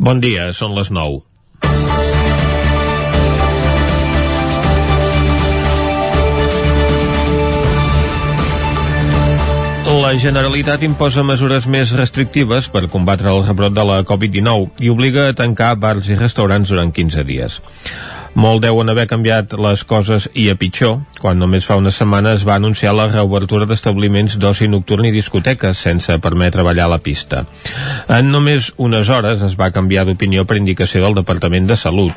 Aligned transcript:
Bon 0.00 0.16
dia, 0.16 0.46
són 0.56 0.72
les 0.72 0.88
9. 0.88 1.18
La 10.00 10.14
Generalitat 10.16 10.86
imposa 10.86 11.20
mesures 11.26 11.66
més 11.68 11.92
restrictives 11.92 12.70
per 12.72 12.86
combatre 12.88 13.28
el 13.28 13.44
rebrot 13.44 13.76
de 13.76 13.84
la 13.84 13.98
Covid-19 14.08 14.80
i 14.86 14.88
obliga 14.88 15.26
a 15.28 15.36
tancar 15.36 15.74
bars 15.82 16.08
i 16.08 16.16
restaurants 16.16 16.72
durant 16.72 16.94
15 16.96 17.26
dies. 17.28 17.60
Molt 18.38 18.62
deuen 18.62 18.88
haver 18.88 19.08
canviat 19.10 19.56
les 19.58 19.80
coses 19.84 20.28
i 20.38 20.44
a 20.50 20.54
pitjor, 20.54 21.00
quan 21.18 21.38
només 21.42 21.66
fa 21.66 21.74
unes 21.80 21.96
setmanes 21.98 22.44
va 22.46 22.54
anunciar 22.60 22.92
la 22.94 23.08
reobertura 23.10 23.66
d'establiments 23.66 24.36
d'oci 24.38 24.68
nocturn 24.70 25.08
i 25.08 25.10
discoteques 25.10 25.80
sense 25.82 26.14
permetre 26.22 26.62
ballar 26.62 26.86
a 26.86 26.92
la 26.94 27.00
pista. 27.02 27.42
En 28.08 28.30
només 28.30 28.70
unes 28.78 29.10
hores 29.10 29.42
es 29.42 29.56
va 29.58 29.72
canviar 29.74 30.06
d'opinió 30.06 30.46
per 30.46 30.60
indicació 30.60 31.02
del 31.02 31.18
Departament 31.18 31.66
de 31.66 31.76
Salut. 31.76 32.14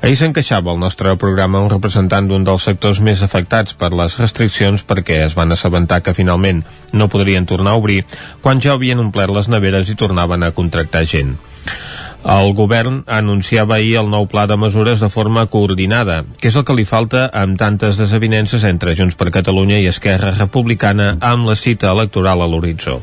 Ahir 0.00 0.16
s'encaixava 0.16 0.72
el 0.72 0.80
nostre 0.80 1.12
programa 1.20 1.60
un 1.60 1.70
representant 1.70 2.26
d'un 2.30 2.48
dels 2.48 2.64
sectors 2.64 3.02
més 3.04 3.22
afectats 3.22 3.76
per 3.76 3.92
les 3.92 4.16
restriccions 4.18 4.82
perquè 4.88 5.20
es 5.26 5.36
van 5.36 5.52
assabentar 5.52 6.00
que 6.00 6.16
finalment 6.16 6.64
no 6.92 7.12
podrien 7.12 7.46
tornar 7.46 7.76
a 7.76 7.84
obrir 7.84 8.02
quan 8.40 8.64
ja 8.64 8.74
havien 8.74 8.98
omplert 8.98 9.36
les 9.36 9.52
neveres 9.52 9.92
i 9.92 9.98
tornaven 10.00 10.42
a 10.42 10.54
contractar 10.56 11.04
gent. 11.04 11.36
El 12.24 12.52
govern 12.52 13.00
anunciava 13.08 13.78
ahir 13.78 13.96
el 14.02 14.10
nou 14.12 14.26
pla 14.28 14.44
de 14.46 14.56
mesures 14.60 15.00
de 15.00 15.08
forma 15.08 15.46
coordinada, 15.46 16.24
que 16.40 16.50
és 16.52 16.56
el 16.56 16.66
que 16.68 16.76
li 16.76 16.84
falta 16.84 17.30
amb 17.32 17.56
tantes 17.58 17.96
desavinences 17.96 18.66
entre 18.68 18.94
Junts 18.98 19.16
per 19.16 19.30
Catalunya 19.32 19.80
i 19.80 19.88
Esquerra 19.88 20.34
Republicana 20.36 21.14
amb 21.20 21.48
la 21.48 21.56
cita 21.56 21.90
electoral 21.90 22.44
a 22.44 22.50
l'horitzó. 22.50 23.00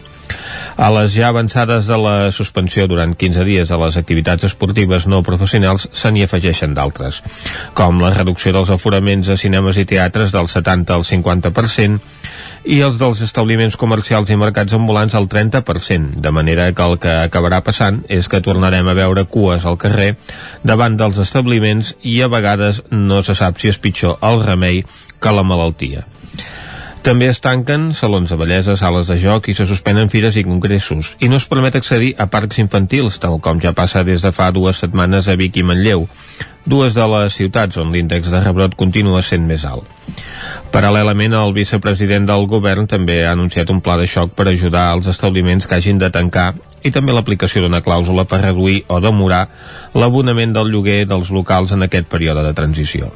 A 0.77 0.91
les 0.93 1.15
ja 1.15 1.31
avançades 1.31 1.87
de 1.89 1.97
la 1.97 2.31
suspensió 2.35 2.85
durant 2.85 3.15
15 3.17 3.45
dies 3.47 3.71
de 3.71 3.77
les 3.81 3.97
activitats 3.97 4.45
esportives 4.45 5.07
no 5.09 5.23
professionals 5.25 5.87
se 5.89 6.11
n'hi 6.11 6.21
afegeixen 6.25 6.75
d'altres, 6.77 7.23
com 7.73 8.03
la 8.03 8.11
reducció 8.13 8.53
dels 8.53 8.69
aforaments 8.69 9.31
a 9.33 9.37
cinemes 9.41 9.79
i 9.81 9.87
teatres 9.89 10.35
del 10.35 10.51
70 10.51 10.93
al 10.93 11.07
50%, 11.07 11.97
i 12.65 12.79
els 12.85 12.97
dels 12.99 13.21
establiments 13.25 13.77
comercials 13.79 14.29
i 14.33 14.37
mercats 14.39 14.73
ambulants 14.77 15.15
al 15.15 15.27
30%, 15.29 16.21
de 16.23 16.31
manera 16.31 16.71
que 16.73 16.87
el 16.89 16.97
que 17.03 17.13
acabarà 17.27 17.61
passant 17.65 18.03
és 18.09 18.29
que 18.31 18.41
tornarem 18.41 18.87
a 18.87 18.95
veure 18.97 19.27
cues 19.29 19.65
al 19.65 19.77
carrer 19.81 20.15
davant 20.63 20.97
dels 20.97 21.19
establiments 21.23 21.93
i 22.01 22.21
a 22.21 22.31
vegades 22.31 22.81
no 22.91 23.21
se 23.23 23.35
sap 23.35 23.61
si 23.61 23.69
és 23.73 23.81
pitjor 23.81 24.17
el 24.21 24.43
remei 24.45 24.83
que 25.19 25.33
la 25.33 25.45
malaltia. 25.45 26.05
També 27.07 27.29
es 27.31 27.39
tanquen 27.39 27.93
salons 27.95 28.33
de 28.33 28.35
bellesa, 28.35 28.73
sales 28.75 29.07
de 29.07 29.15
joc 29.21 29.47
i 29.47 29.53
se 29.55 29.63
suspenen 29.69 30.09
fires 30.11 30.35
i 30.35 30.43
congressos. 30.43 31.13
I 31.23 31.29
no 31.31 31.37
es 31.39 31.45
permet 31.47 31.77
accedir 31.79 32.09
a 32.19 32.27
parcs 32.27 32.59
infantils, 32.59 33.21
tal 33.23 33.39
com 33.39 33.61
ja 33.63 33.71
passa 33.71 34.03
des 34.03 34.25
de 34.25 34.33
fa 34.35 34.49
dues 34.51 34.81
setmanes 34.83 35.29
a 35.31 35.37
Vic 35.39 35.55
i 35.55 35.63
Manlleu, 35.63 36.03
dues 36.67 36.93
de 36.93 37.05
les 37.07 37.35
ciutats 37.39 37.79
on 37.79 37.93
l'índex 37.95 38.27
de 38.31 38.41
rebrot 38.43 38.75
continua 38.75 39.23
sent 39.23 39.47
més 39.47 39.63
alt. 39.65 39.87
Paral·lelament, 40.71 41.33
el 41.33 41.53
vicepresident 41.55 42.27
del 42.27 42.43
govern 42.51 42.89
també 42.91 43.21
ha 43.23 43.31
anunciat 43.31 43.71
un 43.71 43.79
pla 43.81 43.95
de 43.97 44.07
xoc 44.11 44.33
per 44.35 44.49
ajudar 44.51 44.89
als 44.91 45.07
establiments 45.07 45.67
que 45.67 45.79
hagin 45.79 46.01
de 46.01 46.11
tancar 46.11 46.51
i 46.83 46.91
també 46.91 47.15
l'aplicació 47.15 47.63
d'una 47.63 47.81
clàusula 47.85 48.27
per 48.27 48.41
reduir 48.43 48.83
o 48.91 48.99
demorar 49.03 49.47
l'abonament 49.95 50.53
del 50.53 50.69
lloguer 50.73 51.05
dels 51.07 51.31
locals 51.31 51.71
en 51.71 51.87
aquest 51.87 52.11
període 52.11 52.43
de 52.43 52.53
transició. 52.53 53.09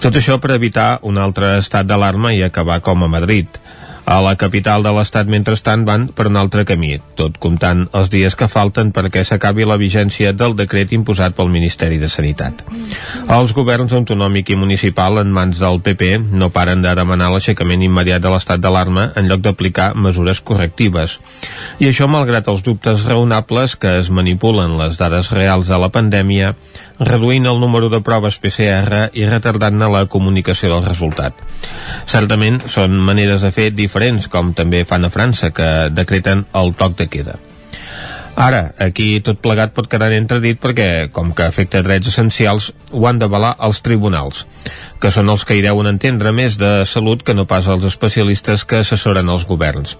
Tot 0.00 0.16
això 0.16 0.38
per 0.40 0.54
evitar 0.56 0.98
un 1.04 1.20
altre 1.20 1.58
estat 1.60 1.84
d'alarma 1.86 2.32
i 2.32 2.40
acabar 2.42 2.80
com 2.80 3.04
a 3.04 3.12
Madrid. 3.12 3.60
A 4.10 4.16
la 4.18 4.32
capital 4.34 4.82
de 4.82 4.90
l'Estat, 4.90 5.28
mentrestant, 5.30 5.84
van 5.86 6.08
per 6.10 6.24
un 6.26 6.34
altre 6.40 6.64
camí, 6.66 6.96
tot 7.14 7.36
comptant 7.38 7.84
els 7.94 8.08
dies 8.10 8.34
que 8.34 8.48
falten 8.50 8.88
perquè 8.90 9.22
s'acabi 9.22 9.62
la 9.62 9.76
vigència 9.78 10.32
del 10.34 10.56
decret 10.58 10.90
imposat 10.96 11.36
pel 11.36 11.52
Ministeri 11.52 12.00
de 12.02 12.08
Sanitat. 12.10 12.64
Els 13.30 13.54
governs 13.54 13.94
autonòmic 13.94 14.50
i 14.50 14.58
municipal 14.58 15.20
en 15.22 15.30
mans 15.36 15.62
del 15.62 15.78
PP 15.86 16.10
no 16.42 16.50
paren 16.50 16.82
de 16.82 16.96
demanar 16.98 17.30
l'aixecament 17.30 17.86
immediat 17.86 18.26
de 18.26 18.34
l'estat 18.34 18.58
d'alarma 18.58 19.12
en 19.14 19.30
lloc 19.30 19.46
d'aplicar 19.46 19.92
mesures 19.94 20.42
correctives. 20.42 21.20
I 21.78 21.92
això 21.92 22.10
malgrat 22.10 22.50
els 22.50 22.66
dubtes 22.66 23.06
raonables 23.06 23.78
que 23.78 24.00
es 24.02 24.10
manipulen 24.10 24.74
les 24.82 24.98
dades 24.98 25.30
reals 25.30 25.70
de 25.70 25.78
la 25.78 25.94
pandèmia, 25.94 26.56
reduint 27.00 27.46
el 27.48 27.60
número 27.60 27.88
de 27.88 28.02
proves 28.04 28.38
PCR 28.38 29.06
i 29.16 29.26
retardant-ne 29.26 29.88
la 29.90 30.06
comunicació 30.06 30.70
del 30.74 30.84
resultat. 30.84 31.34
Certament 32.06 32.60
són 32.68 32.98
maneres 33.00 33.40
de 33.42 33.52
fer 33.56 33.70
diferents, 33.72 34.28
com 34.28 34.52
també 34.54 34.84
fan 34.84 35.08
a 35.08 35.12
França, 35.12 35.50
que 35.50 35.88
decreten 35.92 36.44
el 36.60 36.74
toc 36.76 36.98
de 37.00 37.08
queda. 37.08 37.38
Ara, 38.40 38.70
aquí 38.78 39.18
tot 39.20 39.40
plegat 39.42 39.72
pot 39.76 39.88
quedar 39.90 40.12
entredit 40.16 40.60
perquè, 40.62 41.08
com 41.12 41.32
que 41.36 41.44
afecta 41.44 41.82
drets 41.84 42.12
essencials, 42.12 42.70
ho 42.92 43.02
han 43.08 43.18
d'avalar 43.20 43.56
els 43.66 43.82
tribunals, 43.84 44.46
que 45.02 45.10
són 45.12 45.28
els 45.32 45.44
que 45.44 45.58
hi 45.58 45.64
deuen 45.64 45.90
entendre 45.90 46.32
més 46.32 46.56
de 46.60 46.86
salut 46.86 47.24
que 47.26 47.34
no 47.34 47.48
pas 47.50 47.68
els 47.68 47.84
especialistes 47.84 48.64
que 48.64 48.80
assessoren 48.84 49.28
els 49.28 49.44
governs. 49.48 49.98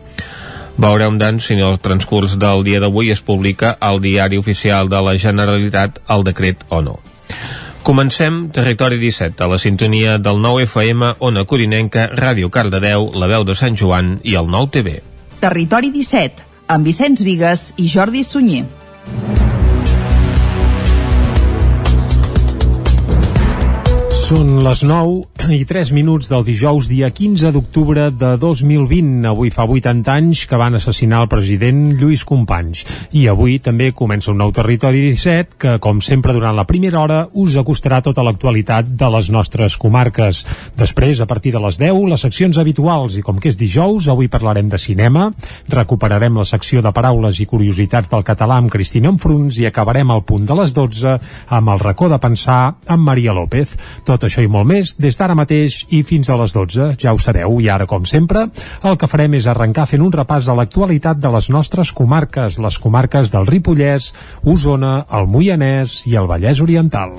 Veurem, 0.77 1.19
doncs, 1.19 1.47
si 1.47 1.55
en 1.55 1.65
el 1.67 1.79
transcurs 1.83 2.37
del 2.39 2.65
dia 2.65 2.81
d'avui 2.81 3.11
es 3.11 3.21
publica 3.21 3.77
al 3.81 4.01
diari 4.01 4.39
oficial 4.39 4.89
de 4.89 5.01
la 5.03 5.17
Generalitat 5.19 6.01
el 6.09 6.25
decret 6.25 6.65
o 6.69 6.81
no. 6.85 6.99
Comencem 7.83 8.51
Territori 8.53 8.99
17, 9.01 9.41
a 9.43 9.49
la 9.49 9.59
sintonia 9.59 10.19
del 10.19 10.43
9 10.43 10.67
FM, 10.69 11.15
Ona 11.19 11.45
Corinenca, 11.45 12.11
Ràdio 12.13 12.51
Cardedeu, 12.51 13.11
La 13.15 13.27
Veu 13.27 13.45
de 13.49 13.57
Sant 13.57 13.77
Joan 13.77 14.19
i 14.23 14.37
el 14.37 14.51
9 14.53 14.71
TV. 14.77 14.99
Territori 15.41 15.91
17, 15.95 16.45
amb 16.69 16.85
Vicenç 16.85 17.25
Vigues 17.25 17.73
i 17.81 17.89
Jordi 17.89 18.23
Sunyer. 18.25 18.67
Són 24.31 24.61
les 24.63 24.85
9 24.87 25.49
i 25.51 25.65
3 25.67 25.91
minuts 25.91 26.29
del 26.31 26.45
dijous, 26.47 26.87
dia 26.87 27.09
15 27.11 27.51
d'octubre 27.51 28.05
de 28.15 28.29
2020. 28.39 29.25
Avui 29.27 29.51
fa 29.51 29.65
80 29.67 30.13
anys 30.13 30.45
que 30.47 30.59
van 30.61 30.77
assassinar 30.79 31.25
el 31.25 31.31
president 31.33 31.81
Lluís 31.99 32.23
Companys. 32.29 32.85
I 33.19 33.25
avui 33.33 33.57
també 33.59 33.89
comença 33.91 34.31
un 34.31 34.39
nou 34.39 34.53
Territori 34.55 35.01
17 35.09 35.59
que, 35.59 35.73
com 35.83 35.99
sempre, 35.99 36.31
durant 36.37 36.55
la 36.55 36.67
primera 36.69 37.01
hora 37.01 37.17
us 37.43 37.57
acostarà 37.59 37.99
tota 38.07 38.23
l'actualitat 38.23 38.93
de 39.01 39.09
les 39.17 39.33
nostres 39.35 39.75
comarques. 39.75 40.45
Després, 40.79 41.19
a 41.19 41.27
partir 41.27 41.51
de 41.57 41.65
les 41.67 41.81
10, 41.83 41.99
les 42.13 42.23
seccions 42.29 42.63
habituals. 42.63 43.19
I 43.19 43.27
com 43.27 43.43
que 43.43 43.51
és 43.51 43.59
dijous, 43.59 44.07
avui 44.07 44.31
parlarem 44.31 44.71
de 44.71 44.79
cinema, 44.79 45.33
recuperarem 45.75 46.39
la 46.39 46.47
secció 46.47 46.85
de 46.87 46.95
paraules 46.95 47.43
i 47.43 47.49
curiositats 47.51 48.15
del 48.15 48.23
català 48.23 48.61
amb 48.63 48.71
Cristina 48.71 49.11
Enfruns 49.11 49.59
i 49.59 49.67
acabarem 49.67 50.15
al 50.15 50.23
punt 50.23 50.47
de 50.47 50.61
les 50.63 50.77
12 50.79 51.19
amb 51.51 51.75
el 51.75 51.83
racó 51.83 52.07
de 52.07 52.23
pensar 52.23 52.63
amb 52.87 53.11
Maria 53.11 53.35
López. 53.35 53.75
Tot 54.07 54.20
tot 54.21 54.29
això 54.29 54.45
i 54.45 54.51
molt 54.53 54.69
més 54.69 54.93
des 55.01 55.17
d'ara 55.17 55.37
mateix 55.39 55.81
i 55.97 56.03
fins 56.05 56.29
a 56.29 56.37
les 56.37 56.53
12, 56.53 56.91
ja 57.01 57.15
ho 57.17 57.21
sabeu, 57.23 57.57
i 57.65 57.71
ara, 57.73 57.89
com 57.89 58.05
sempre, 58.05 58.47
el 58.85 58.99
que 59.01 59.09
farem 59.09 59.39
és 59.39 59.49
arrencar 59.49 59.89
fent 59.89 60.05
un 60.05 60.13
repàs 60.13 60.49
a 60.49 60.57
l'actualitat 60.59 61.23
de 61.23 61.33
les 61.33 61.49
nostres 61.49 61.95
comarques, 61.97 62.61
les 62.61 62.79
comarques 62.79 63.33
del 63.33 63.49
Ripollès, 63.49 64.13
Osona, 64.45 65.07
el 65.17 65.31
Moianès 65.31 66.03
i 66.11 66.21
el 66.21 66.29
Vallès 66.29 66.61
Oriental. 66.61 67.17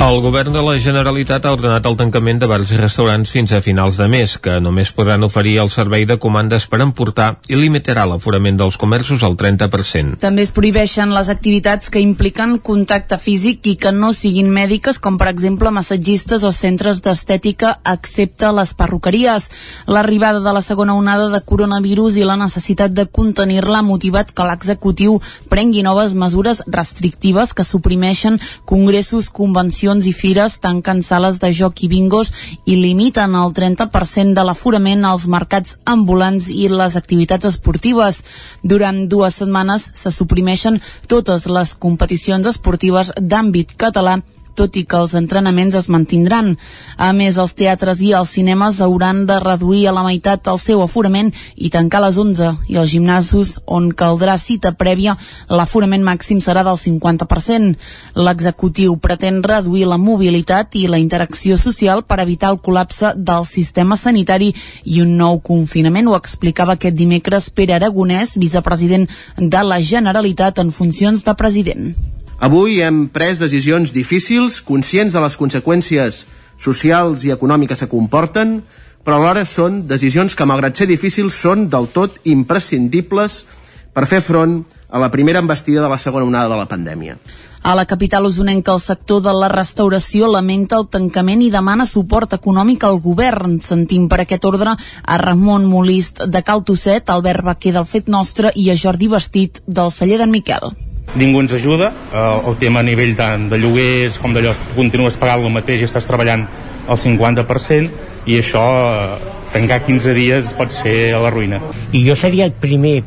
El 0.00 0.22
govern 0.24 0.54
de 0.54 0.62
la 0.64 0.78
Generalitat 0.80 1.44
ha 1.44 1.50
ordenat 1.52 1.84
el 1.84 1.96
tancament 1.98 2.38
de 2.40 2.46
bars 2.48 2.70
i 2.72 2.78
restaurants 2.80 3.28
fins 3.34 3.50
a 3.52 3.58
finals 3.60 3.98
de 4.00 4.06
mes, 4.08 4.38
que 4.40 4.54
només 4.64 4.88
podran 4.96 5.26
oferir 5.26 5.58
el 5.60 5.68
servei 5.68 6.06
de 6.08 6.16
comandes 6.16 6.64
per 6.72 6.78
emportar 6.80 7.26
i 7.52 7.58
limitarà 7.60 8.06
l'aforament 8.08 8.56
dels 8.56 8.78
comerços 8.80 9.20
al 9.28 9.36
30%. 9.36 10.16
També 10.22 10.46
es 10.46 10.54
prohibeixen 10.56 11.12
les 11.12 11.28
activitats 11.28 11.92
que 11.92 12.00
impliquen 12.00 12.56
contacte 12.64 13.18
físic 13.20 13.68
i 13.68 13.74
que 13.76 13.92
no 13.92 14.14
siguin 14.16 14.48
mèdiques, 14.48 14.96
com 15.04 15.18
per 15.20 15.28
exemple 15.28 15.68
massatgistes 15.68 16.48
o 16.48 16.52
centres 16.56 17.04
d'estètica, 17.04 17.74
excepte 17.92 18.48
les 18.56 18.72
perruqueries. 18.72 19.50
L'arribada 19.84 20.40
de 20.40 20.56
la 20.56 20.64
segona 20.64 20.96
onada 20.96 21.28
de 21.28 21.42
coronavirus 21.44 22.16
i 22.16 22.24
la 22.24 22.38
necessitat 22.40 22.96
de 22.96 23.04
contenir-la 23.04 23.84
ha 23.84 23.88
motivat 23.90 24.32
que 24.32 24.48
l'executiu 24.48 25.20
prengui 25.52 25.84
noves 25.84 26.16
mesures 26.16 26.64
restrictives 26.72 27.52
que 27.52 27.68
suprimeixen 27.68 28.40
congressos, 28.64 29.28
convencions 29.28 29.89
exposicions 29.90 30.06
i 30.06 30.12
fires 30.12 30.60
tanquen 30.60 31.02
sales 31.02 31.38
de 31.40 31.52
joc 31.52 31.82
i 31.82 31.88
bingos 31.88 32.30
i 32.66 32.76
limiten 32.76 33.34
el 33.34 33.52
30% 33.52 34.34
de 34.34 34.44
l'aforament 34.44 35.04
als 35.04 35.26
mercats 35.26 35.78
ambulants 35.84 36.48
i 36.48 36.68
les 36.68 36.96
activitats 36.96 37.46
esportives. 37.46 38.22
Durant 38.62 39.08
dues 39.08 39.34
setmanes 39.34 39.90
se 39.94 40.10
suprimeixen 40.10 40.80
totes 41.08 41.46
les 41.46 41.74
competicions 41.74 42.46
esportives 42.46 43.12
d'àmbit 43.18 43.76
català 43.76 44.20
tot 44.56 44.76
i 44.76 44.84
que 44.84 44.98
els 44.98 45.14
entrenaments 45.18 45.76
es 45.78 45.88
mantindran. 45.92 46.56
A 46.96 47.12
més, 47.16 47.38
els 47.40 47.54
teatres 47.58 48.00
i 48.04 48.12
els 48.16 48.32
cinemes 48.36 48.80
hauran 48.80 49.24
de 49.26 49.38
reduir 49.42 49.86
a 49.88 49.94
la 49.96 50.04
meitat 50.06 50.46
el 50.52 50.58
seu 50.62 50.82
aforament 50.84 51.32
i 51.56 51.70
tancar 51.70 52.02
les 52.04 52.18
11 52.20 52.52
i 52.68 52.78
els 52.80 52.90
gimnasos 52.90 53.56
on 53.66 53.90
caldrà 53.92 54.36
cita 54.38 54.72
prèvia 54.78 55.16
l'aforament 55.48 56.04
màxim 56.06 56.40
serà 56.40 56.64
del 56.66 56.78
50%. 56.80 57.74
L'executiu 58.14 58.96
pretén 59.02 59.42
reduir 59.42 59.86
la 59.88 59.98
mobilitat 59.98 60.76
i 60.76 60.86
la 60.88 61.00
interacció 61.02 61.58
social 61.58 62.04
per 62.04 62.20
evitar 62.24 62.52
el 62.54 62.60
col·lapse 62.62 63.14
del 63.16 63.46
sistema 63.48 63.96
sanitari 63.96 64.52
i 64.84 65.02
un 65.04 65.16
nou 65.16 65.40
confinament. 65.44 66.08
Ho 66.08 66.18
explicava 66.18 66.76
aquest 66.78 66.96
dimecres 66.98 67.50
Pere 67.50 67.76
Aragonès, 67.78 68.36
vicepresident 68.38 69.08
de 69.36 69.66
la 69.66 69.80
Generalitat 69.80 70.58
en 70.62 70.72
funcions 70.74 71.24
de 71.24 71.34
president. 71.34 71.94
Avui 72.40 72.78
hem 72.80 73.02
pres 73.12 73.36
decisions 73.36 73.90
difícils, 73.92 74.62
conscients 74.64 75.12
de 75.12 75.20
les 75.20 75.34
conseqüències 75.36 76.22
socials 76.56 77.26
i 77.28 77.34
econòmiques 77.34 77.82
que 77.84 77.88
comporten, 77.92 78.62
però 79.04 79.18
alhora 79.18 79.44
són 79.44 79.82
decisions 79.88 80.32
que, 80.32 80.46
malgrat 80.48 80.80
ser 80.80 80.88
difícils, 80.88 81.36
són 81.36 81.68
del 81.68 81.90
tot 81.92 82.16
imprescindibles 82.24 83.44
per 83.92 84.06
fer 84.08 84.22
front 84.24 84.62
a 84.88 84.98
la 85.02 85.10
primera 85.12 85.44
embestida 85.44 85.84
de 85.84 85.92
la 85.92 86.00
segona 86.00 86.24
onada 86.24 86.48
de 86.48 86.56
la 86.56 86.68
pandèmia. 86.70 87.18
A 87.60 87.74
la 87.76 87.84
capital 87.84 88.24
usonenca, 88.24 88.72
el 88.72 88.80
sector 88.80 89.20
de 89.20 89.34
la 89.36 89.52
restauració 89.52 90.30
lamenta 90.32 90.78
el 90.80 90.88
tancament 90.88 91.44
i 91.44 91.52
demana 91.52 91.84
suport 91.84 92.32
econòmic 92.32 92.86
al 92.88 93.02
govern. 93.04 93.58
Sentim 93.60 94.08
per 94.08 94.22
aquest 94.24 94.48
ordre 94.48 94.72
a 94.72 95.18
Ramon 95.20 95.68
Molist 95.68 96.24
de 96.24 96.40
Cal 96.40 96.64
Tosset, 96.64 97.12
Albert 97.12 97.44
Baquer 97.44 97.76
del 97.76 97.84
Fet 97.84 98.08
Nostre 98.08 98.54
i 98.56 98.70
a 98.72 98.78
Jordi 98.80 99.12
Vestit 99.12 99.60
del 99.68 99.92
celler 99.92 100.22
d'en 100.24 100.32
Miquel. 100.32 100.72
Ningú 101.18 101.40
ens 101.42 101.52
ajuda, 101.52 101.90
eh, 102.14 102.40
el 102.46 102.56
tema 102.60 102.80
a 102.80 102.86
nivell 102.86 103.16
tant 103.18 103.48
de 103.50 103.58
lloguers 103.58 104.18
com 104.22 104.34
d'allò, 104.34 104.54
continues 104.76 105.16
pagant 105.18 105.42
el 105.42 105.50
mateix 105.50 105.82
i 105.82 105.88
estàs 105.88 106.06
treballant 106.06 106.46
el 106.86 106.98
50% 106.98 107.90
i 108.30 108.38
això 108.38 108.62
eh, 108.62 109.16
tancar 109.50 109.80
15 109.86 110.14
dies 110.14 110.52
pot 110.54 110.70
ser 110.70 111.12
a 111.16 111.22
la 111.22 111.32
ruïna. 111.34 111.58
I 111.92 112.04
jo 112.06 112.14
seria 112.14 112.46
el 112.46 112.54
primer 112.54 113.00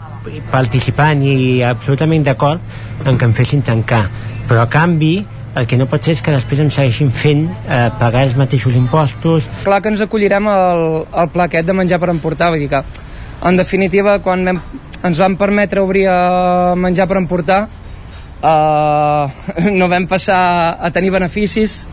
participant 0.51 1.23
i 1.23 1.61
absolutament 1.63 2.25
d'acord 2.27 3.07
en 3.07 3.17
que 3.17 3.27
em 3.27 3.35
fessin 3.35 3.63
tancar 3.63 4.07
però 4.47 4.63
a 4.63 4.69
canvi 4.69 5.23
el 5.55 5.67
que 5.69 5.77
no 5.77 5.85
pot 5.87 6.03
ser 6.03 6.15
és 6.17 6.23
que 6.25 6.33
després 6.33 6.63
ens 6.63 6.75
segueixin 6.75 7.11
fent 7.13 7.45
eh, 7.45 7.87
pagar 7.99 8.23
els 8.25 8.35
mateixos 8.35 8.75
impostos. 8.75 9.47
Clar 9.63 9.79
que 9.85 9.91
ens 9.93 10.01
acollirem 10.01 10.49
al, 10.49 11.05
al 11.07 11.29
pla 11.31 11.45
aquest 11.45 11.69
de 11.69 11.75
menjar 11.77 12.01
per 12.01 12.09
emportar, 12.11 12.49
vull 12.51 12.63
dir 12.65 12.71
que 12.71 12.81
en 13.43 13.59
definitiva 13.59 14.17
quan 14.25 14.43
vam, 14.49 14.59
ens 15.03 15.21
van 15.21 15.37
permetre 15.37 15.83
obrir 15.83 16.07
a 16.09 16.73
menjar 16.79 17.07
per 17.07 17.19
emportar 17.21 17.61
eh, 18.43 19.71
no 19.79 19.89
vam 19.91 20.07
passar 20.11 20.41
a 20.79 20.91
tenir 20.95 21.13
beneficis 21.15 21.83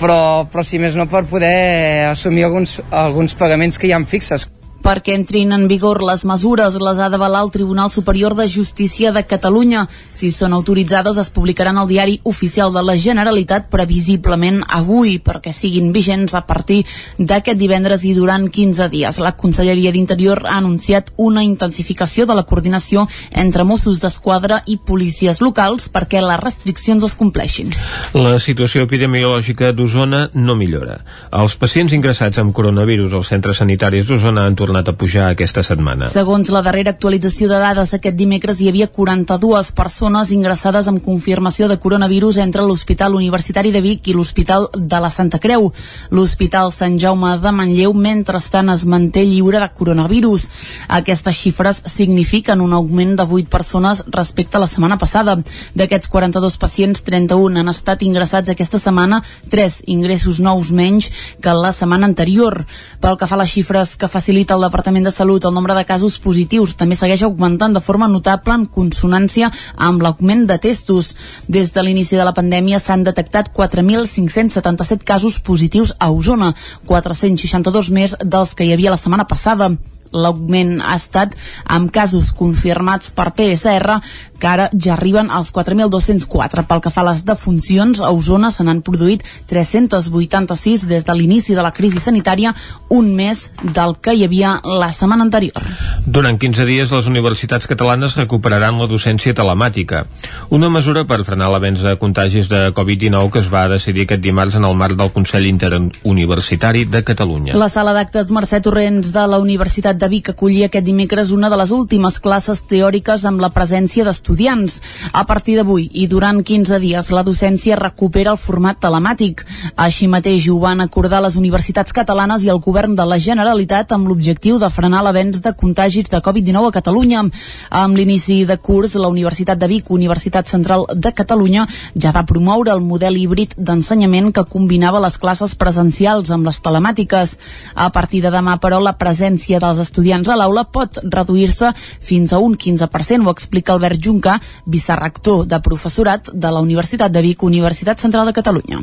però, 0.00 0.48
però 0.50 0.64
si 0.66 0.80
més 0.82 0.96
no 0.98 1.06
per 1.10 1.24
poder 1.30 2.08
assumir 2.10 2.48
alguns, 2.48 2.80
alguns 2.90 3.36
pagaments 3.38 3.78
que 3.78 3.90
hi 3.90 3.94
han 3.94 4.08
fixes 4.08 4.48
perquè 4.82 5.14
entrin 5.14 5.54
en 5.54 5.68
vigor 5.70 6.02
les 6.02 6.24
mesures 6.26 6.74
les 6.82 6.98
ha 6.98 7.08
d'avalar 7.08 7.44
el 7.46 7.52
Tribunal 7.54 7.90
Superior 7.90 8.34
de 8.34 8.48
Justícia 8.50 9.12
de 9.12 9.22
Catalunya. 9.24 9.86
Si 10.12 10.32
són 10.34 10.52
autoritzades 10.52 11.18
es 11.22 11.30
publicaran 11.30 11.78
al 11.78 11.88
diari 11.88 12.18
oficial 12.28 12.72
de 12.74 12.82
la 12.82 12.96
Generalitat 12.98 13.70
previsiblement 13.70 14.60
avui 14.68 15.18
perquè 15.22 15.52
siguin 15.54 15.92
vigents 15.94 16.34
a 16.34 16.42
partir 16.46 16.82
d'aquest 17.18 17.60
divendres 17.60 18.04
i 18.04 18.12
durant 18.18 18.48
15 18.50 18.88
dies. 18.90 19.20
La 19.22 19.36
Conselleria 19.38 19.92
d'Interior 19.94 20.42
ha 20.48 20.58
anunciat 20.58 21.12
una 21.16 21.44
intensificació 21.46 22.26
de 22.26 22.34
la 22.34 22.44
coordinació 22.44 23.06
entre 23.30 23.64
Mossos 23.64 24.02
d'Esquadra 24.02 24.62
i 24.66 24.76
policies 24.76 25.40
locals 25.40 25.88
perquè 25.94 26.20
les 26.20 26.42
restriccions 26.42 27.06
es 27.06 27.16
compleixin. 27.16 27.70
La 28.18 28.38
situació 28.42 28.84
epidemiològica 28.88 29.72
d'Osona 29.72 30.26
no 30.34 30.58
millora. 30.58 30.98
Els 31.30 31.56
pacients 31.56 31.94
ingressats 31.94 32.42
amb 32.42 32.52
coronavirus 32.56 33.14
als 33.14 33.30
centres 33.30 33.62
sanitaris 33.62 34.10
d'Osona 34.10 34.46
han 34.48 34.58
tornat 34.58 34.71
tornat 34.72 34.88
a 34.88 34.96
pujar 34.96 35.26
aquesta 35.28 35.60
setmana. 35.60 36.08
Segons 36.08 36.48
la 36.48 36.62
darrera 36.64 36.94
actualització 36.94 37.44
de 37.50 37.58
dades, 37.60 37.90
aquest 37.92 38.16
dimecres 38.16 38.60
hi 38.62 38.70
havia 38.70 38.86
42 38.88 39.68
persones 39.76 40.30
ingressades 40.32 40.86
amb 40.88 41.02
confirmació 41.04 41.68
de 41.68 41.76
coronavirus 41.76 42.38
entre 42.40 42.64
l'Hospital 42.64 43.12
Universitari 43.18 43.72
de 43.74 43.82
Vic 43.84 44.08
i 44.08 44.14
l'Hospital 44.16 44.70
de 44.72 45.00
la 45.04 45.10
Santa 45.12 45.38
Creu. 45.42 45.68
L'Hospital 46.10 46.72
Sant 46.72 46.96
Jaume 47.02 47.34
de 47.42 47.52
Manlleu, 47.52 47.92
mentrestant, 47.92 48.70
es 48.72 48.86
manté 48.88 49.26
lliure 49.28 49.60
de 49.60 49.68
coronavirus. 49.76 50.48
Aquestes 50.88 51.36
xifres 51.36 51.82
signifiquen 51.84 52.64
un 52.64 52.72
augment 52.72 53.18
de 53.20 53.28
8 53.28 53.52
persones 53.52 54.02
respecte 54.08 54.56
a 54.56 54.64
la 54.64 54.70
setmana 54.70 54.96
passada. 54.96 55.36
D'aquests 55.76 56.08
42 56.08 56.56
pacients, 56.56 57.04
31 57.04 57.60
han 57.60 57.68
estat 57.68 58.06
ingressats 58.08 58.48
aquesta 58.48 58.80
setmana, 58.80 59.20
3 59.52 59.82
ingressos 59.92 60.40
nous 60.40 60.72
menys 60.72 61.12
que 61.44 61.52
la 61.52 61.76
setmana 61.76 62.08
anterior. 62.08 62.64
Pel 63.04 63.20
que 63.20 63.28
fa 63.28 63.36
a 63.36 63.42
les 63.44 63.52
xifres 63.52 63.96
que 64.00 64.08
facilita 64.08 64.56
el 64.56 64.61
el 64.62 64.70
Departament 64.70 65.04
de 65.04 65.10
Salut, 65.10 65.44
el 65.44 65.54
nombre 65.54 65.74
de 65.74 65.84
casos 65.84 66.18
positius 66.22 66.76
també 66.78 66.94
segueix 66.94 67.24
augmentant 67.26 67.74
de 67.74 67.82
forma 67.82 68.06
notable 68.08 68.54
en 68.54 68.66
consonància 68.70 69.50
amb 69.76 70.02
l'augment 70.04 70.46
de 70.46 70.58
testos. 70.62 71.16
Des 71.48 71.72
de 71.74 71.82
l'inici 71.82 72.18
de 72.18 72.26
la 72.28 72.34
pandèmia 72.36 72.78
s'han 72.78 73.02
detectat 73.02 73.50
4.577 73.56 75.02
casos 75.04 75.40
positius 75.40 75.96
a 75.98 76.12
Osona, 76.14 76.52
462 76.86 77.90
més 77.90 78.14
dels 78.22 78.54
que 78.54 78.68
hi 78.68 78.72
havia 78.76 78.94
la 78.94 79.00
setmana 79.00 79.26
passada 79.26 79.72
l'augment 80.12 80.78
ha 80.80 80.96
estat 80.96 81.34
amb 81.66 81.90
casos 81.92 82.32
confirmats 82.36 83.10
per 83.16 83.32
PSR 83.36 84.00
que 84.42 84.48
ara 84.50 84.66
ja 84.74 84.96
arriben 84.96 85.30
als 85.30 85.52
4.204. 85.54 86.66
Pel 86.66 86.80
que 86.82 86.90
fa 86.90 87.04
a 87.04 87.10
les 87.12 87.22
defuncions, 87.22 88.00
a 88.02 88.10
Osona 88.10 88.50
se 88.50 88.64
n'han 88.66 88.80
produït 88.82 89.22
386 89.46 90.88
des 90.90 91.06
de 91.06 91.14
l'inici 91.14 91.54
de 91.54 91.62
la 91.62 91.70
crisi 91.70 92.02
sanitària, 92.02 92.50
un 92.90 93.12
mes 93.14 93.44
del 93.62 93.94
que 94.02 94.16
hi 94.18 94.24
havia 94.26 94.56
la 94.66 94.90
setmana 94.90 95.22
anterior. 95.22 95.62
Durant 96.06 96.40
15 96.42 96.66
dies, 96.66 96.90
les 96.90 97.06
universitats 97.06 97.70
catalanes 97.70 98.16
recuperaran 98.18 98.80
la 98.82 98.88
docència 98.90 99.36
telemàtica, 99.38 100.02
una 100.50 100.72
mesura 100.74 101.06
per 101.06 101.22
frenar 101.22 101.52
l'avenç 101.54 101.86
de 101.86 101.94
contagis 102.02 102.50
de 102.50 102.64
Covid-19 102.74 103.30
que 103.30 103.44
es 103.44 103.52
va 103.52 103.68
decidir 103.70 104.08
aquest 104.08 104.26
dimarts 104.26 104.58
en 104.58 104.66
el 104.66 104.74
marc 104.74 104.98
del 104.98 105.14
Consell 105.14 105.46
Interuniversitari 105.46 106.84
de 106.90 107.04
Catalunya. 107.06 107.54
La 107.54 107.70
sala 107.70 107.94
d'actes 107.94 108.34
Mercè 108.34 108.58
Torrents 108.64 109.14
de 109.14 109.26
la 109.30 109.38
Universitat 109.38 110.01
de 110.02 110.10
Vic 110.10 110.34
acollia 110.34 110.66
aquest 110.66 110.84
dimecres 110.84 111.30
una 111.30 111.48
de 111.48 111.62
les 111.62 111.70
últimes 111.70 112.18
classes 112.18 112.66
teòriques 112.66 113.24
amb 113.24 113.40
la 113.40 113.54
presència 113.54 114.04
d'estudiants 114.04 114.32
estudiants. 114.32 114.80
A 115.12 115.24
partir 115.26 115.56
d'avui 115.56 115.88
i 115.92 116.06
durant 116.06 116.42
15 116.42 116.78
dies 116.80 117.10
la 117.12 117.22
docència 117.22 117.76
recupera 117.76 118.32
el 118.32 118.38
format 118.38 118.78
telemàtic. 118.80 119.44
Així 119.76 120.08
mateix 120.08 120.48
ho 120.48 120.58
van 120.58 120.80
acordar 120.80 121.20
les 121.22 121.36
universitats 121.36 121.92
catalanes 121.92 122.44
i 122.44 122.50
el 122.50 122.60
govern 122.60 122.96
de 122.96 123.04
la 123.04 123.18
Generalitat 123.18 123.92
amb 123.92 124.08
l'objectiu 124.08 124.58
de 124.58 124.70
frenar 124.70 125.02
l'avenç 125.02 125.40
de 125.42 125.52
contagis 125.52 126.08
de 126.08 126.20
Covid-19 126.20 126.68
a 126.68 126.72
Catalunya. 126.72 127.24
Amb 127.70 127.96
l'inici 127.96 128.44
de 128.46 128.56
curs, 128.56 128.94
la 128.94 129.08
Universitat 129.08 129.58
de 129.58 129.68
Vic, 129.68 129.90
Universitat 129.90 130.48
Central 130.48 130.86
de 130.94 131.12
Catalunya, 131.12 131.66
ja 131.94 132.12
va 132.12 132.24
promoure 132.24 132.72
el 132.72 132.80
model 132.80 133.16
híbrid 133.16 133.54
d'ensenyament 133.58 134.32
que 134.32 134.46
combinava 134.48 135.00
les 135.00 135.18
classes 135.18 135.54
presencials 135.54 136.30
amb 136.30 136.46
les 136.46 136.60
telemàtiques. 136.62 137.36
A 137.74 137.90
partir 137.92 138.22
de 138.22 138.32
demà, 138.32 138.58
però, 138.58 138.80
la 138.80 138.96
presència 138.96 139.60
dels 139.60 139.78
estudiants 139.92 140.32
a 140.32 140.40
l'aula 140.40 140.64
pot 140.64 141.02
reduir-se 141.04 141.74
fins 141.76 142.32
a 142.32 142.40
un 142.40 142.56
15%, 142.56 143.28
ho 143.28 143.36
explica 143.36 143.76
Albert 143.76 144.00
Junc, 144.00 144.22
Conca, 144.22 144.38
vicerrector 144.66 145.46
de 145.50 145.58
professorat 145.60 146.30
de 146.32 146.50
la 146.54 146.60
Universitat 146.62 147.10
de 147.10 147.22
Vic, 147.22 147.42
Universitat 147.42 147.98
Central 147.98 148.28
de 148.30 148.34
Catalunya. 148.36 148.78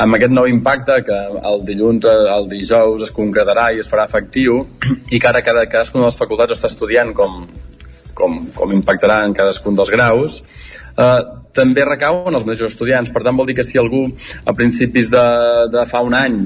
Amb 0.00 0.16
aquest 0.16 0.32
nou 0.32 0.48
impacte 0.50 0.96
que 1.06 1.18
el 1.50 1.62
dilluns, 1.68 2.06
el 2.08 2.48
dijous 2.50 3.04
es 3.06 3.12
concretarà 3.14 3.68
i 3.74 3.82
es 3.82 3.90
farà 3.90 4.08
efectiu 4.08 4.64
i 5.10 5.20
que 5.20 5.28
ara 5.28 5.44
cada, 5.46 5.66
cadascuna 5.70 6.06
de 6.06 6.10
les 6.10 6.18
facultats 6.18 6.56
està 6.56 6.70
estudiant 6.72 7.12
com, 7.14 7.44
com, 8.18 8.38
com 8.56 8.74
impactarà 8.74 9.20
en 9.26 9.36
cadascun 9.36 9.78
dels 9.78 9.92
graus 9.94 10.40
eh, 10.96 11.20
també 11.52 11.84
recau 11.84 12.22
en 12.28 12.36
els 12.38 12.44
mateixos 12.46 12.74
estudiants. 12.74 13.10
Per 13.10 13.22
tant, 13.24 13.36
vol 13.36 13.48
dir 13.48 13.56
que 13.58 13.66
si 13.66 13.78
algú 13.80 14.04
a 14.46 14.54
principis 14.56 15.10
de, 15.12 15.24
de 15.72 15.84
fa 15.90 16.02
un 16.06 16.14
any, 16.14 16.38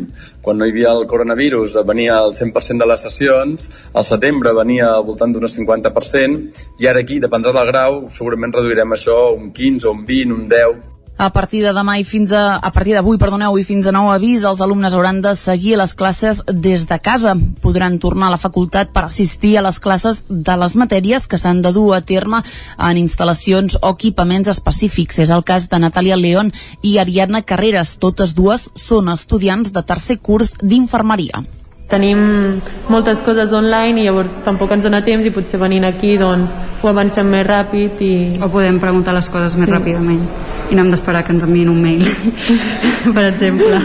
quan 0.44 0.58
no 0.58 0.66
hi 0.66 0.72
havia 0.74 0.94
el 0.96 1.06
coronavirus, 1.10 1.76
venia 1.86 2.18
al 2.22 2.32
100% 2.36 2.80
de 2.80 2.88
les 2.88 3.04
sessions, 3.08 3.68
al 3.92 4.08
setembre 4.08 4.54
venia 4.56 4.94
al 4.94 5.04
voltant 5.04 5.34
d'un 5.34 5.48
50%, 5.50 6.66
i 6.80 6.90
ara 6.90 7.04
aquí, 7.04 7.20
dependrà 7.20 7.52
del 7.56 7.70
grau, 7.72 8.02
segurament 8.12 8.54
reduirem 8.56 8.96
això 8.96 9.18
un 9.36 9.52
15, 9.52 9.88
un 9.92 10.04
20, 10.08 10.34
un 10.38 10.48
10, 10.50 10.93
a 11.16 11.30
partir 11.32 11.62
de 11.62 11.72
demà 11.74 11.96
i 12.00 12.04
fins 12.04 12.32
a, 12.34 12.56
a 12.58 12.70
partir 12.74 12.94
d'avui, 12.96 13.18
perdoneu, 13.18 13.56
i 13.58 13.64
fins 13.66 13.86
a 13.86 13.92
nou 13.94 14.10
avís, 14.10 14.44
els 14.44 14.60
alumnes 14.64 14.94
hauran 14.94 15.20
de 15.22 15.34
seguir 15.38 15.76
les 15.78 15.94
classes 15.94 16.42
des 16.50 16.86
de 16.90 16.98
casa. 16.98 17.34
Podran 17.62 17.98
tornar 18.02 18.28
a 18.28 18.34
la 18.34 18.40
facultat 18.40 18.90
per 18.92 19.06
assistir 19.06 19.56
a 19.58 19.64
les 19.66 19.78
classes 19.78 20.24
de 20.28 20.56
les 20.60 20.76
matèries 20.76 21.28
que 21.30 21.38
s'han 21.38 21.62
de 21.62 21.72
dur 21.72 21.94
a 21.94 22.02
terme 22.02 22.42
en 22.78 23.00
instal·lacions 23.00 23.78
o 23.80 23.94
equipaments 23.94 24.50
específics. 24.50 25.20
És 25.22 25.30
el 25.30 25.44
cas 25.46 25.68
de 25.70 25.78
Natàlia 25.78 26.18
León 26.18 26.52
i 26.82 26.98
Ariadna 26.98 27.42
Carreras. 27.42 27.96
Totes 28.02 28.34
dues 28.34 28.70
són 28.74 29.12
estudiants 29.12 29.72
de 29.72 29.86
tercer 29.86 30.18
curs 30.18 30.56
d'infermeria 30.62 31.44
tenim 31.90 32.18
moltes 32.88 33.20
coses 33.24 33.52
online 33.52 34.00
i 34.00 34.06
llavors 34.08 34.36
tampoc 34.44 34.72
ens 34.74 34.86
dona 34.86 35.02
temps 35.04 35.26
i 35.26 35.32
potser 35.34 35.60
venint 35.60 35.84
aquí 35.88 36.16
doncs 36.20 36.56
ho 36.82 36.90
avancem 36.90 37.28
més 37.30 37.46
ràpid 37.46 38.02
i... 38.04 38.14
o 38.40 38.50
podem 38.52 38.80
preguntar 38.82 39.16
les 39.16 39.30
coses 39.32 39.56
més 39.60 39.68
sí. 39.68 39.76
ràpidament 39.76 40.26
i 40.70 40.76
no 40.76 40.84
hem 40.84 40.90
d'esperar 40.92 41.22
que 41.24 41.32
ens 41.34 41.44
enviïn 41.44 41.68
un 41.68 41.80
mail, 41.82 42.04
per 43.16 43.24
exemple. 43.28 43.80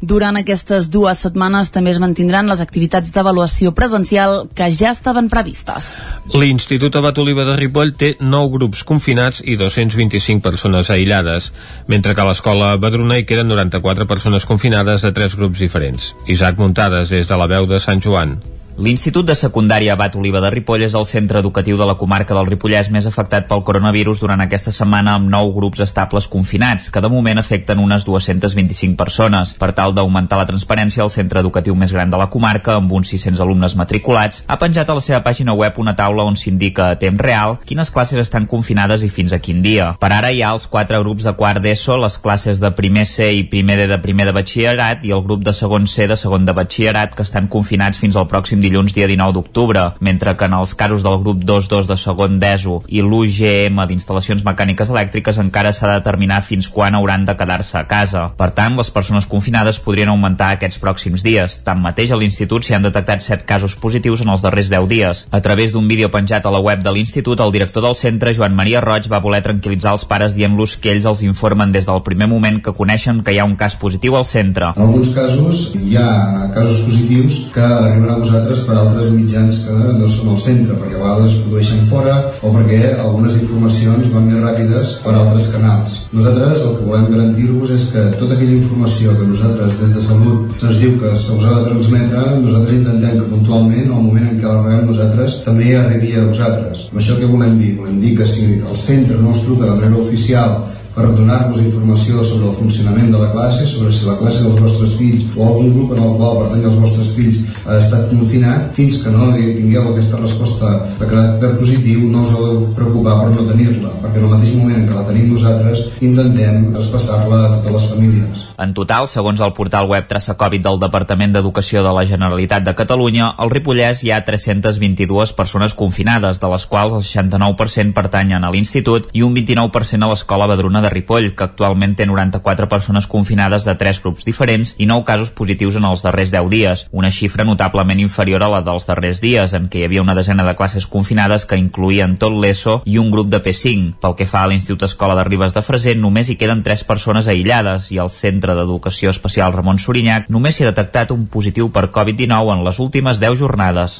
Durant 0.00 0.38
aquestes 0.40 0.88
dues 0.92 1.20
setmanes 1.26 1.70
també 1.74 1.92
es 1.92 2.00
mantindran 2.02 2.48
les 2.48 2.62
activitats 2.64 3.12
d'avaluació 3.12 3.72
presencial 3.76 4.46
que 4.56 4.68
ja 4.72 4.92
estaven 4.94 5.28
previstes. 5.32 5.96
L'Institut 6.34 6.96
Abat 6.96 7.20
Oliva 7.22 7.44
de 7.48 7.56
Ripoll 7.60 7.92
té 8.00 8.14
9 8.20 8.52
grups 8.56 8.84
confinats 8.88 9.42
i 9.44 9.58
225 9.60 10.40
persones 10.44 10.90
aïllades, 10.90 11.50
mentre 11.86 12.14
que 12.14 12.24
a 12.24 12.28
l'escola 12.30 12.72
Badruna 12.80 13.20
hi 13.20 13.26
queden 13.28 13.52
94 13.52 14.08
persones 14.08 14.48
confinades 14.48 15.04
de 15.04 15.12
tres 15.16 15.36
grups 15.36 15.60
diferents. 15.60 16.14
Isaac 16.26 16.58
Muntades, 16.60 17.12
des 17.26 17.34
de 17.34 17.38
la 17.38 17.46
veu 17.46 17.66
de 17.66 17.78
Sant 17.78 18.00
Joan. 18.02 18.38
L'Institut 18.76 19.24
de 19.24 19.32
Secundària 19.32 19.94
Abat 19.94 20.18
Oliva 20.20 20.42
de 20.44 20.50
Ripoll 20.52 20.82
és 20.84 20.92
el 20.98 21.06
centre 21.08 21.40
educatiu 21.40 21.78
de 21.80 21.84
la 21.88 21.94
comarca 21.96 22.34
del 22.36 22.44
Ripollès 22.44 22.90
més 22.92 23.06
afectat 23.08 23.46
pel 23.48 23.62
coronavirus 23.64 24.18
durant 24.20 24.42
aquesta 24.44 24.68
setmana 24.68 25.14
amb 25.16 25.30
nou 25.32 25.54
grups 25.54 25.80
estables 25.80 26.26
confinats, 26.28 26.90
que 26.92 27.00
de 27.00 27.08
moment 27.08 27.40
afecten 27.40 27.80
unes 27.80 28.04
225 28.04 28.92
persones. 29.00 29.54
Per 29.56 29.70
tal 29.72 29.94
d'augmentar 29.96 30.36
la 30.36 30.44
transparència, 30.50 31.06
el 31.06 31.12
centre 31.14 31.40
educatiu 31.40 31.72
més 31.72 31.94
gran 31.96 32.12
de 32.12 32.20
la 32.20 32.26
comarca, 32.28 32.74
amb 32.76 32.92
uns 32.92 33.14
600 33.14 33.40
alumnes 33.46 33.78
matriculats, 33.80 34.42
ha 34.44 34.58
penjat 34.60 34.92
a 34.92 34.98
la 35.00 35.04
seva 35.06 35.22
pàgina 35.24 35.56
web 35.56 35.80
una 35.80 35.96
taula 35.96 36.28
on 36.28 36.36
s'indica 36.36 36.90
a 36.90 37.00
temps 37.00 37.24
real 37.24 37.56
quines 37.64 37.88
classes 37.88 38.20
estan 38.26 38.44
confinades 38.44 39.00
i 39.00 39.08
fins 39.08 39.32
a 39.32 39.40
quin 39.40 39.64
dia. 39.64 39.88
Per 39.96 40.12
ara 40.12 40.34
hi 40.36 40.44
ha 40.44 40.52
els 40.52 40.68
quatre 40.68 41.00
grups 41.00 41.24
de 41.24 41.32
quart 41.40 41.64
d'ESO, 41.64 41.96
les 42.04 42.20
classes 42.20 42.60
de 42.60 42.74
primer 42.76 43.08
C 43.08 43.32
i 43.40 43.48
primer 43.48 43.80
D 43.80 43.88
de 43.88 44.00
primer 44.04 44.28
de 44.28 44.36
batxillerat 44.36 45.08
i 45.08 45.16
el 45.16 45.24
grup 45.24 45.48
de 45.48 45.56
segon 45.56 45.88
C 45.88 46.04
de 46.12 46.20
segon 46.20 46.44
de 46.44 46.52
batxillerat 46.60 47.16
que 47.16 47.24
estan 47.24 47.48
confinats 47.48 48.04
fins 48.04 48.20
al 48.20 48.28
pròxim 48.28 48.65
dilluns 48.66 48.94
dia 48.96 49.08
19 49.08 49.36
d'octubre, 49.36 49.86
mentre 50.00 50.36
que 50.36 50.50
en 50.50 50.58
els 50.58 50.74
casos 50.74 51.06
del 51.06 51.20
grup 51.22 51.42
2-2 51.46 51.88
de 51.88 51.96
segon 52.00 52.38
d'ESO 52.42 52.80
i 52.90 53.02
l'UGM 53.02 53.80
d'instal·lacions 53.88 54.44
mecàniques 54.46 54.90
elèctriques 54.92 55.40
encara 55.42 55.72
s'ha 55.72 55.90
de 55.90 56.00
determinar 56.00 56.42
fins 56.44 56.68
quan 56.72 56.94
hauran 56.98 57.26
de 57.26 57.36
quedar-se 57.38 57.78
a 57.78 57.86
casa. 57.88 58.26
Per 58.36 58.50
tant, 58.56 58.76
les 58.78 58.90
persones 58.90 59.28
confinades 59.30 59.80
podrien 59.82 60.10
augmentar 60.12 60.52
aquests 60.54 60.80
pròxims 60.82 61.24
dies. 61.24 61.58
Tanmateix, 61.66 62.12
a 62.12 62.20
l'Institut 62.20 62.66
s'hi 62.66 62.76
han 62.76 62.86
detectat 62.86 63.24
7 63.24 63.46
casos 63.48 63.76
positius 63.80 64.24
en 64.24 64.32
els 64.34 64.44
darrers 64.44 64.70
10 64.72 64.88
dies. 64.90 65.24
A 65.30 65.40
través 65.44 65.72
d'un 65.72 65.88
vídeo 65.88 66.10
penjat 66.12 66.46
a 66.46 66.52
la 66.52 66.62
web 66.62 66.82
de 66.82 66.92
l'Institut, 66.92 67.40
el 67.40 67.54
director 67.54 67.84
del 67.84 67.96
centre, 67.98 68.34
Joan 68.34 68.56
Maria 68.58 68.82
Roig, 68.84 69.08
va 69.12 69.22
voler 69.22 69.42
tranquil·litzar 69.44 69.94
els 69.96 70.06
pares 70.08 70.34
dient-los 70.36 70.76
que 70.82 70.92
ells 70.94 71.06
els 71.06 71.22
informen 71.26 71.72
des 71.72 71.86
del 71.86 72.02
primer 72.06 72.28
moment 72.30 72.60
que 72.62 72.74
coneixen 72.76 73.22
que 73.22 73.34
hi 73.34 73.40
ha 73.40 73.48
un 73.48 73.56
cas 73.56 73.76
positiu 73.78 74.16
al 74.16 74.26
centre. 74.26 74.72
En 74.76 74.86
alguns 74.88 75.12
casos 75.16 75.74
hi 75.76 75.96
ha 76.00 76.50
casos 76.54 76.82
positius 76.86 77.38
que 77.54 77.64
arriben 77.64 78.10
a 78.10 78.18
vosaltres 78.20 78.55
per 78.66 78.76
altres 78.78 79.10
mitjans 79.14 79.62
que 79.66 79.76
no 79.98 80.08
són 80.10 80.32
al 80.34 80.40
centre, 80.42 80.76
perquè 80.80 80.96
a 80.98 81.02
vegades 81.02 81.32
es 81.32 81.40
produeixen 81.44 81.82
fora 81.90 82.16
o 82.42 82.52
perquè 82.54 82.80
algunes 82.94 83.36
informacions 83.40 84.12
van 84.14 84.28
més 84.30 84.42
ràpides 84.42 84.92
per 85.04 85.14
altres 85.14 85.50
canals. 85.54 85.96
Nosaltres 86.16 86.64
el 86.66 86.76
que 86.78 86.88
volem 86.90 87.08
garantir-vos 87.12 87.74
és 87.76 87.88
que 87.92 88.04
tota 88.20 88.36
aquella 88.36 88.58
informació 88.58 89.16
que 89.18 89.28
nosaltres 89.32 89.78
des 89.80 89.96
de 89.96 90.04
Salut 90.06 90.56
se'ns 90.62 90.80
diu 90.82 90.96
que 91.02 91.12
se 91.16 91.34
us 91.34 91.44
ha 91.44 91.58
de 91.58 91.66
transmetre, 91.70 92.24
nosaltres 92.44 92.78
intentem 92.78 93.18
que 93.18 93.30
puntualment, 93.34 93.90
al 93.90 94.06
moment 94.06 94.30
en 94.30 94.40
què 94.40 94.48
la 94.48 94.62
rebem 94.62 94.86
nosaltres, 94.92 95.40
també 95.46 95.74
arribi 95.76 96.14
a 96.14 96.24
vosaltres. 96.28 96.86
Amb 96.90 97.02
això 97.02 97.18
què 97.20 97.28
volem 97.30 97.58
dir? 97.60 97.74
Volem 97.80 98.00
dir 98.04 98.16
que 98.18 98.28
si 98.28 98.46
el 98.56 98.80
centre 98.80 99.18
no 99.20 99.34
us 99.34 99.44
truca 99.44 99.66
de 99.66 99.76
manera 99.76 100.02
oficial 100.02 100.58
per 100.96 101.10
donar-vos 101.12 101.60
informació 101.60 102.24
sobre 102.24 102.48
el 102.48 102.56
funcionament 102.56 103.10
de 103.12 103.20
la 103.20 103.28
classe, 103.34 103.66
sobre 103.68 103.92
si 103.92 104.06
la 104.08 104.16
classe 104.20 104.40
dels 104.46 104.62
vostres 104.64 104.96
fills 104.96 105.26
o 105.36 105.44
algun 105.44 105.74
grup 105.74 105.92
en 105.92 106.02
el 106.06 106.16
qual 106.16 106.40
pertany 106.40 106.64
els 106.70 106.80
vostres 106.80 107.12
fills 107.18 107.42
ha 107.66 107.76
estat 107.82 108.08
confinat, 108.14 108.72
fins 108.78 109.02
que 109.04 109.12
no 109.12 109.28
tingueu 109.36 109.90
aquesta 109.92 110.22
resposta 110.22 110.72
de 110.96 111.10
caràcter 111.12 111.52
positiu, 111.60 112.08
no 112.08 112.24
us 112.24 112.32
heu 112.32 112.48
de 112.48 112.72
preocupar 112.80 113.20
per 113.22 113.30
no 113.36 113.46
tenir-la, 113.52 113.92
perquè 114.00 114.22
en 114.22 114.28
el 114.30 114.34
mateix 114.38 114.56
moment 114.56 114.80
en 114.80 114.88
què 114.88 114.98
la 114.98 115.06
tenim 115.12 115.30
nosaltres, 115.36 115.86
intentem 116.00 116.68
traspassar-la 116.72 117.44
a 117.44 117.56
totes 117.56 117.76
les 117.78 117.88
famílies. 117.92 118.45
En 118.58 118.72
total, 118.72 119.04
segons 119.04 119.40
el 119.44 119.52
portal 119.52 119.84
web 119.90 120.06
Traça 120.08 120.32
Covid 120.40 120.62
del 120.64 120.78
Departament 120.80 121.34
d'Educació 121.34 121.82
de 121.84 121.90
la 121.92 122.06
Generalitat 122.08 122.64
de 122.64 122.72
Catalunya, 122.76 123.26
al 123.36 123.50
Ripollès 123.52 124.00
hi 124.00 124.12
ha 124.14 124.22
322 124.24 125.34
persones 125.36 125.74
confinades, 125.76 126.40
de 126.40 126.48
les 126.48 126.64
quals 126.64 126.94
el 126.96 127.04
69% 127.04 127.92
pertanyen 127.92 128.46
a 128.46 128.52
l'Institut 128.54 129.10
i 129.12 129.20
un 129.26 129.34
29% 129.36 130.06
a 130.06 130.08
l'Escola 130.08 130.46
Badruna 130.48 130.80
de 130.80 130.92
Ripoll, 130.94 131.34
que 131.36 131.44
actualment 131.44 131.92
té 131.98 132.06
94 132.08 132.70
persones 132.72 133.06
confinades 133.06 133.68
de 133.68 133.74
tres 133.76 134.00
grups 134.00 134.24
diferents 134.24 134.72
i 134.78 134.88
9 134.88 135.04
casos 135.04 135.34
positius 135.36 135.76
en 135.76 135.84
els 135.90 136.06
darrers 136.06 136.32
10 136.32 136.48
dies, 136.48 136.86
una 136.92 137.12
xifra 137.12 137.44
notablement 137.44 138.00
inferior 138.00 138.46
a 138.46 138.50
la 138.54 138.62
dels 138.64 138.88
darrers 138.88 139.20
dies, 139.20 139.52
en 139.52 139.68
què 139.68 139.82
hi 139.82 139.86
havia 139.90 140.06
una 140.06 140.16
desena 140.16 140.48
de 140.48 140.56
classes 140.56 140.88
confinades 140.88 141.44
que 141.44 141.60
incluïen 141.60 142.16
tot 142.16 142.32
l'ESO 142.32 142.80
i 142.86 142.96
un 142.96 143.12
grup 143.12 143.28
de 143.28 143.42
P5. 143.44 143.98
Pel 144.00 144.16
que 144.16 144.30
fa 144.30 144.46
a 144.46 144.48
l'Institut 144.48 144.88
Escola 144.88 145.18
de 145.20 145.28
Ribes 145.28 145.52
de 145.52 145.60
Freser, 145.60 145.98
només 146.00 146.32
hi 146.32 146.40
queden 146.40 146.64
3 146.64 146.88
persones 146.88 147.28
aïllades 147.28 147.92
i 147.92 148.00
al 148.00 148.08
centre 148.08 148.45
Centre 148.46 148.62
d'Educació 148.62 149.10
Especial 149.10 149.50
Ramon 149.54 149.80
Sorinyac 149.82 150.28
només 150.30 150.54
s'hi 150.54 150.66
ha 150.66 150.70
detectat 150.70 151.10
un 151.10 151.24
positiu 151.26 151.66
per 151.74 151.88
Covid-19 151.94 152.52
en 152.54 152.62
les 152.66 152.78
últimes 152.84 153.18
10 153.18 153.38
jornades. 153.40 153.96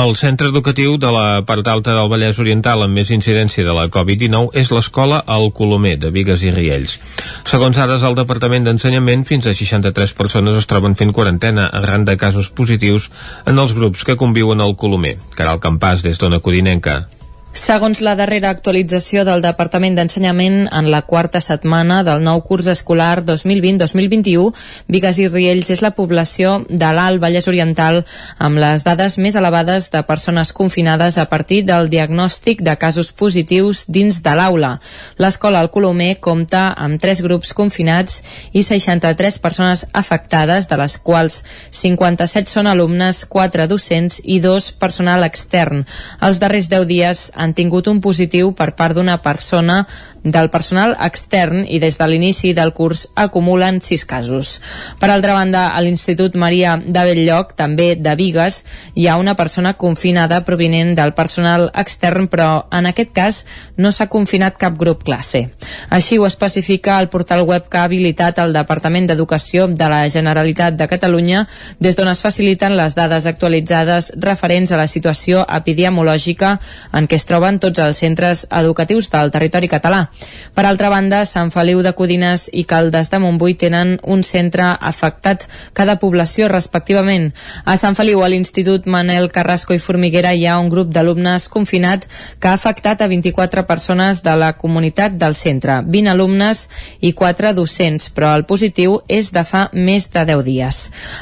El 0.00 0.16
centre 0.16 0.48
educatiu 0.48 0.96
de 0.96 1.10
la 1.12 1.42
part 1.44 1.68
alta 1.68 1.92
del 1.98 2.08
Vallès 2.08 2.40
Oriental 2.40 2.86
amb 2.86 2.96
més 2.96 3.12
incidència 3.12 3.66
de 3.66 3.76
la 3.76 3.88
Covid-19 3.92 4.56
és 4.56 4.72
l'escola 4.72 5.20
El 5.28 5.50
Colomer, 5.52 5.98
de 6.00 6.12
Vigues 6.14 6.46
i 6.46 6.54
Riells. 6.54 6.96
Segons 7.44 7.76
dades 7.76 8.00
del 8.00 8.16
Departament 8.16 8.64
d'Ensenyament, 8.64 9.28
fins 9.28 9.44
a 9.44 9.56
63 9.56 10.16
persones 10.16 10.56
es 10.56 10.70
troben 10.70 10.96
fent 10.96 11.12
quarantena 11.12 11.68
arran 11.68 12.08
de 12.08 12.16
casos 12.16 12.48
positius 12.48 13.10
en 13.44 13.60
els 13.60 13.76
grups 13.76 14.08
que 14.08 14.16
conviuen 14.16 14.64
al 14.64 14.78
Colomer. 14.80 15.18
Caral 15.36 15.60
Campàs, 15.60 16.06
des 16.06 16.16
d'Ona 16.16 16.40
Codinenca. 16.40 17.02
Segons 17.50 17.98
la 17.98 18.12
darrera 18.14 18.52
actualització 18.54 19.24
del 19.26 19.40
Departament 19.42 19.96
d'Ensenyament, 19.98 20.68
en 20.70 20.86
la 20.90 21.00
quarta 21.02 21.40
setmana 21.42 22.04
del 22.06 22.22
nou 22.22 22.44
curs 22.46 22.68
escolar 22.70 23.24
2020-2021, 23.26 24.52
Vigues 24.86 25.18
i 25.18 25.26
Riells 25.26 25.72
és 25.74 25.82
la 25.82 25.90
població 25.96 26.60
de 26.70 26.90
l'Alt 26.94 27.18
Vallès 27.18 27.48
Oriental 27.50 28.04
amb 28.38 28.60
les 28.62 28.86
dades 28.86 29.16
més 29.18 29.34
elevades 29.34 29.90
de 29.90 30.02
persones 30.06 30.52
confinades 30.54 31.18
a 31.18 31.24
partir 31.26 31.64
del 31.66 31.90
diagnòstic 31.90 32.62
de 32.62 32.76
casos 32.78 33.10
positius 33.10 33.82
dins 33.90 34.22
de 34.22 34.36
l'aula. 34.38 34.76
L'escola 35.18 35.58
al 35.58 35.72
Colomer 35.74 36.20
compta 36.22 36.68
amb 36.78 37.02
tres 37.02 37.18
grups 37.20 37.50
confinats 37.52 38.22
i 38.54 38.62
63 38.62 39.40
persones 39.42 39.84
afectades, 39.92 40.70
de 40.70 40.78
les 40.78 40.96
quals 41.02 41.42
57 41.74 42.46
són 42.46 42.70
alumnes, 42.70 43.24
4 43.26 43.66
docents 43.66 44.22
i 44.22 44.38
2 44.38 44.70
personal 44.78 45.26
extern. 45.26 45.82
Els 46.22 46.38
darrers 46.38 46.70
10 46.70 46.86
dies 46.86 47.26
han 47.40 47.54
tingut 47.56 47.88
un 47.88 48.02
positiu 48.04 48.52
per 48.56 48.70
part 48.76 48.98
d'una 48.98 49.16
persona 49.24 49.80
del 50.22 50.50
personal 50.50 50.96
extern 51.00 51.64
i 51.64 51.78
des 51.80 51.96
de 51.98 52.06
l'inici 52.08 52.52
del 52.52 52.72
curs 52.76 53.06
acumulen 53.14 53.80
6 53.80 54.04
casos. 54.04 54.60
Per 55.00 55.08
altra 55.10 55.34
banda, 55.34 55.68
a 55.72 55.80
l'Institut 55.80 56.36
Maria 56.36 56.76
de 56.76 57.04
Belllloc, 57.06 57.54
també 57.56 57.94
de 57.96 58.14
Vigues, 58.16 58.64
hi 58.94 59.06
ha 59.08 59.16
una 59.16 59.34
persona 59.36 59.74
confinada 59.74 60.42
provinent 60.44 60.94
del 60.98 61.14
personal 61.14 61.70
extern, 61.74 62.28
però 62.28 62.66
en 62.70 62.86
aquest 62.90 63.12
cas 63.16 63.40
no 63.76 63.92
s'ha 63.92 64.10
confinat 64.12 64.58
cap 64.60 64.76
grup 64.78 65.04
classe. 65.04 65.46
Així 65.88 66.18
ho 66.18 66.26
especifica 66.26 67.00
el 67.00 67.08
portal 67.08 67.46
web 67.48 67.68
que 67.70 67.78
ha 67.78 67.86
habilitat 67.88 68.38
el 68.38 68.52
Departament 68.52 69.08
d'Educació 69.08 69.68
de 69.68 69.88
la 69.88 70.02
Generalitat 70.08 70.76
de 70.76 70.88
Catalunya, 70.90 71.46
des 71.80 71.96
d'on 71.96 72.08
es 72.12 72.20
faciliten 72.20 72.76
les 72.76 72.94
dades 72.94 73.26
actualitzades 73.26 74.12
referents 74.20 74.72
a 74.72 74.80
la 74.80 74.86
situació 74.86 75.46
epidemiològica 75.48 76.58
en 76.92 77.08
què 77.08 77.16
es 77.16 77.26
troben 77.26 77.58
tots 77.58 77.80
els 77.80 77.98
centres 78.04 78.46
educatius 78.50 79.08
del 79.10 79.30
territori 79.30 79.68
català. 79.68 80.09
Per 80.54 80.64
altra 80.66 80.90
banda, 80.90 81.24
Sant 81.24 81.52
Feliu 81.54 81.82
de 81.82 81.92
Codines 81.96 82.48
i 82.52 82.64
Caldes 82.68 83.10
de 83.12 83.20
Montbui 83.22 83.54
tenen 83.54 83.98
un 84.02 84.24
centre 84.26 84.66
afectat 84.80 85.46
cada 85.72 85.98
població 86.02 86.48
respectivament. 86.50 87.30
A 87.64 87.76
Sant 87.80 87.96
Feliu, 87.98 88.22
a 88.24 88.28
l'Institut 88.28 88.86
Manel 88.90 89.30
Carrasco 89.32 89.74
i 89.74 89.82
Formiguera 89.82 90.34
hi 90.34 90.46
ha 90.46 90.58
un 90.58 90.70
grup 90.72 90.90
d'alumnes 90.92 91.48
confinat 91.48 92.06
que 92.40 92.50
ha 92.50 92.56
afectat 92.58 93.02
a 93.02 93.08
24 93.08 93.66
persones 93.68 94.22
de 94.26 94.34
la 94.36 94.52
comunitat 94.58 95.16
del 95.20 95.36
centre, 95.38 95.80
20 95.86 96.10
alumnes 96.12 96.66
i 97.00 97.12
4 97.16 97.54
docents, 97.54 98.10
però 98.14 98.34
el 98.36 98.46
positiu 98.48 98.98
és 99.08 99.30
de 99.32 99.44
fa 99.46 99.68
més 99.72 100.10
de 100.10 100.24
10 100.32 100.44
dies. 100.46 100.80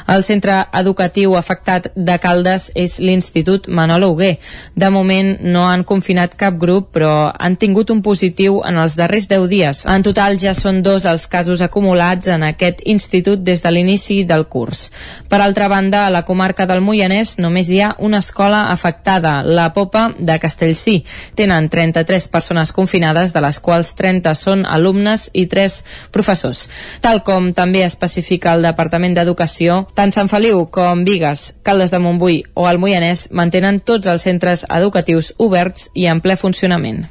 El 0.09 0.25
centre 0.27 0.63
educatiu 0.73 1.35
afectat 1.37 1.91
de 1.95 2.17
Caldes 2.19 2.69
és 2.75 2.97
l'Institut 2.99 3.67
Manolo 3.67 4.11
Huguer. 4.11 4.37
De 4.75 4.89
moment 4.89 5.35
no 5.43 5.67
han 5.67 5.85
confinat 5.87 6.35
cap 6.39 6.57
grup, 6.59 6.89
però 6.95 7.31
han 7.37 7.57
tingut 7.61 7.93
un 7.93 8.01
positiu 8.01 8.61
en 8.65 8.78
els 8.81 8.95
darrers 8.99 9.27
10 9.29 9.47
dies. 9.51 9.83
En 9.85 10.03
total 10.05 10.39
ja 10.41 10.53
són 10.57 10.81
dos 10.83 11.05
els 11.09 11.27
casos 11.27 11.61
acumulats 11.61 12.27
en 12.27 12.43
aquest 12.47 12.81
institut 12.85 13.43
des 13.43 13.63
de 13.63 13.71
l'inici 13.71 14.23
del 14.23 14.47
curs. 14.47 14.89
Per 15.29 15.41
altra 15.41 15.67
banda, 15.67 16.05
a 16.05 16.13
la 16.13 16.23
comarca 16.27 16.65
del 16.69 16.81
Moianès 16.81 17.37
només 17.39 17.69
hi 17.69 17.81
ha 17.81 17.93
una 17.99 18.19
escola 18.23 18.65
afectada, 18.71 19.43
la 19.43 19.69
Popa 19.73 20.09
de 20.17 20.39
Castellcí. 20.39 21.03
Tenen 21.35 21.69
33 21.69 22.27
persones 22.27 22.71
confinades, 22.71 23.33
de 23.33 23.41
les 23.41 23.59
quals 23.59 23.93
30 23.95 24.33
són 24.35 24.65
alumnes 24.65 25.29
i 25.33 25.45
3 25.51 25.79
professors. 26.11 26.67
Tal 27.01 27.23
com 27.23 27.51
també 27.53 27.83
especifica 27.85 28.53
el 28.55 28.65
Departament 28.65 29.15
d'Educació, 29.17 29.83
tant 29.95 30.13
Sant 30.15 30.29
Feliu 30.31 30.65
com 30.71 31.03
Vigues, 31.05 31.55
Caldes 31.63 31.91
de 31.91 31.99
Montbui 31.99 32.41
o 32.53 32.67
el 32.69 32.79
Moianès 32.81 33.27
mantenen 33.31 33.79
tots 33.79 34.07
els 34.07 34.25
centres 34.25 34.65
educatius 34.69 35.33
oberts 35.37 35.89
i 35.93 36.07
en 36.11 36.21
ple 36.21 36.35
funcionament. 36.39 37.05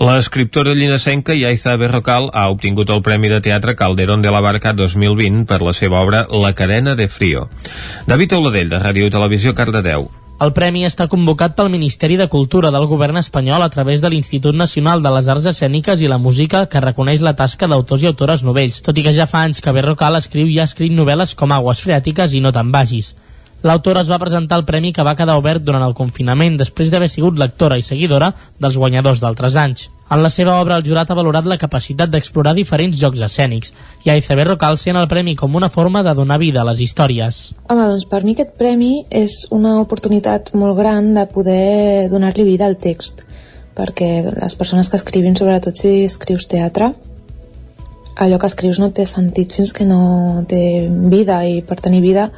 L'escriptora 0.00 0.74
llinasenca 1.04 1.34
Yaiza 1.34 1.76
Berrocal 1.76 2.30
ha 2.32 2.48
obtingut 2.48 2.88
el 2.88 3.02
Premi 3.02 3.28
de 3.28 3.42
Teatre 3.42 3.76
Calderón 3.76 4.22
de 4.22 4.30
la 4.30 4.40
Barca 4.40 4.72
2020 4.72 5.44
per 5.44 5.60
la 5.60 5.74
seva 5.74 6.00
obra 6.00 6.26
La 6.30 6.54
cadena 6.54 6.94
de 6.96 7.08
frío. 7.08 7.50
David 8.06 8.32
Oladell, 8.32 8.70
de 8.70 8.78
Ràdio 8.80 9.04
i 9.04 9.10
Televisió, 9.10 9.54
Cardedeu. 9.54 10.08
El 10.40 10.52
premi 10.56 10.86
està 10.88 11.06
convocat 11.06 11.54
pel 11.56 11.68
Ministeri 11.68 12.16
de 12.16 12.28
Cultura 12.28 12.70
del 12.72 12.86
govern 12.88 13.18
espanyol 13.20 13.62
a 13.62 13.68
través 13.68 14.00
de 14.00 14.08
l'Institut 14.08 14.56
Nacional 14.56 15.02
de 15.02 15.12
les 15.12 15.28
Arts 15.28 15.44
Escèniques 15.52 16.00
i 16.00 16.08
la 16.08 16.18
Música 16.18 16.64
que 16.66 16.80
reconeix 16.80 17.20
la 17.20 17.36
tasca 17.36 17.68
d'autors 17.68 18.02
i 18.02 18.08
autores 18.08 18.42
novells, 18.42 18.80
tot 18.80 18.96
i 18.96 19.04
que 19.04 19.12
ja 19.12 19.28
fa 19.28 19.44
anys 19.44 19.60
que 19.60 19.72
Berrocal 19.76 20.16
escriu 20.16 20.48
i 20.48 20.58
ha 20.58 20.64
escrit 20.64 20.92
novel·les 20.92 21.34
com 21.36 21.52
Aguas 21.52 21.84
Freàtiques 21.84 22.32
i 22.32 22.40
No 22.40 22.52
te'n 22.52 22.72
vagis. 22.72 23.12
L'autora 23.62 24.00
es 24.00 24.08
va 24.08 24.20
presentar 24.20 24.56
el 24.56 24.64
premi 24.64 24.92
que 24.92 25.04
va 25.04 25.16
quedar 25.16 25.36
obert 25.36 25.60
durant 25.64 25.84
el 25.84 25.94
confinament 25.94 26.56
després 26.56 26.88
d'haver 26.88 27.12
sigut 27.12 27.36
lectora 27.36 27.76
i 27.76 27.84
seguidora 27.84 28.32
dels 28.60 28.80
guanyadors 28.80 29.20
d'altres 29.20 29.60
anys. 29.60 29.90
En 30.10 30.20
la 30.22 30.28
seva 30.28 30.58
obra, 30.60 30.76
el 30.76 30.84
jurat 30.84 31.08
ha 31.08 31.16
valorat 31.16 31.46
la 31.48 31.56
capacitat 31.56 32.10
d'explorar 32.12 32.52
diferents 32.56 32.98
jocs 33.00 33.22
escènics 33.24 33.72
i 34.04 34.10
a 34.12 34.16
Iceberg 34.20 34.52
Rocal 34.52 34.76
sent 34.78 34.98
el 35.00 35.08
premi 35.08 35.32
com 35.34 35.56
una 35.56 35.70
forma 35.72 36.02
de 36.04 36.12
donar 36.14 36.36
vida 36.42 36.60
a 36.60 36.66
les 36.68 36.82
històries. 36.84 37.38
Home, 37.72 37.86
doncs 37.88 38.04
per 38.10 38.20
mi 38.26 38.34
aquest 38.36 38.52
premi 38.60 38.92
és 39.08 39.46
una 39.56 39.78
oportunitat 39.80 40.52
molt 40.60 40.76
gran 40.76 41.14
de 41.16 41.24
poder 41.32 42.10
donar-li 42.12 42.44
vida 42.44 42.68
al 42.68 42.76
text, 42.76 43.24
perquè 43.74 44.10
les 44.26 44.58
persones 44.60 44.92
que 44.92 45.00
escrivin, 45.00 45.38
sobretot 45.40 45.80
si 45.80 45.94
escrius 46.04 46.46
teatre, 46.52 46.92
allò 48.20 48.38
que 48.38 48.52
escrius 48.52 48.78
no 48.78 48.92
té 48.92 49.08
sentit 49.08 49.56
fins 49.56 49.72
que 49.72 49.88
no 49.88 50.44
té 50.46 50.84
vida 51.10 51.40
i 51.48 51.62
per 51.66 51.80
tenir 51.80 52.04
vida 52.04 52.28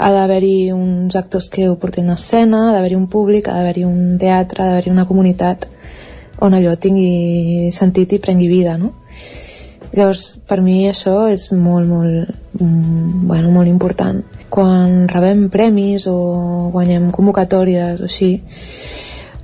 ha 0.00 0.08
d'haver-hi 0.14 0.70
uns 0.72 1.16
actors 1.18 1.50
que 1.52 1.66
ho 1.68 1.74
portin 1.76 2.08
a 2.08 2.14
escena, 2.16 2.68
ha 2.68 2.72
d'haver-hi 2.72 2.96
un 2.96 3.10
públic, 3.12 3.50
ha 3.50 3.58
d'haver-hi 3.58 3.84
un 3.84 4.16
teatre, 4.22 4.62
ha 4.62 4.70
d'haver-hi 4.70 4.94
una 4.94 5.04
comunitat 5.10 5.66
on 6.40 6.56
allò 6.56 6.74
tingui 6.76 7.70
sentit 7.72 8.12
i 8.16 8.20
prengui 8.22 8.48
vida, 8.48 8.76
no? 8.80 8.94
Llavors, 9.90 10.38
per 10.46 10.60
mi 10.62 10.84
això 10.86 11.24
és 11.30 11.48
molt, 11.52 11.88
molt, 11.88 12.30
mm, 12.60 13.26
bueno, 13.26 13.50
molt 13.50 13.68
important. 13.68 14.22
Quan 14.48 15.08
rebem 15.08 15.48
premis 15.50 16.06
o 16.06 16.70
guanyem 16.72 17.10
convocatòries 17.10 18.00
o 18.00 18.04
així, 18.06 18.30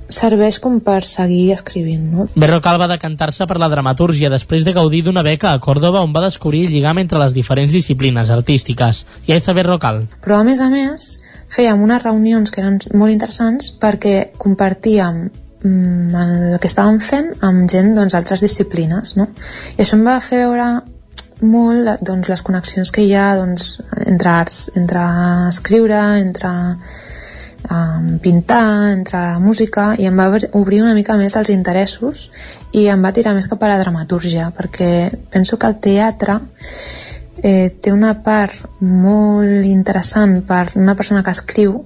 serveix 0.07 0.59
com 0.63 0.79
per 0.79 1.03
seguir 1.03 1.51
escrivint, 1.51 2.03
no? 2.11 2.27
Berrocal 2.35 2.79
va 2.79 2.87
decantar-se 2.87 3.45
per 3.45 3.57
la 3.59 3.67
dramatúrgia 3.67 4.31
després 4.31 4.63
de 4.63 4.73
gaudir 4.73 5.03
d'una 5.03 5.23
beca 5.23 5.51
a 5.51 5.59
Còrdoba 5.59 6.01
on 6.01 6.13
va 6.15 6.23
descobrir 6.23 6.65
el 6.65 6.71
lligam 6.71 6.97
entre 7.03 7.19
les 7.19 7.33
diferents 7.35 7.73
disciplines 7.73 8.29
artístiques. 8.29 9.05
I 9.27 9.35
Aiza 9.35 9.53
Berrocal. 9.53 10.05
Però 10.23 10.39
a 10.39 10.45
més 10.47 10.61
a 10.63 10.69
més, 10.71 11.19
fèiem 11.51 11.83
unes 11.83 12.03
reunions 12.03 12.51
que 12.51 12.63
eren 12.63 12.79
molt 12.93 13.11
interessants 13.11 13.73
perquè 13.81 14.31
compartíem 14.37 15.27
el 15.65 16.59
que 16.61 16.69
estàvem 16.69 16.99
fent 17.01 17.31
amb 17.45 17.65
gent 17.71 17.95
doncs, 17.97 18.13
d'altres 18.13 18.43
disciplines 18.45 19.15
no? 19.17 19.25
i 19.75 19.81
això 19.81 19.97
em 19.97 20.05
va 20.05 20.19
fer 20.21 20.43
veure 20.43 20.67
molt 21.41 22.01
doncs, 22.01 22.29
les 22.29 22.41
connexions 22.41 22.91
que 22.93 23.03
hi 23.05 23.13
ha 23.13 23.35
doncs, 23.37 23.77
entre 24.05 24.29
arts, 24.29 24.61
entre 24.75 25.03
escriure, 25.49 25.99
entre 26.21 26.51
um, 27.69 28.17
pintar, 28.23 28.93
entre 28.93 29.21
la 29.33 29.39
música 29.39 29.91
i 29.97 30.07
em 30.09 30.17
va 30.17 30.29
obrir 30.57 30.81
una 30.81 30.95
mica 30.97 31.17
més 31.17 31.35
els 31.37 31.51
interessos 31.53 32.29
i 32.73 32.87
em 32.91 33.03
va 33.03 33.13
tirar 33.13 33.35
més 33.37 33.49
cap 33.49 33.63
a 33.63 33.71
la 33.71 33.79
dramatúrgia 33.81 34.49
perquè 34.55 35.11
penso 35.33 35.57
que 35.57 35.69
el 35.69 35.77
teatre 35.83 36.39
eh, 37.43 37.69
té 37.81 37.93
una 37.93 38.15
part 38.23 38.81
molt 38.81 39.65
interessant 39.65 40.41
per 40.47 40.67
una 40.75 40.95
persona 40.95 41.23
que 41.23 41.33
escriu 41.33 41.83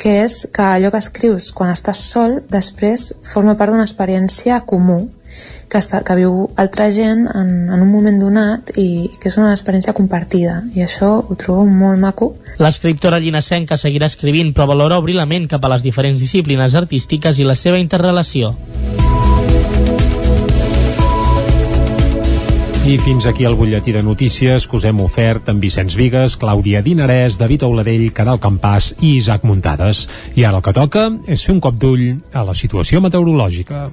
que 0.00 0.22
és 0.24 0.46
que 0.54 0.64
allò 0.64 0.90
que 0.90 1.00
escrius 1.02 1.50
quan 1.52 1.72
estàs 1.74 2.00
sol 2.12 2.40
després 2.48 3.10
forma 3.34 3.56
part 3.60 3.72
d'una 3.72 3.84
experiència 3.84 4.62
comú 4.64 5.02
que, 5.70 5.78
està, 5.78 6.00
que 6.02 6.16
viu 6.18 6.48
altra 6.58 6.88
gent 6.90 7.26
en, 7.28 7.52
en 7.70 7.84
un 7.84 7.90
moment 7.92 8.18
donat 8.18 8.72
i 8.80 9.10
que 9.20 9.30
és 9.30 9.38
una 9.38 9.52
experiència 9.54 9.94
compartida. 9.94 10.64
I 10.74 10.82
això 10.88 11.12
ho 11.20 11.36
trobo 11.38 11.68
molt 11.68 12.00
maco. 12.02 12.32
L'escriptora 12.58 13.20
llinasenca 13.22 13.78
seguirà 13.78 14.10
escrivint 14.10 14.54
però 14.56 14.66
valora 14.72 14.98
obrir 14.98 15.20
la 15.20 15.28
ment 15.30 15.46
cap 15.52 15.64
a 15.64 15.74
les 15.76 15.86
diferents 15.86 16.18
disciplines 16.18 16.74
artístiques 16.74 17.38
i 17.38 17.46
la 17.46 17.58
seva 17.58 17.78
interrelació 17.78 18.56
I 22.90 22.96
fins 22.98 23.28
aquí 23.30 23.44
el 23.46 23.54
butlletí 23.54 23.92
de 23.94 24.02
notícies 24.02 24.64
que 24.66 24.74
us 24.74 24.84
hem 24.88 24.98
ofert 25.04 25.46
amb 25.52 25.62
Vicenç 25.62 25.94
Vigues, 25.94 26.34
Clàudia 26.34 26.80
Dinarès, 26.82 27.36
David 27.38 27.62
Auladell, 27.62 28.08
Caral 28.10 28.40
Campàs 28.42 28.88
i 28.98 29.12
Isaac 29.20 29.44
Muntades. 29.46 30.08
I 30.34 30.42
ara 30.48 30.58
el 30.58 30.64
que 30.66 30.74
toca 30.74 31.06
és 31.30 31.44
fer 31.46 31.54
un 31.54 31.62
cop 31.62 31.78
d'ull 31.78 32.18
a 32.34 32.42
la 32.48 32.56
situació 32.58 32.98
meteorològica. 32.98 33.86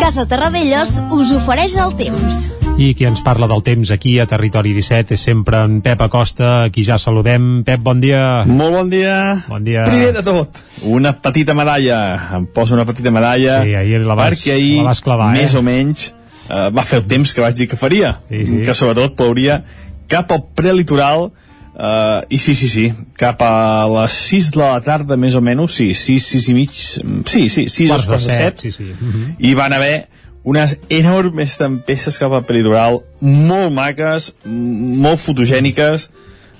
Casa 0.00 0.24
Terradellos 0.24 1.02
us 1.12 1.36
ofereix 1.36 1.76
el 1.76 1.92
temps. 2.00 2.57
I 2.78 2.92
qui 2.94 3.08
ens 3.08 3.24
parla 3.26 3.48
del 3.50 3.64
temps 3.66 3.90
aquí 3.90 4.12
a 4.22 4.24
Territori 4.30 4.70
17 4.76 5.16
és 5.16 5.22
sempre 5.26 5.64
en 5.66 5.80
Pep 5.82 5.98
Acosta, 6.04 6.50
a 6.62 6.68
qui 6.70 6.84
ja 6.86 6.94
saludem. 7.02 7.64
Pep, 7.66 7.80
bon 7.82 7.98
dia. 7.98 8.44
Molt 8.46 8.76
bon 8.76 8.92
dia. 8.92 9.16
Bon 9.48 9.64
dia. 9.66 9.82
Primer 9.88 10.12
de 10.14 10.22
tot, 10.22 10.60
una 10.86 11.10
petita 11.18 11.56
medalla. 11.58 11.98
Em 12.38 12.46
poso 12.54 12.76
una 12.76 12.84
petita 12.86 13.10
medalla. 13.10 13.56
Sí, 13.66 13.74
ahir 13.74 14.04
la 14.06 14.14
vas, 14.14 14.30
perquè 14.30 14.54
ahir, 14.54 14.76
la 14.78 14.92
vas 14.92 15.02
clavar, 15.02 15.32
més 15.34 15.56
eh? 15.56 15.58
o 15.58 15.64
menys, 15.66 16.12
eh, 16.46 16.68
va 16.70 16.86
fer 16.86 17.00
el 17.02 17.08
temps 17.10 17.34
que 17.34 17.42
vaig 17.42 17.58
dir 17.58 17.66
que 17.66 17.80
faria. 17.80 18.14
Sí, 18.30 18.44
sí. 18.46 18.62
Que 18.62 18.78
sobretot 18.78 19.18
plouria 19.18 19.64
cap 20.06 20.30
al 20.38 20.46
prelitoral 20.54 21.32
Uh, 21.78 22.24
I 22.34 22.40
sí, 22.42 22.56
sí, 22.58 22.66
sí, 22.66 22.88
cap 23.14 23.38
a 23.46 23.86
les 23.86 24.14
6 24.32 24.48
de 24.56 24.58
la 24.58 24.80
tarda, 24.82 25.14
més 25.14 25.36
o 25.38 25.42
menys, 25.46 25.76
sí, 25.78 25.92
6, 25.94 26.24
6 26.34 26.48
i 26.50 26.54
mig, 26.56 26.72
sí, 26.74 27.44
sí, 27.46 27.68
6 27.70 27.92
Quarts 27.92 28.08
de 28.08 28.10
quarts 28.10 28.24
de 28.26 28.32
set, 28.34 28.64
7, 28.64 28.64
sí, 28.64 28.72
sí. 28.74 28.86
Uh 28.90 29.12
-huh. 29.12 29.26
i 29.38 29.52
van 29.54 29.76
haver 29.76 30.08
unes 30.48 30.78
enormes 30.88 31.58
tempestes 31.60 32.16
cap 32.16 32.32
al 32.32 32.46
prelitoral, 32.48 33.02
molt 33.20 33.74
maques, 33.74 34.30
molt 34.48 35.20
fotogèniques, 35.20 36.08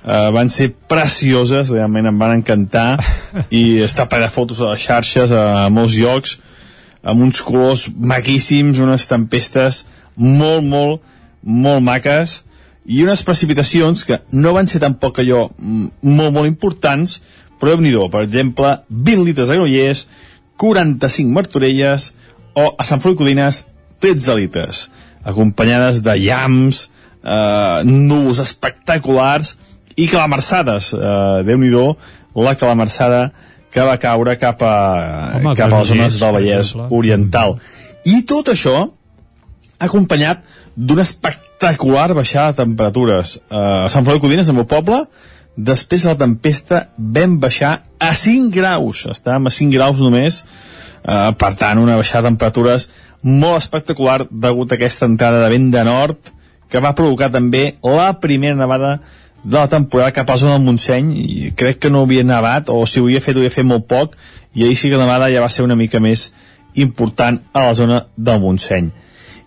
uh, 0.02 0.28
van 0.34 0.50
ser 0.52 0.70
precioses, 0.90 1.72
realment 1.72 2.10
em 2.10 2.20
van 2.20 2.34
encantar, 2.36 2.98
i 3.60 3.80
està 3.84 4.04
ple 4.10 4.20
de 4.24 4.28
fotos 4.34 4.60
a 4.60 4.74
les 4.74 4.84
xarxes, 4.84 5.32
a, 5.32 5.64
a 5.64 5.70
molts 5.72 5.96
llocs, 5.96 6.36
amb 7.00 7.24
uns 7.24 7.40
colors 7.40 7.86
maquíssims, 7.96 8.82
unes 8.82 9.08
tempestes 9.08 9.86
molt, 10.18 10.66
molt, 10.66 11.00
molt 11.40 11.84
maques, 11.86 12.42
i 12.88 13.02
unes 13.04 13.22
precipitacions 13.24 14.04
que 14.08 14.20
no 14.32 14.52
van 14.56 14.68
ser 14.68 14.82
tampoc 14.84 15.22
allò 15.22 15.46
mm, 15.48 15.88
molt, 16.08 16.34
molt 16.34 16.50
importants, 16.50 17.22
però 17.58 17.72
déu 17.72 17.84
nhi 17.84 17.96
per 18.12 18.22
exemple, 18.26 18.76
20 18.88 19.24
litres 19.24 19.48
a 19.48 19.56
Granollers, 19.56 20.06
45 20.60 21.32
Martorelles, 21.32 22.12
o 22.58 22.74
a 22.74 22.84
Sant 22.84 23.00
Feliu 23.00 23.16
Codines, 23.18 23.64
13 24.00 24.36
litres, 24.38 24.86
acompanyades 25.24 26.02
de 26.02 26.14
llamps, 26.20 26.86
eh, 27.22 27.82
núvols 27.84 28.40
espectaculars 28.44 29.56
i 29.96 30.06
calamarsades. 30.08 30.92
Eh, 30.94 31.42
déu 31.48 31.58
nhi 31.58 31.72
la 32.38 32.54
calamarsada 32.54 33.32
que 33.70 33.84
va 33.84 33.96
caure 34.00 34.36
cap 34.38 34.62
a, 34.62 34.76
Home, 35.38 35.54
cap 35.56 35.72
a 35.72 35.80
les 35.80 35.88
zones 35.88 36.20
del 36.20 36.36
Vallès. 36.36 36.74
Oriental. 36.90 37.58
I 38.06 38.22
tot 38.28 38.48
això 38.52 38.88
acompanyat 39.78 40.44
d'una 40.74 41.04
espectacular 41.06 42.12
baixada 42.14 42.52
de 42.52 42.62
temperatures. 42.62 43.36
Uh, 43.50 43.86
a 43.86 43.90
Sant 43.90 44.06
Feliu 44.06 44.18
de 44.18 44.24
Codines, 44.24 44.48
al 44.48 44.58
meu 44.58 44.66
poble, 44.70 45.02
després 45.56 46.06
de 46.06 46.12
la 46.12 46.18
tempesta 46.18 46.84
vam 46.98 47.36
baixar 47.42 47.82
a 47.98 48.14
5 48.14 48.54
graus. 48.54 49.04
Estàvem 49.10 49.50
a 49.50 49.54
5 49.54 49.74
graus 49.74 50.02
només, 50.02 50.44
uh, 51.02 51.34
per 51.38 51.52
tant, 51.58 51.82
una 51.82 51.98
baixada 51.98 52.26
de 52.26 52.32
temperatures 52.32 52.88
molt 53.22 53.58
espectacular 53.58 54.26
degut 54.30 54.72
a 54.72 54.78
aquesta 54.78 55.08
entrada 55.10 55.42
de 55.44 55.52
vent 55.54 55.70
de 55.74 55.84
nord 55.84 56.32
que 56.68 56.82
va 56.84 56.94
provocar 56.94 57.30
també 57.32 57.74
la 57.82 58.12
primera 58.20 58.56
nevada 58.56 58.98
de 59.44 59.56
la 59.56 59.68
temporada 59.70 60.12
cap 60.12 60.28
a 60.28 60.36
la 60.36 60.42
zona 60.42 60.58
del 60.58 60.66
Montseny 60.66 61.10
i 61.16 61.50
crec 61.56 61.80
que 61.82 61.90
no 61.90 62.04
havia 62.04 62.26
nevat 62.26 62.70
o 62.70 62.84
si 62.86 63.00
ho 63.00 63.06
havia 63.06 63.22
fet 63.24 63.36
ho 63.36 63.42
havia 63.42 63.54
fet 63.54 63.66
molt 63.66 63.88
poc 63.88 64.16
i 64.54 64.64
ahir 64.64 64.76
sí 64.76 64.90
que 64.90 64.98
la 64.98 65.06
nevada 65.06 65.30
ja 65.32 65.42
va 65.42 65.50
ser 65.50 65.64
una 65.64 65.78
mica 65.78 66.00
més 66.00 66.32
important 66.74 67.40
a 67.52 67.68
la 67.70 67.74
zona 67.74 68.04
del 68.16 68.40
Montseny 68.42 68.90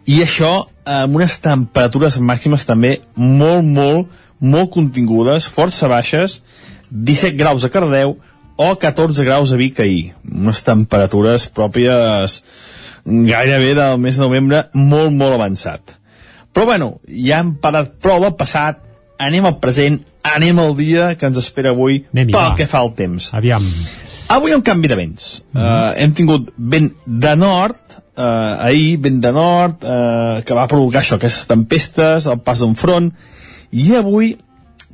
i 0.10 0.22
això 0.24 0.52
amb 0.86 1.16
unes 1.16 1.38
temperatures 1.44 2.18
màximes 2.18 2.66
també 2.66 2.98
molt, 3.16 3.66
molt, 3.66 4.10
molt 4.42 4.72
contingudes, 4.74 5.46
força 5.46 5.90
baixes, 5.92 6.42
17 6.90 7.38
graus 7.38 7.64
a 7.64 7.70
Cardeu 7.70 8.18
o 8.58 8.70
14 8.76 9.24
graus 9.26 9.54
a 9.54 9.60
Vic 9.60 9.80
ahir. 9.80 10.14
Unes 10.26 10.64
temperatures 10.66 11.48
pròpies 11.54 12.42
gairebé 13.06 13.74
del 13.78 13.98
mes 14.02 14.18
de 14.18 14.24
novembre 14.24 14.64
molt, 14.74 15.12
molt 15.16 15.36
avançat. 15.38 15.98
Però 16.52 16.68
bueno, 16.68 16.94
ja 17.08 17.40
hem 17.42 17.56
parat 17.62 17.96
prou 18.04 18.22
del 18.24 18.36
passat, 18.40 18.82
anem 19.22 19.48
al 19.48 19.58
present, 19.64 20.02
anem 20.28 20.60
al 20.60 20.76
dia 20.78 21.14
que 21.16 21.30
ens 21.30 21.40
espera 21.40 21.72
avui 21.72 22.02
Anem-hi, 22.12 22.34
pel 22.34 22.52
va. 22.52 22.56
que 22.58 22.68
fa 22.68 22.82
al 22.84 22.94
temps. 22.98 23.32
Aviam. 23.38 23.66
Avui 24.32 24.54
un 24.56 24.64
canvi 24.64 24.88
de 24.88 24.96
vents. 24.96 25.44
Mm 25.52 25.60
-hmm. 25.60 25.92
uh, 25.92 26.02
hem 26.02 26.14
tingut 26.14 26.54
vent 26.58 26.94
de 27.06 27.36
nord, 27.36 27.82
uh, 28.18 28.66
ahir 28.68 29.00
vent 29.00 29.22
de 29.22 29.32
nord, 29.32 29.84
uh, 29.84 30.44
que 30.44 30.54
va 30.54 30.68
provocar 30.68 31.02
això, 31.02 31.16
aquestes 31.16 31.46
tempestes, 31.48 32.26
el 32.26 32.40
pas 32.40 32.60
d'un 32.60 32.76
front, 32.76 33.14
i 33.72 33.96
avui 33.96 34.38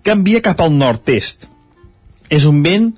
canvia 0.03 0.41
cap 0.41 0.59
al 0.61 0.71
nord-est. 0.71 1.47
és 2.29 2.45
un 2.45 2.63
vent 2.63 2.93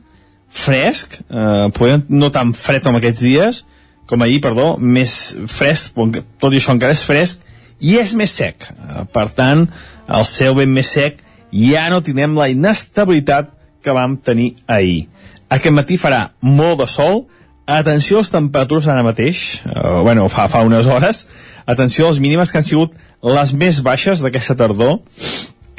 fresc, 0.49 1.19
eh, 1.29 1.97
no 2.09 2.29
tan 2.33 2.53
fred 2.53 2.83
com 2.83 2.97
aquests 2.97 3.21
dies, 3.21 3.65
com 4.09 4.25
ahir, 4.25 4.39
perdó, 4.41 4.73
més 4.81 5.13
fresc, 5.45 5.93
tot 6.41 6.53
i 6.53 6.57
això 6.57 6.73
encara 6.73 6.95
és 6.97 7.05
fresc, 7.05 7.43
i 7.79 7.95
és 8.01 8.15
més 8.17 8.33
sec. 8.33 8.65
Eh, 8.65 9.03
per 9.13 9.27
tant, 9.37 9.67
el 10.09 10.25
cel 10.25 10.55
ben 10.57 10.71
més 10.73 10.89
sec, 10.95 11.21
ja 11.53 11.87
no 11.93 12.01
tindrem 12.05 12.37
la 12.37 12.49
inestabilitat 12.49 13.53
que 13.85 13.93
vam 13.95 14.17
tenir 14.17 14.55
ahir. 14.67 15.05
Aquest 15.49 15.75
matí 15.75 15.97
farà 16.01 16.29
molt 16.41 16.81
de 16.81 16.89
sol, 16.89 17.23
atenció 17.69 18.17
a 18.17 18.23
les 18.23 18.33
temperatures 18.33 18.89
ara 18.89 19.05
mateix, 19.05 19.61
eh, 19.65 20.01
bueno, 20.03 20.27
fa, 20.29 20.47
fa 20.49 20.65
unes 20.65 20.89
hores, 20.89 21.27
atenció 21.69 22.07
a 22.07 22.13
les 22.13 22.19
mínimes 22.19 22.51
que 22.51 22.59
han 22.59 22.67
sigut 22.67 22.97
les 23.21 23.53
més 23.53 23.83
baixes 23.85 24.23
d'aquesta 24.25 24.57
tardor, 24.57 24.99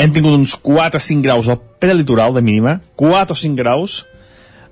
hem 0.00 0.14
tingut 0.14 0.38
uns 0.38 0.54
4 0.54 0.96
o 0.96 1.02
5 1.02 1.26
graus 1.26 1.50
al 1.50 1.58
prelitoral 1.82 2.32
de 2.34 2.42
mínima, 2.46 2.78
4 2.96 3.34
o 3.34 3.36
5 3.36 3.58
graus, 3.58 4.04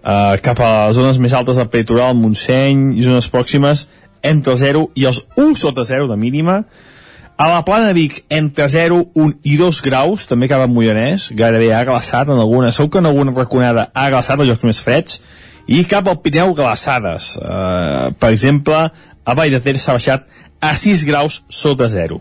eh, 0.03 0.37
cap 0.43 0.61
a 0.61 0.71
les 0.89 0.99
zones 0.99 1.19
més 1.23 1.35
altes 1.35 1.59
del 1.59 1.71
prelitoral, 1.73 2.17
Montseny 2.19 2.93
i 2.99 3.07
zones 3.07 3.31
pròximes, 3.33 3.87
entre 4.23 4.57
0 4.59 4.89
i 4.99 5.07
els 5.09 5.23
1 5.37 5.57
sota 5.59 5.85
0 5.87 6.09
de 6.11 6.17
mínima, 6.19 6.63
a 7.39 7.47
la 7.47 7.61
plana 7.63 7.93
Vic, 7.95 8.25
entre 8.35 8.67
0, 8.69 9.13
1 9.15 9.35
i 9.47 9.57
2 9.61 9.83
graus, 9.87 10.25
també 10.27 10.49
cap 10.51 10.65
a 10.65 10.67
Mollanès, 10.67 11.29
gairebé 11.39 11.69
ha 11.71 11.85
glaçat 11.87 12.33
en 12.33 12.41
alguna, 12.43 12.73
segur 12.75 12.97
que 12.97 12.99
en 12.99 13.07
alguna 13.07 13.35
raconada 13.37 13.93
ha 13.95 14.09
glaçat 14.11 14.41
els 14.41 14.51
llocs 14.51 14.67
més 14.67 14.81
freds, 14.83 15.21
i 15.69 15.85
cap 15.87 16.09
al 16.09 16.19
Pirineu 16.25 16.51
glaçades. 16.57 17.37
Uh, 17.39 18.11
per 18.19 18.33
exemple, 18.33 18.81
a 19.23 19.37
Vall 19.39 19.55
de 19.55 19.61
Ter 19.63 19.77
s'ha 19.79 19.95
baixat 19.95 20.27
a 20.59 20.73
6 20.75 21.05
graus 21.07 21.43
sota 21.47 21.87
0. 21.93 22.19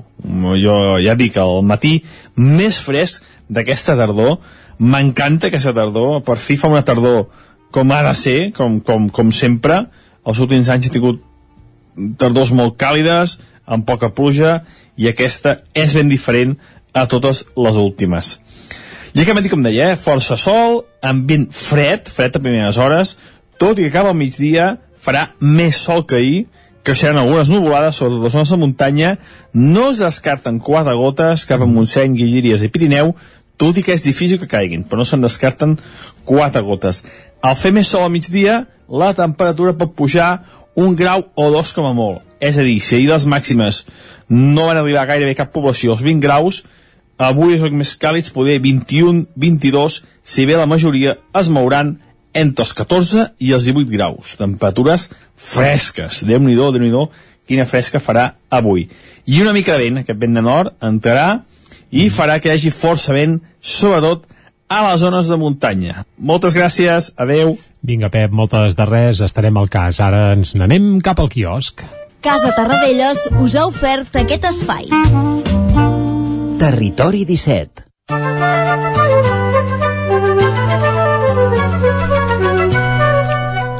Jo 0.61 0.77
ja 1.01 1.17
dic, 1.17 1.39
el 1.41 1.65
matí 1.65 1.95
més 2.35 2.77
fresc 2.77 3.25
d'aquesta 3.49 3.97
tardor, 3.97 4.37
m'encanta 4.77 5.49
aquesta 5.49 5.73
tardor, 5.73 6.19
per 6.21 6.37
fi 6.37 6.59
fa 6.61 6.69
una 6.69 6.83
tardor 6.85 7.25
com 7.77 7.91
ha 7.93 8.01
de 8.01 8.13
ser, 8.17 8.39
com, 8.57 8.79
com, 8.81 9.05
com 9.13 9.29
sempre, 9.29 9.83
els 10.25 10.39
últims 10.41 10.71
anys 10.73 10.87
he 10.87 10.93
tingut 10.95 11.21
tardors 12.17 12.49
molt 12.49 12.73
càlides, 12.81 13.35
amb 13.69 13.85
poca 13.85 14.09
pluja, 14.17 14.63
i 14.97 15.05
aquesta 15.11 15.59
és 15.77 15.93
ben 15.93 16.09
diferent 16.09 16.55
a 16.97 17.05
totes 17.05 17.43
les 17.53 17.77
últimes. 17.77 18.39
I 19.13 19.21
aquest 19.21 19.37
matí, 19.37 19.53
com 19.53 19.61
deia, 19.61 19.91
eh, 19.93 19.99
força 20.01 20.39
sol, 20.41 20.87
ambient 21.05 21.51
fred, 21.53 22.09
fred 22.09 22.33
a 22.33 22.41
primeres 22.41 22.81
hores, 22.81 23.13
tot 23.61 23.77
i 23.77 23.85
que 23.85 23.93
acaba 23.93 24.09
al 24.09 24.17
migdia 24.17 24.77
farà 24.97 25.27
més 25.39 25.77
sol 25.77 26.01
que 26.09 26.17
ahir, 26.17 26.45
creixeran 26.81 27.21
algunes 27.21 27.51
nuvolades 27.53 27.99
sobre 27.99 28.17
les 28.23 28.33
zones 28.33 28.49
de 28.49 28.57
muntanya, 28.57 29.17
no 29.53 29.91
es 29.91 30.01
descarten 30.01 30.57
quatre 30.57 30.97
gotes 30.97 31.45
cap 31.45 31.61
a 31.61 31.69
Montseny, 31.69 32.17
Guilleries 32.17 32.65
i 32.65 32.71
Pirineu, 32.73 33.13
tot 33.57 33.77
i 33.77 33.83
que 33.83 33.95
és 33.97 34.05
difícil 34.05 34.37
que 34.39 34.49
caiguin, 34.49 34.85
però 34.85 35.01
no 35.01 35.05
se'n 35.09 35.23
descarten 35.25 35.75
quatre 36.25 36.61
gotes. 36.61 37.01
Al 37.41 37.57
fer 37.59 37.73
més 37.75 37.89
sol 37.91 38.05
al 38.05 38.13
migdia, 38.13 38.63
la 38.87 39.13
temperatura 39.13 39.75
pot 39.77 39.93
pujar 39.95 40.31
un 40.77 40.95
grau 40.95 41.27
o 41.35 41.51
dos 41.51 41.73
com 41.73 41.85
a 41.89 41.93
molt. 41.93 42.23
És 42.39 42.57
a 42.57 42.65
dir, 42.65 42.79
si 42.81 42.95
ahir 42.95 43.09
les 43.09 43.25
màximes 43.29 43.85
no 44.29 44.67
van 44.69 44.77
arribar 44.77 45.07
gairebé 45.09 45.35
cap 45.37 45.51
població 45.53 45.95
als 45.95 46.03
20 46.05 46.21
graus, 46.21 46.63
avui 47.17 47.57
els 47.57 47.73
més 47.73 47.95
càlids, 47.97 48.29
poder 48.33 48.59
21-22, 48.61 50.01
si 50.23 50.45
bé 50.45 50.57
la 50.57 50.69
majoria 50.69 51.17
es 51.33 51.49
mouran 51.49 51.95
entre 52.37 52.65
els 52.65 52.73
14 52.77 53.31
i 53.41 53.53
els 53.57 53.65
18 53.65 53.89
graus. 53.89 54.35
Temperatures 54.37 55.09
fresques. 55.35 56.21
Déu 56.27 56.39
nhi 56.39 56.55
déu 56.55 57.09
quina 57.47 57.65
fresca 57.65 58.01
farà 58.03 58.33
avui. 58.51 58.89
I 59.25 59.41
una 59.41 59.53
mica 59.55 59.77
de 59.77 59.85
vent, 59.85 60.01
aquest 60.03 60.19
vent 60.19 60.35
de 60.35 60.43
nord, 60.43 60.75
entrarà 60.83 61.43
i 61.89 62.09
farà 62.11 62.41
que 62.43 62.51
hi 62.51 62.57
hagi 62.57 62.73
força 62.75 63.15
vent, 63.15 63.39
sobretot 63.61 64.27
a 64.67 64.81
les 64.89 64.99
zones 65.01 65.27
de 65.31 65.37
muntanya. 65.39 66.03
Moltes 66.17 66.55
gràcies, 66.57 67.11
adeu. 67.15 67.55
Vinga, 67.87 68.11
Pep, 68.11 68.31
moltes 68.35 68.75
de 68.77 68.85
res, 68.87 69.21
estarem 69.23 69.57
al 69.57 69.71
cas. 69.71 70.01
Ara 70.03 70.33
ens 70.35 70.55
n'anem 70.55 70.97
cap 71.03 71.19
al 71.23 71.31
quiosc. 71.31 71.85
Casa 72.21 72.51
Tarradellas 72.55 73.27
us 73.39 73.55
ha 73.55 73.67
ofert 73.69 74.15
aquest 74.19 74.49
espai. 74.51 74.89
Territori 76.57 77.23
17 77.29 77.87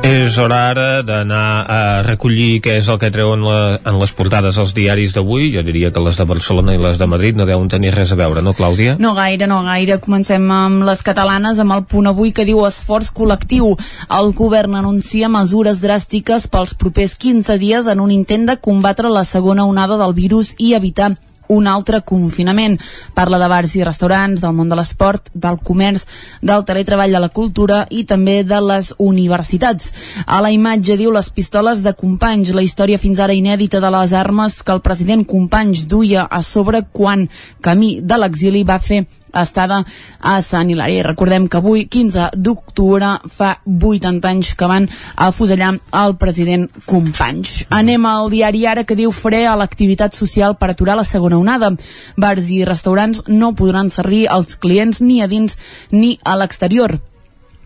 És 0.08 0.38
hora 0.40 1.02
d'anar 1.04 1.66
a 1.68 1.80
recollir 2.06 2.62
què 2.64 2.78
és 2.80 2.88
el 2.88 2.96
que 3.02 3.10
treuen 3.12 3.42
la, 3.44 3.58
en 3.84 3.98
les 4.00 4.14
portades 4.16 4.56
els 4.62 4.72
diaris 4.78 5.12
d'avui. 5.18 5.50
Jo 5.52 5.64
diria 5.68 5.92
que 5.92 6.04
les 6.04 6.16
de 6.16 6.26
Barcelona 6.30 6.78
i 6.78 6.80
les 6.80 6.96
de 7.02 7.08
Madrid 7.12 7.36
no 7.36 7.48
deuen 7.50 7.68
tenir 7.68 7.92
res 7.92 8.14
a 8.16 8.20
veure, 8.20 8.44
no, 8.46 8.54
Clàudia? 8.56 8.96
No 9.04 9.12
gaire, 9.18 9.50
no 9.52 9.60
gaire. 9.68 10.00
Comencem 10.00 10.48
amb 10.54 10.88
les 10.88 11.04
catalanes, 11.04 11.60
amb 11.60 11.76
el 11.76 11.84
punt 11.92 12.08
avui 12.08 12.32
que 12.32 12.48
diu 12.48 12.64
esforç 12.64 13.12
col·lectiu. 13.12 13.74
El 14.08 14.32
govern 14.38 14.80
anuncia 14.80 15.28
mesures 15.28 15.84
dràstiques 15.84 16.48
pels 16.54 16.78
propers 16.80 17.18
15 17.20 17.60
dies 17.60 17.92
en 17.92 18.00
un 18.00 18.14
intent 18.16 18.48
de 18.48 18.60
combatre 18.64 19.12
la 19.12 19.28
segona 19.28 19.68
onada 19.68 20.00
del 20.00 20.16
virus 20.16 20.56
i 20.58 20.72
evitar 20.80 21.18
un 21.50 21.68
altre 21.68 22.02
confinament. 22.02 22.78
Parla 23.14 23.40
de 23.42 23.50
bars 23.52 23.76
i 23.76 23.84
restaurants, 23.84 24.42
del 24.42 24.56
món 24.56 24.70
de 24.70 24.78
l'esport, 24.80 25.32
del 25.34 25.60
comerç, 25.64 26.06
del 26.42 26.66
teletreball 26.68 27.14
de 27.14 27.22
la 27.24 27.30
cultura 27.30 27.84
i 27.90 28.04
també 28.06 28.44
de 28.44 28.62
les 28.64 28.94
universitats. 28.98 29.92
A 30.26 30.42
la 30.42 30.52
imatge 30.54 30.98
diu 30.98 31.12
les 31.12 31.30
pistoles 31.30 31.84
de 31.84 31.94
Companys, 31.98 32.54
la 32.56 32.66
història 32.66 33.02
fins 33.02 33.20
ara 33.20 33.36
inèdita 33.36 33.82
de 33.84 33.92
les 33.94 34.14
armes 34.14 34.62
que 34.64 34.76
el 34.76 34.84
president 34.86 35.26
Companys 35.28 35.88
duia 35.88 36.28
a 36.30 36.42
sobre 36.42 36.84
quan, 36.92 37.28
camí 37.62 37.98
de 38.02 38.18
l'exili, 38.18 38.64
va 38.68 38.80
fer 38.80 39.06
estada 39.34 39.84
a 40.20 40.38
Sant 40.42 40.70
Hilari. 40.70 41.02
Recordem 41.04 41.48
que 41.48 41.58
avui, 41.58 41.86
15 41.88 42.30
d'octubre, 42.36 43.14
fa 43.28 43.58
80 43.66 44.30
anys 44.30 44.54
que 44.56 44.70
van 44.70 44.88
afusellar 45.16 45.74
el 46.04 46.16
president 46.22 46.70
Companys. 46.86 47.66
Anem 47.70 48.06
al 48.06 48.32
diari 48.34 48.66
Ara 48.68 48.86
que 48.88 48.98
diu 49.00 49.12
fre 49.12 49.46
a 49.48 49.58
l'activitat 49.60 50.16
social 50.16 50.58
per 50.58 50.72
aturar 50.72 50.98
la 50.98 51.08
segona 51.08 51.40
onada. 51.40 51.74
Bars 52.18 52.50
i 52.54 52.64
restaurants 52.66 53.24
no 53.28 53.54
podran 53.56 53.92
servir 53.94 54.28
als 54.30 54.56
clients 54.56 55.02
ni 55.02 55.22
a 55.22 55.28
dins 55.28 55.58
ni 55.92 56.18
a 56.24 56.36
l'exterior. 56.38 57.00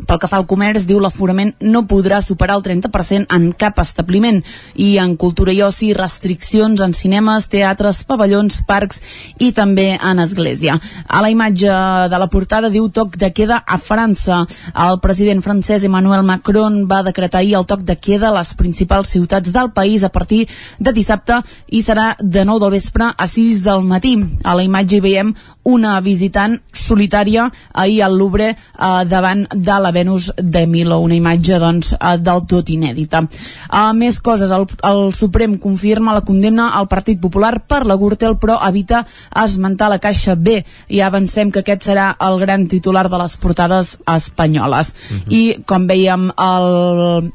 Pel 0.08 0.20
que 0.22 0.30
fa 0.30 0.40
al 0.40 0.48
comerç, 0.50 0.86
diu 0.90 1.00
l'aforament 1.02 1.54
no 1.62 1.84
podrà 1.90 2.22
superar 2.24 2.58
el 2.58 2.64
30% 2.66 3.30
en 3.36 3.52
cap 3.58 3.80
establiment 3.84 4.42
i 4.76 4.96
en 5.02 5.16
cultura 5.20 5.54
i 5.54 5.62
oci 5.66 5.92
restriccions 5.98 6.82
en 6.82 6.96
cinemes, 6.98 7.48
teatres, 7.52 8.04
pavellons, 8.10 8.62
parcs 8.68 9.02
i 9.40 9.52
també 9.56 9.94
en 9.96 10.22
església. 10.24 10.78
A 11.08 11.22
la 11.22 11.32
imatge 11.34 11.72
de 12.12 12.22
la 12.22 12.30
portada 12.32 12.72
diu 12.74 12.90
toc 12.90 13.18
de 13.22 13.32
queda 13.36 13.62
a 13.66 13.78
França. 13.78 14.42
El 14.74 15.00
president 15.04 15.44
francès 15.46 15.86
Emmanuel 15.88 16.26
Macron 16.28 16.84
va 16.90 17.04
decretar 17.08 17.42
ahir 17.42 17.56
el 17.60 17.68
toc 17.70 17.86
de 17.88 17.98
queda 17.98 18.30
a 18.30 18.36
les 18.40 18.54
principals 18.58 19.14
ciutats 19.14 19.52
del 19.52 19.72
país 19.72 20.04
a 20.04 20.10
partir 20.10 20.48
de 20.80 20.94
dissabte 20.94 21.42
i 21.70 21.84
serà 21.86 22.16
de 22.20 22.46
9 22.46 22.66
del 22.66 22.76
vespre 22.78 23.12
a 23.16 23.28
6 23.28 23.64
del 23.64 23.86
matí. 23.88 24.18
A 24.44 24.56
la 24.56 24.64
imatge 24.64 24.98
hi 24.98 25.04
veiem 25.04 25.34
una 25.64 26.00
visitant 26.02 26.58
solitària 26.74 27.48
ahir 27.74 28.02
al 28.04 28.18
Louvre 28.18 28.52
eh, 28.52 29.04
davant 29.06 29.46
de 29.54 29.80
la 29.84 29.91
Venus 29.92 30.32
de 30.38 30.66
Milo, 30.68 31.00
una 31.00 31.16
imatge 31.16 31.60
doncs, 31.62 31.94
eh, 31.94 32.18
del 32.18 32.46
tot 32.50 32.70
inèdita. 32.70 33.24
Uh, 33.72 33.92
més 33.98 34.20
coses, 34.24 34.52
el, 34.52 34.68
el 34.88 35.02
Suprem 35.18 35.58
confirma 35.62 36.16
la 36.18 36.26
condemna 36.28 36.72
al 36.78 36.90
Partit 36.92 37.20
Popular 37.22 37.58
per 37.68 37.84
la 37.86 37.98
Gürtel, 38.00 38.38
però 38.42 38.60
evita 38.68 39.06
esmentar 39.44 39.90
la 39.92 40.00
Caixa 40.00 40.36
B. 40.36 40.62
I 40.90 41.04
avancem 41.06 41.52
que 41.52 41.66
aquest 41.66 41.90
serà 41.90 42.12
el 42.20 42.40
gran 42.42 42.68
titular 42.68 43.08
de 43.10 43.20
les 43.22 43.38
portades 43.38 43.98
espanyoles. 44.08 44.94
Uh 44.94 45.18
-huh. 45.18 45.32
I, 45.32 45.44
com 45.66 45.88
veiem, 45.88 46.32
el 46.38 47.32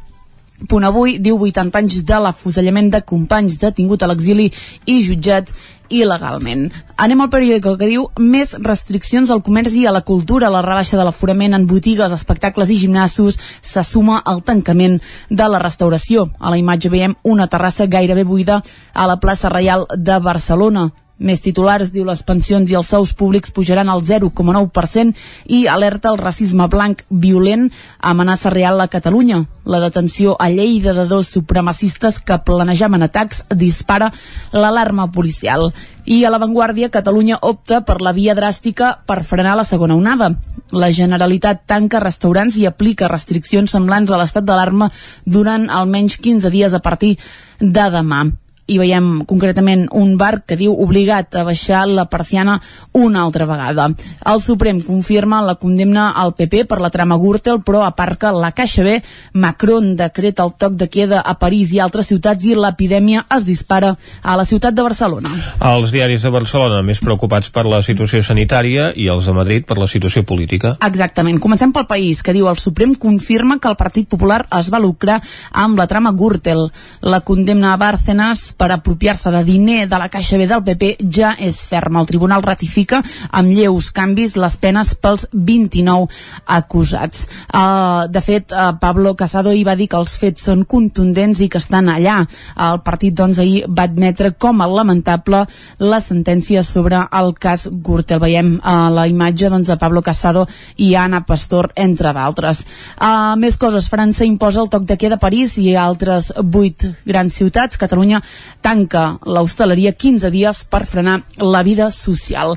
Punt 0.64 0.86
avui 0.88 1.18
diu 1.20 1.36
80 1.36 1.76
anys 1.82 1.98
de 2.08 2.18
l'afusellament 2.24 2.88
de 2.94 3.02
companys 3.04 3.58
detingut 3.60 4.02
a 4.02 4.08
l'exili 4.08 4.46
i 4.88 5.02
jutjat 5.04 5.50
il·legalment. 5.90 6.66
Anem 6.96 7.20
al 7.20 7.30
periòdico 7.32 7.76
que 7.78 7.88
diu 7.90 8.08
més 8.18 8.54
restriccions 8.64 9.30
al 9.30 9.42
comerç 9.46 9.76
i 9.78 9.86
a 9.86 9.94
la 9.94 10.04
cultura. 10.06 10.50
La 10.52 10.64
rebaixa 10.64 10.98
de 10.98 11.04
l'aforament 11.06 11.54
en 11.54 11.66
botigues, 11.66 12.12
espectacles 12.12 12.70
i 12.70 12.78
gimnasos 12.80 13.38
se 13.60 13.82
suma 13.84 14.20
al 14.24 14.42
tancament 14.42 15.00
de 15.30 15.48
la 15.48 15.62
restauració. 15.62 16.28
A 16.38 16.50
la 16.50 16.60
imatge 16.60 16.92
veiem 16.92 17.16
una 17.22 17.48
terrassa 17.48 17.86
gairebé 17.86 18.24
buida 18.24 18.62
a 18.92 19.06
la 19.06 19.20
plaça 19.20 19.52
Reial 19.52 19.86
de 19.96 20.18
Barcelona. 20.18 20.90
Més 21.16 21.40
titulars, 21.40 21.88
diu 21.94 22.04
les 22.04 22.20
pensions 22.28 22.68
i 22.68 22.76
els 22.76 22.90
sous 22.92 23.14
públics 23.16 23.52
pujaran 23.56 23.88
al 23.88 24.02
0,9% 24.04 25.14
i 25.48 25.62
alerta 25.72 26.10
el 26.12 26.20
racisme 26.20 26.66
blanc 26.68 27.06
violent 27.08 27.70
amenaça 28.04 28.52
real 28.52 28.82
a 28.84 28.88
Catalunya. 28.92 29.46
La 29.64 29.80
detenció 29.80 30.36
a 30.38 30.50
Lleida 30.52 30.92
de 30.92 31.06
dos 31.08 31.32
supremacistes 31.32 32.20
que 32.20 32.36
planejaven 32.44 33.08
atacs 33.08 33.46
dispara 33.48 34.12
l'alarma 34.52 35.08
policial. 35.10 35.72
I 36.04 36.22
a 36.24 36.30
l'avantguàrdia, 36.30 36.92
Catalunya 36.92 37.40
opta 37.40 37.80
per 37.80 38.02
la 38.04 38.12
via 38.12 38.36
dràstica 38.36 38.98
per 39.08 39.24
frenar 39.24 39.56
la 39.56 39.64
segona 39.64 39.96
onada. 39.96 40.34
La 40.76 40.92
Generalitat 40.92 41.64
tanca 41.64 42.02
restaurants 42.04 42.60
i 42.60 42.68
aplica 42.68 43.08
restriccions 43.08 43.72
semblants 43.72 44.12
a 44.12 44.20
l'estat 44.20 44.44
d'alarma 44.44 44.92
durant 45.24 45.70
almenys 45.70 46.20
15 46.20 46.52
dies 46.52 46.76
a 46.76 46.84
partir 46.84 47.16
de 47.60 47.92
demà 47.94 48.26
hi 48.66 48.78
veiem 48.80 49.24
concretament 49.28 49.86
un 49.94 50.16
bar 50.18 50.42
que 50.46 50.56
diu 50.58 50.74
obligat 50.74 51.36
a 51.38 51.44
baixar 51.46 51.84
la 51.86 52.06
persiana 52.10 52.58
una 52.92 53.22
altra 53.22 53.46
vegada. 53.46 53.86
El 54.26 54.40
Suprem 54.42 54.80
confirma 54.82 55.42
la 55.46 55.54
condemna 55.54 56.08
al 56.18 56.34
PP 56.34 56.64
per 56.66 56.80
la 56.82 56.90
trama 56.90 57.18
Gürtel, 57.20 57.60
però 57.62 57.84
aparca 57.86 58.32
la 58.34 58.50
Caixa 58.56 58.82
B. 58.82 58.96
Macron 59.34 59.94
decreta 59.96 60.44
el 60.44 60.56
toc 60.58 60.74
de 60.80 60.88
queda 60.90 61.20
a 61.20 61.36
París 61.38 61.72
i 61.76 61.80
altres 61.80 62.10
ciutats 62.10 62.44
i 62.46 62.56
l'epidèmia 62.58 63.26
es 63.36 63.46
dispara 63.46 63.94
a 64.22 64.36
la 64.36 64.44
ciutat 64.44 64.74
de 64.74 64.82
Barcelona. 64.82 65.30
Els 65.60 65.94
diaris 65.94 66.26
de 66.26 66.34
Barcelona 66.34 66.82
més 66.82 67.00
preocupats 67.04 67.52
per 67.54 67.66
la 67.70 67.82
situació 67.86 68.22
sanitària 68.26 68.90
i 68.96 69.06
els 69.12 69.30
de 69.30 69.36
Madrid 69.36 69.66
per 69.68 69.78
la 69.78 69.86
situació 69.86 70.24
política. 70.26 70.74
Exactament. 70.82 71.38
Comencem 71.42 71.70
pel 71.76 71.86
país, 71.86 72.22
que 72.22 72.34
diu 72.34 72.50
el 72.50 72.58
Suprem 72.58 72.96
confirma 72.98 73.60
que 73.60 73.70
el 73.70 73.78
Partit 73.78 74.10
Popular 74.10 74.42
es 74.58 74.72
va 74.74 74.82
lucrar 74.82 75.20
amb 75.52 75.78
la 75.78 75.86
trama 75.86 76.10
Gürtel. 76.16 76.66
La 77.06 77.22
condemna 77.22 77.72
a 77.72 77.78
Bárcenas 77.78 78.55
per 78.56 78.70
apropiar-se 78.72 79.30
de 79.30 79.42
diner 79.44 79.86
de 79.88 79.98
la 79.98 80.08
Caixa 80.08 80.38
B 80.40 80.46
del 80.48 80.64
PP 80.64 80.96
ja 81.12 81.34
és 81.38 81.58
ferma. 81.68 82.00
El 82.00 82.08
Tribunal 82.08 82.44
ratifica 82.44 83.02
amb 83.30 83.52
lleus 83.52 83.90
canvis 83.94 84.36
les 84.40 84.56
penes 84.60 84.94
pels 85.00 85.26
29 85.32 86.08
acusats. 86.56 87.26
Uh, 87.52 88.06
de 88.10 88.22
fet, 88.24 88.52
uh, 88.52 88.72
Pablo 88.80 89.14
Casado 89.16 89.52
hi 89.52 89.64
va 89.66 89.76
dir 89.76 89.88
que 89.92 90.00
els 90.00 90.16
fets 90.20 90.46
són 90.48 90.64
contundents 90.64 91.40
i 91.44 91.50
que 91.52 91.60
estan 91.60 91.90
allà. 91.92 92.22
El 92.68 92.80
partit, 92.86 93.14
doncs, 93.16 93.40
ahir 93.42 93.64
va 93.68 93.86
admetre 93.86 94.32
com 94.38 94.60
a 94.60 94.68
lamentable 94.70 95.44
la 95.78 96.00
sentència 96.00 96.64
sobre 96.64 97.02
el 97.12 97.34
cas 97.40 97.68
Gürtel. 97.70 98.20
Veiem 98.22 98.56
uh, 98.58 98.88
la 98.92 99.06
imatge 99.10 99.50
doncs, 99.52 99.68
de 99.68 99.78
Pablo 99.80 100.02
Casado 100.02 100.46
i 100.76 100.94
Ana 100.96 101.22
Pastor, 101.28 101.70
entre 101.76 102.12
d'altres. 102.16 102.64
Uh, 102.96 103.36
més 103.40 103.58
coses. 103.60 103.90
França 103.92 104.26
imposa 104.26 104.62
el 104.64 104.72
toc 104.72 104.86
de 104.88 104.96
queda 105.00 105.20
a 105.20 105.22
París 105.22 105.56
i 105.60 105.74
altres 105.76 106.32
vuit 106.42 106.86
grans 107.06 107.34
ciutats. 107.36 107.78
Catalunya 107.80 108.22
tanca 108.60 109.18
l'hostaleria 109.24 109.92
15 109.92 110.30
dies 110.30 110.64
per 110.70 110.84
frenar 110.86 111.20
la 111.38 111.62
vida 111.62 111.90
social. 111.90 112.56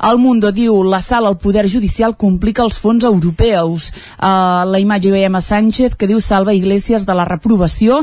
El 0.00 0.16
Mundo 0.16 0.48
diu 0.56 0.78
la 0.82 1.02
sala 1.04 1.28
al 1.28 1.36
Poder 1.36 1.66
Judicial 1.68 2.14
complica 2.16 2.62
els 2.64 2.78
fons 2.80 3.04
europeus. 3.04 3.90
Uh, 4.16 4.64
la 4.64 4.80
imatge 4.80 5.12
veiem 5.12 5.36
a 5.36 5.42
Sánchez 5.44 5.96
que 6.00 6.08
diu 6.08 6.22
salva 6.24 6.56
Iglesias 6.56 7.04
de 7.04 7.16
la 7.16 7.26
reprovació. 7.28 8.00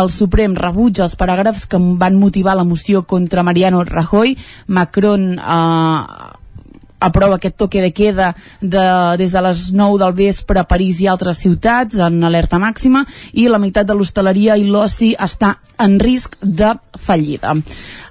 El 0.00 0.10
Suprem 0.10 0.56
rebutja 0.58 1.04
els 1.06 1.14
paràgrafs 1.14 1.68
que 1.70 1.78
van 1.78 2.18
motivar 2.18 2.56
la 2.58 2.66
moció 2.66 3.04
contra 3.06 3.46
Mariano 3.46 3.84
Rajoy. 3.86 4.34
Macron 4.66 5.36
uh, 5.38 6.34
aprova 6.98 7.36
aquest 7.36 7.56
toque 7.56 7.80
de 7.80 7.92
queda 7.92 8.34
de, 8.60 8.82
des 9.18 9.32
de 9.32 9.42
les 9.42 9.72
9 9.72 9.98
del 10.02 10.14
vespre 10.16 10.60
a 10.60 10.66
París 10.66 11.00
i 11.00 11.06
altres 11.06 11.38
ciutats 11.44 12.00
en 12.00 12.22
alerta 12.24 12.58
màxima 12.58 13.04
i 13.32 13.46
la 13.48 13.60
meitat 13.62 13.86
de 13.86 13.94
l'hostaleria 13.94 14.56
i 14.56 14.66
l'oci 14.66 15.14
està 15.14 15.56
en 15.78 15.98
risc 16.00 16.36
de 16.40 16.74
fallida. 16.96 17.54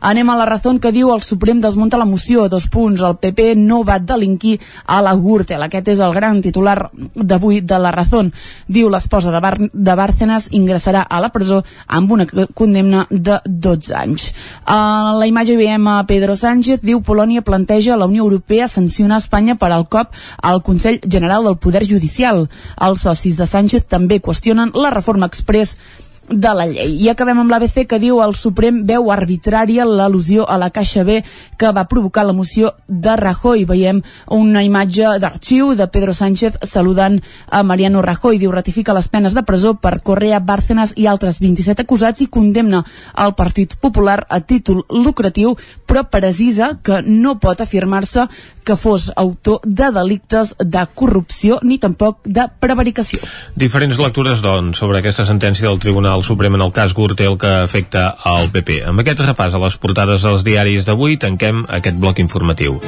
Anem 0.06 0.30
a 0.30 0.38
la 0.38 0.46
raó 0.46 0.76
que 0.82 0.92
diu 0.94 1.10
el 1.14 1.24
Suprem 1.26 1.62
desmunta 1.62 1.98
la 1.98 2.06
moció, 2.06 2.48
dos 2.50 2.68
punts, 2.70 3.02
el 3.02 3.18
PP 3.18 3.56
no 3.58 3.84
va 3.84 3.98
delinquir 4.00 4.60
a 4.86 5.02
la 5.02 5.16
Gürtel. 5.16 5.64
Aquest 5.66 5.90
és 5.96 6.02
el 6.04 6.14
gran 6.14 6.42
titular 6.46 6.92
d'avui 7.16 7.62
de 7.62 7.80
la 7.82 7.92
raó. 7.96 8.26
Diu 8.68 8.90
l'esposa 8.90 9.34
de, 9.34 9.42
Bar 9.42 9.58
de 9.74 9.96
Bárcenas 9.98 10.50
ingressarà 10.52 11.02
a 11.02 11.22
la 11.24 11.32
presó 11.34 11.64
amb 11.88 12.12
una 12.12 12.28
condemna 12.54 13.08
de 13.10 13.40
12 13.46 13.96
anys. 13.98 14.30
A 14.66 15.16
la 15.18 15.28
imatge 15.28 15.58
veiem 15.58 15.88
a 15.88 16.04
Pedro 16.06 16.36
Sánchez, 16.36 16.84
diu 16.86 17.02
Polònia 17.02 17.42
planteja 17.42 17.98
la 17.98 18.06
Unió 18.06 18.24
Europea 18.24 18.68
sancionar 18.68 19.22
Espanya 19.24 19.56
per 19.56 19.72
al 19.72 19.88
cop 19.90 20.14
al 20.42 20.62
Consell 20.62 21.02
General 21.02 21.44
del 21.44 21.58
Poder 21.58 21.86
Judicial. 21.88 22.46
Els 22.82 23.06
socis 23.08 23.38
de 23.38 23.50
Sánchez 23.50 23.88
també 23.90 24.22
qüestionen 24.22 24.74
la 24.76 24.94
reforma 24.94 25.26
express 25.26 25.80
de 26.30 26.54
la 26.54 26.66
llei. 26.66 26.96
I 27.04 27.10
acabem 27.12 27.40
amb 27.42 27.52
l'ABC 27.52 27.86
que 27.90 28.00
diu 28.02 28.20
el 28.24 28.34
Suprem 28.36 28.82
veu 28.88 29.12
arbitrària 29.14 29.86
l'al·lusió 29.86 30.46
a 30.48 30.58
la 30.58 30.72
Caixa 30.74 31.04
B 31.06 31.20
que 31.58 31.72
va 31.72 31.86
provocar 31.88 32.26
la 32.26 32.34
moció 32.34 32.74
de 32.88 33.16
Rajoy. 33.16 33.66
Veiem 33.66 34.02
una 34.34 34.64
imatge 34.66 35.16
d'arxiu 35.22 35.74
de 35.76 35.88
Pedro 35.88 36.14
Sánchez 36.14 36.58
saludant 36.64 37.20
a 37.50 37.64
Mariano 37.64 38.02
Rajoy. 38.02 38.40
Diu 38.42 38.52
ratifica 38.52 38.96
les 38.98 39.08
penes 39.08 39.36
de 39.38 39.44
presó 39.44 39.76
per 39.76 40.02
Correa, 40.02 40.40
Bárcenas 40.40 40.96
i 40.96 41.08
altres 41.08 41.40
27 41.40 41.86
acusats 41.86 42.26
i 42.26 42.28
condemna 42.28 42.84
el 43.22 43.36
Partit 43.36 43.78
Popular 43.80 44.26
a 44.30 44.42
títol 44.42 44.84
lucratiu, 44.90 45.56
però 45.86 46.08
precisa 46.10 46.80
que 46.82 47.02
no 47.06 47.38
pot 47.40 47.62
afirmar-se 47.62 48.28
que 48.66 48.76
fos 48.76 49.12
autor 49.16 49.62
de 49.64 49.92
delictes 49.94 50.56
de 50.60 50.84
corrupció 50.94 51.60
ni 51.62 51.78
tampoc 51.80 52.20
de 52.26 52.48
prevaricació. 52.60 53.22
Diferents 53.56 54.02
lectures, 54.02 54.42
doncs, 54.44 54.82
sobre 54.82 55.00
aquesta 55.00 55.28
sentència 55.30 55.70
del 55.70 55.80
Tribunal 55.80 56.26
Suprem 56.26 56.58
en 56.58 56.66
el 56.66 56.74
cas 56.76 56.96
Gürtel 56.98 57.38
que 57.40 57.54
afecta 57.62 58.10
al 58.26 58.50
PP. 58.52 58.82
Amb 58.90 59.06
aquest 59.06 59.24
repàs 59.24 59.56
a 59.56 59.62
les 59.62 59.78
portades 59.78 60.26
dels 60.26 60.44
diaris 60.48 60.90
d'avui 60.90 61.20
tanquem 61.22 61.64
aquest 61.70 62.02
bloc 62.02 62.20
informatiu. 62.24 62.82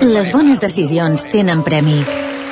Les 0.00 0.32
bones 0.32 0.60
decisions 0.60 1.24
tenen 1.32 1.62
premi. 1.66 2.00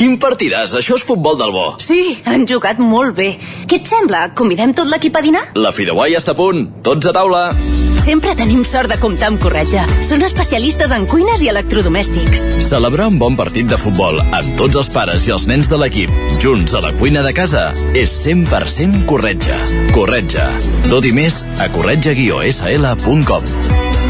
Quin 0.00 0.14
partidàs, 0.16 0.72
això 0.78 0.96
és 0.96 1.02
futbol 1.04 1.36
del 1.36 1.50
bo. 1.52 1.74
Sí, 1.84 2.16
han 2.24 2.46
jugat 2.48 2.78
molt 2.80 3.12
bé. 3.18 3.34
Què 3.68 3.82
et 3.82 3.90
sembla? 3.90 4.30
Convidem 4.32 4.72
tot 4.72 4.88
l'equip 4.88 5.12
a 5.12 5.20
dinar? 5.20 5.42
La 5.60 5.74
Fideuà 5.76 6.06
ja 6.08 6.16
està 6.22 6.32
a 6.32 6.38
punt. 6.38 6.70
Tots 6.80 7.04
a 7.10 7.12
taula. 7.12 7.50
Sempre 8.00 8.32
tenim 8.32 8.64
sort 8.64 8.88
de 8.88 8.96
comptar 8.96 9.28
amb 9.28 9.36
Corretja. 9.44 9.84
Són 10.08 10.24
especialistes 10.24 10.88
en 10.96 11.04
cuines 11.10 11.44
i 11.44 11.50
electrodomèstics. 11.52 12.46
Celebrar 12.70 13.10
un 13.12 13.20
bon 13.20 13.36
partit 13.36 13.68
de 13.68 13.76
futbol 13.76 14.22
amb 14.24 14.56
tots 14.56 14.80
els 14.80 14.88
pares 14.94 15.28
i 15.28 15.34
els 15.36 15.44
nens 15.50 15.68
de 15.68 15.76
l'equip 15.82 16.08
junts 16.40 16.72
a 16.72 16.80
la 16.80 16.94
cuina 16.96 17.20
de 17.20 17.36
casa 17.36 17.68
és 17.92 18.08
100% 18.24 19.04
Corretja. 19.10 19.60
Corretja. 19.92 20.48
Tot 20.88 21.04
i 21.04 21.12
més 21.12 21.44
a 21.60 21.68
corretja-sl.com. 21.76 23.44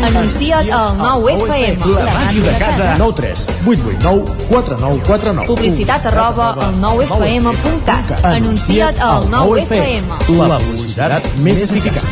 Anuncia't 0.04 0.70
al 0.72 0.96
9FM. 0.98 1.84
La 1.94 2.14
màquina 2.14 2.52
de 2.52 2.58
casa. 2.58 2.94
9 2.98 3.12
3 3.16 3.46
8 3.66 3.80
8 3.86 4.02
9 4.02 4.24
4 4.48 4.78
9 4.80 5.00
4 5.06 5.32
9. 5.34 5.46
Publicitat 5.46 6.06
arroba 6.06 6.52
al 6.66 6.74
9FM.cat. 6.80 8.24
Anuncia't 8.24 9.00
al 9.00 9.28
9FM. 9.30 10.08
La 10.48 10.58
publicitat 10.58 11.28
més 11.44 11.64
eficaç. 11.68 12.08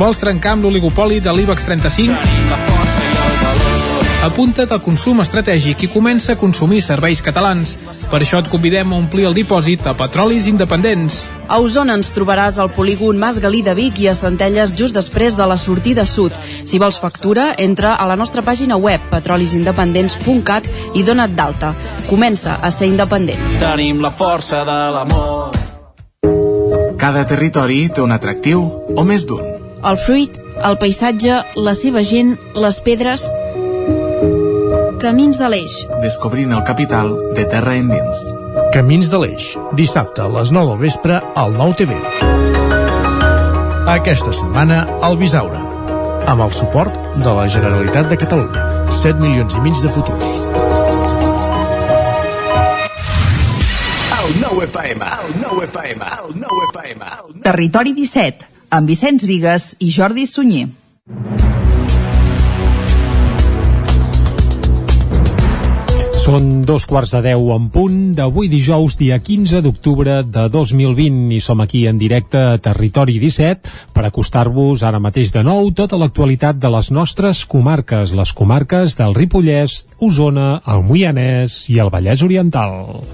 Vols 0.00 0.18
trencar 0.18 0.56
amb 0.56 0.66
l'oligopoli 0.66 1.20
de 1.22 1.36
l'IBEX 1.36 1.68
35? 1.68 2.73
Apunta't 4.24 4.70
al 4.72 4.80
consum 4.80 5.18
estratègic 5.20 5.82
i 5.84 5.88
comença 5.92 6.32
a 6.32 6.38
consumir 6.40 6.78
serveis 6.80 7.20
catalans. 7.20 7.74
Per 8.08 8.22
això 8.22 8.38
et 8.40 8.46
convidem 8.48 8.94
a 8.94 8.96
omplir 8.96 9.26
el 9.28 9.34
dipòsit 9.36 9.84
a 9.84 9.92
Petrolis 9.98 10.46
Independents. 10.48 11.26
A 11.44 11.58
Osona 11.60 11.92
ens 11.98 12.08
trobaràs 12.16 12.56
al 12.56 12.70
polígon 12.72 13.20
Mas 13.20 13.36
Galí 13.44 13.60
de 13.66 13.74
Vic 13.76 14.00
i 14.00 14.08
a 14.08 14.14
Centelles 14.16 14.72
just 14.78 14.96
després 14.96 15.36
de 15.36 15.44
la 15.44 15.58
sortida 15.60 16.06
sud. 16.08 16.32
Si 16.40 16.80
vols 16.80 17.02
factura, 17.02 17.50
entra 17.58 17.98
a 18.00 18.08
la 18.08 18.16
nostra 18.16 18.40
pàgina 18.40 18.80
web 18.80 19.04
petrolisindependents.cat 19.12 20.72
i 20.96 21.04
dona't 21.04 21.36
d'alta. 21.36 21.74
Comença 22.08 22.56
a 22.62 22.72
ser 22.72 22.88
independent. 22.88 23.60
Tenim 23.60 24.00
la 24.00 24.08
força 24.10 24.64
de 24.64 24.80
l'amor. 24.96 25.52
Cada 26.96 27.28
territori 27.28 27.90
té 27.92 28.00
un 28.00 28.16
atractiu, 28.16 28.64
o 28.96 29.04
més 29.04 29.28
d'un. 29.28 29.44
El 29.84 30.00
fruit, 30.00 30.40
el 30.64 30.80
paisatge, 30.80 31.42
la 31.60 31.76
seva 31.76 32.00
gent, 32.00 32.38
les 32.56 32.80
pedres... 32.80 33.28
Camins 35.04 35.36
de 35.36 35.48
l'Eix. 35.52 35.72
Descobrint 36.00 36.54
el 36.56 36.62
capital 36.64 37.10
de 37.36 37.42
terra 37.52 37.74
endins. 37.76 38.20
Camins 38.72 39.10
de 39.12 39.18
l'Eix, 39.20 39.50
dissabte 39.76 40.22
a 40.24 40.30
les 40.32 40.48
9 40.56 40.70
del 40.70 40.78
vespre 40.80 41.18
al 41.42 41.52
9 41.52 41.74
TV. 41.76 41.98
Aquesta 43.94 44.32
setmana 44.32 44.78
al 45.04 45.18
Bisaure, 45.20 45.60
amb 46.32 46.40
el 46.46 46.54
suport 46.56 46.96
de 47.20 47.34
la 47.36 47.44
Generalitat 47.52 48.08
de 48.08 48.16
Catalunya. 48.22 48.64
7 49.02 49.20
milions 49.20 49.52
i 49.52 49.60
mig 49.66 49.76
de 49.84 49.92
futurs. 49.92 50.30
El 54.22 54.32
nou 54.40 54.62
FM, 54.70 55.10
el 55.26 55.36
nou 55.42 55.60
FM, 55.68 56.14
el 56.24 56.32
nou 56.46 56.64
FM. 56.70 57.12
Territori 57.44 57.92
17, 58.00 58.48
amb 58.72 58.88
Vicenç 58.88 59.28
Vigues 59.28 59.74
i 59.84 59.92
Jordi 59.92 60.24
Sunyer. 60.24 60.70
Són 66.24 66.62
dos 66.64 66.86
quarts 66.88 67.10
de 67.12 67.18
deu 67.20 67.50
en 67.52 67.66
punt 67.68 67.96
d'avui 68.16 68.46
dijous, 68.48 68.94
dia 68.96 69.18
15 69.20 69.60
d'octubre 69.66 70.14
de 70.24 70.46
2020 70.48 71.34
i 71.36 71.40
som 71.44 71.60
aquí 71.60 71.82
en 71.90 71.98
directe 72.00 72.40
a 72.40 72.54
Territori 72.64 73.18
17 73.20 73.92
per 73.92 74.06
acostar-vos 74.08 74.86
ara 74.88 75.02
mateix 75.04 75.34
de 75.36 75.44
nou 75.44 75.68
tota 75.76 76.00
l'actualitat 76.00 76.56
de 76.56 76.72
les 76.72 76.88
nostres 76.96 77.44
comarques, 77.44 78.16
les 78.16 78.32
comarques 78.32 78.96
del 78.96 79.12
Ripollès, 79.12 79.82
Osona, 80.00 80.62
el 80.64 80.88
Moianès 80.88 81.66
i 81.68 81.76
el 81.84 81.92
Vallès 81.92 82.24
Oriental. 82.24 83.04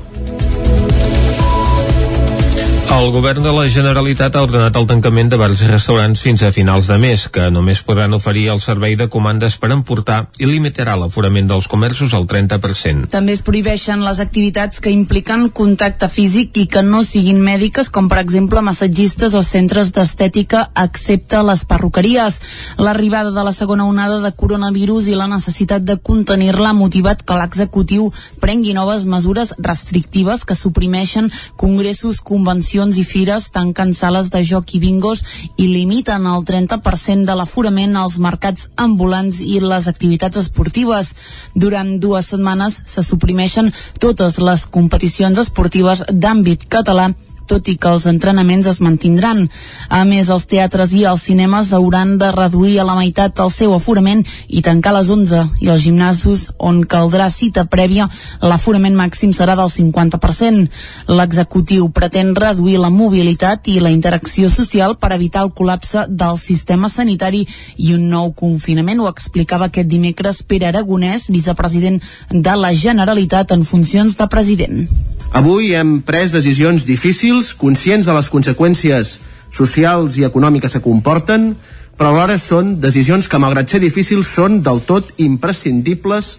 El 2.90 3.12
govern 3.14 3.44
de 3.46 3.52
la 3.54 3.68
Generalitat 3.70 4.34
ha 4.34 4.40
ordenat 4.42 4.74
el 4.74 4.86
tancament 4.90 5.28
de 5.30 5.38
bars 5.38 5.60
i 5.62 5.68
restaurants 5.68 6.20
fins 6.24 6.42
a 6.42 6.48
finals 6.50 6.88
de 6.90 6.96
mes, 6.98 7.28
que 7.30 7.44
només 7.54 7.84
podran 7.86 8.16
oferir 8.16 8.48
el 8.50 8.58
servei 8.60 8.96
de 8.98 9.06
comandes 9.08 9.54
per 9.62 9.70
emportar 9.70 10.16
i 10.42 10.48
limitarà 10.50 10.96
l'aforament 10.98 11.46
dels 11.46 11.68
comerços 11.70 12.16
al 12.18 12.26
30%. 12.26 13.06
També 13.12 13.36
es 13.38 13.44
prohibeixen 13.46 14.02
les 14.02 14.18
activitats 14.18 14.82
que 14.82 14.90
impliquen 14.90 15.46
contacte 15.54 16.08
físic 16.10 16.58
i 16.58 16.66
que 16.66 16.82
no 16.82 17.04
siguin 17.06 17.38
mèdiques, 17.46 17.92
com 17.94 18.08
per 18.10 18.18
exemple 18.24 18.60
massatgistes 18.66 19.38
o 19.38 19.44
centres 19.46 19.94
d'estètica, 19.94 20.64
excepte 20.82 21.44
les 21.46 21.62
perruqueries. 21.70 22.40
L'arribada 22.82 23.30
de 23.30 23.46
la 23.46 23.54
segona 23.54 23.86
onada 23.86 24.18
de 24.18 24.34
coronavirus 24.34 25.12
i 25.12 25.16
la 25.16 25.30
necessitat 25.30 25.86
de 25.86 26.00
contenir-la 26.10 26.74
ha 26.74 26.80
motivat 26.80 27.22
que 27.22 27.38
l'executiu 27.38 28.10
prengui 28.42 28.74
noves 28.74 29.06
mesures 29.06 29.54
restrictives 29.62 30.42
que 30.44 30.58
suprimeixen 30.58 31.30
congressos, 31.54 32.18
convencions 32.18 32.79
i 32.88 33.04
fires, 33.04 33.50
tanquen 33.52 33.92
sales 33.94 34.30
de 34.32 34.40
joc 34.44 34.74
i 34.74 34.80
bingos 34.80 35.22
i 35.56 35.66
limiten 35.68 36.26
el 36.26 36.44
30% 36.48 37.26
de 37.28 37.36
l'aforament 37.36 37.96
als 37.96 38.18
mercats 38.18 38.68
ambulants 38.76 39.40
i 39.44 39.58
les 39.60 39.88
activitats 39.90 40.40
esportives. 40.40 41.14
Durant 41.54 41.98
dues 42.00 42.30
setmanes 42.32 42.80
se 42.86 43.04
suprimeixen 43.04 43.72
totes 44.00 44.38
les 44.40 44.66
competicions 44.66 45.38
esportives 45.38 46.04
d'àmbit 46.08 46.68
català 46.68 47.10
tot 47.50 47.68
i 47.68 47.76
que 47.80 47.90
els 47.90 48.06
entrenaments 48.10 48.68
es 48.70 48.80
mantindran. 48.84 49.44
A 49.88 50.04
més, 50.08 50.30
els 50.30 50.46
teatres 50.50 50.94
i 50.96 51.04
els 51.10 51.24
cinemes 51.26 51.72
hauran 51.76 52.16
de 52.20 52.30
reduir 52.36 52.78
a 52.80 52.86
la 52.86 52.96
meitat 52.98 53.42
el 53.42 53.50
seu 53.54 53.74
aforament 53.74 54.22
i 54.48 54.62
tancar 54.66 54.94
les 54.96 55.10
11 55.10 55.42
i 55.64 55.70
els 55.72 55.82
gimnasos 55.82 56.46
on 56.58 56.82
caldrà 56.86 57.28
cita 57.34 57.66
prèvia 57.70 58.08
l'aforament 58.42 58.96
màxim 58.96 59.34
serà 59.36 59.56
del 59.58 59.70
50%. 59.72 60.68
L'executiu 61.10 61.90
pretén 61.94 62.34
reduir 62.38 62.78
la 62.80 62.92
mobilitat 62.94 63.68
i 63.72 63.78
la 63.80 63.92
interacció 63.94 64.50
social 64.50 64.96
per 65.00 65.12
evitar 65.16 65.44
el 65.46 65.54
col·lapse 65.56 66.06
del 66.08 66.38
sistema 66.38 66.88
sanitari 66.88 67.46
i 67.76 67.94
un 67.96 68.08
nou 68.12 68.32
confinament. 68.36 69.00
Ho 69.00 69.10
explicava 69.10 69.70
aquest 69.70 69.90
dimecres 69.90 70.42
Pere 70.46 70.70
Aragonès, 70.70 71.28
vicepresident 71.30 72.00
de 72.30 72.56
la 72.56 72.74
Generalitat 72.74 73.56
en 73.56 73.64
funcions 73.64 74.16
de 74.16 74.28
president. 74.30 74.84
Avui 75.30 75.68
hem 75.78 76.00
pres 76.02 76.32
decisions 76.34 76.82
difícils, 76.82 77.39
conscients 77.56 78.06
de 78.06 78.14
les 78.16 78.28
conseqüències 78.32 79.16
socials 79.50 80.18
i 80.20 80.26
econòmiques 80.28 80.76
que 80.76 80.84
comporten, 80.84 81.54
però 81.98 82.12
alhora 82.12 82.38
són 82.38 82.76
decisions 82.80 83.28
que, 83.28 83.40
malgrat 83.42 83.72
ser 83.72 83.80
difícils, 83.82 84.28
són 84.28 84.60
del 84.64 84.84
tot 84.88 85.10
imprescindibles 85.20 86.36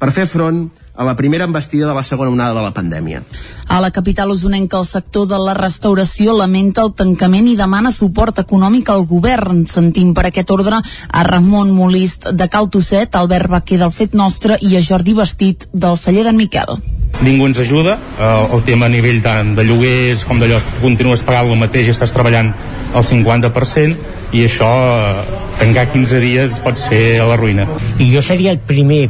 per 0.00 0.12
fer 0.14 0.28
front 0.30 0.66
a 0.94 1.04
la 1.04 1.16
primera 1.16 1.44
embestida 1.44 1.88
de 1.88 1.94
la 1.94 2.02
segona 2.02 2.30
onada 2.30 2.54
de 2.54 2.62
la 2.62 2.74
pandèmia. 2.74 3.22
A 3.68 3.80
la 3.80 3.90
capital 3.90 4.30
usonenca, 4.30 4.78
el 4.78 4.86
sector 4.86 5.26
de 5.28 5.38
la 5.38 5.54
restauració 5.54 6.34
lamenta 6.36 6.82
el 6.84 6.92
tancament 6.92 7.48
i 7.48 7.56
demana 7.56 7.92
suport 7.92 8.42
econòmic 8.42 8.90
al 8.92 9.06
govern. 9.08 9.64
Sentim 9.66 10.12
per 10.14 10.26
aquest 10.28 10.50
ordre 10.52 10.82
a 10.82 11.24
Ramon 11.24 11.72
Molist 11.72 12.28
de 12.32 12.48
Cal 12.52 12.68
Tosset, 12.68 13.16
Albert 13.16 13.48
Baquer 13.48 13.80
del 13.80 13.94
Fet 13.94 14.14
Nostre 14.14 14.58
i 14.60 14.76
a 14.76 14.84
Jordi 14.84 15.16
Vestit 15.16 15.68
del 15.72 15.96
celler 15.96 16.26
d'en 16.28 16.36
Miquel. 16.36 16.76
Ningú 17.22 17.48
ens 17.48 17.60
ajuda, 17.62 17.96
el, 18.18 18.46
el 18.58 18.62
tema 18.68 18.86
a 18.86 18.92
nivell 18.92 19.22
tant 19.24 19.54
de 19.56 19.64
lloguers 19.64 20.26
com 20.28 20.40
d'allò, 20.42 20.60
continues 20.82 21.24
pagant 21.24 21.52
el 21.52 21.60
mateix 21.60 21.88
i 21.88 21.96
estàs 21.96 22.12
treballant 22.12 22.52
al 22.92 23.04
50% 23.04 23.96
i 24.32 24.44
això, 24.46 24.68
eh, 24.68 25.40
tancar 25.58 25.88
15 25.92 26.20
dies 26.20 26.58
pot 26.64 26.78
ser 26.78 27.20
a 27.20 27.26
la 27.28 27.36
ruïna. 27.36 27.66
I 27.98 28.10
jo 28.14 28.22
seria 28.22 28.52
el 28.52 28.58
primer 28.58 29.08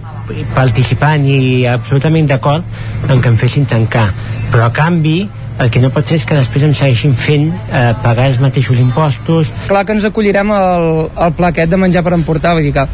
participant 0.54 1.24
i 1.26 1.66
absolutament 1.66 2.28
d'acord 2.30 2.64
en 3.08 3.22
que 3.22 3.30
em 3.30 3.38
fessin 3.38 3.66
tancar, 3.66 4.10
però 4.52 4.66
a 4.66 4.72
canvi 4.72 5.28
el 5.62 5.70
que 5.70 5.80
no 5.82 5.90
pot 5.94 6.08
ser 6.08 6.16
és 6.16 6.24
que 6.26 6.34
després 6.34 6.64
em 6.66 6.72
segueixin 6.74 7.14
fent 7.14 7.50
eh, 7.52 7.92
pagar 8.02 8.26
els 8.30 8.40
mateixos 8.42 8.80
impostos. 8.82 9.52
Clar 9.68 9.84
que 9.86 9.94
ens 9.94 10.06
acollirem 10.08 10.50
al, 10.50 10.88
al 11.14 11.34
pla 11.38 11.52
aquest 11.52 11.70
de 11.70 11.78
menjar 11.78 12.02
per 12.02 12.14
emportar, 12.16 12.56
vull 12.56 12.66
dir 12.66 12.74
que 12.74 12.86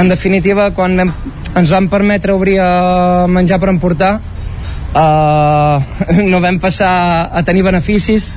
en 0.00 0.10
definitiva 0.10 0.70
quan 0.74 0.96
vam, 0.96 1.14
ens 1.58 1.72
van 1.74 1.88
permetre 1.92 2.34
obrir 2.34 2.58
a 2.62 3.26
menjar 3.28 3.60
per 3.62 3.70
emportar 3.72 4.12
eh, 4.94 6.22
no 6.30 6.40
vam 6.42 6.60
passar 6.62 7.30
a 7.30 7.42
tenir 7.46 7.66
beneficis 7.66 8.36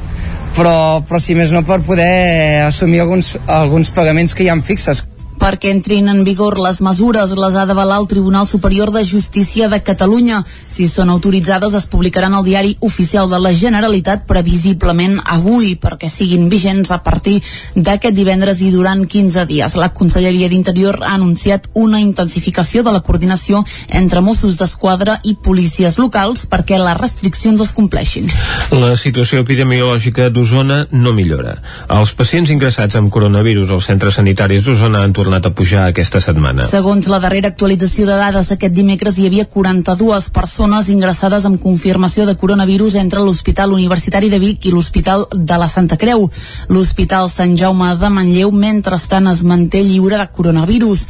però, 0.57 1.01
però 1.07 1.19
si 1.21 1.35
més 1.37 1.53
no 1.53 1.63
per 1.65 1.81
poder 1.85 2.63
assumir 2.67 3.01
alguns, 3.03 3.33
alguns 3.47 3.91
pagaments 3.93 4.35
que 4.35 4.45
hi 4.45 4.51
ha 4.51 4.57
fixes 4.65 5.03
perquè 5.43 5.73
entrin 5.75 6.07
en 6.07 6.21
vigor 6.23 6.55
les 6.63 6.77
mesures 6.79 7.33
les 7.35 7.55
ha 7.59 7.65
d'avalar 7.67 7.97
el 7.99 8.07
Tribunal 8.07 8.45
Superior 8.47 8.93
de 8.95 9.01
Justícia 9.03 9.67
de 9.67 9.81
Catalunya. 9.83 10.37
Si 10.47 10.85
són 10.87 11.09
autoritzades 11.11 11.73
es 11.75 11.87
publicaran 11.91 12.31
al 12.37 12.45
diari 12.47 12.77
oficial 12.79 13.27
de 13.27 13.41
la 13.43 13.51
Generalitat 13.51 14.23
previsiblement 14.29 15.17
avui 15.35 15.73
perquè 15.75 16.07
siguin 16.07 16.47
vigents 16.47 16.93
a 16.95 17.01
partir 17.03 17.41
d'aquest 17.75 18.15
divendres 18.15 18.61
i 18.63 18.69
durant 18.71 19.03
15 19.03 19.43
dies. 19.49 19.75
La 19.75 19.89
Conselleria 19.91 20.47
d'Interior 20.47 21.01
ha 21.03 21.11
anunciat 21.17 21.67
una 21.73 21.99
intensificació 21.99 22.85
de 22.87 22.95
la 22.95 23.03
coordinació 23.03 23.65
entre 23.89 24.23
Mossos 24.23 24.55
d'Esquadra 24.61 25.17
i 25.27 25.35
policies 25.35 25.99
locals 25.99 26.47
perquè 26.47 26.79
les 26.79 26.97
restriccions 27.01 27.59
es 27.67 27.75
compleixin. 27.75 28.31
La 28.71 28.95
situació 28.95 29.43
epidemiològica 29.43 30.29
d'Osona 30.31 30.85
no 30.95 31.11
millora. 31.11 31.57
Els 31.91 32.15
pacients 32.15 32.55
ingressats 32.55 32.95
amb 32.95 33.11
coronavirus 33.11 33.75
als 33.75 33.91
centres 33.91 34.21
sanitaris 34.21 34.63
d'Osona 34.63 35.03
han 35.03 35.11
tornat 35.11 35.32
a 35.33 35.49
pujar 35.49 35.87
aquesta 35.89 36.19
setmana. 36.21 36.67
Segons 36.69 37.07
la 37.09 37.17
darrera 37.19 37.49
actualització 37.49 38.05
de 38.05 38.17
dades, 38.19 38.51
aquest 38.53 38.73
dimecres 38.75 39.17
hi 39.17 39.25
havia 39.25 39.47
42 39.49 40.29
persones 40.35 40.89
ingressades 40.93 41.47
amb 41.49 41.57
confirmació 41.61 42.27
de 42.29 42.35
coronavirus 42.37 42.99
entre 43.01 43.23
l'Hospital 43.25 43.73
Universitari 43.73 44.29
de 44.29 44.37
Vic 44.37 44.67
i 44.69 44.73
l'Hospital 44.73 45.25
de 45.33 45.57
la 45.57 45.67
Santa 45.71 45.97
Creu. 45.97 46.27
L'Hospital 46.69 47.31
Sant 47.33 47.57
Jaume 47.57 47.89
de 47.97 48.11
Manlleu, 48.13 48.51
mentrestant, 48.53 49.31
es 49.31 49.41
manté 49.43 49.81
lliure 49.81 50.19
de 50.21 50.27
coronavirus. 50.37 51.07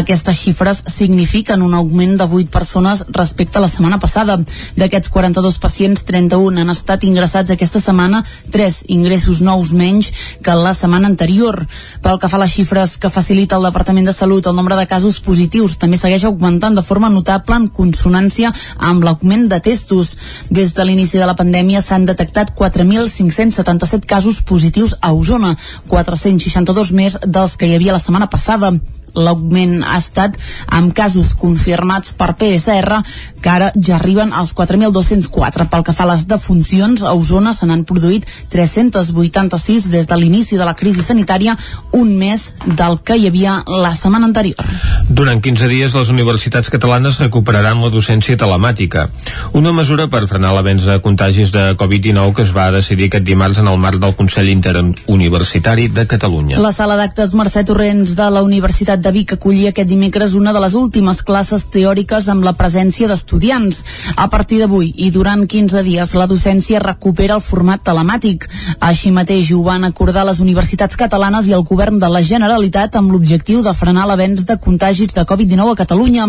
Aquestes 0.00 0.40
xifres 0.40 0.82
signifiquen 0.88 1.60
un 1.60 1.76
augment 1.76 2.16
de 2.16 2.24
8 2.24 2.48
persones 2.50 3.04
respecte 3.12 3.60
a 3.60 3.64
la 3.66 3.68
setmana 3.68 4.00
passada. 4.00 4.38
D'aquests 4.80 5.12
42 5.12 5.60
pacients, 5.60 6.06
31 6.08 6.64
han 6.64 6.72
estat 6.72 7.04
ingressats 7.04 7.52
aquesta 7.52 7.84
setmana, 7.84 8.24
3 8.50 8.82
ingressos 8.96 9.44
nous 9.44 9.76
menys 9.76 10.12
que 10.42 10.56
la 10.56 10.72
setmana 10.74 11.12
anterior. 11.12 11.66
Pel 12.00 12.18
que 12.18 12.32
fa 12.32 12.40
a 12.40 12.44
les 12.46 12.56
xifres 12.56 12.96
que 12.96 13.12
facilita 13.12 13.56
el 13.60 13.65
Departament 13.66 14.06
de 14.06 14.14
Salut, 14.14 14.46
el 14.46 14.54
nombre 14.54 14.76
de 14.78 14.86
casos 14.86 15.18
positius 15.20 15.76
també 15.82 15.98
segueix 15.98 16.24
augmentant 16.28 16.76
de 16.78 16.84
forma 16.86 17.10
notable 17.10 17.58
en 17.58 17.68
consonància 17.78 18.52
amb 18.90 19.02
l'augment 19.04 19.48
de 19.50 19.58
testos. 19.60 20.14
Des 20.50 20.74
de 20.76 20.86
l'inici 20.86 21.18
de 21.18 21.26
la 21.26 21.34
pandèmia 21.38 21.82
s'han 21.82 22.06
detectat 22.06 22.54
4.577 22.56 24.06
casos 24.06 24.42
positius 24.42 24.94
a 25.00 25.12
Osona, 25.12 25.56
462 25.88 26.92
més 26.92 27.18
dels 27.26 27.56
que 27.56 27.66
hi 27.66 27.74
havia 27.74 27.96
la 27.96 28.02
setmana 28.02 28.30
passada. 28.30 28.76
L'augment 29.16 29.80
ha 29.84 29.98
estat 29.98 30.36
amb 30.76 30.94
casos 30.96 31.34
confirmats 31.40 32.12
per 32.16 32.34
PSR, 32.38 33.00
que 33.42 33.50
ara 33.50 33.72
ja 33.76 33.96
arriben 33.96 34.32
als 34.32 34.54
4.204. 34.54 35.68
Pel 35.70 35.84
que 35.86 35.94
fa 35.96 36.04
a 36.04 36.10
les 36.12 36.26
defuncions, 36.28 37.02
a 37.02 37.14
Osona 37.16 37.54
se 37.56 37.66
n'han 37.66 37.84
produït 37.88 38.26
386 38.52 39.88
des 39.92 40.06
de 40.06 40.18
l'inici 40.18 40.58
de 40.58 40.66
la 40.66 40.74
crisi 40.74 41.02
sanitària, 41.02 41.56
un 41.92 42.14
mes 42.18 42.52
del 42.66 42.98
que 43.04 43.16
hi 43.16 43.28
havia 43.30 43.60
la 43.66 43.94
setmana 43.94 44.26
anterior. 44.28 44.66
Durant 45.08 45.40
15 45.42 45.68
dies, 45.70 45.94
les 45.94 46.10
universitats 46.12 46.70
catalanes 46.72 47.20
recuperaran 47.22 47.80
la 47.82 47.90
docència 47.94 48.36
telemàtica, 48.40 49.06
una 49.54 49.72
mesura 49.72 50.08
per 50.12 50.26
frenar 50.26 50.52
l'avenç 50.56 50.86
de 50.88 50.98
contagis 51.04 51.52
de 51.54 51.68
Covid-19 51.78 52.34
que 52.36 52.46
es 52.46 52.52
va 52.56 52.70
decidir 52.74 53.08
aquest 53.08 53.26
dimarts 53.26 53.62
en 53.62 53.70
el 53.70 53.78
marc 53.78 54.00
del 54.02 54.16
Consell 54.18 54.50
Interuniversitari 54.52 55.88
de 55.88 56.06
Catalunya. 56.10 56.58
La 56.62 56.74
sala 56.74 56.98
d'actes 56.98 57.34
Mercè 57.38 57.64
Torrents 57.68 58.16
de 58.18 58.28
la 58.34 58.42
Universitat 58.42 59.02
de 59.06 59.12
Vic 59.14 59.36
acollia 59.36 59.70
aquest 59.70 59.86
dimecres 59.86 60.32
una 60.34 60.50
de 60.52 60.58
les 60.58 60.74
últimes 60.74 61.20
classes 61.22 61.68
teòriques 61.70 62.26
amb 62.32 62.42
la 62.42 62.56
presència 62.58 63.06
d'estudiants. 63.06 63.76
A 64.18 64.26
partir 64.32 64.58
d'avui 64.58 64.88
i 65.06 65.12
durant 65.14 65.44
15 65.46 65.82
dies, 65.86 66.14
la 66.18 66.26
docència 66.26 66.80
recupera 66.82 67.36
el 67.36 67.44
format 67.44 67.84
telemàtic. 67.86 68.48
Així 68.82 69.12
mateix 69.14 69.52
ho 69.54 69.60
van 69.62 69.86
acordar 69.86 70.24
les 70.26 70.40
universitats 70.42 70.98
catalanes 70.98 71.46
i 71.46 71.54
el 71.54 71.62
govern 71.68 72.00
de 72.02 72.08
la 72.10 72.22
Generalitat 72.26 72.98
amb 72.98 73.12
l'objectiu 73.14 73.62
de 73.62 73.74
frenar 73.78 74.08
l'avenç 74.10 74.42
de 74.48 74.56
contagis 74.64 75.14
de 75.14 75.22
Covid-19 75.22 75.76
a 75.76 75.78
Catalunya. 75.82 76.26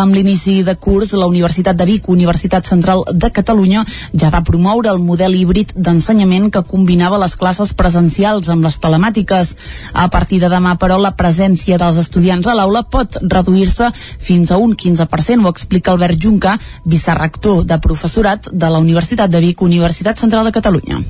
Amb 0.00 0.14
l'inici 0.14 0.58
de 0.66 0.76
curs, 0.76 1.14
la 1.16 1.30
Universitat 1.30 1.80
de 1.80 1.88
Vic, 1.88 2.10
Universitat 2.12 2.68
Central 2.68 3.06
de 3.14 3.32
Catalunya, 3.32 3.86
ja 4.12 4.28
va 4.34 4.44
promoure 4.44 4.92
el 4.92 5.00
model 5.00 5.38
híbrid 5.40 5.72
d'ensenyament 5.76 6.50
que 6.52 6.66
combinava 6.68 7.22
les 7.24 7.38
classes 7.40 7.72
presencials 7.72 8.52
amb 8.52 8.68
les 8.68 8.76
telemàtiques. 8.76 9.56
A 9.94 10.10
partir 10.12 10.44
de 10.44 10.52
demà, 10.52 10.76
però, 10.76 11.00
la 11.00 11.16
presència 11.16 11.80
dels 11.80 11.99
estudiants 12.02 12.46
a 12.48 12.56
l'aula 12.56 12.82
pot 12.82 13.20
reduir-se 13.22 13.90
fins 13.94 14.50
a 14.50 14.58
un 14.58 14.74
15%, 14.74 15.44
ho 15.44 15.52
explica 15.52 15.92
Albert 15.94 16.20
Junca, 16.20 16.56
vicerrector 16.84 17.64
de 17.64 17.78
professorat 17.80 18.50
de 18.52 18.70
la 18.70 18.82
Universitat 18.82 19.30
de 19.30 19.40
Vic, 19.44 19.62
Universitat 19.62 20.18
Central 20.18 20.48
de 20.48 20.54
Catalunya. 20.56 21.00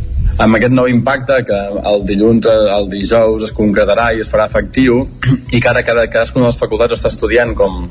Amb 0.40 0.56
aquest 0.56 0.72
nou 0.72 0.88
impacte 0.88 1.40
que 1.48 1.58
el 1.90 2.04
dilluns, 2.08 2.46
el 2.48 2.88
dijous 2.92 3.44
es 3.48 3.52
concretarà 3.56 4.10
i 4.14 4.22
es 4.24 4.30
farà 4.32 4.46
efectiu 4.48 5.02
i 5.50 5.60
que 5.60 5.68
ara 5.68 5.82
cada, 5.84 6.06
cadascuna 6.08 6.46
de 6.46 6.52
les 6.52 6.60
facultats 6.60 6.96
està 6.96 7.10
estudiant 7.12 7.52
com, 7.58 7.82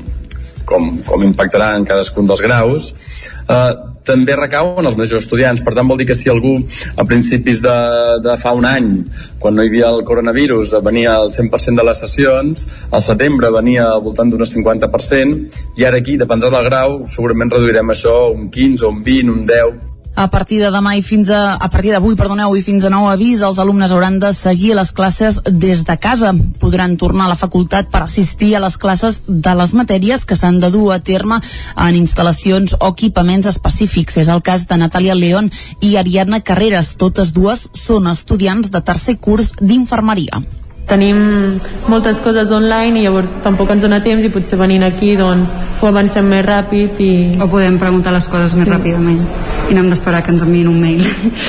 com, 0.68 0.90
com 1.06 1.24
impactarà 1.26 1.74
en 1.76 1.86
cadascun 1.88 2.28
dels 2.30 2.42
graus 2.44 2.92
eh, 3.50 3.72
també 4.10 4.34
recau 4.36 4.72
en 4.80 4.88
els 4.88 4.96
mateixos 4.98 5.24
estudiants. 5.24 5.62
Per 5.64 5.74
tant, 5.76 5.88
vol 5.88 6.00
dir 6.00 6.06
que 6.08 6.16
si 6.18 6.30
algú 6.32 6.56
a 6.96 7.04
principis 7.08 7.60
de, 7.64 7.76
de 8.24 8.36
fa 8.40 8.54
un 8.56 8.66
any, 8.68 8.88
quan 9.42 9.54
no 9.56 9.64
hi 9.64 9.70
havia 9.70 9.90
el 9.92 10.02
coronavirus, 10.08 10.74
venia 10.84 11.18
al 11.18 11.30
100% 11.34 11.78
de 11.78 11.86
les 11.86 12.02
sessions, 12.06 12.66
al 12.90 13.04
setembre 13.04 13.52
venia 13.54 13.90
al 13.92 14.02
voltant 14.06 14.32
d'un 14.32 14.46
50%, 14.46 15.62
i 15.78 15.86
ara 15.86 16.00
aquí, 16.00 16.16
dependrà 16.20 16.52
del 16.56 16.66
grau, 16.70 16.98
segurament 17.12 17.52
reduirem 17.52 17.94
això 17.94 18.16
un 18.32 18.50
15, 18.50 18.88
un 18.88 19.04
20, 19.06 19.36
un 19.36 19.46
10, 19.46 19.89
a 20.20 20.28
partir 20.28 20.58
de 20.60 20.68
demà 20.68 20.92
i 20.98 21.02
fins 21.02 21.30
a, 21.32 21.54
a 21.56 21.68
partir 21.72 21.94
d'avui, 21.94 22.12
perdoneu, 22.18 22.52
i 22.52 22.60
fins 22.64 22.84
a 22.84 22.90
nou 22.92 23.06
avís, 23.08 23.40
els 23.46 23.56
alumnes 23.62 23.94
hauran 23.94 24.18
de 24.20 24.34
seguir 24.36 24.74
les 24.76 24.92
classes 24.92 25.38
des 25.48 25.86
de 25.88 25.96
casa. 25.96 26.34
Podran 26.60 26.98
tornar 27.00 27.24
a 27.24 27.32
la 27.32 27.38
facultat 27.40 27.88
per 27.88 28.02
assistir 28.04 28.52
a 28.56 28.60
les 28.60 28.76
classes 28.76 29.22
de 29.26 29.56
les 29.56 29.72
matèries 29.72 30.28
que 30.28 30.36
s'han 30.36 30.60
de 30.60 30.68
dur 30.74 30.90
a 30.92 31.00
terme 31.00 31.40
en 31.40 31.96
instal·lacions 31.96 32.76
o 32.80 32.92
equipaments 32.92 33.48
específics. 33.48 34.20
És 34.20 34.28
el 34.28 34.44
cas 34.44 34.68
de 34.68 34.76
Natàlia 34.76 35.16
León 35.16 35.48
i 35.80 35.96
Ariadna 35.96 36.44
Carreras. 36.44 36.98
Totes 37.00 37.32
dues 37.32 37.70
són 37.72 38.12
estudiants 38.12 38.68
de 38.68 38.84
tercer 38.84 39.16
curs 39.24 39.54
d'infermeria 39.60 40.44
tenim 40.90 41.18
moltes 41.90 42.20
coses 42.24 42.50
online 42.54 43.00
i 43.00 43.06
llavors 43.06 43.32
tampoc 43.44 43.70
ens 43.74 43.86
dona 43.86 44.02
temps 44.04 44.26
i 44.26 44.32
potser 44.34 44.58
venint 44.60 44.84
aquí 44.86 45.14
doncs 45.18 45.54
ho 45.80 45.88
avancem 45.88 46.26
més 46.28 46.44
ràpid 46.44 46.98
i... 47.00 47.12
O 47.40 47.48
podem 47.48 47.78
preguntar 47.80 48.12
les 48.12 48.26
coses 48.28 48.52
sí. 48.52 48.60
més 48.60 48.68
ràpidament. 48.68 49.20
I 49.70 49.76
no 49.76 49.84
hem 49.84 49.88
d'esperar 49.92 50.20
que 50.26 50.32
ens 50.34 50.42
enviïn 50.44 50.68
un 50.68 50.80
mail 50.82 51.00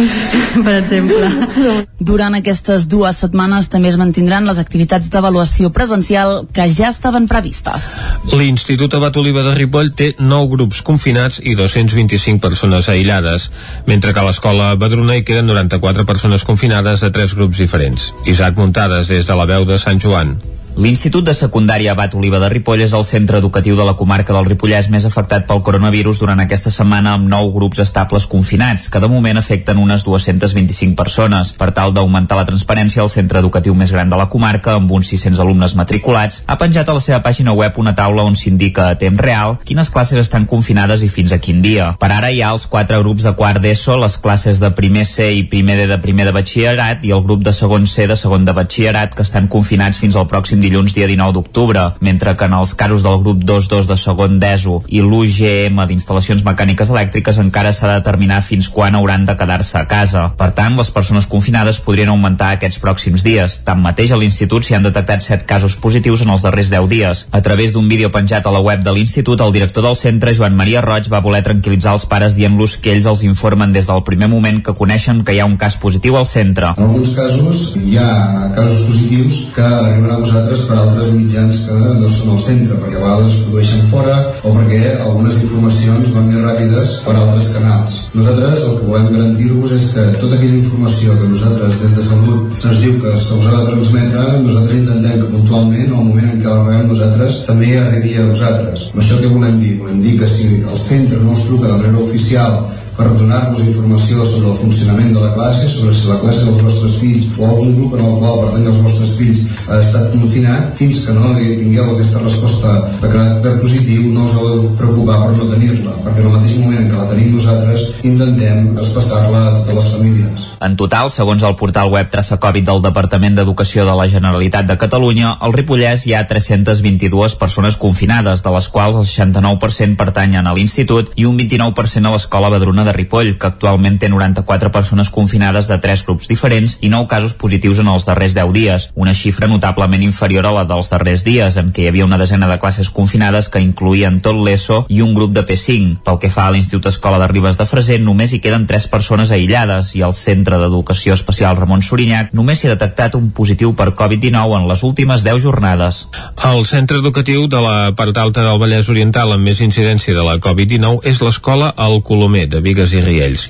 per 0.66 0.76
exemple. 0.78 1.82
Durant 2.00 2.38
aquestes 2.38 2.86
dues 2.90 3.20
setmanes 3.24 3.68
també 3.72 3.90
es 3.92 3.98
mantindran 4.00 4.48
les 4.48 4.62
activitats 4.62 5.10
d'avaluació 5.12 5.72
presencial 5.76 6.46
que 6.54 6.68
ja 6.72 6.92
estaven 6.94 7.28
previstes. 7.30 7.90
L'Institut 8.32 8.94
Abat 8.98 9.18
Oliva 9.20 9.44
de 9.46 9.56
Ripoll 9.58 9.92
té 9.98 10.12
9 10.20 10.52
grups 10.56 10.82
confinats 10.86 11.42
i 11.44 11.58
225 11.60 12.40
persones 12.42 12.88
aïllades 12.94 13.50
mentre 13.90 14.14
que 14.14 14.24
a 14.24 14.28
l'escola 14.30 14.72
Badruna 14.80 15.18
hi 15.18 15.26
queden 15.28 15.50
94 15.52 16.06
persones 16.08 16.46
confinades 16.48 17.04
de 17.04 17.12
3 17.12 17.36
grups 17.36 17.60
diferents. 17.60 18.12
Isaac 18.30 18.56
Muntades 18.62 19.12
des 19.12 19.28
de 19.28 19.31
la 19.38 19.46
veu 19.50 19.66
de 19.66 19.78
Sant 19.82 20.00
Joan. 20.02 20.36
L'Institut 20.72 21.26
de 21.28 21.34
Secundària 21.36 21.92
Abat 21.92 22.14
Oliva 22.16 22.40
de 22.40 22.48
Ripoll 22.48 22.80
és 22.86 22.94
el 22.96 23.04
centre 23.04 23.42
educatiu 23.42 23.76
de 23.76 23.84
la 23.84 23.98
comarca 24.00 24.32
del 24.32 24.46
Ripollès 24.48 24.88
més 24.88 25.04
afectat 25.04 25.44
pel 25.50 25.60
coronavirus 25.68 26.22
durant 26.22 26.40
aquesta 26.40 26.72
setmana 26.72 27.18
amb 27.18 27.28
nou 27.28 27.50
grups 27.52 27.82
estables 27.84 28.24
confinats, 28.32 28.86
que 28.88 29.02
de 29.04 29.10
moment 29.12 29.36
afecten 29.38 29.82
unes 29.84 30.06
225 30.08 30.96
persones. 30.96 31.52
Per 31.60 31.68
tal 31.76 31.92
d'augmentar 31.92 32.38
la 32.40 32.46
transparència, 32.48 33.04
el 33.04 33.12
centre 33.12 33.42
educatiu 33.44 33.76
més 33.76 33.92
gran 33.92 34.10
de 34.10 34.16
la 34.16 34.30
comarca, 34.32 34.78
amb 34.80 34.94
uns 34.96 35.12
600 35.12 35.42
alumnes 35.44 35.76
matriculats, 35.76 36.46
ha 36.48 36.56
penjat 36.62 36.88
a 36.88 36.96
la 36.96 37.04
seva 37.04 37.20
pàgina 37.20 37.52
web 37.52 37.76
una 37.76 37.94
taula 37.98 38.24
on 38.24 38.40
s'indica 38.40 38.88
a 38.88 38.96
temps 38.96 39.20
real 39.20 39.58
quines 39.68 39.92
classes 39.92 40.24
estan 40.24 40.48
confinades 40.48 41.04
i 41.04 41.12
fins 41.12 41.36
a 41.36 41.42
quin 41.44 41.60
dia. 41.62 41.92
Per 42.00 42.12
ara 42.16 42.32
hi 42.32 42.40
ha 42.40 42.54
els 42.56 42.70
quatre 42.72 43.02
grups 43.04 43.28
de 43.28 43.36
quart 43.36 43.60
d'ESO, 43.60 44.00
les 44.06 44.16
classes 44.24 44.64
de 44.64 44.72
primer 44.72 45.04
C 45.04 45.34
i 45.36 45.44
primer 45.52 45.82
D 45.84 45.92
de 45.92 46.00
primer 46.00 46.32
de 46.32 46.36
batxillerat 46.40 47.04
i 47.04 47.12
el 47.12 47.28
grup 47.28 47.44
de 47.44 47.52
segon 47.52 47.92
C 47.92 48.08
de 48.08 48.16
segon 48.16 48.48
de 48.48 48.56
batxillerat 48.56 49.20
que 49.20 49.28
estan 49.28 49.52
confinats 49.52 50.00
fins 50.00 50.16
al 50.16 50.32
pròxim 50.32 50.61
dilluns 50.62 50.94
dia 50.96 51.08
19 51.10 51.34
d'octubre, 51.36 51.84
mentre 52.00 52.36
que 52.38 52.48
en 52.48 52.56
els 52.58 52.74
casos 52.78 53.04
del 53.04 53.20
grup 53.24 53.44
2-2 53.48 53.90
de 53.90 53.98
segon 53.98 54.38
d'ESO 54.42 54.82
i 54.88 55.02
l'UGM 55.04 55.82
d'instal·lacions 55.90 56.46
mecàniques 56.48 56.92
elèctriques 56.94 57.40
encara 57.42 57.74
s'ha 57.74 57.90
de 57.90 58.00
determinar 58.00 58.42
fins 58.46 58.70
quan 58.70 58.96
hauran 58.96 59.26
de 59.26 59.36
quedar-se 59.38 59.78
a 59.80 59.88
casa. 59.90 60.28
Per 60.38 60.52
tant, 60.58 60.78
les 60.78 60.92
persones 60.94 61.28
confinades 61.28 61.82
podrien 61.84 62.12
augmentar 62.14 62.54
aquests 62.56 62.80
pròxims 62.84 63.26
dies. 63.26 63.60
Tanmateix, 63.68 64.14
a 64.14 64.20
l'Institut 64.22 64.66
s'hi 64.66 64.78
han 64.78 64.88
detectat 64.88 65.26
7 65.26 65.48
casos 65.50 65.78
positius 65.82 66.26
en 66.26 66.34
els 66.36 66.46
darrers 66.46 66.72
10 66.74 66.90
dies. 66.92 67.26
A 67.32 67.42
través 67.42 67.74
d'un 67.74 67.90
vídeo 67.90 68.12
penjat 68.12 68.46
a 68.46 68.54
la 68.54 68.62
web 68.62 68.84
de 68.86 68.94
l'Institut, 68.94 69.42
el 69.42 69.56
director 69.56 69.84
del 69.86 69.98
centre, 69.98 70.36
Joan 70.38 70.56
Maria 70.56 70.82
Roig, 70.86 71.10
va 71.12 71.24
voler 71.24 71.44
tranquil·litzar 71.46 71.96
els 71.98 72.06
pares 72.06 72.36
dient-los 72.38 72.78
que 72.78 72.94
ells 72.94 73.10
els 73.10 73.24
informen 73.28 73.74
des 73.74 73.88
del 73.90 74.04
primer 74.08 74.30
moment 74.30 74.62
que 74.64 74.76
coneixen 74.78 75.24
que 75.26 75.36
hi 75.36 75.42
ha 75.42 75.50
un 75.50 75.58
cas 75.58 75.78
positiu 75.82 76.18
al 76.18 76.28
centre. 76.30 76.74
En 76.78 76.88
alguns 76.90 77.16
casos 77.16 77.78
hi 77.80 77.98
ha 77.98 78.52
casos 78.56 78.86
positius 78.90 79.42
que 79.56 79.62
arriben 79.62 80.12
a 80.12 80.18
vosaltres 80.20 80.51
nosaltres 80.52 80.68
per 80.68 80.78
altres 80.78 81.12
mitjans 81.16 81.60
que 81.68 81.76
no 82.02 82.08
són 82.12 82.32
al 82.34 82.40
centre, 82.44 82.78
perquè 82.82 82.98
a 83.00 83.04
vegades 83.04 83.28
es 83.32 83.44
produeixen 83.46 83.86
fora 83.92 84.16
o 84.44 84.52
perquè 84.58 84.80
algunes 85.06 85.38
informacions 85.46 86.12
van 86.16 86.28
més 86.28 86.44
ràpides 86.44 86.92
per 87.06 87.14
altres 87.16 87.48
canals. 87.56 87.96
Nosaltres 88.18 88.66
el 88.68 88.76
que 88.80 88.90
volem 88.90 89.08
garantir-vos 89.14 89.76
és 89.78 89.86
que 89.96 90.04
tota 90.20 90.36
aquella 90.36 90.60
informació 90.60 91.16
que 91.20 91.30
nosaltres 91.32 91.80
des 91.84 91.96
de 91.96 92.04
Salut 92.10 92.60
se'ns 92.66 92.84
diu 92.84 93.00
que 93.00 93.16
se 93.16 93.38
us 93.38 93.48
ha 93.48 93.56
de 93.56 93.64
transmetre, 93.70 94.26
nosaltres 94.44 94.82
intentem 94.82 95.22
que 95.22 95.32
puntualment, 95.38 95.88
al 95.88 96.06
moment 96.10 96.30
en 96.34 96.44
què 96.44 96.52
la 96.52 96.60
rebem 96.68 96.92
nosaltres, 96.92 97.40
també 97.48 97.72
arribi 97.80 98.18
a 98.18 98.28
vosaltres. 98.28 98.90
Amb 98.92 99.04
això 99.06 99.24
què 99.24 99.32
volem 99.32 99.60
dir? 99.64 99.74
Volem 99.80 100.04
dir 100.04 100.18
que 100.20 100.32
si 100.36 100.52
el 100.60 100.84
centre 100.90 101.24
no 101.24 101.38
us 101.38 101.48
truca 101.48 101.72
de 101.72 101.80
manera 101.80 102.04
oficial 102.10 102.60
per 103.02 103.16
donar-vos 103.18 103.64
informació 103.66 104.26
sobre 104.26 104.52
el 104.52 104.60
funcionament 104.62 105.10
de 105.16 105.24
la 105.24 105.32
classe, 105.34 105.70
sobre 105.70 105.94
si 105.98 106.10
la 106.10 106.20
classe 106.22 106.46
dels 106.46 106.62
vostres 106.62 106.98
fills 107.02 107.28
o 107.40 107.48
algun 107.48 107.74
grup 107.80 107.98
en 107.98 108.06
el 108.06 108.20
qual 108.22 108.44
pertany 108.44 108.70
els 108.72 108.82
vostres 108.86 109.16
fills 109.18 109.42
ha 109.68 109.80
estat 109.82 110.14
confinat, 110.14 110.70
fins 110.78 111.02
que 111.08 111.18
no 111.18 111.34
tingueu 111.40 111.96
aquesta 111.96 112.22
resposta 112.22 112.78
de 113.02 113.10
caràcter 113.10 113.58
positiu, 113.64 114.06
no 114.14 114.30
us 114.30 114.38
heu 114.38 114.54
de 114.68 114.72
preocupar 114.84 115.20
per 115.26 115.34
no 115.40 115.50
tenir-la, 115.56 115.98
perquè 116.06 116.22
en 116.22 116.30
el 116.30 116.38
mateix 116.38 116.58
moment 116.62 116.88
que 116.94 117.02
la 117.02 117.12
tenim 117.16 117.36
nosaltres, 117.36 117.90
intentem 118.14 118.74
traspassar-la 118.78 119.46
de 119.66 119.82
les 119.82 119.94
famílies. 119.98 120.51
En 120.62 120.76
total, 120.78 121.10
segons 121.10 121.42
el 121.42 121.56
portal 121.58 121.90
web 121.90 122.10
Traça 122.14 122.36
Covid 122.38 122.68
del 122.68 122.84
Departament 122.86 123.34
d'Educació 123.34 123.82
de 123.82 123.96
la 123.98 124.06
Generalitat 124.06 124.68
de 124.70 124.76
Catalunya, 124.78 125.32
al 125.42 125.56
Ripollès 125.56 126.04
hi 126.06 126.12
ha 126.14 126.20
322 126.30 127.34
persones 127.40 127.80
confinades, 127.82 128.44
de 128.46 128.52
les 128.54 128.68
quals 128.70 129.00
el 129.00 129.08
69% 129.10 129.98
pertanyen 129.98 130.46
a 130.46 130.54
l'Institut 130.54 131.10
i 131.18 131.26
un 131.26 131.40
29% 131.40 132.06
a 132.06 132.12
l'Escola 132.14 132.52
Badruna 132.54 132.86
de 132.86 132.94
Ripoll, 132.94 133.32
que 133.42 133.50
actualment 133.50 133.98
té 133.98 134.12
94 134.14 134.70
persones 134.76 135.10
confinades 135.10 135.72
de 135.72 135.80
tres 135.82 136.06
grups 136.06 136.30
diferents 136.30 136.78
i 136.86 136.94
9 136.94 137.10
casos 137.10 137.34
positius 137.34 137.82
en 137.82 137.90
els 137.90 138.06
darrers 138.06 138.38
10 138.38 138.54
dies, 138.54 138.88
una 138.94 139.16
xifra 139.18 139.50
notablement 139.50 140.06
inferior 140.06 140.46
a 140.46 140.54
la 140.60 140.68
dels 140.70 140.94
darrers 140.94 141.26
dies, 141.26 141.58
en 141.58 141.74
què 141.74 141.88
hi 141.88 141.90
havia 141.90 142.06
una 142.06 142.22
desena 142.22 142.52
de 142.52 142.60
classes 142.62 142.94
confinades 142.94 143.50
que 143.50 143.64
incluïen 143.66 144.22
tot 144.22 144.38
l'ESO 144.38 144.84
i 144.94 145.02
un 145.02 145.18
grup 145.18 145.34
de 145.34 145.42
P5. 145.42 146.04
Pel 146.06 146.22
que 146.22 146.30
fa 146.30 146.46
a 146.46 146.54
l'Institut 146.54 146.94
Escola 146.94 147.18
de 147.18 147.34
Ribes 147.34 147.58
de 147.58 147.66
Freser, 147.66 147.98
només 148.06 148.38
hi 148.38 148.44
queden 148.46 148.70
3 148.70 148.90
persones 148.94 149.34
aïllades 149.34 149.96
i 149.98 150.06
el 150.06 150.14
centre 150.14 150.51
Centre 150.52 150.66
d'Educació 150.68 151.16
Especial 151.16 151.56
Ramon 151.56 151.84
Sorinyac, 151.86 152.34
només 152.36 152.60
s'hi 152.60 152.68
ha 152.68 152.74
detectat 152.74 153.14
un 153.16 153.30
positiu 153.32 153.72
per 153.78 153.94
Covid-19 153.96 154.58
en 154.58 154.66
les 154.68 154.84
últimes 154.84 155.24
10 155.24 155.40
jornades. 155.46 156.02
El 156.50 156.66
centre 156.68 157.00
educatiu 157.00 157.46
de 157.48 157.62
la 157.64 157.94
part 157.96 158.20
alta 158.20 158.44
del 158.44 158.60
Vallès 158.60 158.90
Oriental 158.92 159.32
amb 159.32 159.48
més 159.48 159.64
incidència 159.64 160.18
de 160.18 160.26
la 160.28 160.36
Covid-19 160.44 161.08
és 161.08 161.24
l'escola 161.24 161.72
El 161.88 162.02
Colomer, 162.04 162.50
de 162.52 162.60
Vigues 162.60 162.92
i 162.92 163.06
Riells. 163.06 163.48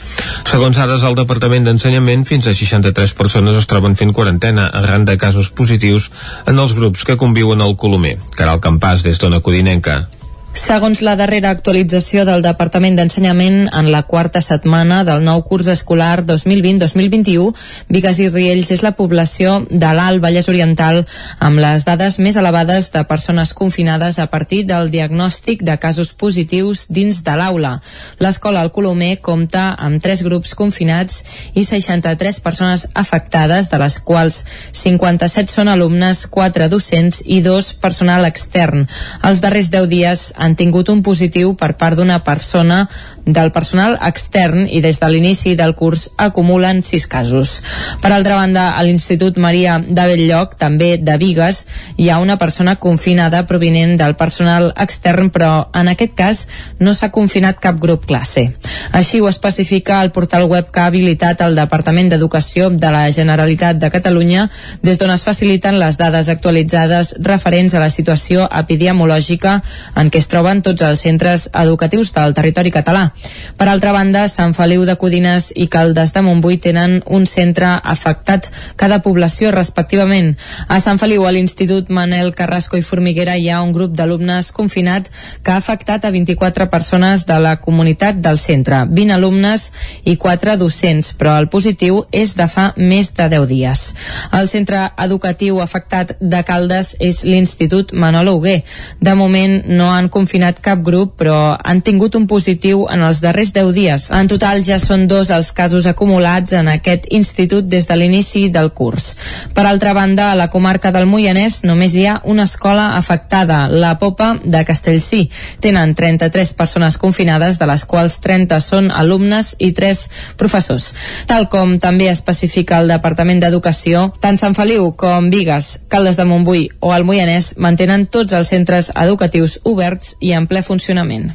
Segons 0.52 0.78
dades 0.78 1.02
del 1.02 1.18
Departament 1.18 1.66
d'Ensenyament, 1.66 2.28
fins 2.30 2.45
a 2.45 2.54
63 2.54 3.18
persones 3.18 3.58
es 3.58 3.70
troben 3.72 3.97
fent 3.97 4.14
quarantena 4.14 4.70
arran 4.70 5.10
de 5.10 5.18
casos 5.18 5.49
positius 5.49 6.12
en 6.45 6.62
els 6.62 6.78
grups 6.78 7.02
que 7.08 7.18
conviuen 7.18 7.66
al 7.66 7.78
Colomer. 7.82 8.20
Caral 8.38 8.62
Campàs, 8.62 9.02
des 9.08 9.18
d'Ona 9.18 9.41
Codinenca. 9.41 10.04
Segons 10.52 10.99
la 10.99 11.14
darrera 11.16 11.49
actualització 11.56 12.26
del 12.28 12.41
Departament 12.43 12.97
d'Ensenyament, 12.97 13.70
en 13.72 13.88
la 13.91 14.02
quarta 14.04 14.41
setmana 14.43 15.06
del 15.08 15.24
nou 15.24 15.45
curs 15.47 15.70
escolar 15.72 16.26
2020-2021, 16.28 17.54
Vigues 17.88 18.20
i 18.20 18.28
Riells 18.28 18.74
és 18.76 18.84
la 18.84 18.91
població 18.97 19.62
de 19.70 19.91
l'Alt 19.95 20.20
Vallès 20.24 20.49
Oriental 20.52 21.06
amb 21.39 21.62
les 21.64 21.86
dades 21.88 22.18
més 22.20 22.36
elevades 22.36 22.89
de 22.91 23.04
persones 23.08 23.54
confinades 23.56 24.20
a 24.20 24.28
partir 24.28 24.66
del 24.68 24.91
diagnòstic 24.91 25.64
de 25.64 25.78
casos 25.80 26.12
positius 26.12 26.84
dins 26.91 27.24
de 27.24 27.38
l'aula. 27.39 27.78
L'escola 28.20 28.60
al 28.60 28.74
Colomer 28.76 29.22
compta 29.24 29.70
amb 29.80 30.04
tres 30.04 30.20
grups 30.28 30.52
confinats 30.54 31.24
i 31.56 31.64
63 31.64 32.41
persones 32.43 32.86
afectades, 32.93 33.72
de 33.72 33.80
les 33.80 33.99
quals 34.04 34.43
57 34.76 35.47
són 35.47 35.72
alumnes, 35.72 36.28
4 36.28 36.68
docents 36.68 37.24
i 37.24 37.39
2 37.39 37.74
personal 37.80 38.28
extern. 38.28 38.84
Els 39.24 39.39
darrers 39.39 39.72
10 39.72 39.91
dies 39.95 40.28
han 40.41 40.55
tingut 40.57 40.89
un 40.89 41.03
positiu 41.05 41.53
per 41.53 41.75
part 41.77 41.99
d'una 41.99 42.17
persona 42.25 42.83
del 43.26 43.51
personal 43.51 43.97
extern 44.01 44.67
i 44.69 44.82
des 44.82 44.99
de 44.99 45.09
l'inici 45.09 45.55
del 45.55 45.76
curs 45.76 46.09
acumulen 46.17 46.82
sis 46.84 47.07
casos. 47.07 47.61
Per 48.01 48.11
altra 48.11 48.36
banda, 48.36 48.72
a 48.78 48.84
l'Institut 48.84 49.38
Maria 49.38 49.78
de 49.80 50.05
Belllloc, 50.09 50.57
també 50.57 50.95
de 50.97 51.17
Vigues, 51.22 51.65
hi 51.97 52.09
ha 52.09 52.19
una 52.19 52.38
persona 52.41 52.76
confinada 52.82 53.45
provinent 53.47 53.97
del 53.99 54.15
personal 54.15 54.72
extern, 54.76 55.30
però 55.30 55.69
en 55.78 55.91
aquest 55.91 56.15
cas 56.17 56.47
no 56.80 56.93
s'ha 56.93 57.11
confinat 57.11 57.59
cap 57.61 57.80
grup 57.80 58.07
classe. 58.09 58.47
Així 58.91 59.22
ho 59.22 59.30
especifica 59.30 60.01
el 60.01 60.11
portal 60.11 60.47
web 60.49 60.72
que 60.72 60.82
ha 60.82 60.89
habilitat 60.89 61.41
el 61.45 61.55
Departament 61.55 62.09
d'Educació 62.09 62.69
de 62.72 62.91
la 62.91 63.05
Generalitat 63.11 63.78
de 63.78 63.91
Catalunya, 63.93 64.49
des 64.82 64.97
d'on 64.97 65.13
es 65.13 65.24
faciliten 65.24 65.80
les 65.80 65.97
dades 65.97 66.30
actualitzades 66.30 67.15
referents 67.22 67.76
a 67.76 67.84
la 67.84 67.89
situació 67.89 68.47
epidemiològica 68.49 69.59
en 69.95 70.09
què 70.09 70.22
es 70.22 70.30
troben 70.32 70.61
tots 70.65 70.82
els 70.82 71.05
centres 71.05 71.49
educatius 71.53 72.13
del 72.15 72.34
territori 72.34 72.72
català. 72.72 73.11
Per 73.57 73.68
altra 73.70 73.91
banda, 73.91 74.28
Sant 74.32 74.55
Feliu 74.57 74.86
de 74.88 74.95
Codines 74.97 75.51
i 75.55 75.68
Caldes 75.72 76.14
de 76.16 76.24
Montbui 76.26 76.57
tenen 76.62 76.99
un 77.05 77.28
centre 77.30 77.68
afectat 77.84 78.47
cada 78.76 79.01
població 79.05 79.51
respectivament. 79.51 80.36
A 80.68 80.80
Sant 80.84 80.99
Feliu, 81.01 81.26
a 81.26 81.32
l'Institut 81.36 81.89
Manel 81.89 82.34
Carrasco 82.36 82.80
i 82.80 82.86
Formiguera 82.86 83.38
hi 83.38 83.49
ha 83.49 83.62
un 83.62 83.74
grup 83.76 83.93
d'alumnes 83.97 84.51
confinat 84.55 85.09
que 85.43 85.51
ha 85.51 85.59
afectat 85.62 86.05
a 86.05 86.12
24 86.12 86.70
persones 86.70 87.26
de 87.30 87.39
la 87.39 87.57
comunitat 87.62 88.22
del 88.22 88.39
centre, 88.41 88.84
20 88.89 89.16
alumnes 89.16 89.68
i 90.05 90.18
4 90.18 90.57
docents, 90.57 91.14
però 91.18 91.38
el 91.39 91.49
positiu 91.53 92.03
és 92.12 92.36
de 92.38 92.47
fa 92.47 92.72
més 92.78 93.14
de 93.18 93.28
10 93.30 93.47
dies. 93.49 93.84
El 94.32 94.49
centre 94.51 94.88
educatiu 94.97 95.62
afectat 95.62 96.16
de 96.20 96.43
Caldes 96.47 96.95
és 96.99 97.24
l'Institut 97.28 97.93
Manolo 97.93 98.36
Huguer. 98.38 98.62
De 98.99 99.16
moment 99.16 99.57
no 99.68 99.91
han 99.91 100.09
confinat 100.09 100.62
cap 100.64 100.82
grup, 100.86 101.16
però 101.22 101.55
han 101.57 101.82
tingut 101.86 102.16
un 102.16 102.28
positiu 102.28 102.86
en 102.89 103.01
els 103.08 103.22
darrers 103.24 103.54
10 103.56 103.74
dies. 103.76 104.10
En 104.12 104.28
total 104.32 104.64
ja 104.66 104.78
són 104.80 105.08
dos 105.08 105.30
els 105.34 105.52
casos 105.56 105.88
acumulats 105.89 106.54
en 106.58 106.70
aquest 106.72 107.08
institut 107.10 107.68
des 107.72 107.88
de 107.88 107.97
l'inici 107.97 108.47
del 108.49 108.72
curs. 108.78 109.16
Per 109.54 109.66
altra 109.66 109.93
banda, 109.93 110.32
a 110.32 110.36
la 110.39 110.49
comarca 110.54 110.91
del 110.91 111.08
Moianès 111.10 111.62
només 111.68 111.95
hi 111.95 112.06
ha 112.08 112.20
una 112.24 112.43
escola 112.49 112.95
afectada, 112.97 113.68
la 113.68 113.97
Popa 113.99 114.34
de 114.43 114.64
Castellcí. 114.66 115.30
Tenen 115.60 115.95
33 115.95 116.54
persones 116.54 116.97
confinades, 116.97 117.60
de 117.60 117.68
les 117.70 117.86
quals 117.86 118.20
30 118.24 118.60
són 118.64 118.91
alumnes 118.91 119.56
i 119.60 119.72
3 119.78 120.04
professors. 120.38 120.91
Tal 121.28 121.47
com 121.49 121.78
també 121.80 122.10
especifica 122.12 122.80
el 122.82 122.91
Departament 122.91 123.41
d'Educació, 123.41 124.08
tant 124.22 124.39
Sant 124.39 124.56
Feliu 124.58 124.91
com 124.97 125.30
Vigues, 125.34 125.74
Caldes 125.91 126.18
de 126.20 126.26
Montbui 126.26 126.68
o 126.80 126.93
el 126.95 127.06
Moianès 127.08 127.54
mantenen 127.58 128.08
tots 128.12 128.34
els 128.38 128.52
centres 128.52 128.91
educatius 128.95 129.60
oberts 129.64 130.16
i 130.20 130.34
en 130.38 130.47
ple 130.49 130.64
funcionament. 130.66 131.32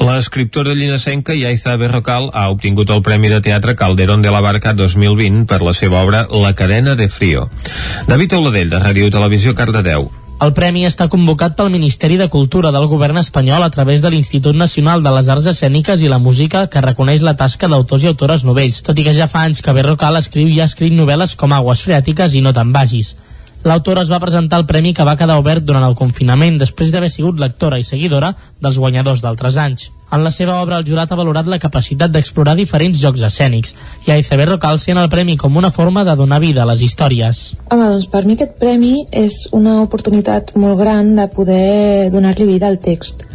L'escriptora 0.00 0.74
llinasenca 1.00 1.34
Yaiza 1.34 1.76
Berrocal 1.76 2.28
ha 2.34 2.50
obtingut 2.50 2.90
el 2.90 3.00
Premi 3.00 3.28
de 3.28 3.40
Teatre 3.40 3.74
Calderón 3.74 4.20
de 4.20 4.30
la 4.30 4.40
Barca 4.40 4.74
2020 4.74 5.46
per 5.46 5.62
la 5.62 5.72
seva 5.72 6.02
obra 6.02 6.26
La 6.30 6.52
cadena 6.54 6.94
de 6.94 7.08
frío. 7.08 7.48
David 8.06 8.34
Oladell, 8.34 8.68
de 8.68 8.78
Ràdio 8.78 9.10
Televisió, 9.10 9.54
Cardedeu. 9.54 10.10
El 10.40 10.52
premi 10.52 10.84
està 10.84 11.08
convocat 11.08 11.56
pel 11.56 11.70
Ministeri 11.72 12.18
de 12.20 12.28
Cultura 12.28 12.70
del 12.70 12.86
govern 12.86 13.16
espanyol 13.16 13.62
a 13.62 13.70
través 13.70 14.02
de 14.02 14.10
l'Institut 14.10 14.56
Nacional 14.56 15.02
de 15.02 15.10
les 15.16 15.28
Arts 15.28 15.46
Escèniques 15.46 16.02
i 16.04 16.08
la 16.08 16.18
Música 16.18 16.66
que 16.66 16.84
reconeix 16.84 17.24
la 17.24 17.36
tasca 17.36 17.68
d'autors 17.68 18.04
i 18.04 18.12
autores 18.12 18.44
novells, 18.44 18.82
tot 18.82 18.98
i 18.98 19.04
que 19.04 19.16
ja 19.16 19.28
fa 19.28 19.46
anys 19.48 19.62
que 19.64 19.72
Berrocal 19.72 20.20
escriu 20.20 20.48
i 20.48 20.60
ha 20.60 20.68
escrit 20.68 20.92
novel·les 20.92 21.36
com 21.36 21.52
Aguas 21.52 21.80
Freàtiques 21.80 22.36
i 22.36 22.44
No 22.44 22.52
te'n 22.52 22.72
vagis. 22.76 23.16
L'autora 23.60 24.00
es 24.06 24.08
va 24.08 24.18
presentar 24.22 24.56
al 24.56 24.64
premi 24.64 24.94
que 24.96 25.04
va 25.04 25.18
quedar 25.20 25.34
obert 25.36 25.66
durant 25.68 25.84
el 25.84 25.96
confinament 25.96 26.54
després 26.56 26.88
d'haver 26.88 27.10
sigut 27.12 27.36
lectora 27.42 27.76
i 27.76 27.84
seguidora 27.84 28.30
dels 28.56 28.78
guanyadors 28.80 29.20
d'altres 29.20 29.58
anys. 29.60 29.90
En 30.10 30.24
la 30.24 30.32
seva 30.32 30.56
obra, 30.62 30.78
el 30.80 30.86
jurat 30.88 31.12
ha 31.12 31.18
valorat 31.18 31.46
la 31.46 31.58
capacitat 31.60 32.10
d'explorar 32.10 32.56
diferents 32.56 32.96
jocs 33.02 33.20
escènics 33.28 33.74
i 34.06 34.14
a 34.14 34.16
Iceberg 34.16 34.54
Rocal 34.54 34.80
sent 34.80 34.98
el 34.98 35.10
premi 35.12 35.36
com 35.36 35.60
una 35.60 35.70
forma 35.70 36.06
de 36.08 36.16
donar 36.16 36.40
vida 36.40 36.64
a 36.64 36.70
les 36.72 36.80
històries. 36.80 37.42
Home, 37.68 37.90
doncs 37.92 38.08
per 38.08 38.24
mi 38.24 38.38
aquest 38.38 38.56
premi 38.62 39.04
és 39.12 39.36
una 39.52 39.76
oportunitat 39.84 40.56
molt 40.56 40.80
gran 40.80 41.12
de 41.20 41.28
poder 41.28 42.08
donar-li 42.16 42.48
vida 42.48 42.72
al 42.72 42.80
text 42.80 43.26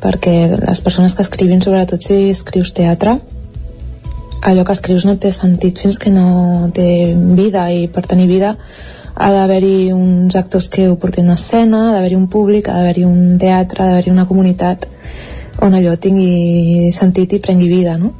perquè 0.00 0.34
les 0.64 0.80
persones 0.84 1.12
que 1.14 1.24
escrivin, 1.24 1.60
sobretot 1.60 2.00
si 2.00 2.30
escrius 2.32 2.72
teatre, 2.76 3.18
allò 4.44 4.64
que 4.64 4.72
escrius 4.76 5.04
no 5.08 5.16
té 5.20 5.30
sentit 5.32 5.80
fins 5.80 6.00
que 6.00 6.10
no 6.12 6.70
té 6.76 6.88
vida 7.36 7.68
i 7.72 7.86
per 7.88 8.08
tenir 8.08 8.28
vida 8.32 8.56
ha 9.14 9.30
d'haver-hi 9.30 9.92
uns 9.94 10.34
actors 10.36 10.68
que 10.68 10.88
ho 10.90 10.96
portin 10.98 11.30
a 11.30 11.38
escena, 11.38 11.88
ha 11.88 11.94
d'haver-hi 11.94 12.18
un 12.18 12.28
públic, 12.28 12.68
ha 12.68 12.80
d'haver-hi 12.80 13.04
un 13.06 13.38
teatre, 13.38 13.82
ha 13.82 13.92
d'haver-hi 13.92 14.12
una 14.14 14.26
comunitat 14.26 14.88
on 15.62 15.74
allò 15.74 15.94
tingui 15.96 16.90
sentit 16.92 17.32
i 17.32 17.42
prengui 17.42 17.68
vida, 17.70 17.96
no? 17.98 18.12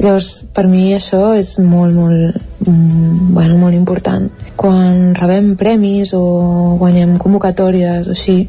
Llavors, 0.00 0.46
per 0.56 0.64
mi 0.64 0.94
això 0.96 1.34
és 1.36 1.58
molt, 1.60 1.92
molt, 1.92 2.36
mm, 2.64 3.34
bueno, 3.36 3.58
molt 3.58 3.76
important. 3.76 4.30
Quan 4.56 5.14
rebem 5.14 5.56
premis 5.60 6.14
o 6.16 6.76
guanyem 6.80 7.18
convocatòries 7.18 8.08
o 8.08 8.16
així, 8.16 8.48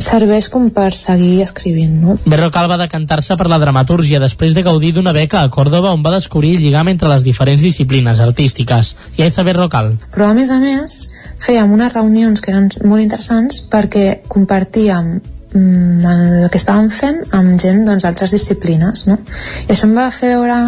serveix 0.00 0.48
com 0.50 0.68
per 0.74 0.90
seguir 0.96 1.40
escrivint, 1.44 1.94
no? 2.02 2.16
Berrocal 2.26 2.68
va 2.70 2.78
decantar-se 2.80 3.36
per 3.38 3.48
la 3.52 3.60
dramatúrgia 3.62 4.20
després 4.22 4.54
de 4.56 4.64
gaudir 4.66 4.92
d'una 4.96 5.14
beca 5.16 5.44
a 5.44 5.50
Còrdoba 5.52 5.92
on 5.94 6.04
va 6.04 6.14
descobrir 6.16 6.56
el 6.56 6.64
lligam 6.64 6.88
entre 6.92 7.10
les 7.12 7.24
diferents 7.26 7.62
disciplines 7.62 8.20
artístiques. 8.20 8.94
I 9.18 9.26
Aiza 9.26 9.44
Berrocal. 9.46 9.94
Però 10.14 10.30
a 10.30 10.36
més 10.36 10.50
a 10.50 10.58
més 10.62 11.00
fèiem 11.40 11.72
unes 11.72 11.92
reunions 11.94 12.40
que 12.40 12.52
eren 12.52 12.68
molt 12.84 13.02
interessants 13.02 13.62
perquè 13.70 14.20
compartíem 14.28 15.20
mm, 15.54 16.12
el 16.12 16.50
que 16.52 16.60
estàvem 16.60 16.90
fent 16.92 17.22
amb 17.36 17.56
gent 17.60 17.84
doncs, 17.88 18.04
d'altres 18.04 18.34
disciplines 18.36 19.06
no? 19.08 19.18
i 19.66 19.72
això 19.72 19.88
em 19.88 19.96
va 19.96 20.10
fer 20.14 20.34
veure 20.34 20.60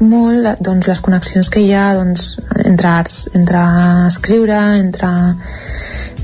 molt 0.00 0.60
doncs, 0.62 0.86
les 0.88 1.00
connexions 1.02 1.48
que 1.50 1.62
hi 1.62 1.72
ha 1.74 1.92
doncs, 1.96 2.36
entre 2.64 2.88
arts, 2.88 3.18
entre 3.34 3.62
escriure, 4.08 4.58
entre 4.78 5.10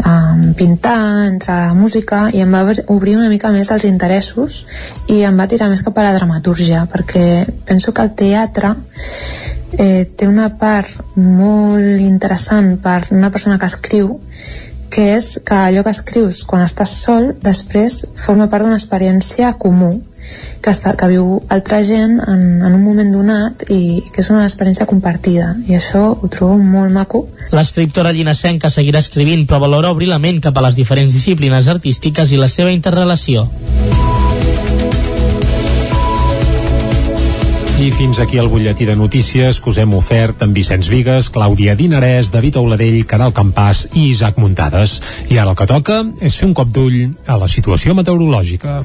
um, 0.04 0.52
pintar, 0.58 1.26
entre 1.26 1.56
música 1.74 2.28
i 2.32 2.42
em 2.44 2.54
va 2.54 2.62
obrir 2.92 3.16
una 3.18 3.30
mica 3.32 3.52
més 3.54 3.72
els 3.74 3.86
interessos 3.88 4.62
i 5.10 5.22
em 5.26 5.38
va 5.38 5.48
tirar 5.50 5.70
més 5.72 5.82
cap 5.86 5.98
a 5.98 6.06
la 6.06 6.14
dramatúrgia 6.16 6.84
perquè 6.90 7.44
penso 7.66 7.92
que 7.92 8.06
el 8.06 8.14
teatre 8.14 8.74
eh, 9.78 10.04
té 10.16 10.28
una 10.28 10.50
part 10.58 11.16
molt 11.16 12.00
interessant 12.00 12.76
per 12.82 13.02
una 13.10 13.30
persona 13.30 13.58
que 13.58 13.70
escriu 13.70 14.18
que 14.94 15.10
és 15.16 15.40
que 15.44 15.56
allò 15.58 15.82
que 15.82 15.90
escrius 15.90 16.44
quan 16.46 16.62
estàs 16.62 16.92
sol 17.02 17.32
després 17.42 18.04
forma 18.14 18.46
part 18.50 18.62
d'una 18.64 18.78
experiència 18.78 19.56
comú 19.58 19.96
que, 20.60 20.72
està, 20.72 20.94
que 20.98 21.08
viu 21.12 21.40
altra 21.52 21.82
gent 21.86 22.18
en, 22.20 22.44
en 22.64 22.72
un 22.72 22.82
moment 22.82 23.12
donat 23.12 23.66
i 23.68 24.02
que 24.12 24.22
és 24.24 24.30
una 24.32 24.46
experiència 24.48 24.88
compartida 24.90 25.54
i 25.68 25.78
això 25.78 26.06
ho 26.14 26.30
trobo 26.32 26.58
molt 26.58 26.94
maco 26.94 27.26
L'escriptora 27.54 28.14
llinasenca 28.16 28.72
seguirà 28.72 29.04
escrivint 29.04 29.46
però 29.48 29.60
valora 29.66 29.92
obrir 29.94 30.10
la 30.12 30.22
ment 30.22 30.40
cap 30.44 30.56
a 30.58 30.66
les 30.68 30.78
diferents 30.78 31.12
disciplines 31.12 31.68
artístiques 31.68 32.32
i 32.32 32.40
la 32.40 32.50
seva 32.52 32.72
interrelació 32.74 33.48
I 37.74 37.90
fins 37.90 38.20
aquí 38.22 38.38
el 38.38 38.46
butlletí 38.48 38.86
de 38.86 38.94
notícies 38.94 39.58
que 39.60 39.68
us 39.72 39.78
hem 39.82 39.96
ofert 39.98 40.44
amb 40.46 40.54
Vicenç 40.54 40.86
Vigues, 40.92 41.26
Clàudia 41.34 41.74
Dinarès, 41.74 42.30
David 42.30 42.60
Auladell, 42.60 43.00
Caral 43.10 43.34
Campàs 43.34 43.88
i 43.92 44.06
Isaac 44.12 44.38
Muntades. 44.38 45.00
I 45.28 45.42
ara 45.42 45.50
el 45.50 45.58
que 45.58 45.66
toca 45.66 45.98
és 46.22 46.38
fer 46.38 46.46
un 46.46 46.54
cop 46.54 46.70
d'ull 46.70 47.00
a 47.26 47.36
la 47.42 47.50
situació 47.50 47.98
meteorològica. 47.98 48.78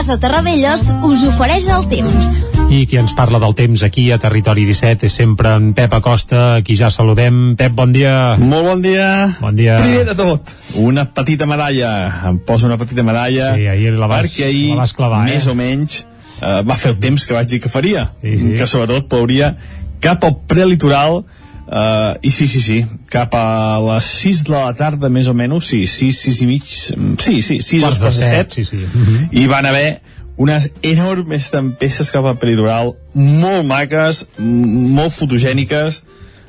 Casa 0.00 0.14
Terradellos 0.16 0.86
us 1.04 1.22
ofereix 1.28 1.66
el 1.68 1.82
temps. 1.90 2.28
I 2.72 2.86
qui 2.88 2.96
ens 2.96 3.12
parla 3.12 3.36
del 3.42 3.52
temps 3.52 3.82
aquí 3.84 4.06
a 4.08 4.16
Territori 4.16 4.62
17 4.64 5.04
és 5.10 5.16
sempre 5.18 5.50
en 5.52 5.74
Pep 5.76 5.92
Acosta, 5.92 6.38
a 6.54 6.62
qui 6.64 6.72
ja 6.78 6.88
saludem. 6.88 7.50
Pep, 7.60 7.74
bon 7.76 7.92
dia. 7.92 8.14
Molt 8.40 8.64
bon 8.64 8.80
dia. 8.80 9.10
Bon 9.42 9.58
dia. 9.58 9.74
Primer 9.82 10.06
de 10.08 10.14
tot, 10.16 10.54
una 10.80 11.04
petita 11.04 11.44
medalla. 11.44 11.90
Em 12.30 12.38
poso 12.48 12.64
una 12.70 12.80
petita 12.80 13.04
medalla. 13.04 13.50
Sí, 13.58 13.68
ahir 13.68 13.92
la 13.98 14.08
vas, 14.08 14.24
perquè 14.24 14.48
ahir, 14.48 14.70
la 14.72 14.80
vas 14.86 14.96
clavar, 14.96 15.20
més 15.28 15.44
eh? 15.44 15.52
o 15.52 15.58
menys, 15.58 16.00
eh, 16.38 16.56
va 16.64 16.80
fer 16.80 16.94
el 16.94 16.98
temps 17.04 17.28
que 17.28 17.36
vaig 17.36 17.52
dir 17.52 17.60
que 17.60 17.74
faria. 17.76 18.08
Sí, 18.22 18.38
sí. 18.40 18.54
Que 18.56 18.70
sobretot 18.72 19.04
plouria 19.12 19.52
cap 20.00 20.24
al 20.24 20.38
prelitoral 20.48 21.26
Uh, 21.70 22.18
I 22.26 22.32
sí, 22.34 22.48
sí, 22.50 22.60
sí, 22.60 22.84
cap 23.06 23.34
a 23.38 23.78
les 23.78 24.06
6 24.24 24.40
de 24.48 24.54
la 24.56 24.72
tarda, 24.74 25.06
més 25.06 25.28
o 25.30 25.34
menys, 25.38 25.68
sí, 25.70 25.84
6, 25.86 26.16
6 26.26 26.40
i 26.42 26.46
mig, 26.48 26.64
mm, 26.96 27.12
sí, 27.22 27.36
sí, 27.46 27.60
6 27.62 27.84
Quarts 27.84 28.00
o 28.00 28.08
de 28.08 28.10
7, 28.16 28.24
set, 28.26 28.56
sí, 28.56 28.64
sí. 28.66 28.80
Mhm. 28.90 29.28
i 29.30 29.46
van 29.46 29.68
haver 29.70 30.00
unes 30.34 30.66
enormes 30.82 31.46
tempestes 31.52 32.10
cap 32.10 32.26
al 32.26 32.40
prelitoral, 32.42 32.96
molt 33.14 33.68
maques, 33.68 34.24
molt 34.40 35.14
fotogèniques, 35.14 36.02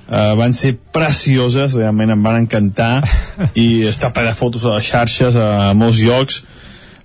uh, 0.10 0.34
van 0.42 0.58
ser 0.58 0.74
precioses, 0.92 1.78
realment 1.78 2.16
em 2.16 2.24
van 2.26 2.42
encantar, 2.42 3.04
i 3.54 3.84
està 3.86 4.10
ple 4.10 4.26
de 4.26 4.34
fotos 4.34 4.66
a 4.66 4.80
les 4.80 4.90
xarxes, 4.90 5.38
a 5.38 5.76
molts 5.78 6.02
llocs, 6.02 6.42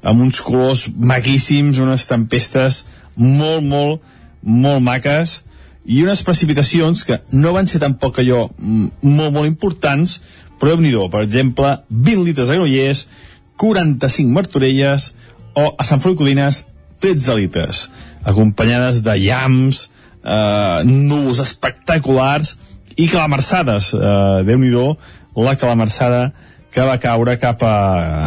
amb 0.00 0.24
uns 0.24 0.40
colors 0.40 0.86
maquíssims, 0.96 1.82
unes 1.84 2.08
tempestes 2.08 2.86
molt, 3.16 3.60
molt, 3.60 4.00
molt 4.40 4.80
maques, 4.80 5.42
i 5.86 6.02
unes 6.02 6.22
precipitacions 6.26 7.04
que 7.06 7.20
no 7.32 7.52
van 7.54 7.68
ser 7.70 7.80
tampoc 7.82 8.18
allò 8.20 8.46
mm, 8.48 9.06
molt, 9.06 9.32
molt 9.34 9.48
importants, 9.48 10.20
però 10.58 10.74
déu 10.74 10.82
nhi 10.82 11.10
per 11.12 11.22
exemple, 11.22 11.72
20 11.90 12.24
litres 12.26 12.50
a 12.50 12.56
Granollers, 12.56 13.06
45 13.56 14.32
Martorelles, 14.32 15.12
o 15.56 15.70
a 15.78 15.84
Sant 15.84 16.02
Feliu 16.02 16.16
de 16.16 16.22
Codines, 16.24 16.64
13 17.00 17.36
litres, 17.38 17.86
acompanyades 18.24 19.02
de 19.04 19.14
llamps, 19.20 19.86
eh, 20.24 20.82
núvols 20.84 21.40
espectaculars 21.44 22.56
i 22.96 23.08
calamarsades, 23.08 23.92
eh, 23.94 24.42
déu 24.48 24.58
nhi 24.58 24.72
la 25.36 25.56
calamarsada 25.56 26.32
que 26.72 26.84
va 26.84 26.98
caure 27.00 27.38
cap 27.40 27.62
a, 27.62 27.76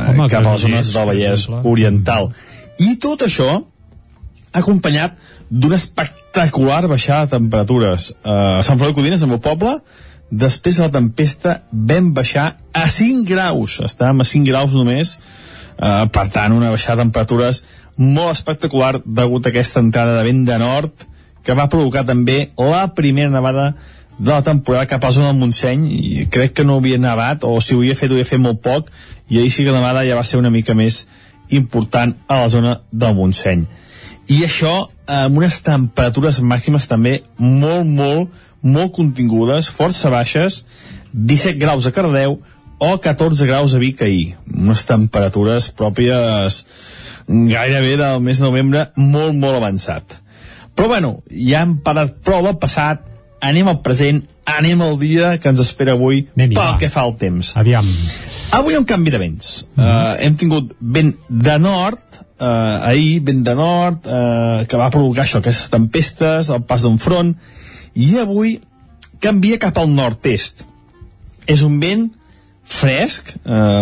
Home, 0.10 0.30
cap 0.30 0.45
a 0.45 0.53
les 0.53 0.62
zones 0.62 0.93
del 0.93 1.10
Vallès. 1.10 1.47
Oriental. 1.66 2.32
I 2.80 2.95
tot 3.01 3.26
això 3.26 3.66
acompanyat 4.54 5.18
d'una 5.50 5.78
espectacular 5.80 6.86
baixada 6.88 7.26
de 7.26 7.38
temperatures. 7.38 8.12
Uh, 8.24 8.60
a 8.60 8.64
Sant 8.66 8.80
Feliu 8.80 8.93
de 8.93 9.00
Codines, 9.02 9.24
al 9.24 9.32
meu 9.32 9.41
poble, 9.43 9.78
després 10.30 10.78
de 10.78 10.86
la 10.86 10.93
tempesta 10.93 11.60
vam 11.72 12.12
baixar 12.14 12.56
a 12.74 12.88
5 12.88 13.26
graus. 13.30 13.80
Estàvem 13.86 14.22
a 14.22 14.28
5 14.28 14.50
graus 14.50 14.74
només, 14.78 15.18
uh, 15.78 16.06
per 16.14 16.28
tant, 16.34 16.56
una 16.56 16.74
baixada 16.74 17.00
de 17.00 17.08
temperatures 17.08 17.64
molt 18.00 18.32
espectacular 18.32 19.02
degut 19.04 19.45
a 19.45 19.52
aquesta 19.52 19.82
entrada 19.84 20.18
de 20.18 20.28
vent 20.30 20.45
de 20.47 20.58
nord 20.62 21.08
que 21.43 21.56
va 21.56 21.70
provocar 21.72 22.06
també 22.08 22.50
la 22.58 22.86
primera 22.95 23.32
nevada 23.32 23.74
de 24.20 24.30
la 24.30 24.43
temporada 24.43 24.88
cap 24.88 25.04
a 25.04 25.10
la 25.10 25.16
zona 25.16 25.32
del 25.32 25.39
Montseny 25.39 25.86
i 25.89 26.26
crec 26.32 26.54
que 26.56 26.66
no 26.68 26.78
havia 26.80 27.00
nevat 27.00 27.43
o 27.47 27.60
si 27.64 27.76
ho 27.76 27.80
havia 27.80 27.95
fet 27.95 28.12
ho 28.12 28.18
havia 28.18 28.28
fet 28.28 28.39
molt 28.43 28.62
poc 28.64 28.91
i 29.30 29.39
ahir 29.39 29.52
sí 29.52 29.64
que 29.64 29.72
la 29.72 29.80
nevada 29.80 30.04
ja 30.08 30.16
va 30.16 30.24
ser 30.28 30.39
una 30.39 30.52
mica 30.52 30.76
més 30.76 31.06
important 31.50 32.16
a 32.28 32.41
la 32.43 32.50
zona 32.52 32.80
del 32.91 33.16
Montseny 33.16 33.66
i 34.30 34.43
això 34.45 34.73
amb 35.09 35.41
unes 35.41 35.57
temperatures 35.65 36.39
màximes 36.45 36.86
també 36.88 37.19
molt, 37.38 37.88
molt, 37.88 38.30
molt 38.61 38.93
contingudes, 38.93 39.69
força 39.73 40.11
baixes, 40.13 40.63
17 41.13 41.57
graus 41.57 41.88
a 41.89 41.93
Cardeu 41.95 42.38
o 42.80 42.91
14 43.01 43.47
graus 43.49 43.73
a 43.73 43.82
Vic 43.82 44.01
ahir. 44.05 44.36
Unes 44.53 44.86
temperatures 44.88 45.71
pròpies 45.75 46.63
gairebé 47.27 47.97
del 47.97 48.21
mes 48.23 48.39
de 48.39 48.45
novembre 48.45 48.88
molt, 48.95 49.36
molt 49.36 49.57
avançat. 49.57 50.19
Però 50.75 50.88
bueno, 50.88 51.19
ja 51.30 51.65
hem 51.65 51.80
parat 51.84 52.21
prou 52.23 52.45
del 52.45 52.57
passat, 52.61 53.01
anem 53.43 53.67
al 53.67 53.82
present, 53.84 54.21
anem 54.47 54.82
al 54.82 54.95
dia 55.01 55.34
que 55.41 55.51
ens 55.51 55.59
espera 55.63 55.95
avui 55.97 56.23
Anem-hi, 56.36 56.55
pel 56.55 56.63
va. 56.63 56.77
que 56.80 56.89
fa 56.91 57.03
al 57.03 57.17
temps. 57.19 57.51
Aviam. 57.59 57.88
Avui 58.55 58.77
un 58.80 58.86
canvi 58.88 59.11
de 59.11 59.19
vents. 59.19 59.67
Uh 59.75 59.84
-huh. 59.84 59.89
uh, 59.89 60.23
hem 60.23 60.36
tingut 60.36 60.75
vent 60.80 61.15
de 61.30 61.57
nord, 61.59 61.99
uh, 62.39 62.87
ahir 62.89 63.19
vent 63.27 63.43
de 63.45 63.55
nord, 63.55 64.07
uh, 64.07 64.63
que 64.69 64.79
va 64.79 64.91
provocar 64.93 65.25
això, 65.25 65.43
aquestes 65.43 65.69
tempestes, 65.73 66.49
el 66.49 66.63
pas 66.67 66.85
d'un 66.85 66.97
front, 67.01 67.33
i 67.95 68.15
avui 68.21 68.57
canvia 69.21 69.59
cap 69.61 69.77
al 69.77 69.91
nord-est. 69.91 70.65
És 71.49 71.63
un 71.65 71.79
vent 71.81 72.07
fresc, 72.69 73.31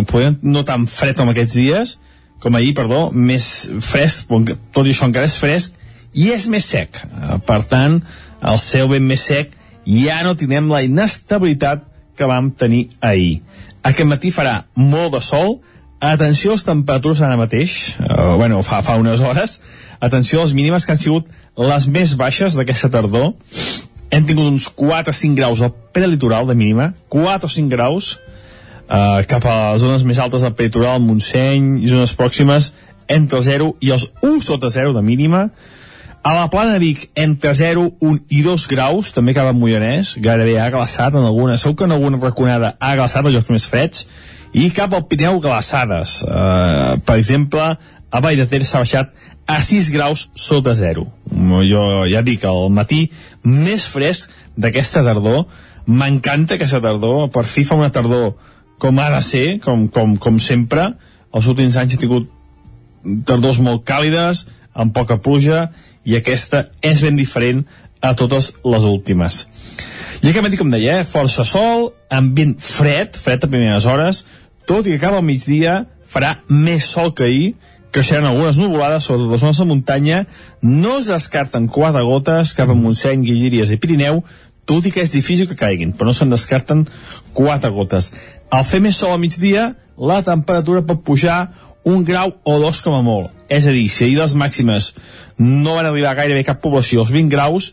podem 0.07 0.37
no 0.47 0.61
tan 0.63 0.85
fred 0.87 1.17
com 1.19 1.27
aquests 1.27 1.55
dies, 1.59 1.97
com 2.39 2.55
ahir, 2.55 2.71
perdó, 2.77 3.09
més 3.11 3.67
fresc, 3.83 4.29
tot 4.71 4.87
i 4.87 4.93
això 4.93 5.09
encara 5.09 5.27
és 5.27 5.35
fresc, 5.35 5.75
i 6.17 6.31
és 6.33 6.47
més 6.49 6.65
sec. 6.65 6.97
Uh, 7.05 7.37
per 7.45 7.61
tant, 7.69 7.99
el 8.41 8.59
cel 8.61 8.89
ben 8.91 9.05
més 9.05 9.25
sec, 9.29 9.53
ja 9.87 10.19
no 10.25 10.35
tindrem 10.37 10.69
la 10.71 10.83
inestabilitat 10.85 11.85
que 12.17 12.27
vam 12.29 12.51
tenir 12.51 12.87
ahir. 13.01 13.41
Aquest 13.85 14.09
matí 14.09 14.31
farà 14.33 14.61
molt 14.75 15.15
de 15.15 15.21
sol, 15.23 15.59
atenció 15.99 16.51
a 16.51 16.57
les 16.57 16.65
temperatures 16.65 17.21
ara 17.21 17.37
mateix, 17.39 17.95
uh, 17.99 18.35
bueno, 18.37 18.61
fa, 18.63 18.81
fa 18.85 18.97
unes 19.01 19.21
hores, 19.21 19.61
atenció 19.99 20.41
a 20.41 20.45
les 20.45 20.53
mínimes 20.53 20.85
que 20.85 20.93
han 20.93 21.01
sigut 21.01 21.29
les 21.57 21.87
més 21.89 22.15
baixes 22.17 22.57
d'aquesta 22.57 22.91
tardor, 22.93 23.33
hem 24.13 24.25
tingut 24.27 24.47
uns 24.47 24.69
4 24.69 25.11
o 25.11 25.17
5 25.17 25.35
graus 25.35 25.61
al 25.61 25.73
prelitoral 25.93 26.47
de 26.47 26.55
mínima, 26.55 26.93
4 27.09 27.49
o 27.49 27.51
5 27.51 27.73
graus, 27.73 28.19
uh, 28.87 29.23
cap 29.27 29.45
a 29.45 29.57
les 29.73 29.81
zones 29.81 30.05
més 30.05 30.21
altes 30.21 30.45
del 30.45 30.53
prelitoral, 30.53 31.01
Montseny 31.01 31.87
zones 31.89 32.13
pròximes, 32.17 32.71
entre 33.07 33.39
el 33.39 33.47
0 33.47 33.73
i 33.81 33.91
els 33.95 34.09
1 34.21 34.41
sota 34.43 34.69
0 34.69 34.93
de 34.93 35.01
mínima, 35.01 35.47
a 36.27 36.33
la 36.33 36.49
plana 36.51 36.73
de 36.73 36.79
Vic, 36.79 37.09
entre 37.15 37.53
0, 37.55 37.93
1 38.03 38.17
i 38.35 38.41
2 38.43 38.65
graus, 38.67 39.13
també 39.15 39.31
cap 39.33 39.47
a 39.47 39.53
Mollanès, 39.55 40.17
gairebé 40.19 40.57
ha 40.59 40.69
glaçat 40.73 41.15
en 41.15 41.23
alguna, 41.23 41.55
segur 41.57 41.77
que 41.79 41.85
en 41.87 41.93
alguna 41.95 42.19
raconada 42.19 42.73
ha 42.83 42.95
glaçat 42.99 43.25
els 43.25 43.37
llocs 43.37 43.53
més 43.53 43.67
freds, 43.69 44.07
i 44.57 44.71
cap 44.73 44.93
al 44.97 45.05
Pirineu 45.05 45.37
glaçades. 45.43 46.21
Uh, 46.25 46.97
per 47.05 47.19
exemple, 47.19 47.63
a 48.09 48.21
Vall 48.23 48.39
de 48.39 48.47
Ter 48.49 48.63
s'ha 48.65 48.81
baixat 48.81 49.13
a 49.47 49.59
6 49.61 49.91
graus 49.93 50.27
sota 50.35 50.73
0. 50.75 51.05
Jo 51.69 51.83
ja 52.09 52.23
dic, 52.25 52.43
al 52.43 52.71
matí 52.73 53.07
més 53.45 53.85
fresc 53.87 54.33
d'aquesta 54.57 55.05
tardor. 55.05 55.45
M'encanta 55.87 56.57
aquesta 56.57 56.81
tardor, 56.83 57.29
per 57.31 57.45
fi 57.47 57.63
fa 57.67 57.77
una 57.79 57.93
tardor 57.93 58.33
com 58.81 58.99
ha 58.99 59.09
de 59.13 59.21
ser, 59.25 59.45
com, 59.63 59.87
com, 59.87 60.17
com 60.17 60.39
sempre. 60.41 60.89
Els 61.33 61.47
últims 61.47 61.77
anys 61.77 61.95
he 61.95 62.01
tingut 62.01 62.27
tardors 63.29 63.61
molt 63.63 63.85
càlides, 63.87 64.47
amb 64.73 64.93
poca 64.93 65.19
pluja, 65.21 65.67
i 66.03 66.17
aquesta 66.17 66.65
és 66.85 67.01
ben 67.05 67.17
diferent 67.17 67.63
a 68.01 68.13
totes 68.17 68.53
les 68.65 68.89
últimes. 68.89 69.45
I 70.21 70.31
aquest 70.31 70.43
matí, 70.43 70.57
com 70.59 70.69
deia, 70.73 71.01
eh, 71.01 71.07
força 71.07 71.45
sol, 71.45 71.91
ambient 72.09 72.55
fred, 72.63 73.17
fred 73.17 73.43
a 73.43 73.49
primeres 73.49 73.85
hores, 73.85 74.23
tot 74.67 74.87
i 74.87 74.95
que 74.95 75.01
cap 75.01 75.15
al 75.15 75.25
migdia 75.25 75.85
farà 76.07 76.37
més 76.47 76.87
sol 76.91 77.13
que 77.15 77.27
ahir, 77.27 77.47
creixeran 77.91 78.27
algunes 78.29 78.59
nuvolades 78.59 79.07
sobre 79.07 79.29
les 79.31 79.41
zones 79.41 79.57
de 79.57 79.65
muntanya, 79.65 80.25
no 80.61 80.97
es 80.99 81.07
descarten 81.11 81.69
quatre 81.71 82.03
gotes 82.05 82.53
cap 82.57 82.69
a 82.69 82.75
Montseny, 82.77 83.23
Guilleries 83.25 83.71
i 83.73 83.79
Pirineu, 83.81 84.21
tot 84.67 84.85
i 84.85 84.91
que 84.91 85.01
és 85.01 85.13
difícil 85.13 85.47
que 85.47 85.55
caiguin, 85.57 85.93
però 85.95 86.11
no 86.11 86.15
se'n 86.15 86.33
descarten 86.33 86.83
quatre 87.33 87.71
gotes. 87.71 88.11
Al 88.51 88.67
fer 88.67 88.81
més 88.83 88.99
sol 88.99 89.15
al 89.15 89.23
migdia, 89.23 89.71
la 89.97 90.19
temperatura 90.23 90.83
pot 90.85 91.01
pujar 91.07 91.39
un 91.87 92.03
grau 92.03 92.35
o 92.43 92.59
dos 92.59 92.83
com 92.83 92.93
a 92.97 93.01
molt. 93.01 93.31
És 93.47 93.65
a 93.65 93.71
dir, 93.71 93.87
si 93.87 94.03
ahir 94.03 94.17
les 94.19 94.35
màximes 94.35 94.91
no 95.39 95.77
van 95.77 95.87
arribar 95.87 96.17
gairebé 96.19 96.43
cap 96.43 96.59
població 96.61 97.05
als 97.05 97.13
20 97.15 97.31
graus, 97.31 97.71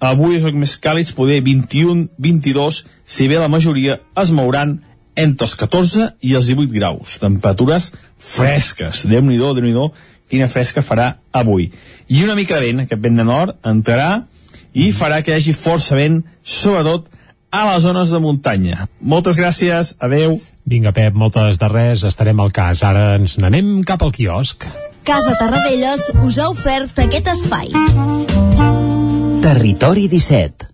avui 0.00 0.38
els 0.40 0.56
més 0.56 0.78
càlids 0.80 1.12
poder 1.12 1.42
21, 1.44 2.08
22, 2.16 2.84
si 3.04 3.28
bé 3.28 3.36
la 3.38 3.52
majoria 3.52 4.00
es 4.16 4.32
mouran 4.32 4.78
entre 5.22 5.46
els 5.46 5.56
14 5.58 6.08
i 6.26 6.34
els 6.38 6.50
18 6.50 6.72
graus. 6.74 7.18
Temperatures 7.22 7.90
fresques. 8.18 9.06
Déu-n'hi-do, 9.10 9.54
déu 9.56 9.64
nhi 9.66 9.76
déu 9.76 9.92
quina 10.30 10.48
fresca 10.48 10.82
farà 10.86 11.16
avui. 11.34 11.70
I 12.08 12.22
una 12.24 12.36
mica 12.38 12.58
de 12.58 12.68
vent, 12.68 12.84
aquest 12.84 13.02
vent 13.02 13.18
de 13.18 13.26
nord, 13.26 13.56
entrarà 13.66 14.26
i 14.72 14.92
farà 14.94 15.20
que 15.24 15.32
hi 15.32 15.40
hagi 15.40 15.56
força 15.56 15.98
vent, 15.98 16.20
sobretot 16.42 17.08
a 17.50 17.64
les 17.72 17.82
zones 17.82 18.12
de 18.14 18.20
muntanya. 18.22 18.86
Moltes 19.00 19.40
gràcies, 19.40 19.96
adeu. 19.98 20.38
Vinga, 20.70 20.94
Pep, 20.94 21.16
moltes 21.18 21.58
de 21.58 21.68
res, 21.72 22.04
estarem 22.06 22.38
al 22.38 22.54
cas. 22.54 22.84
Ara 22.86 23.16
ens 23.18 23.38
n'anem 23.42 23.80
cap 23.82 24.06
al 24.06 24.14
quiosc. 24.14 24.68
Casa 25.02 25.34
Tarradellas 25.40 26.12
us 26.22 26.38
ha 26.38 26.50
ofert 26.52 27.02
aquest 27.02 27.32
espai. 27.34 27.72
Territori 29.42 30.06
17 30.12 30.70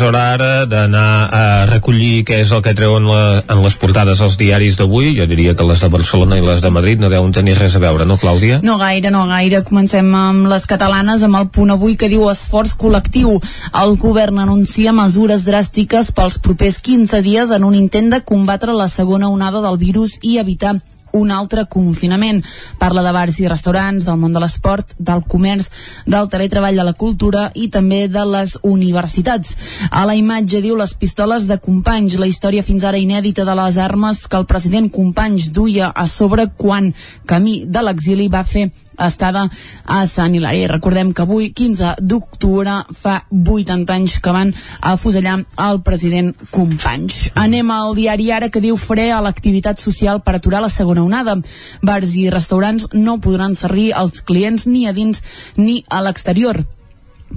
Hora 0.00 0.20
ara 0.34 0.64
d'anar 0.64 1.28
a 1.30 1.42
recollir 1.68 2.24
què 2.24 2.40
és 2.44 2.50
el 2.56 2.62
que 2.64 2.72
treuen 2.76 3.04
la, 3.04 3.42
en 3.44 3.62
les 3.64 3.76
portades 3.80 4.20
els 4.24 4.36
diaris 4.40 4.78
d'avui. 4.80 5.12
Jo 5.18 5.26
diria 5.28 5.54
que 5.56 5.66
les 5.68 5.82
de 5.82 5.90
Barcelona 5.92 6.38
i 6.40 6.44
les 6.44 6.62
de 6.64 6.70
Madrid 6.72 7.02
no 7.02 7.10
deuen 7.12 7.34
tenir 7.36 7.56
res 7.58 7.76
a 7.76 7.82
veure, 7.82 8.06
no, 8.08 8.16
Clàudia? 8.20 8.60
No 8.66 8.78
gaire, 8.80 9.12
no 9.12 9.26
gaire. 9.30 9.62
Comencem 9.66 10.08
amb 10.16 10.48
les 10.50 10.64
catalanes, 10.70 11.24
amb 11.26 11.40
el 11.40 11.50
punt 11.52 11.74
avui 11.74 11.98
que 12.00 12.08
diu 12.12 12.28
esforç 12.32 12.76
col·lectiu. 12.80 13.36
El 13.82 13.96
govern 14.00 14.40
anuncia 14.42 14.94
mesures 14.96 15.44
dràstiques 15.48 16.14
pels 16.16 16.40
propers 16.40 16.80
15 16.80 17.20
dies 17.26 17.52
en 17.52 17.68
un 17.68 17.76
intent 17.76 18.10
de 18.14 18.24
combatre 18.24 18.76
la 18.76 18.88
segona 18.88 19.28
onada 19.28 19.60
del 19.66 19.78
virus 19.80 20.16
i 20.22 20.38
evitar 20.40 20.78
un 21.12 21.30
altre 21.30 21.66
confinament. 21.70 22.42
Parla 22.78 23.02
de 23.06 23.12
bars 23.14 23.38
i 23.40 23.48
restaurants, 23.48 24.04
del 24.06 24.18
món 24.20 24.34
de 24.34 24.42
l'esport, 24.42 24.94
del 24.98 25.24
comerç, 25.26 25.70
del 26.06 26.28
teletreball 26.32 26.76
de 26.76 26.86
la 26.86 26.94
cultura 26.94 27.48
i 27.54 27.68
també 27.68 28.06
de 28.08 28.24
les 28.28 28.56
universitats. 28.62 29.56
A 29.90 30.04
la 30.08 30.16
imatge 30.18 30.62
diu 30.62 30.76
les 30.78 30.94
pistoles 30.94 31.46
de 31.50 31.58
Companys, 31.58 32.18
la 32.20 32.28
història 32.30 32.66
fins 32.66 32.84
ara 32.84 33.00
inèdita 33.00 33.44
de 33.44 33.56
les 33.62 33.78
armes 33.78 34.26
que 34.26 34.38
el 34.38 34.46
president 34.46 34.90
Companys 34.92 35.50
duia 35.52 35.90
a 35.94 36.06
sobre 36.06 36.48
quan, 36.56 36.92
camí 37.26 37.64
de 37.66 37.82
l'exili, 37.84 38.28
va 38.28 38.44
fer 38.44 38.70
estada 38.98 39.46
a 39.84 40.06
Sant 40.06 40.34
Hilari. 40.34 40.66
Recordem 40.66 41.12
que 41.12 41.22
avui, 41.22 41.50
15 41.52 41.94
d'octubre, 42.00 42.80
fa 42.96 43.20
80 43.30 43.94
anys 43.94 44.18
que 44.20 44.34
van 44.34 44.54
afusellar 44.80 45.38
el 45.68 45.82
president 45.86 46.34
Companys. 46.50 47.30
Anem 47.34 47.70
al 47.74 47.94
diari 47.98 48.30
Ara 48.32 48.50
que 48.50 48.62
diu 48.64 48.76
fre 48.80 49.10
a 49.12 49.22
l'activitat 49.24 49.80
social 49.80 50.22
per 50.24 50.36
aturar 50.36 50.64
la 50.64 50.72
segona 50.72 51.04
onada. 51.04 51.38
Bars 51.82 52.16
i 52.16 52.28
restaurants 52.30 52.90
no 52.92 53.20
podran 53.20 53.56
servir 53.56 53.92
als 53.94 54.22
clients 54.22 54.66
ni 54.66 54.86
a 54.86 54.92
dins 54.92 55.22
ni 55.56 55.82
a 55.88 56.02
l'exterior. 56.02 56.64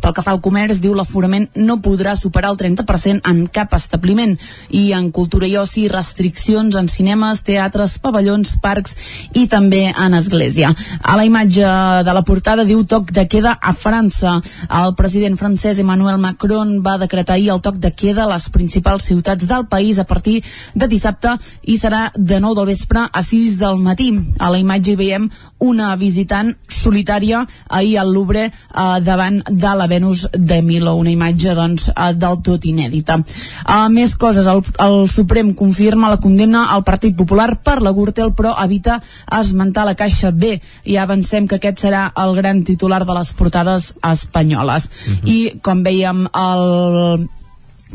Pel 0.01 0.13
que 0.15 0.23
fa 0.25 0.33
al 0.33 0.41
comerç, 0.41 0.79
diu 0.81 0.95
l'aforament 0.97 1.45
no 1.55 1.77
podrà 1.83 2.15
superar 2.17 2.51
el 2.53 2.57
30% 2.57 3.21
en 3.29 3.43
cap 3.53 3.73
establiment 3.77 4.33
i 4.73 4.91
en 4.97 5.11
cultura 5.15 5.47
i 5.47 5.55
oci 5.59 5.85
restriccions 5.91 6.75
en 6.79 6.89
cinemes, 6.89 7.43
teatres, 7.45 7.97
pavellons, 8.03 8.55
parcs 8.63 8.95
i 9.37 9.45
també 9.51 9.85
en 9.91 10.17
església. 10.17 10.73
A 11.01 11.17
la 11.19 11.25
imatge 11.27 11.67
de 12.07 12.15
la 12.15 12.23
portada 12.25 12.65
diu 12.65 12.83
toc 12.89 13.11
de 13.13 13.27
queda 13.29 13.53
a 13.61 13.73
França. 13.73 14.39
El 14.69 14.95
president 14.99 15.37
francès 15.37 15.79
Emmanuel 15.79 16.17
Macron 16.21 16.79
va 16.85 16.97
decretar 17.01 17.37
ahir 17.37 17.51
el 17.53 17.61
toc 17.61 17.77
de 17.83 17.93
queda 17.93 18.25
a 18.25 18.31
les 18.33 18.49
principals 18.49 19.05
ciutats 19.11 19.47
del 19.47 19.67
país 19.67 19.99
a 19.99 20.07
partir 20.09 20.41
de 20.73 20.87
dissabte 20.89 21.37
i 21.63 21.77
serà 21.77 22.09
de 22.15 22.39
9 22.39 22.59
del 22.59 22.71
vespre 22.73 23.07
a 23.11 23.23
6 23.23 23.57
del 23.61 23.77
matí. 23.77 24.11
A 24.39 24.49
la 24.49 24.59
imatge 24.61 24.93
hi 24.93 24.99
veiem 24.99 25.29
una 25.63 25.93
visitant 25.95 26.51
solitària 26.67 27.45
ahir 27.69 27.97
al 27.99 28.11
Louvre 28.13 28.49
eh, 28.49 28.99
davant 29.05 29.39
de 29.47 29.75
la 29.79 29.82
Venus 29.87 30.27
de 30.31 30.61
Milo, 30.61 30.95
una 30.95 31.11
imatge 31.11 31.55
doncs, 31.57 31.89
eh, 31.89 32.13
del 32.13 32.39
tot 32.45 32.65
inèdita. 32.65 33.19
Uh, 33.63 33.89
més 33.93 34.15
coses, 34.19 34.47
el, 34.47 34.63
el 34.83 34.97
Suprem 35.11 35.53
confirma 35.57 36.11
la 36.11 36.19
condemna 36.23 36.67
al 36.73 36.85
Partit 36.87 37.15
Popular 37.17 37.49
per 37.63 37.79
la 37.81 37.93
Gürtel, 37.95 38.33
però 38.37 38.55
evita 38.63 38.99
esmentar 39.39 39.85
la 39.85 39.95
Caixa 39.99 40.31
B. 40.31 40.57
I 40.85 40.97
avancem 40.97 41.47
que 41.47 41.59
aquest 41.59 41.85
serà 41.85 42.07
el 42.23 42.35
gran 42.39 42.63
titular 42.63 43.03
de 43.05 43.17
les 43.17 43.33
portades 43.33 43.93
espanyoles. 44.01 44.89
Uh 44.89 45.13
-huh. 45.13 45.29
I, 45.29 45.59
com 45.61 45.83
veiem, 45.83 46.27
el 46.33 47.29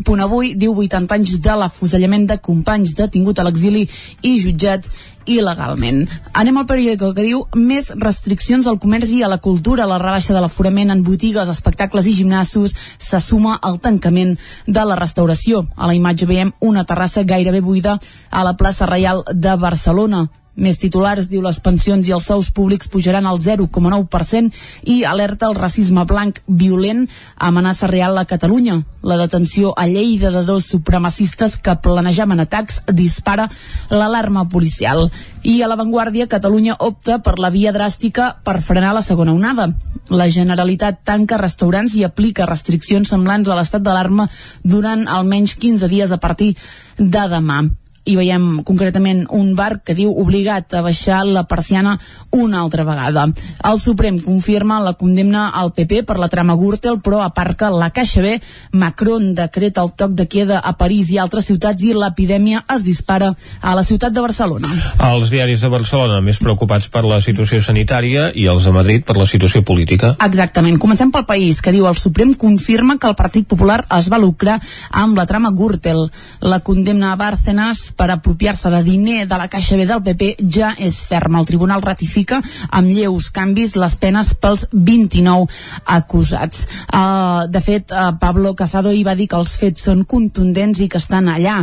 Punt 0.05 0.23
avui 0.23 0.55
diu 0.55 0.77
80 0.77 1.15
anys 1.15 1.39
de 1.43 1.55
l'afusellament 1.59 2.27
de 2.29 2.39
companys 2.39 2.95
detingut 2.99 3.39
a 3.39 3.47
l'exili 3.47 3.87
i 4.23 4.39
jutjat 4.43 4.87
il·legalment. 5.29 6.07
Anem 6.41 6.57
al 6.59 6.67
periòdico 6.69 7.13
que 7.15 7.27
diu 7.27 7.45
més 7.57 7.91
restriccions 8.01 8.67
al 8.67 8.79
comerç 8.81 9.13
i 9.13 9.23
a 9.23 9.31
la 9.31 9.41
cultura. 9.45 9.87
La 9.89 10.01
rebaixa 10.01 10.35
de 10.35 10.41
l'aforament 10.43 10.95
en 10.95 11.05
botigues, 11.05 11.51
espectacles 11.53 12.09
i 12.09 12.17
gimnasos 12.17 12.75
se 12.97 13.21
suma 13.21 13.59
al 13.61 13.79
tancament 13.85 14.37
de 14.67 14.85
la 14.89 14.97
restauració. 14.97 15.67
A 15.77 15.87
la 15.87 15.97
imatge 15.99 16.27
veiem 16.27 16.55
una 16.61 16.87
terrassa 16.89 17.27
gairebé 17.29 17.61
buida 17.61 17.99
a 18.31 18.45
la 18.45 18.57
plaça 18.57 18.89
Reial 18.89 19.25
de 19.35 19.57
Barcelona. 19.57 20.29
Més 20.59 20.81
titulars, 20.83 21.29
diu 21.31 21.39
les 21.45 21.61
pensions 21.63 22.09
i 22.09 22.13
els 22.17 22.25
sous 22.27 22.49
públics 22.51 22.91
pujaran 22.91 23.29
al 23.31 23.39
0,9% 23.39 24.91
i 24.91 24.97
alerta 25.07 25.47
el 25.47 25.55
racisme 25.55 26.03
blanc 26.11 26.41
violent 26.49 27.05
amenaça 27.37 27.87
real 27.87 28.19
a 28.19 28.25
Catalunya. 28.27 28.81
La 29.07 29.21
detenció 29.21 29.71
a 29.79 29.87
Lleida 29.87 30.33
de 30.35 30.43
dos 30.49 30.67
supremacistes 30.67 31.57
que 31.63 31.77
planejaven 31.79 32.43
atacs 32.43 32.83
dispara 32.91 33.47
l'alarma 33.91 34.49
policial. 34.51 35.07
I 35.47 35.63
a 35.63 35.71
l'avantguàrdia, 35.71 36.27
Catalunya 36.27 36.75
opta 36.83 37.23
per 37.23 37.39
la 37.39 37.55
via 37.55 37.71
dràstica 37.71 38.33
per 38.43 38.59
frenar 38.59 38.97
la 38.99 39.07
segona 39.07 39.39
onada. 39.39 39.71
La 40.11 40.27
Generalitat 40.27 41.05
tanca 41.07 41.39
restaurants 41.39 41.95
i 41.95 42.03
aplica 42.03 42.51
restriccions 42.51 43.15
semblants 43.15 43.47
a 43.47 43.55
l'estat 43.55 43.85
d'alarma 43.87 44.27
durant 44.65 45.07
almenys 45.07 45.55
15 45.55 45.87
dies 45.87 46.11
a 46.11 46.19
partir 46.19 46.57
de 46.99 47.29
demà 47.31 47.69
i 48.05 48.17
veiem 48.17 48.63
concretament 48.65 49.25
un 49.35 49.55
bar 49.57 49.81
que 49.85 49.97
diu 49.97 50.13
obligat 50.13 50.75
a 50.75 50.83
baixar 50.85 51.25
la 51.27 51.45
persiana 51.49 51.97
una 52.31 52.61
altra 52.63 52.85
vegada. 52.85 53.27
El 53.69 53.81
Suprem 53.81 54.19
confirma 54.23 54.81
la 54.85 54.95
condemna 54.95 55.49
al 55.51 55.73
PP 55.77 56.05
per 56.09 56.19
la 56.19 56.29
trama 56.29 56.57
Gürtel, 56.57 57.01
però 57.05 57.21
aparca 57.25 57.71
la 57.71 57.91
Caixa 57.91 58.23
B. 58.25 58.39
Macron 58.73 59.35
decreta 59.35 59.83
el 59.85 59.93
toc 59.97 60.15
de 60.17 60.29
queda 60.29 60.61
a 60.61 60.75
París 60.81 61.11
i 61.13 61.19
altres 61.19 61.49
ciutats 61.49 61.85
i 61.85 61.93
l'epidèmia 61.97 62.65
es 62.75 62.85
dispara 62.87 63.35
a 63.61 63.75
la 63.77 63.85
ciutat 63.85 64.13
de 64.13 64.25
Barcelona. 64.25 64.73
Els 65.11 65.31
diaris 65.33 65.65
de 65.65 65.73
Barcelona 65.73 66.21
més 66.25 66.41
preocupats 66.43 66.89
per 66.93 67.05
la 67.05 67.21
situació 67.25 67.61
sanitària 67.65 68.31
i 68.35 68.49
els 68.49 68.65
de 68.65 68.73
Madrid 68.75 69.05
per 69.05 69.17
la 69.19 69.27
situació 69.29 69.63
política. 69.65 70.15
Exactament. 70.25 70.79
Comencem 70.81 71.13
pel 71.13 71.27
país, 71.29 71.63
que 71.63 71.73
diu 71.75 71.89
el 71.89 71.99
Suprem 71.99 72.35
confirma 72.35 72.99
que 72.99 73.09
el 73.11 73.17
Partit 73.19 73.49
Popular 73.49 73.83
es 73.99 74.09
va 74.13 74.21
lucrar 74.23 74.59
amb 74.91 75.17
la 75.19 75.27
trama 75.27 75.53
Gürtel. 75.53 76.07
La 76.41 76.61
condemna 76.61 77.13
a 77.13 77.17
Bárcenas 77.21 77.93
per 77.99 78.11
apropiar-se 78.15 78.71
de 78.71 78.83
diner 78.87 79.27
de 79.27 79.37
la 79.37 79.49
Caixa 79.51 79.77
B 79.77 79.85
del 79.89 80.03
PP 80.07 80.37
ja 80.55 80.71
és 80.79 81.01
ferma. 81.11 81.41
El 81.43 81.49
tribunal 81.51 81.83
ratifica 81.83 82.39
amb 82.71 82.93
lleus 82.95 83.29
canvis 83.35 83.75
les 83.79 83.97
penes 83.99 84.31
pels 84.39 84.69
29 84.73 85.49
acusats. 85.97 86.67
Uh, 86.87 87.49
de 87.51 87.61
fet, 87.65 87.91
uh, 87.91 88.13
Pablo 88.21 88.55
Casado 88.55 88.93
hi 88.95 89.03
va 89.07 89.17
dir 89.19 89.27
que 89.29 89.39
els 89.39 89.57
fets 89.59 89.89
són 89.89 90.05
contundents 90.09 90.81
i 90.85 90.89
que 90.89 91.01
estan 91.03 91.29
allà. 91.33 91.59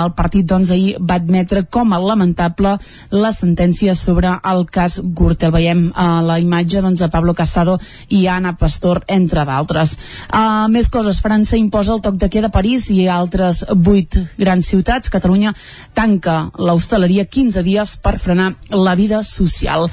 El 0.00 0.14
partit, 0.18 0.46
doncs, 0.46 0.70
ahir 0.70 0.94
va 1.00 1.18
admetre 1.18 1.64
com 1.66 1.92
a 1.92 2.00
lamentable 2.00 2.76
la 3.10 3.32
sentència 3.34 3.96
sobre 3.98 4.36
el 4.52 4.64
cas 4.70 5.00
Gürtel. 5.02 5.50
Veiem 5.54 5.88
uh, 5.90 6.20
la 6.26 6.38
imatge 6.42 6.84
doncs, 6.84 7.02
de 7.02 7.10
Pablo 7.10 7.34
Casado 7.34 7.78
i 8.14 8.26
Ana 8.30 8.54
Pastor, 8.60 9.02
entre 9.10 9.44
d'altres. 9.48 9.96
Uh, 10.30 10.68
més 10.70 10.88
coses. 10.92 11.18
França 11.20 11.58
imposa 11.58 11.96
el 11.96 12.04
toc 12.04 12.20
de 12.20 12.30
queda 12.30 12.52
a 12.52 12.54
París 12.54 12.86
i 12.94 13.02
a 13.08 13.18
altres 13.18 13.64
vuit 13.74 14.20
grans 14.38 14.70
ciutats. 14.70 15.10
Catalunya 15.10 15.54
tanca 15.94 16.50
l'hostaleria 16.58 17.24
15 17.24 17.62
dies 17.66 17.96
per 18.02 18.18
frenar 18.18 18.52
la 18.70 18.94
vida 18.94 19.22
social. 19.22 19.88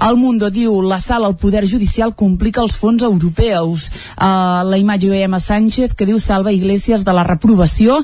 El 0.00 0.16
Mundo 0.16 0.50
diu 0.50 0.80
la 0.82 1.00
sala 1.00 1.28
al 1.28 1.36
Poder 1.36 1.66
Judicial 1.68 2.14
complica 2.14 2.62
els 2.62 2.76
fons 2.80 3.02
europeus. 3.02 3.88
Uh, 4.16 4.62
la 4.68 4.78
imatge 4.80 5.10
veiem 5.12 5.34
a 5.34 5.42
Sánchez 5.42 5.94
que 5.94 6.08
diu 6.08 6.20
salva 6.20 6.52
Iglesias 6.52 7.04
de 7.04 7.14
la 7.16 7.24
reprovació. 7.26 8.00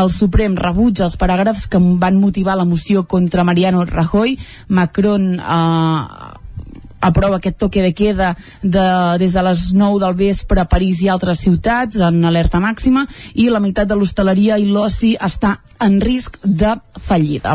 El 0.00 0.12
Suprem 0.12 0.56
rebutja 0.56 1.06
els 1.08 1.18
paràgrafs 1.20 1.66
que 1.68 1.80
van 1.80 2.20
motivar 2.20 2.58
la 2.58 2.68
moció 2.68 3.04
contra 3.04 3.44
Mariano 3.44 3.84
Rajoy. 3.84 4.36
Macron 4.68 5.38
uh, 5.40 6.37
aprova 7.00 7.38
aquest 7.38 7.58
toque 7.58 7.82
de 7.82 7.92
queda 7.94 8.34
de, 8.62 8.86
des 9.18 9.32
de 9.32 9.42
les 9.42 9.72
9 9.72 10.00
del 10.02 10.18
vespre 10.18 10.60
a 10.60 10.68
París 10.68 11.02
i 11.02 11.08
altres 11.08 11.42
ciutats 11.44 12.00
en 12.08 12.24
alerta 12.24 12.60
màxima 12.60 13.06
i 13.34 13.48
la 13.50 13.62
meitat 13.62 13.88
de 13.88 13.98
l'hostaleria 13.98 14.58
i 14.58 14.68
l'oci 14.68 15.16
està 15.20 15.58
en 15.80 16.00
risc 16.00 16.38
de 16.42 16.74
fallida. 16.98 17.54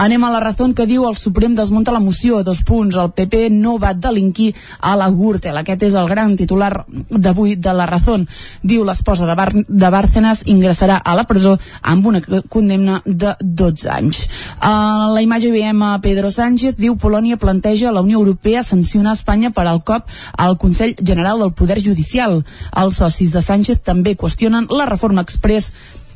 Anem 0.00 0.24
a 0.24 0.30
la 0.32 0.40
raó 0.40 0.68
que 0.76 0.86
diu 0.88 1.04
el 1.08 1.16
Suprem 1.20 1.54
desmunta 1.56 1.92
la 1.92 2.00
moció 2.00 2.38
a 2.38 2.44
dos 2.46 2.62
punts. 2.64 2.96
El 2.96 3.12
PP 3.16 3.48
no 3.52 3.76
va 3.78 3.92
delinquir 3.94 4.54
a 4.80 4.96
la 4.96 5.10
Gürtel. 5.10 5.56
Aquest 5.56 5.84
és 5.90 5.96
el 5.98 6.08
gran 6.08 6.36
titular 6.36 6.70
d'avui 7.10 7.56
de 7.56 7.74
la 7.76 7.86
raó. 7.86 8.18
Diu 8.62 8.84
l'esposa 8.84 9.28
de, 9.28 9.36
Bar 9.36 9.52
de 9.52 9.90
Bárcenas 9.92 10.44
ingressarà 10.46 11.00
a 11.04 11.14
la 11.18 11.26
presó 11.28 11.56
amb 11.82 12.06
una 12.06 12.22
condemna 12.48 13.00
de 13.04 13.34
12 13.40 13.90
anys. 13.92 14.22
A 14.60 15.10
la 15.12 15.22
imatge 15.22 15.52
veiem 15.52 15.82
a 15.84 15.98
Pedro 16.00 16.30
Sánchez, 16.30 16.78
diu 16.80 16.96
Polònia 16.96 17.36
planteja 17.40 17.92
la 17.92 18.04
Unió 18.04 18.18
Europea 18.18 18.62
sancionar 18.70 19.16
Espanya 19.18 19.50
per 19.54 19.66
al 19.66 19.82
cop 19.86 20.06
al 20.38 20.56
Consell 20.58 20.94
General 20.98 21.42
del 21.42 21.54
Poder 21.58 21.80
Judicial. 21.82 22.40
Els 22.82 23.02
socis 23.02 23.34
de 23.34 23.42
Sánchez 23.42 23.82
també 23.84 24.16
qüestionen 24.16 24.70
la 24.70 24.88
reforma 24.88 25.26
express 25.26 25.74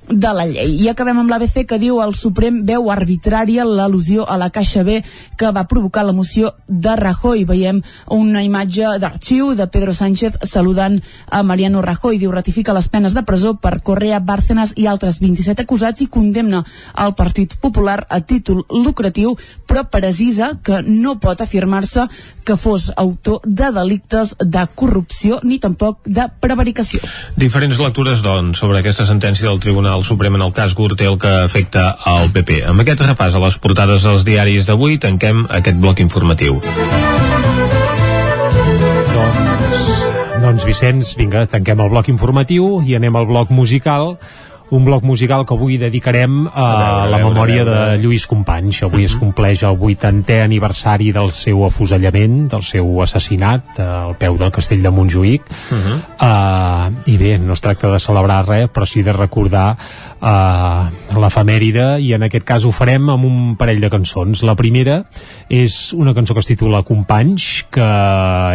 de 0.09 0.33
la 0.37 0.45
llei. 0.47 0.77
I 0.85 0.89
acabem 0.91 1.19
amb 1.21 1.31
l'ABC 1.31 1.65
que 1.69 1.79
diu 1.81 2.01
el 2.03 2.15
Suprem 2.17 2.63
veu 2.67 2.91
arbitrària 2.93 3.65
l'al·lusió 3.65 4.27
a 4.29 4.37
la 4.41 4.51
Caixa 4.55 4.83
B 4.85 5.01
que 5.39 5.51
va 5.55 5.67
provocar 5.71 6.05
la 6.05 6.13
moció 6.13 6.53
de 6.69 6.95
Rajoy. 6.97 7.45
Veiem 7.49 7.81
una 8.13 8.43
imatge 8.45 8.97
d'arxiu 9.01 9.55
de 9.55 9.67
Pedro 9.67 9.95
Sánchez 9.97 10.39
saludant 10.51 11.01
a 11.31 11.43
Mariano 11.43 11.83
Rajoy. 11.83 12.19
Diu 12.19 12.33
ratifica 12.33 12.75
les 12.77 12.89
penes 12.89 13.15
de 13.15 13.25
presó 13.25 13.55
per 13.57 13.81
Correa, 13.83 14.21
Bárcenas 14.21 14.75
i 14.77 14.87
altres 14.87 15.21
27 15.21 15.65
acusats 15.65 16.05
i 16.05 16.11
condemna 16.11 16.65
el 17.01 17.15
Partit 17.15 17.57
Popular 17.61 18.05
a 18.09 18.21
títol 18.21 18.65
lucratiu, 18.71 19.37
però 19.67 19.87
precisa 19.91 20.55
que 20.63 20.83
no 20.85 21.19
pot 21.21 21.41
afirmar-se 21.41 22.09
que 22.45 22.57
fos 22.61 22.93
autor 22.97 23.41
de 23.45 23.71
delictes 23.73 24.35
de 24.39 24.67
corrupció 24.75 25.41
ni 25.43 25.59
tampoc 25.59 26.05
de 26.05 26.29
prevaricació. 26.41 27.01
Diferents 27.41 27.81
lectures, 27.81 28.21
doncs, 28.23 28.61
sobre 28.61 28.83
aquesta 28.83 29.07
sentència 29.09 29.49
del 29.49 29.63
Tribunal 29.65 29.94
Suprem 30.03 30.35
en 30.35 30.43
el 30.43 30.53
cas 30.57 30.75
Gürtel 30.75 31.19
que 31.21 31.31
afecta 31.45 31.91
al 32.05 32.33
PP. 32.35 32.65
Amb 32.67 32.83
aquest 32.83 33.05
repàs 33.05 33.37
a 33.37 33.43
les 33.45 33.59
portades 33.63 34.03
dels 34.03 34.25
diaris 34.27 34.67
d'avui 34.67 34.99
tanquem 34.99 35.45
aquest 35.47 35.79
bloc 35.79 36.01
informatiu. 36.03 36.59
Doncs, 39.15 39.39
doncs 40.43 40.67
Vicenç, 40.67 41.15
vinga, 41.21 41.47
tanquem 41.47 41.85
el 41.85 41.93
bloc 41.93 42.11
informatiu 42.11 42.81
i 42.83 42.97
anem 42.99 43.15
al 43.15 43.29
bloc 43.31 43.53
musical 43.55 44.17
un 44.71 44.85
bloc 44.85 45.03
musical 45.05 45.45
que 45.47 45.55
avui 45.55 45.77
dedicarem 45.79 46.47
a, 46.47 46.51
a, 46.53 46.69
veure, 46.79 47.11
la 47.13 47.19
memòria 47.21 47.63
a 47.63 47.65
veure, 47.65 47.77
a 47.77 47.85
veure. 47.85 47.99
de 47.99 48.03
Lluís 48.03 48.27
Companys. 48.27 48.83
Avui 48.83 49.03
uh 49.03 49.03
-huh. 49.03 49.05
es 49.05 49.15
mhm. 49.15 49.21
compleix 49.21 49.63
el 49.63 49.77
80è 49.79 50.43
aniversari 50.43 51.13
del 51.13 51.31
seu 51.31 51.65
afusellament, 51.65 52.49
del 52.51 52.63
seu 52.63 53.03
assassinat 53.03 53.79
al 53.79 54.17
peu 54.17 54.37
del 54.39 54.51
castell 54.51 54.83
de 54.83 54.91
Montjuïc. 54.91 55.43
Uh 55.71 55.77
-huh. 55.77 56.89
uh, 56.89 56.93
I 57.07 57.17
bé, 57.17 57.39
no 57.39 57.53
es 57.53 57.61
tracta 57.61 57.91
de 57.91 57.99
celebrar 57.99 58.47
res, 58.49 58.71
però 58.71 58.87
sí 58.87 59.03
de 59.03 59.13
recordar 59.13 59.77
uh, 60.21 61.21
l'efemèride 61.21 62.01
i 62.01 62.13
en 62.13 62.23
aquest 62.23 62.45
cas 62.45 62.65
ho 62.65 62.73
farem 62.73 63.09
amb 63.09 63.25
un 63.25 63.57
parell 63.57 63.81
de 63.81 63.91
cançons. 63.91 64.43
La 64.43 64.55
primera 64.55 65.05
és 65.49 65.93
una 65.93 66.15
cançó 66.15 66.35
que 66.35 66.41
es 66.41 66.47
titula 66.47 66.83
Companys, 66.83 67.67
que 67.71 67.89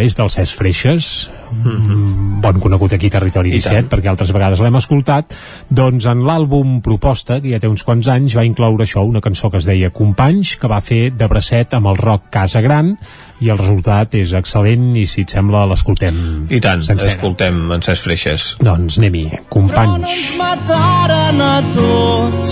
és 0.01 0.15
del 0.15 0.29
Cesc 0.29 0.57
Freixes, 0.57 1.29
mm 1.51 1.61
-hmm. 1.63 2.41
bon 2.41 2.59
conegut 2.59 2.93
aquí 2.93 3.07
a 3.07 3.09
Territori 3.09 3.51
17 3.51 3.89
perquè 3.89 4.09
altres 4.09 4.31
vegades 4.31 4.59
l'hem 4.59 4.75
escoltat. 4.75 5.33
Doncs 5.69 6.05
en 6.05 6.23
l'àlbum 6.23 6.81
Proposta 6.81 7.41
que 7.41 7.49
ja 7.49 7.59
té 7.59 7.67
uns 7.67 7.83
quants 7.83 8.07
anys 8.07 8.35
va 8.35 8.45
incloure 8.45 8.83
això, 8.83 9.03
una 9.05 9.21
cançó 9.21 9.49
que 9.49 9.57
es 9.57 9.65
deia 9.65 9.89
Companys 9.89 10.55
que 10.57 10.67
va 10.67 10.81
fer 10.81 11.11
de 11.11 11.27
bracet 11.27 11.73
amb 11.73 11.87
el 11.87 11.97
rock 11.97 12.29
Casa 12.29 12.61
Gran 12.61 12.97
i 13.39 13.49
el 13.49 13.57
resultat 13.57 14.15
és 14.15 14.33
excel·lent 14.33 14.95
i 14.95 15.05
si 15.05 15.21
et 15.21 15.29
sembla 15.29 15.65
l'escoltem 15.65 16.47
i 16.49 16.59
tant, 16.59 16.83
sencera. 16.83 17.13
escoltem 17.13 17.71
en 17.71 17.81
Cesc 17.81 18.03
Freixes 18.03 18.55
doncs 18.59 18.97
anem-hi, 18.97 19.29
Companys. 19.49 19.77
Però 19.77 19.97
no 19.97 20.07
ens 20.07 20.37
mataren 20.37 21.41
a 21.41 21.61
tots 21.73 22.49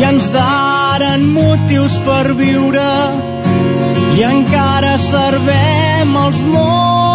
i 0.00 0.04
ens 0.08 0.32
daren 0.32 1.28
motius 1.34 1.98
per 2.06 2.34
viure 2.38 2.88
i 4.16 4.24
encara 4.28 4.96
servem 5.00 6.16
els 6.26 6.44
mots 6.52 7.11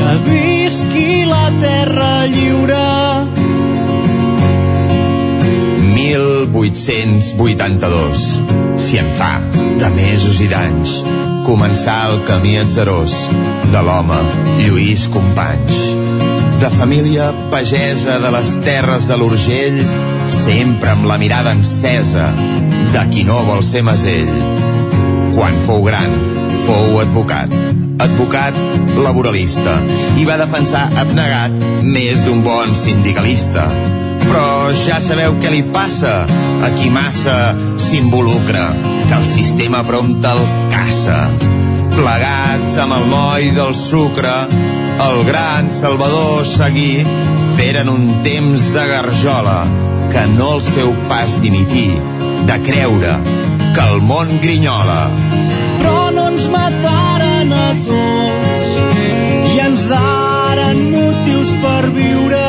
que 0.00 0.16
visqui 0.24 1.28
la 1.28 1.52
terra 1.60 2.26
lliure. 2.26 3.28
1882. 5.94 8.40
Si 8.80 8.98
en 8.98 9.06
fa 9.18 9.40
de 9.52 9.88
mesos 9.92 10.40
i 10.40 10.48
d'anys 10.50 11.02
començar 11.44 12.10
el 12.10 12.22
camí 12.28 12.56
atzerós 12.60 13.14
de 13.72 13.80
l'home 13.84 14.18
Lluís 14.62 15.08
Companys. 15.12 15.78
De 16.60 16.68
família 16.76 17.26
pagesa 17.52 18.18
de 18.24 18.30
les 18.36 18.50
terres 18.64 19.08
de 19.08 19.16
l'Urgell, 19.20 19.78
sempre 20.28 20.88
amb 20.94 21.04
la 21.08 21.18
mirada 21.20 21.52
encesa 21.56 22.26
de 22.94 23.02
qui 23.12 23.22
no 23.28 23.38
vol 23.48 23.62
ser 23.64 23.82
masell. 23.84 24.34
Quan 25.36 25.54
fou 25.68 25.80
gran, 25.86 26.10
fou 26.66 27.00
advocat 27.04 27.50
advocat 28.02 28.56
laboralista 28.96 29.76
i 30.20 30.26
va 30.28 30.38
defensar 30.40 30.88
abnegat 31.00 31.56
més 31.84 32.22
d'un 32.24 32.42
bon 32.44 32.74
sindicalista. 32.76 33.66
Però 34.20 34.70
ja 34.76 35.00
sabeu 35.02 35.38
què 35.40 35.50
li 35.52 35.62
passa 35.74 36.24
a 36.64 36.70
qui 36.76 36.90
massa 36.92 37.54
s'involucra, 37.80 38.66
que 39.08 39.16
el 39.16 39.26
sistema 39.26 39.82
prompte 39.86 40.30
el 40.30 40.42
caça. 40.72 41.22
Plegats 41.96 42.76
amb 42.80 42.96
el 42.98 43.06
moll 43.10 43.48
del 43.56 43.74
sucre, 43.76 44.34
el 45.00 45.22
gran 45.26 45.70
Salvador 45.72 46.44
seguir, 46.46 47.06
feren 47.56 47.88
un 47.88 48.06
temps 48.26 48.68
de 48.74 48.86
garjola 48.92 49.58
que 50.12 50.26
no 50.36 50.54
els 50.56 50.68
feu 50.76 50.92
pas 51.10 51.36
dimitir, 51.42 51.90
de 52.48 52.56
creure 52.66 53.16
que 53.74 53.82
el 53.86 54.00
món 54.04 54.38
grinyola. 54.42 55.02
Tots. 57.86 58.64
I 59.50 59.60
ens 59.66 59.86
daren 59.90 60.80
motius 60.92 61.50
per 61.62 61.90
viure 61.94 62.46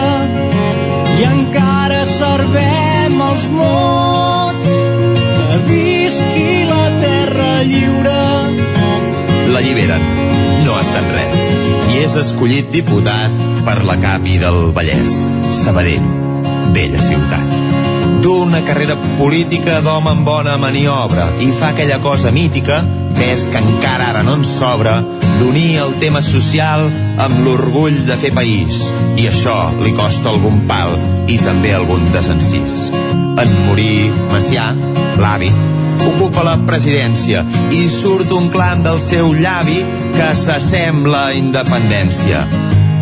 i 1.17 1.25
encara 1.27 2.03
servem 2.09 3.19
els 3.27 3.47
mots. 3.55 4.71
Que 5.51 5.59
visqui 5.67 6.47
la 6.69 6.85
terra 7.01 7.51
lliure. 7.67 8.19
L'alliberen, 9.51 10.05
no 10.65 10.77
ha 10.77 10.83
estat 10.85 11.11
res, 11.17 11.43
i 11.91 12.01
és 12.05 12.15
escollit 12.23 12.71
diputat 12.73 13.35
per 13.67 13.81
la 13.85 13.97
capi 14.01 14.37
del 14.41 14.71
Vallès, 14.75 15.25
Sabadell, 15.61 16.07
bella 16.73 17.03
ciutat. 17.03 17.59
D'una 18.21 18.61
carrera 18.65 18.95
política 19.17 19.79
d'home 19.81 20.11
amb 20.13 20.25
bona 20.25 20.57
maniobra 20.61 21.31
i 21.41 21.49
fa 21.57 21.71
aquella 21.73 21.97
cosa 22.03 22.31
mítica 22.33 22.83
ves 23.17 23.47
que 23.51 23.59
encara 23.61 24.11
ara 24.11 24.23
no 24.23 24.35
en 24.39 24.45
sobra 24.47 24.99
d'unir 25.39 25.77
el 25.83 25.95
tema 26.01 26.21
social 26.25 26.87
amb 27.21 27.41
l'orgull 27.45 28.03
de 28.07 28.17
fer 28.21 28.31
país. 28.35 28.81
I 29.17 29.27
això 29.31 29.57
li 29.81 29.93
costa 29.97 30.31
algun 30.33 30.65
pal 30.69 30.95
i 31.31 31.39
també 31.41 31.73
algun 31.75 32.07
desencís. 32.15 32.91
En 33.41 33.53
morir 33.67 34.11
Macià, 34.31 34.71
l'avi, 35.21 35.51
ocupa 36.07 36.43
la 36.45 36.57
presidència 36.67 37.43
i 37.73 37.85
surt 37.89 38.31
un 38.35 38.49
clan 38.53 38.83
del 38.85 38.99
seu 39.03 39.33
llavi 39.37 39.79
que 40.15 40.31
s'assembla 40.37 41.27
a 41.29 41.35
independència. 41.37 42.45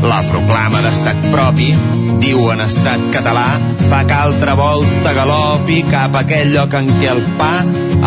La 0.06 0.22
proclama 0.30 0.84
d'estat 0.86 1.26
propi, 1.34 1.74
diu 2.22 2.50
en 2.54 2.64
estat 2.64 3.06
català, 3.14 3.48
fa 3.90 4.04
que 4.08 4.16
altra 4.16 4.56
volta 4.60 5.14
galopi 5.18 5.82
cap 5.90 6.16
a 6.16 6.24
aquell 6.26 6.54
lloc 6.56 6.76
en 6.80 6.92
què 7.00 7.10
el 7.14 7.24
pa 7.40 7.54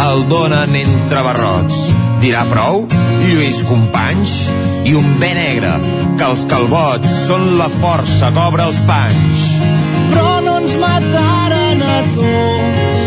el 0.06 0.24
donen 0.28 0.74
entre 0.76 1.22
barrots. 1.26 1.78
Dirà 2.22 2.44
prou, 2.50 2.86
Lluís 3.26 3.62
Companys, 3.66 4.36
i 4.88 4.94
un 4.98 5.08
bé 5.20 5.32
negre, 5.36 5.72
que 6.18 6.28
els 6.28 6.44
calbots 6.50 7.16
són 7.26 7.48
la 7.58 7.68
força 7.80 8.30
que 8.34 8.44
obre 8.46 8.68
els 8.70 8.80
panys. 8.88 9.46
Però 10.12 10.38
no 10.46 10.58
ens 10.62 10.76
mataren 10.82 11.82
a 11.82 11.98
tots 12.16 13.02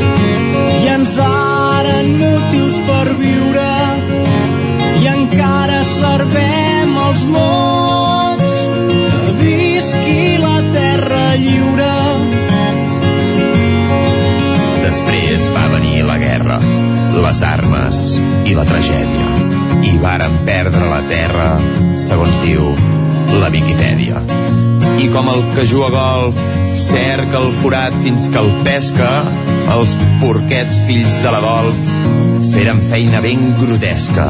i 0.82 0.92
ens 0.96 1.16
daren 1.18 2.12
motius 2.20 2.80
per 2.90 3.06
viure 3.20 3.70
i 5.02 5.10
encara 5.12 5.82
servem 5.96 6.96
els 7.08 7.26
mots 7.32 8.60
que 9.22 9.34
visqui 9.42 10.22
la 10.42 10.55
lliure 11.42 11.92
Després 14.86 15.44
va 15.52 15.66
venir 15.74 16.04
la 16.08 16.16
guerra, 16.22 16.58
les 17.12 17.42
armes 17.44 18.02
i 18.48 18.54
la 18.56 18.64
tragèdia. 18.70 19.26
I 19.84 19.98
varen 20.00 20.38
perdre 20.48 20.86
la 20.88 21.02
terra, 21.10 21.48
segons 22.00 22.38
diu 22.44 22.70
la 23.42 23.50
Viquipèdia. 23.52 24.22
I 25.04 25.10
com 25.12 25.28
el 25.34 25.44
que 25.56 25.66
juga 25.68 25.92
golf 25.92 26.40
cerca 26.80 27.42
el 27.42 27.52
forat 27.60 27.96
fins 28.06 28.30
que 28.32 28.40
el 28.40 28.52
pesca, 28.64 29.12
els 29.76 29.98
porquets 30.24 30.80
fills 30.88 31.20
de 31.26 31.36
la 31.36 31.44
golf 31.44 31.86
feren 32.56 32.80
feina 32.90 33.20
ben 33.26 33.52
grotesca. 33.60 34.30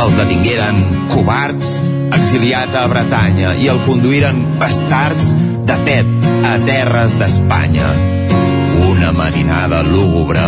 El 0.00 0.18
detingueren 0.22 0.84
covards, 1.10 1.78
exiliat 2.14 2.76
a 2.78 2.86
Bretanya, 2.92 3.56
i 3.58 3.72
el 3.72 3.82
conduïren 3.88 4.44
bastards 4.62 5.34
de 5.70 5.76
pet 5.86 6.30
a 6.50 6.56
terres 6.66 7.12
d'Espanya 7.18 7.88
una 8.90 9.12
matinada 9.12 9.82
lúgubre, 9.82 10.42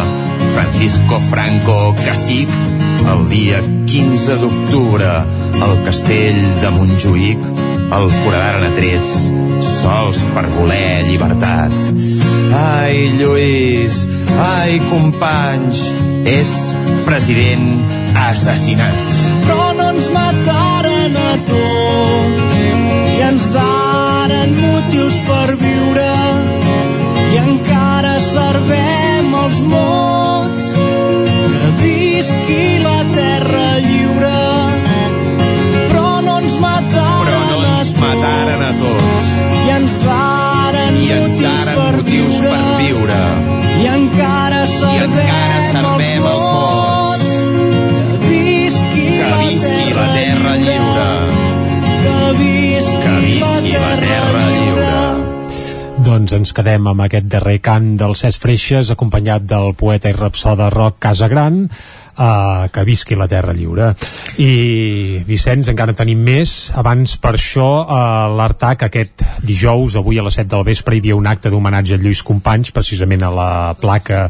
Francisco 0.55 1.21
Franco 1.31 1.95
Cacic, 2.05 2.49
el 3.13 3.29
dia 3.31 3.61
15 3.87 4.37
d'octubre, 4.41 5.11
al 5.63 5.75
castell 5.87 6.41
de 6.63 6.71
Montjuïc, 6.75 7.45
el 7.99 8.09
foradaren 8.17 8.67
a 8.67 8.71
trets, 8.77 9.17
sols 9.69 10.23
per 10.35 10.47
voler 10.57 11.05
llibertat. 11.07 11.77
Ai, 12.59 13.13
Lluís, 13.21 14.03
ai, 14.47 14.81
companys, 14.91 15.85
ets 16.27 16.65
president 17.07 17.69
assassinat. 18.29 18.99
Però 19.47 19.71
no 19.79 19.93
ens 19.93 20.11
mataren 20.15 21.21
a 21.29 21.37
tots 21.53 22.59
i 22.59 23.23
ens 23.29 23.53
daren 23.55 23.72
motius 24.57 25.17
per 25.29 25.49
viure 25.61 26.11
i 27.33 27.39
encara 27.43 28.15
servem 28.25 29.29
els 29.45 29.59
mots 29.73 30.69
que 30.75 31.69
visqui 31.83 32.63
la 32.85 32.99
terra 33.17 33.67
lliure 33.87 34.35
però 35.93 36.09
no 36.27 36.39
ens 36.43 36.57
mataren, 36.65 37.25
Però 37.29 37.41
no 37.51 37.59
ens 37.81 37.91
mataren 38.01 38.63
a 38.69 38.73
tots. 38.83 39.31
i 39.63 39.71
ens 39.79 39.95
daren 40.07 40.93
I 41.03 41.09
ens 41.19 41.35
daren 41.43 41.77
motius 41.97 42.37
per 42.47 42.63
viure. 42.81 43.23
i 43.83 43.87
encara 43.97 44.63
servem, 44.67 45.11
encara 45.11 45.61
servem 45.73 46.23
els 46.33 46.47
mots. 46.57 47.29
que 48.13 48.29
visqui, 48.29 49.07
Que 49.19 49.31
visqui 49.43 49.87
la 49.99 50.07
terra 50.17 50.53
lliure. 50.65 51.11
que 52.03 52.17
visqui, 52.39 52.52
visqui 53.43 53.75
la 53.79 53.97
terra 53.99 54.45
lliure. 54.51 54.93
Doncs 56.03 56.33
ens 56.35 56.51
quedem 56.57 56.87
amb 56.91 57.05
aquest 57.05 57.29
darrer 57.31 57.59
cant 57.63 57.93
del 58.01 58.17
Cesc 58.19 58.43
Freixes, 58.43 58.91
acompanyat 58.91 59.45
del 59.47 59.75
poeta 59.79 60.11
i 60.11 60.17
rapsoda 60.17 60.71
Roc 60.73 60.97
Casagran, 61.03 61.61
uh, 62.17 62.67
que 62.73 62.85
visqui 62.89 63.15
la 63.19 63.29
Terra 63.31 63.55
Lliure. 63.55 63.93
I, 64.43 65.23
Vicenç, 65.29 65.71
encara 65.71 65.95
en 65.95 66.01
tenim 66.01 66.25
més. 66.27 66.73
Abans, 66.75 67.15
per 67.23 67.35
això, 67.37 67.69
uh, 67.85 68.33
l'Artac 68.35 68.87
aquest 68.89 69.23
dijous, 69.47 69.97
avui 70.01 70.19
a 70.19 70.27
les 70.27 70.41
7 70.41 70.51
del 70.57 70.67
vespre, 70.67 70.97
hi 70.97 71.05
havia 71.05 71.19
un 71.19 71.31
acte 71.31 71.53
d'homenatge 71.53 71.95
a 71.95 72.03
Lluís 72.03 72.25
Companys, 72.27 72.73
precisament 72.75 73.23
a 73.23 73.31
la 73.37 73.51
placa 73.79 74.25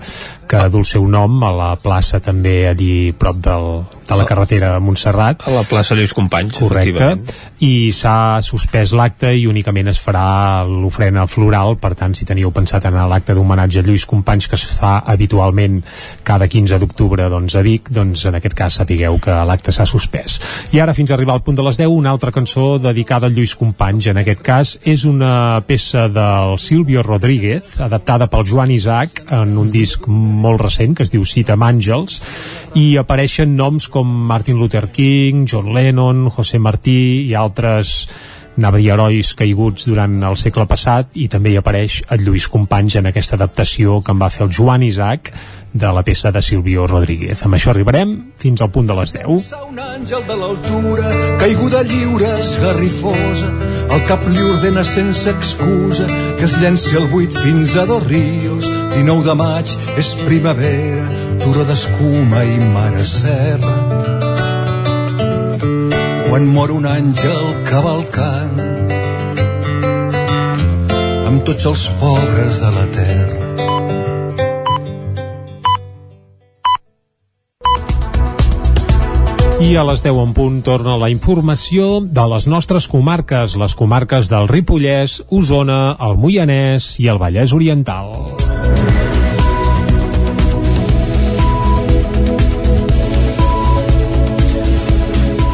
que 0.52 0.68
du 0.68 0.82
el 0.82 0.84
seu 0.84 1.06
nom, 1.08 1.38
a 1.46 1.52
la 1.56 1.70
plaça 1.80 2.20
també 2.20 2.66
a 2.68 2.74
dir 2.76 3.14
prop 3.16 3.38
del, 3.40 3.68
de 4.04 4.16
la 4.18 4.26
carretera 4.28 4.74
a 4.76 4.80
Montserrat. 4.84 5.46
A 5.48 5.54
la 5.54 5.62
plaça 5.64 5.96
Lluís 5.96 6.12
Companys, 6.12 6.52
Correcte. 6.58 7.14
I 7.62 7.92
s'ha 7.94 8.42
suspès 8.44 8.92
l'acte 8.98 9.30
i 9.38 9.46
únicament 9.48 9.88
es 9.92 10.00
farà 10.02 10.64
l'ofrena 10.68 11.24
floral, 11.30 11.76
per 11.80 11.94
tant, 11.96 12.12
si 12.18 12.26
teníeu 12.28 12.50
pensat 12.52 12.84
anar 12.88 13.06
a 13.06 13.10
l'acte 13.12 13.36
d'homenatge 13.38 13.80
a 13.80 13.86
Lluís 13.86 14.04
Companys, 14.10 14.48
que 14.50 14.58
es 14.58 14.66
fa 14.76 14.98
habitualment 15.14 15.78
cada 16.26 16.48
15 16.50 16.80
d'octubre 16.82 17.28
doncs, 17.32 17.56
a 17.56 17.62
Vic, 17.64 17.88
doncs 17.94 18.26
en 18.28 18.36
aquest 18.36 18.58
cas 18.58 18.76
sapigueu 18.82 19.16
que 19.22 19.38
l'acte 19.48 19.72
s'ha 19.72 19.86
suspès. 19.88 20.40
I 20.74 20.82
ara, 20.82 20.96
fins 20.98 21.12
a 21.12 21.16
arribar 21.16 21.38
al 21.38 21.44
punt 21.46 21.56
de 21.56 21.64
les 21.64 21.80
10, 21.80 21.88
una 21.94 22.12
altra 22.12 22.34
cançó 22.34 22.76
dedicada 22.82 23.30
a 23.30 23.32
Lluís 23.32 23.54
Companys. 23.56 24.10
En 24.12 24.20
aquest 24.20 24.42
cas, 24.44 24.74
és 24.82 25.06
una 25.08 25.62
peça 25.66 26.08
del 26.12 26.58
Silvio 26.58 27.06
Rodríguez, 27.06 27.78
adaptada 27.80 28.28
pel 28.28 28.44
Joan 28.48 28.74
Isaac 28.74 29.22
en 29.30 29.56
un 29.62 29.70
disc 29.72 30.04
molt 30.42 30.60
recent 30.64 30.98
que 30.98 31.06
es 31.06 31.14
diu 31.14 31.24
Cita 31.28 31.56
amb 31.56 31.68
Àngels, 31.70 32.20
i 32.78 32.96
apareixen 33.00 33.56
noms 33.56 33.88
com 33.92 34.06
Martin 34.28 34.60
Luther 34.60 34.88
King, 34.92 35.46
John 35.46 35.72
Lennon, 35.74 36.28
José 36.34 36.58
Martí 36.58 37.00
i 37.28 37.34
altres 37.38 37.96
anava 38.56 38.76
a 38.76 38.84
herois 38.84 39.32
caiguts 39.34 39.86
durant 39.88 40.18
el 40.28 40.36
segle 40.36 40.66
passat 40.68 41.16
i 41.16 41.28
també 41.32 41.54
hi 41.54 41.58
apareix 41.60 42.02
el 42.12 42.24
Lluís 42.26 42.48
Companys 42.52 42.98
en 43.00 43.08
aquesta 43.08 43.38
adaptació 43.38 44.02
que 44.04 44.12
en 44.12 44.20
va 44.20 44.30
fer 44.30 44.44
el 44.46 44.52
Joan 44.52 44.84
Isaac 44.84 45.32
de 45.72 45.88
la 45.96 46.02
peça 46.04 46.30
de 46.30 46.42
Silvio 46.44 46.86
Rodríguez. 46.86 47.46
Amb 47.46 47.56
això 47.56 47.72
arribarem 47.72 48.12
fins 48.36 48.60
al 48.60 48.70
punt 48.74 48.90
de 48.90 48.96
les 48.98 49.14
10. 49.16 49.54
Un 49.70 49.80
àngel 49.80 50.26
de 50.28 50.36
l'altura, 50.36 51.14
caiguda 51.40 51.82
lliure, 51.88 52.28
esgarrifosa, 52.44 53.50
el 53.88 54.06
cap 54.10 54.28
li 54.28 54.44
ordena 54.52 54.84
sense 54.84 55.32
excusa 55.32 56.08
que 56.36 56.44
es 56.44 56.60
llenci 56.60 56.96
al 57.00 57.08
buit 57.08 57.32
fins 57.40 57.76
a 57.76 57.88
dos 57.88 58.04
rios. 58.04 58.81
19 58.92 59.24
de 59.24 59.34
maig 59.34 59.70
és 59.96 60.12
primavera, 60.26 61.06
turó 61.40 61.64
d'escuma 61.64 62.42
i 62.44 62.58
mare 62.74 63.04
serra. 63.08 63.76
Quan 66.28 66.48
mor 66.52 66.72
un 66.74 66.88
àngel 66.88 67.48
cavalcant 67.68 68.60
amb 71.28 71.40
tots 71.48 71.64
els 71.72 71.86
pobres 72.02 72.60
de 72.60 72.72
la 72.76 72.84
terra. 72.92 73.40
I 79.62 79.76
a 79.78 79.84
les 79.86 80.02
10 80.02 80.18
en 80.18 80.32
punt 80.36 80.56
torna 80.66 80.98
la 80.98 81.08
informació 81.08 82.00
de 82.02 82.24
les 82.34 82.48
nostres 82.50 82.88
comarques, 82.90 83.54
les 83.56 83.76
comarques 83.78 84.28
del 84.28 84.50
Ripollès, 84.50 85.20
Osona, 85.30 85.96
el 86.02 86.18
Moianès 86.18 86.96
i 87.00 87.06
el 87.08 87.22
Vallès 87.22 87.54
Oriental. 87.54 88.51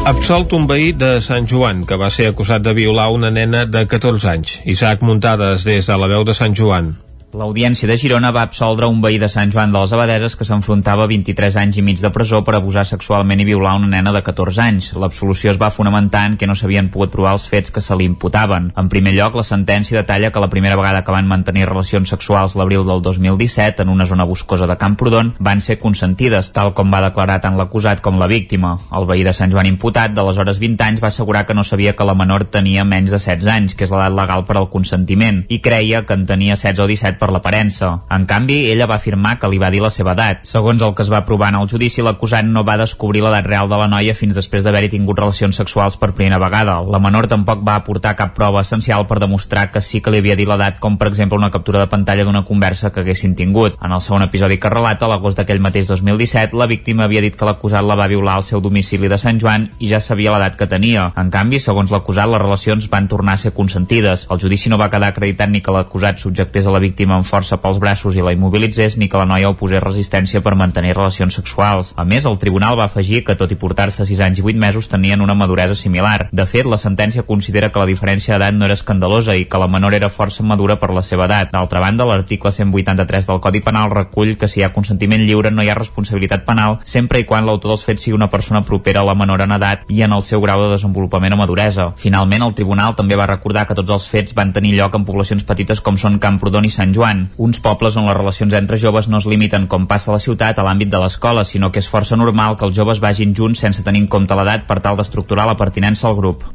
Absolt 0.09 0.53
un 0.57 0.63
veí 0.65 0.87
de 0.97 1.09
Sant 1.21 1.45
Joan, 1.45 1.83
que 1.85 1.97
va 2.01 2.07
ser 2.09 2.31
acusat 2.31 2.63
de 2.65 2.71
violar 2.73 3.11
una 3.13 3.29
nena 3.29 3.61
de 3.69 3.83
14 3.91 4.31
anys. 4.31 4.55
Isaac 4.73 5.05
Muntades, 5.05 5.67
des 5.69 5.85
de 5.85 5.97
la 6.01 6.09
veu 6.09 6.25
de 6.25 6.33
Sant 6.33 6.57
Joan. 6.57 6.95
L'Audiència 7.29 7.85
de 7.85 7.93
Girona 7.93 8.31
va 8.33 8.41
absoldre 8.41 8.87
un 8.89 9.03
veí 9.03 9.19
de 9.21 9.27
Sant 9.29 9.51
Joan 9.53 9.69
de 9.69 9.77
les 9.77 9.91
Abadeses 9.93 10.33
que 10.33 10.45
s'enfrontava 10.47 11.03
a 11.05 11.09
23 11.11 11.59
anys 11.61 11.77
i 11.77 11.83
mig 11.85 11.99
de 12.01 12.09
presó 12.09 12.39
per 12.41 12.55
abusar 12.57 12.87
sexualment 12.89 13.43
i 13.43 13.45
violar 13.45 13.75
una 13.77 13.89
nena 13.91 14.09
de 14.15 14.23
14 14.25 14.63
anys. 14.63 14.87
L'absolució 14.97 15.51
es 15.51 15.59
va 15.61 15.69
fonamentar 15.69 16.23
en 16.25 16.37
que 16.41 16.47
no 16.49 16.55
s'havien 16.57 16.89
pogut 16.89 17.11
provar 17.13 17.35
els 17.37 17.45
fets 17.51 17.69
que 17.69 17.83
se 17.85 17.93
li 17.99 18.07
imputaven. 18.09 18.71
En 18.73 18.89
primer 18.89 19.13
lloc, 19.13 19.37
la 19.37 19.45
sentència 19.45 19.99
detalla 19.99 20.31
que 20.33 20.41
la 20.41 20.49
primera 20.49 20.79
vegada 20.79 21.03
que 21.05 21.13
van 21.13 21.29
mantenir 21.29 21.67
relacions 21.69 22.09
sexuals 22.09 22.55
l'abril 22.57 22.87
del 22.87 23.03
2017 23.05 23.85
en 23.85 23.93
una 23.93 24.09
zona 24.09 24.25
boscosa 24.25 24.65
de 24.65 24.79
Camprodon 24.81 25.35
van 25.37 25.61
ser 25.61 25.77
consentides, 25.77 26.49
tal 26.57 26.73
com 26.73 26.89
va 26.89 27.03
declarar 27.05 27.37
tant 27.45 27.61
l'acusat 27.61 28.01
com 28.01 28.17
la 28.17 28.31
víctima. 28.31 28.73
El 28.89 29.05
veí 29.05 29.21
de 29.21 29.35
Sant 29.37 29.53
Joan 29.53 29.69
imputat, 29.69 30.17
d'aleshores 30.17 30.57
20 30.57 30.87
anys, 30.87 31.05
va 31.05 31.13
assegurar 31.13 31.45
que 31.45 31.53
no 31.53 31.63
sabia 31.63 31.93
que 31.93 32.09
la 32.09 32.17
menor 32.17 32.49
tenia 32.49 32.89
menys 32.89 33.13
de 33.13 33.21
16 33.21 33.53
anys, 33.53 33.77
que 33.77 33.85
és 33.85 33.93
l'edat 33.93 34.17
legal 34.17 34.49
per 34.49 34.57
al 34.57 34.71
consentiment, 34.73 35.45
i 35.47 35.61
creia 35.61 36.07
que 36.09 36.17
en 36.17 36.25
tenia 36.25 36.57
16 36.57 36.81
o 36.81 36.89
17 36.89 37.18
per 37.19 37.29
l'aparença. 37.33 37.91
En 38.09 38.25
canvi, 38.29 38.69
ella 38.71 38.87
va 38.89 38.97
afirmar 38.97 39.35
que 39.39 39.49
li 39.51 39.59
va 39.61 39.69
dir 39.73 39.81
la 39.83 39.91
seva 39.93 40.15
edat. 40.15 40.45
Segons 40.47 40.81
el 40.81 40.95
que 40.95 41.03
es 41.05 41.11
va 41.11 41.25
provar 41.27 41.51
en 41.53 41.59
el 41.59 41.69
judici, 41.69 42.01
l'acusat 42.05 42.47
no 42.47 42.63
va 42.67 42.77
descobrir 42.79 43.21
l'edat 43.25 43.47
real 43.47 43.69
de 43.69 43.77
la 43.79 43.89
noia 43.91 44.15
fins 44.15 44.37
després 44.37 44.63
d'haver-hi 44.63 44.91
tingut 44.95 45.19
relacions 45.19 45.59
sexuals 45.59 45.97
per 45.99 46.13
primera 46.15 46.39
vegada. 46.41 46.79
La 46.87 47.01
menor 47.03 47.27
tampoc 47.27 47.61
va 47.67 47.75
aportar 47.79 48.15
cap 48.17 48.33
prova 48.37 48.63
essencial 48.63 49.05
per 49.07 49.19
demostrar 49.19 49.67
que 49.73 49.81
sí 49.81 50.01
que 50.01 50.13
li 50.13 50.21
havia 50.23 50.37
dit 50.39 50.47
l'edat, 50.49 50.79
com 50.79 50.97
per 50.97 51.09
exemple 51.11 51.37
una 51.37 51.51
captura 51.51 51.83
de 51.83 51.91
pantalla 51.91 52.23
d'una 52.23 52.45
conversa 52.47 52.93
que 52.93 53.03
haguessin 53.03 53.35
tingut. 53.35 53.75
En 53.83 53.91
el 53.91 54.01
segon 54.01 54.23
episodi 54.25 54.59
que 54.59 54.71
relata, 54.71 55.09
l'agost 55.09 55.39
d'aquell 55.39 55.61
mateix 55.63 55.87
2017, 55.91 56.55
la 56.57 56.69
víctima 56.71 57.05
havia 57.05 57.23
dit 57.25 57.35
que 57.35 57.47
l'acusat 57.47 57.85
la 57.85 57.97
va 57.99 58.07
violar 58.07 58.37
al 58.39 58.47
seu 58.47 58.61
domicili 58.61 59.09
de 59.11 59.17
Sant 59.17 59.39
Joan 59.41 59.69
i 59.79 59.89
ja 59.91 59.99
sabia 59.99 60.33
l'edat 60.35 60.55
que 60.59 60.69
tenia. 60.69 61.09
En 61.17 61.31
canvi, 61.33 61.59
segons 61.59 61.91
l'acusat, 61.91 62.29
les 62.29 62.41
relacions 62.41 62.89
van 62.91 63.07
tornar 63.11 63.35
a 63.35 63.43
ser 63.43 63.53
consentides. 63.57 64.27
El 64.29 64.39
judici 64.39 64.69
no 64.69 64.77
va 64.77 64.89
quedar 64.93 65.11
acreditat 65.13 65.49
ni 65.49 65.63
que 65.65 65.73
l'acusat 65.73 66.21
subjectés 66.21 66.67
a 66.67 66.75
la 66.75 66.83
víctima 66.83 67.08
amb 67.15 67.27
força 67.27 67.59
pels 67.61 67.79
braços 67.81 68.15
i 68.15 68.23
la 68.25 68.33
immobilitzés 68.35 68.97
ni 68.97 69.09
que 69.09 69.17
la 69.17 69.27
noia 69.29 69.49
oposés 69.49 69.83
resistència 69.83 70.41
per 70.45 70.55
mantenir 70.55 70.95
relacions 70.95 71.35
sexuals. 71.35 71.93
A 71.95 72.05
més, 72.05 72.25
el 72.25 72.39
tribunal 72.39 72.77
va 72.79 72.87
afegir 72.89 73.23
que, 73.23 73.37
tot 73.39 73.51
i 73.51 73.59
portar-se 73.59 74.05
6 74.05 74.23
anys 74.27 74.41
i 74.41 74.45
8 74.45 74.59
mesos, 74.59 74.89
tenien 74.89 75.21
una 75.21 75.37
maduresa 75.37 75.75
similar. 75.75 76.29
De 76.31 76.45
fet, 76.45 76.65
la 76.65 76.77
sentència 76.77 77.25
considera 77.27 77.69
que 77.69 77.79
la 77.81 77.89
diferència 77.89 78.35
d'edat 78.35 78.57
no 78.57 78.65
era 78.65 78.77
escandalosa 78.77 79.35
i 79.35 79.45
que 79.45 79.61
la 79.61 79.67
menor 79.67 79.95
era 79.97 80.09
força 80.09 80.43
madura 80.43 80.79
per 80.79 80.91
la 80.93 81.03
seva 81.03 81.25
edat. 81.25 81.51
D'altra 81.53 81.79
banda, 81.83 82.05
l'article 82.05 82.51
183 82.51 83.27
del 83.29 83.41
Codi 83.43 83.61
Penal 83.65 83.91
recull 83.93 84.35
que 84.37 84.47
si 84.47 84.61
hi 84.61 84.65
ha 84.65 84.73
consentiment 84.75 85.23
lliure 85.25 85.51
no 85.51 85.63
hi 85.63 85.69
ha 85.69 85.77
responsabilitat 85.77 86.45
penal 86.47 86.79
sempre 86.83 87.21
i 87.21 87.25
quan 87.29 87.45
l'autor 87.47 87.73
dels 87.73 87.85
fets 87.85 88.05
sigui 88.05 88.17
una 88.17 88.29
persona 88.29 88.61
propera 88.65 89.01
a 89.01 89.07
la 89.07 89.15
menor 89.17 89.43
en 89.45 89.55
edat 89.55 89.85
i 89.89 90.03
en 90.05 90.13
el 90.15 90.23
seu 90.25 90.41
grau 90.41 90.63
de 90.63 90.71
desenvolupament 90.73 91.35
o 91.35 91.39
maduresa. 91.39 91.89
Finalment, 91.97 92.45
el 92.45 92.55
tribunal 92.57 92.95
també 92.97 93.17
va 93.19 93.27
recordar 93.29 93.65
que 93.67 93.77
tots 93.77 93.93
els 93.95 94.07
fets 94.11 94.35
van 94.37 94.53
tenir 94.55 94.75
lloc 94.77 94.95
en 94.95 95.05
poblacions 95.07 95.45
petites 95.47 95.81
com 95.85 95.97
són 95.97 96.19
Camprodon 96.19 96.67
i 96.67 96.73
Sant 96.73 96.93
Joan, 96.95 96.98
uns 97.37 97.59
pobles 97.63 97.95
on 97.97 98.07
les 98.07 98.17
relacions 98.17 98.53
entre 98.57 98.77
joves 98.77 99.07
no 99.07 99.19
es 99.19 99.27
limiten, 99.29 99.67
com 99.71 99.87
passa 99.87 100.11
a 100.11 100.17
la 100.17 100.21
ciutat, 100.23 100.59
a 100.59 100.65
l'àmbit 100.65 100.89
de 100.91 100.99
l'escola, 101.01 101.45
sinó 101.47 101.71
que 101.71 101.79
és 101.79 101.89
força 101.89 102.17
normal 102.19 102.57
que 102.57 102.67
els 102.67 102.75
joves 102.75 102.99
vagin 102.99 103.33
junts 103.35 103.59
sense 103.63 103.83
tenir 103.83 104.03
en 104.03 104.07
compte 104.11 104.35
l'edat 104.35 104.67
per 104.67 104.79
tal 104.83 104.99
d'estructurar 104.99 105.47
la 105.47 105.57
pertinença 105.57 106.07
al 106.09 106.17
grup. 106.19 106.45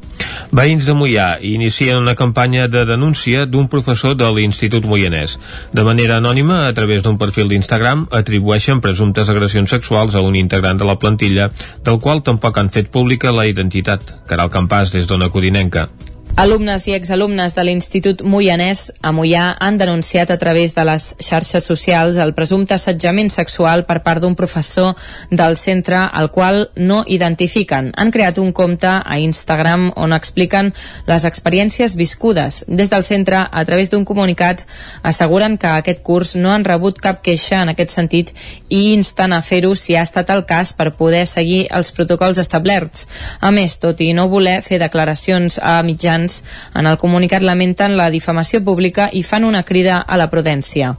Veïns 0.55 0.87
de 0.87 0.95
Mollà 0.95 1.29
inicien 1.43 1.99
una 1.99 2.15
campanya 2.15 2.69
de 2.69 2.85
denúncia 2.85 3.47
d'un 3.47 3.69
professor 3.69 4.15
de 4.15 4.31
l'Institut 4.31 4.87
Moianès. 4.87 5.39
De 5.73 5.85
manera 5.85 6.21
anònima, 6.23 6.65
a 6.69 6.73
través 6.75 7.03
d'un 7.03 7.19
perfil 7.19 7.49
d'Instagram, 7.49 8.07
atribueixen 8.13 8.81
presumptes 8.85 9.29
agressions 9.29 9.71
sexuals 9.71 10.15
a 10.15 10.23
un 10.23 10.37
integrant 10.37 10.79
de 10.79 10.89
la 10.89 10.99
plantilla, 10.99 11.51
del 11.85 12.01
qual 12.01 12.23
tampoc 12.23 12.59
han 12.59 12.71
fet 12.71 12.91
pública 12.95 13.35
la 13.35 13.49
identitat. 13.51 14.19
Caral 14.29 14.53
Campàs, 14.55 14.95
des 14.95 15.09
d'Ona 15.11 15.33
Codinenca. 15.35 15.89
Alumnes 16.35 16.83
i 16.91 16.97
exalumnes 16.97 17.53
de 17.55 17.63
l'Institut 17.63 18.25
Moianès 18.27 18.89
a 19.07 19.13
Moià 19.15 19.53
han 19.63 19.77
denunciat 19.79 20.33
a 20.35 20.37
través 20.37 20.73
de 20.75 20.83
les 20.83 21.05
xarxes 21.23 21.63
socials 21.63 22.17
el 22.19 22.33
presumpte 22.35 22.75
assetjament 22.75 23.31
sexual 23.31 23.85
per 23.87 24.01
part 24.03 24.19
d'un 24.25 24.35
professor 24.35 24.97
del 25.31 25.55
centre 25.55 26.01
al 26.03 26.33
qual 26.35 26.73
no 26.75 27.05
identifiquen. 27.07 27.93
Han 27.95 28.11
creat 28.11 28.41
un 28.43 28.51
compte 28.51 28.91
a 28.91 29.19
Instagram 29.23 29.93
on 29.95 30.17
expliquen 30.17 30.73
les 31.07 31.23
experiències 31.23 31.95
viscudes. 31.95 32.65
Des 32.67 32.91
del 32.91 33.07
centre, 33.07 33.45
a 33.47 33.65
través 33.65 33.95
d'un 33.95 34.03
comunicat, 34.05 34.67
asseguren 35.05 35.55
que 35.55 35.71
aquest 35.71 36.03
curs 36.03 36.35
no 36.35 36.51
han 36.51 36.67
rebut 36.67 36.99
cap 36.99 37.23
queixa 37.23 37.63
en 37.63 37.71
aquest 37.77 37.95
sentit 37.95 38.35
i 38.75 38.91
insten 38.97 39.39
a 39.39 39.41
fer-ho 39.41 39.77
si 39.79 39.95
ha 39.95 40.03
estat 40.03 40.35
el 40.35 40.43
cas 40.51 40.75
per 40.75 40.97
poder 40.99 41.29
seguir 41.31 41.69
els 41.71 41.95
protocols 41.95 42.43
establerts. 42.43 43.07
A 43.39 43.55
més, 43.55 43.79
tot 43.79 44.03
i 44.03 44.11
no 44.19 44.27
voler 44.27 44.59
fer 44.67 44.83
declaracions 44.83 45.63
a 45.63 45.79
mitjans 45.87 46.24
estudiants. 46.25 46.45
En 46.75 46.87
el 46.87 46.99
comunicat 46.99 47.43
lamenten 47.43 47.97
la 47.97 48.11
difamació 48.11 48.63
pública 48.65 49.09
i 49.13 49.23
fan 49.23 49.45
una 49.45 49.63
crida 49.63 49.99
a 50.01 50.17
la 50.17 50.29
prudència. 50.31 50.95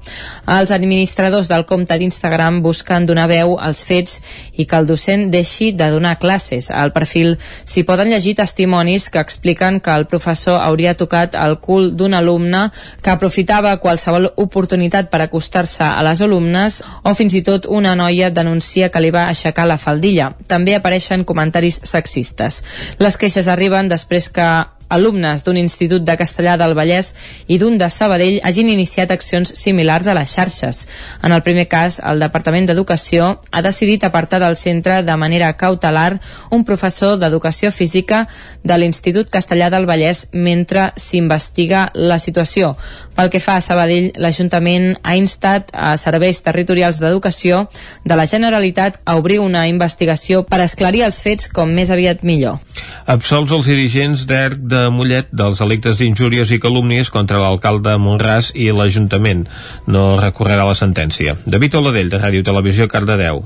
Els 0.48 0.72
administradors 0.72 1.50
del 1.50 1.66
compte 1.66 1.98
d'Instagram 1.98 2.62
busquen 2.62 3.06
donar 3.06 3.28
veu 3.28 3.58
als 3.60 3.84
fets 3.84 4.22
i 4.56 4.66
que 4.66 4.78
el 4.78 4.88
docent 4.88 5.30
deixi 5.32 5.72
de 5.72 5.90
donar 5.92 6.18
classes. 6.20 6.70
Al 6.72 6.94
perfil 6.94 7.38
s'hi 7.66 7.84
poden 7.84 8.10
llegir 8.10 8.36
testimonis 8.36 9.10
que 9.10 9.20
expliquen 9.20 9.82
que 9.82 9.92
el 9.92 10.08
professor 10.08 10.62
hauria 10.62 10.96
tocat 10.96 11.36
el 11.36 11.60
cul 11.60 11.96
d'un 11.96 12.14
alumne 12.14 12.70
que 13.02 13.12
aprofitava 13.12 13.78
qualsevol 13.78 14.32
oportunitat 14.36 15.10
per 15.10 15.22
acostar-se 15.22 15.84
a 15.84 16.04
les 16.04 16.22
alumnes 16.22 16.82
o 17.04 17.14
fins 17.14 17.36
i 17.36 17.44
tot 17.44 17.66
una 17.68 17.96
noia 17.96 18.30
denuncia 18.30 18.90
que 18.90 19.02
li 19.02 19.12
va 19.12 19.28
aixecar 19.28 19.68
la 19.68 19.78
faldilla. 19.78 20.32
També 20.48 20.76
apareixen 20.76 21.26
comentaris 21.26 21.82
sexistes. 21.84 22.64
Les 23.00 23.18
queixes 23.18 23.48
arriben 23.48 23.90
després 23.90 24.30
que 24.30 24.48
alumnes 24.90 25.44
d'un 25.44 25.58
institut 25.58 26.04
de 26.06 26.16
Castellà 26.18 26.56
del 26.58 26.76
Vallès 26.78 27.14
i 27.48 27.58
d'un 27.58 27.78
de 27.78 27.90
Sabadell 27.90 28.40
hagin 28.44 28.70
iniciat 28.70 29.12
accions 29.12 29.52
similars 29.58 30.08
a 30.08 30.16
les 30.18 30.32
xarxes. 30.32 30.86
En 31.24 31.32
el 31.32 31.42
primer 31.42 31.68
cas, 31.68 32.00
el 32.04 32.20
Departament 32.20 32.68
d'Educació 32.70 33.30
ha 33.52 33.62
decidit 33.66 34.04
apartar 34.04 34.40
del 34.44 34.56
centre 34.56 35.02
de 35.04 35.16
manera 35.18 35.54
cautelar 35.58 36.20
un 36.52 36.66
professor 36.66 37.18
d'Educació 37.20 37.72
Física 37.72 38.26
de 38.64 38.78
l'Institut 38.78 39.30
Castellà 39.32 39.70
del 39.74 39.88
Vallès 39.90 40.28
mentre 40.34 40.92
s'investiga 40.96 41.90
la 41.94 42.20
situació. 42.20 42.76
Pel 43.16 43.32
que 43.32 43.40
fa 43.40 43.58
a 43.58 43.64
Sabadell, 43.64 44.12
l'Ajuntament 44.20 44.96
ha 45.04 45.16
instat 45.16 45.72
a 45.74 45.96
serveis 45.98 46.42
territorials 46.44 47.00
d'educació 47.00 47.66
de 48.04 48.18
la 48.20 48.28
Generalitat 48.28 49.00
a 49.06 49.16
obrir 49.16 49.40
una 49.40 49.66
investigació 49.70 50.44
per 50.44 50.62
esclarir 50.66 51.06
els 51.08 51.22
fets 51.24 51.48
com 51.52 51.72
més 51.72 51.92
aviat 51.94 52.24
millor. 52.28 52.60
Absolts 53.08 53.54
els 53.56 53.70
dirigents 53.72 54.26
d'ERC 54.28 54.66
de 54.75 54.75
Mollet 54.94 55.32
dels 55.32 55.60
delictes 55.62 56.00
d'injúries 56.00 56.52
i 56.52 56.62
calúmnies 56.62 57.12
contra 57.14 57.42
l'alcalde 57.42 57.98
Monràs 58.02 58.52
i 58.54 58.70
l'Ajuntament. 58.76 59.46
No 59.88 60.16
recorrerà 60.22 60.66
la 60.68 60.78
sentència. 60.78 61.38
David 61.46 61.80
Oladell, 61.82 62.10
de 62.14 62.22
Ràdio 62.22 62.46
Televisió, 62.46 62.90
Cardedeu. 62.92 63.44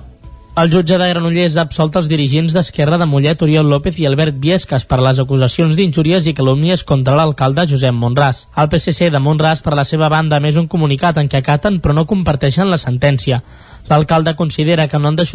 El 0.60 0.72
jutge 0.74 0.98
de 1.00 1.06
Granollers 1.08 1.56
ha 1.56 1.64
absolt 1.64 1.96
els 1.96 2.10
dirigents 2.12 2.52
d'Esquerra 2.52 2.98
de 3.00 3.06
Mollet, 3.08 3.40
Oriol 3.46 3.70
López 3.72 4.00
i 4.02 4.08
Albert 4.10 4.42
Viescas 4.44 4.84
per 4.90 4.98
les 5.00 5.22
acusacions 5.24 5.78
d'injúries 5.78 6.28
i 6.28 6.34
calúmnies 6.36 6.84
contra 6.84 7.16
l'alcalde 7.16 7.64
Josep 7.70 7.96
Monràs. 7.96 8.44
El 8.60 8.68
PSC 8.74 9.08
de 9.14 9.22
Monràs, 9.24 9.64
per 9.64 9.78
la 9.80 9.88
seva 9.88 10.10
banda, 10.12 10.42
més 10.44 10.60
un 10.60 10.68
comunicat 10.68 11.22
en 11.22 11.32
què 11.32 11.40
acaten 11.40 11.80
però 11.80 11.96
no 11.96 12.08
comparteixen 12.10 12.68
la 12.68 12.82
sentència. 12.82 13.40
L'alcalde 13.88 14.36
considera 14.36 14.90
que 14.90 15.00
no 15.00 15.08
han 15.08 15.22
de 15.22 15.30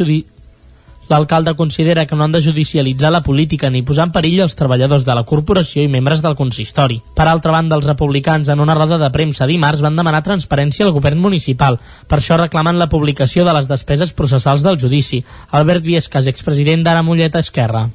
L'alcalde 1.07 1.53
considera 1.53 2.07
que 2.07 2.15
no 2.15 2.23
han 2.23 2.31
de 2.31 2.41
judicialitzar 2.41 3.11
la 3.11 3.21
política 3.21 3.69
ni 3.69 3.83
posar 3.85 4.07
en 4.07 4.13
perill 4.15 4.39
els 4.45 4.55
treballadors 4.57 5.05
de 5.05 5.13
la 5.13 5.23
corporació 5.29 5.83
i 5.83 5.91
membres 5.91 6.23
del 6.25 6.37
consistori. 6.39 6.97
Per 7.13 7.27
altra 7.29 7.53
banda, 7.53 7.77
els 7.77 7.85
republicans 7.85 8.49
en 8.49 8.63
una 8.63 8.73
roda 8.73 8.97
de 8.97 9.11
premsa 9.13 9.45
dimarts 9.45 9.83
van 9.85 9.99
demanar 9.99 10.23
transparència 10.25 10.87
al 10.87 10.95
govern 10.95 11.21
municipal. 11.21 11.77
Per 12.09 12.17
això 12.17 12.39
reclamen 12.41 12.81
la 12.81 12.89
publicació 12.89 13.45
de 13.45 13.53
les 13.53 13.69
despeses 13.69 14.15
processals 14.17 14.65
del 14.65 14.79
judici. 14.81 15.21
Albert 15.51 15.85
Viescas, 15.85 16.25
expresident 16.31 16.81
d'Ara 16.83 17.05
Mollet 17.05 17.37
Esquerra. 17.37 17.85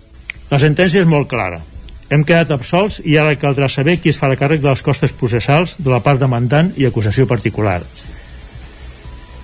La 0.50 0.62
sentència 0.62 1.02
és 1.02 1.10
molt 1.10 1.26
clara. 1.30 1.58
Hem 2.10 2.22
quedat 2.26 2.54
absolts 2.54 3.00
i 3.06 3.18
ara 3.18 3.34
caldrà 3.38 3.68
saber 3.70 3.98
qui 3.98 4.10
es 4.14 4.18
farà 4.18 4.38
càrrec 4.38 4.62
de 4.62 4.70
les 4.70 4.82
costes 4.82 5.12
processals 5.14 5.76
de 5.78 5.90
la 5.90 6.02
part 6.02 6.22
demandant 6.22 6.72
i 6.78 6.86
acusació 6.86 7.26
particular 7.26 7.80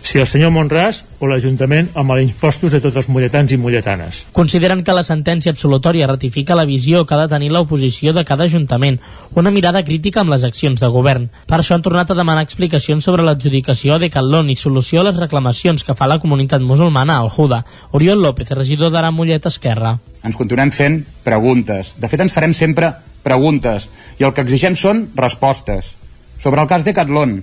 si 0.07 0.21
el 0.23 0.27
senyor 0.31 0.53
Monràs 0.55 1.01
o 1.19 1.27
l'Ajuntament 1.27 1.89
amb 1.99 2.13
els 2.15 2.29
impostos 2.29 2.71
de 2.71 2.79
tots 2.83 2.95
els 3.01 3.09
molletans 3.11 3.51
i 3.51 3.59
molletanes. 3.59 4.21
Consideren 4.37 4.85
que 4.87 4.95
la 4.95 5.03
sentència 5.03 5.51
absolutòria 5.51 6.07
ratifica 6.07 6.55
la 6.55 6.67
visió 6.69 7.03
que 7.05 7.17
ha 7.17 7.25
de 7.25 7.33
tenir 7.33 7.51
l'oposició 7.51 8.15
de 8.15 8.23
cada 8.25 8.47
Ajuntament, 8.47 9.01
una 9.35 9.51
mirada 9.51 9.83
crítica 9.85 10.23
amb 10.23 10.31
les 10.31 10.47
accions 10.47 10.79
de 10.81 10.91
govern. 10.95 11.27
Per 11.51 11.59
això 11.59 11.75
han 11.75 11.83
tornat 11.83 12.13
a 12.13 12.19
demanar 12.19 12.45
explicacions 12.47 13.03
sobre 13.03 13.27
l'adjudicació 13.27 13.99
de 13.99 14.11
Catlon 14.15 14.53
i 14.55 14.57
solució 14.57 15.03
a 15.03 15.09
les 15.09 15.19
reclamacions 15.19 15.83
que 15.83 15.99
fa 15.99 16.07
la 16.07 16.21
comunitat 16.23 16.63
musulmana 16.63 17.19
al 17.19 17.33
Juda. 17.35 17.65
Oriol 17.91 18.23
López, 18.23 18.55
regidor 18.55 18.95
d'Ara 18.95 19.11
Mollet 19.11 19.51
Esquerra. 19.51 19.97
Ens 20.23 20.39
continuem 20.39 20.71
fent 20.71 21.03
preguntes. 21.27 21.97
De 21.99 22.07
fet, 22.07 22.23
ens 22.23 22.35
farem 22.35 22.55
sempre 22.55 22.95
preguntes. 23.27 23.91
I 24.23 24.31
el 24.31 24.33
que 24.33 24.47
exigem 24.47 24.79
són 24.79 25.09
respostes. 25.19 25.97
Sobre 26.39 26.63
el 26.63 26.71
cas 26.71 26.87
de 26.87 26.95
Catlon, 26.95 27.41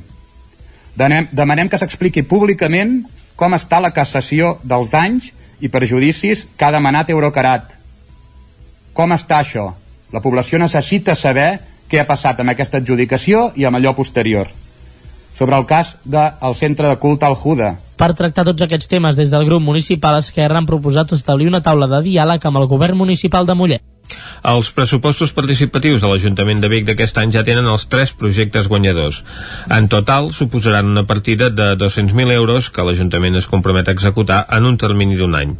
Demanem, 0.95 1.27
demanem 1.33 1.69
que 1.69 1.79
s'expliqui 1.81 2.21
públicament 2.29 2.99
com 3.35 3.55
està 3.57 3.79
la 3.81 3.93
cassació 3.95 4.57
dels 4.63 4.91
danys 4.93 5.31
i 5.63 5.69
perjudicis 5.73 6.45
que 6.57 6.65
ha 6.67 6.73
demanat 6.75 7.09
Eurocarat. 7.09 7.71
Com 8.93 9.13
està 9.15 9.39
això? 9.41 9.71
La 10.13 10.21
població 10.21 10.59
necessita 10.61 11.15
saber 11.17 11.57
què 11.89 12.01
ha 12.01 12.09
passat 12.09 12.39
amb 12.41 12.53
aquesta 12.53 12.77
adjudicació 12.81 13.49
i 13.57 13.65
amb 13.65 13.79
allò 13.79 13.95
posterior. 13.97 14.51
Sobre 15.33 15.57
el 15.57 15.65
cas 15.65 15.95
del 16.05 16.55
centre 16.55 16.87
de 16.87 16.99
culte 17.01 17.25
al 17.25 17.35
Juda. 17.35 17.73
Per 17.97 18.11
tractar 18.13 18.45
tots 18.45 18.61
aquests 18.61 18.89
temes 18.89 19.17
des 19.17 19.31
del 19.33 19.47
grup 19.47 19.63
municipal 19.65 20.19
Esquerra 20.19 20.61
han 20.61 20.69
proposat 20.69 21.13
establir 21.17 21.49
una 21.49 21.63
taula 21.65 21.89
de 21.89 22.03
diàleg 22.05 22.45
amb 22.45 22.61
el 22.61 22.69
govern 22.69 22.97
municipal 22.97 23.49
de 23.49 23.57
Mollet. 23.57 23.81
Els 24.43 24.69
pressupostos 24.75 25.31
participatius 25.31 26.01
de 26.03 26.09
l'Ajuntament 26.11 26.59
de 26.59 26.69
Vic 26.71 26.83
d'aquest 26.89 27.17
any 27.21 27.31
ja 27.31 27.45
tenen 27.47 27.67
els 27.71 27.85
tres 27.87 28.11
projectes 28.11 28.67
guanyadors. 28.67 29.21
En 29.71 29.87
total, 29.87 30.33
suposaran 30.35 30.89
una 30.91 31.05
partida 31.07 31.47
de 31.49 31.69
200.000 31.79 32.33
euros 32.35 32.67
que 32.69 32.83
l'Ajuntament 32.83 33.39
es 33.39 33.47
compromet 33.47 33.87
a 33.87 33.95
executar 33.95 34.41
en 34.51 34.67
un 34.67 34.77
termini 34.77 35.15
d'un 35.15 35.37
any. 35.39 35.53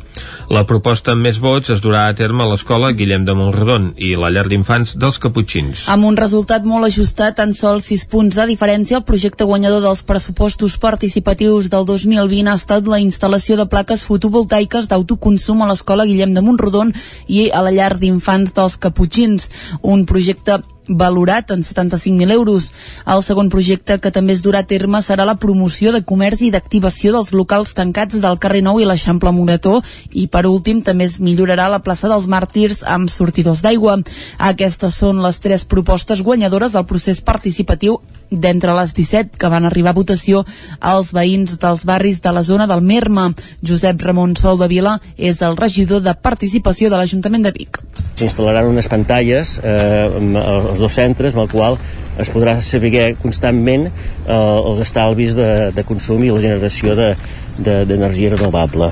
La 0.51 0.65
proposta 0.67 1.13
amb 1.15 1.23
més 1.23 1.39
vots 1.39 1.71
es 1.71 1.83
durà 1.85 2.09
a 2.09 2.17
terme 2.17 2.43
a 2.43 2.49
l'escola 2.51 2.91
Guillem 2.91 3.23
de 3.23 3.37
Montredon 3.39 3.93
i 3.95 4.13
la 4.19 4.33
llar 4.35 4.49
d'infants 4.51 4.97
dels 4.99 5.21
Caputxins. 5.23 5.85
Amb 5.87 6.09
un 6.09 6.19
resultat 6.19 6.67
molt 6.67 6.89
ajustat, 6.89 7.39
en 7.39 7.55
sols 7.55 7.87
6 7.93 8.05
punts 8.11 8.35
de 8.35 8.49
diferència, 8.51 8.99
el 8.99 9.07
projecte 9.07 9.47
guanyador 9.47 9.81
dels 9.87 10.03
pressupostos 10.03 10.75
participatius 10.77 11.71
del 11.71 11.87
2020 11.87 12.51
ha 12.51 12.59
estat 12.59 12.91
la 12.91 12.99
instal·lació 12.99 13.55
de 13.55 13.69
plaques 13.71 14.03
fotovoltaiques 14.03 14.91
d'autoconsum 14.91 15.63
a 15.63 15.71
l'escola 15.71 16.05
Guillem 16.09 16.35
de 16.35 16.43
Montredon 16.43 16.91
i 17.31 17.47
a 17.47 17.63
la 17.63 17.71
llar 17.71 17.93
d'infants 17.95 18.32
infants 18.33 18.53
dels 18.53 18.77
Caputxins, 18.77 19.49
un 19.81 20.05
projecte 20.05 20.61
valorat 20.87 21.51
en 21.51 21.61
75.000 21.63 22.31
euros. 22.33 22.73
El 23.07 23.23
segon 23.23 23.49
projecte 23.49 23.99
que 23.99 24.11
també 24.11 24.33
es 24.33 24.41
durà 24.43 24.63
a 24.63 24.67
terme 24.67 24.99
serà 25.01 25.23
la 25.25 25.37
promoció 25.39 25.93
de 25.93 26.03
comerç 26.03 26.41
i 26.43 26.51
d'activació 26.51 27.13
dels 27.13 27.31
locals 27.31 27.73
tancats 27.73 28.19
del 28.19 28.39
carrer 28.39 28.63
Nou 28.63 28.81
i 28.81 28.85
l'Eixample 28.85 29.31
Morató 29.31 29.81
i 30.11 30.27
per 30.27 30.45
últim 30.49 30.81
també 30.83 31.05
es 31.05 31.19
millorarà 31.19 31.69
la 31.69 31.79
plaça 31.79 32.09
dels 32.11 32.27
Màrtirs 32.27 32.83
amb 32.83 33.09
sortidors 33.09 33.61
d'aigua. 33.63 34.01
Aquestes 34.37 34.99
són 34.99 35.23
les 35.23 35.39
tres 35.39 35.63
propostes 35.63 36.21
guanyadores 36.23 36.73
del 36.73 36.85
procés 36.89 37.21
participatiu 37.21 38.01
d'entre 38.33 38.73
les 38.77 38.93
17 38.97 39.37
que 39.39 39.49
van 39.51 39.67
arribar 39.69 39.93
a 39.93 39.99
votació 39.99 40.43
als 40.79 41.13
veïns 41.15 41.57
dels 41.61 41.85
barris 41.85 42.21
de 42.23 42.33
la 42.33 42.43
zona 42.43 42.67
del 42.67 42.81
Merma. 42.81 43.29
Josep 43.65 44.01
Ramon 44.01 44.35
Sol 44.39 44.59
de 44.59 44.69
Vila 44.71 44.97
és 45.17 45.41
el 45.45 45.57
regidor 45.57 46.03
de 46.03 46.15
participació 46.15 46.89
de 46.89 46.99
l'Ajuntament 46.99 47.45
de 47.45 47.53
Vic. 47.55 47.81
S'instal·laran 48.17 48.69
unes 48.69 48.87
pantalles 48.89 49.57
eh, 49.63 50.07
als 50.43 50.79
dos 50.81 50.93
centres 50.93 51.33
amb 51.33 51.45
el 51.45 51.51
qual 51.53 51.79
es 52.21 52.29
podrà 52.29 52.59
saber 52.61 53.15
constantment 53.21 53.87
eh, 53.87 54.33
els 54.33 54.81
estalvis 54.83 55.37
de, 55.37 55.71
de 55.73 55.85
consum 55.87 56.21
i 56.23 56.31
la 56.33 56.41
generació 56.43 56.97
d'energia 56.97 58.29
de, 58.29 58.35
de, 58.35 58.35
renovable. 58.35 58.91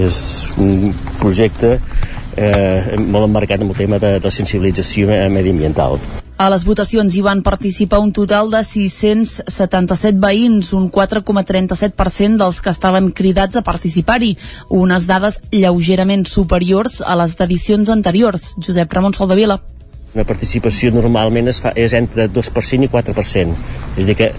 És 0.00 0.20
un 0.60 0.94
projecte 1.20 1.78
eh, 2.36 2.96
molt 2.98 3.28
emmarcat 3.28 3.60
en 3.60 3.70
el 3.70 3.76
tema 3.76 3.98
de, 3.98 4.18
de 4.20 4.30
sensibilització 4.30 5.08
mediambiental. 5.30 5.98
A 6.40 6.46
les 6.48 6.62
votacions 6.64 7.12
hi 7.12 7.20
van 7.20 7.42
participar 7.44 7.98
un 8.00 8.14
total 8.16 8.48
de 8.48 8.62
677 8.64 10.16
veïns, 10.22 10.70
un 10.72 10.86
4,37% 10.88 12.40
dels 12.40 12.60
que 12.64 12.72
estaven 12.72 13.10
cridats 13.12 13.60
a 13.60 13.64
participar-hi, 13.66 14.30
unes 14.72 15.04
dades 15.10 15.42
lleugerament 15.52 16.24
superiors 16.24 17.02
a 17.04 17.18
les 17.20 17.36
d'edicions 17.36 17.92
anteriors. 17.92 18.54
Josep 18.56 18.96
Ramon 18.96 19.12
Soldavila. 19.12 19.60
La 20.18 20.24
participació 20.26 20.90
normalment 20.94 21.50
es 21.52 21.60
fa, 21.62 21.70
és 21.78 21.92
entre 21.94 22.26
2% 22.32 22.86
i 22.86 22.88
4%. 22.90 23.60
És 23.94 24.02
a 24.02 24.06
dir 24.08 24.16
que, 24.18 24.30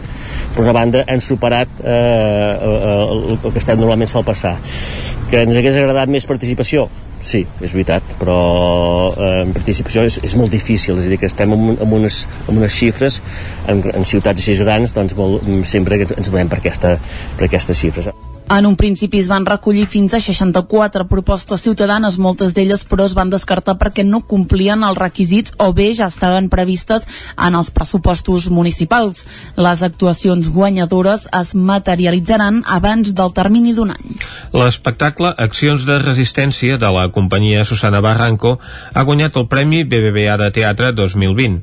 per 0.55 0.65
una 0.65 0.73
banda, 0.75 1.05
han 1.07 1.23
superat 1.23 1.79
eh, 1.83 2.57
el, 2.67 3.21
el, 3.37 3.45
que 3.45 3.61
estem 3.61 3.79
normalment 3.79 4.11
sol 4.11 4.25
passar. 4.27 4.57
Que 5.31 5.45
ens 5.45 5.55
hagués 5.55 5.79
agradat 5.79 6.11
més 6.11 6.27
participació? 6.27 6.89
Sí, 7.21 7.43
és 7.61 7.71
veritat, 7.71 8.15
però 8.19 8.39
eh, 9.13 9.45
participació 9.53 10.03
és, 10.09 10.17
és 10.25 10.35
molt 10.39 10.51
difícil, 10.51 10.97
és 10.97 11.05
a 11.05 11.13
dir, 11.13 11.21
que 11.21 11.29
estem 11.29 11.53
amb, 11.53 11.75
amb, 11.77 11.95
unes, 12.01 12.23
amb 12.47 12.57
unes 12.57 12.73
xifres 12.73 13.21
en, 13.69 13.85
en 13.93 14.09
ciutats 14.09 14.41
així 14.41 14.57
grans, 14.59 14.97
doncs 14.97 15.15
molt, 15.19 15.45
sempre 15.69 16.01
ens 16.01 16.33
movem 16.33 16.51
per, 16.51 16.59
aquesta, 16.63 16.97
per 17.37 17.47
aquestes 17.47 17.85
xifres. 17.85 18.11
En 18.49 18.65
un 18.65 18.75
principi 18.75 19.19
es 19.21 19.29
van 19.31 19.45
recollir 19.45 19.85
fins 19.87 20.13
a 20.13 20.19
64 20.19 21.05
propostes 21.07 21.61
ciutadanes, 21.63 22.17
moltes 22.19 22.51
d'elles 22.53 22.83
però 22.83 23.05
es 23.07 23.13
van 23.15 23.29
descartar 23.31 23.77
perquè 23.79 24.03
no 24.03 24.21
complien 24.27 24.83
els 24.83 24.97
requisits 24.99 25.53
o 25.63 25.71
bé 25.73 25.91
ja 25.95 26.09
estaven 26.11 26.49
previstes 26.51 27.07
en 27.37 27.55
els 27.55 27.71
pressupostos 27.71 28.49
municipals. 28.51 29.23
Les 29.55 29.83
actuacions 29.87 30.49
guanyadores 30.51 31.29
es 31.39 31.53
materialitzaran 31.55 32.63
abans 32.67 33.13
del 33.15 33.31
termini 33.31 33.71
d'un 33.77 33.93
any. 33.95 34.17
L'espectacle 34.51 35.31
Accions 35.37 35.85
de 35.87 36.01
Resistència 36.03 36.75
de 36.81 36.91
la 36.91 37.07
companyia 37.15 37.63
Susana 37.65 38.01
Barranco 38.03 38.57
ha 38.93 39.05
guanyat 39.07 39.39
el 39.39 39.47
Premi 39.47 39.85
BBVA 39.85 40.35
de 40.43 40.51
Teatre 40.59 40.91
2020. 40.97 41.61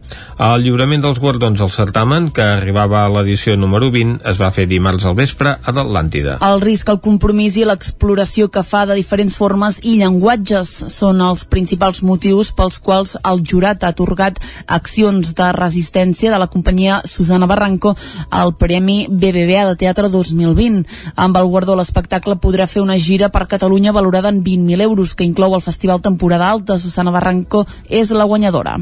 El 0.48 0.64
lliurament 0.64 1.04
dels 1.04 1.20
guardons 1.20 1.60
al 1.60 1.72
certamen, 1.74 2.30
que 2.32 2.48
arribava 2.56 3.04
a 3.04 3.12
l'edició 3.12 3.56
número 3.60 3.92
20, 3.92 4.22
es 4.32 4.40
va 4.40 4.50
fer 4.56 4.64
dimarts 4.70 5.04
al 5.04 5.16
vespre 5.18 5.58
a 5.60 5.76
l'Atlàntida. 5.76 6.38
El 6.48 6.64
risc, 6.68 6.88
el 6.92 7.00
compromís 7.00 7.56
i 7.56 7.64
l'exploració 7.64 8.48
que 8.52 8.62
fa 8.66 8.84
de 8.88 8.96
diferents 8.98 9.36
formes 9.40 9.78
i 9.82 9.96
llenguatges 10.00 10.70
són 10.92 11.22
els 11.24 11.46
principals 11.48 12.02
motius 12.04 12.50
pels 12.58 12.78
quals 12.84 13.16
el 13.30 13.40
jurat 13.50 13.84
ha 13.84 13.92
atorgat 13.94 14.40
accions 14.78 15.32
de 15.38 15.48
resistència 15.56 16.32
de 16.34 16.40
la 16.42 16.50
companyia 16.52 17.00
Susana 17.08 17.48
Barranco 17.48 17.94
al 18.30 18.54
Premi 18.60 18.98
BBVA 19.08 19.64
de 19.70 19.78
Teatre 19.80 20.12
2020. 20.12 20.84
Amb 21.16 21.40
el 21.40 21.48
guardó 21.48 21.78
l'espectacle 21.78 22.36
podrà 22.42 22.68
fer 22.68 22.84
una 22.84 22.98
gira 22.98 23.32
per 23.32 23.48
Catalunya 23.48 23.96
valorada 23.96 24.28
en 24.28 24.44
20.000 24.44 24.84
euros, 24.90 25.14
que 25.14 25.24
inclou 25.24 25.56
el 25.56 25.64
Festival 25.64 26.04
Temporada 26.04 26.50
Alta. 26.50 26.78
Susana 26.78 27.14
Barranco 27.14 27.64
és 27.88 28.12
la 28.12 28.28
guanyadora 28.28 28.78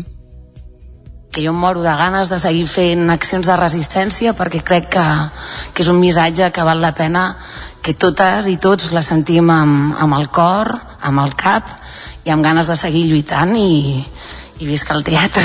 que 1.37 1.45
jo 1.45 1.53
em 1.53 1.59
moro 1.61 1.83
de 1.85 1.93
ganes 1.93 2.31
de 2.33 2.39
seguir 2.41 2.65
fent 2.65 3.11
accions 3.13 3.45
de 3.45 3.57
resistència 3.61 4.33
perquè 4.33 4.63
crec 4.65 4.87
que, 4.95 5.05
que 5.77 5.85
és 5.85 5.91
un 5.93 5.99
missatge 6.01 6.49
que 6.49 6.65
val 6.65 6.81
la 6.81 6.95
pena 6.97 7.27
que 7.85 7.93
totes 7.93 8.49
i 8.49 8.57
tots 8.57 8.89
la 8.97 9.03
sentim 9.05 9.53
amb, 9.53 9.99
amb 10.01 10.17
el 10.17 10.31
cor, 10.33 10.73
amb 11.05 11.21
el 11.21 11.37
cap 11.37 11.69
i 12.25 12.33
amb 12.33 12.41
ganes 12.41 12.71
de 12.73 12.77
seguir 12.81 13.05
lluitant 13.11 13.53
i, 13.53 14.01
i 14.59 14.67
visca 14.67 14.95
el 14.95 15.05
teatre. 15.05 15.45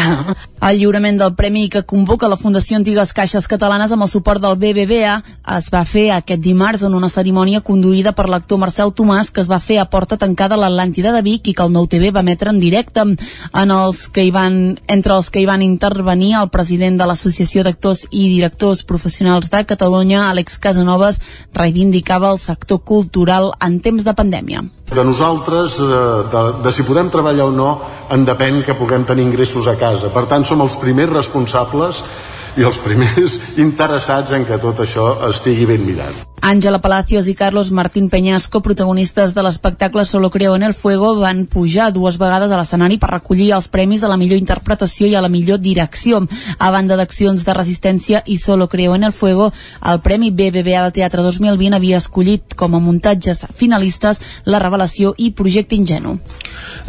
El 0.62 0.78
lliurament 0.78 1.18
del 1.18 1.34
premi 1.34 1.66
que 1.74 1.82
convoca 1.90 2.30
la 2.30 2.38
Fundació 2.38 2.78
Antigues 2.78 3.12
Caixes 3.18 3.48
Catalanes 3.50 3.92
amb 3.92 4.06
el 4.06 4.10
suport 4.12 4.44
del 4.44 4.60
BBVA 4.62 5.16
es 5.58 5.70
va 5.74 5.82
fer 5.90 6.12
aquest 6.14 6.44
dimarts 6.44 6.84
en 6.86 6.94
una 6.94 7.10
cerimònia 7.10 7.64
conduïda 7.66 8.14
per 8.18 8.28
l'actor 8.30 8.60
Marcel 8.62 8.94
Tomàs 8.94 9.32
que 9.34 9.42
es 9.42 9.50
va 9.50 9.60
fer 9.60 9.80
a 9.82 9.88
porta 9.90 10.20
tancada 10.22 10.56
a 10.56 10.62
l'Atlàntida 10.62 11.14
de 11.16 11.24
Vic 11.26 11.50
i 11.50 11.56
que 11.58 11.66
el 11.66 11.74
Nou 11.74 11.88
TV 11.90 12.12
va 12.14 12.22
emetre 12.22 12.54
en 12.54 12.60
directe. 12.62 13.02
En 13.02 13.74
els 13.74 14.04
que 14.14 14.28
hi 14.28 14.32
van, 14.32 14.78
entre 14.88 15.18
els 15.18 15.32
que 15.34 15.42
hi 15.42 15.50
van 15.50 15.66
intervenir 15.66 16.36
el 16.40 16.52
president 16.54 17.00
de 17.02 17.08
l'Associació 17.10 17.66
d'Actors 17.66 18.06
i 18.12 18.28
Directors 18.36 18.84
Professionals 18.86 19.50
de 19.50 19.66
Catalunya, 19.66 20.28
Àlex 20.30 20.60
Casanovas, 20.62 21.20
reivindicava 21.58 22.32
el 22.32 22.40
sector 22.40 22.84
cultural 22.86 23.52
en 23.60 23.82
temps 23.82 24.06
de 24.06 24.14
pandèmia. 24.14 24.62
De 24.92 25.04
nosaltres, 25.08 25.78
de, 25.80 26.00
de, 26.28 26.42
de 26.66 26.72
si 26.76 26.84
podem 26.84 27.08
treballar 27.08 27.46
o 27.48 27.52
no, 27.56 27.70
en 28.12 28.26
depèn 28.28 28.60
que 28.68 28.76
puguem 28.76 29.06
tenir 29.08 29.24
ingressos 29.24 29.70
a 29.72 29.78
casa. 29.80 30.10
Per 30.12 30.26
tant, 30.28 30.44
som 30.44 30.60
els 30.66 30.76
primers 30.82 31.14
responsables 31.14 32.02
i 32.57 32.68
els 32.68 32.82
primers 32.84 33.40
interessats 33.68 34.36
en 34.36 34.45
que 34.48 34.60
tot 34.61 34.84
això 34.84 35.14
estigui 35.30 35.69
ben 35.69 35.86
mirat. 35.86 36.28
Àngela 36.41 36.80
Palacios 36.82 37.28
i 37.30 37.36
Carlos 37.36 37.69
Martín 37.69 38.10
Peñasco, 38.10 38.64
protagonistes 38.65 39.36
de 39.36 39.44
l'espectacle 39.45 40.06
Solo 40.06 40.32
creo 40.32 40.56
en 40.56 40.64
el 40.64 40.73
fuego, 40.73 41.14
van 41.19 41.45
pujar 41.45 41.91
dues 41.94 42.18
vegades 42.18 42.49
a 42.49 42.57
l'escenari 42.57 42.98
per 42.98 43.11
recollir 43.11 43.52
els 43.53 43.68
premis 43.69 44.02
a 44.02 44.10
la 44.10 44.18
millor 44.18 44.41
interpretació 44.41 45.06
i 45.06 45.14
a 45.14 45.22
la 45.22 45.30
millor 45.30 45.61
direcció. 45.61 46.23
A 46.57 46.72
banda 46.73 46.98
d'accions 46.98 47.45
de 47.45 47.53
resistència 47.53 48.23
i 48.26 48.40
Solo 48.41 48.68
creo 48.68 48.95
en 48.95 49.03
el 49.03 49.14
fuego, 49.14 49.52
el 49.86 50.02
Premi 50.02 50.32
BBVA 50.32 50.88
de 50.88 50.95
Teatre 50.98 51.22
2020 51.22 51.78
havia 51.78 52.02
escollit 52.02 52.57
com 52.57 52.73
a 52.73 52.82
muntatges 52.82 53.45
finalistes 53.53 54.19
La 54.45 54.57
revelació 54.57 55.14
i 55.18 55.32
Projecte 55.38 55.78
ingenu. 55.78 56.18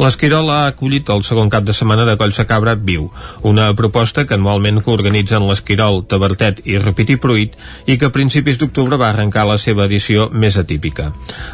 L'Esquirol 0.00 0.48
ha 0.48 0.66
acollit 0.70 1.10
el 1.12 1.20
segon 1.26 1.50
cap 1.52 1.66
de 1.66 1.74
setmana 1.76 2.06
de 2.08 2.16
Colls 2.16 2.38
de 2.40 2.46
Cabra 2.48 2.74
Viu, 2.74 3.10
una 3.44 3.66
proposta 3.76 4.24
que 4.24 4.36
anualment 4.38 4.80
coorganitzen 4.86 5.44
l'Esquirol, 5.48 6.02
Tabertet 6.08 6.62
i 6.64 6.78
Rupit 6.80 7.12
i 7.12 7.18
Pruit 7.20 7.58
i 7.86 7.98
que 8.00 8.08
a 8.08 8.14
principis 8.14 8.60
d'octubre 8.60 8.96
va 8.96 9.10
arrencar 9.10 9.44
la 9.48 9.58
seva 9.60 9.84
edició 9.84 10.30
més 10.32 10.56
atípica. 10.56 11.10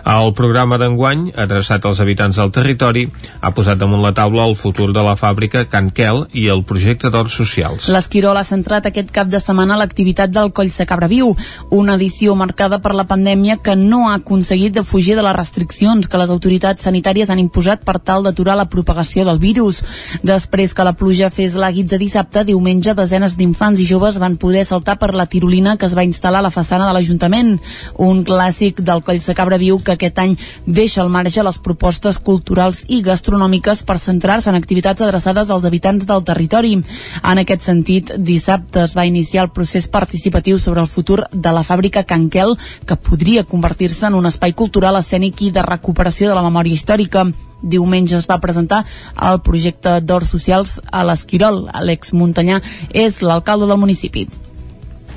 El 0.07 0.33
programa 0.39 0.79
d'enguany, 0.79 1.33
adreçat 1.35 1.85
als 1.89 2.03
habitants 2.05 2.39
del 2.39 2.53
territori, 2.55 3.09
ha 3.41 3.51
posat 3.57 3.81
damunt 3.81 4.05
la 4.05 4.15
taula 4.15 4.47
el 4.47 4.55
futur 4.57 4.93
de 4.95 5.03
la 5.03 5.17
fàbrica 5.19 5.65
Can 5.67 5.91
Quel 5.91 6.25
i 6.33 6.47
el 6.53 6.63
projecte 6.69 7.11
d'horts 7.11 7.35
socials. 7.43 7.91
L'Esquirol 7.91 8.39
ha 8.39 8.47
centrat 8.47 8.87
aquest 8.87 9.11
cap 9.15 9.33
de 9.33 9.43
setmana 9.43 9.79
l'activitat 9.81 10.31
del 10.31 10.53
Coll 10.55 10.71
de 10.71 10.87
Cabra 10.87 11.11
Viu, 11.11 11.35
una 11.75 11.99
edició 11.99 12.37
marcada 12.39 12.79
per 12.85 12.95
la 12.95 13.09
pandèmia 13.09 13.59
que 13.59 13.75
no 13.75 14.07
ha 14.09 14.15
aconseguit 14.21 14.77
de 14.79 14.85
fugir 14.87 15.17
de 15.19 15.27
les 15.27 15.37
restriccions 15.37 16.07
que 16.07 16.21
les 16.21 16.31
autoritats 16.31 16.87
sanitàries 16.87 17.31
han 17.31 17.43
imposat 17.43 17.83
per 17.85 17.99
tal 17.99 18.28
d'aturar 18.29 18.57
la 18.61 18.69
propagació 18.71 19.25
del 19.27 19.41
virus. 19.43 19.83
Després 20.23 20.75
que 20.77 20.87
la 20.87 20.95
pluja 20.95 21.33
fes 21.35 21.57
la 21.59 21.73
guitza 21.73 21.99
dissabte, 21.99 22.45
diumenge 22.45 22.95
desenes 22.95 23.35
d'infants 23.41 23.81
i 23.81 23.89
joves 23.89 24.21
van 24.23 24.37
poder 24.37 24.65
saltar 24.69 24.99
per 25.01 25.15
la 25.17 25.27
tirolina 25.27 25.77
que 25.77 25.89
es 25.89 25.97
va 25.97 26.07
instal·lar 26.07 26.43
a 26.43 26.47
la 26.47 26.55
façana 26.55 26.87
de 26.87 26.95
l'Ajuntament, 26.95 27.57
un 27.97 28.23
clàssic 28.29 28.83
del 28.85 29.03
Coll 29.07 29.23
de 29.25 29.35
Cabra 29.35 29.59
Viu 29.59 29.81
que 29.83 29.97
aquest 29.97 30.19
any 30.23 30.37
deixa 30.67 31.03
al 31.03 31.11
marge 31.11 31.43
les 31.43 31.59
propostes 31.65 32.19
culturals 32.19 32.85
i 32.89 33.01
gastronòmiques 33.03 33.83
per 33.89 33.99
centrar-se 34.03 34.51
en 34.51 34.59
activitats 34.59 35.03
adreçades 35.03 35.51
als 35.51 35.65
habitants 35.65 36.07
del 36.07 36.25
territori. 36.25 36.77
En 37.23 37.43
aquest 37.43 37.67
sentit, 37.67 38.15
dissabte 38.19 38.85
es 38.85 38.95
va 38.99 39.07
iniciar 39.09 39.47
el 39.47 39.53
procés 39.55 39.89
participatiu 39.89 40.59
sobre 40.59 40.81
el 40.81 40.91
futur 40.91 41.25
de 41.33 41.53
la 41.53 41.65
fàbrica 41.65 42.05
Canquel, 42.05 42.57
que 42.87 42.97
podria 42.97 43.45
convertir-se 43.45 44.07
en 44.07 44.19
un 44.19 44.27
espai 44.27 44.55
cultural 44.55 44.99
escènic 45.01 45.43
i 45.49 45.53
de 45.55 45.65
recuperació 45.67 46.29
de 46.29 46.39
la 46.39 46.47
memòria 46.47 46.75
històrica. 46.75 47.29
Diumenge 47.63 48.17
es 48.19 48.29
va 48.31 48.41
presentar 48.43 48.85
el 49.31 49.41
projecte 49.47 49.99
d'Horts 50.01 50.35
Socials 50.37 50.79
a 50.91 51.05
l'Esquirol. 51.07 51.65
Àlex 51.75 52.15
Muntanyà 52.15 52.61
és 52.93 53.23
l'alcalde 53.23 53.71
del 53.71 53.81
municipi 53.81 54.29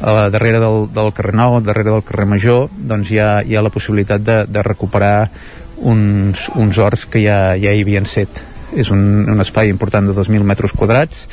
a 0.01 0.29
darrere 0.33 0.59
del, 0.59 0.87
del 0.89 1.11
carrer 1.13 1.35
Nou, 1.37 1.59
darrere 1.61 1.91
del 1.91 2.03
carrer 2.03 2.25
Major, 2.25 2.69
doncs 2.73 3.11
hi 3.13 3.19
ha, 3.21 3.41
hi 3.45 3.55
ha 3.55 3.61
la 3.61 3.69
possibilitat 3.69 4.23
de, 4.25 4.37
de 4.49 4.63
recuperar 4.65 5.29
uns, 5.77 6.47
uns 6.57 6.77
horts 6.81 7.05
que 7.05 7.21
ja, 7.21 7.53
ja 7.61 7.73
hi 7.73 7.83
havien 7.83 8.07
set. 8.09 8.41
És 8.73 8.89
un, 8.93 9.27
un 9.29 9.43
espai 9.43 9.69
important 9.69 10.07
de 10.07 10.15
2.000 10.17 10.47
metres 10.47 10.73
quadrats, 10.73 11.27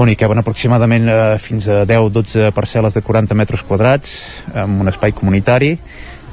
on 0.00 0.08
hi 0.08 0.16
caben 0.16 0.40
aproximadament 0.40 1.10
eh, 1.12 1.18
fins 1.44 1.68
a 1.68 1.82
10-12 1.86 2.50
parcel·les 2.56 2.96
de 2.96 3.04
40 3.04 3.36
metres 3.36 3.62
quadrats, 3.68 4.16
amb 4.56 4.80
un 4.82 4.90
espai 4.90 5.12
comunitari. 5.12 5.74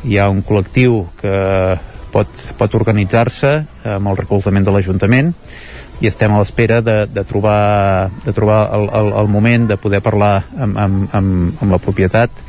Hi 0.08 0.18
ha 0.18 0.30
un 0.32 0.42
col·lectiu 0.46 1.04
que 1.20 1.36
pot, 2.18 2.46
pot 2.60 2.78
organitzar-se 2.82 3.54
amb 3.98 4.12
el 4.12 4.22
recolzament 4.26 4.66
de 4.66 4.74
l'Ajuntament 4.76 5.34
i 6.02 6.10
estem 6.10 6.34
a 6.34 6.42
l'espera 6.42 6.82
de, 6.86 6.98
de 7.10 7.24
trobar, 7.26 8.10
de 8.26 8.34
trobar 8.34 8.60
el, 8.78 8.90
el, 9.00 9.14
el 9.24 9.30
moment 9.34 9.70
de 9.70 9.78
poder 9.82 10.02
parlar 10.06 10.34
amb, 10.54 10.78
amb, 10.78 11.08
amb, 11.18 11.64
amb 11.64 11.74
la 11.74 11.82
propietat 11.82 12.44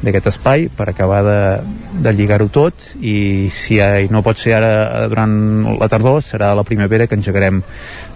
d'aquest 0.00 0.30
espai 0.30 0.68
per 0.72 0.88
acabar 0.88 1.20
de, 1.24 1.40
de 2.04 2.12
lligar-ho 2.16 2.48
tot 2.52 2.84
i 3.04 3.48
si 3.52 3.76
ja, 3.80 3.92
no 4.12 4.24
pot 4.24 4.40
ser 4.40 4.56
ara 4.56 5.06
durant 5.12 5.34
la 5.80 5.88
tardor 5.92 6.22
serà 6.24 6.54
la 6.56 6.64
primavera 6.64 7.08
que 7.08 7.18
engegarem, 7.20 7.60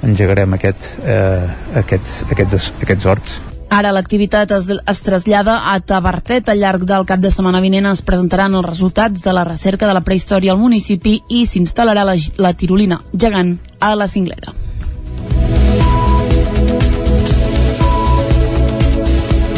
engegarem 0.05 0.57
aquest, 0.57 0.89
eh, 1.05 1.45
aquests, 1.85 2.23
aquests, 2.33 2.73
aquests 2.85 3.13
horts 3.13 3.41
Ara 3.75 3.91
l'activitat 3.91 4.53
es, 4.55 4.69
es 4.71 5.01
trasllada 5.03 5.57
a 5.73 5.81
Tabertet. 5.83 6.47
Al 6.53 6.61
llarg 6.63 6.85
del 6.87 7.07
cap 7.09 7.19
de 7.19 7.31
setmana 7.35 7.63
vinent 7.65 7.89
es 7.91 8.05
presentaran 8.07 8.55
els 8.55 8.69
resultats 8.69 9.25
de 9.25 9.33
la 9.35 9.43
recerca 9.49 9.89
de 9.91 9.97
la 9.97 10.05
prehistòria 10.07 10.53
al 10.55 10.61
municipi 10.61 11.17
i 11.35 11.43
s'instal·larà 11.51 12.05
la, 12.07 12.15
la 12.39 12.53
tirolina 12.55 13.01
gegant 13.11 13.57
a 13.83 13.97
la 13.99 14.07
cinglera. 14.07 14.55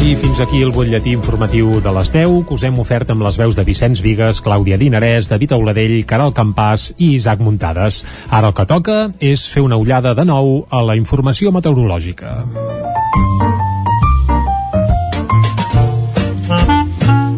I 0.07 0.15
fins 0.15 0.41
aquí 0.41 0.63
el 0.63 0.73
butlletí 0.73 1.13
informatiu 1.13 1.77
de 1.83 1.93
les 1.99 2.09
10 2.15 2.41
que 2.47 2.57
us 2.57 2.65
hem 2.65 2.81
ofert 2.81 3.13
amb 3.13 3.21
les 3.27 3.37
veus 3.37 3.57
de 3.59 3.65
Vicenç 3.67 4.01
Vigues, 4.01 4.41
Clàudia 4.41 4.79
Dinarès, 4.81 5.29
David 5.29 5.53
Auladell, 5.59 5.97
Caral 6.09 6.33
Campàs 6.33 6.93
i 6.97 7.13
Isaac 7.19 7.43
Muntades. 7.45 8.01
Ara 8.31 8.49
el 8.49 8.57
que 8.57 8.65
toca 8.65 8.99
és 9.19 9.45
fer 9.51 9.67
una 9.67 9.77
ullada 9.77 10.17
de 10.17 10.25
nou 10.25 10.63
a 10.71 10.81
la 10.89 10.97
informació 10.97 11.53
meteorològica. 11.53 12.37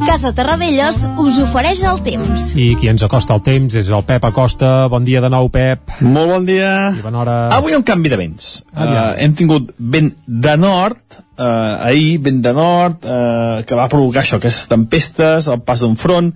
Casa 0.09 0.31
Terradellos 0.33 1.03
us 1.21 1.35
ofereix 1.37 1.83
el 1.85 1.99
temps. 2.01 2.47
I 2.57 2.71
qui 2.81 2.87
ens 2.89 3.03
acosta 3.05 3.35
el 3.35 3.43
temps 3.45 3.75
és 3.77 3.91
el 3.93 4.01
Pep 4.07 4.23
Acosta. 4.25 4.87
Bon 4.89 5.03
dia 5.05 5.19
de 5.21 5.29
nou, 5.29 5.51
Pep. 5.53 5.91
Molt 6.01 6.31
bon 6.33 6.47
dia. 6.47 6.71
I 6.97 7.03
bona 7.03 7.19
hora. 7.21 7.35
Avui 7.53 7.75
un 7.77 7.83
canvi 7.85 8.09
de 8.09 8.17
vents. 8.17 8.47
Ah, 8.73 8.87
uh, 8.87 9.03
hem 9.21 9.35
tingut 9.37 9.69
vent 9.77 10.09
de 10.25 10.55
nord, 10.57 10.97
uh, 11.13 11.85
ahir 11.91 12.17
vent 12.25 12.41
de 12.41 12.55
nord, 12.57 13.05
uh, 13.05 13.61
que 13.69 13.77
va 13.77 13.85
provocar 13.91 14.23
això, 14.23 14.39
aquestes 14.41 14.65
tempestes, 14.71 15.45
el 15.45 15.61
pas 15.61 15.85
d'un 15.85 15.93
front, 15.93 16.33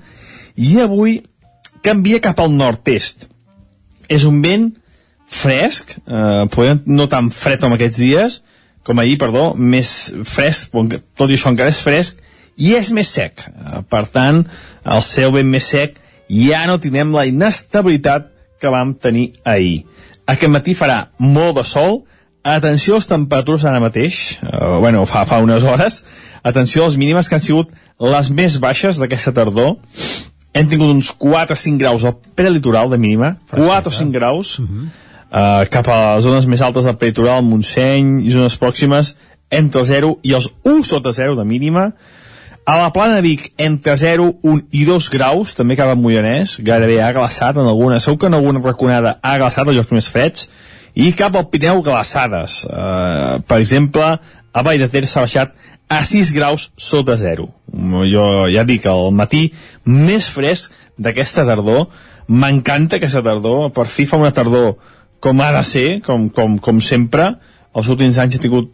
i 0.54 0.76
avui 0.84 1.24
canvia 1.82 2.22
cap 2.22 2.46
al 2.46 2.54
nord-est. 2.54 3.26
És 4.06 4.28
un 4.30 4.38
vent 4.46 4.70
fresc, 5.26 5.98
uh, 6.06 6.44
podem 6.54 6.86
no 6.94 7.10
tan 7.10 7.34
fred 7.34 7.66
com 7.66 7.74
aquests 7.74 8.04
dies, 8.06 8.44
com 8.86 9.02
ahir, 9.02 9.18
perdó, 9.18 9.56
més 9.58 10.14
fresc, 10.30 10.78
tot 11.18 11.34
i 11.34 11.42
això 11.42 11.50
encara 11.50 11.74
és 11.74 11.82
fresc, 11.82 12.22
i 12.58 12.74
és 12.78 12.92
més 12.92 13.10
sec. 13.10 13.46
Eh, 13.48 13.82
Per 13.90 14.06
tant, 14.08 14.44
el 14.86 15.02
cel 15.02 15.32
ben 15.32 15.50
més 15.50 15.66
sec, 15.66 16.00
ja 16.30 16.66
no 16.68 16.80
tindrem 16.80 17.14
la 17.14 17.26
inestabilitat 17.30 18.30
que 18.60 18.72
vam 18.72 18.94
tenir 18.96 19.34
ahir. 19.44 19.84
Aquest 20.26 20.52
matí 20.52 20.76
farà 20.76 21.10
molt 21.20 21.58
de 21.58 21.64
sol, 21.68 22.04
atenció 22.44 22.96
a 22.96 23.02
les 23.02 23.08
temperatures 23.08 23.66
ara 23.66 23.82
mateix, 23.84 24.40
uh, 24.44 24.80
bueno, 24.84 25.06
fa, 25.08 25.26
fa 25.28 25.40
unes 25.44 25.64
hores, 25.64 26.04
atenció 26.44 26.84
a 26.84 26.88
les 26.88 26.98
mínimes 27.00 27.28
que 27.28 27.36
han 27.36 27.44
sigut 27.44 27.72
les 28.00 28.30
més 28.32 28.58
baixes 28.64 29.00
d'aquesta 29.00 29.34
tardor, 29.36 29.78
hem 30.54 30.70
tingut 30.70 30.92
uns 30.94 31.12
4 31.20 31.56
o 31.56 31.60
5 31.60 31.80
graus 31.82 32.06
al 32.08 32.18
prelitoral 32.36 32.92
de 32.92 33.00
mínima, 33.00 33.38
4 33.52 33.92
o 33.92 33.96
5 34.00 34.12
graus, 34.16 34.60
uh 34.60 34.66
-huh. 34.66 34.88
uh, 35.32 35.70
cap 35.70 35.88
a 35.88 36.16
les 36.16 36.24
zones 36.24 36.48
més 36.48 36.62
altes 36.62 36.86
del 36.86 36.98
prelitoral, 36.98 37.44
Montseny 37.44 38.26
i 38.28 38.32
zones 38.32 38.60
pròximes, 38.60 39.16
entre 39.50 39.82
el 39.82 39.88
0 39.88 40.20
i 40.24 40.34
els 40.34 40.50
1 40.64 40.84
sota 40.84 41.14
0 41.14 41.36
de 41.36 41.46
mínima, 41.46 41.94
a 42.66 42.78
la 42.80 42.92
plana 42.96 43.22
Vic, 43.22 43.52
entre 43.58 43.96
0, 43.98 44.40
1 44.44 44.62
i 44.72 44.86
2 44.88 45.10
graus, 45.12 45.54
també 45.58 45.76
cap 45.76 45.90
a 45.92 45.98
Moianès, 46.00 46.58
gairebé 46.64 47.02
ha 47.04 47.12
glaçat 47.16 47.58
en 47.60 47.68
alguna, 47.68 48.00
segur 48.00 48.22
que 48.22 48.30
en 48.32 48.38
alguna 48.38 48.62
raconada 48.64 49.18
ha 49.22 49.36
glaçat 49.42 49.68
els 49.68 49.78
llocs 49.80 49.92
més 49.92 50.08
freds, 50.08 50.48
i 50.96 51.12
cap 51.18 51.36
al 51.36 51.50
Pineu 51.52 51.82
glaçades. 51.84 52.64
Uh, 52.70 53.42
per 53.48 53.60
exemple, 53.60 54.06
a 54.54 54.64
Vall 54.64 54.80
de 54.80 54.88
Ter 54.88 55.04
s'ha 55.10 55.26
baixat 55.26 55.56
a 55.92 56.00
6 56.06 56.32
graus 56.34 56.70
sota 56.78 57.18
0. 57.20 57.50
Jo 58.10 58.26
ja 58.54 58.64
dic, 58.64 58.86
al 58.88 59.12
matí 59.12 59.48
més 59.86 60.30
fresc 60.30 60.74
d'aquesta 60.98 61.46
tardor, 61.50 61.88
m'encanta 62.28 62.98
aquesta 62.98 63.24
tardor, 63.26 63.72
per 63.76 63.90
fi 63.92 64.06
fa 64.08 64.22
una 64.22 64.32
tardor 64.32 64.78
com 65.24 65.42
ha 65.42 65.52
de 65.56 65.64
ser, 65.68 65.88
com, 66.06 66.30
com, 66.30 66.58
com 66.60 66.82
sempre, 66.84 67.34
els 67.76 67.90
últims 67.90 68.20
anys 68.22 68.38
he 68.38 68.44
tingut 68.44 68.72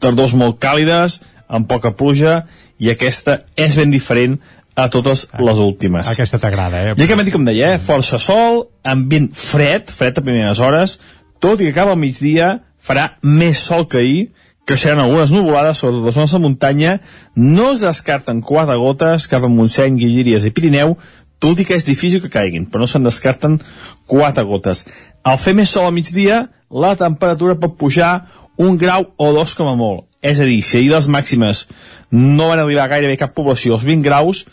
tardors 0.00 0.34
molt 0.36 0.58
càlides, 0.62 1.20
amb 1.48 1.68
poca 1.70 1.92
pluja, 1.96 2.44
i 2.78 2.90
aquesta 2.92 3.40
és 3.56 3.76
ben 3.78 3.92
diferent 3.92 4.38
a 4.76 4.90
totes 4.92 5.24
les 5.40 5.58
últimes. 5.62 6.08
Aquesta 6.12 6.38
t'agrada, 6.38 6.82
eh? 6.82 6.94
I 6.94 7.04
aquest 7.06 7.18
matí, 7.18 7.32
com 7.32 7.44
deia, 7.48 7.74
eh, 7.74 7.82
força 7.82 8.20
sol, 8.20 8.66
ambient 8.84 9.30
fred, 9.32 9.88
fred 9.88 10.18
a 10.18 10.24
primeres 10.24 10.60
hores, 10.60 10.98
tot 11.40 11.60
i 11.60 11.68
que 11.68 11.72
acaba 11.72 11.96
al 11.96 12.00
migdia 12.00 12.58
farà 12.76 13.16
més 13.22 13.62
sol 13.64 13.86
que 13.88 14.02
ahir, 14.02 14.20
creixeran 14.66 15.00
algunes 15.00 15.30
nuvolades 15.30 15.78
sobre 15.78 16.02
les 16.04 16.14
zones 16.14 16.32
de 16.32 16.40
muntanya, 16.42 16.98
no 17.34 17.70
es 17.72 17.84
descarten 17.86 18.42
quatre 18.42 18.76
gotes 18.76 19.28
cap 19.30 19.46
a 19.46 19.48
Montseny, 19.48 19.96
Guilleries 19.96 20.44
i 20.44 20.52
Pirineu, 20.52 20.96
tot 21.38 21.60
i 21.60 21.64
que 21.68 21.76
és 21.76 21.86
difícil 21.86 22.20
que 22.20 22.32
caiguin, 22.32 22.66
però 22.66 22.84
no 22.84 22.90
se'n 22.90 23.06
descarten 23.06 23.60
quatre 24.08 24.44
gotes. 24.44 24.84
Al 25.24 25.38
fer 25.38 25.54
més 25.54 25.70
sol 25.70 25.86
a 25.88 25.94
migdia, 25.94 26.46
la 26.70 26.96
temperatura 26.98 27.56
pot 27.60 27.76
pujar 27.78 28.26
un 28.58 28.76
grau 28.80 29.12
o 29.16 29.32
dos 29.36 29.54
com 29.54 29.68
a 29.70 29.76
molt. 29.78 30.05
És 30.22 30.40
a 30.40 30.46
dir, 30.48 30.62
si 30.62 30.78
ahir 30.78 30.92
les 30.92 31.08
màximes 31.12 31.66
no 32.10 32.50
van 32.52 32.62
arribar 32.62 32.88
gairebé 32.90 33.18
cap 33.20 33.34
població 33.36 33.76
als 33.76 33.84
20 33.84 34.04
graus, 34.06 34.44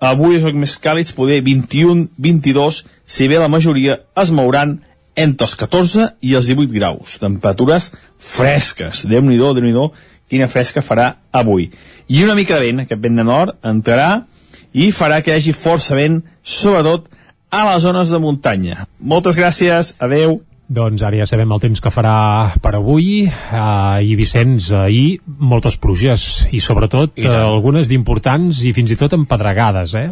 avui 0.00 0.36
els 0.36 0.52
més 0.54 0.76
càlids, 0.82 1.14
poder 1.16 1.40
21, 1.44 2.10
22, 2.18 2.82
si 3.06 3.28
bé 3.28 3.40
la 3.40 3.48
majoria 3.48 4.00
es 4.16 4.30
mouran 4.30 4.80
entre 5.16 5.48
els 5.48 5.56
14 5.56 6.10
i 6.20 6.34
els 6.36 6.50
18 6.52 6.74
graus. 6.76 7.16
Temperatures 7.22 7.92
fresques. 8.18 9.06
Déu-n'hi-do, 9.08 9.54
déu 9.56 9.64
nhi 9.64 9.72
déu 9.72 9.90
quina 10.28 10.48
fresca 10.50 10.82
farà 10.82 11.12
avui. 11.32 11.70
I 12.08 12.24
una 12.24 12.34
mica 12.34 12.58
de 12.58 12.66
vent, 12.66 12.82
aquest 12.82 13.02
vent 13.02 13.20
de 13.20 13.24
nord, 13.24 13.56
entrarà 13.64 14.26
i 14.74 14.90
farà 14.92 15.22
que 15.22 15.32
hi 15.32 15.38
hagi 15.38 15.54
força 15.56 15.96
vent, 15.96 16.20
sobretot 16.42 17.06
a 17.50 17.62
les 17.70 17.82
zones 17.86 18.10
de 18.12 18.20
muntanya. 18.20 18.86
Moltes 19.00 19.38
gràcies, 19.38 19.94
adeu. 20.02 20.40
Doncs 20.66 21.02
ara 21.06 21.20
ja 21.20 21.26
sabem 21.30 21.52
el 21.54 21.60
temps 21.62 21.78
que 21.78 21.90
farà 21.94 22.50
per 22.58 22.72
avui 22.74 23.22
uh, 23.22 24.02
i 24.02 24.16
Vicenç, 24.18 24.72
ahir 24.74 25.20
moltes 25.38 25.76
pluges 25.78 26.24
i 26.50 26.58
sobretot 26.58 27.20
I 27.22 27.28
uh, 27.28 27.36
algunes 27.44 27.86
d'importants 27.86 28.64
i 28.66 28.72
fins 28.74 28.90
i 28.90 28.98
tot 28.98 29.14
empedregades 29.14 29.94
eh? 29.94 30.08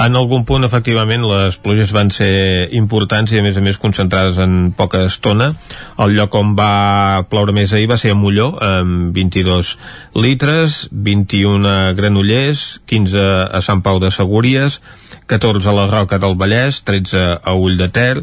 En 0.00 0.16
algun 0.16 0.46
punt, 0.48 0.64
efectivament, 0.64 1.26
les 1.28 1.60
pluges 1.60 1.92
van 1.92 2.08
ser 2.14 2.70
importants 2.80 3.36
i, 3.36 3.42
a 3.42 3.44
més 3.44 3.60
a 3.60 3.64
més, 3.64 3.76
concentrades 3.76 4.40
en 4.40 4.72
poca 4.78 5.04
estona. 5.10 5.50
El 6.00 6.16
lloc 6.16 6.40
on 6.40 6.56
va 6.56 7.26
ploure 7.28 7.52
més 7.52 7.76
ahir 7.76 7.92
va 7.92 8.00
ser 8.00 8.16
a 8.16 8.18
Molló, 8.18 8.54
amb 8.64 9.12
22 9.12 9.76
litres, 10.24 10.86
21 10.90 11.68
a 11.68 11.78
Granollers, 11.98 12.78
15 12.88 13.30
a 13.52 13.64
Sant 13.64 13.84
Pau 13.84 14.00
de 14.00 14.14
Segúries, 14.14 14.80
14 15.28 15.68
a 15.68 15.80
la 15.82 15.88
Roca 15.92 16.16
del 16.22 16.38
Vallès, 16.40 16.80
13 16.88 17.42
a 17.44 17.58
Ull 17.60 17.76
de 17.76 17.92
Ter, 17.92 18.14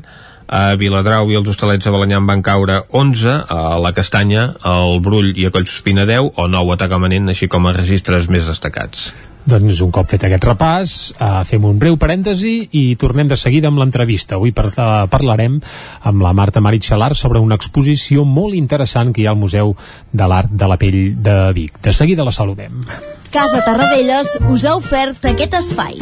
a 0.47 0.75
Viladrau 0.79 1.29
i 1.31 1.37
els 1.39 1.49
Hostalets 1.49 1.85
de 1.85 1.93
Balanyà 1.93 2.19
en 2.21 2.27
van 2.29 2.43
caure 2.45 2.81
11, 2.89 3.37
a 3.49 3.77
la 3.81 3.93
Castanya, 3.97 4.49
al 4.63 4.99
Brull 5.03 5.33
i 5.35 5.47
a 5.47 5.53
Collsospina 5.53 6.05
10, 6.09 6.33
o 6.35 6.49
9 6.49 6.75
a 6.75 6.81
Tagamanent, 6.85 7.31
així 7.31 7.49
com 7.51 7.65
a 7.65 7.73
registres 7.75 8.29
més 8.29 8.45
destacats. 8.49 9.09
Doncs 9.45 9.77
un 9.85 9.91
cop 9.93 10.09
fet 10.09 10.23
aquest 10.25 10.45
repàs, 10.47 10.93
uh, 11.21 11.43
fem 11.45 11.65
un 11.69 11.77
breu 11.77 11.99
parèntesi 12.01 12.53
i 12.79 12.95
tornem 12.97 13.29
de 13.29 13.37
seguida 13.37 13.69
amb 13.69 13.77
l'entrevista. 13.77 14.39
Avui 14.39 14.55
par 14.57 14.71
uh, 14.71 15.05
parlarem 15.11 15.59
amb 16.01 16.25
la 16.25 16.33
Marta 16.33 16.63
Maritxalar 16.65 17.11
sobre 17.13 17.43
una 17.43 17.59
exposició 17.59 18.25
molt 18.25 18.57
interessant 18.57 19.13
que 19.13 19.21
hi 19.21 19.29
ha 19.29 19.35
al 19.35 19.41
Museu 19.41 19.75
de 20.11 20.29
l'Art 20.31 20.49
de 20.49 20.71
la 20.71 20.79
Pell 20.81 21.13
de 21.21 21.37
Vic. 21.53 21.77
De 21.77 21.93
seguida 21.93 22.25
la 22.25 22.33
saludem. 22.33 22.81
Casa 23.29 23.61
Tarradellas 23.61 24.39
us 24.49 24.65
ha 24.65 24.79
ofert 24.81 25.29
aquest 25.29 25.61
espai. 25.61 26.01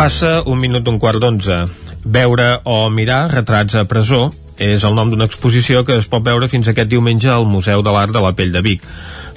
Passa 0.00 0.38
un 0.48 0.56
minut 0.56 0.80
d'un 0.80 0.96
quart 0.96 1.20
d'onze. 1.20 1.56
Veure 2.08 2.44
o 2.64 2.76
mirar 2.88 3.26
retrats 3.34 3.74
a 3.76 3.82
presó 3.84 4.30
és 4.56 4.86
el 4.88 4.94
nom 4.96 5.10
d'una 5.12 5.26
exposició 5.28 5.82
que 5.84 5.98
es 6.00 6.08
pot 6.08 6.24
veure 6.24 6.48
fins 6.48 6.70
aquest 6.72 6.88
diumenge 6.88 7.28
al 7.28 7.44
Museu 7.44 7.82
de 7.84 7.92
l'Art 7.92 8.16
de 8.16 8.22
la 8.24 8.30
Pell 8.38 8.54
de 8.54 8.62
Vic. 8.64 8.86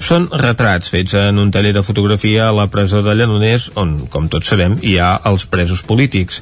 Són 0.00 0.24
retrats 0.32 0.88
fets 0.88 1.12
en 1.20 1.42
un 1.42 1.52
taller 1.52 1.74
de 1.76 1.84
fotografia 1.84 2.48
a 2.48 2.56
la 2.56 2.64
presó 2.72 3.04
de 3.04 3.12
Llenoners, 3.12 3.68
on, 3.76 3.92
com 4.08 4.32
tots 4.32 4.48
sabem, 4.54 4.78
hi 4.80 4.96
ha 4.96 5.12
els 5.28 5.44
presos 5.44 5.84
polítics. 5.84 6.40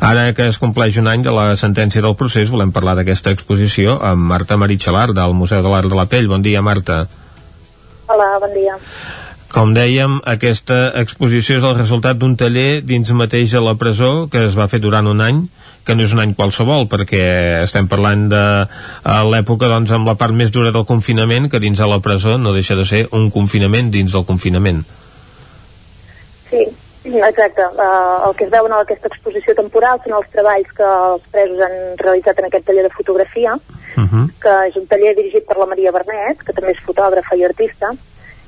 Ara 0.00 0.30
que 0.32 0.48
es 0.48 0.56
compleix 0.64 0.96
un 0.96 1.12
any 1.12 1.28
de 1.28 1.36
la 1.36 1.50
sentència 1.60 2.00
del 2.00 2.16
procés, 2.16 2.48
volem 2.48 2.72
parlar 2.72 2.96
d'aquesta 2.96 3.36
exposició 3.36 4.00
amb 4.00 4.32
Marta 4.32 4.56
Maritxalar, 4.56 5.10
del 5.12 5.36
Museu 5.36 5.60
de 5.60 5.76
l'Art 5.76 5.92
de 5.92 6.00
la 6.00 6.08
Pell. 6.08 6.32
Bon 6.32 6.40
dia, 6.40 6.64
Marta. 6.64 7.02
Hola, 8.08 8.32
bon 8.40 8.56
dia. 8.56 8.80
Com 9.48 9.72
dèiem, 9.72 10.18
aquesta 10.28 10.92
exposició 11.00 11.56
és 11.56 11.64
el 11.64 11.76
resultat 11.78 12.18
d'un 12.20 12.34
taller 12.36 12.82
dins 12.84 13.08
mateix 13.16 13.54
a 13.56 13.62
la 13.64 13.78
presó 13.80 14.28
que 14.28 14.42
es 14.44 14.56
va 14.58 14.68
fer 14.68 14.80
durant 14.84 15.06
un 15.08 15.22
any, 15.24 15.46
que 15.88 15.94
no 15.96 16.04
és 16.04 16.12
un 16.12 16.20
any 16.20 16.34
qualsevol, 16.36 16.84
perquè 16.92 17.22
estem 17.62 17.88
parlant 17.88 18.26
de 18.28 18.42
a 19.08 19.14
l'època 19.24 19.70
doncs, 19.72 19.94
amb 19.96 20.10
la 20.10 20.18
part 20.20 20.36
més 20.36 20.52
dura 20.52 20.72
del 20.74 20.84
confinament, 20.84 21.48
que 21.48 21.62
dins 21.64 21.80
de 21.80 21.88
la 21.88 22.00
presó 22.04 22.36
no 22.36 22.52
deixa 22.52 22.76
de 22.76 22.84
ser 22.84 23.06
un 23.16 23.30
confinament 23.32 23.88
dins 23.94 24.12
del 24.12 24.26
confinament. 24.28 24.82
Sí, 26.50 26.60
exacte. 27.08 27.64
Uh, 27.72 28.28
el 28.28 28.36
que 28.36 28.44
es 28.44 28.52
veu 28.52 28.68
en 28.68 28.76
aquesta 28.76 29.08
exposició 29.08 29.56
temporal 29.56 30.02
són 30.04 30.18
els 30.18 30.28
treballs 30.34 30.76
que 30.76 30.84
els 30.84 31.24
presos 31.32 31.64
han 31.64 31.78
realitzat 32.04 32.42
en 32.42 32.50
aquest 32.50 32.68
taller 32.68 32.84
de 32.84 32.92
fotografia, 32.98 33.56
Uh 33.98 34.04
-huh. 34.04 34.26
que 34.38 34.68
és 34.68 34.76
un 34.76 34.86
taller 34.86 35.16
dirigit 35.16 35.44
per 35.44 35.56
la 35.58 35.66
Maria 35.66 35.90
Bernet, 35.90 36.38
que 36.44 36.52
també 36.52 36.70
és 36.70 36.84
fotògrafa 36.86 37.34
i 37.34 37.42
artista, 37.42 37.90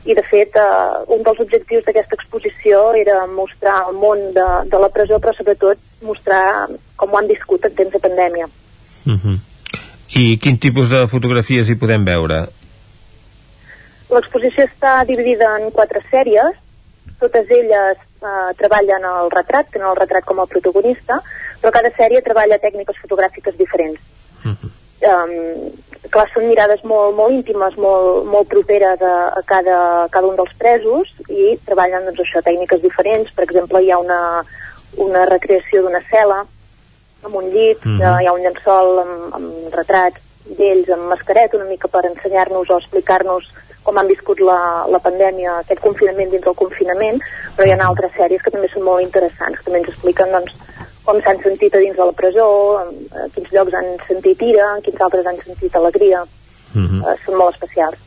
i 0.05 0.15
de 0.17 0.23
fet 0.25 0.57
uh, 0.57 1.03
un 1.13 1.23
dels 1.27 1.41
objectius 1.45 1.85
d'aquesta 1.85 2.17
exposició 2.17 2.95
era 2.97 3.27
mostrar 3.29 3.83
el 3.89 3.99
món 4.01 4.23
de, 4.37 4.47
de 4.73 4.81
la 4.81 4.89
presó, 4.89 5.19
però 5.21 5.35
sobretot 5.37 5.79
mostrar 6.07 6.69
com 6.97 7.13
ho 7.13 7.19
han 7.19 7.29
viscut 7.29 7.67
en 7.69 7.75
temps 7.77 7.93
de 7.93 8.01
pandèmia. 8.01 8.49
Uh 9.07 9.19
-huh. 9.19 9.37
I 10.17 10.39
quin 10.39 10.59
tipus 10.59 10.89
de 10.91 11.07
fotografies 11.07 11.69
hi 11.69 11.77
podem 11.77 12.05
veure? 12.05 12.49
L'exposició 14.11 14.65
està 14.65 15.05
dividida 15.07 15.59
en 15.59 15.71
quatre 15.71 16.03
sèries, 16.11 16.57
totes 17.21 17.47
elles 17.51 17.97
eh, 18.23 18.51
treballen 18.57 19.05
el 19.05 19.31
retrat, 19.31 19.71
tenen 19.71 19.89
el 19.91 19.97
retrat 19.97 20.25
com 20.25 20.41
a 20.41 20.47
protagonista, 20.47 21.21
però 21.61 21.71
cada 21.71 21.93
sèrie 21.95 22.23
treballa 22.23 22.59
tècniques 22.59 22.97
fotogràfiques 23.03 23.57
diferents. 23.57 24.01
Uh 24.45 24.51
-huh. 24.51 24.80
Um, 25.09 25.73
clar, 26.11 26.27
són 26.33 26.49
mirades 26.49 26.83
molt, 26.85 27.15
molt 27.17 27.35
íntimes, 27.35 27.77
molt, 27.81 28.25
molt 28.31 28.49
properes 28.53 29.03
a, 29.03 29.17
a 29.37 29.43
cada, 29.49 29.77
a 30.05 30.09
cada 30.13 30.31
un 30.31 30.39
dels 30.39 30.55
presos 30.61 31.11
i 31.29 31.57
treballen 31.67 32.09
doncs, 32.09 32.23
això, 32.25 32.43
tècniques 32.47 32.83
diferents. 32.83 33.31
Per 33.37 33.47
exemple, 33.47 33.83
hi 33.83 33.93
ha 33.93 34.01
una, 34.03 34.21
una 34.99 35.27
recreació 35.31 35.85
d'una 35.85 36.03
cel·la 36.11 36.43
amb 37.25 37.37
un 37.37 37.51
llit, 37.53 37.79
uh 37.85 37.99
-huh. 38.01 38.21
hi 38.23 38.27
ha 38.27 38.33
un 38.33 38.43
llençol 38.43 38.99
amb, 39.05 39.35
amb 39.37 39.75
retrats 39.75 40.21
d'ells 40.59 40.89
amb 40.91 41.11
mascareta 41.13 41.57
una 41.57 41.69
mica 41.69 41.89
per 41.89 42.05
ensenyar-nos 42.07 42.71
o 42.71 42.79
explicar-nos 42.79 43.45
com 43.83 43.99
han 43.99 44.09
viscut 44.09 44.41
la, 44.41 44.87
la 44.93 44.99
pandèmia, 44.99 45.59
aquest 45.59 45.81
confinament 45.81 46.31
dins 46.31 46.45
del 46.45 46.55
confinament, 46.55 47.21
però 47.57 47.67
hi 47.67 47.73
ha 47.73 47.87
altres 47.87 48.13
sèries 48.17 48.43
que 48.43 48.51
també 48.51 48.69
són 48.69 48.83
molt 48.83 49.03
interessants, 49.03 49.59
que 49.59 49.65
també 49.65 49.81
ens 49.81 49.89
expliquen 49.89 50.33
doncs, 50.37 50.53
com 51.11 51.19
s'han 51.25 51.43
sentit 51.43 51.75
a 51.75 51.81
dins 51.83 51.97
de 51.99 52.07
la 52.07 52.15
presó, 52.15 52.47
a 52.79 53.27
quins 53.35 53.51
llocs 53.57 53.75
han 53.75 53.91
sentit 54.07 54.47
ira, 54.47 54.69
en 54.77 54.85
quins 54.87 55.03
altres 55.07 55.27
han 55.27 55.43
sentit 55.43 55.75
alegria. 55.75 56.23
Mm 56.75 56.87
-hmm. 56.87 57.03
eh, 57.03 57.17
són 57.25 57.37
molt 57.37 57.55
especials. 57.55 57.99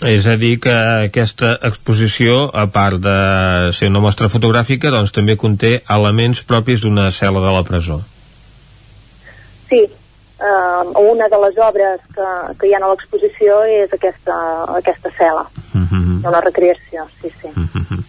És 0.00 0.26
a 0.26 0.36
dir, 0.36 0.60
que 0.60 0.74
aquesta 1.04 1.58
exposició, 1.68 2.50
a 2.54 2.66
part 2.66 2.98
de 3.02 3.72
ser 3.72 3.88
una 3.88 4.00
mostra 4.00 4.28
fotogràfica, 4.28 4.90
doncs 4.90 5.12
també 5.12 5.36
conté 5.36 5.82
elements 5.90 6.44
propis 6.44 6.80
d'una 6.80 7.10
cel·la 7.10 7.40
de 7.46 7.52
la 7.56 7.64
presó. 7.64 8.00
Sí, 9.68 9.82
eh, 10.48 10.82
una 11.14 11.28
de 11.28 11.38
les 11.44 11.58
obres 11.58 12.00
que, 12.14 12.28
que 12.58 12.66
hi 12.68 12.74
ha 12.74 12.78
a 12.78 12.88
l'exposició 12.88 13.64
és 13.64 13.92
aquesta, 13.92 14.36
aquesta 14.80 15.10
cel·la. 15.18 15.44
-hmm. 15.74 16.20
Hi 16.20 16.24
ha 16.24 16.28
una 16.28 16.40
recreació, 16.40 17.06
sí, 17.20 17.28
sí. 17.40 17.48
Mm 17.54 17.68
-hmm. 17.74 18.00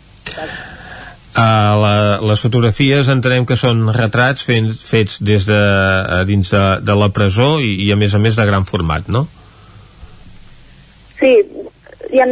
Uh, 1.39 1.75
la, 1.79 1.93
les 2.25 2.41
fotografies 2.43 3.07
entenem 3.13 3.45
que 3.47 3.55
són 3.55 3.85
retrats 3.95 4.43
fent, 4.43 4.73
fets 4.75 5.19
des 5.23 5.45
de 5.47 5.59
a 6.19 6.23
dins 6.27 6.49
de, 6.51 6.63
de 6.83 6.95
la 6.99 7.07
presó 7.15 7.53
i, 7.63 7.69
i 7.85 7.91
a 7.93 7.97
més 7.99 8.15
a 8.17 8.19
més 8.19 8.35
de 8.35 8.45
gran 8.49 8.65
format, 8.67 9.07
no? 9.07 9.21
Sí, 11.19 11.31
hi 12.09 12.19
ha, 12.23 12.25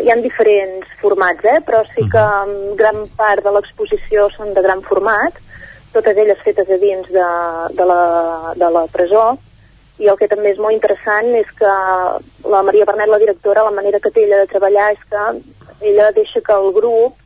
hi 0.00 0.12
ha 0.12 0.16
diferents 0.22 0.94
formats, 1.02 1.44
eh? 1.44 1.58
però 1.66 1.82
sí 1.90 2.06
que 2.12 2.22
um, 2.46 2.54
gran 2.78 3.02
part 3.18 3.44
de 3.44 3.52
l'exposició 3.58 4.30
són 4.36 4.54
de 4.56 4.64
gran 4.64 4.80
format, 4.86 5.36
totes 5.92 6.16
elles 6.22 6.40
fetes 6.46 6.70
a 6.70 6.80
dins 6.80 7.12
de, 7.12 7.26
de, 7.76 7.88
la, 7.90 8.00
de 8.56 8.72
la 8.78 8.86
presó, 8.94 9.26
i 10.00 10.08
el 10.12 10.16
que 10.20 10.30
també 10.32 10.54
és 10.54 10.62
molt 10.62 10.76
interessant 10.76 11.28
és 11.36 11.52
que 11.60 11.76
la 12.52 12.64
Maria 12.64 12.88
Bernet, 12.88 13.12
la 13.12 13.20
directora, 13.20 13.68
la 13.68 13.76
manera 13.76 14.00
que 14.00 14.12
té 14.14 14.24
ella 14.24 14.42
de 14.44 14.50
treballar 14.54 14.90
és 14.96 15.06
que 15.12 15.28
ella 15.92 16.10
deixa 16.16 16.44
que 16.44 16.56
el 16.56 16.72
grup 16.76 17.25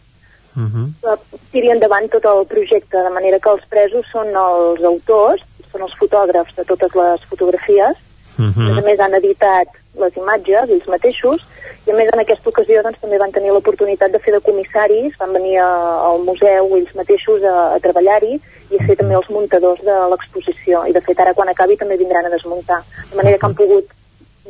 Uh 0.57 0.67
-huh. 0.67 1.19
tiri 1.53 1.71
endavant 1.71 2.11
tot 2.11 2.25
el 2.25 2.47
projecte, 2.47 2.97
de 3.03 3.11
manera 3.11 3.39
que 3.39 3.51
els 3.51 3.65
presos 3.69 4.05
són 4.13 4.29
els 4.29 4.83
autors, 4.85 5.43
són 5.73 5.83
els 5.83 5.95
fotògrafs 5.95 6.57
de 6.57 6.65
totes 6.65 6.95
les 6.95 7.21
fotografies, 7.31 7.97
Uh 8.39 8.57
a 8.57 8.63
més 8.65 8.79
a 8.79 8.83
més 8.89 9.01
han 9.01 9.15
editat 9.15 9.69
les 10.03 10.17
imatges 10.17 10.71
ells 10.71 10.87
mateixos 10.87 11.43
i 11.87 11.91
a 11.91 11.95
més 11.95 12.09
en 12.13 12.21
aquesta 12.23 12.49
ocasió 12.49 12.83
doncs, 12.83 13.01
també 13.03 13.19
van 13.19 13.33
tenir 13.33 13.51
l'oportunitat 13.53 14.13
de 14.13 14.21
fer 14.25 14.33
de 14.33 14.41
comissaris, 14.41 15.17
van 15.19 15.33
venir 15.33 15.57
a, 15.59 15.69
al 16.09 16.21
museu 16.25 16.77
ells 16.77 16.93
mateixos 16.95 17.45
a, 17.45 17.57
a 17.75 17.79
treballar-hi 17.81 18.37
i 18.71 18.79
a 18.79 18.87
ser 18.87 18.97
també 19.01 19.17
els 19.19 19.31
muntadors 19.35 19.81
de 19.83 19.97
l'exposició. 20.13 20.85
I 20.87 20.93
de 20.97 21.03
fet 21.07 21.21
ara 21.21 21.35
quan 21.35 21.49
acabi 21.49 21.77
també 21.81 21.97
vindran 21.97 22.29
a 22.29 22.35
desmuntar. 22.37 22.83
De 23.11 23.17
manera 23.17 23.39
que 23.39 23.49
han 23.49 23.57
pogut 23.59 23.91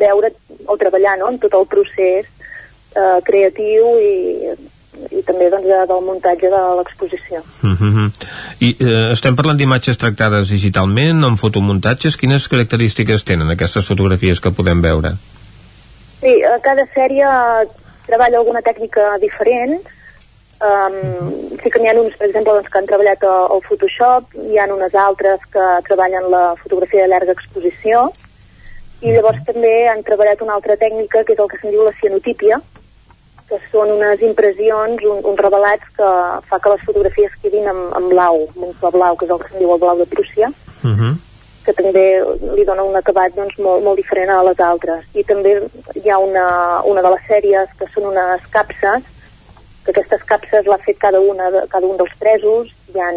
veure 0.01 0.33
o 0.67 0.77
treballar 0.77 1.17
no, 1.19 1.31
en 1.33 1.39
tot 1.39 1.55
el 1.57 1.67
procés 1.71 2.27
eh, 2.27 3.19
creatiu 3.25 3.95
i, 3.99 4.13
i 5.11 5.23
també 5.23 5.49
doncs, 5.51 5.67
de, 5.67 5.79
del 5.87 6.03
muntatge 6.05 6.49
de 6.51 6.63
l'exposició 6.79 7.43
Uh 7.63 7.77
-huh. 7.81 8.11
I 8.61 8.77
eh, 8.81 9.13
estem 9.13 9.37
parlant 9.37 9.59
d'imatges 9.59 9.97
tractades 9.99 10.49
digitalment, 10.51 11.25
amb 11.25 11.39
fotomuntatges. 11.39 12.17
Quines 12.17 12.49
característiques 12.49 13.25
tenen 13.25 13.51
aquestes 13.51 13.87
fotografies 13.87 14.41
que 14.41 14.51
podem 14.51 14.81
veure? 14.83 15.11
Sí, 16.21 16.27
eh, 16.29 16.59
cada 16.63 16.85
sèrie 16.95 17.27
treballa 18.07 18.39
alguna 18.39 18.61
tècnica 18.63 19.19
diferent. 19.21 19.81
Um, 20.61 21.57
sí 21.63 21.71
que 21.71 21.79
n'hi 21.81 21.89
ha 21.89 21.95
uns, 21.99 22.15
per 22.19 22.27
exemple, 22.29 22.53
doncs, 22.53 22.69
que 22.69 22.79
han 22.79 22.87
treballat 22.87 23.23
a- 23.25 23.47
al 23.55 23.63
Photoshop, 23.69 24.25
hi 24.35 24.59
ha 24.59 24.67
unes 24.75 24.95
altres 24.95 25.41
que 25.53 25.65
treballen 25.89 26.31
la 26.31 26.55
fotografia 26.63 27.03
de 27.03 27.09
llarga 27.09 27.33
exposició, 27.33 28.11
i 29.01 29.09
llavors 29.13 29.43
també 29.47 29.89
han 29.89 30.03
treballat 30.03 30.43
una 30.43 30.53
altra 30.55 30.77
tècnica 30.77 31.25
que 31.25 31.33
és 31.33 31.39
el 31.39 31.49
que 31.49 31.57
se'n 31.63 31.71
diu 31.71 31.85
la 31.85 31.93
cianotípia, 32.01 32.61
que 33.51 33.59
són 33.73 33.91
unes 33.97 34.23
impressions, 34.23 35.03
un, 35.11 35.25
uns 35.27 35.43
revelats 35.43 35.89
que 35.97 36.11
fa 36.49 36.59
que 36.63 36.75
les 36.75 36.85
fotografies 36.87 37.35
quedin 37.43 37.67
en, 37.73 37.81
en 37.99 38.09
blau, 38.13 38.45
amb 38.55 38.69
un 38.71 38.95
blau, 38.95 39.19
que 39.19 39.27
és 39.27 39.35
el 39.35 39.43
que 39.43 39.51
se'n 39.51 39.65
diu 39.65 39.75
el 39.75 39.83
blau 39.83 39.99
de 39.99 40.07
Prússia, 40.15 40.53
Uh 40.81 40.97
-huh. 40.97 41.15
que 41.65 41.73
també 41.77 42.25
li 42.57 42.65
dona 42.65 42.83
un 42.83 42.97
acabat 42.97 43.35
doncs, 43.35 43.59
molt, 43.59 43.83
molt 43.85 43.97
diferent 43.97 44.31
a 44.31 44.43
les 44.43 44.59
altres. 44.61 45.05
I 45.13 45.23
també 45.25 45.61
hi 45.95 46.09
ha 46.09 46.19
una, 46.19 46.81
una 46.85 47.03
de 47.03 47.11
les 47.11 47.23
sèries 47.29 47.69
que 47.79 47.87
són 47.93 48.07
unes 48.13 48.41
capses, 48.51 49.03
que 49.85 49.91
aquestes 49.91 50.23
capses 50.25 50.67
l'ha 50.67 50.79
fet 50.79 50.99
cada, 50.99 51.21
una 51.21 51.51
de, 51.51 51.61
cada 51.69 51.87
un 51.87 51.97
dels 51.97 52.15
presos, 52.19 52.69
hi 52.95 52.99
ha, 53.01 53.11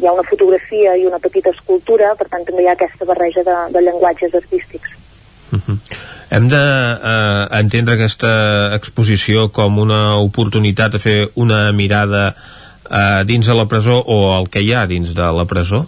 hi 0.00 0.06
ha 0.06 0.12
una 0.12 0.28
fotografia 0.30 0.96
i 0.96 1.06
una 1.06 1.18
petita 1.18 1.50
escultura, 1.50 2.14
per 2.14 2.28
tant 2.28 2.44
també 2.44 2.62
hi 2.62 2.68
ha 2.68 2.72
aquesta 2.72 3.04
barreja 3.04 3.42
de, 3.42 3.56
de 3.74 3.80
llenguatges 3.80 4.34
artístics. 4.34 4.90
Hem 6.30 6.48
de 6.48 6.60
eh, 6.60 7.46
entendre 7.58 7.96
aquesta 7.96 8.32
exposició 8.76 9.48
com 9.54 9.78
una 9.82 10.18
oportunitat 10.22 10.94
de 10.94 11.00
fer 11.02 11.18
una 11.34 11.62
mirada 11.72 12.34
eh, 12.90 13.22
dins 13.26 13.46
de 13.46 13.56
la 13.56 13.66
presó 13.66 13.98
o 14.00 14.20
el 14.38 14.50
que 14.50 14.62
hi 14.62 14.74
ha 14.74 14.86
dins 14.90 15.14
de 15.16 15.32
la 15.38 15.46
presó? 15.50 15.86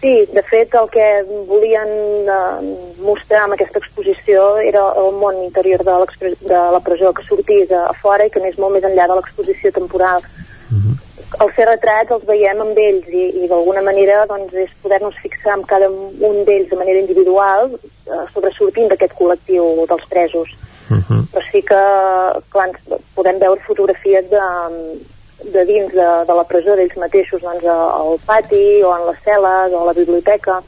Sí, 0.00 0.12
de 0.32 0.42
fet 0.48 0.74
el 0.80 0.88
que 0.88 1.06
volien 1.48 1.90
eh, 2.24 2.74
mostrar 3.04 3.44
amb 3.44 3.58
aquesta 3.58 3.82
exposició 3.82 4.56
era 4.64 4.86
el 4.96 5.12
món 5.20 5.42
interior 5.44 5.84
de, 5.84 6.32
de 6.40 6.62
la 6.74 6.80
presó 6.80 7.12
que 7.12 7.26
sortís 7.28 7.70
a, 7.70 7.84
a 7.92 7.96
fora 8.00 8.26
i 8.26 8.32
que 8.32 8.40
anés 8.40 8.58
molt 8.58 8.78
més 8.78 8.86
enllà 8.88 9.06
de 9.10 9.18
l'exposició 9.20 9.72
temporal. 9.76 10.24
Els 11.38 11.54
ser 11.54 11.66
retrats 11.68 12.10
els 12.10 12.24
veiem 12.26 12.58
amb 12.64 12.78
ells 12.78 13.06
i, 13.08 13.28
i 13.42 13.48
d'alguna 13.50 13.82
manera 13.86 14.24
doncs, 14.30 14.54
és 14.54 14.72
poder-nos 14.82 15.18
fixar 15.22 15.54
en 15.56 15.62
cada 15.70 15.86
un 15.90 16.42
d'ells 16.46 16.68
de 16.72 16.78
manera 16.80 16.98
individual 16.98 17.70
eh, 17.76 18.24
sobresortint 18.34 18.90
d'aquest 18.90 19.14
col·lectiu 19.18 19.86
dels 19.86 20.10
presos. 20.10 20.50
Uh 20.90 20.98
-huh. 20.98 21.22
però 21.32 21.42
sí 21.52 21.62
que 21.62 21.82
clar, 22.50 22.70
podem 23.14 23.38
veure 23.38 23.60
fotografies 23.62 24.24
de, 24.30 24.40
de 25.54 25.64
dins 25.64 25.92
de, 25.92 26.08
de 26.26 26.34
la 26.34 26.44
presó 26.44 26.74
d'ells 26.74 26.96
mateixos 26.96 27.42
doncs, 27.42 27.64
al 27.64 28.18
pati 28.26 28.82
o 28.82 28.90
en 28.96 29.06
les 29.06 29.20
cel·les 29.22 29.70
o 29.72 29.82
a 29.82 29.86
la 29.86 29.92
biblioteca 29.92 30.62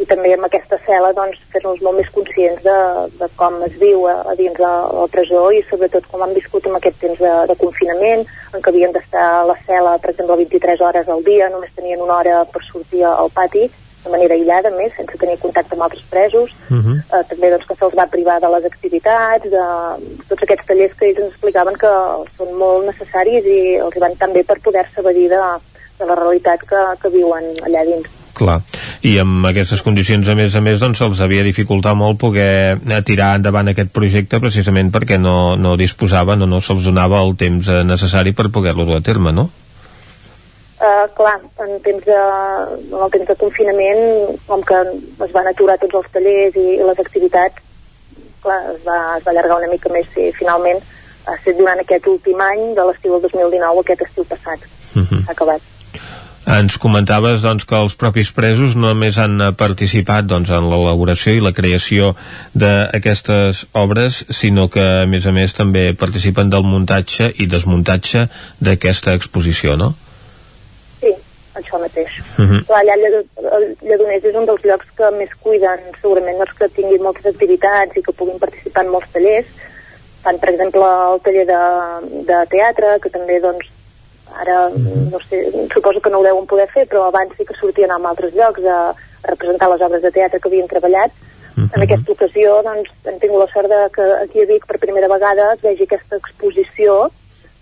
i 0.00 0.06
també 0.08 0.30
amb 0.32 0.46
aquesta 0.46 0.78
cel·la 0.86 1.12
doncs, 1.16 1.40
fer-nos 1.52 1.82
molt 1.84 1.98
més 1.98 2.08
conscients 2.14 2.62
de, 2.64 2.76
de 3.20 3.28
com 3.36 3.58
es 3.66 3.74
viu 3.80 4.06
a, 4.08 4.14
a 4.32 4.34
dins 4.38 4.56
de 4.56 4.64
la 4.64 5.06
presó 5.12 5.44
i 5.52 5.60
sobretot 5.68 6.06
com 6.08 6.24
han 6.24 6.32
viscut 6.32 6.66
en 6.66 6.78
aquest 6.78 6.96
temps 7.02 7.20
de, 7.20 7.32
de 7.50 7.56
confinament 7.60 8.24
en 8.24 8.62
què 8.62 8.72
havien 8.72 8.94
d'estar 8.96 9.26
a 9.34 9.46
la 9.50 9.58
cel·la 9.66 9.98
per 10.00 10.14
exemple 10.14 10.38
23 10.40 10.80
hores 10.80 11.08
al 11.12 11.24
dia, 11.28 11.50
només 11.52 11.74
tenien 11.76 12.00
una 12.00 12.20
hora 12.22 12.44
per 12.54 12.64
sortir 12.64 13.04
al 13.04 13.28
pati 13.36 13.68
de 14.02 14.10
manera 14.10 14.34
aïllada 14.34 14.72
més, 14.74 14.94
sense 14.96 15.18
tenir 15.18 15.36
contacte 15.42 15.76
amb 15.76 15.84
altres 15.86 16.02
presos 16.10 16.56
Uh 16.72 16.78
-huh. 16.80 16.96
eh, 17.14 17.24
també 17.28 17.50
doncs, 17.50 17.66
que 17.66 17.74
se'ls 17.76 17.94
va 17.94 18.06
privar 18.06 18.40
de 18.40 18.48
les 18.48 18.64
activitats, 18.64 19.44
de 19.44 19.64
tots 20.28 20.42
aquests 20.42 20.66
tallers 20.66 20.94
que 20.94 21.06
ells 21.06 21.18
ens 21.18 21.32
explicaven 21.32 21.76
que 21.76 21.92
són 22.36 22.50
molt 22.54 22.86
necessaris 22.86 23.44
i 23.44 23.76
els 23.76 23.98
van 23.98 24.16
també 24.16 24.42
per 24.42 24.58
poder-se 24.60 25.00
evadir 25.00 25.28
de, 25.28 25.42
de 25.98 26.04
la 26.06 26.14
realitat 26.14 26.60
que, 26.70 26.82
que 27.00 27.08
viuen 27.08 27.44
allà 27.66 27.84
dins. 27.84 28.21
Clar, 28.32 28.62
i 29.04 29.18
amb 29.20 29.44
aquestes 29.50 29.82
condicions 29.84 30.28
a 30.28 30.34
més 30.38 30.54
a 30.56 30.62
més 30.64 30.80
doncs 30.80 31.02
se'ls 31.02 31.20
havia 31.20 31.44
dificultat 31.44 31.96
molt 31.98 32.16
poder 32.20 32.78
eh, 32.80 33.00
tirar 33.04 33.34
endavant 33.36 33.68
aquest 33.68 33.92
projecte 33.92 34.40
precisament 34.40 34.88
perquè 34.94 35.18
no, 35.20 35.54
no 35.60 35.74
disposaven 35.76 36.46
o 36.46 36.48
no 36.48 36.62
se'ls 36.64 36.86
donava 36.88 37.20
el 37.20 37.36
temps 37.36 37.68
eh, 37.68 37.82
necessari 37.84 38.32
per 38.32 38.48
poder-lo 38.54 38.86
dur 38.88 38.96
a 38.96 39.04
terme, 39.04 39.34
no? 39.36 39.50
Uh, 40.82 41.04
clar, 41.14 41.36
en, 41.62 41.76
temps 41.84 42.08
de, 42.08 42.22
en 42.90 43.02
el 43.04 43.12
temps 43.14 43.28
de 43.28 43.36
confinament, 43.38 44.00
com 44.48 44.64
que 44.66 44.80
es 45.28 45.34
van 45.36 45.46
aturar 45.46 45.76
tots 45.78 46.00
els 46.00 46.08
tallers 46.16 46.56
i, 46.58 46.64
i 46.80 46.88
les 46.88 47.02
activitats, 47.04 47.60
clar, 48.42 48.58
es 48.72 48.80
va, 48.88 48.96
es 49.20 49.28
va 49.28 49.30
allargar 49.30 49.60
una 49.60 49.70
mica 49.70 49.92
més 49.94 50.08
i 50.18 50.32
finalment 50.34 50.82
ha 51.26 51.36
estat 51.36 51.60
durant 51.60 51.78
aquest 51.78 52.08
últim 52.10 52.40
any 52.42 52.72
de 52.74 52.88
l'estiu 52.88 53.14
del 53.14 53.28
2019, 53.28 53.84
aquest 53.84 54.02
estiu 54.08 54.26
passat. 54.32 54.66
Uh 54.96 55.04
-huh. 55.04 55.20
S'ha 55.26 55.36
acabat. 55.36 55.62
Ens 56.42 56.74
comentaves 56.82 57.42
doncs, 57.42 57.62
que 57.68 57.78
els 57.78 57.94
propis 57.94 58.32
presos 58.34 58.74
no 58.74 58.88
només 58.90 59.18
han 59.22 59.38
participat 59.54 60.26
doncs, 60.26 60.50
en 60.50 60.66
l'elaboració 60.72 61.36
i 61.36 61.42
la 61.42 61.52
creació 61.54 62.16
d'aquestes 62.58 63.66
obres, 63.78 64.24
sinó 64.34 64.66
que 64.68 64.82
a 64.82 65.06
més 65.06 65.26
a 65.26 65.32
més 65.32 65.54
també 65.54 65.92
participen 65.94 66.50
del 66.50 66.66
muntatge 66.66 67.30
i 67.38 67.46
desmuntatge 67.46 68.26
d'aquesta 68.58 69.14
exposició, 69.14 69.76
no? 69.78 69.92
Sí, 70.98 71.14
això 71.54 71.78
mateix. 71.78 72.10
Uh 72.34 72.50
-huh. 72.50 72.60
Clar, 72.66 72.80
allà 72.82 72.96
Lledoners 72.98 74.24
és 74.24 74.34
un 74.34 74.46
dels 74.46 74.64
llocs 74.64 74.86
que 74.96 75.10
més 75.18 75.30
cuiden 75.38 75.78
segurament 76.00 76.38
doncs, 76.38 76.58
que 76.58 76.68
tinguin 76.68 77.02
moltes 77.02 77.26
activitats 77.26 77.96
i 77.96 78.02
que 78.02 78.12
puguin 78.12 78.38
participar 78.38 78.84
en 78.84 78.90
molts 78.90 79.12
tallers. 79.12 79.46
Fan, 80.22 80.38
per 80.38 80.50
exemple, 80.50 80.82
el 80.82 81.20
taller 81.20 81.46
de, 81.46 81.62
de 82.26 82.46
teatre, 82.50 82.98
que 83.02 83.10
també, 83.10 83.40
doncs, 83.40 83.71
ara, 84.40 84.68
no 85.12 85.20
sé, 85.28 85.42
suposo 85.72 86.00
que 86.00 86.10
no 86.10 86.20
ho 86.20 86.24
deuen 86.24 86.46
poder 86.46 86.68
fer, 86.72 86.86
però 86.88 87.08
abans 87.08 87.34
sí 87.36 87.44
que 87.44 87.56
sortien 87.58 87.90
a 87.90 87.98
altres 88.10 88.34
llocs 88.34 88.64
a, 88.64 88.78
a 88.92 89.30
representar 89.30 89.70
les 89.70 89.80
obres 89.82 90.02
de 90.02 90.10
teatre 90.10 90.40
que 90.40 90.48
havien 90.48 90.68
treballat. 90.68 91.12
En 91.56 91.82
aquesta 91.82 92.12
ocasió, 92.12 92.62
doncs, 92.64 92.88
hem 93.04 93.18
tingut 93.20 93.42
la 93.42 93.48
sort 93.52 93.68
de 93.68 93.80
que 93.92 94.04
aquí 94.22 94.40
a 94.40 94.46
Vic 94.48 94.64
per 94.66 94.78
primera 94.80 95.08
vegada 95.08 95.52
es 95.52 95.60
vegi 95.60 95.84
aquesta 95.84 96.16
exposició 96.16 97.10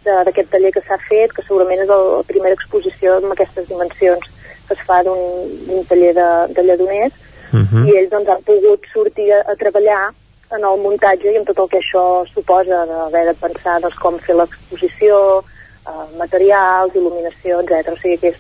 d'aquest 0.05 0.49
taller 0.51 0.71
que 0.73 0.83
s'ha 0.87 0.97
fet, 1.09 1.33
que 1.35 1.43
segurament 1.43 1.83
és 1.83 1.91
la 1.91 2.23
primera 2.29 2.55
exposició 2.55 3.17
amb 3.19 3.35
aquestes 3.35 3.67
dimensions 3.69 4.23
que 4.69 4.77
es 4.79 4.87
fa 4.87 5.03
d'un 5.03 5.83
taller 5.91 6.15
de, 6.15 6.29
de 6.55 6.63
lledoners, 6.63 7.19
Mhm. 7.53 7.87
i 7.89 7.97
ells 7.99 8.11
doncs, 8.11 8.29
han 8.29 8.43
pogut 8.47 8.85
sortir 8.93 9.33
a, 9.35 9.41
a 9.51 9.57
treballar 9.59 10.13
en 10.55 10.65
el 10.67 10.83
muntatge 10.83 11.33
i 11.33 11.39
en 11.39 11.45
tot 11.45 11.59
el 11.59 11.69
que 11.71 11.81
això 11.81 12.25
suposa 12.31 12.85
d'haver 12.87 13.25
de 13.27 13.35
pensar 13.35 13.81
doncs, 13.83 13.99
com 13.99 14.19
fer 14.19 14.37
l'exposició, 14.39 15.43
eh, 15.91 16.07
materials, 16.21 16.95
il·luminació, 16.95 17.61
etc. 17.65 17.93
O 17.93 17.99
sigui 18.01 18.17
que 18.23 18.33
és, 18.33 18.39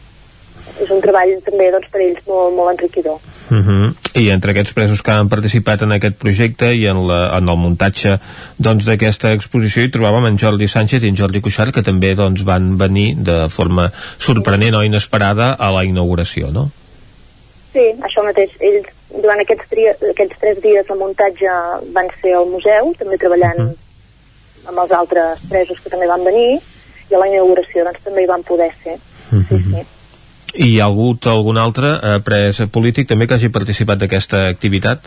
és 0.84 0.90
un 0.92 1.02
treball 1.04 1.36
també 1.46 1.70
doncs, 1.74 1.90
per 1.92 2.02
ells 2.04 2.24
molt, 2.28 2.56
molt 2.56 2.72
enriquidor. 2.74 3.20
Uh 3.50 3.60
-huh. 3.66 3.94
I 4.14 4.28
entre 4.30 4.52
aquests 4.52 4.72
presos 4.72 5.02
que 5.02 5.10
han 5.10 5.28
participat 5.28 5.82
en 5.82 5.92
aquest 5.92 6.16
projecte 6.16 6.74
i 6.74 6.86
en, 6.86 7.06
la, 7.06 7.36
en 7.38 7.48
el 7.48 7.56
muntatge 7.56 8.18
doncs, 8.58 8.84
d'aquesta 8.84 9.32
exposició 9.32 9.82
hi 9.82 9.90
trobàvem 9.90 10.26
en 10.26 10.38
Jordi 10.38 10.68
Sánchez 10.68 11.02
i 11.02 11.08
en 11.08 11.16
Jordi 11.16 11.40
Cuixart 11.40 11.74
que 11.74 11.82
també 11.82 12.14
doncs, 12.14 12.44
van 12.44 12.76
venir 12.78 13.16
de 13.16 13.48
forma 13.48 13.90
sorprenent 14.18 14.74
o 14.74 14.84
inesperada 14.84 15.56
a 15.58 15.70
la 15.70 15.84
inauguració, 15.84 16.50
no? 16.50 16.70
Sí, 17.72 17.84
això 18.02 18.24
mateix. 18.26 18.50
Ells, 18.60 18.88
durant 19.22 19.40
aquests, 19.40 19.68
tri 19.70 19.86
aquests 19.90 20.40
tres 20.42 20.58
dies 20.62 20.86
de 20.86 20.96
muntatge 20.98 21.54
van 21.94 22.10
ser 22.22 22.34
al 22.34 22.48
museu, 22.50 22.94
també 22.98 23.18
treballant 23.18 23.60
uh 23.60 23.68
-huh. 23.68 24.68
amb 24.68 24.78
els 24.78 24.90
altres 24.90 25.38
presos 25.48 25.80
que 25.80 25.90
també 25.90 26.06
van 26.06 26.24
venir, 26.24 26.60
i 27.10 27.14
a 27.14 27.18
la 27.18 27.28
inauguració 27.28 27.84
doncs, 27.84 28.02
també 28.04 28.22
hi 28.22 28.26
van 28.30 28.42
poder 28.42 28.70
ser. 28.84 28.98
Uh 29.32 29.42
-huh. 29.48 29.84
I 30.54 30.66
hi 30.74 30.80
ha 30.80 30.84
hagut 30.86 31.26
algun 31.26 31.58
altre 31.58 31.88
eh, 32.02 32.18
pres 32.24 32.60
polític 32.72 33.06
també 33.08 33.26
que 33.26 33.34
hagi 33.34 33.48
participat 33.48 33.98
d'aquesta 33.98 34.48
activitat? 34.48 34.98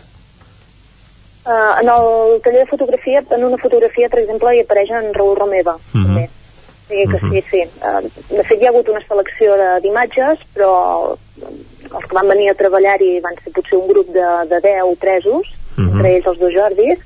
Uh, 1.44 1.76
en 1.82 1.88
el 1.92 2.40
taller 2.42 2.60
de 2.64 2.70
fotografia, 2.70 3.22
en 3.30 3.44
una 3.44 3.58
fotografia, 3.58 4.08
per 4.08 4.20
exemple, 4.20 4.54
hi 4.56 4.60
apareix 4.62 4.88
en 4.90 5.12
Raül 5.12 5.36
Romeva, 5.36 5.74
Uh 5.74 6.00
-huh. 6.00 6.06
també. 6.06 6.24
O 6.24 6.88
sigui 6.88 7.06
que 7.12 7.18
sí, 7.18 7.44
sí. 7.50 7.62
Uh, 7.84 8.00
de 8.36 8.42
fet, 8.44 8.60
hi 8.62 8.66
ha 8.66 8.68
hagut 8.70 8.88
una 8.88 9.02
selecció 9.08 9.52
d'imatges, 9.82 10.38
però 10.54 11.16
els 11.96 12.06
que 12.08 12.14
van 12.14 12.28
venir 12.28 12.48
a 12.50 12.54
treballar-hi 12.54 13.20
van 13.20 13.34
ser 13.44 13.52
potser 13.52 13.78
un 13.78 13.88
grup 13.88 14.08
de, 14.08 14.26
de 14.48 14.60
10 14.60 14.96
presos, 14.98 15.42
Mhm. 15.76 15.88
entre 15.96 16.14
ells 16.16 16.26
els 16.26 16.38
dos 16.38 16.52
Jordis, 16.54 16.98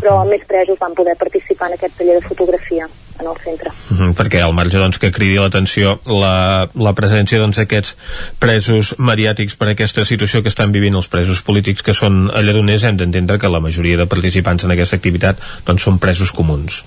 però 0.00 0.22
més 0.28 0.44
presos 0.48 0.78
van 0.80 0.94
poder 0.94 1.16
participar 1.18 1.68
en 1.70 1.74
aquest 1.78 1.96
taller 1.98 2.20
de 2.20 2.26
fotografia 2.26 2.88
en 3.20 3.26
el 3.26 3.36
centre. 3.44 3.70
Uh 3.70 3.98
-huh, 3.98 4.14
perquè 4.14 4.40
al 4.42 4.54
marge 4.54 4.78
doncs, 4.78 4.98
que 4.98 5.12
cridi 5.12 5.36
l'atenció 5.38 6.00
la, 6.06 6.68
la 6.74 6.92
presència 6.94 7.38
doncs, 7.38 7.56
d'aquests 7.56 7.96
presos 8.38 8.94
mediàtics 8.98 9.56
per 9.56 9.68
aquesta 9.68 10.04
situació 10.04 10.42
que 10.42 10.48
estan 10.48 10.72
vivint 10.72 10.94
els 10.94 11.08
presos 11.08 11.42
polítics 11.42 11.82
que 11.82 11.94
són 11.94 12.30
a 12.34 12.40
Lledoners 12.40 12.84
hem 12.84 12.96
d'entendre 12.96 13.38
que 13.38 13.48
la 13.48 13.60
majoria 13.60 13.96
de 13.96 14.06
participants 14.06 14.64
en 14.64 14.70
aquesta 14.70 14.96
activitat 14.96 15.36
doncs, 15.66 15.82
són 15.82 15.98
presos 15.98 16.32
comuns. 16.32 16.84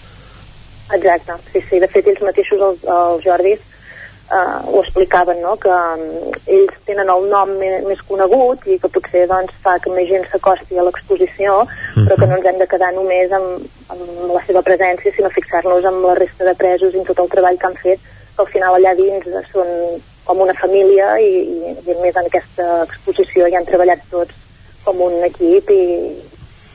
Exacte, 0.93 1.33
sí, 1.53 1.59
sí. 1.69 1.79
De 1.79 1.87
fet, 1.87 2.07
ells 2.07 2.21
mateixos, 2.21 2.59
els, 2.61 2.83
els 2.83 3.23
Jordis, 3.23 3.59
eh, 4.31 4.59
ho 4.71 4.81
explicaven, 4.81 5.41
no?, 5.41 5.55
que 5.61 5.69
um, 5.69 6.33
ells 6.57 6.79
tenen 6.87 7.09
el 7.11 7.27
nom 7.29 7.51
més, 7.59 7.83
més 7.85 8.01
conegut 8.09 8.65
i 8.67 8.79
que 8.81 8.91
potser 8.91 9.25
doncs, 9.31 9.53
fa 9.65 9.77
que 9.83 9.93
més 9.93 10.09
gent 10.09 10.25
s'acosti 10.31 10.79
a 10.79 10.85
l'exposició, 10.87 11.61
però 11.95 12.17
que 12.19 12.29
no 12.29 12.39
ens 12.39 12.49
hem 12.51 12.59
de 12.61 12.69
quedar 12.71 12.91
només 12.95 13.31
amb, 13.35 13.65
amb 13.93 14.33
la 14.33 14.43
seva 14.47 14.65
presència, 14.65 15.13
sinó 15.15 15.31
fixar-nos 15.35 15.85
amb 15.85 16.05
la 16.09 16.17
resta 16.19 16.47
de 16.47 16.55
presos 16.59 16.93
i 16.93 17.01
en 17.01 17.07
tot 17.09 17.21
el 17.23 17.31
treball 17.33 17.59
que 17.61 17.71
han 17.71 17.79
fet, 17.83 18.11
que 18.35 18.43
al 18.43 18.51
final 18.51 18.77
allà 18.77 18.95
dins 18.97 19.29
són 19.53 19.69
com 20.25 20.41
una 20.41 20.55
família 20.57 21.15
i, 21.21 21.33
i, 21.45 21.75
i 21.85 21.93
a 21.93 21.99
més 22.01 22.15
en 22.17 22.27
aquesta 22.27 22.69
exposició 22.87 23.47
hi 23.47 23.55
han 23.55 23.67
treballat 23.69 24.01
tots 24.11 24.33
com 24.85 25.01
un 25.05 25.21
equip 25.25 25.69
i, 25.73 25.83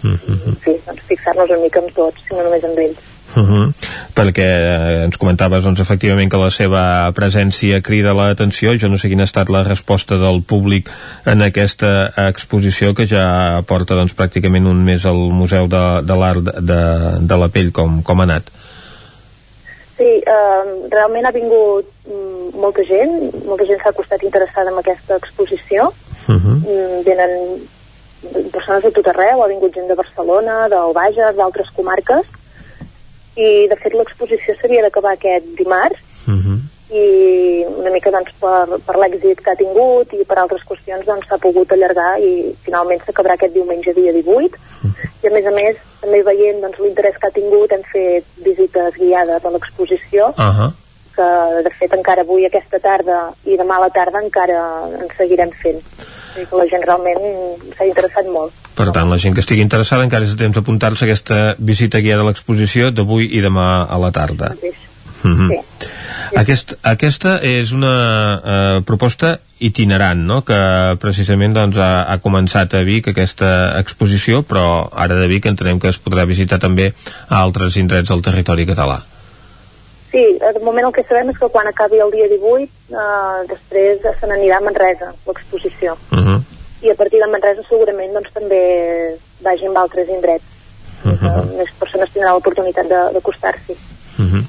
i 0.06 0.55
sí, 0.64 0.77
doncs 0.86 1.06
fixar-nos 1.10 1.51
una 1.51 1.64
mica 1.64 1.82
amb 1.82 1.90
tots, 1.97 2.22
si 2.27 2.36
no 2.36 2.47
només 2.47 2.64
amb 2.66 2.78
ells. 2.86 3.09
Uh 3.31 3.47
-huh. 3.47 3.73
perquè 4.15 4.43
eh, 4.43 5.05
ens 5.05 5.16
comentaves 5.16 5.62
doncs, 5.62 5.78
efectivament 5.81 6.31
que 6.31 6.36
la 6.36 6.51
seva 6.51 7.12
presència 7.15 7.81
crida 7.81 8.12
l'atenció 8.12 8.74
jo 8.74 8.89
no 8.89 8.98
sé 8.98 9.09
quina 9.09 9.23
ha 9.23 9.31
estat 9.31 9.48
la 9.48 9.62
resposta 9.62 10.19
del 10.19 10.43
públic 10.43 10.90
en 11.24 11.43
aquesta 11.43 12.12
exposició 12.28 12.93
que 12.94 13.07
ja 13.07 13.62
porta 13.66 13.94
doncs, 13.94 14.16
pràcticament 14.16 14.66
un 14.66 14.85
mes 14.85 15.07
al 15.07 15.31
Museu 15.31 15.69
de, 15.69 16.02
de 16.02 16.16
l'Art 16.16 16.43
de, 16.43 16.82
de 17.20 17.36
la 17.36 17.48
Pell 17.48 17.70
com, 17.73 18.02
com 18.02 18.20
ha 18.20 18.24
anat 18.24 18.51
Sí, 20.01 20.23
eh, 20.24 20.65
realment 20.89 21.27
ha 21.27 21.31
vingut 21.31 21.85
mm, 22.09 22.57
molta 22.57 22.82
gent, 22.89 23.35
molta 23.44 23.66
gent 23.69 23.82
s'ha 23.82 23.93
costat 23.93 24.23
interessada 24.23 24.70
en 24.73 24.78
aquesta 24.78 25.16
exposició. 25.16 25.93
uh 26.28 26.35
-huh. 26.35 26.57
Mm, 26.65 27.02
venen 27.05 27.31
persones 28.52 28.82
de 28.82 28.90
tot 28.90 29.07
arreu, 29.09 29.43
ha 29.43 29.48
vingut 29.48 29.74
gent 29.74 29.89
de 29.89 29.94
Barcelona, 29.94 30.69
del 30.69 30.93
Bages, 30.93 31.36
d'altres 31.36 31.69
comarques, 31.77 32.24
i 33.40 33.68
de 33.70 33.76
fet 33.82 33.94
l'exposició 33.96 34.54
s'havia 34.58 34.82
d'acabar 34.86 35.12
aquest 35.16 35.46
dimarts, 35.62 35.98
Uh 36.28 36.34
-huh. 36.36 36.58
i 36.92 37.64
una 37.78 37.90
mica 37.90 38.10
doncs, 38.10 38.32
per, 38.40 38.66
per 38.86 38.96
l'èxit 38.98 39.38
que 39.44 39.50
ha 39.50 39.60
tingut 39.62 40.12
i 40.12 40.24
per 40.28 40.38
altres 40.38 40.62
qüestions 40.68 41.06
doncs, 41.06 41.26
s'ha 41.28 41.38
pogut 41.38 41.72
allargar 41.72 42.12
i 42.20 42.54
finalment 42.64 43.00
s'acabarà 43.04 43.34
aquest 43.34 43.54
diumenge 43.54 43.94
dia 43.94 44.12
18 44.12 44.58
i 45.22 45.26
a 45.26 45.30
més 45.30 45.46
a 45.46 45.54
més 45.60 45.76
també 46.00 46.22
veient 46.22 46.60
doncs, 46.60 46.78
l'interès 46.80 47.16
que 47.20 47.26
ha 47.28 47.38
tingut 47.40 47.72
hem 47.72 47.84
fet 47.92 48.24
visites 48.48 48.94
guiades 49.02 49.44
a 49.44 49.50
l'exposició 49.50 50.22
Uh 50.36 50.52
-huh. 50.56 50.70
Que 51.20 51.28
de 51.68 51.74
fet 51.76 51.94
encara 51.98 52.24
avui 52.26 52.48
aquesta 52.48 52.80
tarda 52.82 53.20
i 53.44 53.60
demà 53.60 53.78
a 53.78 53.84
la 53.86 53.92
tarda 53.92 54.24
encara 54.24 54.64
en 55.02 55.12
seguirem 55.18 55.52
fent 55.62 55.84
que 56.34 56.56
la 56.56 56.66
gent 56.72 56.86
realment 56.86 57.22
s'ha 57.76 57.88
interessat 57.90 58.28
molt 58.32 58.60
Per 58.80 58.86
tant, 58.94 59.10
la 59.10 59.18
gent 59.20 59.34
que 59.36 59.42
estigui 59.44 59.60
interessada 59.60 60.06
encara 60.06 60.24
és 60.24 60.30
de 60.32 60.38
temps 60.40 60.56
d'apuntar-se 60.56 61.05
a 61.05 61.09
aquesta 61.09 61.40
visita 61.59 62.01
guiada 62.01 62.24
a 62.24 62.30
l'exposició 62.30 62.88
d'avui 62.94 63.26
i 63.36 63.42
demà 63.44 63.66
a 63.84 63.98
la 64.01 64.09
tarda. 64.14 64.55
Uh 65.20 65.34
-huh. 65.36 65.59
Aquest, 66.40 66.74
aquesta 66.82 67.40
és 67.42 67.72
una 67.72 67.92
eh, 68.40 68.82
proposta 68.86 69.40
itinerant, 69.59 70.24
no?, 70.24 70.40
que 70.42 70.97
precisament 71.01 71.52
doncs, 71.52 71.76
ha, 71.76 72.06
ha 72.09 72.18
començat 72.18 72.74
a 72.74 72.82
Vic 72.82 73.09
aquesta 73.09 73.78
exposició, 73.78 74.42
però 74.42 74.88
ara 74.92 75.14
de 75.14 75.26
Vic 75.26 75.47
entenem 75.47 75.78
que 75.78 75.88
es 75.88 76.01
podrà 76.01 76.24
visitar 76.24 76.59
també 76.59 76.94
a 77.28 77.42
altres 77.42 77.76
indrets 77.76 78.09
del 78.09 78.22
territori 78.22 78.64
català. 78.66 79.02
Sí, 80.10 80.18
eh, 80.40 80.52
de 80.54 80.60
moment 80.64 80.86
el 80.86 80.92
que 80.92 81.04
sabem 81.06 81.28
és 81.30 81.38
que 81.38 81.48
quan 81.48 81.66
acabi 81.70 82.00
el 82.02 82.10
dia 82.10 82.26
18 82.28 82.62
eh, 82.62 83.46
després 83.48 84.00
se 84.20 84.26
n'anirà 84.26 84.56
a 84.58 84.64
Manresa 84.66 85.12
l'exposició 85.26 85.96
Uh 86.12 86.18
-huh. 86.18 86.40
i 86.82 86.90
a 86.90 86.94
partir 86.94 87.20
de 87.20 87.26
Manresa 87.30 87.62
segurament 87.68 88.12
doncs, 88.14 88.32
també 88.34 89.16
vagin 89.42 89.76
a 89.76 89.80
altres 89.80 90.08
indrets 90.08 90.44
Uh 91.04 91.12
-huh. 91.12 91.56
més 91.56 91.68
persones 91.78 92.10
tindran 92.12 92.34
l'oportunitat 92.34 92.86
de- 92.88 93.12
d'acostar-s'hi 93.14 93.76
Uh 94.18 94.26
-huh. 94.26 94.44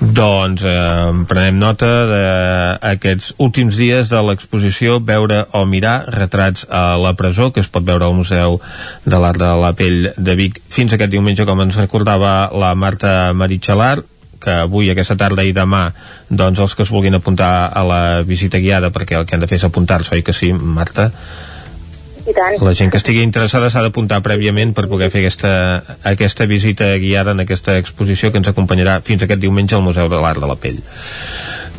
Doncs 0.00 0.62
eh, 0.62 1.24
prenem 1.28 1.58
nota 1.58 1.86
d'aquests 2.06 3.34
últims 3.38 3.76
dies 3.76 4.08
de 4.08 4.22
l'exposició 4.22 5.00
Veure 5.00 5.46
o 5.52 5.64
mirar, 5.66 6.04
retrats 6.08 6.66
a 6.70 6.96
la 6.96 7.14
presó, 7.14 7.50
que 7.52 7.60
es 7.60 7.68
pot 7.68 7.82
veure 7.84 8.04
al 8.04 8.14
Museu 8.14 8.60
de 9.04 9.18
l'Art 9.18 9.38
de 9.38 9.50
la 9.56 9.72
Pell 9.72 10.12
de 10.16 10.34
Vic 10.34 10.60
fins 10.68 10.92
aquest 10.92 11.10
diumenge, 11.10 11.44
com 11.46 11.60
ens 11.60 11.76
recordava 11.76 12.50
la 12.52 12.74
Marta 12.74 13.32
Maritxalar, 13.32 13.98
que 14.40 14.56
avui, 14.64 14.90
aquesta 14.90 15.18
tarda 15.20 15.44
i 15.44 15.54
demà, 15.56 15.90
doncs 16.28 16.60
els 16.64 16.74
que 16.74 16.86
es 16.86 16.92
vulguin 16.92 17.18
apuntar 17.18 17.70
a 17.76 17.84
la 17.86 18.02
visita 18.26 18.58
guiada, 18.58 18.90
perquè 18.94 19.18
el 19.18 19.26
que 19.28 19.36
han 19.36 19.44
de 19.44 19.50
fer 19.50 19.60
és 19.60 19.68
apuntar-se, 19.68 20.14
oi 20.16 20.24
que 20.26 20.36
sí, 20.36 20.52
Marta? 20.52 21.10
i 22.28 22.34
tant 22.36 22.58
La 22.64 22.74
gent 22.76 22.92
que 22.92 23.00
estigui 23.00 23.22
interessada 23.24 23.70
s'ha 23.72 23.82
d'apuntar 23.84 24.20
prèviament 24.24 24.74
per 24.76 24.86
poder 24.90 25.10
fer 25.12 25.22
aquesta, 25.24 25.52
aquesta 26.12 26.46
visita 26.50 26.92
guiada 27.00 27.34
en 27.36 27.44
aquesta 27.44 27.78
exposició 27.80 28.30
que 28.30 28.40
ens 28.42 28.50
acompanyarà 28.52 29.00
fins 29.06 29.24
aquest 29.24 29.40
diumenge 29.40 29.76
al 29.76 29.86
Museu 29.86 30.10
de 30.12 30.20
l'Art 30.20 30.42
de 30.42 30.50
la 30.50 30.58
Pell. 30.60 30.82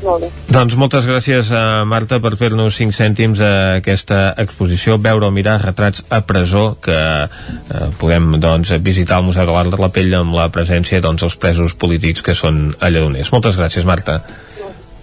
Molt 0.06 0.26
bé 0.26 0.30
Doncs 0.52 0.78
moltes 0.80 1.08
gràcies 1.10 1.52
a 1.56 1.84
Marta 1.88 2.20
per 2.24 2.34
fer-nos 2.40 2.78
5 2.78 2.96
cèntims 2.98 3.42
a 3.44 3.52
aquesta 3.80 4.22
exposició 4.42 4.98
Veure 5.02 5.30
o 5.30 5.34
mirar 5.36 5.60
retrats 5.64 6.06
a 6.10 6.22
presó 6.28 6.78
que 6.84 6.98
eh, 6.98 7.90
puguem 8.00 8.36
doncs, 8.44 8.74
visitar 8.84 9.22
el 9.22 9.30
Museu 9.30 9.48
de 9.48 9.56
l'Art 9.56 9.74
de 9.74 9.82
la 9.82 9.92
Pell 9.94 10.14
amb 10.18 10.36
la 10.38 10.50
presència 10.54 11.02
doncs, 11.04 11.26
dels 11.26 11.38
presos 11.42 11.76
polítics 11.76 12.26
que 12.26 12.36
són 12.38 12.72
a 12.80 12.90
Lledoners. 12.90 13.32
Moltes 13.34 13.60
gràcies 13.60 13.88
Marta. 13.88 14.22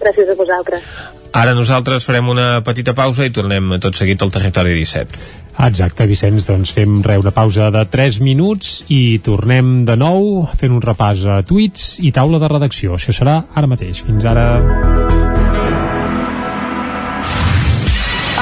gràcies 0.01 0.29
a 0.31 0.37
vosaltres 0.39 0.91
Ara 1.39 1.53
nosaltres 1.55 2.07
farem 2.09 2.29
una 2.33 2.63
petita 2.65 2.95
pausa 2.97 3.27
i 3.27 3.33
tornem 3.35 3.77
tot 3.83 3.97
seguit 3.99 4.23
al 4.25 4.33
territori 4.33 4.73
17. 4.79 5.48
Exacte, 5.59 6.07
Vicenç, 6.07 6.45
doncs 6.47 6.71
fem 6.71 7.01
re 7.03 7.17
una 7.19 7.33
pausa 7.35 7.67
de 7.75 7.83
3 7.91 8.21
minuts 8.23 8.85
i 8.95 9.19
tornem 9.27 9.83
de 9.89 9.97
nou 9.99 10.47
fent 10.61 10.77
un 10.77 10.83
repàs 10.85 11.25
a 11.27 11.41
tuits 11.43 11.99
i 11.99 12.13
taula 12.15 12.39
de 12.39 12.51
redacció. 12.53 12.95
Això 12.95 13.15
serà 13.17 13.41
ara 13.59 13.67
mateix. 13.67 14.05
Fins 14.07 14.25
ara. 14.29 14.47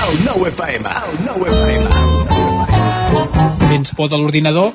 El 0.07 0.21
nou 0.29 0.45
FM, 0.53 0.93
el 1.09 1.17
nou 1.25 1.49
FM. 1.49 1.89
Tens 3.67 3.97
por 3.97 4.13
de 4.13 4.21
l'ordinador? 4.21 4.75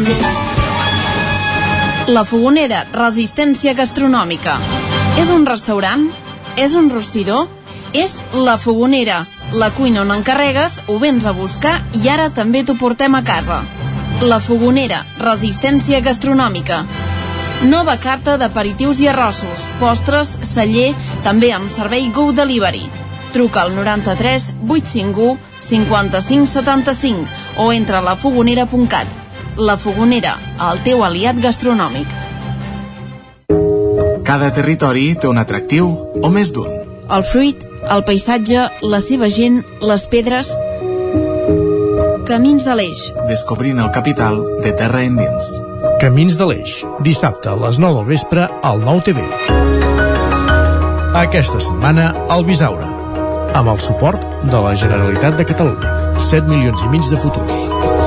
La 2.11 2.25
Fogonera, 2.27 2.81
resistència 2.91 3.71
gastronòmica. 3.71 4.57
És 5.21 5.29
un 5.31 5.45
restaurant? 5.47 6.09
És 6.59 6.73
un 6.75 6.89
rostidor? 6.91 7.45
És 7.95 8.17
La 8.33 8.57
Fogonera, 8.59 9.21
la 9.55 9.69
cuina 9.77 10.01
on 10.01 10.11
encarregues, 10.11 10.81
ho 10.91 10.97
vens 10.99 11.23
a 11.23 11.31
buscar 11.37 11.77
i 11.95 12.09
ara 12.11 12.27
també 12.35 12.65
t'ho 12.67 12.75
portem 12.75 13.15
a 13.15 13.21
casa. 13.23 13.61
La 14.27 14.41
Fogonera, 14.43 15.05
resistència 15.23 16.01
gastronòmica. 16.03 16.81
Nova 17.71 17.95
carta 18.03 18.35
d'aperitius 18.41 18.99
i 19.05 19.07
arrossos, 19.07 19.63
postres, 19.79 20.35
celler, 20.51 20.91
també 21.23 21.53
amb 21.55 21.71
servei 21.71 22.11
Go 22.11 22.33
Delivery. 22.35 22.89
Truca 23.31 23.63
al 23.63 23.75
93 23.79 24.51
851 24.67 25.39
55 25.63 26.55
75 26.59 27.63
o 27.63 27.71
entra 27.71 28.03
a 28.03 28.07
lafogonera.cat. 28.11 29.30
La 29.57 29.75
Fogonera, 29.75 30.37
el 30.71 30.79
teu 30.85 31.01
aliat 31.03 31.35
gastronòmic. 31.43 32.07
Cada 34.23 34.47
territori 34.55 35.09
té 35.19 35.27
un 35.27 35.41
atractiu 35.41 35.89
o 36.23 36.29
més 36.31 36.53
d'un. 36.55 36.69
El 37.11 37.25
fruit, 37.27 37.65
el 37.91 38.05
paisatge, 38.07 38.69
la 38.87 39.01
seva 39.03 39.27
gent, 39.27 39.59
les 39.83 40.05
pedres... 40.07 40.53
Camins 42.31 42.63
de 42.63 42.77
l'Eix. 42.79 43.01
Descobrint 43.27 43.81
el 43.83 43.91
capital 43.91 44.39
de 44.63 44.71
terra 44.71 45.01
endins. 45.03 45.49
Camins 45.99 46.37
de 46.39 46.47
l'Eix, 46.47 46.77
dissabte 47.03 47.51
a 47.51 47.57
les 47.59 47.81
9 47.81 47.99
del 47.99 48.07
vespre 48.13 48.47
al 48.63 48.79
9 48.85 49.03
TV. 49.09 49.25
Aquesta 51.25 51.59
setmana 51.59 52.13
al 52.31 52.47
Bisaure, 52.47 52.87
amb 53.51 53.67
el 53.67 53.83
suport 53.83 54.23
de 54.47 54.63
la 54.63 54.77
Generalitat 54.79 55.35
de 55.35 55.49
Catalunya. 55.51 55.97
7 56.31 56.47
milions 56.47 56.87
i 56.87 56.93
mig 56.95 57.03
de 57.11 57.19
futurs. 57.19 58.00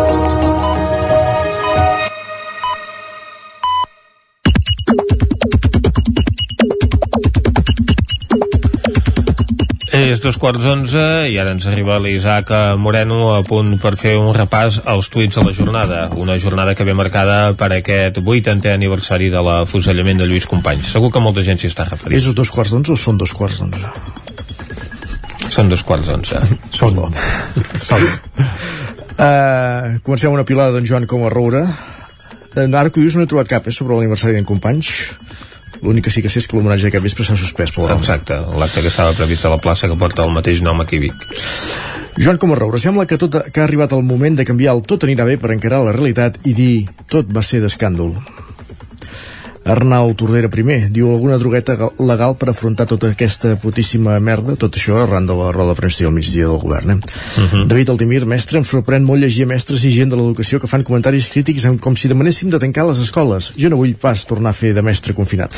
És 9.94 10.18
dos 10.18 10.34
quarts 10.42 10.58
d'onze 10.58 11.00
i 11.30 11.36
ara 11.38 11.52
ens 11.54 11.68
arriba 11.70 12.00
l'Isaac 12.02 12.48
Moreno 12.82 13.28
a 13.36 13.44
punt 13.46 13.76
per 13.78 13.92
fer 14.00 14.16
un 14.18 14.32
repàs 14.34 14.80
als 14.90 15.06
tuits 15.12 15.38
de 15.38 15.44
la 15.46 15.52
jornada. 15.54 16.00
Una 16.18 16.34
jornada 16.42 16.74
que 16.74 16.86
ve 16.88 16.96
marcada 16.98 17.52
per 17.54 17.68
aquest 17.76 18.18
80è 18.18 18.72
aniversari 18.74 19.30
de 19.30 19.42
l'afusellament 19.46 20.18
de 20.18 20.26
Lluís 20.26 20.48
Companys. 20.50 20.90
Segur 20.96 21.12
que 21.14 21.22
molta 21.22 21.44
gent 21.46 21.62
s'hi 21.62 21.70
està 21.70 21.86
referint. 21.86 22.18
És 22.18 22.26
dos 22.34 22.50
quarts 22.50 22.74
d'onze 22.74 22.96
o 22.96 22.98
són 22.98 23.22
dos 23.22 23.34
quarts 23.38 23.60
d'onze? 23.62 23.92
Són 25.54 25.70
dos 25.70 25.86
quarts 25.86 26.10
d'onze. 26.10 26.42
Són. 26.74 26.98
Són. 27.78 28.08
Uh, 29.14 30.00
comencem 30.02 30.34
una 30.34 30.42
pilada 30.48 30.74
d'en 30.74 30.90
Joan 30.90 31.06
com 31.06 31.22
a 31.22 31.30
Roura. 31.30 31.62
Uh, 32.56 32.66
ara 32.66 32.90
que 32.90 33.06
no 33.14 33.22
he 33.22 33.30
trobat 33.30 33.46
cap, 33.46 33.70
eh, 33.70 33.74
sobre 33.74 33.94
l'aniversari 33.94 34.34
d'en 34.34 34.48
Companys. 34.48 34.90
L'únic 35.84 36.08
que 36.08 36.12
sí 36.14 36.22
que 36.24 36.32
sé 36.32 36.40
és 36.42 36.48
que 36.48 36.56
l'homenatge 36.56 36.88
aquest 36.88 37.04
vespre 37.04 37.26
s'ha 37.28 37.36
suspès. 37.38 37.74
Probablement. 37.76 38.02
Exacte, 38.02 38.38
l'acte 38.60 38.80
que 38.80 38.92
estava 38.92 39.16
previst 39.16 39.44
a 39.44 39.52
la 39.52 39.60
plaça 39.60 39.90
que 39.90 39.98
porta 40.00 40.24
el 40.24 40.32
mateix 40.32 40.64
nom 40.64 40.80
aquí 40.80 41.00
a 41.02 41.04
Vic. 41.06 41.26
Joan 42.16 42.38
Comarroura, 42.38 42.78
sembla 42.78 43.08
que, 43.10 43.18
tot, 43.18 43.40
que 43.50 43.60
ha 43.60 43.66
arribat 43.66 43.92
el 43.92 44.04
moment 44.06 44.38
de 44.38 44.46
canviar 44.46 44.76
el 44.76 44.84
tot 44.86 45.04
anirà 45.04 45.26
bé 45.26 45.36
per 45.40 45.50
encarar 45.52 45.82
la 45.82 45.94
realitat 45.96 46.38
i 46.46 46.54
dir 46.54 46.72
tot 47.10 47.30
va 47.34 47.42
ser 47.42 47.60
d'escàndol. 47.64 48.14
Arnau 49.64 50.12
Tordera 50.14 50.50
primer 50.52 50.90
diu 50.92 51.10
alguna 51.10 51.38
drogueta 51.40 51.76
legal 51.98 52.36
per 52.36 52.50
afrontar 52.52 52.86
tota 52.86 53.10
aquesta 53.14 53.54
putíssima 53.60 54.18
merda, 54.20 54.56
tot 54.60 54.76
això 54.76 54.98
arran 55.02 55.26
de 55.26 55.36
la 55.38 55.50
roda 55.56 55.72
de 55.72 55.78
premsa 55.80 56.04
i 56.04 56.08
al 56.08 56.14
migdia 56.16 56.50
del 56.50 56.60
govern. 56.60 56.90
Eh? 56.90 56.98
Uh 57.40 57.44
-huh. 57.44 57.66
David 57.66 57.90
Altimir, 57.90 58.26
mestre, 58.26 58.58
em 58.58 58.64
sorprèn 58.64 59.04
molt 59.04 59.20
llegir 59.20 59.46
mestres 59.46 59.84
i 59.84 59.90
gent 59.90 60.10
de 60.10 60.16
l'educació 60.16 60.60
que 60.60 60.66
fan 60.68 60.84
comentaris 60.84 61.28
crítics 61.28 61.66
com 61.80 61.96
si 61.96 62.08
demanéssim 62.08 62.50
de 62.50 62.58
tancar 62.58 62.86
les 62.86 62.98
escoles. 62.98 63.52
Jo 63.56 63.68
no 63.68 63.76
vull 63.76 63.94
pas 63.94 64.24
tornar 64.24 64.50
a 64.50 64.52
fer 64.52 64.74
de 64.74 64.82
mestre 64.82 65.14
confinat. 65.14 65.54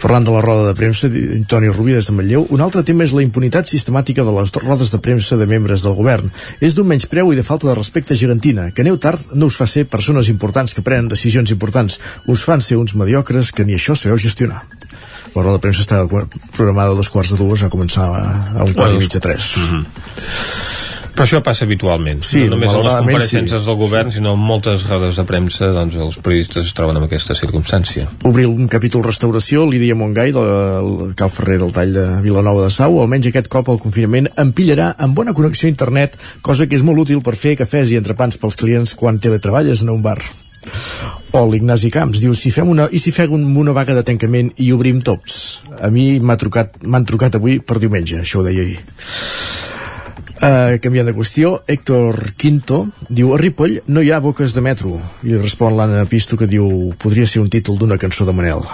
Parlant 0.00 0.24
de 0.24 0.32
la 0.32 0.40
roda 0.40 0.70
de 0.70 0.74
premsa, 0.74 1.10
Toni 1.46 1.68
Rubí 1.68 1.92
des 1.92 2.06
de 2.08 2.14
Manlleu, 2.16 2.46
un 2.48 2.62
altre 2.64 2.82
tema 2.88 3.04
és 3.04 3.12
la 3.12 3.20
impunitat 3.20 3.68
sistemàtica 3.68 4.24
de 4.24 4.32
les 4.32 4.52
rodes 4.56 4.92
de 4.94 5.00
premsa 5.04 5.36
de 5.36 5.46
membres 5.46 5.84
del 5.84 5.96
govern. 5.98 6.30
És 6.64 6.74
d'un 6.74 6.88
menyspreu 6.88 7.32
i 7.34 7.36
de 7.36 7.44
falta 7.44 7.68
de 7.68 7.76
respecte 7.76 8.16
gegantina, 8.16 8.70
que 8.72 8.80
aneu 8.80 8.96
tard 8.96 9.34
no 9.36 9.50
us 9.52 9.60
fa 9.60 9.68
ser 9.68 9.84
persones 9.92 10.32
importants 10.32 10.72
que 10.72 10.84
prenen 10.86 11.12
decisions 11.12 11.52
importants, 11.52 12.00
us 12.26 12.44
fan 12.48 12.64
ser 12.64 12.80
uns 12.80 12.96
mediocres 12.96 13.52
que 13.52 13.68
ni 13.68 13.76
això 13.76 13.96
sabeu 13.96 14.16
gestionar. 14.16 14.64
La 15.34 15.42
roda 15.42 15.58
de 15.58 15.64
premsa 15.68 15.84
estava 15.84 16.24
programada 16.56 16.96
a 16.96 16.98
dos 16.98 17.12
quarts 17.12 17.34
de 17.34 17.38
dues, 17.38 17.62
a 17.62 17.70
començar 17.70 18.08
a, 18.08 18.26
a 18.56 18.64
un 18.64 18.72
quart 18.72 18.96
i 18.96 19.04
mig 19.04 19.12
de 19.12 19.20
tres. 19.20 19.52
Mm 19.56 19.68
-hmm. 19.68 20.79
Però 21.20 21.26
això 21.28 21.42
passa 21.44 21.66
habitualment, 21.66 22.22
sí, 22.24 22.46
no 22.48 22.54
només 22.54 22.70
en 22.72 22.80
les 22.80 22.94
compareixences 22.96 23.60
sí. 23.60 23.66
del 23.66 23.76
govern, 23.76 24.08
sinó 24.14 24.30
en 24.32 24.40
moltes 24.40 24.86
rodes 24.88 25.18
de 25.20 25.24
premsa, 25.28 25.66
doncs 25.76 25.98
els 26.00 26.16
periodistes 26.24 26.70
es 26.70 26.76
troben 26.78 26.96
en 26.96 27.04
aquesta 27.04 27.34
circumstància. 27.36 28.06
Obrir 28.24 28.46
un 28.48 28.70
capítol 28.72 29.04
restauració, 29.04 29.66
Lídia 29.68 29.98
Montgai, 30.00 30.32
del 30.32 31.12
Cal 31.20 31.28
Ferrer 31.28 31.58
del 31.60 31.74
Tall 31.76 31.92
de 31.92 32.06
Vilanova 32.24 32.64
de 32.64 32.70
Sau, 32.72 32.96
almenys 33.02 33.28
aquest 33.28 33.50
cop 33.52 33.68
el 33.68 33.82
confinament 33.84 34.30
empillarà 34.40 34.94
amb 34.96 35.20
bona 35.20 35.36
connexió 35.36 35.68
a 35.68 35.74
internet, 35.74 36.16
cosa 36.40 36.64
que 36.64 36.80
és 36.80 36.86
molt 36.88 37.04
útil 37.04 37.20
per 37.20 37.36
fer 37.36 37.52
cafès 37.60 37.92
i 37.92 38.00
entrepans 38.00 38.40
pels 38.40 38.56
clients 38.56 38.96
quan 38.96 39.20
teletreballes 39.20 39.84
en 39.84 39.92
un 39.92 40.00
bar. 40.00 40.22
O 41.36 41.44
l'Ignasi 41.52 41.92
Camps 41.92 42.24
diu, 42.24 42.32
si 42.32 42.48
fem 42.48 42.72
una, 42.72 42.88
i 42.88 42.96
si 42.96 43.12
fem 43.12 43.36
una 43.36 43.76
vaga 43.76 43.92
de 43.92 44.08
tancament 44.08 44.54
i 44.56 44.72
obrim 44.72 45.04
tots? 45.04 45.60
A 45.84 45.92
mi 45.92 46.14
m'han 46.16 46.40
trucat, 46.40 46.80
trucat 47.12 47.36
avui 47.36 47.60
per 47.60 47.76
diumenge, 47.76 48.24
això 48.24 48.40
ho 48.40 48.48
deia 48.48 48.64
ahir. 48.64 48.80
Uh, 50.40 50.78
canviant 50.80 51.04
de 51.04 51.12
qüestió, 51.12 51.58
Héctor 51.68 52.32
Quinto 52.40 52.86
diu, 53.12 53.34
a 53.34 53.38
Ripoll 53.38 53.82
no 53.92 54.00
hi 54.00 54.08
ha 54.08 54.22
boques 54.24 54.54
de 54.56 54.62
metro. 54.64 54.94
I 55.20 55.36
respon 55.36 55.76
l'Anna 55.76 56.06
Pisto 56.08 56.38
que 56.40 56.48
diu 56.48 56.94
podria 57.02 57.28
ser 57.28 57.42
un 57.42 57.50
títol 57.52 57.76
d'una 57.76 57.98
cançó 58.00 58.24
de 58.24 58.32
Manel. 58.32 58.64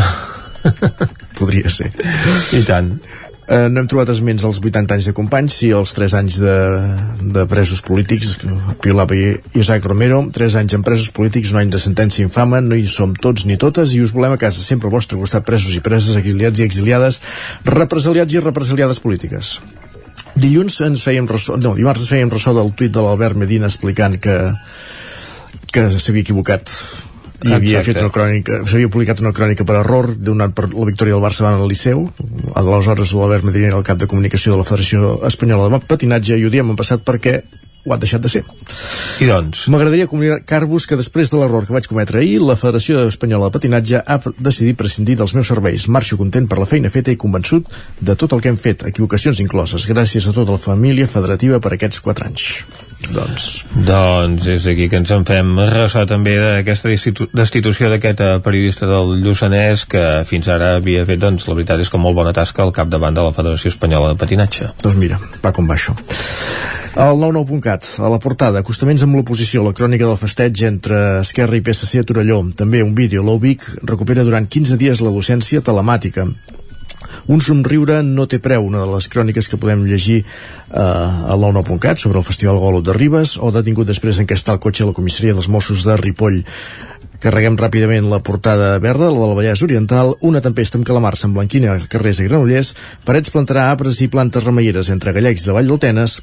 Podria 1.38 1.68
ser. 1.68 1.90
I 2.56 2.62
tant. 2.64 2.88
Uh, 3.44 3.68
no 3.68 3.82
hem 3.82 3.92
trobat 3.92 4.14
esments 4.14 4.48
als 4.48 4.62
80 4.64 4.96
anys 4.96 5.10
de 5.10 5.12
companys 5.12 5.58
sí 5.60 5.68
als 5.76 5.92
3 5.92 6.16
anys 6.22 6.40
de, 6.40 6.56
de 7.36 7.44
presos 7.52 7.84
polítics 7.84 8.38
Pilar 8.80 9.04
i 9.12 9.34
Isaac 9.60 9.84
Romero 9.84 10.22
3 10.32 10.56
anys 10.62 10.78
en 10.78 10.86
presos 10.86 11.12
polítics, 11.12 11.52
un 11.52 11.60
any 11.60 11.68
de 11.68 11.82
sentència 11.84 12.24
infama 12.24 12.64
no 12.64 12.80
hi 12.80 12.88
som 12.88 13.12
tots 13.12 13.44
ni 13.44 13.60
totes 13.60 13.92
i 13.92 14.00
us 14.00 14.16
volem 14.16 14.32
a 14.32 14.40
casa 14.40 14.64
sempre 14.64 14.88
al 14.88 14.96
vostre 14.96 15.20
costat 15.20 15.44
presos 15.44 15.76
i 15.76 15.84
preses 15.84 16.16
exiliats 16.16 16.64
i 16.64 16.64
exiliades 16.64 17.20
represaliats 17.68 18.32
i 18.32 18.40
represaliades 18.48 19.04
polítiques 19.04 19.58
Dilluns 20.34 20.80
ens 20.86 21.04
fèiem 21.06 21.28
ressò, 21.30 21.56
no, 21.60 21.74
dimarts 21.78 22.04
ens 22.04 22.10
fèiem 22.10 22.32
ressò 22.32 22.54
del 22.56 22.72
tuit 22.74 22.92
de 22.94 23.02
l'Albert 23.04 23.38
Medina 23.38 23.70
explicant 23.70 24.18
que 24.20 24.38
que 25.74 25.88
s'havia 25.98 26.22
equivocat 26.22 26.70
i 27.44 27.52
havia 27.52 27.80
Exacte. 27.80 27.92
fet 27.92 28.00
una 28.00 28.12
crònica, 28.14 28.58
s'havia 28.64 28.88
publicat 28.88 29.20
una 29.20 29.32
crònica 29.36 29.66
per 29.68 29.76
error 29.80 30.12
donat 30.16 30.54
per 30.56 30.68
la 30.70 30.86
victòria 30.88 31.16
del 31.16 31.24
Barça 31.24 31.50
el 31.50 31.66
Liceu 31.68 32.06
aleshores 32.54 33.12
l'Albert 33.12 33.44
Medina 33.44 33.72
era 33.72 33.80
el 33.80 33.86
cap 33.86 33.98
de 33.98 34.08
comunicació 34.10 34.54
de 34.54 34.62
la 34.62 34.68
Federació 34.68 35.18
Espanyola 35.28 35.68
de 35.68 35.82
Patinatge 35.88 36.38
i 36.38 36.46
ho 36.46 36.52
diem 36.54 36.70
en 36.70 36.78
passat 36.78 37.04
perquè 37.04 37.42
ho 37.84 37.92
ha 37.92 37.98
deixat 38.00 38.24
de 38.24 38.30
ser. 38.32 38.42
I 39.20 39.28
doncs? 39.28 39.66
M'agradaria 39.72 40.08
comunicar-vos 40.10 40.88
que 40.88 40.98
després 40.98 41.30
de 41.32 41.40
l'error 41.40 41.66
que 41.68 41.76
vaig 41.76 41.88
cometre 41.90 42.22
ahir, 42.22 42.40
la 42.42 42.56
Federació 42.60 43.04
Espanyola 43.10 43.50
de 43.50 43.56
Patinatge 43.58 44.00
ha 44.00 44.18
decidit 44.38 44.78
prescindir 44.80 45.18
dels 45.20 45.36
meus 45.36 45.52
serveis. 45.52 45.86
Marxo 45.88 46.18
content 46.20 46.48
per 46.48 46.60
la 46.62 46.68
feina 46.70 46.92
feta 46.92 47.12
i 47.12 47.20
convençut 47.20 47.68
de 48.00 48.16
tot 48.16 48.32
el 48.32 48.40
que 48.40 48.52
hem 48.52 48.60
fet, 48.60 48.86
equivocacions 48.88 49.44
incloses. 49.44 49.88
Gràcies 49.90 50.28
a 50.28 50.36
tota 50.36 50.56
la 50.56 50.62
família 50.62 51.10
federativa 51.10 51.60
per 51.60 51.76
aquests 51.76 52.00
4 52.04 52.30
anys. 52.30 52.50
Doncs... 53.12 53.64
Doncs 53.74 54.46
és 54.54 54.66
aquí 54.70 54.88
que 54.90 55.00
ens 55.02 55.12
en 55.14 55.26
fem 55.28 55.54
ressò 55.70 56.04
també 56.08 56.36
d'aquesta 56.40 56.92
destitu 56.92 57.28
destitució 57.34 57.90
d'aquest 57.92 58.22
eh, 58.24 58.30
periodista 58.44 58.88
del 58.90 59.16
Lluçanès 59.24 59.86
que 59.90 60.04
fins 60.28 60.48
ara 60.52 60.76
havia 60.78 61.04
fet, 61.08 61.20
doncs, 61.22 61.48
la 61.48 61.58
veritat 61.58 61.82
és 61.84 61.90
que 61.92 62.00
molt 62.00 62.16
bona 62.16 62.34
tasca 62.36 62.64
al 62.64 62.72
capdavant 62.76 63.16
de 63.16 63.26
la 63.26 63.34
Federació 63.36 63.74
Espanyola 63.74 64.12
de 64.12 64.20
Patinatge. 64.20 64.72
Doncs 64.82 65.00
mira, 65.00 65.20
va 65.44 65.52
com 65.56 65.68
va 65.68 65.78
això. 65.78 65.96
El 66.94 67.18
99.cat, 67.18 67.88
a 68.06 68.08
la 68.12 68.20
portada, 68.22 68.60
acostaments 68.62 69.02
amb 69.02 69.16
l'oposició, 69.18 69.64
la 69.66 69.74
crònica 69.74 70.06
del 70.06 70.18
festeig 70.20 70.60
entre 70.68 71.00
Esquerra 71.24 71.58
i 71.58 71.62
PSC 71.66 71.98
a 71.98 72.06
Torelló. 72.06 72.38
També 72.54 72.84
un 72.86 72.94
vídeo, 72.94 73.24
l'Ubic 73.26 73.66
recupera 73.82 74.22
durant 74.22 74.46
15 74.46 74.78
dies 74.78 75.02
la 75.02 75.10
docència 75.10 75.64
telemàtica. 75.66 76.28
Un 77.26 77.40
somriure 77.40 78.02
no 78.04 78.26
té 78.28 78.38
preu, 78.42 78.66
una 78.66 78.82
de 78.82 78.88
les 78.90 79.06
cròniques 79.08 79.48
que 79.48 79.58
podem 79.60 79.86
llegir 79.88 80.18
eh, 80.20 80.80
al 80.80 81.40
99.cat 81.40 82.02
sobre 82.02 82.20
el 82.20 82.26
Festival 82.26 82.60
Golot 82.60 82.84
de 82.84 82.96
Ribes 82.96 83.38
o 83.40 83.52
detingut 83.54 83.88
després 83.88 84.20
d'encastar 84.20 84.58
el 84.58 84.60
cotxe 84.64 84.84
a 84.84 84.90
la 84.90 84.96
comissaria 84.96 85.36
dels 85.36 85.48
Mossos 85.48 85.86
de 85.88 85.96
Ripoll. 86.00 86.42
Carreguem 87.24 87.56
ràpidament 87.56 88.10
la 88.10 88.20
portada 88.20 88.74
verda, 88.84 89.08
la 89.08 89.22
del 89.22 89.36
Vallès 89.38 89.62
Oriental, 89.64 90.12
una 90.20 90.42
tempesta 90.44 90.76
amb 90.76 90.84
calamars 90.84 91.24
en 91.24 91.32
Blanquina, 91.32 91.78
Carrers 91.88 92.20
i 92.20 92.28
Granollers, 92.28 92.74
Parets 93.08 93.32
plantarà 93.32 93.70
arbres 93.70 94.02
i 94.04 94.10
plantes 94.12 94.44
remeieres 94.44 94.92
entre 94.92 95.16
Gallecs 95.16 95.48
la 95.48 95.56
Vall 95.56 95.72
del 95.72 95.80
Tenes, 95.80 96.20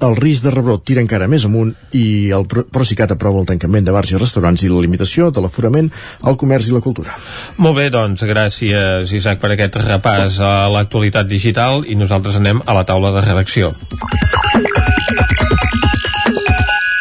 el 0.00 0.14
risc 0.16 0.44
de 0.46 0.50
rebrot 0.54 0.82
tira 0.86 1.02
encara 1.04 1.26
més 1.28 1.44
amunt 1.44 1.72
i 1.96 2.30
el 2.32 2.46
Pro- 2.48 2.64
Procicat 2.72 3.12
aprova 3.12 3.40
el 3.42 3.48
tancament 3.48 3.84
de 3.84 3.92
bars 3.92 4.12
i 4.14 4.16
restaurants 4.20 4.62
i 4.64 4.70
la 4.72 4.80
limitació 4.80 5.28
de 5.30 5.42
l'aforament 5.44 5.90
al 6.24 6.36
comerç 6.40 6.70
i 6.70 6.76
la 6.76 6.80
cultura. 6.84 7.16
Molt 7.58 7.76
bé, 7.76 7.88
doncs, 7.92 8.22
gràcies, 8.24 9.12
Isaac, 9.12 9.40
per 9.42 9.52
aquest 9.56 9.76
repàs 9.82 10.40
a 10.40 10.68
l'actualitat 10.72 11.28
digital 11.28 11.84
i 11.86 11.96
nosaltres 12.00 12.36
anem 12.40 12.62
a 12.64 12.76
la 12.76 12.84
taula 12.88 13.12
de 13.16 13.24
redacció. 13.26 13.72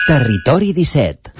Territori 0.09 0.73
17 0.73 1.35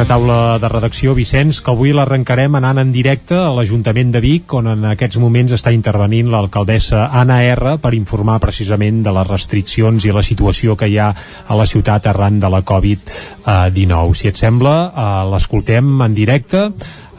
Una 0.00 0.08
taula 0.08 0.56
de 0.56 0.68
redacció, 0.72 1.12
Vicenç, 1.12 1.58
que 1.60 1.74
avui 1.74 1.90
l'arrencarem 1.92 2.54
anant 2.56 2.78
en 2.80 2.88
directe 2.88 3.36
a 3.36 3.50
l'Ajuntament 3.52 4.14
de 4.14 4.22
Vic, 4.24 4.54
on 4.56 4.70
en 4.72 4.86
aquests 4.88 5.18
moments 5.20 5.52
està 5.52 5.74
intervenint 5.76 6.30
l'alcaldessa 6.32 7.02
Anna 7.20 7.36
R 7.44 7.74
per 7.84 7.92
informar 7.92 8.38
precisament 8.40 9.02
de 9.04 9.12
les 9.12 9.28
restriccions 9.28 10.06
i 10.08 10.14
la 10.16 10.24
situació 10.24 10.72
que 10.80 10.88
hi 10.88 10.96
ha 10.96 11.10
a 11.12 11.58
la 11.60 11.68
ciutat 11.68 12.08
arran 12.08 12.40
de 12.40 12.48
la 12.48 12.62
Covid-19. 12.64 14.16
Si 14.16 14.32
et 14.32 14.40
sembla, 14.40 14.74
eh, 14.88 15.10
l'escoltem 15.34 15.92
en 16.00 16.16
directe 16.16 16.70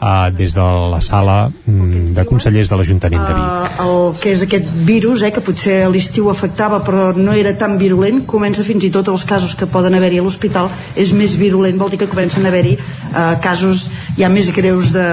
eh, 0.02 0.30
des 0.36 0.54
de 0.54 0.66
la 0.90 1.00
sala 1.00 1.36
mm, 1.48 2.12
de 2.16 2.24
consellers 2.26 2.68
de 2.68 2.76
l'Ajuntament 2.76 3.22
de 3.26 3.34
Vic. 3.36 3.46
uh, 3.46 3.86
el 3.86 4.20
que 4.20 4.32
és 4.34 4.42
aquest 4.42 4.68
virus, 4.88 5.22
eh, 5.22 5.30
que 5.30 5.40
potser 5.44 5.82
a 5.86 5.90
l'estiu 5.92 6.30
afectava 6.30 6.82
però 6.84 7.12
no 7.16 7.32
era 7.32 7.54
tan 7.58 7.78
virulent, 7.78 8.24
comença 8.26 8.66
fins 8.66 8.84
i 8.84 8.90
tot 8.90 9.08
els 9.08 9.24
casos 9.24 9.54
que 9.54 9.66
poden 9.66 9.94
haver-hi 9.94 10.18
a 10.18 10.26
l'hospital, 10.26 10.70
és 10.96 11.12
més 11.12 11.36
virulent, 11.38 11.78
vol 11.78 11.90
dir 11.90 12.02
que 12.02 12.10
comencen 12.10 12.44
a 12.44 12.52
haver-hi 12.52 12.76
uh, 12.78 13.36
casos 13.42 13.90
ja 14.18 14.28
més 14.32 14.50
greus 14.52 14.92
de, 14.92 15.06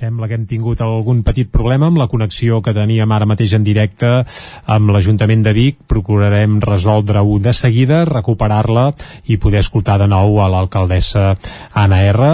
Sembla 0.00 0.30
que 0.30 0.36
hem 0.38 0.46
tingut 0.48 0.80
algun 0.80 1.18
petit 1.20 1.50
problema 1.52 1.90
amb 1.90 1.98
la 2.00 2.06
connexió 2.08 2.62
que 2.64 2.72
teníem 2.72 3.10
ara 3.12 3.26
mateix 3.28 3.52
en 3.52 3.64
directe 3.66 4.08
amb 4.72 4.92
l'Ajuntament 4.94 5.42
de 5.44 5.52
Vic. 5.52 5.82
Procurarem 5.92 6.54
resoldre-ho 6.64 7.34
de 7.44 7.52
seguida, 7.52 8.06
recuperar-la 8.08 8.86
i 9.28 9.36
poder 9.36 9.60
escoltar 9.60 9.98
de 10.00 10.06
nou 10.08 10.38
a 10.40 10.46
l'alcaldessa 10.48 11.34
Anna 11.76 11.98
R. 12.14 12.30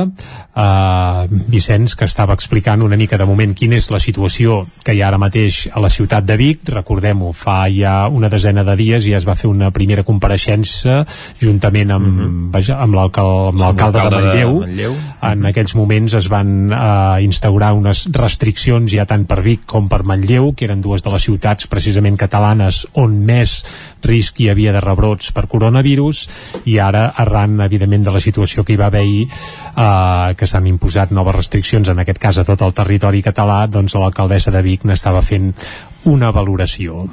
Uh, 0.56 1.26
Vicenç, 1.50 1.96
que 1.98 2.06
estava 2.06 2.36
explicant 2.38 2.84
una 2.86 2.96
mica 2.96 3.18
de 3.18 3.26
moment 3.28 3.50
quina 3.58 3.76
és 3.76 3.90
la 3.90 3.98
situació 4.00 4.60
que 4.86 4.94
hi 4.94 5.02
ha 5.02 5.10
ara 5.10 5.18
mateix 5.18 5.64
a 5.74 5.82
la 5.82 5.90
ciutat 5.90 6.24
de 6.24 6.38
Vic. 6.38 6.62
Recordem-ho, 6.70 7.32
fa 7.34 7.64
ja 7.66 7.96
una 8.06 8.30
desena 8.30 8.62
de 8.62 8.78
dies 8.78 9.10
ja 9.10 9.18
es 9.18 9.26
va 9.26 9.34
fer 9.34 9.50
una 9.50 9.72
primera 9.74 10.06
compareixença 10.06 11.02
juntament 11.42 11.90
amb, 11.90 12.06
mm 12.06 12.22
-hmm. 12.22 12.48
vaja, 12.54 12.78
amb 12.78 12.94
l'alcal- 12.94 13.50
amb 13.50 13.58
l'alcalde 13.58 13.98
de 13.98 14.04
l'alcalde 14.04 14.22
de 14.22 14.30
Manlleu. 14.30 14.60
Manlleu. 14.60 14.94
En 15.32 15.46
aquells 15.46 15.74
moments 15.74 16.14
es 16.14 16.28
van 16.28 16.72
eh, 16.72 17.24
instaurar 17.24 17.55
unes 17.56 18.06
restriccions 18.12 18.92
ja 18.92 19.06
tant 19.08 19.24
per 19.26 19.40
Vic 19.42 19.64
com 19.66 19.88
per 19.88 20.02
Manlleu, 20.04 20.52
que 20.52 20.66
eren 20.66 20.82
dues 20.84 21.02
de 21.02 21.10
les 21.10 21.24
ciutats 21.24 21.66
precisament 21.66 22.16
catalanes 22.16 22.84
on 22.94 23.16
més 23.26 23.64
risc 24.04 24.40
hi 24.40 24.50
havia 24.52 24.74
de 24.74 24.82
rebrots 24.84 25.32
per 25.32 25.46
coronavirus 25.48 26.26
i 26.66 26.78
ara 26.78 27.08
arran 27.16 27.60
evidentment 27.64 28.04
de 28.04 28.14
la 28.14 28.20
situació 28.20 28.64
que 28.64 28.74
hi 28.74 28.80
va 28.80 28.90
haver 28.92 29.06
eh, 29.06 30.34
que 30.36 30.46
s'han 30.46 30.66
imposat 30.66 31.10
noves 31.10 31.36
restriccions 31.40 31.88
en 31.88 31.98
aquest 32.04 32.20
cas 32.22 32.38
a 32.38 32.44
tot 32.44 32.62
el 32.62 32.76
territori 32.76 33.24
català 33.24 33.64
doncs 33.66 33.96
l'alcaldessa 33.96 34.52
de 34.54 34.62
Vic 34.62 34.84
n'estava 34.84 35.22
fent 35.22 35.52
una 36.06 36.30
valoració. 36.30 37.06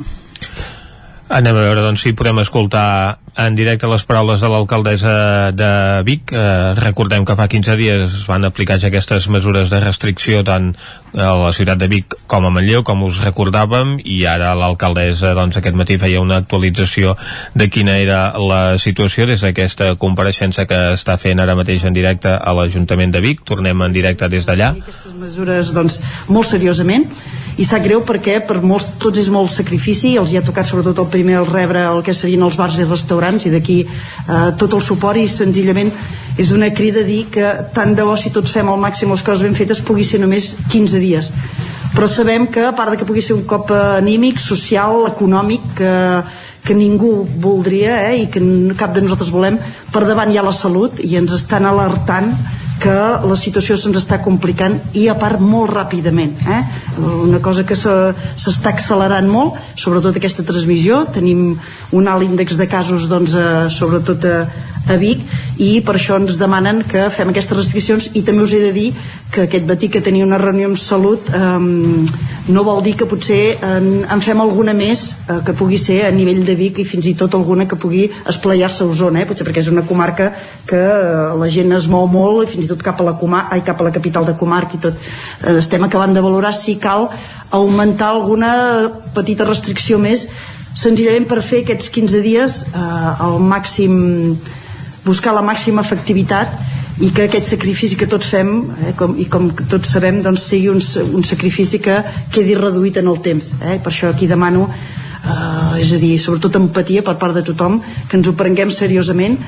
Anem 1.33 1.55
a 1.57 1.65
veure 1.65 1.81
doncs, 1.81 2.03
si 2.03 2.13
podem 2.13 2.43
escoltar 2.43 3.22
en 3.35 3.55
directe 3.55 3.87
les 3.89 4.03
paraules 4.05 4.41
de 4.41 4.49
l'alcaldessa 4.49 5.51
de 5.55 5.69
Vic. 6.05 6.33
Eh, 6.33 6.73
recordem 6.77 7.25
que 7.25 7.35
fa 7.37 7.47
15 7.49 7.75
dies 7.79 8.03
es 8.05 8.25
van 8.29 8.45
aplicar 8.45 8.77
ja 8.79 8.91
aquestes 8.91 9.27
mesures 9.33 9.71
de 9.73 9.79
restricció 9.81 10.43
tant 10.45 10.73
a 11.13 11.31
la 11.37 11.51
ciutat 11.53 11.81
de 11.81 11.89
Vic 11.89 12.15
com 12.29 12.45
a 12.45 12.51
Manlleu, 12.53 12.83
com 12.85 13.03
us 13.07 13.19
recordàvem, 13.23 13.95
i 14.05 14.23
ara 14.29 14.53
l'alcaldessa 14.57 15.33
doncs, 15.37 15.57
aquest 15.57 15.77
matí 15.77 15.97
feia 16.01 16.21
una 16.21 16.37
actualització 16.43 17.15
de 17.53 17.69
quina 17.73 17.97
era 18.01 18.21
la 18.37 18.77
situació 18.77 19.27
des 19.29 19.41
d'aquesta 19.41 19.93
compareixença 20.01 20.67
que 20.69 20.79
està 20.97 21.17
fent 21.17 21.41
ara 21.41 21.57
mateix 21.57 21.85
en 21.85 21.93
directe 21.93 22.33
a 22.33 22.53
l'Ajuntament 22.53 23.13
de 23.13 23.21
Vic. 23.21 23.41
Tornem 23.45 23.81
en 23.81 23.93
directe 23.93 24.29
des 24.29 24.45
d'allà. 24.45 24.73
aquestes 24.77 25.13
mesures 25.17 25.73
doncs, 25.73 26.01
molt 26.27 26.47
seriosament 26.47 27.09
i 27.57 27.65
sap 27.67 27.83
greu 27.85 28.01
perquè 28.05 28.39
per 28.47 28.61
molts, 28.65 28.89
tots 29.01 29.19
és 29.21 29.29
molt 29.29 29.51
sacrifici 29.53 30.15
els 30.17 30.31
hi 30.33 30.39
ha 30.39 30.45
tocat 30.45 30.65
sobretot 30.69 31.03
el 31.03 31.11
primer 31.13 31.37
el 31.41 31.49
rebre 31.49 31.83
el 31.85 32.01
que 32.05 32.15
serien 32.17 32.41
els 32.45 32.57
bars 32.57 32.79
i 32.79 32.87
restaurants 32.87 33.45
i 33.45 33.53
d'aquí 33.53 33.79
eh, 33.85 34.49
tot 34.57 34.73
el 34.73 34.81
suport 34.81 35.21
i 35.21 35.27
senzillament 35.29 35.91
és 36.37 36.49
una 36.51 36.71
crida 36.73 37.03
a 37.03 37.07
dir 37.07 37.27
que 37.29 37.45
tant 37.75 37.93
de 37.93 38.05
bo 38.05 38.15
si 38.17 38.31
tots 38.33 38.53
fem 38.53 38.69
al 38.69 38.81
màxim 38.81 39.11
les 39.13 39.21
coses 39.21 39.45
ben 39.45 39.53
fetes 39.53 39.83
pugui 39.85 40.05
ser 40.07 40.19
només 40.23 40.55
15 40.71 41.01
dies. 41.01 41.29
Però 41.93 42.07
sabem 42.09 42.47
que 42.49 42.63
a 42.65 42.73
part 42.73 42.89
de 42.89 42.97
que 42.97 43.05
pugui 43.05 43.21
ser 43.21 43.35
un 43.35 43.43
cop 43.45 43.69
anímic, 43.69 44.39
social, 44.41 45.05
econòmic 45.11 45.67
que, 45.77 45.93
que 46.65 46.73
ningú 46.73 47.27
voldria 47.43 47.99
eh, 48.07 48.23
i 48.23 48.27
que 48.33 48.41
cap 48.79 48.95
de 48.95 49.05
nosaltres 49.05 49.29
volem 49.29 49.59
per 49.93 50.07
davant 50.07 50.31
hi 50.33 50.41
ha 50.41 50.47
la 50.47 50.55
salut 50.57 50.97
i 51.05 51.13
ens 51.21 51.35
estan 51.37 51.69
alertant 51.69 52.33
que 52.83 52.93
la 53.29 53.35
situació 53.39 53.77
se'ns 53.79 53.95
està 54.01 54.17
complicant 54.23 54.75
i 54.99 55.05
a 55.07 55.15
part 55.19 55.39
molt 55.39 55.71
ràpidament 55.71 56.33
eh? 56.51 56.59
una 56.99 57.39
cosa 57.43 57.63
que 57.63 57.77
se- 57.79 58.13
s'està 58.35 58.73
accelerant 58.73 59.29
molt 59.31 59.55
sobretot 59.79 60.19
aquesta 60.19 60.43
transmissió 60.43 61.05
tenim 61.15 61.53
un 61.95 62.07
alt 62.11 62.25
índex 62.27 62.57
de 62.59 62.67
casos 62.67 63.07
doncs, 63.11 63.33
eh, 63.39 63.69
sobretot 63.71 64.25
a, 64.27 64.35
a 64.89 64.97
Vic 64.99 65.23
i 65.63 65.79
per 65.85 65.95
això 65.95 66.17
ens 66.19 66.37
demanen 66.39 66.81
que 66.89 67.07
fem 67.13 67.29
aquestes 67.31 67.57
restriccions 67.57 68.09
i 68.17 68.23
també 68.25 68.43
us 68.43 68.53
he 68.55 68.61
de 68.63 68.71
dir 68.75 68.89
que 69.31 69.45
aquest 69.47 69.67
matí 69.69 69.89
que 69.89 70.01
tenia 70.03 70.25
una 70.25 70.39
reunió 70.41 70.67
amb 70.69 70.79
salut 70.79 71.29
eh, 71.29 71.59
no 72.43 72.63
vol 72.67 72.81
dir 72.83 72.95
que 72.99 73.07
potser 73.07 73.57
en, 73.63 74.03
en 74.03 74.23
fem 74.23 74.41
alguna 74.43 74.73
més 74.75 75.05
eh, 75.29 75.39
que 75.45 75.55
pugui 75.55 75.77
ser 75.79 76.01
a 76.07 76.11
nivell 76.11 76.43
de 76.45 76.55
Vic 76.59 76.81
i 76.83 76.87
fins 76.87 77.07
i 77.07 77.15
tot 77.19 77.35
alguna 77.37 77.67
que 77.69 77.79
pugui 77.79 78.09
esplayar-se 78.29 78.83
a 78.83 78.89
Osona 78.91 79.21
eh? 79.21 79.27
potser 79.29 79.47
perquè 79.47 79.63
és 79.63 79.71
una 79.71 79.85
comarca 79.87 80.31
que 80.67 80.81
eh, 80.81 81.29
la 81.39 81.51
gent 81.53 81.71
es 81.77 81.87
mou 81.87 82.09
molt 82.11 82.43
i 82.43 82.49
fins 82.51 82.67
i 82.67 82.71
tot 82.73 82.83
cap 82.83 82.99
a 82.99 83.07
la, 83.07 83.15
comar 83.19 83.45
ai, 83.51 83.63
cap 83.63 83.79
a 83.79 83.87
la 83.87 83.93
capital 83.95 84.27
de 84.27 84.35
comarca 84.39 84.75
i 84.75 84.83
tot 84.83 84.97
eh, 84.99 85.55
estem 85.61 85.87
acabant 85.87 86.15
de 86.15 86.25
valorar 86.25 86.51
si 86.57 86.75
cal 86.81 87.07
augmentar 87.53 88.11
alguna 88.11 88.51
petita 89.15 89.47
restricció 89.47 90.01
més 90.01 90.27
senzillament 90.75 91.29
per 91.29 91.39
fer 91.45 91.61
aquests 91.63 91.87
15 91.93 92.21
dies 92.25 92.59
eh, 92.73 92.83
al 93.23 93.39
màxim 93.39 94.35
buscar 95.05 95.33
la 95.35 95.43
màxima 95.45 95.83
efectivitat 95.83 96.53
i 97.01 97.09
que 97.09 97.25
aquest 97.25 97.49
sacrifici 97.49 97.97
que 97.97 98.07
tots 98.07 98.29
fem 98.29 98.51
eh, 98.85 98.91
com, 98.97 99.15
i 99.17 99.25
com 99.25 99.49
que 99.51 99.65
tots 99.69 99.95
sabem 99.95 100.21
doncs 100.23 100.45
sigui 100.51 100.69
un, 100.69 100.81
un 101.17 101.23
sacrifici 101.25 101.81
que 101.81 102.01
quedi 102.31 102.55
reduït 102.59 102.99
en 103.01 103.09
el 103.09 103.21
temps 103.25 103.53
eh? 103.61 103.79
per 103.81 103.91
això 103.91 104.11
aquí 104.13 104.29
demano 104.29 104.67
eh, 105.23 105.81
és 105.81 105.93
a 105.93 105.99
dir, 106.01 106.17
sobretot 106.19 106.59
empatia 106.59 107.03
per 107.05 107.17
part 107.21 107.35
de 107.35 107.43
tothom, 107.45 107.79
que 108.09 108.19
ens 108.19 108.27
ho 108.27 108.35
prenguem 108.37 108.71
seriosament, 108.71 109.39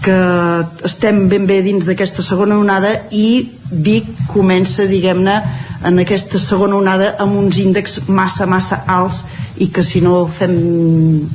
que 0.00 0.18
estem 0.88 1.26
ben 1.28 1.46
bé 1.48 1.60
dins 1.64 1.84
d'aquesta 1.84 2.24
segona 2.24 2.58
onada 2.60 2.94
i 3.12 3.56
Vic 3.70 4.08
comença, 4.30 4.86
diguem-ne, 4.90 5.36
en 5.86 6.00
aquesta 6.02 6.40
segona 6.40 6.76
onada 6.80 7.14
amb 7.22 7.36
uns 7.38 7.60
índexs 7.60 8.08
massa, 8.08 8.48
massa 8.48 8.82
alts 8.88 9.22
i 9.60 9.68
que 9.72 9.84
si 9.84 10.00
no 10.04 10.24
fem 10.26 10.56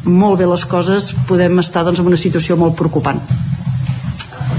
molt 0.06 0.42
bé 0.42 0.50
les 0.50 0.66
coses 0.70 1.12
podem 1.30 1.62
estar 1.62 1.86
doncs, 1.86 2.02
en 2.02 2.10
una 2.10 2.20
situació 2.20 2.58
molt 2.58 2.76
preocupant. 2.78 3.22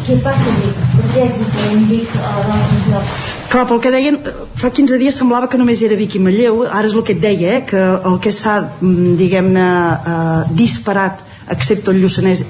Què 0.06 0.14
passa 0.22 0.50
a 0.52 0.58
Vic? 0.60 0.82
Per 0.94 1.04
què 1.10 1.22
és 1.26 1.38
diferent 1.40 1.86
Vic 1.90 2.12
a 2.20 2.32
d'altres 2.46 2.84
llocs? 2.92 3.14
Clar, 3.50 3.64
pel 3.66 3.80
que 3.82 3.90
deien, 3.90 4.18
fa 4.60 4.70
15 4.76 5.00
dies 5.02 5.18
semblava 5.18 5.48
que 5.50 5.58
només 5.58 5.82
era 5.82 5.98
Vic 5.98 6.14
i 6.14 6.20
Manlleu, 6.22 6.60
ara 6.68 6.86
és 6.86 6.94
el 6.94 7.02
que 7.08 7.16
et 7.16 7.24
deia, 7.24 7.56
eh, 7.56 7.64
que 7.66 7.82
el 8.12 8.20
que 8.22 8.30
s'ha, 8.30 8.60
mm, 8.78 9.16
diguem-ne, 9.18 9.66
eh, 10.14 10.54
disparat, 10.62 11.24
excepte 11.50 11.90
el 11.90 12.02
Lluçanès, 12.04 12.46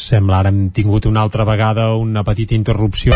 Sembla 0.00 0.38
ara 0.38 0.50
hem 0.50 0.70
tingut 0.70 1.06
una 1.06 1.20
altra 1.20 1.44
vegada 1.44 1.90
una 1.98 2.22
petita 2.24 2.54
interrupció 2.54 3.12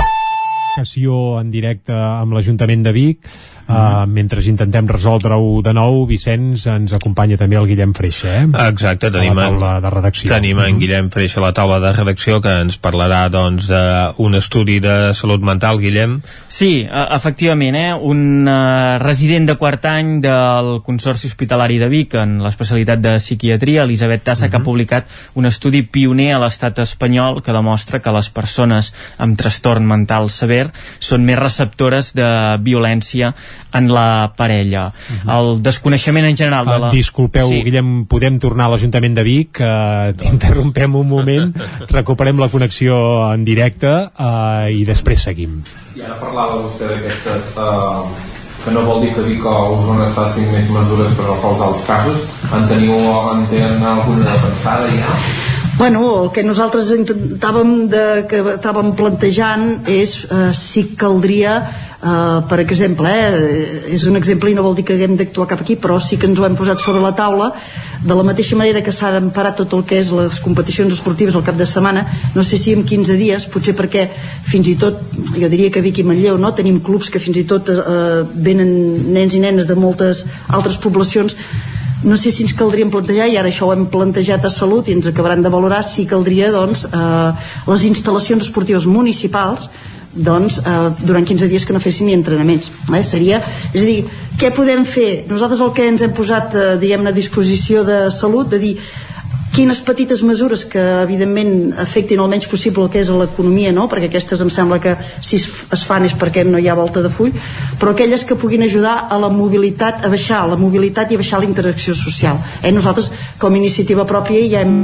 en 0.79 1.51
directe 1.51 1.93
amb 1.93 2.33
l'Ajuntament 2.33 2.83
de 2.83 2.93
Vic 2.93 3.29
Uh, 3.65 4.05
mentre 4.05 4.43
intentem 4.45 4.85
resoldre-ho 4.85 5.63
de 5.65 5.73
nou, 5.73 6.03
Vicenç, 6.05 6.67
ens 6.69 6.93
acompanya 6.93 7.39
també 7.41 7.57
el 7.57 7.65
Guillem 7.65 7.95
Freixa, 7.97 8.35
eh? 8.43 8.49
Exacte, 8.67 9.09
tenim, 9.09 9.33
a 9.33 9.39
la 9.39 9.47
taula 9.47 9.71
de 9.81 9.93
redacció. 9.95 10.29
Tenim 10.35 10.59
en 10.61 10.81
Guillem 10.83 11.09
Freixa 11.09 11.41
a 11.41 11.45
la 11.47 11.53
taula 11.57 11.79
de 11.81 11.95
redacció 11.97 12.43
que 12.45 12.53
ens 12.67 12.77
parlarà 12.77 13.23
doncs 13.33 13.65
d'un 13.71 14.37
estudi 14.37 14.83
de 14.85 15.15
salut 15.17 15.41
mental, 15.41 15.81
Guillem. 15.81 16.19
Sí, 16.45 16.83
e, 16.85 17.05
efectivament, 17.17 17.79
eh? 17.81 17.95
un 17.97 18.45
uh, 18.45 18.99
resident 19.01 19.49
de 19.49 19.57
quart 19.57 19.89
any 19.89 20.19
del 20.21 20.83
Consorci 20.85 21.33
Hospitalari 21.33 21.81
de 21.81 21.89
Vic 21.89 22.19
en 22.21 22.37
l'especialitat 22.45 23.01
de 23.01 23.17
psiquiatria, 23.17 23.89
Elisabet 23.89 24.29
Tassa, 24.29 24.45
uh 24.45 24.49
-huh. 24.49 24.51
que 24.51 24.57
ha 24.57 24.61
mhm. 24.61 24.69
publicat 24.69 25.09
un 25.41 25.47
estudi 25.47 25.81
pioner 25.89 26.35
a 26.35 26.39
l'estat 26.45 26.85
espanyol 26.85 27.41
que 27.41 27.57
demostra 27.57 28.01
que 28.01 28.13
les 28.13 28.29
persones 28.29 28.93
amb 29.17 29.39
trastorn 29.39 29.87
mental 29.89 30.29
sever 30.29 30.64
són 30.99 31.25
més 31.27 31.39
receptores 31.39 32.13
de 32.17 32.29
violència 32.65 33.33
en 33.75 33.89
la 33.93 34.33
parella. 34.37 34.87
Uh 34.87 35.15
-huh. 35.15 35.39
El 35.39 35.63
desconeixement 35.63 36.27
en 36.27 36.37
general 36.37 36.67
de 36.67 36.79
la... 36.79 36.89
Uh, 36.89 36.91
disculpeu, 36.91 37.49
sí. 37.49 37.63
Guillem, 37.63 38.07
podem 38.07 38.39
tornar 38.39 38.67
a 38.67 38.69
l'Ajuntament 38.69 39.15
de 39.15 39.23
Vic? 39.23 39.61
Uh, 39.61 40.15
Interrompem 40.33 40.95
un 40.95 41.09
moment, 41.09 41.55
recuperem 41.89 42.39
la 42.39 42.49
connexió 42.49 43.33
en 43.33 43.45
directe 43.45 43.89
uh, 43.89 44.71
i 44.71 44.85
després 44.85 45.23
seguim. 45.23 45.63
I 45.97 46.03
ara 46.03 46.15
parlava 46.21 46.63
vostè 46.63 46.87
d'aquestes... 46.89 47.57
Uh, 47.57 48.33
que 48.65 48.71
no 48.71 48.81
vol 48.81 49.03
dir 49.05 49.13
que 49.13 49.21
Vic 49.21 49.45
o 49.45 49.51
Osona 49.51 50.07
es 50.09 50.15
facin 50.17 50.47
més 50.53 50.71
mesures 50.73 51.13
per 51.19 51.27
recolzar 51.29 51.69
els 51.75 51.83
casos. 51.85 52.23
En 52.57 52.65
teniu 52.71 52.97
en 53.33 53.45
tenen 53.51 53.85
alguna 53.85 54.39
pensada 54.41 54.89
ja? 54.89 55.19
Bueno, 55.77 56.25
el 56.25 56.31
que 56.31 56.45
nosaltres 56.47 56.93
intentàvem 56.95 57.89
de, 57.91 58.05
que 58.31 58.43
estàvem 58.55 58.93
plantejant 58.95 59.89
és 59.91 60.21
eh, 60.29 60.53
si 60.55 60.93
caldria 60.99 61.59
Uh, 62.05 62.43
per 62.45 62.59
exemple, 62.61 63.09
eh, 63.09 63.95
és 63.97 64.03
un 64.05 64.19
exemple 64.19 64.51
i 64.53 64.55
no 64.55 64.61
vol 64.61 64.75
dir 64.77 64.83
que 64.85 64.93
haguem 64.93 65.15
d'actuar 65.17 65.47
cap 65.49 65.63
aquí, 65.63 65.79
però 65.81 65.97
sí 65.97 66.19
que 66.21 66.29
ens 66.29 66.37
ho 66.37 66.45
hem 66.45 66.53
posat 66.59 66.83
sobre 66.85 67.01
la 67.01 67.15
taula 67.17 67.47
de 68.05 68.13
la 68.19 68.27
mateixa 68.29 68.59
manera 68.61 68.83
que 68.85 68.93
s'ha 68.93 69.09
d'emparar 69.15 69.55
tot 69.57 69.73
el 69.73 69.87
que 69.89 70.03
és 70.03 70.11
les 70.13 70.37
competicions 70.45 70.93
esportives 70.93 71.33
al 71.35 71.47
cap 71.47 71.57
de 71.57 71.65
setmana, 71.65 72.05
no 72.35 72.45
sé 72.45 72.59
si 72.61 72.75
en 72.77 72.85
15 72.85 73.17
dies, 73.17 73.47
potser 73.49 73.73
perquè 73.79 74.11
fins 74.45 74.69
i 74.69 74.77
tot, 74.77 75.01
jo 75.33 75.49
diria 75.49 75.73
que 75.73 75.81
Vic 75.81 76.03
i 76.03 76.05
Manlleu, 76.05 76.37
no? 76.37 76.53
tenim 76.53 76.83
clubs 76.85 77.09
que 77.09 77.23
fins 77.23 77.41
i 77.41 77.47
tot 77.49 77.73
eh, 77.73 78.21
venen 78.37 78.75
nens 79.17 79.33
i 79.33 79.41
nenes 79.41 79.65
de 79.65 79.79
moltes 79.79 80.27
altres 80.53 80.77
poblacions 80.77 81.39
no 82.03 82.17
sé 82.17 82.31
si 82.35 82.43
ens 82.45 82.53
caldria 82.57 82.89
plantejar, 82.91 83.29
i 83.31 83.39
ara 83.41 83.49
això 83.49 83.69
ho 83.69 83.73
hem 83.73 83.87
plantejat 83.93 84.45
a 84.45 84.51
Salut 84.53 84.89
i 84.89 84.97
ens 84.97 85.07
acabaran 85.07 85.43
de 85.43 85.53
valorar, 85.53 85.83
si 85.87 86.07
caldria 86.07 86.51
doncs, 86.53 86.85
eh, 86.91 87.49
les 87.71 87.85
instal·lacions 87.89 88.43
esportives 88.43 88.87
municipals 88.87 89.71
doncs, 90.15 90.59
eh, 90.59 90.91
durant 91.01 91.27
15 91.27 91.49
dies 91.49 91.65
que 91.65 91.73
no 91.73 91.81
fessin 91.81 92.07
ni 92.07 92.15
entrenaments 92.15 92.71
eh? 92.93 93.03
seria, 93.03 93.41
és 93.73 93.83
a 93.83 93.87
dir, 93.87 94.05
què 94.39 94.53
podem 94.55 94.85
fer? 94.85 95.25
Nosaltres 95.31 95.61
el 95.61 95.73
que 95.75 95.89
ens 95.89 96.03
hem 96.03 96.15
posat 96.15 96.55
eh, 96.55 96.69
diguem 96.83 97.07
a 97.07 97.15
disposició 97.15 97.85
de 97.85 98.11
salut 98.15 98.51
de 98.51 98.59
dir 98.63 98.75
quines 99.55 99.81
petites 99.87 100.23
mesures 100.27 100.65
que 100.67 100.83
evidentment 101.05 101.73
afectin 101.79 102.21
el 102.21 102.31
menys 102.33 102.49
possible 102.51 102.85
el 102.85 102.91
que 102.91 103.01
és 103.05 103.13
l'economia, 103.15 103.71
no? 103.73 103.87
perquè 103.91 104.11
aquestes 104.11 104.43
em 104.43 104.51
sembla 104.51 104.81
que 104.83 104.97
si 105.23 105.39
es 105.39 105.87
fan 105.87 106.09
és 106.09 106.17
perquè 106.19 106.43
no 106.49 106.59
hi 106.59 106.69
ha 106.69 106.75
volta 106.79 107.05
de 107.05 107.13
full, 107.15 107.31
però 107.79 107.95
aquelles 107.95 108.27
que 108.27 108.39
puguin 108.41 108.67
ajudar 108.67 108.97
a 109.07 109.21
la 109.23 109.31
mobilitat, 109.31 110.03
a 110.03 110.11
baixar 110.11 110.43
la 110.51 110.59
mobilitat 110.59 111.13
i 111.13 111.19
a 111.19 111.23
baixar 111.23 111.41
la 111.41 111.51
interacció 111.51 111.95
social. 111.95 112.43
Eh? 112.63 112.75
Nosaltres, 112.75 113.13
com 113.39 113.55
a 113.55 113.61
iniciativa 113.63 114.07
pròpia, 114.09 114.43
ja 114.51 114.67
hem 114.67 114.79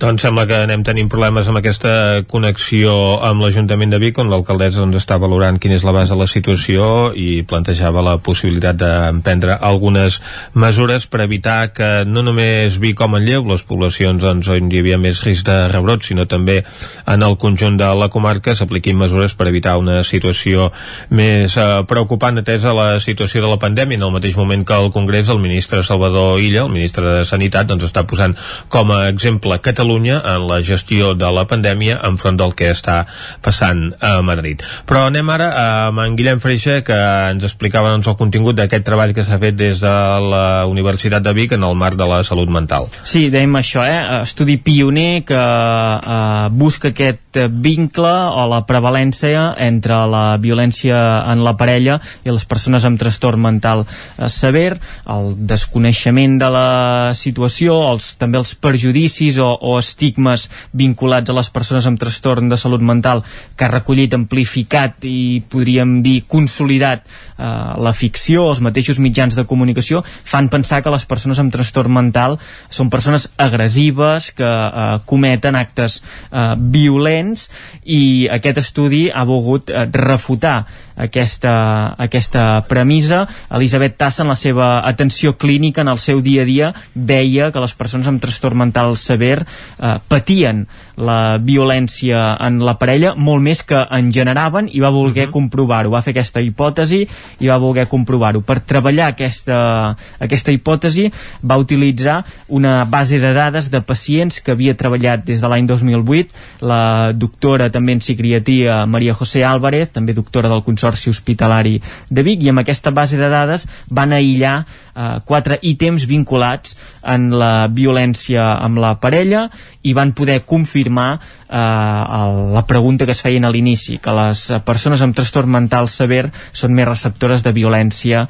doncs 0.00 0.22
sembla 0.24 0.46
que 0.48 0.56
anem 0.64 0.80
tenint 0.80 1.10
problemes 1.12 1.48
amb 1.50 1.58
aquesta 1.60 2.22
connexió 2.30 2.92
amb 3.26 3.42
l'Ajuntament 3.44 3.90
de 3.92 3.98
Vic, 4.00 4.16
on 4.22 4.30
l'alcaldessa 4.32 4.80
doncs, 4.80 4.96
està 5.02 5.18
valorant 5.20 5.58
quina 5.60 5.76
és 5.76 5.84
la 5.84 5.92
base 5.92 6.14
de 6.14 6.16
la 6.16 6.28
situació 6.30 7.10
i 7.12 7.42
plantejava 7.44 8.00
la 8.00 8.14
possibilitat 8.24 8.78
d'emprendre 8.80 9.58
algunes 9.60 10.16
mesures 10.56 11.04
per 11.04 11.20
evitar 11.26 11.74
que 11.76 11.90
no 12.08 12.22
només 12.24 12.78
Vic 12.80 12.96
com 12.96 13.18
en 13.18 13.26
Lleu, 13.28 13.44
les 13.50 13.64
poblacions 13.68 14.24
doncs, 14.24 14.48
on 14.48 14.70
hi 14.72 14.80
havia 14.80 14.96
més 14.96 15.20
risc 15.26 15.44
de 15.50 15.58
rebrot, 15.68 16.06
sinó 16.08 16.24
també 16.24 16.62
en 17.04 17.26
el 17.26 17.36
conjunt 17.36 17.76
de 17.76 17.92
la 18.00 18.08
comarca 18.08 18.56
s'apliquin 18.56 18.96
mesures 18.96 19.36
per 19.36 19.50
evitar 19.52 19.76
una 19.82 20.00
situació 20.00 20.70
més 21.12 21.58
eh, 21.60 21.68
preocupant 21.84 22.40
atesa 22.40 22.72
la 22.72 22.88
situació 23.04 23.44
de 23.44 23.52
la 23.52 23.60
pandèmia. 23.60 24.00
En 24.00 24.08
el 24.08 24.16
mateix 24.16 24.40
moment 24.40 24.64
que 24.64 24.80
el 24.80 24.88
Congrés, 24.96 25.28
el 25.28 25.44
ministre 25.44 25.84
Salvador 25.84 26.40
Illa, 26.40 26.64
el 26.64 26.72
ministre 26.72 27.04
de 27.04 27.28
Sanitat, 27.28 27.68
doncs, 27.68 27.84
està 27.92 28.08
posant 28.08 28.32
com 28.72 28.96
a 28.96 29.02
exemple 29.12 29.60
Catalunya 29.60 29.89
Catalunya 29.90 30.22
en 30.36 30.46
la 30.46 30.62
gestió 30.62 31.14
de 31.18 31.26
la 31.34 31.42
pandèmia 31.50 31.96
enfront 32.06 32.36
del 32.38 32.52
que 32.54 32.68
està 32.70 33.00
passant 33.42 33.88
a 33.98 34.20
Madrid. 34.22 34.62
Però 34.86 35.08
anem 35.08 35.26
ara 35.34 35.48
amb 35.88 35.98
en 36.04 36.14
Guillem 36.14 36.38
Freixa 36.38 36.76
que 36.86 36.94
ens 37.32 37.42
explicava 37.48 37.90
doncs, 37.90 38.06
el 38.06 38.14
contingut 38.14 38.54
d'aquest 38.54 38.86
treball 38.86 39.10
que 39.16 39.24
s'ha 39.26 39.40
fet 39.42 39.56
des 39.58 39.82
de 39.82 39.94
la 40.30 40.44
Universitat 40.70 41.24
de 41.26 41.32
Vic 41.34 41.56
en 41.56 41.66
el 41.66 41.74
marc 41.74 41.98
de 41.98 42.06
la 42.06 42.20
salut 42.22 42.52
mental. 42.54 42.86
Sí, 43.02 43.24
dèiem 43.34 43.58
això, 43.58 43.82
eh? 43.82 44.20
estudi 44.20 44.60
pioner 44.62 45.24
que 45.26 45.40
eh, 45.40 46.46
busca 46.54 46.92
aquest 46.94 47.40
vincle 47.50 48.14
o 48.30 48.46
la 48.50 48.62
prevalència 48.70 49.56
entre 49.58 49.98
la 50.10 50.36
violència 50.38 51.00
en 51.32 51.42
la 51.42 51.56
parella 51.58 51.98
i 52.22 52.30
les 52.30 52.46
persones 52.46 52.86
amb 52.86 53.02
trastorn 53.02 53.42
mental 53.42 53.82
eh, 53.82 54.30
sever, 54.30 54.78
el 55.10 55.34
desconeixement 55.50 56.38
de 56.38 56.54
la 56.54 56.70
situació, 57.18 57.82
els, 57.90 58.12
també 58.22 58.38
els 58.38 58.54
perjudicis 58.54 59.42
o, 59.42 59.50
o 59.50 59.79
estigmes 59.80 60.48
vinculats 60.76 61.30
a 61.30 61.36
les 61.36 61.50
persones 61.52 61.86
amb 61.88 62.00
trastorn 62.00 62.50
de 62.50 62.58
salut 62.60 62.82
mental 62.84 63.24
que 63.56 63.66
ha 63.66 63.72
recollit, 63.72 64.14
amplificat 64.14 65.04
i 65.08 65.42
podríem 65.50 66.00
dir 66.04 66.20
consolidat 66.30 67.04
eh, 67.04 67.44
la 67.80 67.94
ficció, 67.96 68.46
els 68.50 68.62
mateixos 68.64 69.00
mitjans 69.02 69.36
de 69.38 69.46
comunicació 69.48 70.04
fan 70.04 70.50
pensar 70.52 70.82
que 70.84 70.92
les 70.94 71.06
persones 71.08 71.40
amb 71.42 71.52
trastorn 71.54 71.92
mental 71.92 72.38
són 72.68 72.90
persones 72.92 73.28
agressives 73.40 74.30
que 74.36 74.46
eh, 74.46 75.00
cometen 75.10 75.58
actes 75.58 76.00
eh, 76.00 76.54
violents 76.56 77.48
i 77.84 78.28
aquest 78.30 78.62
estudi 78.64 79.08
ha 79.10 79.24
volgut 79.28 79.70
eh, 79.70 79.86
refutar 79.90 80.64
aquesta, 81.00 81.94
aquesta 81.98 82.44
premissa. 82.68 83.24
Elisabet 83.56 83.96
Tassa, 83.96 84.22
en 84.22 84.30
la 84.30 84.36
seva 84.38 84.70
atenció 84.86 85.36
clínica, 85.40 85.80
en 85.80 85.88
el 85.88 85.98
seu 85.98 86.20
dia 86.20 86.44
a 86.44 86.48
dia, 86.48 86.72
veia 86.94 87.50
que 87.50 87.62
les 87.62 87.74
persones 87.74 88.08
amb 88.10 88.20
trastorn 88.22 88.60
mental 88.60 88.96
sever 89.00 89.40
eh, 89.78 89.96
patien 90.08 90.66
la 91.00 91.38
violència 91.38 92.36
en 92.44 92.60
la 92.64 92.76
parella 92.78 93.14
molt 93.16 93.42
més 93.42 93.62
que 93.64 93.78
en 93.96 94.10
generaven 94.12 94.68
i 94.72 94.80
va 94.80 94.90
voler 94.90 95.24
uh 95.24 95.28
-huh. 95.28 95.32
comprovar-ho, 95.32 95.90
va 95.90 96.02
fer 96.02 96.10
aquesta 96.10 96.40
hipòtesi 96.40 97.06
i 97.40 97.46
va 97.46 97.56
voler 97.58 97.86
comprovar-ho. 97.88 98.40
Per 98.40 98.60
treballar 98.60 99.08
aquesta, 99.08 99.96
aquesta 100.18 100.52
hipòtesi 100.52 101.10
va 101.42 101.56
utilitzar 101.56 102.24
una 102.48 102.84
base 102.84 103.18
de 103.18 103.32
dades 103.32 103.70
de 103.70 103.80
pacients 103.80 104.40
que 104.40 104.52
havia 104.52 104.74
treballat 104.74 105.24
des 105.24 105.40
de 105.40 105.48
l'any 105.48 105.66
2008 105.66 106.34
la 106.60 107.12
doctora 107.12 107.70
també 107.70 107.92
en 107.92 107.98
psiquiatria 107.98 108.86
Maria 108.86 109.14
José 109.14 109.44
Álvarez, 109.44 109.90
també 109.92 110.12
doctora 110.12 110.48
del 110.48 110.62
Consorci 110.62 111.10
Hospitalari 111.10 111.80
de 112.08 112.22
Vic 112.22 112.42
i 112.42 112.48
amb 112.52 112.62
aquesta 112.62 112.90
base 112.90 113.16
de 113.16 113.28
dades 113.28 113.66
van 113.88 114.12
aïllar 114.12 114.64
eh, 114.94 115.18
quatre 115.24 115.58
ítems 115.62 116.06
vinculats 116.10 116.76
en 117.02 117.30
la 117.38 117.68
violència 117.72 118.44
amb 118.60 118.80
la 118.82 118.94
parella 119.00 119.46
i 119.82 119.94
van 119.96 120.12
poder 120.16 120.40
confirmar 120.48 121.10
eh, 121.16 121.56
el, 121.56 122.40
la 122.54 122.64
pregunta 122.68 123.06
que 123.06 123.16
es 123.16 123.22
feien 123.24 123.44
a 123.44 123.52
l'inici, 123.52 123.98
que 123.98 124.14
les 124.16 124.46
persones 124.66 125.02
amb 125.02 125.16
trastorn 125.16 125.50
mental 125.50 125.88
sever 125.88 126.26
són 126.52 126.74
més 126.76 126.88
receptores 126.88 127.44
de 127.46 127.54
violència 127.56 128.26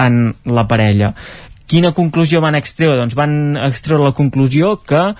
en 0.00 0.34
la 0.44 0.66
parella. 0.68 1.14
Quina 1.66 1.94
conclusió 1.96 2.42
van 2.44 2.58
extreure? 2.58 2.98
Doncs 3.00 3.16
van 3.16 3.56
extreure 3.56 4.04
la 4.04 4.16
conclusió 4.16 4.76
que 4.84 5.14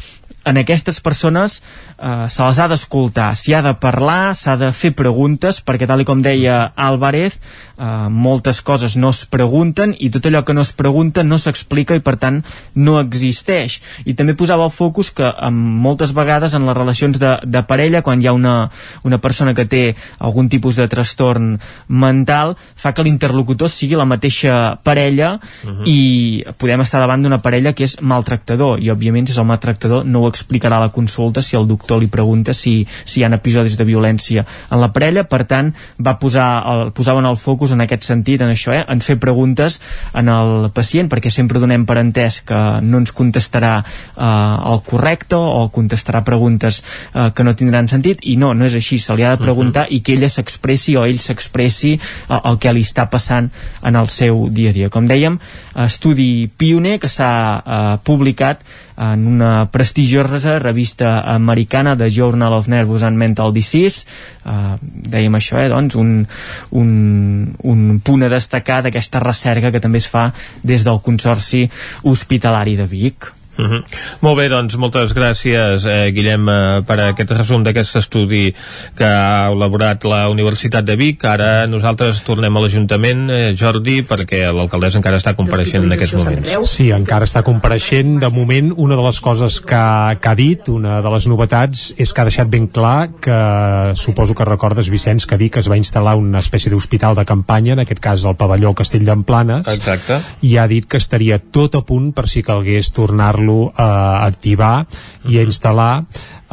en 0.45 0.59
aquestes 0.61 1.01
persones 1.01 1.63
eh, 1.99 2.27
se 2.29 2.43
les 2.43 2.59
ha 2.59 2.69
d'escoltar, 2.69 3.33
s'hi 3.37 3.55
ha 3.55 3.63
de 3.65 3.75
parlar, 3.81 4.35
s'ha 4.37 4.57
de 4.61 4.71
fer 4.77 4.93
preguntes, 4.97 5.61
perquè 5.65 5.89
tal 5.89 6.05
com 6.05 6.23
deia 6.23 6.73
Álvarez, 6.77 7.39
eh, 7.79 8.09
moltes 8.11 8.61
coses 8.63 8.97
no 8.97 9.11
es 9.15 9.25
pregunten 9.31 9.95
i 9.99 10.11
tot 10.15 10.27
allò 10.29 10.45
que 10.45 10.55
no 10.55 10.65
es 10.65 10.73
pregunta 10.77 11.25
no 11.25 11.39
s'explica 11.41 11.97
i 11.97 12.03
per 12.05 12.17
tant 12.21 12.43
no 12.75 12.99
existeix. 13.01 13.81
I 14.05 14.15
també 14.19 14.37
posava 14.39 14.67
el 14.69 14.75
focus 14.75 15.11
que 15.15 15.27
en 15.27 15.57
moltes 15.85 16.15
vegades 16.15 16.55
en 16.55 16.67
les 16.69 16.77
relacions 16.77 17.19
de, 17.21 17.37
de 17.45 17.65
parella, 17.67 18.03
quan 18.03 18.23
hi 18.23 18.29
ha 18.29 18.37
una, 18.37 18.71
una 19.05 19.19
persona 19.19 19.55
que 19.55 19.67
té 19.67 19.85
algun 20.19 20.51
tipus 20.53 20.77
de 20.77 20.89
trastorn 20.91 21.55
mental, 21.89 22.55
fa 22.75 22.93
que 22.95 23.05
l'interlocutor 23.07 23.71
sigui 23.73 23.97
la 23.99 24.09
mateixa 24.09 24.79
parella 24.85 25.35
uh 25.35 25.71
-huh. 25.71 25.89
i 25.89 26.45
podem 26.59 26.81
estar 26.81 27.01
davant 27.01 27.23
d'una 27.23 27.39
parella 27.39 27.73
que 27.73 27.85
és 27.85 28.01
maltractador 28.01 28.81
i 28.81 28.91
òbviament 28.91 29.27
si 29.27 29.33
és 29.33 29.39
el 29.39 29.47
maltractador 29.47 30.05
no 30.05 30.21
ho 30.21 30.29
explicarà 30.35 30.79
a 30.79 30.87
la 30.87 30.93
consulta 30.95 31.43
si 31.43 31.57
el 31.57 31.69
doctor 31.69 32.03
li 32.03 32.11
pregunta 32.11 32.53
si, 32.53 32.83
si 33.05 33.21
hi 33.21 33.25
ha 33.25 33.33
episodis 33.35 33.77
de 33.79 33.87
violència 33.87 34.45
en 34.45 34.81
la 34.83 34.91
parella, 34.95 35.25
per 35.29 35.45
tant 35.51 35.71
va 36.03 36.17
posar 36.21 36.49
el, 36.71 36.91
posaven 36.97 37.27
el 37.29 37.39
focus 37.41 37.75
en 37.75 37.85
aquest 37.85 38.07
sentit, 38.07 38.43
en 38.45 38.53
això, 38.53 38.75
eh? 38.75 38.83
en 38.89 39.03
fer 39.05 39.17
preguntes 39.23 39.81
en 40.15 40.31
el 40.33 40.69
pacient, 40.75 41.11
perquè 41.13 41.33
sempre 41.33 41.63
donem 41.63 41.87
per 41.89 41.99
entès 42.03 42.41
que 42.47 42.61
no 42.85 43.01
ens 43.03 43.15
contestarà 43.17 43.75
eh, 43.81 44.73
el 44.73 44.83
correcte 44.87 45.39
o 45.39 45.69
contestarà 45.75 46.25
preguntes 46.27 46.81
eh, 46.83 47.31
que 47.35 47.47
no 47.47 47.57
tindran 47.59 47.91
sentit 47.91 48.25
i 48.31 48.37
no, 48.41 48.53
no 48.55 48.69
és 48.69 48.79
així, 48.79 48.99
se 49.03 49.17
li 49.17 49.27
ha 49.27 49.35
de 49.35 49.43
preguntar 49.43 49.87
uh 49.87 49.91
-huh. 49.91 49.97
i 49.97 50.03
que 50.03 50.15
ella 50.15 50.29
s'expressi 50.29 50.97
o 50.97 51.05
ell 51.05 51.19
s'expressi 51.19 51.93
eh, 51.95 52.41
el 52.45 52.59
que 52.59 52.73
li 52.73 52.83
està 52.83 53.09
passant 53.11 53.51
en 53.83 53.97
el 53.97 54.09
seu 54.09 54.49
dia 54.51 54.71
a 54.71 54.73
dia. 54.73 54.89
Com 54.91 55.07
dèiem, 55.07 55.39
estudi 55.87 56.49
pioner 56.57 56.99
que 57.01 57.09
s'ha 57.09 57.63
eh, 57.65 57.99
publicat 58.05 58.61
en 58.97 59.27
una 59.27 59.71
prestigiosa 59.71 60.59
revista 60.59 61.21
americana 61.35 61.97
de 61.97 62.11
Journal 62.11 62.53
of 62.53 62.69
Nervous 62.69 63.03
and 63.03 63.19
Mental 63.19 63.53
Disease 63.53 64.07
eh, 64.47 64.77
dèiem 64.83 65.35
això, 65.35 65.59
eh, 65.59 65.69
doncs 65.73 65.99
un, 65.99 66.17
un, 66.79 66.91
un 67.63 67.87
punt 68.05 68.27
a 68.27 68.33
destacar 68.33 68.83
d'aquesta 68.85 69.23
recerca 69.25 69.73
que 69.75 69.83
també 69.83 70.03
es 70.03 70.11
fa 70.11 70.29
des 70.63 70.87
del 70.87 71.03
Consorci 71.03 71.67
Hospitalari 72.05 72.77
de 72.77 72.87
Vic. 72.91 73.33
Uh 73.57 73.63
mhm. 73.63 73.73
-huh. 73.73 73.83
Molt 74.21 74.39
bé, 74.39 74.49
doncs 74.49 74.77
moltes 74.77 75.15
gràcies 75.15 75.85
eh, 75.87 76.11
Guillem 76.13 76.49
eh, 76.49 76.83
per 76.87 76.99
aquest 77.01 77.31
resum 77.31 77.63
d'aquest 77.63 77.97
estudi 77.97 78.55
que 78.97 79.05
ha 79.05 79.51
elaborat 79.53 80.05
la 80.05 80.29
Universitat 80.29 80.85
de 80.85 80.97
Vic 80.97 81.25
ara 81.25 81.67
nosaltres 81.67 82.23
tornem 82.25 82.57
a 82.57 82.61
l'Ajuntament 82.61 83.31
eh, 83.31 83.55
Jordi, 83.57 84.03
perquè 84.03 84.53
l'alcaldessa 84.53 84.99
encara 84.99 85.17
està 85.17 85.35
compareixent 85.35 85.85
en 85.85 85.93
aquests 85.93 86.15
moments 86.15 86.71
Sí, 86.75 86.91
encara 86.91 87.25
està 87.25 87.43
compareixent, 87.43 88.19
de 88.21 88.31
moment 88.31 88.73
una 88.77 88.97
de 88.97 89.03
les 89.03 89.21
coses 89.21 89.61
que, 89.61 89.85
que 90.21 90.29
ha 90.29 90.35
dit, 90.35 90.69
una 90.69 91.01
de 91.01 91.11
les 91.11 91.27
novetats 91.27 91.95
és 91.97 92.13
que 92.13 92.21
ha 92.21 92.25
deixat 92.25 92.49
ben 92.49 92.67
clar 92.67 93.09
que 93.21 93.95
suposo 93.95 94.35
que 94.35 94.45
recordes 94.45 94.91
Vicenç 94.91 95.27
que 95.27 95.37
Vic 95.37 95.59
es 95.61 95.69
va 95.71 95.79
instal·lar 95.79 96.17
una 96.19 96.41
espècie 96.43 96.73
d'hospital 96.73 97.15
de 97.15 97.25
campanya, 97.25 97.75
en 97.75 97.85
aquest 97.85 98.01
cas 98.01 98.25
el 98.25 98.37
pavelló 98.41 98.75
Castell 98.75 99.05
d'Emplanes 99.07 99.69
Exacte. 99.73 100.21
i 100.43 100.57
ha 100.59 100.67
dit 100.67 100.87
que 100.89 100.99
estaria 100.99 101.39
tot 101.39 101.79
a 101.79 101.85
punt 101.87 102.13
per 102.17 102.27
si 102.29 102.43
calgués 102.43 102.91
tornar 102.95 103.35
tornar-lo 103.45 103.73
a 103.77 104.25
activar 104.27 104.87
i 105.29 105.39
a 105.39 105.45
instal·lar. 105.45 106.05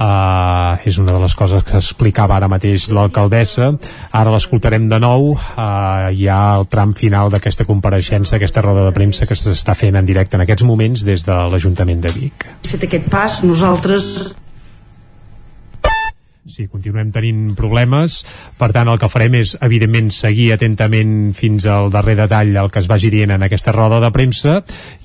Uh, 0.02 0.80
és 0.88 0.98
una 0.98 1.12
de 1.14 1.20
les 1.22 1.34
coses 1.38 1.62
que 1.62 1.76
explicava 1.78 2.36
ara 2.36 2.48
mateix 2.50 2.88
l'alcaldessa. 2.90 3.70
Ara 4.18 4.32
l'escoltarem 4.34 4.88
de 4.90 4.98
nou. 5.00 5.36
Uh, 5.36 6.10
hi 6.16 6.28
ha 6.28 6.58
el 6.58 6.66
tram 6.72 6.96
final 6.98 7.30
d'aquesta 7.30 7.68
compareixença 7.70 8.38
aquesta 8.38 8.64
roda 8.66 8.88
de 8.88 8.96
premsa 8.96 9.28
que 9.30 9.38
s'està 9.38 9.76
fent 9.78 10.00
en 10.00 10.08
directe 10.08 10.40
en 10.40 10.46
aquests 10.48 10.66
moments 10.66 11.06
des 11.06 11.26
de 11.28 11.38
l'Ajuntament 11.52 12.02
de 12.02 12.14
Vic. 12.16 12.48
Fet 12.72 12.88
aquest 12.88 13.12
pas 13.12 13.42
nosaltres 13.46 14.34
Sí, 16.50 16.64
continuem 16.66 17.12
tenint 17.14 17.52
problemes, 17.54 18.16
per 18.58 18.72
tant 18.74 18.90
el 18.90 18.98
que 18.98 19.08
farem 19.14 19.36
és 19.38 19.52
evidentment 19.62 20.08
seguir 20.10 20.48
atentament 20.56 21.36
fins 21.38 21.68
al 21.70 21.92
darrer 21.94 22.16
detall 22.18 22.56
el 22.58 22.72
que 22.74 22.82
es 22.82 22.88
vagi 22.90 23.12
dient 23.14 23.30
en 23.36 23.46
aquesta 23.46 23.70
roda 23.76 24.00
de 24.02 24.10
premsa 24.10 24.56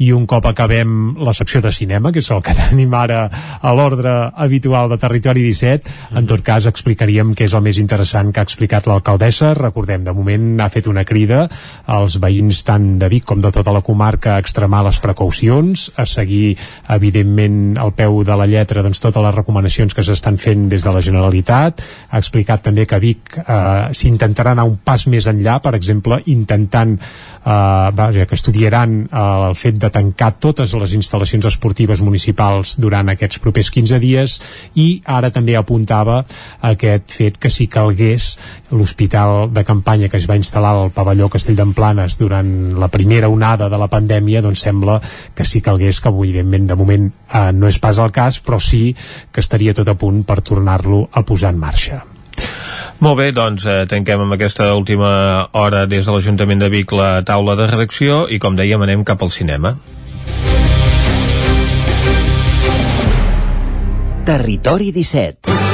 i 0.00 0.08
un 0.16 0.24
cop 0.24 0.48
acabem 0.48 1.10
la 1.20 1.34
secció 1.36 1.60
de 1.60 1.74
cinema, 1.76 2.08
que 2.08 2.22
és 2.24 2.30
el 2.32 2.40
que 2.40 2.54
tenim 2.62 2.94
ara 2.96 3.26
a 3.60 3.74
l'ordre 3.76 4.14
habitual 4.32 4.88
de 4.88 4.96
Territori 5.02 5.42
17, 5.44 5.92
en 6.16 6.30
tot 6.30 6.40
cas 6.40 6.70
explicaríem 6.72 7.34
què 7.36 7.50
és 7.50 7.56
el 7.58 7.66
més 7.68 7.82
interessant 7.84 8.32
que 8.32 8.40
ha 8.40 8.48
explicat 8.48 8.88
l'alcaldessa, 8.88 9.52
recordem, 9.60 10.08
de 10.08 10.16
moment 10.16 10.64
ha 10.64 10.70
fet 10.72 10.88
una 10.88 11.04
crida 11.04 11.50
als 11.84 12.16
veïns 12.16 12.62
tant 12.64 12.94
de 12.96 13.12
Vic 13.12 13.28
com 13.28 13.44
de 13.44 13.52
tota 13.52 13.76
la 13.76 13.84
comarca 13.84 14.38
a 14.38 14.40
extremar 14.40 14.86
les 14.88 15.02
precaucions, 15.04 15.90
a 16.00 16.08
seguir 16.08 16.56
evidentment 16.96 17.76
al 17.76 17.92
peu 17.92 18.22
de 18.24 18.40
la 18.40 18.48
lletra 18.48 18.80
doncs, 18.80 19.04
totes 19.04 19.20
les 19.20 19.36
recomanacions 19.36 19.92
que 19.92 20.08
s'estan 20.08 20.40
fent 20.40 20.70
des 20.72 20.80
de 20.80 20.96
la 20.96 21.04
Generalitat 21.04 21.25
Generalitat, 21.26 21.82
ha 22.10 22.20
explicat 22.20 22.62
també 22.62 22.86
que 22.86 22.98
Vic 23.02 23.34
eh, 23.38 23.92
s'intentarà 23.96 24.52
anar 24.54 24.66
un 24.68 24.76
pas 24.84 25.06
més 25.10 25.26
enllà, 25.26 25.58
per 25.62 25.74
exemple, 25.74 26.20
intentant 26.30 26.94
eh, 26.96 27.90
vaja, 27.98 28.26
que 28.26 28.38
estudiaran 28.38 28.94
eh, 29.06 29.24
el 29.48 29.56
fet 29.58 29.80
de 29.82 29.90
tancar 29.90 30.32
totes 30.40 30.74
les 30.78 30.94
instal·lacions 30.98 31.48
esportives 31.50 32.02
municipals 32.02 32.76
durant 32.78 33.10
aquests 33.10 33.42
propers 33.42 33.70
15 33.74 34.00
dies 34.02 34.38
i 34.74 34.86
ara 35.04 35.32
també 35.34 35.56
apuntava 35.58 36.22
aquest 36.62 37.18
fet 37.18 37.40
que 37.42 37.50
si 37.50 37.66
calgués 37.66 38.36
l'hospital 38.70 39.52
de 39.52 39.62
campanya 39.64 40.08
que 40.08 40.18
es 40.18 40.26
va 40.28 40.36
instal·lar 40.38 40.72
al 40.74 40.90
pavelló 40.94 41.28
Castell 41.30 41.58
d'Emplanes 41.58 42.18
durant 42.18 42.48
la 42.80 42.88
primera 42.88 43.28
onada 43.30 43.68
de 43.70 43.78
la 43.78 43.88
pandèmia 43.92 44.42
doncs 44.42 44.64
sembla 44.66 44.98
que 45.34 45.44
si 45.44 45.62
calgués 45.62 46.00
que 46.00 46.10
evidentment 46.10 46.66
de 46.66 46.76
moment 46.78 47.06
eh, 47.06 47.52
no 47.52 47.70
és 47.70 47.78
pas 47.78 47.98
el 48.02 48.10
cas 48.10 48.40
però 48.40 48.58
sí 48.58 48.90
que 49.32 49.40
estaria 49.44 49.74
tot 49.74 49.88
a 49.88 49.94
punt 49.94 50.24
per 50.26 50.40
tornar-lo 50.42 51.06
a 51.12 51.22
posar 51.22 51.54
en 51.54 51.60
marxa. 51.62 52.02
Molt 53.00 53.18
bé, 53.20 53.30
doncs 53.36 53.66
eh, 53.68 53.84
tanquem 53.88 54.24
amb 54.24 54.36
aquesta 54.36 54.70
última 54.74 55.48
hora 55.52 55.84
des 55.86 56.06
de 56.06 56.14
l'Ajuntament 56.14 56.64
de 56.64 56.70
Vic 56.72 56.92
la 56.96 57.20
taula 57.28 57.56
de 57.56 57.68
redacció 57.68 58.24
i 58.32 58.40
com 58.40 58.56
dèiem 58.56 58.82
anem 58.82 59.04
cap 59.04 59.22
al 59.22 59.30
cinema. 59.30 59.76
Territori 64.26 64.90
17 64.90 65.66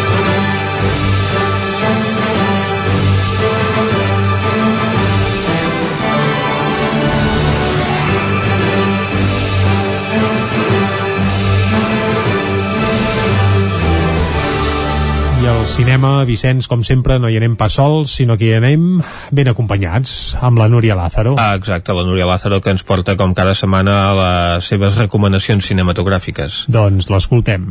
al 15.62 15.68
cinema, 15.68 16.24
Vicenç, 16.26 16.66
com 16.66 16.80
sempre, 16.82 17.20
no 17.22 17.28
hi 17.30 17.36
anem 17.38 17.52
pas 17.54 17.76
sols, 17.78 18.16
sinó 18.18 18.34
que 18.38 18.48
hi 18.48 18.54
anem 18.56 18.96
ben 19.30 19.50
acompanyats, 19.52 20.34
amb 20.42 20.58
la 20.58 20.66
Núria 20.66 20.96
Lázaro. 20.98 21.36
Ah, 21.38 21.54
exacte, 21.54 21.94
la 21.94 22.02
Núria 22.02 22.26
Lázaro, 22.26 22.58
que 22.60 22.72
ens 22.74 22.82
porta 22.82 23.14
com 23.20 23.30
cada 23.38 23.54
setmana 23.54 23.94
a 24.08 24.16
les 24.18 24.70
seves 24.72 24.96
recomanacions 24.98 25.68
cinematogràfiques. 25.70 26.64
Doncs 26.66 27.06
l'escoltem. 27.12 27.68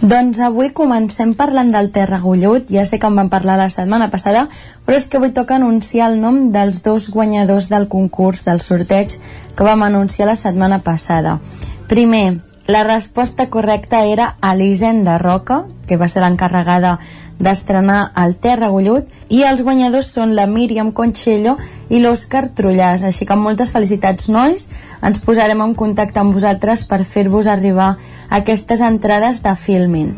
Doncs 0.00 0.42
avui 0.42 0.72
comencem 0.74 1.36
parlant 1.38 1.70
del 1.70 1.92
Terra 1.94 2.18
Gullut, 2.24 2.66
ja 2.74 2.82
sé 2.88 2.98
que 2.98 3.06
en 3.06 3.22
vam 3.22 3.30
parlar 3.30 3.60
la 3.60 3.70
setmana 3.70 4.10
passada, 4.10 4.48
però 4.82 4.98
és 4.98 5.06
que 5.06 5.22
avui 5.22 5.30
toca 5.36 5.60
anunciar 5.60 6.10
el 6.10 6.18
nom 6.18 6.48
dels 6.50 6.82
dos 6.82 7.12
guanyadors 7.14 7.70
del 7.70 7.86
concurs 7.86 8.42
del 8.48 8.58
sorteig 8.64 9.20
que 9.54 9.70
vam 9.70 9.86
anunciar 9.86 10.26
la 10.26 10.38
setmana 10.40 10.82
passada. 10.82 11.38
Primer, 11.86 12.40
la 12.68 12.84
resposta 12.84 13.48
correcta 13.48 14.04
era 14.04 14.36
Elisenda 14.42 15.16
Roca, 15.16 15.64
que 15.88 15.96
va 15.96 16.06
ser 16.12 16.20
l'encarregada 16.20 16.98
d'estrenar 17.40 18.10
el 18.20 18.34
Terra 18.36 18.68
Gullut, 18.68 19.08
i 19.32 19.40
els 19.48 19.62
guanyadors 19.64 20.10
són 20.12 20.34
la 20.36 20.44
Míriam 20.46 20.90
Conchello 20.92 21.56
i 21.88 22.02
l'Òscar 22.02 22.50
Trullàs. 22.52 23.06
Així 23.08 23.24
que 23.24 23.40
moltes 23.40 23.72
felicitats, 23.72 24.28
nois. 24.28 24.68
Ens 25.00 25.24
posarem 25.24 25.64
en 25.64 25.72
contacte 25.80 26.20
amb 26.20 26.36
vosaltres 26.36 26.84
per 26.84 27.06
fer-vos 27.08 27.48
arribar 27.48 27.94
aquestes 28.28 28.84
entrades 28.84 29.40
de 29.48 29.56
Filmin. 29.56 30.12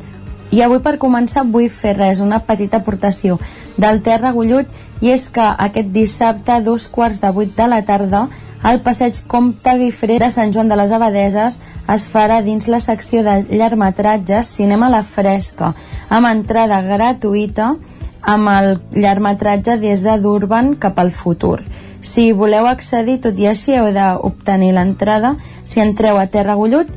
I 0.50 0.62
avui 0.66 0.80
per 0.82 0.98
començar 0.98 1.46
vull 1.46 1.68
fer 1.70 1.94
res, 1.96 2.20
una 2.20 2.40
petita 2.42 2.80
aportació 2.80 3.38
del 3.78 4.02
Terra 4.02 4.32
Gullut 4.34 4.66
i 5.00 5.12
és 5.14 5.28
que 5.30 5.44
aquest 5.46 5.92
dissabte 5.94 6.52
a 6.52 6.60
dos 6.60 6.88
quarts 6.88 7.20
de 7.22 7.30
vuit 7.30 7.52
de 7.56 7.68
la 7.70 7.82
tarda 7.86 8.26
el 8.66 8.82
passeig 8.84 9.16
Comte 9.26 9.72
Guifré 9.78 10.18
de 10.20 10.28
Sant 10.28 10.52
Joan 10.52 10.68
de 10.68 10.76
les 10.76 10.90
Abadeses 10.92 11.56
es 11.94 12.02
farà 12.12 12.42
dins 12.44 12.68
la 12.68 12.82
secció 12.84 13.22
de 13.24 13.38
llargmetratges 13.48 14.50
Cinema 14.58 14.90
a 14.90 14.96
la 14.98 15.02
Fresca, 15.06 15.72
amb 16.10 16.28
entrada 16.28 16.82
gratuïta 16.84 17.72
amb 18.20 18.52
el 18.52 18.74
llargmetratge 18.92 19.78
des 19.80 20.04
de 20.04 20.18
Durban 20.20 20.74
cap 20.76 20.98
al 21.00 21.10
futur. 21.10 21.60
Si 22.02 22.32
voleu 22.32 22.68
accedir, 22.68 23.20
tot 23.24 23.38
i 23.40 23.48
així 23.48 23.76
heu 23.76 23.92
d'obtenir 23.96 24.74
l'entrada. 24.76 25.36
Si 25.64 25.80
entreu 25.80 26.20
a 26.20 26.26
Terra 26.26 26.56
Gullut, 26.56 26.88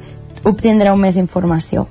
obtindreu 0.43 0.99
més 0.99 1.15
informació. 1.15 1.87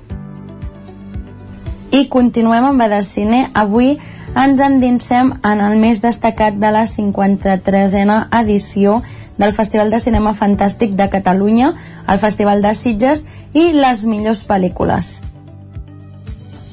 I 1.93 2.07
continuem 2.09 2.65
amb 2.65 2.81
Badalcine. 2.81 3.51
Avui 3.53 3.91
ens 4.33 4.61
endinsem 4.65 5.27
en 5.45 5.59
el 5.61 5.75
més 5.77 5.99
destacat 6.01 6.55
de 6.57 6.71
la 6.73 6.87
53a 6.89 8.15
edició 8.39 8.95
del 9.37 9.53
Festival 9.53 9.93
de 9.93 9.99
Cinema 10.01 10.33
Fantàstic 10.33 10.95
de 10.97 11.05
Catalunya, 11.13 11.75
el 12.09 12.17
Festival 12.17 12.65
de 12.65 12.71
Sitges 12.73 13.27
i 13.53 13.67
les 13.77 14.01
millors 14.09 14.41
pel·lícules. 14.49 15.19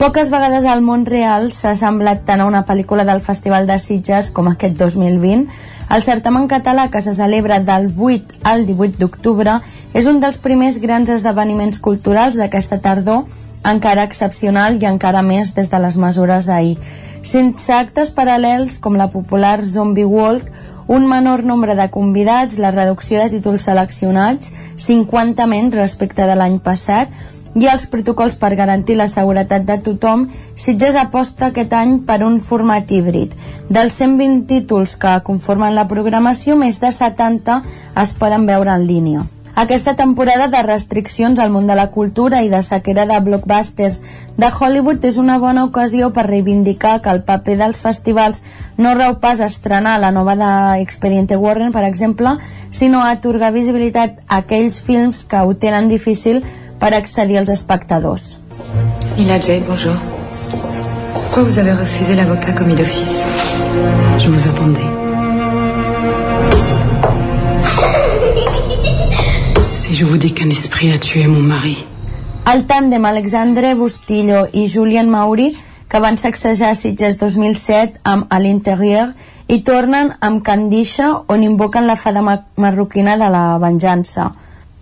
Poques 0.01 0.31
vegades 0.33 0.65
al 0.65 0.81
món 0.81 1.05
real 1.05 1.51
s'ha 1.53 1.75
semblat 1.77 2.25
tant 2.25 2.41
a 2.41 2.49
una 2.49 2.65
pel·lícula 2.65 3.05
del 3.05 3.21
Festival 3.21 3.69
de 3.69 3.77
Sitges 3.77 4.31
com 4.33 4.49
aquest 4.49 4.81
2020. 4.81 5.45
El 5.93 6.07
certamen 6.07 6.49
català 6.49 6.89
que 6.89 7.05
se 7.05 7.13
celebra 7.13 7.61
del 7.61 7.91
8 7.93 8.41
al 8.49 8.65
18 8.65 8.97
d'octubre 8.97 9.61
és 9.93 10.09
un 10.09 10.25
dels 10.25 10.41
primers 10.41 10.81
grans 10.81 11.13
esdeveniments 11.13 11.77
culturals 11.85 12.41
d'aquesta 12.41 12.81
tardor, 12.81 13.27
encara 13.65 14.05
excepcional 14.09 14.79
i 14.81 14.87
encara 14.89 15.23
més 15.23 15.55
des 15.57 15.71
de 15.71 15.81
les 15.83 15.97
mesures 16.01 16.47
d'ahir. 16.49 16.77
Sense 17.23 17.73
actes 17.75 18.15
paral·lels 18.17 18.79
com 18.81 18.97
la 18.97 19.11
popular 19.13 19.61
Zombie 19.65 20.09
Walk, 20.09 20.49
un 20.91 21.07
menor 21.07 21.45
nombre 21.45 21.77
de 21.79 21.91
convidats, 21.91 22.59
la 22.59 22.73
reducció 22.75 23.21
de 23.21 23.29
títols 23.37 23.69
seleccionats, 23.69 24.53
50 24.77 25.47
menys 25.47 25.77
respecte 25.77 26.27
de 26.27 26.35
l'any 26.35 26.59
passat, 26.59 27.13
i 27.55 27.67
els 27.67 27.87
protocols 27.91 28.37
per 28.39 28.55
garantir 28.59 28.97
la 28.99 29.09
seguretat 29.11 29.65
de 29.67 29.77
tothom, 29.87 30.29
Sitges 30.55 30.97
aposta 30.99 31.51
aquest 31.51 31.73
any 31.75 31.99
per 32.07 32.21
un 32.27 32.39
format 32.41 32.91
híbrid. 32.91 33.35
Dels 33.69 33.99
120 33.99 34.47
títols 34.47 34.97
que 35.01 35.19
conformen 35.27 35.75
la 35.75 35.89
programació, 35.91 36.57
més 36.57 36.79
de 36.81 36.93
70 36.95 37.61
es 38.03 38.15
poden 38.19 38.47
veure 38.47 38.75
en 38.75 38.87
línia. 38.87 39.27
Aquesta 39.61 39.93
temporada 39.95 40.47
de 40.49 40.63
restriccions 40.63 41.39
al 41.39 41.51
món 41.53 41.67
de 41.69 41.75
la 41.77 41.91
cultura 41.93 42.39
i 42.41 42.49
de 42.49 42.63
sequera 42.65 43.05
de 43.05 43.19
blockbusters 43.21 43.99
de 44.41 44.49
Hollywood 44.49 45.05
és 45.05 45.19
una 45.21 45.35
bona 45.43 45.67
ocasió 45.67 46.07
per 46.17 46.25
reivindicar 46.31 46.95
que 47.05 47.13
el 47.13 47.21
paper 47.27 47.59
dels 47.61 47.83
festivals 47.85 48.41
no 48.79 48.95
reu 48.97 49.19
pas 49.21 49.43
estrenar 49.45 49.99
la 50.01 50.15
nova 50.17 50.33
d'Expediente 50.41 51.37
Warren, 51.37 51.75
per 51.75 51.85
exemple, 51.85 52.39
sinó 52.71 53.03
a 53.05 53.11
atorgar 53.19 53.53
visibilitat 53.53 54.23
a 54.29 54.41
aquells 54.47 54.81
films 54.81 55.27
que 55.29 55.45
ho 55.45 55.53
tenen 55.53 55.93
difícil 55.93 56.41
per 56.81 56.95
accedir 56.97 57.37
als 57.43 57.53
espectadors. 57.53 58.39
Lila 59.19 59.37
Jade, 59.37 59.69
bonjour. 59.69 60.01
Pourquoi 61.13 61.43
vous 61.43 61.59
avez 61.59 61.77
refusé 61.77 62.17
l'avocat 62.17 62.57
commis 62.57 62.77
d'office 62.77 63.29
Je 64.17 64.31
vous 64.31 64.49
attendais. 64.49 65.00
Je 70.01 70.07
vous 70.07 70.17
dis 70.17 70.33
qu'un 70.33 70.49
esprit 70.49 70.93
a 70.93 70.99
tué 70.99 71.27
mon 71.27 71.43
mari. 71.45 71.77
El 72.49 72.63
tàndem 72.65 73.05
Alexandre 73.05 73.75
Bustillo 73.77 74.47
i 74.57 74.63
Julien 74.67 75.11
Mauri, 75.13 75.51
que 75.93 75.99
van 76.01 76.17
sacsejar 76.17 76.71
Sitges 76.75 77.19
2007 77.21 78.01
amb 78.09 78.25
A 78.33 78.39
l'Interieur, 78.41 79.11
i 79.45 79.59
tornen 79.61 80.15
amb 80.25 80.41
Candisha, 80.47 81.11
on 81.29 81.45
invoquen 81.45 81.85
la 81.85 81.99
fada 82.01 82.23
marroquina 82.25 83.19
de 83.21 83.29
la 83.29 83.59
venjança. 83.61 84.31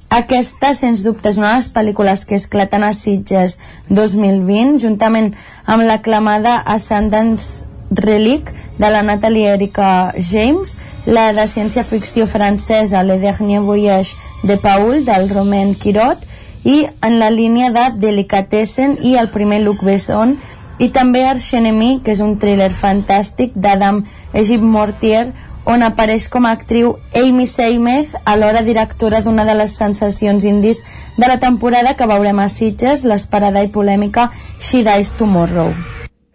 Aquesta, 0.08 0.70
sens 0.70 1.02
dubte, 1.02 1.32
és 1.32 1.40
una 1.40 1.50
de 1.50 1.64
les 1.64 1.72
pel·lícules 1.74 2.22
que 2.22 2.38
esclaten 2.38 2.86
a 2.86 2.92
Sitges 2.94 3.56
2020, 3.90 4.78
juntament 4.84 5.32
amb 5.66 5.82
l'aclamada 5.82 6.60
Ascendance 6.62 7.66
Relic 7.90 8.54
de 8.78 8.92
la 8.94 9.02
Natalie 9.02 9.50
Erika 9.56 10.14
James, 10.14 10.78
la 11.08 11.32
de 11.32 11.46
ciència-ficció 11.48 12.26
francesa 12.28 13.00
Le 13.02 13.16
Dernier 13.16 13.62
Voyage 13.64 14.16
de 14.42 14.58
Paul 14.60 15.06
del 15.06 15.30
Romain 15.30 15.72
Quirot 15.74 16.20
i 16.68 16.82
en 17.00 17.16
la 17.18 17.30
línia 17.32 17.70
de 17.72 17.86
Delicatessen 17.96 18.98
i 19.00 19.14
el 19.16 19.30
primer 19.32 19.62
Luc 19.62 19.80
Besson 19.80 20.36
i 20.78 20.90
també 20.92 21.24
Arch 21.24 21.54
Enemy, 21.56 22.02
que 22.04 22.12
és 22.12 22.20
un 22.20 22.36
thriller 22.36 22.68
fantàstic 22.76 23.56
d'Adam 23.56 24.02
Egip 24.36 24.60
Mortier 24.60 25.30
on 25.64 25.80
apareix 25.82 26.28
com 26.28 26.44
a 26.44 26.52
actriu 26.52 26.98
Amy 27.16 27.48
Seymour, 27.48 28.04
alhora 28.28 28.60
directora 28.62 29.24
d'una 29.24 29.48
de 29.48 29.56
les 29.56 29.80
sensacions 29.80 30.44
indis 30.44 30.84
de 31.16 31.26
la 31.26 31.40
temporada 31.40 31.96
que 31.96 32.06
veurem 32.08 32.38
a 32.44 32.52
Sitges, 32.52 33.08
l'esperada 33.08 33.64
i 33.64 33.72
polèmica 33.72 34.28
She 34.60 34.84
Dies 34.84 35.16
Tomorrow. 35.16 35.72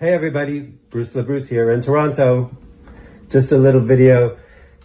Hey 0.02 0.18
everybody, 0.18 0.64
Bruce 0.90 1.14
LaBruce 1.14 1.54
here 1.54 1.72
in 1.76 1.82
Toronto. 1.82 2.50
Just 3.30 3.52
a 3.52 3.58
little 3.58 3.82
video 3.82 4.43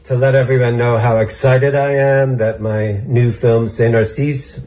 to 0.09 0.17
let 0.17 0.35
everyone 0.35 0.79
know 0.79 0.97
how 0.97 1.19
excited 1.19 1.75
I 1.75 1.93
am 1.93 2.39
that 2.39 2.63
my 2.63 3.03
new 3.05 3.31
film 3.31 3.69
Saint 3.69 3.93
Narcisse 3.93 4.59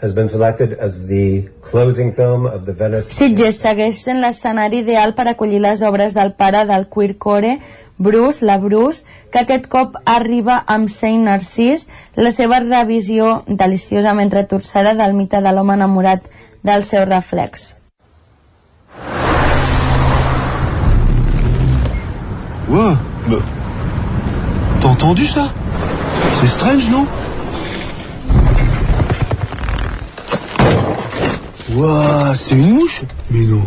has 0.00 0.12
been 0.12 0.28
selected 0.28 0.74
as 0.74 1.08
the 1.08 1.48
closing 1.62 2.12
film 2.12 2.46
of 2.46 2.64
the 2.64 2.72
Venice... 2.72 3.08
Sitges 3.10 3.58
segueix 3.58 3.98
sent 3.98 4.20
l'escenari 4.22 4.84
ideal 4.84 5.16
per 5.18 5.26
acollir 5.26 5.58
les 5.64 5.82
obres 5.82 6.14
del 6.14 6.30
pare 6.38 6.62
del 6.68 6.86
queercore, 6.86 7.56
Bruce, 7.98 8.46
la 8.46 8.60
Bruce, 8.62 9.02
que 9.34 9.42
aquest 9.42 9.66
cop 9.72 9.98
arriba 10.04 10.60
amb 10.76 10.92
Saint 10.92 11.26
Narcís, 11.26 11.88
la 12.14 12.30
seva 12.30 12.60
revisió 12.62 13.40
deliciosament 13.48 14.30
retorçada 14.30 14.94
del 14.94 15.18
mite 15.18 15.42
de 15.42 15.56
l'home 15.56 15.74
enamorat 15.74 16.30
del 16.62 16.86
seu 16.86 17.02
reflex. 17.10 17.72
Ouais, 22.70 22.94
mais... 23.26 23.53
T'as 24.84 24.90
entendu 24.90 25.24
ça 25.24 25.48
C'est 26.40 26.46
strange, 26.46 26.90
non 26.90 27.06
Ouah, 31.72 32.34
c'est 32.34 32.54
une 32.54 32.74
mouche 32.74 33.00
Mais 33.30 33.46
non. 33.46 33.62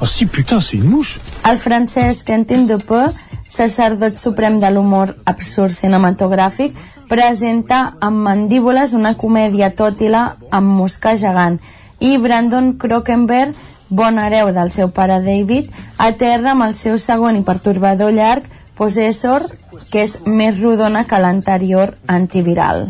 Ah 0.00 0.06
si, 0.06 0.24
putain, 0.24 0.60
c'est 0.60 0.78
une 0.78 0.88
mouche. 0.88 1.20
El 1.44 1.58
francès 1.58 2.22
Quentin 2.24 2.62
Dupe, 2.64 3.12
sacerdot 3.46 4.16
suprem 4.16 4.58
de 4.58 4.72
l'humor 4.72 5.12
absurd 5.26 5.76
cinematogràfic, 5.76 6.72
presenta 7.12 7.92
amb 8.00 8.24
mandíbules 8.24 8.96
una 8.96 9.18
comèdia 9.20 9.68
tòtila 9.76 10.24
amb 10.48 10.76
mosca 10.80 11.12
gegant 11.20 11.60
i 12.00 12.16
Brandon 12.16 12.72
Crokenberg, 12.80 13.52
bon 13.92 14.16
hereu 14.16 14.48
del 14.56 14.72
seu 14.72 14.88
pare 14.96 15.20
David, 15.28 15.68
aterra 16.00 16.56
amb 16.56 16.70
el 16.70 16.74
seu 16.74 16.96
segon 16.96 17.36
i 17.36 17.44
pertorbador 17.44 18.16
llarg 18.16 18.48
Possessor, 18.78 19.46
que 19.92 20.02
és 20.02 20.18
més 20.26 20.58
rodona 20.60 21.04
que 21.06 21.20
l'anterior 21.22 21.94
antiviral. 22.06 22.88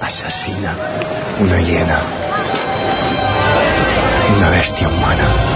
Asesina. 0.00 0.74
Una 1.44 1.60
hiena. 1.60 2.00
Una 4.36 4.50
bestia 4.56 4.88
humana. 4.88 5.50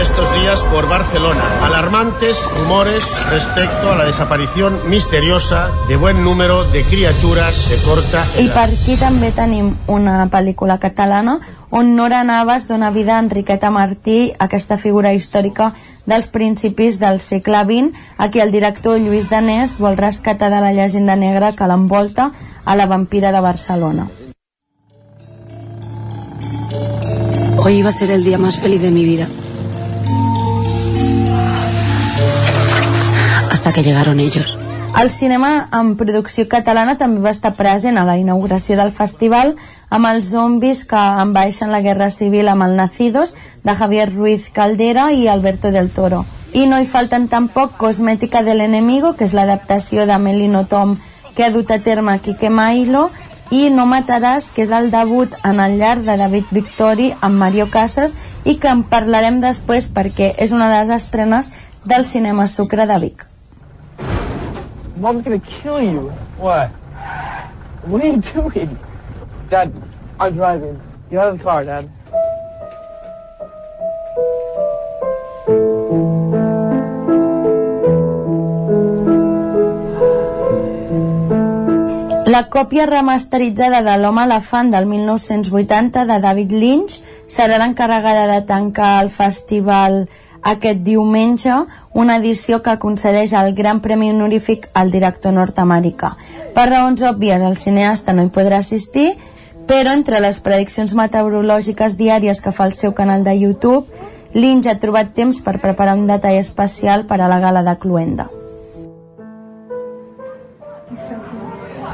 Estos 0.00 0.32
días 0.32 0.62
por 0.62 0.88
Barcelona 0.88 1.42
alarmantes 1.62 2.38
rumores 2.58 3.04
respecto 3.28 3.92
a 3.92 3.96
la 3.96 4.04
desaparición 4.04 4.88
misteriosa 4.88 5.70
de 5.88 5.96
buen 5.96 6.24
número 6.24 6.64
de 6.64 6.82
criaturas 6.84 7.68
de 7.68 7.76
corta 7.84 8.24
I 8.40 8.48
per 8.48 8.70
aquí 8.70 8.96
també 8.96 9.28
tenim 9.36 9.74
una 9.92 10.24
pel·lícula 10.32 10.78
catalana 10.80 11.36
on 11.68 11.92
Nora 11.96 12.22
Navas 12.24 12.66
dona 12.68 12.90
vida 12.90 13.18
a 13.18 13.20
Enriqueta 13.20 13.70
Martí, 13.70 14.32
aquesta 14.38 14.78
figura 14.78 15.12
històrica 15.12 15.74
dels 16.06 16.30
principis 16.32 16.96
del 16.98 17.20
segle 17.20 17.60
XX, 17.68 17.92
a 18.16 18.30
qui 18.30 18.40
el 18.40 18.50
director 18.56 18.96
Lluís 18.98 19.28
Danés 19.28 19.76
vol 19.78 20.00
rescatar 20.00 20.48
de 20.50 20.62
la 20.64 20.72
llegenda 20.72 21.14
negra 21.14 21.52
que 21.52 21.68
l'envolta 21.68 22.32
a 22.64 22.74
la 22.74 22.86
vampira 22.86 23.32
de 23.32 23.40
Barcelona. 23.40 24.08
Hoy 27.62 27.74
iba 27.84 27.90
a 27.90 27.92
ser 27.92 28.10
el 28.10 28.24
día 28.24 28.38
más 28.38 28.58
feliz 28.58 28.80
de 28.80 28.90
mi 28.90 29.04
vida. 29.04 29.28
Hasta 33.70 33.82
que 33.82 33.88
llegaron 33.88 34.18
ellos. 34.18 34.58
El 35.00 35.10
cinema 35.10 35.68
en 35.72 35.92
producció 35.94 36.48
catalana 36.50 36.96
també 36.98 37.20
va 37.22 37.30
estar 37.30 37.52
present 37.54 38.00
a 38.00 38.02
la 38.08 38.16
inauguració 38.18 38.74
del 38.74 38.90
festival 38.90 39.52
amb 39.94 40.08
els 40.10 40.32
zombis 40.32 40.80
que 40.90 40.98
envaeixen 40.98 41.70
la 41.70 41.78
Guerra 41.84 42.08
Civil 42.10 42.50
amb 42.50 42.66
el 42.66 42.74
Nacidos 42.74 43.36
de 43.62 43.76
Javier 43.78 44.08
Ruiz 44.10 44.48
Caldera 44.50 45.12
i 45.12 45.28
Alberto 45.28 45.70
del 45.70 45.92
Toro. 45.94 46.24
I 46.50 46.66
no 46.66 46.80
hi 46.82 46.90
falten 46.90 47.28
tampoc 47.30 47.78
Cosmètica 47.78 48.42
de 48.42 48.58
l'Enemigo, 48.58 49.14
que 49.14 49.28
és 49.30 49.36
l'adaptació 49.38 50.02
de 50.10 50.18
Melino 50.18 50.64
Tom 50.66 50.98
que 51.36 51.46
ha 51.46 51.54
dut 51.54 51.70
a 51.70 51.78
terme 51.78 52.18
Quique 52.18 52.50
Mailo, 52.50 53.06
i 53.54 53.70
No 53.70 53.86
mataràs, 53.86 54.50
que 54.50 54.66
és 54.66 54.74
el 54.74 54.90
debut 54.90 55.38
en 55.46 55.62
el 55.62 55.78
llarg 55.78 56.02
de 56.10 56.18
David 56.18 56.50
Victori 56.50 57.12
amb 57.20 57.38
Mario 57.38 57.70
Casas 57.70 58.18
i 58.42 58.58
que 58.58 58.74
en 58.74 58.82
parlarem 58.82 59.38
després 59.38 59.86
perquè 59.94 60.34
és 60.38 60.50
una 60.50 60.74
de 60.74 60.82
les 60.82 61.02
estrenes 61.04 61.54
del 61.84 62.04
cinema 62.04 62.50
Sucre 62.50 62.90
de 62.90 62.98
Vic. 62.98 63.29
Mom's 65.00 65.22
gonna 65.22 65.38
kill 65.38 65.80
you. 65.80 66.10
What? 66.36 66.68
What 67.88 68.04
are 68.04 68.06
you 68.06 68.20
doing? 68.20 68.76
Dad, 69.48 69.72
I'm 70.20 70.34
driving. 70.34 70.78
Get 71.08 71.18
out 71.20 71.32
of 71.32 71.38
the 71.38 71.44
car, 71.44 71.64
Dad. 71.64 71.88
La 82.26 82.44
còpia 82.52 82.84
remasteritzada 82.84 83.80
de 83.82 83.96
l'Home 84.02 84.28
Elefant 84.28 84.68
del 84.70 84.84
1980 84.84 86.04
de 86.12 86.20
David 86.20 86.52
Lynch 86.52 87.00
serà 87.26 87.56
l'encarregada 87.56 88.28
de 88.28 88.42
tancar 88.44 88.98
el 89.02 89.08
festival 89.08 90.04
aquest 90.42 90.80
diumenge, 90.86 91.54
una 91.92 92.16
edició 92.16 92.62
que 92.62 92.78
concedeix 92.78 93.32
el 93.32 93.54
Gran 93.54 93.80
Premi 93.80 94.10
Honorífic 94.10 94.68
al 94.74 94.90
director 94.90 95.32
nord-americà. 95.32 96.16
Per 96.54 96.68
raons 96.68 97.02
òbvies, 97.02 97.42
el 97.42 97.56
cineasta 97.56 98.12
no 98.12 98.24
hi 98.24 98.32
podrà 98.34 98.58
assistir, 98.58 99.14
Però 99.70 99.92
entre 99.94 100.18
les 100.18 100.40
prediccions 100.42 100.90
meteorològiques 100.98 101.92
diàries 101.94 102.40
que 102.42 102.50
fa 102.50 102.64
el 102.66 102.72
seu 102.74 102.90
canal 102.90 103.22
de 103.22 103.36
YouTube, 103.38 103.86
l'Inge 104.34 104.66
ha 104.72 104.80
trobat 104.82 105.12
temps 105.14 105.38
per 105.46 105.60
preparar 105.62 105.94
un 105.94 106.08
detall 106.08 106.40
especial 106.40 107.04
per 107.06 107.20
a 107.20 107.28
la 107.30 107.38
gala 107.38 107.62
de 107.62 107.76
Cluenda. 107.78 108.26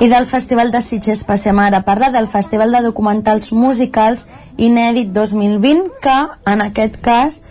I 0.01 0.09
del 0.09 0.25
Festival 0.31 0.73
de 0.73 0.81
Sitges 0.81 1.21
passem 1.29 1.61
ara 1.61 1.83
a 1.83 1.85
parlar 1.85 2.09
del 2.17 2.31
Festival 2.33 2.73
de 2.73 2.81
Documentals 2.85 3.53
Musicals 3.53 4.25
Inèdit 4.57 5.13
2020, 5.13 5.93
que 6.01 6.17
en 6.53 6.65
aquest 6.65 6.97
cas, 7.05 7.43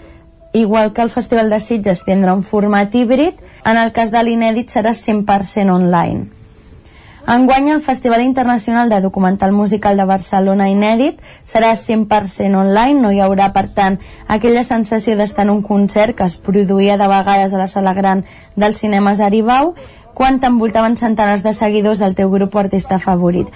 igual 0.56 0.94
que 0.94 1.02
el 1.02 1.10
Festival 1.10 1.50
de 1.50 1.60
Sitges 1.60 2.06
tindrà 2.08 2.34
un 2.34 2.44
format 2.44 2.94
híbrid, 2.96 3.42
en 3.66 3.78
el 3.78 3.92
cas 3.92 4.12
de 4.16 4.24
l'inèdit 4.24 4.72
serà 4.72 4.96
100% 4.96 5.74
online. 5.74 6.32
Enguany 7.28 7.72
el 7.74 7.82
Festival 7.82 8.22
Internacional 8.22 8.88
de 8.88 9.02
Documental 9.02 9.52
Musical 9.52 9.98
de 9.98 10.06
Barcelona 10.06 10.70
Inèdit 10.70 11.24
serà 11.44 11.72
100% 11.74 12.54
online, 12.60 13.02
no 13.02 13.12
hi 13.12 13.20
haurà, 13.20 13.50
per 13.52 13.66
tant, 13.74 13.98
aquella 14.28 14.64
sensació 14.64 15.18
d'estar 15.18 15.48
en 15.48 15.56
un 15.56 15.64
concert 15.66 16.16
que 16.16 16.28
es 16.30 16.38
produïa 16.38 17.00
de 17.02 17.08
vegades 17.10 17.54
a 17.54 17.64
la 17.64 17.68
sala 17.68 17.96
gran 17.98 18.24
del 18.56 18.78
cinema 18.78 19.16
Zaribau, 19.16 19.74
quan 20.14 20.38
t'envoltaven 20.40 20.96
centenars 21.02 21.44
de 21.44 21.52
seguidors 21.58 22.00
del 22.00 22.14
teu 22.16 22.30
grup 22.30 22.56
o 22.56 22.62
artista 22.62 23.02
favorit. 23.02 23.50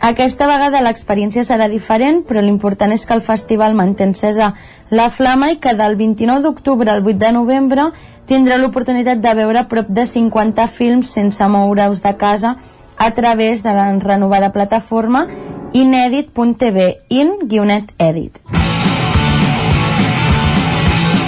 Aquesta 0.00 0.46
vegada 0.46 0.82
l'experiència 0.84 1.44
serà 1.44 1.70
diferent, 1.72 2.20
però 2.28 2.42
l'important 2.44 2.92
és 2.92 3.06
que 3.06 3.14
el 3.16 3.22
festival 3.24 3.74
manté 3.74 4.04
encesa 4.04 4.52
la 4.90 5.08
flama 5.10 5.50
i 5.50 5.56
que 5.56 5.72
del 5.74 5.96
29 5.96 6.42
d'octubre 6.44 6.90
al 6.92 7.02
8 7.02 7.18
de 7.18 7.32
novembre 7.32 7.88
tindrà 8.26 8.58
l'oportunitat 8.60 9.22
de 9.24 9.34
veure 9.34 9.64
prop 9.70 9.88
de 9.88 10.06
50 10.06 10.66
films 10.68 11.12
sense 11.16 11.48
moure-us 11.48 12.02
de 12.04 12.16
casa 12.16 12.56
a 12.96 13.10
través 13.14 13.62
de 13.62 13.72
la 13.72 13.92
renovada 13.98 14.52
plataforma 14.52 15.26
inedit.tv 15.72 17.02
in-edit. 17.08 18.40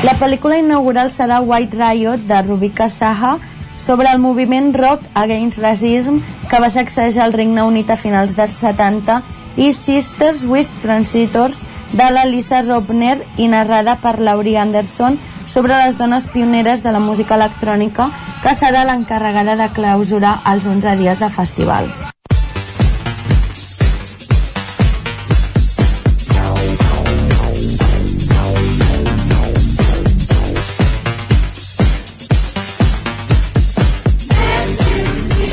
La 0.04 0.14
pel·lícula 0.14 0.60
inaugural 0.60 1.10
serà 1.10 1.40
White 1.42 1.76
Riot 1.76 2.28
de 2.28 2.42
Rubika 2.42 2.88
Saha 2.88 3.38
sobre 3.89 4.10
el 4.10 4.19
moviment 4.19 4.74
Rock 4.74 5.01
Against 5.15 5.56
Racism 5.62 6.19
que 6.51 6.59
va 6.60 6.69
sacsejar 6.69 7.24
el 7.24 7.32
Regne 7.32 7.62
Unit 7.65 7.89
a 7.89 7.97
finals 7.97 8.35
dels 8.36 8.52
70 8.60 9.23
i 9.56 9.70
Sisters 9.73 10.43
with 10.44 10.69
Transitors 10.82 11.62
de 11.97 12.10
la 12.12 12.27
Lisa 12.28 12.60
Robner 12.66 13.16
i 13.40 13.47
narrada 13.48 13.94
per 14.02 14.19
Laurie 14.20 14.59
Anderson 14.60 15.16
sobre 15.47 15.73
les 15.86 15.97
dones 15.97 16.28
pioneres 16.28 16.85
de 16.85 16.93
la 16.93 17.01
música 17.01 17.40
electrònica 17.40 18.10
que 18.44 18.52
serà 18.52 18.85
l'encarregada 18.85 19.56
de 19.56 19.73
clausurar 19.73 20.36
els 20.52 20.69
11 20.69 20.98
dies 21.01 21.24
de 21.24 21.32
festival. 21.32 21.89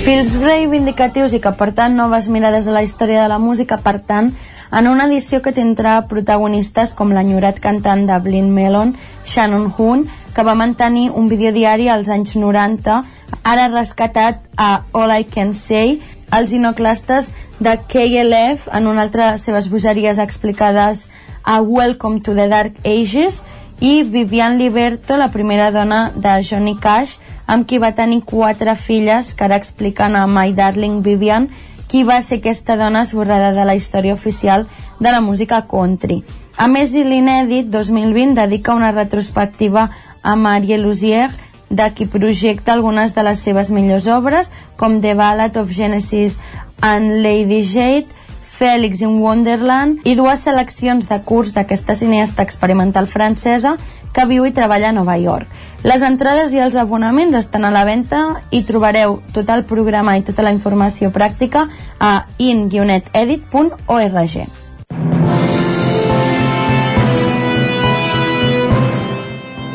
Fils 0.05 0.35
reivindicatius 0.37 1.33
i 1.33 1.39
que 1.41 1.49
porten 1.57 1.95
noves 1.97 2.27
mirades 2.29 2.67
a 2.69 2.73
la 2.75 2.83
història 2.85 3.23
de 3.23 3.29
la 3.31 3.39
música, 3.41 3.79
per 3.81 3.95
tant, 4.05 4.27
en 4.69 4.85
una 4.85 5.07
edició 5.09 5.39
que 5.41 5.49
tindrà 5.49 5.95
protagonistes 6.05 6.91
com 6.93 7.09
l'enyorat 7.09 7.57
cantant 7.63 8.03
de 8.05 8.19
Blind 8.21 8.53
Melon, 8.53 8.91
Shannon 9.25 9.71
Hoon, 9.73 10.03
que 10.35 10.45
va 10.45 10.53
mantenir 10.53 11.07
un 11.09 11.25
videodiari 11.31 11.89
als 11.89 12.11
anys 12.13 12.35
90, 12.37 12.99
ara 13.41 13.65
rescatat 13.73 14.45
a 14.61 14.69
All 14.93 15.15
I 15.15 15.25
Can 15.25 15.55
Say, 15.57 15.97
els 16.29 16.53
inoclastes 16.53 17.31
de 17.57 17.73
KLF 17.89 18.69
en 18.77 18.85
una 18.85 19.07
altra 19.07 19.25
de 19.25 19.31
les 19.39 19.49
seves 19.49 19.71
bogeries 19.73 20.21
explicades 20.21 21.07
a 21.41 21.63
Welcome 21.63 22.21
to 22.21 22.37
the 22.37 22.45
Dark 22.45 22.77
Ages 22.85 23.41
i 23.79 24.03
Vivian 24.03 24.57
Liberto, 24.57 25.17
la 25.17 25.31
primera 25.31 25.71
dona 25.71 26.11
de 26.15 26.39
Johnny 26.43 26.75
Cash, 26.79 27.17
amb 27.45 27.67
qui 27.67 27.77
va 27.77 27.93
tenir 27.95 28.23
quatre 28.23 28.75
filles, 28.75 29.33
que 29.33 29.45
ara 29.45 29.59
expliquen 29.59 30.15
a 30.15 30.25
My 30.27 30.53
Darling 30.53 31.01
Vivian, 31.03 31.49
qui 31.87 32.03
va 32.03 32.21
ser 32.21 32.39
aquesta 32.39 32.77
dona 32.77 33.03
esborrada 33.05 33.51
de 33.53 33.65
la 33.65 33.75
història 33.75 34.13
oficial 34.13 34.67
de 34.99 35.11
la 35.11 35.21
música 35.21 35.61
country. 35.69 36.23
A 36.57 36.67
més, 36.71 36.93
l'Inèdit 36.95 37.67
2020 37.69 38.35
dedica 38.39 38.75
una 38.75 38.93
retrospectiva 38.95 39.89
a 40.23 40.35
Marie 40.35 40.77
Lusier, 40.77 41.29
de 41.69 41.89
qui 41.93 42.05
projecta 42.05 42.73
algunes 42.73 43.15
de 43.15 43.23
les 43.25 43.39
seves 43.41 43.69
millors 43.73 44.07
obres, 44.07 44.51
com 44.77 45.01
The 45.01 45.13
Ballad 45.13 45.57
of 45.57 45.73
Genesis 45.73 46.39
and 46.81 47.21
Lady 47.25 47.61
Jade, 47.63 48.07
Félix 48.55 49.01
in 49.01 49.19
Wonderland 49.19 49.99
i 50.07 50.15
dues 50.15 50.39
seleccions 50.47 51.09
de 51.09 51.19
curs 51.27 51.51
d'aquesta 51.55 51.95
cineasta 51.95 52.43
experimental 52.43 53.07
francesa 53.07 53.75
que 54.15 54.25
viu 54.29 54.45
i 54.47 54.53
treballa 54.55 54.89
a 54.89 54.95
Nova 54.95 55.17
York. 55.19 55.47
Les 55.83 56.01
entrades 56.01 56.53
i 56.55 56.61
els 56.63 56.75
abonaments 56.79 57.35
estan 57.35 57.65
a 57.67 57.71
la 57.73 57.83
venda 57.85 58.41
i 58.49 58.63
trobareu 58.63 59.19
tot 59.35 59.51
el 59.51 59.65
programa 59.67 60.15
i 60.17 60.23
tota 60.23 60.45
la 60.45 60.55
informació 60.55 61.11
pràctica 61.11 61.67
a 61.99 62.25
in-edit.org. 62.39 63.83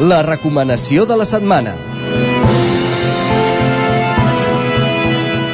La 0.01 0.23
recomanació 0.25 1.05
de 1.05 1.17
la 1.21 1.29
setmana. 1.29 1.90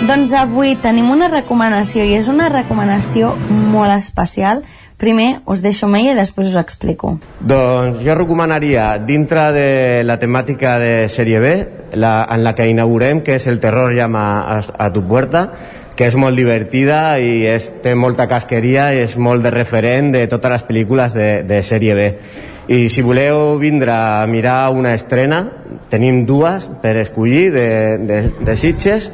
Doncs 0.06 0.30
avui 0.38 0.76
tenim 0.78 1.08
una 1.10 1.26
recomanació 1.26 2.04
i 2.06 2.12
és 2.14 2.28
una 2.30 2.46
recomanació 2.52 3.32
molt 3.50 3.90
especial. 3.90 4.60
Primer 5.00 5.40
us 5.50 5.64
deixo 5.64 5.88
ella 5.98 6.12
i 6.12 6.14
després 6.14 6.52
us 6.52 6.58
explico. 6.60 7.16
Doncs 7.40 8.04
jo 8.04 8.14
recomanaria, 8.14 8.84
dintre 9.02 9.48
de 9.56 10.04
la 10.06 10.14
temàtica 10.20 10.76
de 10.78 11.08
sèrie 11.10 11.40
B, 11.42 11.50
la, 11.98 12.20
en 12.30 12.44
la 12.44 12.54
que 12.54 12.68
inaugurem, 12.70 13.24
que 13.26 13.34
és 13.34 13.48
el 13.50 13.58
terror 13.58 13.96
llama 13.96 14.44
a, 14.46 14.60
a 14.78 14.92
tu 14.94 15.02
puerta, 15.08 15.48
que 15.96 16.06
és 16.06 16.14
molt 16.14 16.38
divertida 16.38 17.18
i 17.18 17.42
és, 17.50 17.66
té 17.82 17.96
molta 17.98 18.28
casqueria 18.30 18.92
i 18.94 19.02
és 19.08 19.16
molt 19.18 19.42
de 19.42 19.50
referent 19.50 20.12
de 20.14 20.22
totes 20.30 20.54
les 20.54 20.66
pel·lícules 20.68 21.18
de, 21.18 21.42
de 21.42 21.58
sèrie 21.66 21.98
B. 21.98 22.06
I 22.70 22.86
si 22.94 23.02
voleu 23.02 23.58
vindre 23.58 23.90
a 23.90 24.22
mirar 24.30 24.70
una 24.70 24.94
estrena, 24.94 25.42
tenim 25.90 26.22
dues 26.30 26.70
per 26.82 26.94
escollir 27.02 27.50
de, 27.58 27.68
de, 28.06 28.22
de 28.38 28.56
Sitges, 28.56 29.10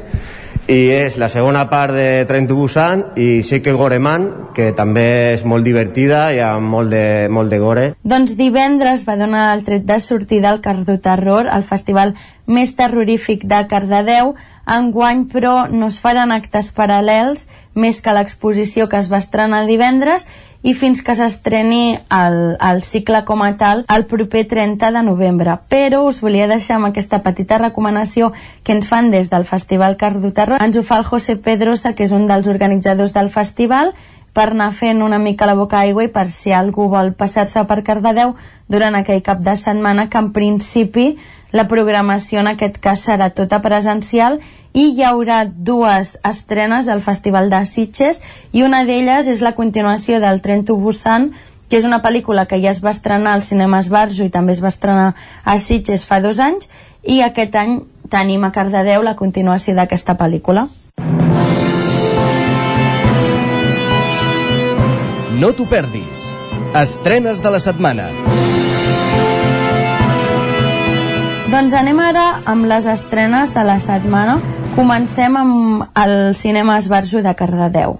i 0.67 0.87
és 0.95 1.17
la 1.19 1.27
segona 1.27 1.65
part 1.67 1.91
de 1.91 2.23
Tren 2.27 2.45
to 2.47 2.55
Busan 2.55 3.03
i 3.19 3.43
que 3.43 3.73
Goreman, 3.75 4.29
que 4.55 4.71
també 4.71 5.33
és 5.33 5.43
molt 5.43 5.65
divertida 5.67 6.31
i 6.31 6.39
amb 6.39 6.69
molt 6.71 6.93
de, 6.93 7.27
molt 7.29 7.51
de 7.51 7.59
gore. 7.59 7.85
Doncs 8.03 8.37
divendres 8.39 9.03
va 9.07 9.17
donar 9.19 9.49
el 9.55 9.65
tret 9.67 9.83
de 9.83 9.99
sortida 9.99 10.49
al 10.49 10.61
Cardo 10.61 10.97
Terror, 10.99 11.49
el 11.51 11.63
festival 11.63 12.15
més 12.47 12.75
terrorífic 12.75 13.43
de 13.43 13.59
Cardedeu. 13.67 14.35
Enguany, 14.63 15.25
però, 15.27 15.67
no 15.67 15.91
es 15.91 15.99
faran 15.99 16.31
actes 16.31 16.71
paral·lels, 16.71 17.49
més 17.75 17.99
que 17.99 18.15
l'exposició 18.15 18.87
que 18.87 19.01
es 19.01 19.11
va 19.11 19.19
estrenar 19.19 19.65
divendres, 19.67 20.27
i 20.63 20.73
fins 20.73 21.03
que 21.03 21.13
s'estreni 21.15 21.97
el, 22.07 22.37
el 22.55 22.81
cicle 22.87 23.23
com 23.27 23.43
a 23.43 23.51
tal 23.59 23.83
el 23.91 24.05
proper 24.07 24.45
30 24.47 24.91
de 24.95 25.03
novembre. 25.03 25.57
Però 25.69 26.05
us 26.07 26.21
volia 26.23 26.47
deixar 26.47 26.77
amb 26.79 26.89
aquesta 26.89 27.19
petita 27.25 27.59
recomanació 27.59 28.31
que 28.63 28.73
ens 28.73 28.87
fan 28.87 29.11
des 29.11 29.29
del 29.29 29.45
Festival 29.45 29.97
Cardo 29.99 30.31
Terror. 30.31 30.63
Ens 30.63 30.79
ho 30.79 30.83
fa 30.87 31.01
el 31.01 31.05
José 31.05 31.35
Pedrosa, 31.35 31.93
que 31.93 32.07
és 32.07 32.15
un 32.15 32.25
dels 32.31 32.47
organitzadors 32.47 33.13
del 33.13 33.29
festival, 33.29 33.93
per 34.33 34.49
anar 34.49 34.71
fent 34.73 35.03
una 35.05 35.19
mica 35.21 35.45
la 35.45 35.53
boca 35.53 35.83
aigua 35.83 36.07
i 36.07 36.11
per 36.11 36.29
si 36.33 36.51
algú 36.55 36.87
vol 36.89 37.13
passar-se 37.13 37.61
per 37.69 37.83
Cardedeu 37.85 38.33
durant 38.71 38.95
aquell 38.97 39.21
cap 39.21 39.43
de 39.45 39.53
setmana 39.59 40.07
que 40.09 40.17
en 40.17 40.31
principi 40.33 41.11
la 41.53 41.67
programació 41.69 42.41
en 42.41 42.49
aquest 42.51 42.79
cas 42.81 43.05
serà 43.05 43.29
tota 43.37 43.61
presencial 43.61 44.39
i 44.73 44.89
hi 44.89 45.03
haurà 45.05 45.43
dues 45.45 46.15
estrenes 46.25 46.89
del 46.89 47.01
Festival 47.05 47.51
de 47.53 47.61
Sitges 47.69 48.23
i 48.51 48.65
una 48.65 48.83
d'elles 48.89 49.29
és 49.29 49.45
la 49.45 49.53
continuació 49.53 50.19
del 50.19 50.41
Tren 50.41 50.65
to 50.65 50.75
Busan 50.81 51.29
que 51.69 51.77
és 51.77 51.85
una 51.85 52.01
pel·lícula 52.01 52.47
que 52.49 52.59
ja 52.61 52.73
es 52.73 52.83
va 52.83 52.91
estrenar 52.91 53.37
al 53.37 53.45
cinema 53.45 53.79
Esbarjo 53.85 54.25
i 54.25 54.33
també 54.33 54.57
es 54.57 54.63
va 54.65 54.73
estrenar 54.73 55.13
a 55.45 55.57
Sitges 55.61 56.07
fa 56.09 56.19
dos 56.25 56.41
anys 56.41 56.69
i 57.03 57.21
aquest 57.21 57.55
any 57.55 57.79
tenim 58.09 58.43
a 58.45 58.51
Cardedeu 58.51 59.05
la 59.05 59.15
continuació 59.15 59.77
d'aquesta 59.77 60.17
pel·lícula. 60.17 60.67
No 65.37 65.49
t'ho 65.53 65.65
perdis. 65.69 66.29
Estrenes 66.77 67.41
de 67.43 67.51
la 67.51 67.59
setmana. 67.59 68.11
Doncs 71.53 71.75
anem 71.77 71.99
ara 72.01 72.23
amb 72.49 72.65
les 72.65 72.87
estrenes 72.89 73.51
de 73.53 73.61
la 73.67 73.75
setmana. 73.77 74.39
Comencem 74.73 75.37
amb 75.37 75.99
el 76.01 76.33
cinema 76.33 76.79
Esbarjo 76.81 77.21
de 77.21 77.35
Cardedeu. 77.37 77.99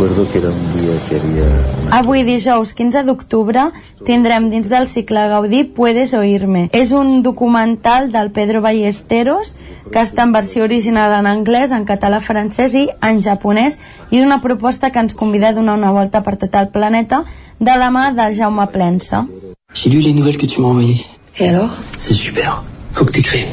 recuerdo 0.00 0.30
que 0.32 0.38
era 0.38 0.48
un 0.48 0.80
día 0.80 0.92
que 1.08 1.16
había... 1.16 1.98
Avui 1.98 2.22
dijous 2.24 2.72
15 2.72 3.02
d'octubre 3.04 3.66
tindrem 4.06 4.48
dins 4.48 4.70
del 4.72 4.86
cicle 4.88 5.26
Gaudí 5.28 5.64
Puedes 5.64 6.14
oírme. 6.16 6.70
És 6.72 6.92
un 6.92 7.22
documental 7.22 8.08
del 8.12 8.30
Pedro 8.32 8.62
Ballesteros 8.64 9.54
que 9.92 10.00
està 10.00 10.24
en 10.24 10.32
versió 10.32 10.64
original 10.64 11.12
en 11.18 11.28
anglès, 11.28 11.72
en 11.72 11.84
català, 11.84 12.22
francès 12.24 12.78
i 12.80 12.86
en 13.04 13.20
japonès 13.20 13.76
i 14.08 14.22
d'una 14.22 14.40
proposta 14.40 14.88
que 14.88 15.04
ens 15.04 15.16
convida 15.16 15.50
a 15.50 15.56
donar 15.56 15.76
una 15.76 15.92
volta 15.92 16.24
per 16.24 16.38
tot 16.40 16.56
el 16.56 16.72
planeta 16.72 17.24
de 17.58 17.76
la 17.76 17.92
mà 17.92 18.08
de 18.16 18.32
Jaume 18.40 18.68
Plensa. 18.72 19.26
J'ai 19.74 19.90
lu 19.90 20.00
les 20.00 20.12
nouvelles 20.12 20.36
que 20.36 20.46
tu 20.46 20.60
m'as 20.60 20.68
envoyées. 20.68 21.04
Et 21.38 21.48
alors 21.48 21.70
C'est 21.96 22.14
super. 22.14 22.62
Faut 22.92 23.04
que 23.04 23.12
t'écrives. 23.12 23.48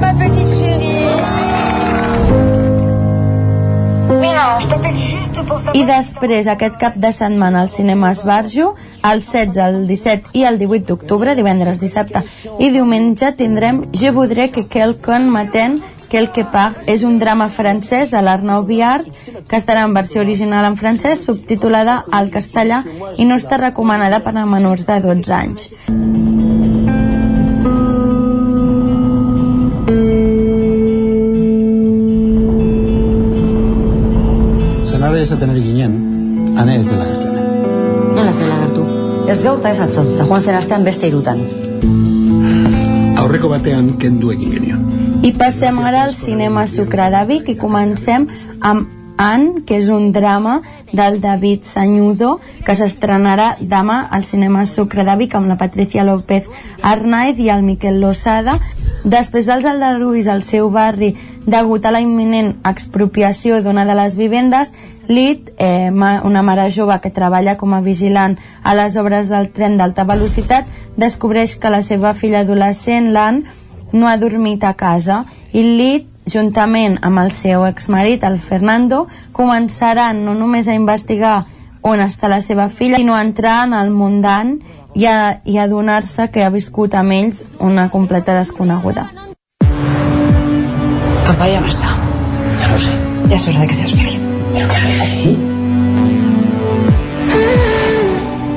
Ma 0.00 0.14
petite 0.14 0.48
chérie. 0.48 1.20
Mira, 4.20 4.58
je 4.58 4.66
t'appelle 4.66 4.96
juste 4.96 5.42
pour 5.46 5.58
savoir. 5.58 5.76
I 5.76 5.84
després, 5.84 6.48
aquest 6.48 6.76
cap 6.80 6.96
de 6.96 7.12
setmana 7.12 7.60
al 7.62 7.70
cinema 7.70 8.10
Esbarjo, 8.12 8.74
el 9.04 9.22
16, 9.22 9.56
el 9.56 9.86
17 9.86 10.32
i 10.34 10.44
el 10.48 10.58
18 10.58 10.88
d'octubre, 10.88 11.34
divendres, 11.36 11.80
dissabte 11.80 12.24
i 12.58 12.70
diumenge, 12.70 13.34
tindrem 13.36 13.84
Je 13.92 14.10
voudrais 14.10 14.48
que 14.48 14.60
quelqu'un 14.66 15.30
m'attend 15.30 15.80
Quelque 16.10 16.42
part 16.42 16.88
és 16.90 17.04
un 17.06 17.20
drama 17.20 17.46
francès 17.54 18.10
de 18.10 18.18
l'Arnau 18.18 18.64
Viard 18.66 19.06
que 19.46 19.58
estarà 19.60 19.84
en 19.86 19.92
versió 19.94 20.24
original 20.24 20.66
en 20.66 20.74
francès 20.76 21.22
subtitulada 21.22 22.00
al 22.10 22.32
castellà 22.34 22.80
i 23.16 23.26
no 23.28 23.36
està 23.38 23.60
recomanada 23.60 24.18
per 24.24 24.34
a 24.34 24.42
menors 24.42 24.88
de 24.88 24.96
12 25.04 25.34
anys. 25.36 25.68
Zenabez 34.90 35.30
a 35.30 35.38
tener 35.38 35.62
ginen, 35.62 35.94
anez 36.58 36.90
de 36.90 36.98
lagartena. 36.98 37.46
Nola 38.16 38.30
ez 38.32 38.38
dela 38.40 38.58
gertu? 38.64 38.88
Ez 39.30 39.42
gaurta 39.46 39.70
ez 39.70 39.78
atzo, 39.86 40.02
eta 40.16 40.26
joan 40.26 40.42
zen 40.42 40.58
astean 40.58 40.90
beste 40.90 41.06
irutan. 41.06 41.46
Aurreko 43.22 43.54
batean 43.54 43.94
kendu 44.02 44.34
egin 44.34 44.58
genion. 44.58 44.99
I 45.20 45.34
passem 45.36 45.76
ara 45.84 46.06
al 46.06 46.14
cinema 46.16 46.62
Sucre 46.66 47.10
de 47.12 47.20
Vic 47.28 47.50
i 47.52 47.54
comencem 47.60 48.22
amb 48.64 48.86
Anne, 49.20 49.60
que 49.68 49.76
és 49.76 49.90
un 49.92 50.14
drama 50.16 50.62
del 50.96 51.18
David 51.20 51.66
Sanyudo, 51.68 52.38
que 52.64 52.72
s'estrenarà 52.72 53.50
demà 53.60 53.98
al 54.16 54.24
cinema 54.24 54.64
Sucre 54.64 55.04
de 55.04 55.18
Vic 55.20 55.36
amb 55.36 55.52
la 55.52 55.58
Patricia 55.60 56.06
López 56.08 56.48
Arnaiz 56.80 57.36
i 57.36 57.50
el 57.52 57.66
Miquel 57.68 58.00
Losada. 58.00 58.56
Després 59.04 59.44
dels 59.44 59.68
aldarulls 59.68 60.32
al 60.32 60.40
seu 60.40 60.72
barri 60.72 61.12
degut 61.44 61.84
a 61.84 61.92
la 61.92 62.00
imminent 62.00 62.54
expropiació 62.64 63.60
d'una 63.60 63.84
de 63.84 64.00
les 64.00 64.16
vivendes, 64.16 64.72
Lid, 65.10 65.50
eh, 65.58 65.90
una 65.90 66.42
mare 66.42 66.70
jove 66.70 66.96
que 67.02 67.10
treballa 67.10 67.58
com 67.58 67.74
a 67.74 67.80
vigilant 67.82 68.38
a 68.62 68.76
les 68.78 68.96
obres 68.96 69.28
del 69.28 69.50
tren 69.52 69.76
d'alta 69.76 70.04
velocitat, 70.06 70.68
descobreix 70.96 71.58
que 71.58 71.72
la 71.72 71.82
seva 71.82 72.14
filla 72.14 72.44
adolescent, 72.46 73.10
l'Anne, 73.12 73.42
no 73.92 74.08
ha 74.08 74.16
dormit 74.16 74.64
a 74.64 74.74
casa 74.74 75.24
i 75.52 75.62
Lid, 75.62 76.06
juntament 76.30 76.98
amb 77.02 77.18
el 77.22 77.32
seu 77.34 77.64
exmarit, 77.66 78.24
el 78.24 78.38
Fernando, 78.38 79.06
començaran 79.32 80.24
no 80.24 80.34
només 80.34 80.68
a 80.68 80.76
investigar 80.76 81.44
on 81.82 82.00
està 82.04 82.28
la 82.28 82.40
seva 82.44 82.68
filla, 82.68 83.00
sinó 83.00 83.16
a 83.16 83.24
entrar 83.24 83.64
en 83.66 83.74
el 83.74 83.90
món 83.90 84.20
d'Anne 84.20 84.60
i 84.94 85.06
a, 85.06 85.40
i 85.44 85.56
a 85.56 85.64
adonar-se 85.64 86.28
que 86.30 86.44
ha 86.44 86.50
viscut 86.50 86.94
amb 86.94 87.16
ells 87.16 87.44
una 87.58 87.88
completa 87.90 88.36
desconeguda. 88.36 89.08
Papá 91.26 91.48
ya 91.48 91.60
no 91.60 91.68
está. 91.68 91.96
Ya 92.60 92.68
lo 92.68 92.78
sé. 92.78 92.90
Ya 93.28 93.36
es 93.36 93.48
hora 93.48 93.60
de 93.60 93.66
que 93.68 93.74
seas 93.74 93.92
feliz. 93.92 94.18
¿Pero 94.52 94.68
que 94.68 94.76
soy 94.76 94.92
feliz? 94.92 95.38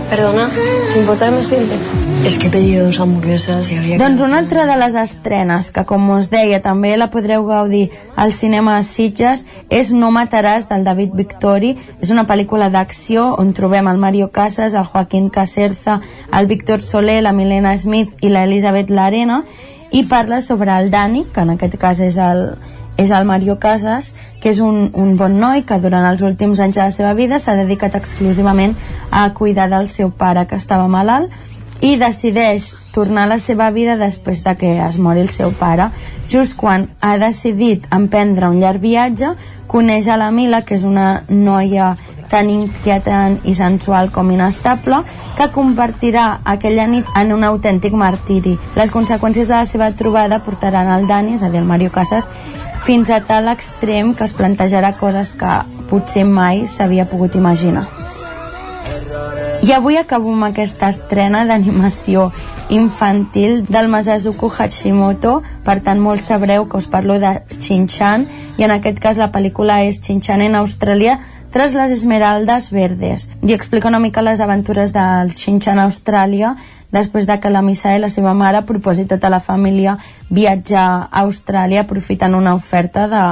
Perdona, 0.10 0.50
¿te 0.94 1.00
importa 1.00 1.26
que 1.26 1.32
me 1.32 1.44
siente? 1.44 1.76
Es 2.24 2.38
que 2.38 2.48
he 2.48 2.50
pedido 2.50 2.86
dos 2.86 3.02
hamburguesas 3.02 3.70
y 3.70 3.76
habría 3.76 3.98
que... 3.98 4.04
Doncs 4.04 4.22
una 4.22 4.38
altra 4.38 4.66
de 4.66 4.78
les 4.78 4.96
estrenes, 4.96 5.72
que 5.76 5.84
com 5.84 6.06
us 6.16 6.30
deia 6.32 6.62
també 6.64 6.94
la 6.96 7.10
podreu 7.12 7.44
gaudir 7.44 7.90
al 8.16 8.32
cinema 8.32 8.78
Sitges, 8.88 9.44
és 9.68 9.92
No 9.92 10.08
mataràs, 10.16 10.70
del 10.70 10.86
David 10.88 11.18
Victori. 11.20 11.74
És 12.00 12.14
una 12.16 12.24
pel·lícula 12.24 12.70
d'acció 12.72 13.34
on 13.36 13.52
trobem 13.52 13.92
el 13.92 14.00
Mario 14.00 14.32
Casas, 14.32 14.72
el 14.72 14.88
Joaquín 14.88 15.28
Caserza, 15.28 16.00
el 16.32 16.48
Víctor 16.48 16.82
Soler, 16.82 17.20
la 17.28 17.36
Milena 17.36 17.76
Smith 17.78 18.16
i 18.24 18.32
l'Elisabet 18.32 18.90
Larena, 18.90 19.44
i 19.92 20.08
parla 20.08 20.40
sobre 20.40 20.72
el 20.80 20.92
Dani, 20.96 21.26
que 21.28 21.44
en 21.44 21.58
aquest 21.58 21.76
cas 21.76 22.00
és 22.00 22.16
el, 22.16 22.54
és 22.96 23.12
el 23.12 23.28
Mario 23.28 23.60
Casas, 23.60 24.14
que 24.40 24.56
és 24.56 24.64
un, 24.64 24.94
un 24.96 25.18
bon 25.20 25.42
noi 25.44 25.68
que 25.68 25.76
durant 25.76 26.08
els 26.08 26.24
últims 26.24 26.64
anys 26.64 26.80
de 26.80 26.88
la 26.88 26.92
seva 26.96 27.14
vida 27.20 27.40
s'ha 27.40 27.60
dedicat 27.60 28.00
exclusivament 28.00 28.78
a 29.12 29.28
cuidar 29.36 29.68
del 29.68 29.92
seu 29.92 30.16
pare 30.16 30.48
que 30.48 30.56
estava 30.56 30.88
malalt 30.88 31.52
i 31.84 31.98
decideix 32.00 32.70
tornar 32.96 33.26
a 33.26 33.34
la 33.34 33.40
seva 33.44 33.68
vida 33.76 33.98
després 34.00 34.44
de 34.46 34.56
que 34.56 34.72
es 34.86 34.98
mori 34.98 35.20
el 35.26 35.30
seu 35.34 35.52
pare. 35.60 35.90
Just 36.32 36.56
quan 36.56 36.88
ha 37.04 37.18
decidit 37.20 37.90
emprendre 37.92 38.48
un 38.50 38.62
llarg 38.62 38.80
viatge, 38.80 39.34
coneix 39.68 40.08
a 40.08 40.18
la 40.18 40.32
Mila, 40.32 40.62
que 40.64 40.78
és 40.78 40.86
una 40.88 41.24
noia 41.30 41.94
tan 42.32 42.50
inquietant 42.50 43.36
i 43.44 43.54
sensual 43.54 44.10
com 44.16 44.32
inestable, 44.32 45.04
que 45.38 45.50
convertirà 45.52 46.40
aquella 46.56 46.88
nit 46.88 47.10
en 47.20 47.34
un 47.36 47.44
autèntic 47.44 47.94
martiri. 47.94 48.56
Les 48.80 48.94
conseqüències 48.94 49.52
de 49.52 49.58
la 49.58 49.68
seva 49.70 49.92
trobada 49.92 50.40
portaran 50.46 50.88
al 50.88 51.06
Dani, 51.10 51.36
és 51.36 51.44
a 51.44 51.52
dir, 51.52 51.60
el 51.62 51.70
Mario 51.70 51.92
Casas, 51.92 52.30
fins 52.88 53.12
a 53.12 53.20
tal 53.28 53.52
extrem 53.52 54.16
que 54.16 54.24
es 54.24 54.38
plantejarà 54.40 54.96
coses 55.00 55.36
que 55.40 55.60
potser 55.92 56.26
mai 56.26 56.66
s'havia 56.68 57.10
pogut 57.12 57.36
imaginar. 57.36 57.86
I 59.64 59.72
avui 59.72 59.96
acabo 59.96 60.28
amb 60.34 60.44
aquesta 60.44 60.90
estrena 60.92 61.46
d'animació 61.48 62.26
infantil 62.68 63.62
del 63.64 63.88
Masazuku 63.88 64.50
Hashimoto, 64.52 65.38
per 65.64 65.78
tant 65.86 66.02
molt 66.04 66.20
sabreu 66.20 66.66
que 66.68 66.82
us 66.82 66.90
parlo 66.92 67.16
de 67.16 67.32
Shin-Chan, 67.48 68.26
i 68.60 68.66
en 68.68 68.74
aquest 68.76 69.00
cas 69.00 69.22
la 69.22 69.30
pel·lícula 69.32 69.78
és 69.88 70.02
Shin-Chan 70.04 70.44
en 70.44 70.58
Austràlia 70.60 71.16
tras 71.54 71.78
les 71.80 71.94
Esmeraldes 71.96 72.74
Verdes 72.76 73.30
i 73.40 73.54
explica 73.56 73.88
una 73.88 74.02
mica 74.04 74.26
les 74.26 74.42
aventures 74.44 74.92
del 74.92 75.32
Shin-Chan 75.32 75.80
a 75.80 75.86
Austràlia 75.88 76.58
després 76.92 77.30
de 77.30 77.38
que 77.40 77.52
la 77.54 77.62
Missa 77.64 77.94
i 77.96 78.02
la 78.04 78.10
seva 78.12 78.34
mare 78.36 78.66
proposi 78.68 79.06
tota 79.08 79.32
la 79.32 79.40
família 79.40 79.96
viatjar 80.28 80.90
a 81.08 81.24
Austràlia 81.24 81.86
aprofitant 81.88 82.36
una 82.36 82.58
oferta 82.60 83.08
de, 83.08 83.24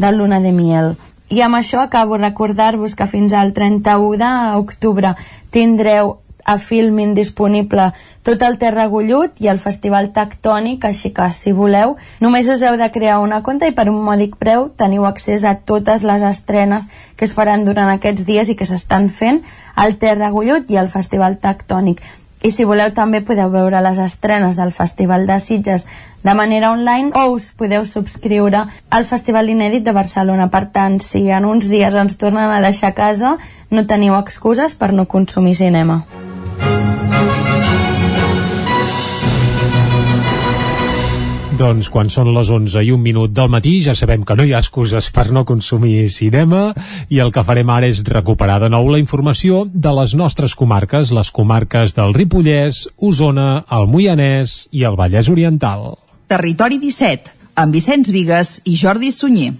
de 0.00 0.12
luna 0.16 0.40
de 0.40 0.56
miel. 0.56 0.94
I 1.28 1.40
amb 1.42 1.58
això 1.58 1.80
acabo 1.82 2.16
recordar-vos 2.20 2.94
que 2.94 3.08
fins 3.10 3.32
al 3.34 3.52
31 3.52 4.28
d'octubre 4.54 5.16
tindreu 5.50 6.18
a 6.46 6.58
Filmin 6.62 7.14
disponible 7.14 7.88
tot 8.22 8.42
el 8.46 8.58
Terra 8.58 8.84
Gullut 8.86 9.40
i 9.42 9.48
el 9.50 9.58
Festival 9.58 10.12
Tectònic, 10.14 10.84
així 10.86 11.10
que 11.14 11.26
si 11.34 11.50
voleu, 11.50 11.96
només 12.22 12.46
us 12.46 12.62
heu 12.62 12.78
de 12.78 12.86
crear 12.94 13.18
una 13.18 13.40
compte 13.42 13.66
i 13.66 13.74
per 13.74 13.88
un 13.90 13.98
mòdic 14.06 14.36
preu 14.38 14.68
teniu 14.78 15.08
accés 15.10 15.42
a 15.42 15.56
totes 15.58 16.06
les 16.06 16.22
estrenes 16.22 16.86
que 17.16 17.26
es 17.26 17.34
faran 17.34 17.66
durant 17.66 17.90
aquests 17.90 18.28
dies 18.30 18.52
i 18.52 18.54
que 18.54 18.68
s'estan 18.68 19.10
fent 19.10 19.42
al 19.74 19.98
Terra 19.98 20.30
Gullut 20.30 20.70
i 20.70 20.78
al 20.78 20.92
Festival 20.92 21.40
Tectònic. 21.42 22.04
I 22.44 22.50
si 22.52 22.66
voleu 22.68 22.92
també 22.94 23.22
podeu 23.24 23.50
veure 23.50 23.80
les 23.82 23.98
estrenes 24.02 24.58
del 24.60 24.72
Festival 24.74 25.26
de 25.26 25.38
Sitges 25.40 25.86
de 26.22 26.34
manera 26.34 26.70
online 26.74 27.10
o 27.14 27.32
us 27.32 27.52
podeu 27.56 27.84
subscriure 27.88 28.66
al 28.90 29.08
Festival 29.08 29.50
Inèdit 29.50 29.86
de 29.86 29.96
Barcelona. 29.96 30.50
Per 30.52 30.66
tant, 30.74 31.00
si 31.00 31.26
en 31.30 31.48
uns 31.48 31.70
dies 31.72 31.94
ens 31.94 32.18
tornen 32.20 32.52
a 32.52 32.60
deixar 32.60 32.92
a 32.92 32.98
casa, 32.98 33.36
no 33.70 33.86
teniu 33.86 34.18
excuses 34.20 34.76
per 34.76 34.92
no 34.92 35.08
consumir 35.10 35.56
cinema. 35.56 36.04
Doncs 41.56 41.88
quan 41.88 42.10
són 42.12 42.34
les 42.36 42.50
11 42.52 42.82
i 42.84 42.90
un 42.92 43.00
minut 43.00 43.32
del 43.32 43.48
matí 43.48 43.78
ja 43.80 43.94
sabem 43.96 44.26
que 44.28 44.34
no 44.36 44.44
hi 44.44 44.50
ha 44.52 44.60
excuses 44.60 45.06
per 45.08 45.30
no 45.32 45.46
consumir 45.48 46.02
cinema 46.12 46.74
i 47.08 47.22
el 47.24 47.32
que 47.32 47.44
farem 47.48 47.72
ara 47.72 47.88
és 47.88 48.02
recuperar 48.04 48.58
de 48.60 48.68
nou 48.68 48.90
la 48.92 49.00
informació 49.00 49.62
de 49.72 49.94
les 49.96 50.12
nostres 50.20 50.52
comarques, 50.52 51.14
les 51.16 51.32
comarques 51.32 51.96
del 51.96 52.12
Ripollès, 52.18 52.82
Osona, 53.00 53.64
el 53.72 53.88
Moianès 53.88 54.66
i 54.68 54.84
el 54.84 55.00
Vallès 55.00 55.32
Oriental. 55.32 55.94
Territori 56.28 56.76
17, 56.82 57.32
amb 57.64 57.72
Vicenç 57.72 58.12
Vigues 58.12 58.58
i 58.68 58.76
Jordi 58.76 59.14
Sunyer. 59.14 59.54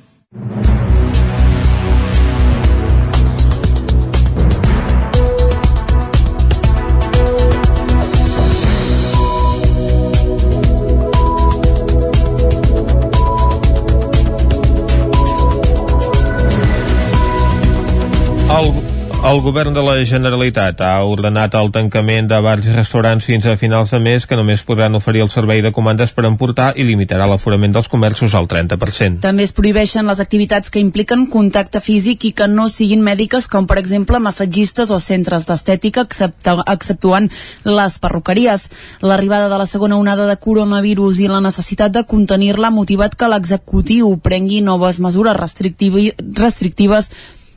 El, 19.27 19.41
govern 19.43 19.75
de 19.75 19.83
la 19.83 19.97
Generalitat 20.07 20.79
ha 20.87 21.01
ordenat 21.03 21.57
el 21.59 21.73
tancament 21.75 22.29
de 22.31 22.37
bars 22.45 22.67
i 22.69 22.71
restaurants 22.71 23.27
fins 23.27 23.47
a 23.51 23.57
finals 23.59 23.91
de 23.91 23.99
mes 23.99 24.23
que 24.23 24.37
només 24.39 24.63
podran 24.63 24.95
oferir 24.95 25.25
el 25.25 25.31
servei 25.35 25.65
de 25.65 25.73
comandes 25.75 26.13
per 26.15 26.29
emportar 26.29 26.69
i 26.79 26.85
limitarà 26.87 27.27
l'aforament 27.27 27.73
dels 27.75 27.89
comerços 27.91 28.37
al 28.39 28.47
30%. 28.47 29.19
També 29.25 29.43
es 29.43 29.51
prohibeixen 29.57 30.07
les 30.07 30.21
activitats 30.23 30.71
que 30.71 30.79
impliquen 30.79 31.25
contacte 31.33 31.83
físic 31.83 32.29
i 32.29 32.31
que 32.39 32.47
no 32.47 32.69
siguin 32.71 33.03
mèdiques, 33.03 33.49
com 33.51 33.67
per 33.67 33.81
exemple 33.81 34.21
massatgistes 34.23 34.93
o 34.95 35.01
centres 35.03 35.49
d'estètica, 35.49 36.07
exceptuant 36.07 37.27
les 37.67 37.97
perruqueries. 37.99 38.69
L'arribada 39.03 39.49
de 39.51 39.59
la 39.59 39.67
segona 39.67 39.99
onada 39.99 40.29
de 40.31 40.37
coronavirus 40.39 41.19
i 41.25 41.33
la 41.33 41.43
necessitat 41.43 41.91
de 41.99 42.05
contenir-la 42.07 42.71
ha 42.71 42.79
motivat 42.79 43.19
que 43.19 43.33
l'executiu 43.33 44.15
prengui 44.23 44.63
noves 44.63 45.03
mesures 45.03 45.35
restrictives 45.35 47.11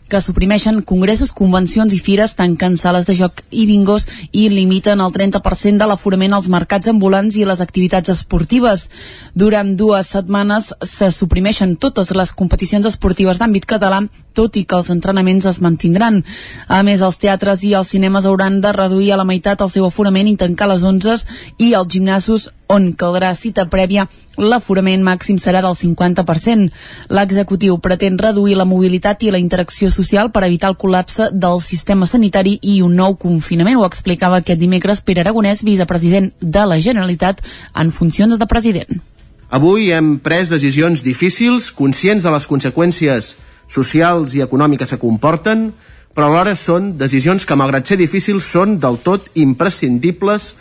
que 0.10 0.22
suprimeixen 0.22 0.81
congressos, 0.81 1.31
convencions 1.31 1.94
i 1.94 1.99
fires, 2.02 2.36
tancant 2.36 2.76
sales 2.81 3.06
de 3.07 3.15
joc 3.15 3.44
i 3.52 3.68
bingos 3.69 4.07
i 4.31 4.48
limiten 4.49 4.99
el 4.99 5.14
30% 5.15 5.77
de 5.80 5.88
l'aforament 5.88 6.34
als 6.36 6.49
mercats 6.49 6.90
ambulants 6.91 7.38
i 7.38 7.45
les 7.48 7.61
activitats 7.61 8.11
esportives. 8.11 8.90
Durant 9.34 9.76
dues 9.77 10.10
setmanes 10.18 10.73
se 10.84 11.11
suprimeixen 11.14 11.77
totes 11.77 12.11
les 12.18 12.34
competicions 12.34 12.90
esportives 12.90 13.40
d'àmbit 13.40 13.69
català 13.69 14.03
tot 14.34 14.57
i 14.57 14.65
que 14.65 14.77
els 14.77 14.89
entrenaments 14.93 15.47
es 15.49 15.61
mantindran. 15.61 16.22
A 16.68 16.81
més, 16.84 17.01
els 17.01 17.19
teatres 17.22 17.64
i 17.64 17.73
els 17.77 17.91
cinemes 17.93 18.26
hauran 18.26 18.61
de 18.61 18.73
reduir 18.76 19.11
a 19.14 19.19
la 19.19 19.27
meitat 19.27 19.61
el 19.61 19.72
seu 19.73 19.85
aforament 19.88 20.30
i 20.30 20.38
tancar 20.38 20.69
les 20.72 20.84
11 20.84 21.26
i 21.57 21.73
els 21.73 21.91
gimnasos 21.91 22.49
on 22.69 22.91
caldrà 22.93 23.34
cita 23.34 23.65
prèvia 23.65 24.06
l'aforament 24.38 25.03
màxim 25.03 25.39
serà 25.41 25.61
del 25.65 25.76
50%. 25.76 26.69
L'executiu 27.10 27.77
pretén 27.84 28.18
reduir 28.22 28.56
la 28.56 28.68
mobilitat 28.69 29.23
i 29.23 29.34
la 29.34 29.41
interacció 29.41 29.89
social 29.91 30.31
per 30.31 30.45
evitar 30.47 30.72
el 30.72 30.77
col·lapse 30.80 31.30
del 31.34 31.60
sistema 31.65 32.07
sanitari 32.07 32.57
i 32.61 32.80
un 32.85 32.95
nou 32.95 33.18
confinament. 33.19 33.77
Ho 33.80 33.88
explicava 33.89 34.39
aquest 34.39 34.61
dimecres 34.61 35.01
Pere 35.01 35.26
Aragonès, 35.26 35.65
vicepresident 35.65 36.31
de 36.39 36.65
la 36.65 36.80
Generalitat 36.80 37.41
en 37.76 37.91
funcions 37.91 38.38
de 38.39 38.47
president. 38.47 39.01
Avui 39.49 39.89
hem 39.91 40.19
pres 40.22 40.49
decisions 40.51 41.01
difícils, 41.01 41.72
conscients 41.73 42.23
de 42.23 42.31
les 42.31 42.45
conseqüències 42.45 43.34
socials 43.70 44.36
i 44.36 44.44
econòmiques 44.44 44.91
que 44.91 45.02
comporten, 45.02 45.70
però 46.14 46.28
alhora 46.28 46.56
són 46.58 46.96
decisions 46.98 47.46
que, 47.46 47.56
malgrat 47.56 47.88
ser 47.88 48.00
difícils, 48.02 48.50
són 48.50 48.80
del 48.82 49.00
tot 49.06 49.30
imprescindibles 49.40 50.56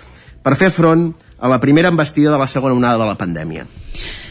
per 0.44 0.54
fer 0.60 0.70
front 0.70 1.10
a 1.38 1.48
la 1.50 1.58
primera 1.58 1.90
embestida 1.90 2.30
de 2.30 2.38
la 2.38 2.46
segona 2.46 2.76
onada 2.76 3.02
de 3.02 3.08
la 3.08 3.18
pandèmia. 3.18 3.66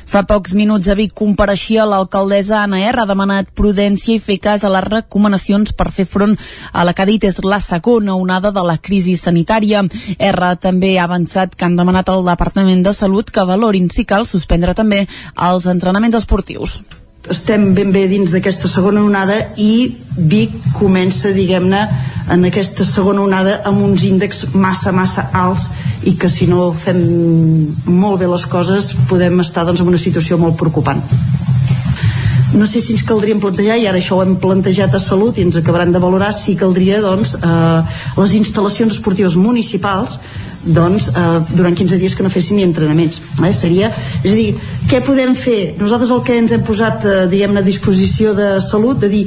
Fa 0.08 0.22
pocs 0.24 0.54
minuts 0.56 0.88
a 0.88 0.94
Vic 0.96 1.12
compareixia 1.20 1.84
l'alcaldessa 1.84 2.62
Anna 2.62 2.78
R. 2.80 3.02
ha 3.02 3.08
demanat 3.10 3.50
prudència 3.60 4.16
i 4.16 4.22
fer 4.24 4.38
cas 4.40 4.64
a 4.64 4.72
les 4.72 4.86
recomanacions 4.86 5.74
per 5.76 5.90
fer 5.92 6.06
front 6.08 6.38
a 6.72 6.86
la 6.88 6.94
que 6.96 7.04
ha 7.04 7.10
dit 7.10 7.26
és 7.28 7.42
la 7.44 7.60
segona 7.60 8.16
onada 8.16 8.54
de 8.56 8.64
la 8.64 8.78
crisi 8.78 9.18
sanitària. 9.20 9.82
R 10.30 10.54
també 10.64 10.94
ha 10.96 11.10
avançat 11.10 11.58
que 11.58 11.68
han 11.68 11.76
demanat 11.76 12.08
al 12.08 12.24
Departament 12.24 12.86
de 12.88 12.96
Salut 12.96 13.36
que 13.36 13.44
valorin 13.44 13.92
si 13.92 14.08
cal 14.08 14.24
suspendre 14.26 14.78
també 14.80 15.04
els 15.50 15.68
entrenaments 15.68 16.16
esportius 16.24 16.80
estem 17.34 17.72
ben 17.78 17.92
bé 17.92 18.08
dins 18.12 18.32
d'aquesta 18.34 18.70
segona 18.72 19.04
onada 19.06 19.38
i 19.58 19.96
Vic 20.18 20.54
comença, 20.74 21.30
diguem-ne, 21.34 21.82
en 22.34 22.46
aquesta 22.50 22.86
segona 22.88 23.22
onada 23.24 23.60
amb 23.70 23.84
uns 23.86 24.04
índexs 24.08 24.56
massa, 24.56 24.92
massa 24.92 25.28
alts 25.34 25.70
i 26.10 26.16
que 26.20 26.30
si 26.30 26.48
no 26.50 26.72
fem 26.74 27.00
molt 27.86 28.22
bé 28.22 28.30
les 28.32 28.48
coses 28.50 28.94
podem 29.10 29.40
estar 29.44 29.66
doncs, 29.68 29.84
en 29.84 29.94
una 29.94 30.02
situació 30.02 30.40
molt 30.42 30.58
preocupant. 30.60 31.04
No 32.56 32.66
sé 32.66 32.80
si 32.80 32.94
ens 32.96 33.04
caldríem 33.04 33.42
plantejar, 33.44 33.76
i 33.76 33.88
ara 33.90 34.00
això 34.00 34.18
ho 34.18 34.24
hem 34.24 34.38
plantejat 34.40 34.94
a 34.96 35.02
Salut 35.04 35.38
i 35.38 35.44
ens 35.44 35.58
acabaran 35.60 35.92
de 35.92 36.00
valorar, 36.00 36.32
si 36.34 36.56
caldria 36.56 37.02
doncs, 37.04 37.36
eh, 37.36 37.98
les 38.18 38.36
instal·lacions 38.40 38.96
esportives 38.96 39.36
municipals 39.36 40.20
doncs, 40.64 41.10
eh, 41.10 41.40
durant 41.56 41.76
15 41.76 42.00
dies 42.00 42.16
que 42.16 42.24
no 42.24 42.30
fessin 42.30 42.58
ni 42.58 42.64
entrenaments 42.64 43.22
eh? 43.44 43.54
seria, 43.54 43.92
és 44.24 44.32
a 44.32 44.36
dir, 44.36 44.56
què 44.88 45.02
podem 45.04 45.36
fer? 45.36 45.76
Nosaltres 45.80 46.12
el 46.12 46.24
que 46.24 46.38
ens 46.40 46.56
hem 46.56 46.64
posat 46.68 47.06
eh, 47.06 47.16
diguem 47.32 47.58
a 47.58 47.66
disposició 47.66 48.34
de 48.38 48.58
salut 48.64 49.00
de 49.04 49.12
dir 49.12 49.26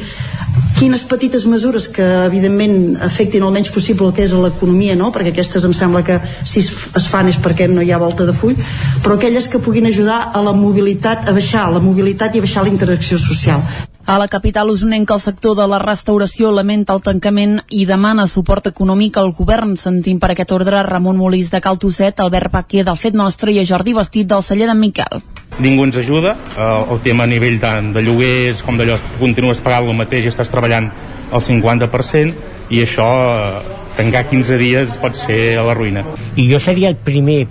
quines 0.81 1.03
petites 1.05 1.45
mesures 1.45 1.91
que 1.93 2.05
evidentment 2.25 2.97
afectin 3.05 3.45
el 3.45 3.53
menys 3.53 3.69
possible 3.75 4.09
el 4.09 4.15
que 4.17 4.25
és 4.25 4.33
l'economia, 4.33 4.97
no? 4.97 5.11
perquè 5.13 5.35
aquestes 5.35 5.67
em 5.69 5.75
sembla 5.77 6.01
que 6.07 6.17
si 6.49 6.65
es 6.65 7.11
fan 7.13 7.29
és 7.29 7.37
perquè 7.37 7.69
no 7.69 7.85
hi 7.85 7.93
ha 7.93 8.01
volta 8.01 8.25
de 8.25 8.33
full, 8.33 8.57
però 9.05 9.19
aquelles 9.19 9.51
que 9.53 9.61
puguin 9.61 9.93
ajudar 9.93 10.23
a 10.33 10.43
la 10.47 10.57
mobilitat, 10.57 11.29
a 11.29 11.37
baixar 11.37 11.69
la 11.69 11.85
mobilitat 11.85 12.35
i 12.35 12.41
a 12.41 12.49
baixar 12.49 12.65
la 12.65 12.73
interacció 12.73 13.21
social. 13.21 13.90
A 14.11 14.19
la 14.19 14.27
capital 14.27 14.71
usonenca 14.71 15.15
el 15.15 15.21
sector 15.21 15.55
de 15.55 15.69
la 15.71 15.79
restauració 15.79 16.49
lamenta 16.51 16.97
el 16.97 17.03
tancament 17.07 17.61
i 17.71 17.85
demana 17.87 18.25
suport 18.27 18.67
econòmic 18.67 19.21
al 19.21 19.29
govern. 19.39 19.77
Sentim 19.79 20.19
per 20.19 20.33
aquest 20.33 20.51
ordre 20.57 20.81
Ramon 20.83 21.15
Molís 21.15 21.53
de 21.53 21.61
Caltusset, 21.63 22.19
Albert 22.19 22.51
Paquer 22.51 22.83
del 22.89 22.99
Fet 22.99 23.15
Nostre 23.15 23.55
i 23.55 23.61
a 23.63 23.65
Jordi 23.69 23.95
Vestit 23.95 24.27
del 24.33 24.43
celler 24.43 24.67
d'en 24.67 24.83
Miquel. 24.83 25.23
Ningú 25.63 25.87
ens 25.87 26.01
ajuda, 26.03 26.35
eh, 26.57 26.67
el 26.91 26.99
tema 27.07 27.23
a 27.23 27.31
nivell 27.31 27.61
tant 27.63 27.93
de 27.95 28.03
lloguers 28.03 28.65
com 28.67 28.83
d'allò, 28.83 28.99
continues 29.21 29.63
pagant 29.63 29.87
el 29.87 30.01
mateix 30.03 30.27
i 30.27 30.35
estàs 30.35 30.51
treballant 30.51 30.91
al 31.31 31.47
50% 31.47 32.35
i 32.75 32.83
això 32.83 33.09
eh, 33.15 33.63
tancar 33.95 34.27
15 34.27 34.59
dies 34.59 34.99
pot 34.99 35.15
ser 35.15 35.55
a 35.55 35.63
la 35.63 35.79
ruïna. 35.79 36.03
I 36.35 36.51
jo 36.51 36.59
seria 36.59 36.91
el 36.91 36.99
primer 36.99 37.45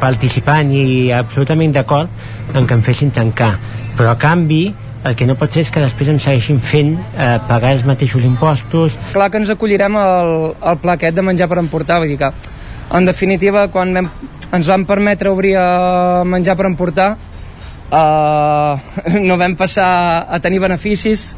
participant 0.00 0.72
i 0.72 1.12
absolutament 1.12 1.76
d'acord 1.76 2.56
en 2.56 2.64
que 2.64 2.80
em 2.80 2.90
fessin 2.92 3.12
tancar, 3.12 3.58
però 3.92 4.16
a 4.16 4.16
canvi 4.16 4.70
el 5.04 5.16
que 5.16 5.26
no 5.26 5.36
pot 5.38 5.54
ser 5.54 5.62
és 5.66 5.72
que 5.74 5.82
després 5.82 6.10
ens 6.10 6.24
segueixin 6.26 6.60
fent 6.60 6.94
eh, 6.98 7.36
pagar 7.48 7.74
els 7.76 7.84
mateixos 7.86 8.24
impostos. 8.26 8.98
Clar 9.14 9.30
que 9.30 9.40
ens 9.42 9.52
acollirem 9.54 9.96
al, 9.98 10.34
al 10.58 10.78
pla 10.82 10.98
aquest 10.98 11.16
de 11.18 11.24
menjar 11.24 11.48
per 11.50 11.60
emportar, 11.62 12.00
vull 12.02 12.14
dir 12.14 12.18
que 12.20 12.32
en 12.98 13.04
definitiva 13.04 13.66
quan 13.72 13.92
vam, 13.94 14.08
ens 14.52 14.70
van 14.70 14.86
permetre 14.88 15.30
obrir 15.30 15.56
a 15.60 16.24
menjar 16.24 16.56
per 16.56 16.66
emportar 16.70 17.10
eh, 17.92 19.20
no 19.28 19.36
vam 19.40 19.56
passar 19.60 19.90
a 20.28 20.40
tenir 20.44 20.62
beneficis 20.64 21.34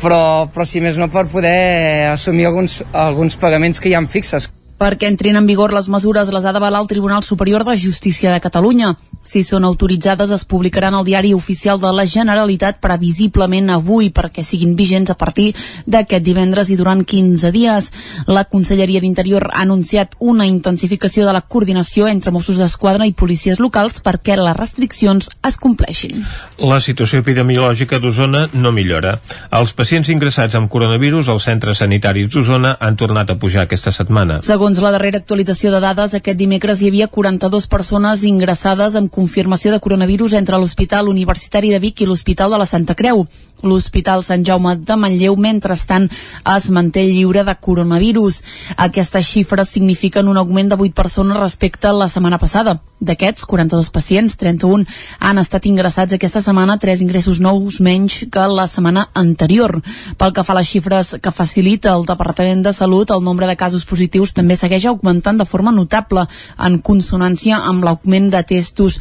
però, 0.00 0.48
però 0.52 0.64
si 0.66 0.80
més 0.80 0.98
no 0.98 1.10
per 1.12 1.26
poder 1.28 2.08
assumir 2.14 2.48
alguns, 2.48 2.80
alguns 2.92 3.36
pagaments 3.40 3.80
que 3.80 3.90
hi 3.90 3.96
han 3.98 4.08
fixes. 4.08 4.48
Perquè 4.80 5.10
entrin 5.10 5.36
en 5.36 5.48
vigor 5.48 5.74
les 5.76 5.90
mesures 5.92 6.30
les 6.32 6.46
ha 6.46 6.54
d'avalar 6.56 6.80
el 6.80 6.88
Tribunal 6.88 7.22
Superior 7.22 7.66
de 7.68 7.76
Justícia 7.76 8.32
de 8.32 8.40
Catalunya. 8.40 8.94
Si 9.22 9.42
són 9.44 9.66
autoritzades, 9.68 10.30
es 10.32 10.46
publicaran 10.48 10.94
al 10.96 11.04
diari 11.04 11.34
oficial 11.36 11.78
de 11.80 11.90
la 11.92 12.06
Generalitat 12.08 12.78
previsiblement 12.80 13.68
avui 13.70 14.08
perquè 14.10 14.42
siguin 14.42 14.72
vigents 14.78 15.12
a 15.12 15.16
partir 15.20 15.50
d'aquest 15.86 16.24
divendres 16.24 16.70
i 16.72 16.76
durant 16.80 17.04
15 17.04 17.52
dies. 17.52 17.90
La 18.26 18.46
Conselleria 18.48 19.02
d'Interior 19.04 19.50
ha 19.52 19.60
anunciat 19.62 20.16
una 20.18 20.46
intensificació 20.48 21.26
de 21.26 21.34
la 21.36 21.42
coordinació 21.42 22.08
entre 22.08 22.32
Mossos 22.32 22.56
d'Esquadra 22.58 23.06
i 23.06 23.12
policies 23.12 23.60
locals 23.60 24.00
perquè 24.00 24.38
les 24.40 24.56
restriccions 24.56 25.28
es 25.46 25.60
compleixin. 25.60 26.24
La 26.58 26.80
situació 26.80 27.20
epidemiològica 27.20 28.00
d'Osona 28.00 28.46
no 28.54 28.72
millora. 28.72 29.18
Els 29.52 29.76
pacients 29.76 30.08
ingressats 30.08 30.56
amb 30.56 30.72
coronavirus 30.72 31.28
als 31.28 31.44
centres 31.44 31.84
sanitaris 31.84 32.32
d'Osona 32.32 32.76
han 32.80 32.96
tornat 32.96 33.30
a 33.30 33.38
pujar 33.38 33.66
aquesta 33.68 33.92
setmana. 33.92 34.40
Segons 34.42 34.80
la 34.80 34.94
darrera 34.96 35.20
actualització 35.20 35.70
de 35.76 35.84
dades, 35.84 36.16
aquest 36.16 36.40
dimecres 36.40 36.80
hi 36.80 36.88
havia 36.88 37.12
42 37.12 37.68
persones 37.68 38.24
ingressades 38.24 38.96
amb 38.96 39.12
confirmació 39.20 39.74
de 39.74 39.82
coronavirus 39.84 40.38
entre 40.40 40.58
l'Hospital 40.58 41.12
Universitari 41.12 41.74
de 41.74 41.82
Vic 41.84 42.00
i 42.00 42.08
l'Hospital 42.08 42.56
de 42.56 42.64
la 42.64 42.68
Santa 42.68 42.96
Creu. 42.96 43.26
L'Hospital 43.60 44.22
Sant 44.24 44.44
Jaume 44.46 44.72
de 44.88 44.96
Manlleu, 44.96 45.34
mentrestant, 45.36 46.06
es 46.48 46.70
manté 46.72 47.02
lliure 47.04 47.44
de 47.44 47.54
coronavirus. 47.60 48.40
Aquestes 48.80 49.26
xifres 49.28 49.68
signifiquen 49.68 50.30
un 50.32 50.40
augment 50.40 50.70
de 50.72 50.78
8 50.80 50.96
persones 50.96 51.36
respecte 51.36 51.90
a 51.90 51.92
la 51.92 52.08
setmana 52.08 52.38
passada. 52.40 52.78
D'aquests, 53.00 53.44
42 53.48 53.90
pacients, 53.92 54.36
31 54.40 54.86
han 55.20 55.40
estat 55.40 55.66
ingressats 55.68 56.16
aquesta 56.16 56.40
setmana, 56.44 56.78
3 56.80 57.04
ingressos 57.04 57.40
nous 57.40 57.80
menys 57.84 58.24
que 58.32 58.46
la 58.48 58.66
setmana 58.68 59.08
anterior. 59.12 59.76
Pel 60.16 60.32
que 60.36 60.44
fa 60.44 60.56
a 60.56 60.60
les 60.60 60.72
xifres 60.72 61.14
que 61.20 61.32
facilita 61.32 61.92
el 61.96 62.06
Departament 62.08 62.64
de 62.64 62.72
Salut, 62.76 63.12
el 63.12 63.24
nombre 63.24 63.48
de 63.48 63.58
casos 63.60 63.84
positius 63.84 64.32
també 64.36 64.56
segueix 64.56 64.88
augmentant 64.88 65.40
de 65.40 65.48
forma 65.48 65.72
notable 65.72 66.24
en 66.56 66.80
consonància 66.80 67.60
amb 67.60 67.84
l'augment 67.84 68.30
de 68.32 68.44
testos 68.54 68.99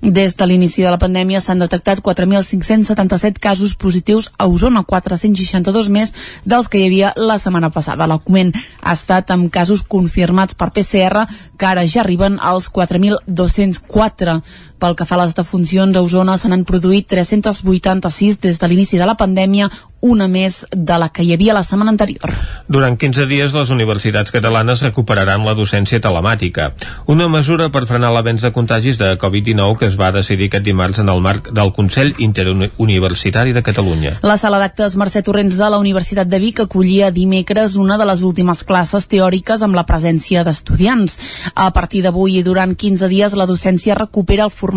des 0.00 0.36
de 0.36 0.46
l'inici 0.46 0.82
de 0.82 0.90
la 0.90 0.98
pandèmia 0.98 1.40
s'han 1.40 1.58
detectat 1.58 2.00
4.577 2.04 3.40
casos 3.42 3.74
positius 3.74 4.30
a 4.38 4.46
Osona, 4.46 4.84
462 4.86 5.88
més 5.90 6.14
dels 6.44 6.68
que 6.68 6.78
hi 6.78 6.86
havia 6.86 7.12
la 7.16 7.38
setmana 7.38 7.70
passada. 7.74 8.06
L'augment 8.06 8.52
ha 8.80 8.94
estat 8.94 9.30
amb 9.34 9.50
casos 9.50 9.82
confirmats 9.82 10.54
per 10.54 10.70
PCR, 10.70 11.26
que 11.58 11.66
ara 11.66 11.86
ja 11.86 12.02
arriben 12.04 12.38
als 12.40 12.70
4.204. 12.70 14.40
Pel 14.78 14.94
que 14.94 15.06
fa 15.08 15.16
a 15.16 15.24
les 15.24 15.34
defuncions, 15.34 15.96
a 15.96 16.02
Osona 16.06 16.36
se 16.38 16.48
n'han 16.50 16.62
produït 16.62 17.08
386 17.10 18.38
des 18.44 18.58
de 18.62 18.66
l'inici 18.70 18.98
de 19.00 19.06
la 19.08 19.16
pandèmia, 19.18 19.66
una 20.00 20.28
més 20.30 20.64
de 20.70 20.98
la 21.02 21.08
que 21.10 21.24
hi 21.26 21.32
havia 21.34 21.54
la 21.56 21.64
setmana 21.66 21.90
anterior. 21.90 22.30
Durant 22.68 22.94
15 22.94 23.26
dies, 23.26 23.54
les 23.54 23.70
universitats 23.74 24.30
catalanes 24.30 24.82
recuperaran 24.84 25.42
la 25.42 25.56
docència 25.58 25.98
telemàtica, 25.98 26.68
una 27.10 27.26
mesura 27.28 27.66
per 27.74 27.86
frenar 27.90 28.12
l'avenç 28.14 28.44
de 28.46 28.52
contagis 28.54 29.00
de 29.00 29.10
Covid-19 29.18 29.78
que 29.80 29.88
es 29.90 29.98
va 29.98 30.12
decidir 30.14 30.46
aquest 30.52 30.64
dimarts 30.68 31.02
en 31.02 31.10
el 31.10 31.22
marc 31.24 31.50
del 31.50 31.72
Consell 31.74 32.14
Interuniversitari 32.18 33.56
de 33.56 33.64
Catalunya. 33.66 34.14
La 34.22 34.38
sala 34.38 34.60
d'actes 34.62 34.94
Mercè 34.94 35.24
Torrents 35.26 35.58
de 35.58 35.70
la 35.72 35.82
Universitat 35.82 36.30
de 36.30 36.38
Vic 36.38 36.62
acollia 36.62 37.10
dimecres 37.10 37.74
una 37.74 37.98
de 37.98 38.06
les 38.06 38.22
últimes 38.22 38.62
classes 38.62 39.10
teòriques 39.10 39.66
amb 39.66 39.74
la 39.74 39.86
presència 39.88 40.46
d'estudiants. 40.46 41.18
A 41.56 41.72
partir 41.74 42.04
d'avui 42.06 42.38
i 42.38 42.46
durant 42.46 42.76
15 42.78 43.10
dies, 43.10 43.34
la 43.34 43.50
docència 43.50 43.98
recupera 43.98 44.46
el 44.46 44.54
format 44.54 44.67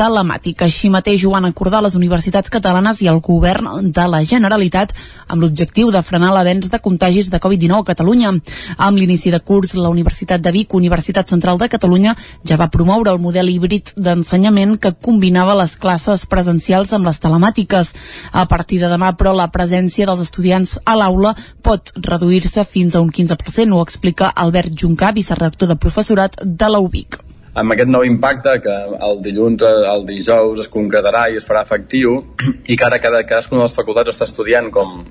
telemàtic. 0.00 0.62
Així 0.64 0.90
mateix 0.92 1.24
ho 1.24 1.32
van 1.34 1.46
acordar 1.48 1.82
les 1.84 1.96
universitats 1.98 2.52
catalanes 2.52 3.02
i 3.04 3.08
el 3.10 3.20
govern 3.24 3.90
de 3.92 4.06
la 4.08 4.22
Generalitat 4.24 4.94
amb 5.28 5.44
l'objectiu 5.44 5.90
de 5.92 6.02
frenar 6.02 6.32
l'avenç 6.34 6.70
de 6.72 6.80
contagis 6.82 7.30
de 7.30 7.40
Covid-19 7.42 7.80
a 7.84 7.88
Catalunya. 7.92 8.32
Amb 8.76 8.98
l'inici 8.98 9.30
de 9.30 9.40
curs, 9.40 9.74
la 9.74 9.92
Universitat 9.92 10.40
de 10.40 10.52
Vic, 10.52 10.74
Universitat 10.74 11.28
Central 11.28 11.58
de 11.58 11.68
Catalunya, 11.68 12.16
ja 12.44 12.58
va 12.60 12.70
promoure 12.70 13.12
el 13.12 13.22
model 13.22 13.50
híbrid 13.52 13.94
d'ensenyament 13.96 14.76
que 14.80 14.94
combinava 14.94 15.56
les 15.60 15.76
classes 15.76 16.26
presencials 16.26 16.92
amb 16.96 17.06
les 17.06 17.20
telemàtiques. 17.20 17.94
A 18.32 18.46
partir 18.48 18.80
de 18.80 18.90
demà, 18.90 19.14
però, 19.16 19.34
la 19.36 19.50
presència 19.52 20.06
dels 20.08 20.24
estudiants 20.26 20.78
a 20.84 20.96
l'aula 20.98 21.34
pot 21.62 21.92
reduir-se 21.96 22.64
fins 22.64 22.94
a 22.94 23.04
un 23.04 23.10
15%, 23.10 23.74
ho 23.74 23.82
explica 23.82 24.32
Albert 24.34 24.74
Juncà, 24.74 25.14
vicerrector 25.14 25.68
de 25.68 25.80
professorat 25.80 26.40
de 26.44 26.68
la 26.70 26.80
UBIC 26.80 27.29
amb 27.54 27.74
aquest 27.74 27.90
nou 27.90 28.04
impacte 28.06 28.58
que 28.64 28.76
el 29.08 29.22
dilluns, 29.24 29.64
el 29.64 30.06
dijous 30.08 30.62
es 30.62 30.70
concretarà 30.70 31.26
i 31.30 31.40
es 31.40 31.46
farà 31.46 31.64
efectiu 31.66 32.20
i 32.66 32.76
que 32.76 32.86
ara 32.86 33.00
cada, 33.02 33.24
cadascuna 33.26 33.62
de 33.64 33.68
les 33.68 33.76
facultats 33.76 34.14
està 34.14 34.28
estudiant 34.28 34.70
com, 34.74 35.02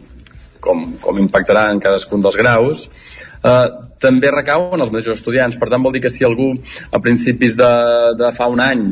com, 0.64 0.86
com 1.02 1.20
impactarà 1.20 1.68
en 1.74 1.82
cadascun 1.84 2.24
dels 2.24 2.38
graus, 2.40 2.86
eh, 3.44 3.68
també 4.00 4.32
recau 4.32 4.70
en 4.76 4.84
els 4.84 4.92
mateixos 4.94 5.20
estudiants. 5.20 5.58
Per 5.60 5.68
tant, 5.72 5.84
vol 5.84 5.96
dir 5.96 6.02
que 6.06 6.12
si 6.12 6.24
algú 6.24 6.54
a 6.96 7.02
principis 7.04 7.58
de, 7.60 7.72
de 8.20 8.32
fa 8.36 8.48
un 8.52 8.62
any, 8.64 8.86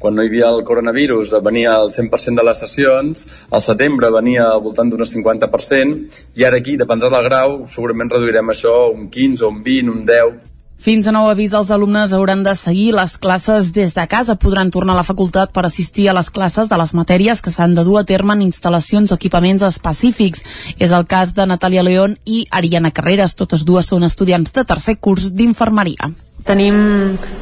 quan 0.00 0.16
no 0.16 0.24
hi 0.24 0.30
havia 0.30 0.48
el 0.54 0.64
coronavirus, 0.64 1.34
venia 1.44 1.76
al 1.82 1.92
100% 1.92 2.40
de 2.40 2.46
les 2.48 2.64
sessions, 2.64 3.26
al 3.50 3.64
setembre 3.64 4.12
venia 4.14 4.48
al 4.54 4.64
voltant 4.64 4.92
d'un 4.92 5.04
50%, 5.04 6.24
i 6.40 6.48
ara 6.48 6.60
aquí, 6.62 6.78
dependrà 6.80 7.12
del 7.12 7.28
grau, 7.28 7.60
segurament 7.68 8.12
reduirem 8.12 8.52
això 8.54 8.74
un 8.94 9.10
15, 9.12 9.44
un 9.52 9.62
20, 9.68 9.94
un 9.98 10.04
10, 10.08 10.53
fins 10.84 11.06
a 11.08 11.12
nou 11.16 11.30
avís, 11.32 11.54
els 11.56 11.70
alumnes 11.72 12.12
hauran 12.12 12.42
de 12.44 12.52
seguir 12.60 12.90
les 12.92 13.14
classes 13.16 13.70
des 13.72 13.94
de 13.96 14.02
casa. 14.04 14.34
Podran 14.36 14.68
tornar 14.70 14.92
a 14.92 14.98
la 14.98 15.06
facultat 15.08 15.48
per 15.48 15.62
assistir 15.64 16.10
a 16.10 16.14
les 16.16 16.28
classes 16.28 16.68
de 16.68 16.76
les 16.76 16.92
matèries 16.92 17.40
que 17.40 17.52
s'han 17.54 17.72
de 17.74 17.84
dur 17.86 17.96
a 18.00 18.04
terme 18.04 18.36
en 18.36 18.42
instal·lacions 18.44 19.08
o 19.08 19.16
equipaments 19.16 19.64
específics. 19.64 20.44
És 20.76 20.92
el 20.92 21.06
cas 21.08 21.32
de 21.32 21.46
Natàlia 21.48 21.86
León 21.86 22.18
i 22.26 22.44
Ariana 22.50 22.92
Carreras. 22.92 23.32
Totes 23.32 23.64
dues 23.64 23.88
són 23.88 24.04
estudiants 24.04 24.52
de 24.52 24.64
tercer 24.68 24.98
curs 25.00 25.30
d'infermeria. 25.32 26.10
Tenim 26.44 26.76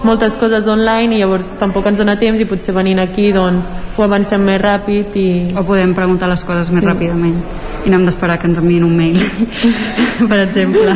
moltes 0.07 0.37
coses 0.39 0.69
online 0.71 1.17
i 1.17 1.19
llavors 1.25 1.49
tampoc 1.59 1.89
ens 1.91 1.99
dona 1.99 2.15
temps 2.21 2.39
i 2.39 2.47
potser 2.47 2.77
venint 2.77 3.03
aquí 3.03 3.33
doncs 3.35 3.75
ho 3.97 4.07
avancem 4.07 4.47
més 4.47 4.63
ràpid 4.63 5.19
i... 5.19 5.29
O 5.59 5.67
podem 5.67 5.97
preguntar 5.99 6.31
les 6.31 6.47
coses 6.47 6.71
més 6.71 6.85
sí. 6.85 6.87
ràpidament 6.93 7.43
i 7.83 7.91
no 7.91 7.99
hem 7.99 8.07
d'esperar 8.07 8.39
que 8.39 8.47
ens 8.47 8.61
enviïn 8.63 8.87
un 8.87 8.95
mail, 8.95 9.19
per 10.31 10.39
exemple. 10.45 10.95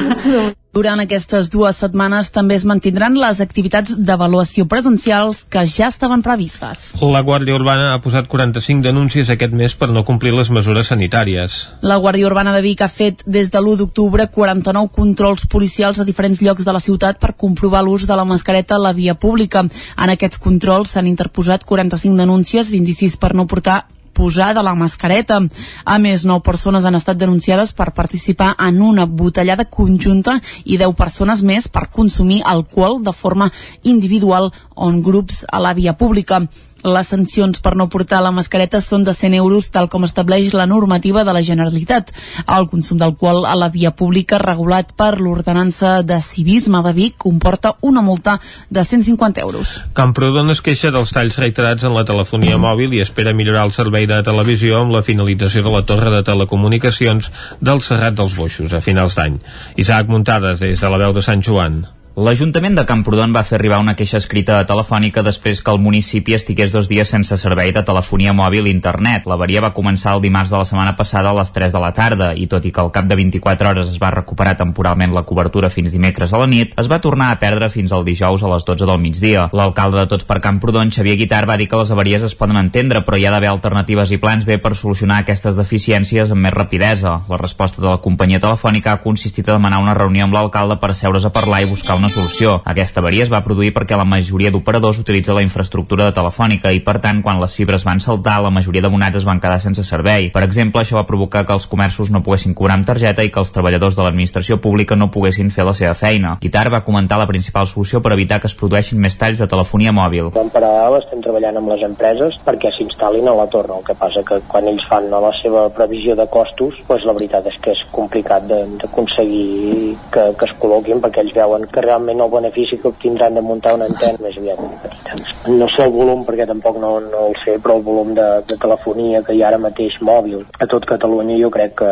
Durant 0.76 1.00
aquestes 1.00 1.46
dues 1.48 1.78
setmanes 1.80 2.28
també 2.34 2.58
es 2.58 2.64
mantindran 2.68 3.14
les 3.16 3.38
activitats 3.40 3.94
d'avaluació 3.96 4.66
presencials 4.68 5.38
que 5.48 5.62
ja 5.72 5.86
estaven 5.88 6.20
previstes. 6.26 6.90
La 7.00 7.22
Guàrdia 7.24 7.56
Urbana 7.56 7.94
ha 7.94 8.02
posat 8.04 8.28
45 8.28 8.84
denúncies 8.84 9.30
aquest 9.32 9.56
mes 9.56 9.72
per 9.72 9.88
no 9.88 10.04
complir 10.04 10.34
les 10.36 10.52
mesures 10.52 10.92
sanitàries. 10.92 11.56
La 11.80 11.96
Guàrdia 11.96 12.28
Urbana 12.28 12.52
de 12.52 12.60
Vic 12.60 12.84
ha 12.84 12.90
fet 12.92 13.24
des 13.24 13.48
de 13.48 13.62
l'1 13.62 13.80
d'octubre 13.80 14.28
49 14.36 14.92
controls 14.92 15.48
policials 15.48 16.02
a 16.02 16.04
diferents 16.04 16.44
llocs 16.44 16.68
de 16.68 16.76
la 16.76 16.84
ciutat 16.90 17.24
per 17.24 17.32
comprovar 17.40 17.80
l'ús 17.86 18.04
de 18.04 18.20
la 18.20 18.28
mascareta 18.28 18.76
a 18.76 18.84
la 18.90 18.92
via 18.92 19.16
pública. 19.16 19.64
En 19.64 20.12
aquests 20.12 20.36
controls 20.36 20.92
s'han 20.92 21.08
interposat 21.08 21.64
45 21.64 22.20
denúncies, 22.20 22.68
26 22.68 23.16
per 23.16 23.32
no 23.32 23.48
portar 23.48 23.86
posar 24.16 24.52
de 24.56 24.64
la 24.64 24.74
mascareta. 24.74 25.40
A 25.84 25.98
més, 26.02 26.24
9 26.24 26.43
persones 26.47 26.88
han 26.88 26.97
estat 26.98 27.20
denunciades 27.20 27.74
per 27.76 27.93
participar 27.93 28.55
en 28.68 28.80
una 28.82 29.05
botellada 29.06 29.68
conjunta 29.78 30.38
i 30.64 30.80
10 30.80 30.97
persones 30.97 31.44
més 31.44 31.68
per 31.68 31.90
consumir 31.93 32.40
alcohol 32.44 33.02
de 33.05 33.12
forma 33.12 33.51
individual 33.84 34.51
o 34.74 34.88
en 34.90 35.02
grups 35.02 35.44
a 35.52 35.60
la 35.60 35.74
via 35.76 35.97
pública. 36.01 36.47
Les 36.86 37.08
sancions 37.10 37.58
per 37.58 37.72
no 37.74 37.88
portar 37.90 38.20
la 38.22 38.30
mascareta 38.30 38.78
són 38.84 39.02
de 39.02 39.10
100 39.16 39.34
euros, 39.40 39.70
tal 39.74 39.88
com 39.90 40.04
estableix 40.06 40.52
la 40.54 40.68
normativa 40.70 41.24
de 41.26 41.32
la 41.34 41.42
Generalitat. 41.42 42.12
El 42.46 42.68
consum 42.70 43.00
d'alcohol 43.00 43.42
a 43.42 43.56
la 43.58 43.68
via 43.74 43.90
pública 43.90 44.38
regulat 44.38 44.92
per 44.94 45.16
l'ordenança 45.18 45.96
de 46.06 46.20
civisme 46.22 46.82
de 46.86 46.92
Vic 46.94 47.16
comporta 47.18 47.74
una 47.80 48.04
multa 48.06 48.36
de 48.70 48.84
150 48.84 49.42
euros. 49.42 49.80
Camprodon 49.98 50.54
es 50.54 50.62
queixa 50.62 50.92
dels 50.94 51.10
talls 51.16 51.40
reiterats 51.42 51.82
en 51.82 51.96
la 51.96 52.06
telefonia 52.06 52.60
mòbil 52.62 52.94
i 52.94 53.02
espera 53.02 53.34
millorar 53.34 53.66
el 53.66 53.74
servei 53.74 54.06
de 54.06 54.22
televisió 54.22 54.78
amb 54.84 54.94
la 54.94 55.02
finalització 55.02 55.66
de 55.66 55.74
la 55.74 55.82
torre 55.90 56.14
de 56.14 56.22
telecomunicacions 56.22 57.32
del 57.58 57.82
Serrat 57.82 58.14
dels 58.14 58.38
Boixos 58.38 58.72
a 58.72 58.84
finals 58.84 59.18
d'any. 59.18 59.40
Isaac 59.74 60.06
Muntades, 60.06 60.62
des 60.62 60.78
de 60.80 60.94
la 60.94 61.02
veu 61.02 61.16
de 61.16 61.26
Sant 61.26 61.42
Joan. 61.42 61.82
L'Ajuntament 62.16 62.72
de 62.72 62.86
Camprodon 62.88 63.34
va 63.36 63.43
fer 63.44 63.59
arribar 63.59 63.76
una 63.82 63.93
queixa 63.93 64.16
escrita 64.16 64.62
telefònica 64.64 65.20
després 65.20 65.59
que 65.60 65.68
el 65.74 65.82
municipi 65.84 66.32
estigués 66.32 66.70
dos 66.72 66.86
dies 66.88 67.10
sense 67.12 67.36
servei 67.36 67.74
de 67.76 67.82
telefonia 67.84 68.32
mòbil 68.32 68.64
i 68.64 68.70
internet. 68.72 69.26
L'averia 69.28 69.60
va 69.60 69.74
començar 69.76 70.14
el 70.16 70.22
dimarts 70.24 70.48
de 70.48 70.56
la 70.56 70.64
setmana 70.64 70.94
passada 70.97 71.28
a 71.28 71.36
les 71.36 71.52
3 71.52 71.74
de 71.74 71.82
la 71.82 71.90
tarda 71.93 72.30
i 72.32 72.47
tot 72.48 72.64
i 72.64 72.72
que 72.72 72.80
al 72.80 72.88
cap 72.94 73.05
de 73.05 73.18
24 73.20 73.68
hores 73.68 73.90
es 73.93 73.98
va 74.01 74.14
recuperar 74.14 74.55
temporalment 74.56 75.12
la 75.12 75.26
cobertura 75.28 75.68
fins 75.68 75.93
dimecres 75.93 76.32
a 76.32 76.40
la 76.40 76.47
nit, 76.48 76.72
es 76.80 76.88
va 76.88 77.02
tornar 77.05 77.26
a 77.34 77.36
perdre 77.43 77.68
fins 77.68 77.93
al 77.93 78.09
dijous 78.09 78.40
a 78.40 78.55
les 78.55 78.64
12 78.64 78.88
del 78.88 79.05
migdia. 79.05 79.51
L'alcalde 79.52 80.01
de 80.01 80.09
Tots 80.14 80.24
per 80.24 80.40
Camprodon, 80.40 80.94
Xavier 80.97 81.18
Guitar, 81.20 81.44
va 81.44 81.59
dir 81.60 81.68
que 81.68 81.82
les 81.82 81.93
avaries 81.93 82.24
es 82.24 82.34
poden 82.40 82.56
entendre, 82.56 83.05
però 83.05 83.20
hi 83.20 83.28
ha 83.28 83.34
d'haver 83.36 83.52
alternatives 83.52 84.16
i 84.16 84.20
plans 84.24 84.48
B 84.48 84.56
per 84.56 84.72
solucionar 84.72 85.20
aquestes 85.20 85.60
deficiències 85.60 86.32
amb 86.32 86.48
més 86.48 86.56
rapidesa. 86.56 87.18
La 87.28 87.43
resposta 87.44 87.84
de 87.84 87.90
la 87.90 88.01
companyia 88.01 88.40
telefònica 88.40 88.97
ha 88.97 89.05
consistit 89.05 89.52
a 89.52 89.60
demanar 89.60 89.84
una 89.84 89.98
reunió 90.01 90.24
amb 90.24 90.40
l'alcalde 90.40 90.80
per 90.80 90.94
asseure's 90.97 91.28
a 91.28 91.34
parlar 91.36 91.60
i 91.60 91.68
buscar 91.76 92.01
una 92.01 92.05
una 92.06 92.14
solució. 92.14 92.60
Aquesta 92.64 93.00
avaria 93.02 93.24
es 93.24 93.30
va 93.32 93.42
produir 93.42 93.72
perquè 93.74 93.96
la 93.98 94.06
majoria 94.06 94.52
d'operadors 94.54 95.00
utilitza 95.02 95.34
la 95.34 95.42
infraestructura 95.42 96.06
de 96.06 96.14
telefònica 96.14 96.70
i, 96.72 96.80
per 96.86 97.00
tant, 97.02 97.22
quan 97.24 97.40
les 97.42 97.54
fibres 97.58 97.84
van 97.86 98.00
saltar, 98.00 98.38
la 98.42 98.52
majoria 98.54 98.84
d'abonats 98.84 99.18
es 99.18 99.26
van 99.26 99.40
quedar 99.42 99.58
sense 99.60 99.82
servei. 99.84 100.30
Per 100.34 100.44
exemple, 100.46 100.82
això 100.82 100.98
va 101.00 101.06
provocar 101.08 101.44
que 101.46 101.54
els 101.56 101.66
comerços 101.66 102.12
no 102.14 102.22
poguessin 102.22 102.54
cobrar 102.54 102.78
amb 102.78 102.86
targeta 102.86 103.24
i 103.26 103.32
que 103.34 103.42
els 103.42 103.50
treballadors 103.54 103.98
de 103.98 104.06
l'administració 104.06 104.60
pública 104.62 104.96
no 104.96 105.10
poguessin 105.10 105.50
fer 105.50 105.66
la 105.66 105.74
seva 105.74 105.94
feina. 105.98 106.36
Guitar 106.42 106.68
va 106.70 106.84
comentar 106.86 107.18
la 107.18 107.26
principal 107.26 107.66
solució 107.66 108.00
per 108.02 108.14
evitar 108.14 108.38
que 108.40 108.50
es 108.50 108.54
produeixin 108.54 109.02
més 109.02 109.18
talls 109.18 109.42
de 109.42 109.50
telefonia 109.50 109.94
mòbil. 109.96 110.30
En 110.38 110.52
paral·lel 110.54 111.00
estem 111.00 111.24
treballant 111.24 111.58
amb 111.58 111.74
les 111.74 111.82
empreses 111.88 112.38
perquè 112.46 112.70
s'instal·lin 112.76 113.26
a 113.32 113.36
la 113.40 113.48
torre. 113.50 113.74
El 113.80 113.86
que 113.86 113.98
passa 113.98 114.22
que 114.26 114.38
quan 114.46 114.68
ells 114.70 114.86
fan 114.86 115.10
la 115.10 115.32
seva 115.40 115.66
previsió 115.74 116.14
de 116.14 116.28
costos, 116.30 116.78
doncs 116.86 117.08
la 117.08 117.16
veritat 117.18 117.50
és 117.50 117.58
que 117.62 117.74
és 117.74 117.82
complicat 117.90 118.46
d'aconseguir 118.46 119.96
que, 120.12 120.30
que 120.38 120.46
es 120.46 120.54
col·loquin 120.62 121.02
perquè 121.02 121.24
ells 121.24 121.34
veuen 121.34 121.66
que 121.72 121.82
realment 121.82 121.95
realment 121.97 122.20
el 122.20 122.31
benefici 122.31 122.78
que 122.78 122.89
obtindran 122.89 123.35
de 123.35 123.40
muntar 123.40 123.74
una 123.74 123.86
antena 123.89 124.20
més 124.20 124.36
aviat 124.39 124.60
petita. 124.82 125.16
No 125.48 125.68
sé 125.73 125.85
el 125.86 125.94
volum 125.94 126.24
perquè 126.27 126.47
tampoc 126.47 126.78
no, 126.82 126.98
no 127.01 127.28
el 127.31 127.36
sé, 127.44 127.56
però 127.62 127.78
el 127.78 127.85
volum 127.86 128.14
de, 128.14 128.27
de 128.48 128.56
telefonia 128.60 129.23
que 129.23 129.35
hi 129.35 129.43
ha 129.43 129.48
ara 129.48 129.62
mateix 129.62 129.98
mòbil 130.02 130.44
a 130.59 130.66
tot 130.66 130.86
Catalunya 130.86 131.39
jo 131.40 131.51
crec 131.55 131.77
que 131.81 131.90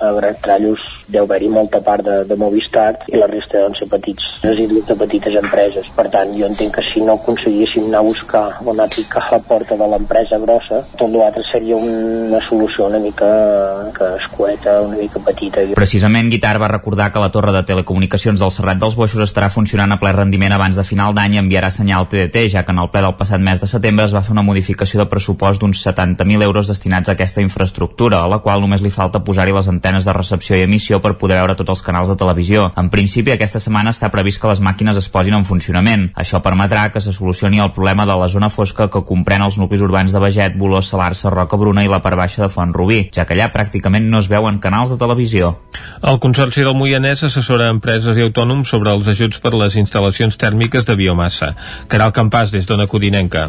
a 0.00 0.34
Trallos 0.42 0.82
deu 1.08 1.24
haver-hi 1.24 1.50
molta 1.52 1.80
part 1.84 2.04
de, 2.04 2.16
de 2.28 2.36
Movistar 2.40 2.94
i 3.12 3.18
la 3.20 3.28
resta 3.28 3.58
deuen 3.58 3.76
ser 3.76 3.88
petits 3.90 4.24
residus 4.42 4.86
de 4.88 4.96
petites 4.96 5.36
empreses. 5.40 5.88
Per 5.96 6.06
tant, 6.12 6.32
jo 6.36 6.48
entenc 6.48 6.74
que 6.78 6.84
si 6.90 7.02
no 7.04 7.18
aconseguíssim 7.18 7.88
anar 7.90 8.00
a 8.00 8.08
buscar 8.08 8.44
o 8.64 8.72
anar 8.72 8.88
a 8.88 8.94
picar 8.94 9.22
a 9.22 9.34
la 9.36 9.40
porta 9.44 9.76
de 9.76 9.88
l'empresa 9.92 10.38
grossa, 10.42 10.80
tot 10.98 11.12
l'altre 11.12 11.44
seria 11.50 11.76
una 11.76 12.40
solució 12.48 12.88
una 12.88 13.00
mica 13.00 13.28
que 13.96 14.08
escueta, 14.22 14.80
una 14.84 14.98
mica 14.98 15.20
petita. 15.24 15.64
Precisament, 15.76 16.30
Guitar 16.32 16.56
va 16.60 16.72
recordar 16.72 17.10
que 17.12 17.22
la 17.22 17.30
torre 17.32 17.52
de 17.54 17.64
telecomunicacions 17.68 18.40
del 18.40 18.52
Serrat 18.54 18.80
dels 18.80 18.96
Boixos 18.96 19.24
estarà 19.24 19.43
estarà 19.44 19.52
funcionant 19.52 19.92
a 19.92 19.98
ple 20.00 20.10
rendiment 20.14 20.52
abans 20.54 20.76
de 20.76 20.82
final 20.86 21.12
d'any 21.12 21.34
i 21.34 21.38
enviarà 21.40 21.68
senyal 21.70 22.06
TDT, 22.08 22.46
ja 22.48 22.62
que 22.64 22.72
en 22.72 22.78
el 22.80 22.88
ple 22.88 23.02
del 23.04 23.16
passat 23.18 23.42
mes 23.44 23.60
de 23.60 23.66
setembre 23.68 24.06
es 24.06 24.14
va 24.14 24.22
fer 24.24 24.32
una 24.32 24.44
modificació 24.46 25.02
de 25.02 25.06
pressupost 25.10 25.60
d'uns 25.60 25.82
70.000 25.84 26.42
euros 26.46 26.68
destinats 26.70 27.08
a 27.08 27.12
aquesta 27.12 27.42
infraestructura, 27.44 28.22
a 28.22 28.30
la 28.30 28.38
qual 28.40 28.62
només 28.62 28.80
li 28.80 28.92
falta 28.94 29.20
posar-hi 29.24 29.52
les 29.52 29.68
antenes 29.68 30.06
de 30.08 30.14
recepció 30.16 30.56
i 30.56 30.64
emissió 30.64 31.00
per 31.04 31.16
poder 31.20 31.36
veure 31.42 31.56
tots 31.58 31.74
els 31.74 31.82
canals 31.84 32.08
de 32.08 32.16
televisió. 32.16 32.70
En 32.80 32.88
principi, 32.88 33.34
aquesta 33.34 33.60
setmana 33.60 33.92
està 33.92 34.08
previst 34.14 34.40
que 34.40 34.48
les 34.48 34.62
màquines 34.64 34.96
es 34.96 35.10
posin 35.12 35.36
en 35.36 35.44
funcionament. 35.44 36.08
Això 36.16 36.40
permetrà 36.40 36.86
que 36.92 37.04
se 37.04 37.12
solucioni 37.12 37.60
el 37.60 37.74
problema 37.76 38.06
de 38.08 38.16
la 38.16 38.30
zona 38.32 38.48
fosca 38.48 38.88
que 38.88 39.04
comprèn 39.04 39.44
els 39.44 39.58
nuclis 39.60 39.84
urbans 39.84 40.14
de 40.14 40.24
Beget, 40.24 40.56
Bolós, 40.56 40.88
Salarsa, 40.88 41.28
Roca 41.34 41.60
Bruna 41.60 41.84
i 41.84 41.92
la 41.92 42.00
part 42.00 42.16
baixa 42.16 42.46
de 42.46 42.48
Font 42.48 42.72
Rubí, 42.72 43.10
ja 43.12 43.26
que 43.28 43.36
allà 43.36 43.50
pràcticament 43.52 44.08
no 44.08 44.24
es 44.24 44.30
veuen 44.32 44.62
canals 44.62 44.94
de 44.94 45.00
televisió. 45.00 45.58
El 46.00 46.20
Consorci 46.22 46.64
del 46.64 46.78
Moianès 46.78 47.26
assessora 47.28 47.68
empreses 47.72 48.16
i 48.16 48.24
autònoms 48.24 48.70
sobre 48.70 48.94
els 48.94 49.08
ajuts 49.10 49.33
per 49.42 49.54
les 49.58 49.76
instal·lacions 49.80 50.38
tèrmiques 50.40 50.86
de 50.88 50.96
biomassa. 50.98 51.54
Caral 51.88 52.14
Campàs, 52.16 52.54
des 52.54 52.66
d'Ona 52.66 52.86
Codinenca. 52.90 53.48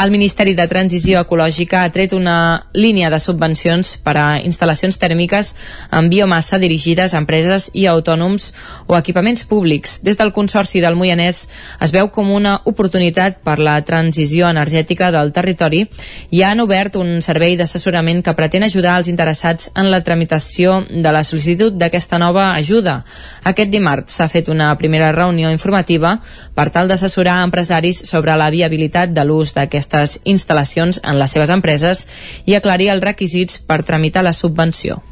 El 0.00 0.10
Ministeri 0.10 0.54
de 0.58 0.64
Transició 0.66 1.20
Ecològica 1.22 1.84
ha 1.84 1.90
tret 1.94 2.10
una 2.16 2.64
línia 2.74 3.06
de 3.12 3.20
subvencions 3.22 3.92
per 4.02 4.16
a 4.18 4.24
instal·lacions 4.42 4.96
tèrmiques 4.98 5.52
amb 5.94 6.10
biomassa 6.10 6.58
dirigides 6.58 7.12
a 7.14 7.20
empreses 7.20 7.68
i 7.78 7.84
autònoms 7.86 8.48
o 8.88 8.96
equipaments 8.98 9.44
públics. 9.46 10.00
Des 10.02 10.18
del 10.18 10.32
Consorci 10.34 10.80
del 10.82 10.96
Moianès 10.98 11.44
es 11.78 11.92
veu 11.94 12.10
com 12.10 12.32
una 12.34 12.56
oportunitat 12.64 13.38
per 13.46 13.60
la 13.60 13.76
transició 13.86 14.48
energètica 14.50 15.12
del 15.14 15.30
territori 15.30 15.84
i 16.30 16.42
han 16.42 16.64
obert 16.64 16.98
un 16.98 17.20
servei 17.22 17.54
d'assessorament 17.60 18.24
que 18.26 18.34
pretén 18.34 18.66
ajudar 18.66 18.96
els 18.98 19.12
interessats 19.12 19.70
en 19.76 19.92
la 19.92 20.02
tramitació 20.02 20.80
de 20.90 21.14
la 21.14 21.22
sol·licitud 21.22 21.78
d'aquesta 21.78 22.18
nova 22.18 22.48
ajuda. 22.56 23.04
Aquest 23.44 23.70
dimarts 23.70 24.18
s'ha 24.18 24.26
fet 24.32 24.50
una 24.50 24.72
primera 24.80 25.12
reunió 25.12 25.52
informativa 25.52 26.16
per 26.56 26.70
tal 26.74 26.90
d'assessorar 26.90 27.38
empresaris 27.44 28.02
sobre 28.08 28.34
la 28.34 28.50
viabilitat 28.50 29.14
de 29.14 29.28
l'ús 29.28 29.54
d'aquestes 29.82 30.22
instal·lacions 30.24 31.00
en 31.02 31.18
les 31.18 31.30
seves 31.30 31.50
empreses 31.50 32.06
i 32.46 32.54
aclarir 32.54 32.90
els 32.92 33.02
requisits 33.02 33.58
per 33.58 33.82
tramitar 33.82 34.22
la 34.22 34.32
subvenció. 34.32 35.02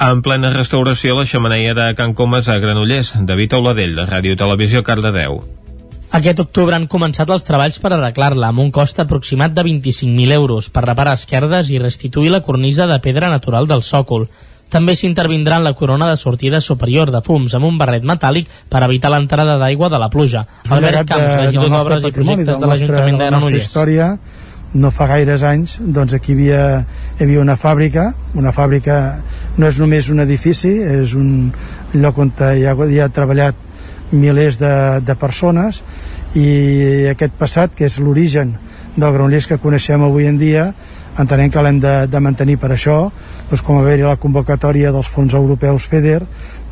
En 0.00 0.22
plena 0.22 0.52
restauració, 0.52 1.16
la 1.18 1.26
xamaneia 1.26 1.74
de 1.74 1.94
Can 1.94 2.14
Comas 2.14 2.48
a 2.48 2.58
Granollers, 2.58 3.14
David 3.26 3.54
Auladell, 3.54 3.96
de 3.96 4.06
Ràdio 4.06 4.36
Televisió 4.36 4.82
Cardedeu. 4.82 5.42
Aquest 6.10 6.40
octubre 6.40 6.74
han 6.74 6.88
començat 6.90 7.28
els 7.30 7.44
treballs 7.46 7.78
per 7.78 7.92
arreglar-la 7.92 8.48
amb 8.48 8.58
un 8.58 8.70
cost 8.72 8.98
aproximat 8.98 9.52
de 9.54 9.62
25.000 9.62 10.32
euros 10.34 10.70
per 10.70 10.86
reparar 10.86 11.14
esquerdes 11.14 11.70
i 11.70 11.78
restituir 11.78 12.32
la 12.32 12.40
cornisa 12.42 12.86
de 12.86 12.98
pedra 12.98 13.28
natural 13.30 13.68
del 13.68 13.82
sòcol. 13.82 14.26
També 14.70 14.94
s'intervindrà 14.94 15.58
en 15.58 15.64
la 15.66 15.74
corona 15.74 16.08
de 16.10 16.16
sortida 16.16 16.60
superior 16.62 17.10
de 17.10 17.20
fums 17.26 17.56
amb 17.58 17.66
un 17.66 17.78
barret 17.78 18.04
metàl·lic 18.06 18.50
per 18.70 18.84
evitar 18.86 19.10
l'entrada 19.10 19.56
d'aigua 19.58 19.88
de 19.90 19.98
la 19.98 20.08
pluja. 20.10 20.44
Albert 20.68 21.08
Camps, 21.10 21.32
regidor 21.44 21.72
d'Obres 21.74 22.06
i 22.06 22.12
Projectes 22.14 22.60
de 22.60 22.70
l'Ajuntament 22.70 23.18
de 23.18 23.32
Granollers. 23.32 23.64
història 23.64 24.12
no 24.72 24.92
fa 24.94 25.08
gaires 25.10 25.42
anys 25.42 25.78
doncs 25.82 26.14
aquí 26.14 26.30
hi 26.30 26.36
havia, 26.36 26.62
hi 27.18 27.24
havia 27.24 27.40
una 27.42 27.56
fàbrica 27.58 28.12
una 28.38 28.52
fàbrica 28.54 29.00
no 29.58 29.66
és 29.66 29.80
només 29.82 30.08
un 30.14 30.22
edifici 30.22 30.70
és 30.78 31.14
un 31.18 31.50
lloc 31.94 32.18
on 32.22 32.30
hi 32.38 32.66
ha, 32.66 32.76
hi 32.86 33.00
ha 33.00 33.08
treballat 33.10 33.56
milers 34.12 34.60
de, 34.62 35.00
de 35.02 35.16
persones 35.18 35.82
i 36.38 37.08
aquest 37.10 37.34
passat 37.38 37.74
que 37.74 37.88
és 37.90 37.98
l'origen 37.98 38.54
del 38.94 39.10
Granollers 39.10 39.50
que 39.50 39.58
coneixem 39.58 40.06
avui 40.06 40.30
en 40.30 40.38
dia 40.38 40.70
entenem 41.18 41.50
que 41.50 41.62
l'hem 41.62 41.80
de, 41.82 41.94
de 42.06 42.22
mantenir 42.22 42.58
per 42.62 42.70
això 42.76 43.10
doncs 43.50 43.66
com 43.66 43.76
a 43.76 43.82
haver-hi 43.82 44.06
la 44.06 44.18
convocatòria 44.20 44.92
dels 44.94 45.10
fons 45.10 45.34
europeus 45.34 45.88
FEDER 45.90 46.22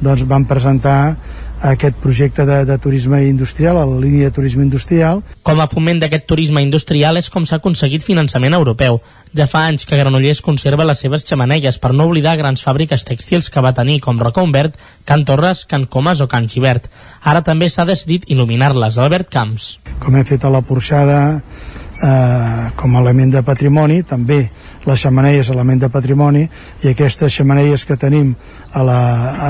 doncs 0.00 0.22
van 0.30 0.46
presentar 0.46 1.16
aquest 1.60 1.96
projecte 1.98 2.46
de, 2.46 2.64
de 2.64 2.78
turisme 2.78 3.24
industrial, 3.26 3.78
a 3.78 3.86
la 3.86 3.98
línia 3.98 4.28
de 4.28 4.30
turisme 4.30 4.62
industrial. 4.62 5.24
Com 5.42 5.59
a 5.59 5.66
foment 5.66 5.98
d'aquest 5.98 6.28
turisme 6.30 6.62
industrial 6.62 7.18
és 7.18 7.28
com 7.34 7.46
s'ha 7.46 7.59
aconseguit 7.59 8.05
finançament 8.06 8.55
europeu. 8.55 9.00
Ja 9.34 9.48
fa 9.50 9.64
anys 9.66 9.84
que 9.84 9.98
Granollers 9.98 10.40
conserva 10.44 10.86
les 10.86 11.02
seves 11.02 11.26
xamanelles 11.26 11.80
per 11.82 11.90
no 11.92 12.06
oblidar 12.06 12.36
grans 12.38 12.62
fàbriques 12.64 13.05
tèxtils 13.09 13.50
que 13.50 13.64
va 13.64 13.74
tenir 13.74 13.98
com 14.05 14.20
Roca 14.22 14.42
Humbert, 14.42 14.78
Can 15.05 15.26
Torres, 15.26 15.64
Can 15.66 15.88
Comas 15.90 16.22
o 16.22 16.28
Can 16.30 16.46
Xivert. 16.48 16.86
Ara 17.22 17.42
també 17.42 17.68
s'ha 17.68 17.88
decidit 17.88 18.30
il·luminar-les. 18.30 18.98
Albert 18.98 19.28
Camps. 19.34 19.74
Com 19.98 20.14
hem 20.14 20.24
fet 20.24 20.46
a 20.46 20.55
la 20.55 20.62
Porxada 20.62 21.18
eh, 21.38 22.70
com 22.78 22.94
a 22.94 23.02
element 23.02 23.34
de 23.34 23.42
patrimoni, 23.42 24.02
també 24.06 24.44
la 24.89 24.97
xamaneia 24.97 25.43
és 25.44 25.51
element 25.52 25.82
de 25.82 25.90
patrimoni 25.93 26.47
i 26.82 26.90
aquestes 26.90 27.35
xamaneies 27.40 27.85
que 27.85 27.98
tenim 28.01 28.32
a 28.73 28.85
la, 28.85 29.01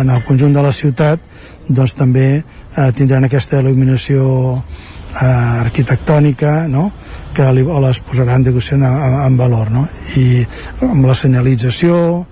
en 0.01 0.11
el 0.11 0.25
conjunt 0.27 0.55
de 0.57 0.65
la 0.65 0.73
ciutat 0.75 1.23
doncs 1.69 1.95
també 1.99 2.27
eh, 2.39 2.91
tindran 2.97 3.29
aquesta 3.29 3.61
il·luminació 3.63 4.25
eh, 4.57 5.63
arquitectònica 5.65 6.67
no? 6.69 6.89
que 7.35 7.47
li, 7.55 7.63
les 7.63 8.03
posaran 8.03 8.45
en, 8.47 8.85
en 8.85 9.37
valor 9.37 9.71
no? 9.71 9.87
i 10.17 10.45
amb 10.83 11.07
la 11.07 11.15
senyalització 11.15 12.27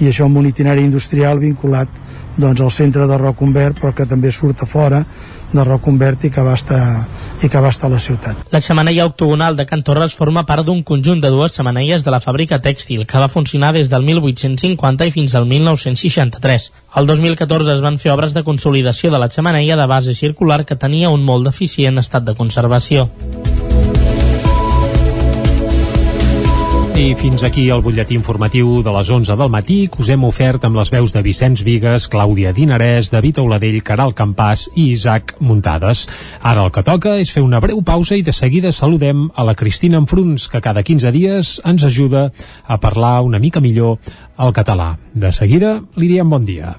i 0.00 0.08
això 0.08 0.26
amb 0.26 0.38
un 0.40 0.48
itinerari 0.48 0.84
industrial 0.84 1.38
vinculat 1.40 1.88
doncs, 2.36 2.60
al 2.60 2.70
centre 2.70 3.06
de 3.06 3.18
Roconvert 3.18 3.80
però 3.80 3.94
que 3.96 4.06
també 4.06 4.32
surt 4.32 4.62
a 4.62 4.66
fora 4.68 5.04
de 5.52 5.64
Roconvert 5.64 6.24
i 6.26 6.30
que 6.30 6.42
va 6.42 6.54
estar 6.54 7.06
i 7.42 7.50
que 7.52 7.60
va 7.60 7.68
estar 7.68 7.90
a 7.90 7.92
la 7.92 8.00
ciutat. 8.00 8.46
La 8.50 8.62
xamaneia 8.64 9.06
octogonal 9.06 9.56
de 9.56 9.66
Can 9.66 9.82
Torres 9.84 10.16
forma 10.16 10.46
part 10.48 10.64
d'un 10.66 10.82
conjunt 10.82 11.20
de 11.20 11.30
dues 11.30 11.56
xamaneies 11.56 12.04
de 12.04 12.14
la 12.14 12.20
fàbrica 12.24 12.60
tèxtil 12.64 13.06
que 13.06 13.20
va 13.20 13.28
funcionar 13.28 13.72
des 13.76 13.90
del 13.92 14.06
1850 14.06 15.06
i 15.06 15.14
fins 15.14 15.34
al 15.34 15.46
1963. 15.46 16.70
El 16.96 17.06
2014 17.06 17.74
es 17.74 17.84
van 17.84 17.98
fer 17.98 18.14
obres 18.14 18.34
de 18.34 18.44
consolidació 18.44 19.12
de 19.12 19.20
la 19.20 19.30
xamaneia 19.30 19.76
de 19.76 19.86
base 19.86 20.14
circular 20.14 20.64
que 20.64 20.80
tenia 20.80 21.12
un 21.12 21.24
molt 21.24 21.44
deficient 21.46 21.98
estat 21.98 22.24
de 22.24 22.34
conservació. 22.34 23.10
I 26.96 27.12
fins 27.12 27.42
aquí 27.44 27.66
el 27.68 27.82
butlletí 27.84 28.14
informatiu 28.16 28.78
de 28.80 28.92
les 28.94 29.08
11 29.12 29.34
del 29.36 29.50
matí 29.52 29.74
que 29.92 30.00
us 30.00 30.08
hem 30.08 30.22
ofert 30.24 30.62
amb 30.64 30.78
les 30.78 30.88
veus 30.88 31.12
de 31.12 31.20
Vicenç 31.20 31.60
Vigues, 31.66 32.06
Clàudia 32.08 32.54
Dinarès, 32.56 33.10
David 33.12 33.42
Auladell, 33.42 33.82
Caral 33.84 34.14
Campàs 34.16 34.64
i 34.72 34.86
Isaac 34.94 35.34
Muntades. 35.44 36.06
Ara 36.40 36.64
el 36.64 36.72
que 36.72 36.86
toca 36.88 37.18
és 37.20 37.34
fer 37.36 37.44
una 37.44 37.60
breu 37.60 37.84
pausa 37.84 38.16
i 38.16 38.24
de 38.24 38.32
seguida 38.32 38.72
saludem 38.72 39.26
a 39.36 39.44
la 39.44 39.54
Cristina 39.54 40.00
Enfruns, 40.00 40.48
que 40.48 40.64
cada 40.64 40.80
15 40.80 41.12
dies 41.12 41.52
ens 41.68 41.84
ajuda 41.84 42.30
a 42.64 42.80
parlar 42.80 43.20
una 43.28 43.44
mica 43.44 43.60
millor 43.60 43.98
el 44.40 44.56
català. 44.56 44.94
De 45.12 45.36
seguida 45.36 45.82
li 46.00 46.08
diem 46.16 46.32
bon 46.32 46.48
dia. 46.48 46.78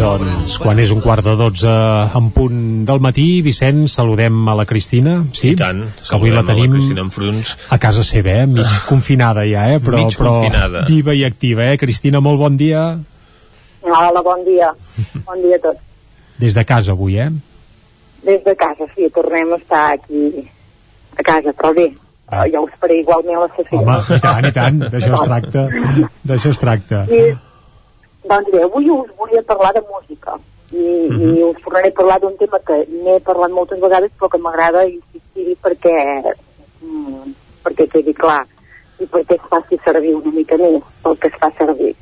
Doncs 0.00 0.54
quan 0.56 0.78
és 0.80 0.88
un 0.94 1.02
quart 1.04 1.20
de 1.26 1.34
dotze 1.36 1.70
en 2.16 2.30
punt 2.32 2.60
del 2.88 3.00
matí, 3.04 3.42
Vicenç, 3.44 3.90
saludem 3.92 4.38
a 4.48 4.54
la 4.56 4.64
Cristina, 4.64 5.18
sí? 5.36 5.50
I 5.52 5.58
tant, 5.60 5.82
que 5.84 6.14
avui 6.16 6.32
la 6.32 6.40
la 6.40 6.46
tenim 6.48 6.78
Enfruns. 7.02 7.50
a 7.68 7.76
casa 7.78 8.00
seva, 8.06 8.32
eh? 8.40 8.46
mig 8.48 8.70
confinada 8.88 9.44
ja, 9.44 9.66
eh? 9.74 9.76
però, 9.84 9.98
Mig 10.00 10.16
però 10.16 10.32
confinada. 10.38 10.86
viva 10.88 11.12
i 11.12 11.20
activa, 11.28 11.66
eh? 11.68 11.76
Cristina, 11.76 12.20
molt 12.24 12.40
bon 12.40 12.56
dia 12.56 12.84
Hola, 13.82 14.22
bon 14.24 14.40
dia. 14.44 14.72
Bon 15.28 15.40
dia 15.40 15.56
a 15.56 15.62
tots. 15.66 15.80
des 16.40 16.54
de 16.56 16.64
casa 16.64 16.92
avui, 16.92 17.18
eh? 17.20 17.28
Des 18.24 18.40
de 18.44 18.54
casa, 18.56 18.88
sí, 18.94 19.08
tornem 19.12 19.52
a 19.52 19.56
estar 19.60 19.84
aquí 19.98 20.48
a 21.16 21.22
casa, 21.22 21.52
però 21.52 21.74
bé, 21.76 21.90
ah. 22.28 22.46
jo 22.48 22.64
us 22.64 22.72
faré 22.80 23.00
igualment 23.00 23.36
la 23.40 23.48
sessió. 23.56 23.80
Home, 23.84 24.00
i 24.16 24.20
tant, 24.20 24.48
i 24.48 24.52
tant, 24.52 24.80
d'això 24.96 25.12
es 25.20 25.24
tracta 25.28 25.68
d'això 26.24 26.52
es 26.56 26.60
tracta 26.64 27.04
I, 27.12 27.22
doncs 28.24 28.50
bé, 28.52 28.62
avui 28.62 28.90
us 28.90 29.10
volia 29.16 29.42
parlar 29.42 29.72
de 29.74 29.82
música 29.92 30.38
i, 30.72 30.76
mm 30.76 31.16
-hmm. 31.16 31.36
i 31.38 31.42
us 31.42 31.62
tornaré 31.62 31.88
a 31.88 31.98
parlar 31.98 32.20
d'un 32.20 32.36
tema 32.36 32.58
que 32.66 32.86
n'he 32.88 33.20
parlat 33.20 33.50
moltes 33.50 33.80
vegades 33.80 34.10
però 34.18 34.28
que 34.28 34.38
m'agrada 34.38 34.84
insistir 34.84 35.56
perquè 35.62 35.94
mm, 36.82 37.32
perquè 37.64 37.88
quedi 37.88 38.14
clar 38.14 38.46
i 39.00 39.04
perquè 39.04 39.34
es 39.34 39.48
faci 39.48 39.78
servir 39.84 40.14
una 40.14 40.32
mica 40.32 40.56
més 40.56 40.82
pel 41.02 41.18
que 41.18 41.28
es 41.28 41.36
fa 41.40 41.50
servir. 41.58 41.94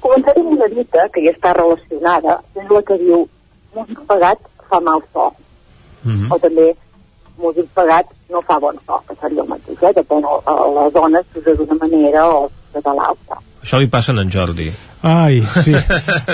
Començaré 0.00 0.40
amb 0.40 0.52
una 0.56 0.68
dita 0.68 1.08
que 1.12 1.22
ja 1.24 1.32
està 1.32 1.52
relacionada, 1.52 2.40
és 2.54 2.70
la 2.70 2.82
que 2.82 2.98
diu 2.98 3.28
músic 3.74 4.00
pagat 4.06 4.38
fa 4.68 4.80
mal 4.80 5.02
so. 5.12 5.32
Mhm. 6.04 6.12
-hmm. 6.12 6.32
o 6.32 6.38
també 6.38 6.66
músic 7.38 7.66
pagat 7.74 8.06
no 8.30 8.40
fa 8.42 8.58
bon 8.58 8.76
so, 8.86 9.00
que 9.08 9.14
seria 9.20 9.42
el 9.42 9.48
mateix, 9.48 9.82
eh? 9.82 9.92
depèn 9.92 10.24
a, 10.24 10.32
a 10.52 10.54
les 10.76 10.92
dones 10.92 11.24
d'una 11.58 11.74
manera 11.74 12.28
o 12.28 12.50
de 12.72 12.80
l'altra. 12.80 13.36
Això 13.66 13.80
li 13.82 13.88
passa 13.90 14.12
a 14.14 14.22
en 14.22 14.28
Jordi. 14.30 14.68
Ai, 15.02 15.40
sí. 15.58 15.72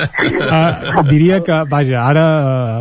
uh, 0.57 0.99
diria 1.09 1.39
que, 1.41 1.63
vaja, 1.65 2.03
ara, 2.05 2.25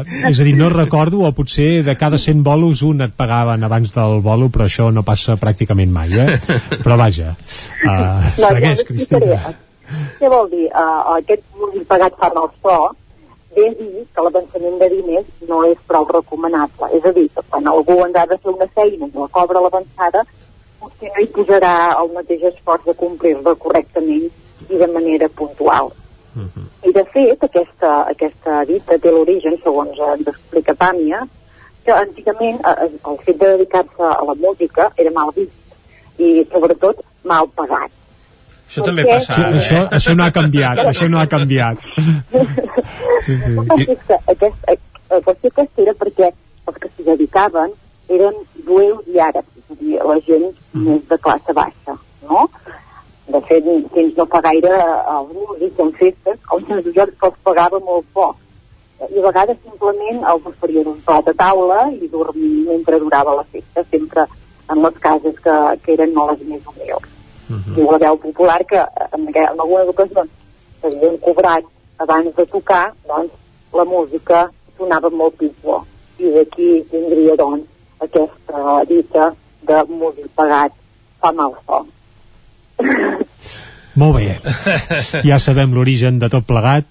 uh, 0.03 0.27
és 0.27 0.41
a 0.43 0.43
dir, 0.43 0.57
no 0.59 0.67
recordo, 0.67 1.21
o 1.23 1.29
potser 1.31 1.85
de 1.87 1.95
cada 1.95 2.19
100 2.19 2.41
bolos 2.43 2.81
un 2.83 3.05
et 3.05 3.13
pagaven 3.15 3.63
abans 3.63 3.95
del 3.95 4.19
bolo, 4.25 4.49
però 4.51 4.67
això 4.67 4.89
no 4.91 5.05
passa 5.07 5.37
pràcticament 5.39 5.93
mai, 5.95 6.11
eh? 6.19 6.57
Però 6.83 6.97
vaja, 6.99 7.31
uh, 7.31 8.27
segueix, 8.35 8.83
Cristina. 8.89 9.39
Què 10.19 10.33
vol 10.35 10.51
dir? 10.51 10.67
Uh, 10.67 11.15
aquest 11.15 11.47
músic 11.55 11.87
pagat 11.87 12.19
fa 12.19 12.27
mal 12.35 12.51
so 12.59 12.75
ve 13.55 13.69
a 13.69 13.73
dir 13.79 14.03
que 14.11 14.27
l'avançament 14.27 14.77
de 14.83 14.91
diners 14.97 15.31
no 15.47 15.63
és 15.69 15.79
prou 15.87 16.09
recomanable. 16.11 16.91
És 16.99 17.07
a 17.07 17.15
dir, 17.15 17.29
que 17.31 17.47
quan 17.47 17.71
algú 17.71 18.01
ens 18.03 18.19
ha 18.19 18.27
de 18.27 18.35
fer 18.43 18.51
una 18.51 18.67
feina 18.75 19.07
i 19.07 19.15
no 19.15 19.31
cobra 19.31 19.63
l'avançada, 19.63 20.27
potser 20.83 21.15
no 21.15 21.23
hi 21.23 21.31
posarà 21.39 21.73
el 22.03 22.13
mateix 22.19 22.47
esforç 22.51 22.91
de 22.91 22.99
complir-la 22.99 23.55
correctament 23.55 24.27
i 24.69 24.77
de 24.77 24.87
manera 24.87 25.29
puntual. 25.29 25.91
Uh 26.35 26.41
-huh. 26.41 26.89
I 26.89 26.91
de 26.93 27.03
fet, 27.13 27.43
aquesta, 27.43 27.89
aquesta 28.07 28.65
dita 28.65 28.97
té 28.97 29.11
l'origen, 29.11 29.57
segons 29.63 29.99
ens 29.99 30.27
explica 30.27 30.73
Pàmia, 30.73 31.27
que 31.85 31.91
antigament 31.91 32.59
eh, 32.67 32.89
el 33.09 33.17
fet 33.25 33.37
de 33.39 33.47
dedicar-se 33.57 34.03
a 34.03 34.23
la 34.29 34.35
música 34.35 34.91
era 34.95 35.11
mal 35.11 35.31
vist 35.35 35.51
i 36.17 36.45
sobretot 36.51 37.01
mal 37.23 37.47
pagat. 37.55 37.91
Això 38.71 38.85
també 38.85 39.03
passa 39.03 39.33
ara, 39.35 39.49
eh? 39.49 39.57
Això, 39.59 39.79
això 39.97 40.15
no 40.15 40.23
ha 40.23 40.31
canviat, 40.31 40.77
això 40.91 41.09
no 41.09 41.19
ha 41.19 41.27
canviat. 41.27 41.77
sí, 43.25 43.35
sí. 43.43 43.57
Aquesta, 43.75 44.19
aquesta, 44.33 44.77
la 45.11 45.19
qüestió 45.25 45.51
aquesta 45.51 45.83
era 45.83 45.95
perquè 45.99 46.29
els 46.69 46.77
que 46.77 46.91
s'hi 46.93 47.07
dedicaven 47.09 47.73
eren 48.15 48.37
jueus 48.67 49.07
i 49.11 49.19
àrabs, 49.19 49.51
és 49.59 49.73
a 49.73 49.79
dir, 49.81 49.97
la 50.11 50.17
gent 50.27 50.47
mm. 50.47 50.85
més 50.85 51.03
de 51.09 51.17
classe 51.25 51.55
baixa, 51.57 51.97
no? 52.29 52.47
De 53.31 53.39
fet, 53.47 53.67
fins 53.93 54.17
no 54.17 54.25
fa 54.31 54.41
gaire 54.43 54.71
els 55.15 55.33
músics 55.35 55.79
en 55.79 55.91
festes, 55.99 56.39
com 56.49 56.63
se 56.67 56.81
jo 56.87 57.05
els 57.05 57.37
pagava 57.47 57.79
molt 57.79 58.07
poc. 58.13 58.35
I 59.07 59.17
a 59.19 59.25
vegades 59.25 59.57
simplement 59.63 60.19
els 60.31 60.47
oferien 60.49 60.89
un 60.91 60.99
plat 61.05 61.27
a 61.31 61.33
taula 61.37 61.79
i 61.93 62.09
dormir 62.11 62.51
mentre 62.67 62.99
durava 63.01 63.37
la 63.39 63.45
festa, 63.53 63.83
sempre 63.89 64.27
en 64.71 64.83
les 64.85 64.97
cases 65.05 65.39
que, 65.45 65.55
que 65.83 65.95
eren 65.95 66.13
no 66.17 66.27
les 66.31 66.43
més 66.49 66.67
humils. 66.73 67.07
Uh 67.49 67.55
-huh. 67.55 67.75
Diu 67.75 67.91
la 67.91 67.97
veu 67.97 68.17
popular 68.17 68.59
que 68.65 68.81
en, 69.15 69.27
en 69.27 69.59
algunes 69.59 69.87
ocasions 69.87 70.29
s'havien 70.81 71.17
cobrat 71.17 71.63
abans 71.97 72.35
de 72.35 72.45
tocar, 72.45 72.93
doncs 73.07 73.31
la 73.73 73.85
música 73.85 74.49
sonava 74.77 75.09
molt 75.09 75.37
pitjor. 75.37 75.81
I 76.19 76.31
d'aquí 76.35 76.69
tindria, 76.91 77.35
doncs, 77.35 77.65
aquesta 77.99 78.83
dita 78.89 79.33
de 79.61 79.83
músic 79.87 80.27
pagat 80.35 80.71
fa 81.19 81.31
mal 81.31 81.53
so. 81.65 81.85
Molt 84.01 84.15
bé. 84.15 84.37
Ja 85.27 85.37
sabem 85.43 85.73
l'origen 85.75 86.19
de 86.21 86.29
tot 86.31 86.45
plegat, 86.47 86.87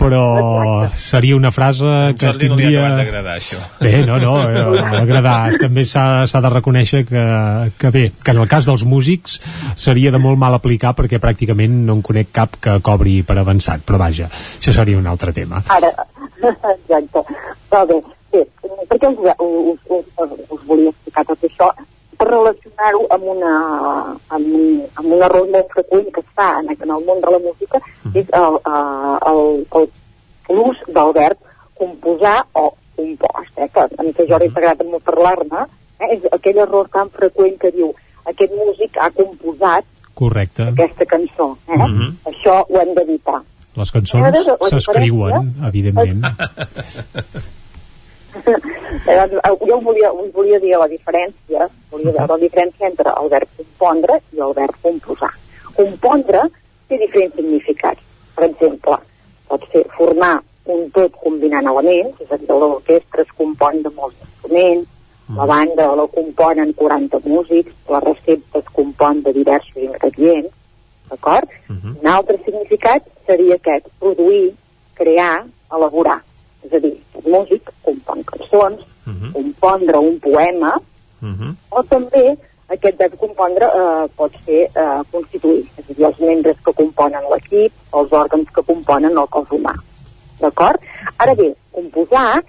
però 0.00 0.88
seria 0.96 1.36
una 1.36 1.50
frase 1.52 2.14
que 2.16 2.30
Jordi 2.30 2.46
tindria... 2.46 2.68
no 2.70 2.72
li 2.72 2.78
ha 2.86 2.96
d'agradar, 2.96 3.34
això. 3.36 3.60
Bé, 3.82 3.92
no, 4.08 4.16
no, 4.22 4.36
eh, 4.46 4.84
agradar. 5.02 5.58
També 5.60 5.84
s'ha 5.84 6.24
de 6.24 6.52
reconèixer 6.54 7.02
que, 7.08 7.24
que 7.76 7.92
bé, 7.92 8.04
que 8.24 8.32
en 8.32 8.40
el 8.40 8.48
cas 8.48 8.68
dels 8.70 8.86
músics 8.88 9.36
seria 9.76 10.14
de 10.14 10.22
molt 10.22 10.40
mal 10.40 10.56
aplicar 10.56 10.94
perquè 10.96 11.20
pràcticament 11.20 11.82
no 11.88 11.98
en 11.98 12.04
conec 12.06 12.32
cap 12.40 12.56
que 12.62 12.78
cobri 12.86 13.20
per 13.28 13.36
avançat, 13.42 13.84
però 13.84 14.00
vaja, 14.00 14.30
això 14.30 14.72
seria 14.72 15.00
un 15.00 15.10
altre 15.10 15.36
tema. 15.36 15.60
Ara, 15.76 15.92
exacte. 16.78 17.26
Però 17.68 17.84
bé, 17.90 18.00
bé 18.32 18.46
perquè 18.88 19.12
us, 19.12 19.20
us, 19.38 19.80
us, 19.98 20.34
us 20.48 20.66
volia 20.66 20.94
explicar 20.94 21.26
tot 21.28 21.44
això? 21.50 21.70
Per 22.18 22.26
relacionar-ho 22.28 23.04
amb, 23.14 23.24
una, 23.34 23.52
amb, 24.34 24.46
un, 24.60 24.80
amb 25.00 25.12
un 25.16 25.22
error 25.22 25.46
molt 25.52 25.70
freqüent 25.74 26.08
que 26.14 26.22
es 26.24 26.30
fa 26.38 26.48
en, 26.60 26.72
en 26.74 26.94
el 26.96 27.04
món 27.06 27.20
de 27.22 27.34
la 27.34 27.40
música, 27.44 27.80
és 28.18 28.26
l'ús 30.48 30.80
del 30.88 31.12
verb 31.14 31.38
composar 31.78 32.38
o 32.58 32.72
compost, 32.96 33.52
eh, 33.56 33.68
que 33.72 33.80
a 33.80 34.02
mi 34.02 34.12
que 34.12 34.26
Jordi 34.26 34.50
t'agrada 34.54 34.84
molt 34.84 35.04
parlar-ne, 35.06 35.66
eh, 36.00 36.16
és 36.16 36.26
aquell 36.34 36.58
error 36.64 36.88
tan 36.94 37.12
freqüent 37.14 37.58
que 37.62 37.70
diu 37.76 37.92
aquest 38.32 38.56
músic 38.56 38.98
ha 38.98 39.10
composat 39.14 39.86
Correcte. 40.18 40.66
aquesta 40.72 41.06
cançó. 41.06 41.56
Eh? 41.68 41.76
Mm 41.76 41.94
-hmm. 41.94 42.10
Això 42.32 42.64
ho 42.68 42.80
hem 42.80 42.94
d'evitar. 42.94 43.42
Les 43.76 43.90
cançons 43.92 44.50
s'escriuen, 44.70 45.54
evidentment. 45.70 46.24
jo 48.46 49.76
us 49.78 49.84
volia, 49.84 50.12
us 50.12 50.32
volia 50.34 50.58
dir 50.60 50.76
la 50.76 50.88
diferència, 50.88 51.68
volia 51.90 52.12
dir 52.12 52.26
la 52.28 52.38
diferència 52.40 52.88
entre 52.88 53.14
el 53.20 53.30
verb 53.32 53.48
compondre 53.56 54.20
i 54.32 54.42
el 54.46 54.54
verb 54.54 54.76
composar. 54.82 55.32
Compondre 55.76 56.44
té 56.88 56.98
diferents 56.98 57.34
significats. 57.36 58.04
Per 58.36 58.44
exemple, 58.46 58.98
pot 59.48 59.64
ser 59.72 59.84
formar 59.96 60.36
un 60.68 60.90
tot 60.94 61.14
combinant 61.24 61.66
elements, 61.66 62.20
és 62.20 62.30
a 62.30 62.38
dir, 62.38 62.48
l'orquestra 62.52 63.24
es 63.24 63.34
compon 63.36 63.82
de 63.82 63.92
molts 63.96 64.16
instruments, 64.26 64.88
la 65.36 65.44
banda 65.44 65.94
la 65.94 66.06
componen 66.08 66.72
40 66.72 67.20
músics, 67.24 67.72
la 67.88 68.00
recepta 68.00 68.62
es 68.62 68.68
compon 68.72 69.20
de 69.22 69.32
diversos 69.36 69.76
ingredients, 69.76 70.48
d'acord? 71.10 71.48
Uh 71.68 71.76
-huh. 71.76 72.00
Un 72.00 72.06
altre 72.06 72.38
significat 72.44 73.02
seria 73.26 73.54
aquest, 73.54 73.86
produir, 73.98 74.54
crear, 74.94 75.44
elaborar. 75.70 76.22
És 76.66 76.72
a 76.72 76.80
dir, 76.82 76.94
el 77.14 77.32
músic 77.32 77.72
compon 77.82 78.22
cançons, 78.24 78.80
uh 79.06 79.12
-huh. 79.12 79.32
compondre 79.32 79.98
un 79.98 80.18
poema, 80.18 80.80
uh 81.22 81.28
-huh. 81.28 81.54
o 81.70 81.82
també 81.82 82.36
aquest 82.68 82.98
verb 82.98 83.16
compondre 83.16 83.64
eh, 83.64 84.08
pot 84.16 84.32
ser 84.44 84.68
eh, 84.74 85.00
constituir, 85.10 85.64
és 85.76 85.84
a 85.90 85.94
dir, 85.94 86.04
els 86.06 86.18
membres 86.20 86.56
que 86.64 86.72
componen 86.80 87.30
l'equip, 87.32 87.72
els 87.92 88.12
òrgans 88.12 88.50
que 88.54 88.62
componen 88.62 89.16
el 89.16 89.28
cos 89.32 89.48
humà. 89.56 89.74
D'acord? 90.40 90.80
Ara 91.16 91.34
bé, 91.34 91.54
composar 91.72 92.42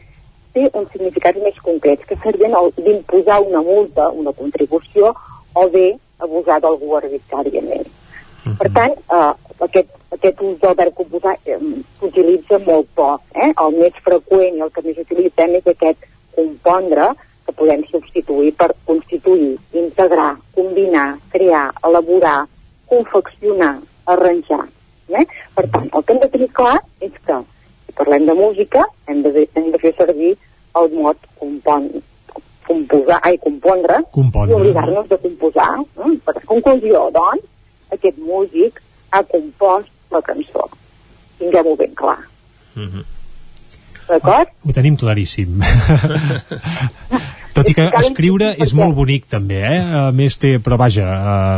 té 0.53 0.65
uns 0.73 0.91
significats 0.91 1.39
més 1.43 1.57
concrets, 1.63 2.05
que 2.05 2.17
serien 2.23 2.55
d'imposar 2.77 3.39
una 3.45 3.61
multa, 3.61 4.09
una 4.09 4.33
contribució, 4.33 5.13
o 5.53 5.67
bé 5.69 5.87
abusar 6.19 6.59
d'algú 6.59 6.97
arbitràriament. 6.97 7.87
Uh 7.87 8.51
-huh. 8.51 8.57
Per 8.57 8.69
tant, 8.73 8.93
eh, 9.17 9.33
aquest, 9.59 9.89
aquest 10.15 10.41
ús 10.41 10.57
del 10.61 10.75
verb 10.75 10.95
composar 10.97 11.35
eh, 11.45 11.57
s'utilitza 11.99 12.59
molt 12.65 12.89
poc. 12.97 13.21
Eh? 13.35 13.51
El 13.51 13.77
més 13.77 13.97
freqüent 14.05 14.57
i 14.57 14.63
el 14.65 14.71
que 14.73 14.85
més 14.85 14.97
utilitzem 15.05 15.57
és 15.59 15.67
aquest 15.69 16.07
compondre, 16.35 17.11
que 17.45 17.55
podem 17.57 17.83
substituir 17.89 18.51
per 18.57 18.69
constituir, 18.85 19.55
integrar, 19.73 20.35
combinar, 20.55 21.17
crear, 21.33 21.69
elaborar, 21.85 22.43
confeccionar, 22.89 23.77
arranjar. 24.05 24.65
Eh? 25.09 25.25
Per 25.55 25.65
tant, 25.73 25.89
el 25.93 26.03
que 26.03 26.13
hem 26.13 26.21
de 26.25 26.29
tenir 26.35 26.49
clar 26.57 26.77
és 27.05 27.15
que, 27.25 27.39
si 27.85 27.97
parlem 27.97 28.27
de 28.29 28.37
música, 28.37 28.85
hem 29.09 29.23
de, 29.25 29.47
hem 29.57 29.71
de 29.73 29.81
fer 29.81 29.95
servir 29.97 30.35
el 30.77 30.91
mot 30.93 31.29
compon, 31.41 31.89
composar, 32.67 33.17
ai, 33.25 33.37
compondre, 33.41 33.97
compondre. 34.13 34.53
i 34.53 34.59
obligar-nos 34.59 35.09
de 35.09 35.17
composar. 35.25 35.71
Eh? 35.81 36.11
Per 36.25 36.35
conclusió, 36.45 37.07
doncs, 37.15 37.47
aquest 37.97 38.21
músic 38.21 38.77
ha 39.09 39.23
compost 39.25 39.89
la 40.11 40.21
cançó. 40.25 40.65
Tinguem-ho 41.39 41.75
ben 41.75 41.95
clar. 41.95 42.19
Mm 42.75 42.89
-hmm. 42.89 43.03
D'acord? 44.09 44.49
Ho 44.65 44.73
tenim 44.73 44.95
claríssim. 44.97 45.61
Tot 47.55 47.69
i 47.69 47.73
que 47.73 47.89
escriure 47.99 48.55
és 48.57 48.73
molt 48.73 48.95
bonic 48.95 49.27
també, 49.27 49.61
eh? 49.61 49.79
A 50.07 50.11
més 50.11 50.37
té, 50.37 50.59
però 50.59 50.77
vaja... 50.77 51.05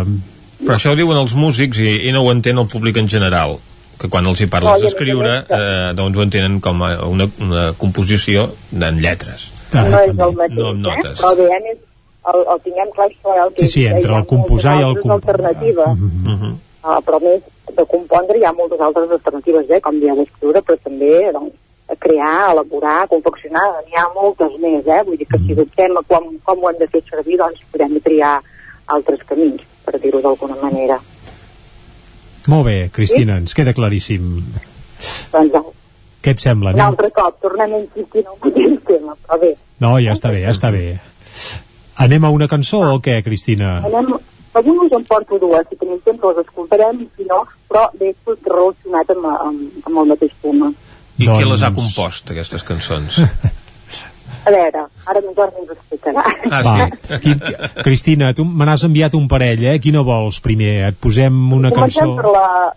Uh... 0.04 0.20
Però 0.62 0.76
això 0.76 0.92
ho 0.92 0.96
diuen 0.96 1.18
els 1.18 1.34
músics 1.34 1.80
i, 1.80 2.08
i 2.08 2.12
no 2.12 2.22
ho 2.22 2.32
entén 2.32 2.58
el 2.58 2.68
públic 2.68 2.98
en 2.98 3.10
general 3.10 3.60
que 4.02 4.10
quan 4.10 4.26
els 4.26 4.42
hi 4.42 4.50
parles 4.50 4.82
d'escriure 4.82 5.34
eh, 5.46 5.94
doncs 5.98 6.18
ho 6.18 6.26
entenen 6.26 6.58
com 6.64 6.82
a 6.86 6.92
una, 7.06 7.28
una 7.46 7.66
composició 7.78 8.48
en 8.74 9.00
lletres 9.04 9.52
ah, 9.74 9.86
no 9.86 10.02
és 10.02 10.10
el 10.10 10.36
mateix, 10.40 10.58
no 10.58 10.70
amb 10.72 10.84
notes. 10.88 11.12
eh? 11.12 11.22
però 11.22 11.32
bé, 11.38 11.76
el, 12.32 12.44
el 12.54 12.64
tinguem 12.66 12.94
clar 12.96 13.08
això 13.12 13.36
el 13.46 13.54
que 13.54 13.68
sí, 13.68 13.74
sí, 13.76 13.86
entre 13.92 14.18
el 14.18 14.28
composar 14.32 14.78
i 14.80 14.86
el 14.88 14.98
composar 14.98 15.20
alternatives 15.20 15.94
mm 15.98 16.26
-hmm. 16.26 16.56
uh, 16.84 16.98
però 17.06 17.22
més 17.22 17.46
de 17.77 17.85
compondre 17.90 18.40
hi 18.40 18.45
ha 18.48 18.53
moltes 18.58 18.80
altres 18.80 19.11
alternatives 19.17 19.69
eh? 19.69 19.82
com 19.83 20.00
dieu 20.00 20.22
escriure 20.24 20.61
però 20.61 20.77
també 20.83 21.14
doncs, 21.32 21.58
crear, 22.00 22.51
elaborar, 22.53 23.08
confeccionar 23.11 23.66
n'hi 23.83 23.98
ha 24.00 24.08
moltes 24.16 24.53
més, 24.64 24.88
eh? 24.88 25.01
vull 25.08 25.19
dir 25.19 25.27
que 25.27 25.41
si 25.43 25.58
dubtem 25.58 25.98
a 26.00 26.03
com, 26.08 26.30
com 26.48 26.64
ho 26.64 26.72
hem 26.72 26.80
de 26.80 26.88
fer 26.93 27.03
servir 27.09 27.40
doncs 27.41 27.64
podem 27.74 27.98
triar 28.06 28.38
altres 28.95 29.25
camins 29.27 29.64
per 29.85 30.00
dir-ho 30.00 30.24
d'alguna 30.24 30.59
manera 30.61 31.00
molt 32.48 32.66
bé, 32.66 32.77
Cristina, 32.93 33.35
sí? 33.35 33.45
ens 33.45 33.58
queda 33.58 33.75
claríssim 33.77 34.32
doncs 35.33 35.77
què 36.22 36.35
et 36.35 36.41
sembla? 36.41 36.74
Un 36.77 36.83
altre 36.85 37.09
cop, 37.16 37.40
tornem 37.41 37.72
a 37.74 37.80
insistir 37.82 38.22
en 38.22 38.35
mateix 38.38 38.75
tema, 38.85 39.16
però 39.25 39.40
bé. 39.41 39.56
No, 39.82 39.95
ja 39.98 40.14
està 40.14 40.30
bé, 40.30 40.43
ja 40.43 40.53
està 40.53 40.69
bé. 40.74 41.00
Anem 42.01 42.27
a 42.27 42.30
una 42.33 42.48
cançó 42.50 42.83
o 42.93 43.00
què, 43.01 43.16
Cristina? 43.25 43.80
Anem, 43.88 44.11
avui 44.60 44.78
us 44.86 44.94
en 44.98 45.06
porto 45.10 45.40
dues, 45.42 45.66
si 45.70 45.80
tenim 45.80 46.00
temps 46.06 46.28
les 46.28 46.44
escoltarem, 46.44 47.06
si 47.16 47.28
no, 47.30 47.42
però 47.70 47.88
bé, 48.00 48.14
tot 48.28 48.52
relacionat 48.52 49.16
amb, 49.16 49.28
amb, 49.32 49.82
amb 49.88 50.04
el 50.04 50.14
mateix 50.14 50.36
tema. 50.44 50.72
I 51.18 51.28
doncs... 51.28 51.38
qui 51.38 51.50
les 51.50 51.66
ha 51.66 51.72
compost, 51.76 52.32
aquestes 52.34 52.66
cançons? 52.68 53.22
A 54.42 54.50
veure, 54.50 54.86
ara 55.06 55.20
en 55.22 55.34
Jordi 55.38 55.62
ens 55.62 55.74
explicarà. 55.76 56.24
Ah, 56.50 56.62
Va, 56.66 56.76
sí? 56.78 57.18
Qui, 57.22 57.34
Cristina, 57.84 58.32
tu 58.34 58.46
me 58.48 58.66
n'has 58.66 58.86
enviat 58.88 59.14
un 59.18 59.28
parell, 59.30 59.62
eh? 59.70 59.76
Quina 59.84 60.02
vols 60.08 60.40
primer? 60.42 60.72
Et 60.88 60.98
posem 60.98 61.36
una 61.54 61.70
comencem 61.70 62.10
cançó... 62.10 62.16
Per 62.18 62.32
la, 62.34 62.72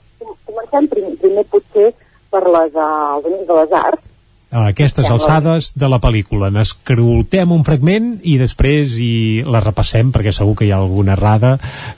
comencem 0.45 0.91
primer, 0.93 1.15
primer 1.23 1.47
potser 1.49 1.87
per 2.35 2.43
les, 2.57 2.77
uh, 2.77 3.23
de 3.25 3.57
les 3.61 3.79
Arts 3.81 4.05
a 4.55 4.69
aquestes 4.71 5.11
alçades 5.11 5.73
de 5.75 5.89
la 5.91 5.99
pel·lícula. 5.99 6.49
N'escroltem 6.55 7.51
un 7.51 7.65
fragment 7.67 8.13
i 8.23 8.37
després 8.39 8.95
i 9.03 9.43
la 9.43 9.63
repassem 9.65 10.13
perquè 10.15 10.33
segur 10.35 10.55
que 10.61 10.69
hi 10.69 10.71
ha 10.71 10.79
alguna 10.79 11.17
errada 11.17 11.57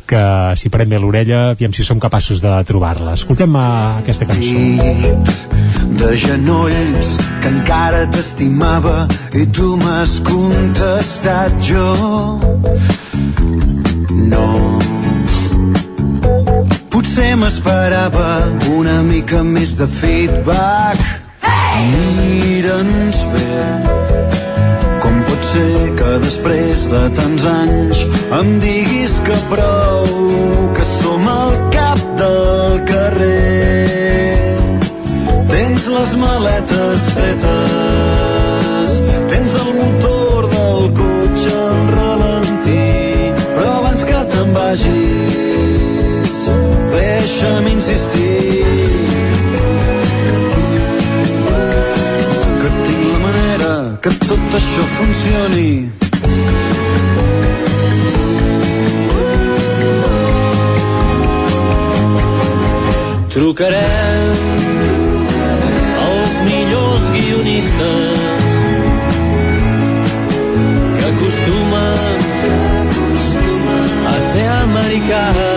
que 0.08 0.22
si 0.56 0.72
prem 0.72 0.88
bé 0.88 1.00
l'orella 1.02 1.50
aviam 1.52 1.74
si 1.76 1.84
som 1.84 2.00
capaços 2.00 2.40
de 2.40 2.54
trobar-la. 2.64 3.12
Escoltem 3.20 3.52
eh, 3.60 3.66
aquesta 4.00 4.28
cançó. 4.30 4.56
De 6.00 6.16
genolls 6.16 7.12
que 7.42 7.52
encara 7.52 8.06
t'estimava 8.12 9.04
i 9.36 9.44
tu 9.52 9.76
m'has 9.80 10.16
contestat 10.24 11.60
jo 11.64 11.84
no 14.26 14.46
Potser 16.90 17.36
m'esperava 17.38 18.26
una 18.72 18.98
mica 19.04 19.44
més 19.44 19.76
de 19.78 19.86
feedback 20.00 21.25
Mira'ns 21.84 23.18
bé. 23.32 23.56
Com 25.02 25.14
pot 25.28 25.42
ser 25.52 25.76
que 25.98 26.10
després 26.24 26.86
de 26.92 27.02
tants 27.18 27.44
anys 27.52 28.02
em 28.38 28.48
diguis 28.62 29.14
que 29.26 29.36
prou, 29.50 30.06
que 30.76 30.84
som 30.92 31.28
al 31.32 31.54
cap 31.74 32.00
del 32.20 32.80
carrer. 32.90 34.56
Tens 35.52 35.88
les 35.96 36.16
maletes 36.22 37.06
fetes, 37.16 38.96
tens 39.32 39.58
el 39.62 39.70
motor 39.80 40.48
del 40.56 40.90
cotxe 41.00 41.54
al 41.60 41.82
ralentí, 41.94 42.86
però 43.54 43.70
abans 43.82 44.02
que 44.10 44.20
te'n 44.34 44.50
vagis, 44.56 46.36
deixa'm 46.96 47.66
que 54.06 54.26
tot 54.28 54.52
això 54.54 54.82
funcioni. 54.96 55.70
Trucarem 63.34 64.36
als 66.04 66.34
millors 66.46 67.04
guionistes 67.16 68.18
que 70.98 71.04
acostumen 71.10 72.16
a 74.12 74.16
ser 74.30 74.48
americans. 74.62 75.56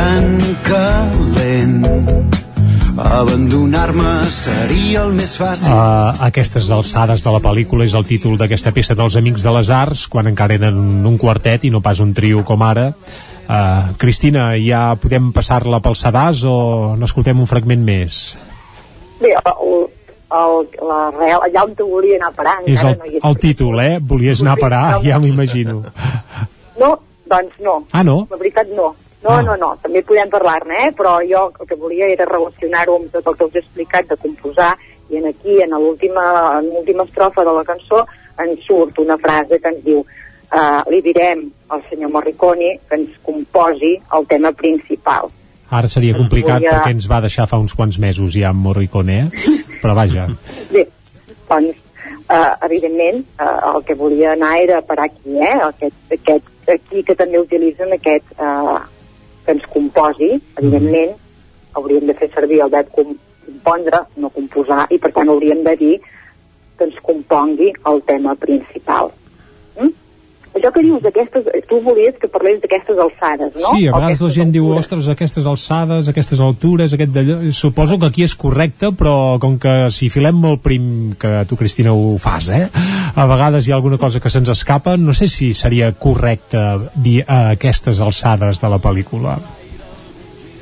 En 0.00 0.24
abandonar-me 3.20 4.10
seria 4.32 5.02
el 5.04 5.12
més 5.12 5.34
fàcil. 5.36 5.68
A 5.68 6.28
aquestes 6.30 6.70
alçades 6.72 7.24
de 7.24 7.32
la 7.34 7.40
pel·lícula 7.44 7.84
és 7.84 7.94
el 7.98 8.06
títol 8.08 8.38
d'aquesta 8.40 8.72
peça 8.72 8.96
dels 8.96 9.16
Amics 9.20 9.44
de 9.44 9.52
les 9.56 9.70
Arts, 9.74 10.06
quan 10.08 10.30
encara 10.30 10.56
eren 10.56 11.04
un 11.06 11.18
quartet 11.20 11.66
i 11.68 11.72
no 11.72 11.82
pas 11.84 12.00
un 12.00 12.14
trio 12.16 12.44
com 12.48 12.64
ara. 12.64 12.90
Uh, 13.50 13.92
Cristina, 14.00 14.52
ja 14.62 14.94
podem 15.00 15.32
passar-la 15.36 15.82
pel 15.84 15.98
sedàs 15.98 16.44
o 16.48 16.56
n'escoltem 16.96 17.42
un 17.42 17.50
fragment 17.50 17.82
més? 17.84 18.22
Bé, 19.20 19.34
el, 19.36 19.84
el, 20.40 20.56
la 20.88 21.00
real, 21.18 21.44
allà 21.50 21.66
on 21.66 21.76
volia 21.82 22.16
anar 22.22 22.30
a 22.30 22.36
parar 22.38 22.56
És 22.64 22.78
encara 22.78 22.94
el, 22.94 22.98
no 23.02 23.10
hi 23.10 23.22
el 23.32 23.38
títol, 23.42 23.84
eh? 23.84 23.92
Volies 24.00 24.40
anar 24.46 24.56
a 24.56 24.64
parar, 24.64 24.84
ja 25.04 25.20
m'imagino. 25.20 25.82
No, 26.80 26.94
doncs 27.28 27.60
no. 27.60 27.80
Ah, 27.92 28.06
no? 28.06 28.22
La 28.30 28.40
veritat 28.40 28.72
no. 28.72 28.94
No, 29.22 29.30
Ah. 29.36 29.42
no, 29.42 29.56
no, 29.56 29.74
també 29.82 30.00
podem 30.02 30.30
parlar-ne, 30.32 30.86
eh? 30.88 30.92
però 30.96 31.18
jo 31.28 31.52
el 31.60 31.66
que 31.68 31.76
volia 31.76 32.06
era 32.08 32.24
relacionar-ho 32.24 32.96
amb 32.96 33.10
tot 33.12 33.26
el 33.26 33.36
que 33.36 33.44
us 33.44 33.54
he 33.54 33.58
explicat 33.60 34.08
de 34.08 34.16
composar 34.16 34.70
i 35.10 35.16
en 35.18 35.26
aquí, 35.26 35.60
en 35.60 35.70
l'última 35.76 37.04
estrofa 37.04 37.44
de 37.44 37.52
la 37.52 37.64
cançó, 37.64 38.06
ens 38.38 38.62
surt 38.64 38.98
una 39.02 39.18
frase 39.18 39.58
que 39.60 39.68
ens 39.68 39.82
diu 39.84 39.98
uh, 40.00 40.80
li 40.90 41.02
direm 41.04 41.42
al 41.68 41.82
senyor 41.90 42.10
Morricone 42.14 42.78
que 42.88 42.96
ens 42.96 43.10
composi 43.22 43.92
el 44.16 44.26
tema 44.26 44.52
principal. 44.52 45.28
Ara 45.70 45.86
seria 45.86 46.16
complicat 46.16 46.56
Volia- 46.62 46.72
perquè 46.78 46.90
ens 46.96 47.08
va 47.10 47.20
deixar 47.20 47.46
fa 47.46 47.58
uns 47.60 47.74
quants 47.74 47.98
mesos 47.98 48.32
ja 48.34 48.48
amb 48.48 48.64
Morricone, 48.64 49.18
eh? 49.26 49.44
Però 49.82 49.92
vaja. 49.94 50.24
Bé, 50.72 50.86
doncs, 51.50 51.76
uh, 52.30 52.54
evidentment, 52.64 53.20
uh, 53.38 53.76
el 53.76 53.84
que 53.84 53.94
volia 53.94 54.32
anar 54.32 54.56
era 54.62 54.80
per 54.82 54.96
aquí, 55.04 55.36
eh? 55.36 55.58
Aquest, 55.68 56.00
aquest, 56.16 56.48
aquí 56.72 57.04
que 57.04 57.14
també 57.14 57.38
utilitzen 57.38 57.92
aquest, 57.92 58.24
uh, 58.40 58.80
que 59.50 59.56
ens 59.58 59.66
composi, 59.66 60.30
evidentment, 60.60 61.16
hauríem 61.74 62.06
de 62.06 62.14
fer 62.14 62.28
servir 62.30 62.60
el 62.62 62.70
verb 62.70 62.90
com, 62.94 63.16
compondre, 63.46 64.04
no 64.22 64.30
composar, 64.30 64.84
i 64.94 64.98
per 65.02 65.10
tant 65.16 65.30
hauríem 65.32 65.64
de 65.66 65.74
dir 65.80 65.94
que 66.78 66.86
ens 66.86 67.00
compongui 67.02 67.72
el 67.90 67.98
tema 68.06 68.36
principal. 68.38 69.10
Això 70.50 70.70
que 70.74 70.82
dius 70.82 70.98
d'aquestes, 71.04 71.44
tu 71.70 71.76
volies 71.84 72.16
que 72.18 72.26
parlés 72.26 72.56
d'aquestes 72.58 72.98
alçades, 72.98 73.52
no? 73.54 73.68
Sí, 73.70 73.84
a 73.86 73.92
vegades 73.94 74.22
la 74.24 74.30
gent 74.34 74.50
diu, 74.50 74.64
altures. 74.66 74.86
ostres, 74.86 75.08
aquestes 75.12 75.46
alçades, 75.46 76.08
aquestes 76.10 76.40
altures, 76.42 76.94
aquest 76.96 77.12
d'allò... 77.14 77.36
Suposo 77.54 78.00
que 78.02 78.08
aquí 78.10 78.24
és 78.26 78.34
correcte, 78.34 78.90
però 78.98 79.38
com 79.42 79.54
que 79.62 79.74
si 79.94 80.08
filem 80.10 80.40
molt 80.42 80.64
prim, 80.64 80.88
que 81.20 81.30
tu, 81.46 81.58
Cristina, 81.60 81.94
ho 81.94 82.16
fas, 82.18 82.50
eh? 82.50 82.64
A 83.14 83.28
vegades 83.30 83.68
hi 83.68 83.70
ha 83.70 83.78
alguna 83.78 83.98
cosa 84.02 84.18
que 84.18 84.32
se'ns 84.32 84.50
escapa, 84.50 84.96
no 84.98 85.14
sé 85.14 85.30
si 85.30 85.52
seria 85.54 85.92
correcte 85.94 86.64
dir 86.96 87.20
a 87.28 87.52
aquestes 87.52 88.02
alçades 88.02 88.58
de 88.58 88.72
la 88.74 88.80
pel·lícula. 88.82 89.38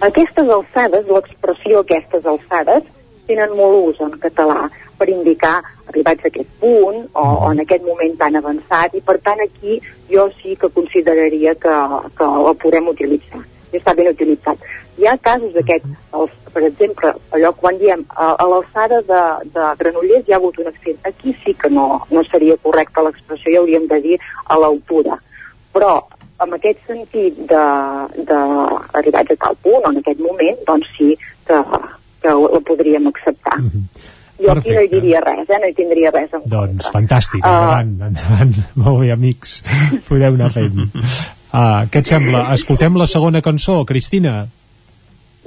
Aquestes 0.04 0.52
alçades, 0.52 1.08
l'expressió 1.08 1.80
aquestes 1.80 2.28
alçades, 2.28 2.84
tenen 3.28 3.56
molt 3.56 3.88
ús 3.88 4.04
en 4.04 4.12
català 4.20 4.68
per 4.98 5.08
indicar 5.12 5.56
arribats 5.88 6.24
a 6.24 6.32
aquest 6.32 6.50
punt 6.62 7.04
o, 7.12 7.24
o 7.24 7.52
en 7.52 7.62
aquest 7.64 7.86
moment 7.86 8.16
tan 8.20 8.36
avançat 8.40 8.96
i 8.98 9.04
per 9.04 9.18
tant 9.24 9.40
aquí 9.44 9.78
jo 10.10 10.28
sí 10.40 10.56
que 10.56 10.72
consideraria 10.74 11.54
que, 11.54 11.76
que 12.18 12.32
la 12.48 12.56
podem 12.64 12.90
utilitzar 12.94 13.44
està 13.76 13.94
ben 13.94 14.08
utilitzat. 14.08 14.60
Hi 14.98 15.06
ha 15.06 15.16
casos 15.22 15.52
d'aquests, 15.54 15.88
per 16.54 16.62
exemple, 16.66 17.12
allò 17.36 17.52
quan 17.60 17.78
diem 17.78 18.04
a, 18.08 18.32
a 18.34 18.46
l'alçada 18.50 19.00
de, 19.06 19.22
de 19.54 19.66
Granollers 19.80 20.26
hi 20.26 20.34
ha 20.34 20.38
hagut 20.40 20.58
un 20.58 20.70
accident. 20.70 21.00
Aquí 21.06 21.34
sí 21.44 21.54
que 21.54 21.70
no, 21.70 22.00
no 22.10 22.24
seria 22.30 22.56
correcta 22.62 23.04
l'expressió, 23.06 23.52
ja 23.52 23.62
hauríem 23.62 23.86
de 23.90 24.00
dir 24.04 24.18
a 24.46 24.58
l'altura. 24.58 25.20
Però 25.74 25.92
amb 26.42 26.54
aquest 26.56 26.82
sentit 26.88 27.52
arribats 27.52 29.34
a 29.34 29.40
tal 29.44 29.58
punt 29.62 29.84
o 29.84 29.92
en 29.92 30.02
aquest 30.02 30.22
moment, 30.22 30.62
doncs 30.66 30.90
sí 30.96 31.14
que, 31.46 31.62
que 32.22 32.34
la 32.34 32.62
podríem 32.66 33.10
acceptar. 33.12 33.58
Jo 34.38 34.52
aquí 34.54 34.70
no 34.70 34.80
hi 34.84 34.88
diria 34.92 35.20
res, 35.24 35.48
eh? 35.50 35.58
no 35.60 35.66
hi 35.70 35.74
tindria 35.74 36.10
res 36.14 36.30
en 36.36 36.44
Doncs 36.46 36.86
fantàstic, 36.94 37.42
Ah. 37.44 37.80
endavant, 37.82 38.12
endavant. 38.12 38.54
Molt 38.84 39.00
bé, 39.02 39.10
amics, 39.12 39.62
podeu 40.08 40.34
anar 40.38 40.50
fent. 40.54 40.78
Uh, 41.48 41.88
què 41.90 42.02
et 42.04 42.06
sembla? 42.06 42.44
Escoltem 42.54 42.94
la 43.00 43.06
segona 43.10 43.40
cançó, 43.42 43.80
Cristina? 43.88 44.46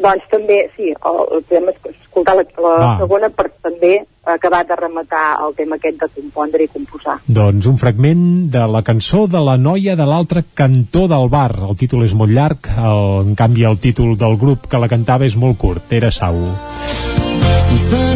Doncs 0.02 0.24
també, 0.32 0.64
sí, 0.76 0.90
el, 0.90 1.20
podem 1.46 1.68
esc- 1.70 1.92
escoltar 1.94 2.34
la, 2.40 2.44
la 2.58 2.72
Va. 2.82 2.94
segona 3.04 3.30
per 3.30 3.52
també 3.62 4.00
acabar 4.26 4.64
de 4.66 4.76
rematar 4.80 5.38
el 5.46 5.54
tema 5.58 5.76
aquest 5.78 6.00
de 6.02 6.08
compondre 6.16 6.64
i 6.66 6.68
composar. 6.74 7.20
Doncs 7.28 7.68
un 7.70 7.78
fragment 7.78 8.24
de 8.54 8.66
la 8.70 8.82
cançó 8.86 9.28
de 9.30 9.40
la 9.46 9.58
noia 9.62 9.96
de 9.96 10.06
l'altre 10.10 10.44
cantó 10.58 11.08
del 11.08 11.30
bar. 11.30 11.52
El 11.70 11.78
títol 11.78 12.04
és 12.06 12.14
molt 12.18 12.34
llarg, 12.34 12.68
el, 12.82 13.28
en 13.30 13.36
canvi 13.38 13.64
el 13.70 13.78
títol 13.82 14.18
del 14.18 14.38
grup 14.42 14.66
que 14.68 14.82
la 14.82 14.90
cantava 14.90 15.26
és 15.30 15.38
molt 15.38 15.58
curt, 15.62 15.94
era 15.94 16.10
Sau. 16.12 16.38
sense 17.62 17.96
ningú 17.96 18.11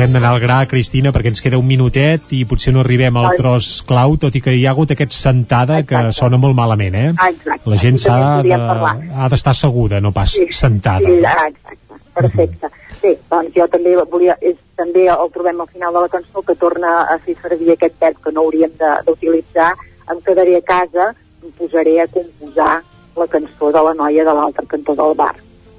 haurem 0.00 0.14
d'anar 0.16 0.30
al 0.32 0.40
gra, 0.40 0.58
Cristina, 0.66 1.10
perquè 1.12 1.28
ens 1.28 1.42
queda 1.44 1.58
un 1.60 1.66
minutet 1.68 2.30
i 2.32 2.44
potser 2.48 2.72
no 2.72 2.80
arribem 2.80 3.16
al 3.20 3.34
tros 3.36 3.82
clau, 3.86 4.14
tot 4.20 4.36
i 4.38 4.40
que 4.40 4.54
hi 4.56 4.62
ha 4.64 4.70
hagut 4.72 4.94
aquest 4.94 5.12
sentada 5.12 5.82
que 5.84 6.00
sona 6.16 6.38
molt 6.40 6.56
malament, 6.56 6.94
eh? 6.96 7.10
Exacte. 7.12 7.68
La 7.68 7.76
gent 7.82 7.98
s'ha 8.00 8.16
de, 8.46 8.56
ha 8.56 9.28
d'estar 9.28 9.52
asseguda, 9.52 10.00
no 10.00 10.12
pas 10.16 10.32
sentada. 10.56 11.04
Sí, 11.04 11.18
ah, 11.28 11.44
exacte, 11.50 12.00
perfecte. 12.16 12.70
Bé, 13.02 13.12
doncs 13.28 13.52
jo 13.56 13.66
també 13.72 13.92
volia, 14.12 14.38
és, 14.40 14.56
també 14.80 15.04
el 15.12 15.30
trobem 15.34 15.60
al 15.60 15.68
final 15.68 15.92
de 15.98 16.06
la 16.06 16.12
cançó 16.16 16.42
que 16.48 16.56
torna 16.56 16.94
a 17.12 17.18
fer 17.26 17.36
servir 17.42 17.74
aquest 17.76 18.00
verb 18.00 18.16
que 18.24 18.32
no 18.32 18.46
hauríem 18.46 18.72
de- 18.80 18.96
d'utilitzar, 19.06 19.74
em 20.10 20.20
quedaré 20.24 20.56
a 20.56 20.64
casa, 20.64 21.10
em 21.44 21.52
posaré 21.60 22.00
a 22.00 22.08
composar 22.08 22.80
la 23.16 23.26
cançó 23.28 23.68
de 23.72 23.84
la 23.84 23.94
noia 23.94 24.24
de 24.24 24.32
l'altre 24.34 24.64
cantó 24.66 24.96
del 24.96 25.14
bar. 25.14 25.34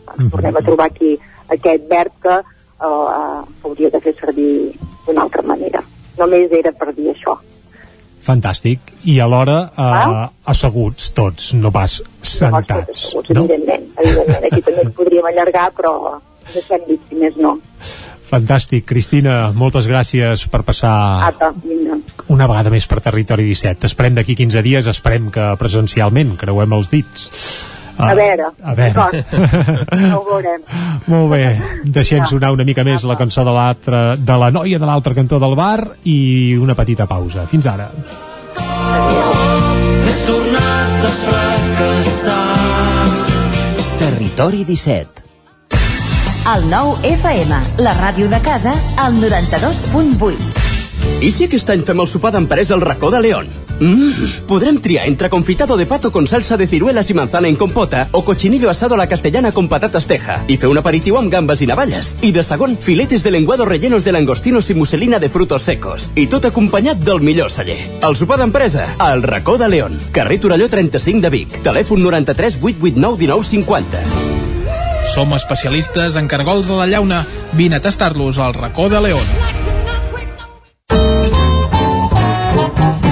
Doncs 0.05 0.31
tornem 0.31 0.57
a 0.57 0.61
trobar 0.61 0.89
aquí 0.91 1.17
aquest 1.49 1.87
verb 1.89 2.11
que 2.21 2.41
eh, 2.89 3.39
s'hauria 3.61 3.89
de 3.93 4.01
fer 4.03 4.13
servir 4.19 4.51
d'una 5.05 5.25
altra 5.27 5.45
manera. 5.45 5.83
Només 6.19 6.51
era 6.57 6.73
per 6.77 6.91
dir 6.97 7.11
això. 7.13 7.37
Fantàstic. 8.21 8.91
I 9.09 9.17
alhora 9.23 9.57
eh, 9.73 10.27
asseguts 10.53 11.09
tots, 11.17 11.53
no 11.57 11.71
pas 11.73 12.01
sentats. 12.21 13.07
Asseguts, 13.07 13.33
no? 13.33 13.45
evidentment, 13.47 13.87
evidentment. 13.97 14.45
Aquí 14.51 14.61
també 14.61 14.85
ens 14.85 14.95
podríem 14.97 15.29
allargar, 15.31 15.71
però 15.77 15.95
deixem 16.53 16.85
dit, 16.87 17.01
si 17.09 17.17
més 17.17 17.37
no. 17.41 17.57
Fantàstic. 18.31 18.85
Cristina, 18.87 19.51
moltes 19.57 19.89
gràcies 19.91 20.45
per 20.47 20.61
passar 20.63 20.93
Apa, 21.27 21.49
vinga. 21.65 21.97
una 22.31 22.47
vegada 22.47 22.71
més 22.71 22.85
per 22.87 23.01
Territori 23.03 23.43
17. 23.49 23.89
Esperem 23.89 24.15
d'aquí 24.15 24.37
15 24.39 24.61
dies, 24.63 24.87
esperem 24.87 25.27
que 25.33 25.49
presencialment, 25.59 26.37
creuem 26.39 26.77
els 26.77 26.93
dits. 26.93 27.27
A 27.97 28.13
veure, 28.15 28.47
a 28.63 28.73
veure. 28.73 29.23
No 30.07 30.19
ho 30.19 30.23
veurem. 30.29 30.61
Molt 31.11 31.31
bé, 31.33 31.43
deixem 31.83 32.25
sonar 32.29 32.51
una 32.55 32.65
mica 32.67 32.85
més 32.87 33.03
la 33.07 33.17
cançó 33.19 33.45
de 33.47 33.53
l'altra 33.55 34.01
de 34.17 34.37
la 34.43 34.51
noia 34.53 34.79
de 34.79 34.87
l'altre 34.89 35.15
cantó 35.17 35.39
del 35.41 35.55
bar 35.59 35.79
i 36.03 36.55
una 36.61 36.75
petita 36.77 37.07
pausa. 37.09 37.45
Fins 37.51 37.67
ara. 37.67 37.89
He 40.07 40.15
tornat 40.27 41.07
a 41.09 41.13
fracassar. 41.25 42.39
Territori 44.01 44.65
17 44.65 45.21
El 46.51 46.65
nou 46.71 46.95
FM, 47.05 47.61
la 47.85 47.93
ràdio 47.99 48.31
de 48.31 48.41
casa, 48.41 48.73
al 48.97 49.21
92.8. 49.21 50.70
I 51.21 51.31
si 51.31 51.45
aquest 51.45 51.69
any 51.69 51.83
fem 51.85 51.99
el 52.01 52.07
sopar 52.09 52.31
d'empresa 52.33 52.73
al 52.73 52.81
racó 52.81 53.11
de 53.13 53.19
León? 53.21 53.49
Mmm, 53.81 54.45
podrem 54.45 54.77
triar 54.81 55.07
entre 55.07 55.29
confitado 55.29 55.75
de 55.77 55.85
pato 55.85 56.11
con 56.11 56.27
salsa 56.27 56.57
de 56.57 56.67
ciruelas 56.67 57.09
y 57.09 57.13
manzana 57.15 57.47
en 57.47 57.55
compota 57.55 58.07
o 58.11 58.23
cochinillo 58.23 58.69
asado 58.69 58.93
a 58.93 58.97
la 58.97 59.07
castellana 59.07 59.51
con 59.51 59.67
patatas 59.67 60.05
teja 60.05 60.43
i 60.47 60.57
fer 60.61 60.69
un 60.69 60.77
aperitiu 60.77 61.17
amb 61.17 61.33
gambes 61.33 61.61
i 61.61 61.67
navalles. 61.69 62.15
I 62.21 62.31
de 62.31 62.43
segon, 62.45 62.77
filetes 62.77 63.23
de 63.23 63.31
lenguado 63.31 63.65
rellenos 63.65 64.03
de 64.03 64.11
langostinos 64.11 64.69
y 64.69 64.75
muselina 64.75 65.19
de 65.19 65.29
frutos 65.29 65.63
secos. 65.63 66.11
I 66.15 66.27
tot 66.27 66.45
acompanyat 66.45 66.97
del 66.97 67.21
millor 67.21 67.49
celler. 67.49 67.79
El 68.01 68.15
sopar 68.15 68.37
d'empresa, 68.37 68.95
al 68.97 69.23
racó 69.23 69.57
de 69.57 69.69
León. 69.69 69.97
Carrer 70.11 70.39
Torelló 70.39 70.69
35 70.69 71.21
de 71.21 71.29
Vic. 71.29 71.61
Telèfon 71.61 72.01
93 72.01 72.59
889 72.61 73.17
1950. 73.17 74.03
Som 75.13 75.33
especialistes 75.33 76.15
en 76.15 76.29
cargols 76.29 76.69
a 76.69 76.77
la 76.81 76.87
llauna. 76.87 77.25
Vine 77.53 77.77
a 77.77 77.81
tastar-los 77.81 78.37
al 78.37 78.53
racó 78.53 78.89
de 78.89 79.01
León. 79.01 79.60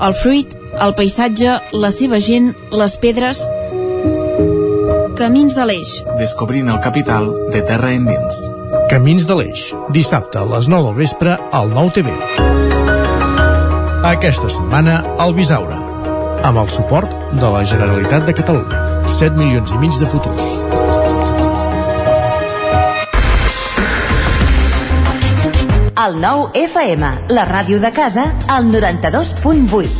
El 0.00 0.14
fruit, 0.16 0.54
el 0.80 0.94
paisatge, 0.96 1.58
la 1.76 1.90
seva 1.92 2.20
gent, 2.22 2.52
les 2.72 2.96
pedres... 3.02 3.42
Camins 5.18 5.54
de 5.54 5.66
l'Eix. 5.68 5.90
Descobrint 6.18 6.70
el 6.72 6.80
capital 6.82 7.28
de 7.52 7.60
terra 7.68 7.92
endins. 7.94 8.38
Camins 8.90 9.26
de 9.28 9.36
l'Eix, 9.38 9.68
dissabte 9.94 10.40
a 10.40 10.46
les 10.48 10.70
9 10.72 10.88
del 10.88 10.98
vespre 11.04 11.36
al 11.52 11.70
9 11.70 11.92
TV. 11.98 12.16
Aquesta 14.12 14.50
setmana 14.50 14.98
al 15.22 15.36
Bisaure, 15.36 15.78
amb 16.42 16.64
el 16.64 16.72
suport 16.72 17.12
de 17.36 17.52
la 17.54 17.62
Generalitat 17.68 18.26
de 18.26 18.34
Catalunya. 18.40 18.86
7 19.20 19.36
milions 19.36 19.76
i 19.76 19.82
mig 19.84 20.00
de 20.00 20.08
futurs. 20.08 20.81
El 26.02 26.16
nou 26.18 26.48
FM, 26.58 27.08
la 27.30 27.42
ràdio 27.46 27.76
de 27.78 27.92
casa, 27.94 28.24
al 28.50 28.64
92.8. 28.72 29.90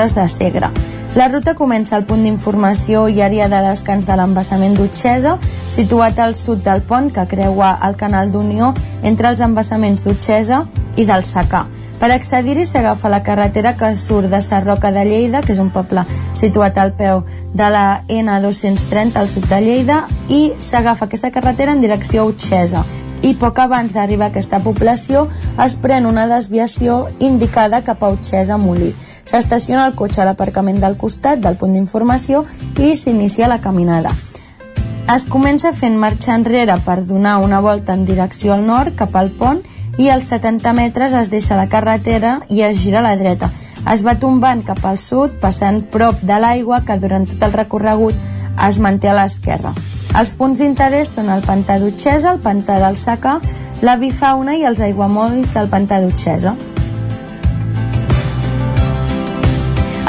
de 0.00 0.28
Segre. 0.32 0.70
La 1.14 1.26
ruta 1.28 1.52
comença 1.58 1.96
al 1.98 2.06
punt 2.08 2.22
d'informació 2.24 3.02
i 3.12 3.20
àrea 3.20 3.50
de 3.52 3.60
descans 3.66 4.08
de 4.08 4.16
l'embassament 4.16 4.78
d'Utxesa, 4.78 5.34
situat 5.68 6.22
al 6.24 6.32
sud 6.38 6.64
del 6.64 6.80
pont 6.88 7.12
que 7.12 7.26
creua 7.28 7.74
el 7.84 7.98
canal 8.00 8.32
d'Unió 8.32 8.72
entre 9.02 9.28
els 9.28 9.44
embassaments 9.44 10.06
d'Utxesa 10.06 10.62
i 10.96 11.04
del 11.04 11.26
Sacà. 11.26 11.66
Per 12.00 12.08
accedir-hi 12.14 12.64
s'agafa 12.64 13.10
la 13.12 13.20
carretera 13.22 13.74
que 13.76 13.90
surt 13.94 14.30
de 14.32 14.40
Sarroca 14.40 14.88
de 14.90 15.02
Lleida, 15.04 15.42
que 15.44 15.52
és 15.52 15.58
un 15.60 15.68
poble 15.68 16.06
situat 16.32 16.78
al 16.80 16.94
peu 16.96 17.26
de 17.52 17.66
la 17.68 18.02
N230 18.08 19.18
al 19.20 19.28
sud 19.28 19.44
de 19.50 19.58
Lleida, 19.60 19.98
i 20.32 20.54
s'agafa 20.64 21.04
aquesta 21.10 21.30
carretera 21.30 21.74
en 21.76 21.82
direcció 21.84 22.22
a 22.22 22.30
Utxesa. 22.30 22.86
I 23.20 23.34
poc 23.36 23.60
abans 23.60 23.92
d'arribar 23.92 24.30
a 24.30 24.32
aquesta 24.32 24.62
població 24.64 25.26
es 25.60 25.74
pren 25.76 26.06
una 26.08 26.24
desviació 26.26 27.10
indicada 27.20 27.82
cap 27.84 28.00
a 28.02 28.08
Utxesa 28.14 28.56
Molí. 28.56 28.94
S'estaciona 29.28 29.84
el 29.84 29.92
cotxe 29.94 30.22
a 30.22 30.26
l'aparcament 30.30 30.80
del 30.80 30.96
costat 30.96 31.44
del 31.44 31.58
punt 31.60 31.76
d'informació 31.76 32.46
i 32.80 32.94
s'inicia 32.96 33.50
la 33.52 33.60
caminada. 33.60 34.14
Es 35.12 35.28
comença 35.28 35.74
fent 35.76 36.00
marxa 36.00 36.32
enrere 36.32 36.78
per 36.86 37.02
donar 37.04 37.36
una 37.44 37.60
volta 37.60 37.92
en 37.92 38.06
direcció 38.08 38.54
al 38.54 38.64
nord 38.64 38.96
cap 38.96 39.20
al 39.20 39.28
pont 39.36 39.60
i 40.00 40.08
als 40.08 40.30
70 40.32 40.72
metres 40.72 41.12
es 41.12 41.28
deixa 41.28 41.58
la 41.58 41.68
carretera 41.68 42.38
i 42.48 42.62
es 42.64 42.78
gira 42.80 43.02
a 43.02 43.04
la 43.04 43.16
dreta. 43.20 43.50
Es 43.92 44.00
va 44.06 44.14
tombant 44.22 44.62
cap 44.64 44.80
al 44.88 44.96
sud, 44.98 45.34
passant 45.42 45.82
prop 45.92 46.22
de 46.24 46.38
l'aigua 46.40 46.80
que 46.88 46.96
durant 47.02 47.26
tot 47.28 47.44
el 47.44 47.52
recorregut 47.52 48.16
es 48.68 48.78
manté 48.80 49.10
a 49.10 49.16
l'esquerra. 49.18 49.74
Els 50.16 50.32
punts 50.38 50.62
d'interès 50.62 51.12
són 51.18 51.28
el 51.28 51.44
pantà 51.44 51.76
d'Utxesa, 51.82 52.32
el 52.32 52.40
pantà 52.40 52.78
del 52.80 52.96
Sacà, 52.96 53.36
la 53.84 53.98
bifauna 54.00 54.56
i 54.56 54.64
els 54.64 54.80
aiguamolls 54.80 55.52
del 55.52 55.68
pantà 55.68 56.00
d'Utxesa. 56.00 56.56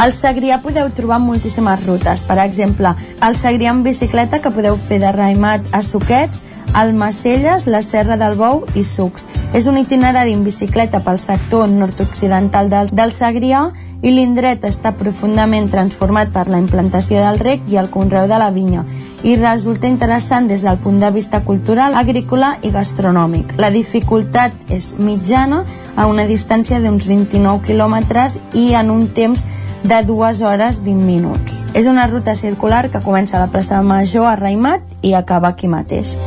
Al 0.01 0.15
Segrià 0.15 0.61
podeu 0.63 0.87
trobar 0.95 1.19
moltíssimes 1.19 1.83
rutes. 1.85 2.23
Per 2.25 2.39
exemple, 2.41 2.95
al 3.19 3.35
Segrià 3.35 3.75
en 3.75 3.83
bicicleta, 3.83 4.39
que 4.39 4.55
podeu 4.55 4.79
fer 4.79 5.01
de 5.03 5.11
Raimat 5.11 5.67
a 5.75 5.83
Suquets, 5.85 6.45
Almacelles, 6.73 7.67
la 7.67 7.81
Serra 7.81 8.17
del 8.17 8.35
Bou 8.39 8.63
i 8.75 8.83
Sucs. 8.83 9.27
És 9.53 9.67
un 9.67 9.77
itinerari 9.77 10.33
en 10.33 10.43
bicicleta 10.43 11.01
pel 11.03 11.19
sector 11.19 11.69
nord-occidental 11.69 12.69
del, 12.71 12.91
del 12.95 13.11
Segrià 13.11 13.67
i 14.01 14.11
l'indret 14.15 14.63
està 14.65 14.93
profundament 14.97 15.69
transformat 15.69 16.31
per 16.33 16.47
la 16.49 16.59
implantació 16.61 17.21
del 17.21 17.39
rec 17.39 17.67
i 17.69 17.77
el 17.77 17.91
conreu 17.93 18.27
de 18.27 18.39
la 18.41 18.49
vinya 18.55 18.85
i 19.23 19.35
resulta 19.37 19.85
interessant 19.85 20.47
des 20.49 20.63
del 20.65 20.79
punt 20.81 20.99
de 20.99 21.11
vista 21.13 21.43
cultural, 21.45 21.93
agrícola 21.95 22.55
i 22.65 22.71
gastronòmic. 22.73 23.53
La 23.61 23.69
dificultat 23.69 24.55
és 24.69 24.95
mitjana 24.97 25.63
a 25.95 26.07
una 26.09 26.25
distància 26.25 26.79
d'uns 26.81 27.05
29 27.05 27.61
quilòmetres 27.67 28.39
i 28.53 28.71
en 28.73 28.89
un 28.89 29.09
temps 29.13 29.45
de 29.83 30.03
2 30.05 30.41
hores 30.41 30.81
20 30.83 31.05
minuts. 31.05 31.63
És 31.73 31.87
una 31.87 32.07
ruta 32.07 32.35
circular 32.35 32.89
que 32.89 33.01
comença 33.01 33.37
a 33.37 33.45
la 33.45 33.51
plaça 33.53 33.81
Major 33.81 34.25
a 34.25 34.35
Raimat 34.35 34.81
i 35.01 35.13
acaba 35.13 35.53
aquí 35.53 35.67
mateix. 35.67 36.17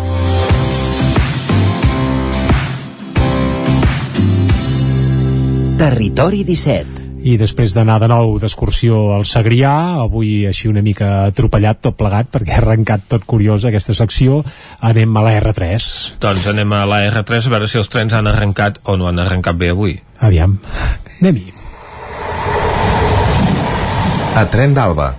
Territori 5.75 6.45
17 6.47 7.03
i 7.27 7.33
després 7.41 7.73
d'anar 7.75 7.97
de 7.99 8.07
nou 8.07 8.37
d'excursió 8.39 8.99
al 9.15 9.25
Segrià, 9.27 9.73
avui 10.05 10.45
així 10.47 10.69
una 10.71 10.85
mica 10.87 11.25
atropellat 11.25 11.81
tot 11.83 11.97
plegat 11.99 12.29
perquè 12.31 12.55
ha 12.55 12.61
arrencat 12.61 13.09
tot 13.11 13.25
curiós 13.27 13.65
aquesta 13.67 13.97
secció, 13.97 14.43
anem 14.79 15.17
a 15.17 15.25
la 15.25 15.33
R3. 15.41 15.89
Doncs 16.23 16.47
anem 16.53 16.77
a 16.77 16.85
la 16.87 17.01
R3 17.09 17.49
a 17.49 17.55
veure 17.57 17.71
si 17.71 17.81
els 17.81 17.91
trens 17.91 18.15
han 18.15 18.31
arrencat 18.31 18.79
o 18.85 18.95
no 19.01 19.09
han 19.11 19.19
arrencat 19.19 19.59
bé 19.59 19.73
avui. 19.75 19.97
Aviam, 20.23 20.55
anem-hi. 21.19 21.51
A 24.39 24.47
Tren 24.53 24.79
d'Alba. 24.79 25.11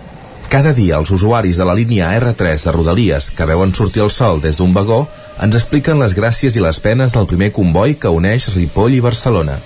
Cada 0.48 0.72
dia 0.78 1.02
els 1.02 1.12
usuaris 1.12 1.60
de 1.60 1.68
la 1.68 1.76
línia 1.76 2.14
R3 2.16 2.70
de 2.70 2.78
Rodalies 2.80 3.32
que 3.36 3.50
veuen 3.50 3.76
sortir 3.76 4.06
el 4.08 4.14
sol 4.14 4.40
des 4.46 4.62
d'un 4.62 4.72
vagó 4.78 5.04
ens 5.44 5.58
expliquen 5.58 6.00
les 6.00 6.16
gràcies 6.16 6.56
i 6.56 6.64
les 6.64 6.80
penes 6.80 7.12
del 7.12 7.28
primer 7.28 7.52
comboi 7.52 7.98
que 8.00 8.14
uneix 8.14 8.54
Ripoll 8.56 8.96
i 8.96 9.04
Barcelona. 9.04 9.60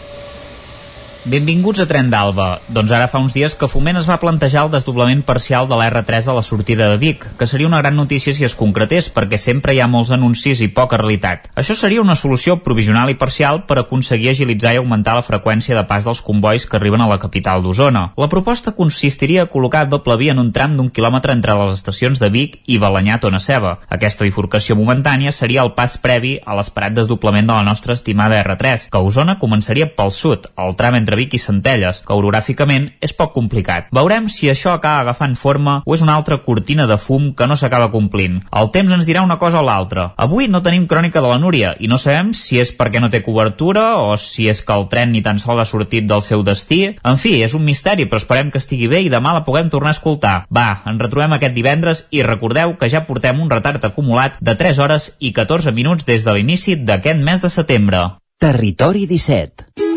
Benvinguts 1.25 1.81
a 1.83 1.85
Tren 1.85 2.07
d'Alba. 2.07 2.61
Doncs 2.71 2.93
ara 2.95 3.09
fa 3.11 3.19
uns 3.19 3.33
dies 3.35 3.51
que 3.59 3.67
Foment 3.67 3.97
es 3.99 4.05
va 4.07 4.21
plantejar 4.21 4.61
el 4.63 4.69
desdoblament 4.71 5.19
parcial 5.27 5.65
de 5.67 5.75
la 5.75 5.89
R3 5.89 6.29
de 6.29 6.35
la 6.37 6.41
sortida 6.41 6.87
de 6.87 6.97
Vic, 6.97 7.25
que 7.35 7.47
seria 7.47 7.67
una 7.67 7.81
gran 7.81 7.97
notícia 7.97 8.33
si 8.33 8.45
es 8.47 8.55
concretés, 8.55 9.09
perquè 9.11 9.35
sempre 9.35 9.75
hi 9.75 9.81
ha 9.83 9.89
molts 9.91 10.13
anuncis 10.15 10.61
i 10.63 10.69
poca 10.71 10.95
realitat. 10.97 11.49
Això 11.59 11.75
seria 11.75 11.99
una 11.99 12.15
solució 12.15 12.61
provisional 12.63 13.11
i 13.11 13.17
parcial 13.19 13.65
per 13.67 13.81
aconseguir 13.81 14.29
agilitzar 14.31 14.71
i 14.73 14.79
augmentar 14.79 15.17
la 15.17 15.25
freqüència 15.27 15.75
de 15.75 15.83
pas 15.89 16.07
dels 16.07 16.21
convois 16.23 16.63
que 16.65 16.79
arriben 16.79 17.03
a 17.03 17.09
la 17.11 17.19
capital 17.19 17.67
d'Osona. 17.67 18.05
La 18.15 18.31
proposta 18.31 18.71
consistiria 18.71 19.43
a 19.43 19.51
col·locar 19.51 19.89
doble 19.91 20.15
via 20.15 20.31
en 20.31 20.39
un 20.39 20.53
tram 20.55 20.79
d'un 20.79 20.87
quilòmetre 20.87 21.35
entre 21.35 21.59
les 21.65 21.75
estacions 21.81 22.23
de 22.23 22.31
Vic 22.31 22.61
i 22.65 22.79
Balanyà 22.79 23.19
Tona 23.19 23.43
Ceba. 23.43 23.75
Aquesta 23.89 24.23
bifurcació 24.23 24.79
momentània 24.79 25.35
seria 25.35 25.67
el 25.67 25.75
pas 25.75 25.99
previ 25.99 26.37
a 26.45 26.55
l'esperat 26.55 26.95
desdoblament 26.95 27.51
de 27.51 27.59
la 27.59 27.67
nostra 27.67 27.99
estimada 27.99 28.39
R3, 28.39 28.87
que 28.87 28.97
a 28.97 29.03
Osona 29.03 29.35
començaria 29.35 29.91
pel 29.99 30.15
sud, 30.15 30.47
el 30.55 30.79
tram 30.79 30.95
entre 30.95 31.08
entre 31.09 31.17
Vic 31.17 31.33
i 31.33 31.39
Centelles, 31.41 32.03
que 32.05 32.13
orogràficament 32.13 32.83
és 33.01 33.15
poc 33.17 33.31
complicat. 33.33 33.87
Veurem 33.95 34.27
si 34.29 34.45
això 34.51 34.75
acaba 34.75 35.01
agafant 35.01 35.33
forma 35.39 35.79
o 35.81 35.95
és 35.95 36.03
una 36.05 36.13
altra 36.13 36.37
cortina 36.45 36.85
de 36.85 36.99
fum 37.01 37.31
que 37.33 37.47
no 37.49 37.57
s'acaba 37.57 37.89
complint. 37.89 38.43
El 38.53 38.69
temps 38.75 38.93
ens 38.93 39.07
dirà 39.09 39.23
una 39.25 39.39
cosa 39.41 39.63
o 39.63 39.65
l'altra. 39.65 40.11
Avui 40.21 40.47
no 40.47 40.61
tenim 40.61 40.85
crònica 40.85 41.23
de 41.23 41.31
la 41.31 41.39
Núria 41.41 41.73
i 41.79 41.89
no 41.89 41.97
sabem 41.97 42.29
si 42.37 42.59
és 42.61 42.69
perquè 42.77 43.01
no 43.01 43.09
té 43.09 43.23
cobertura 43.25 43.97
o 44.03 44.13
si 44.21 44.45
és 44.51 44.61
que 44.61 44.75
el 44.75 44.85
tren 44.91 45.09
ni 45.15 45.23
tan 45.25 45.41
sol 45.41 45.57
ha 45.57 45.65
sortit 45.65 46.05
del 46.05 46.21
seu 46.21 46.45
destí. 46.45 46.81
En 47.01 47.17
fi, 47.17 47.39
és 47.41 47.57
un 47.57 47.65
misteri, 47.65 48.05
però 48.05 48.21
esperem 48.21 48.53
que 48.53 48.61
estigui 48.61 48.91
bé 48.91 49.01
i 49.01 49.09
demà 49.09 49.33
la 49.33 49.43
puguem 49.47 49.73
tornar 49.73 49.95
a 49.95 49.97
escoltar. 49.97 50.35
Va, 50.53 50.83
ens 50.85 51.01
retrobem 51.01 51.33
aquest 51.33 51.57
divendres 51.57 52.05
i 52.13 52.21
recordeu 52.21 52.77
que 52.77 52.91
ja 52.93 53.07
portem 53.09 53.41
un 53.41 53.49
retard 53.49 53.81
acumulat 53.89 54.37
de 54.39 54.53
3 54.53 54.85
hores 54.85 55.13
i 55.17 55.33
14 55.33 55.73
minuts 55.73 56.05
des 56.05 56.21
de 56.21 56.37
l'inici 56.37 56.77
d'aquest 56.77 57.25
mes 57.25 57.41
de 57.41 57.49
setembre. 57.49 58.05
Territori 58.39 59.07
17 59.09 59.88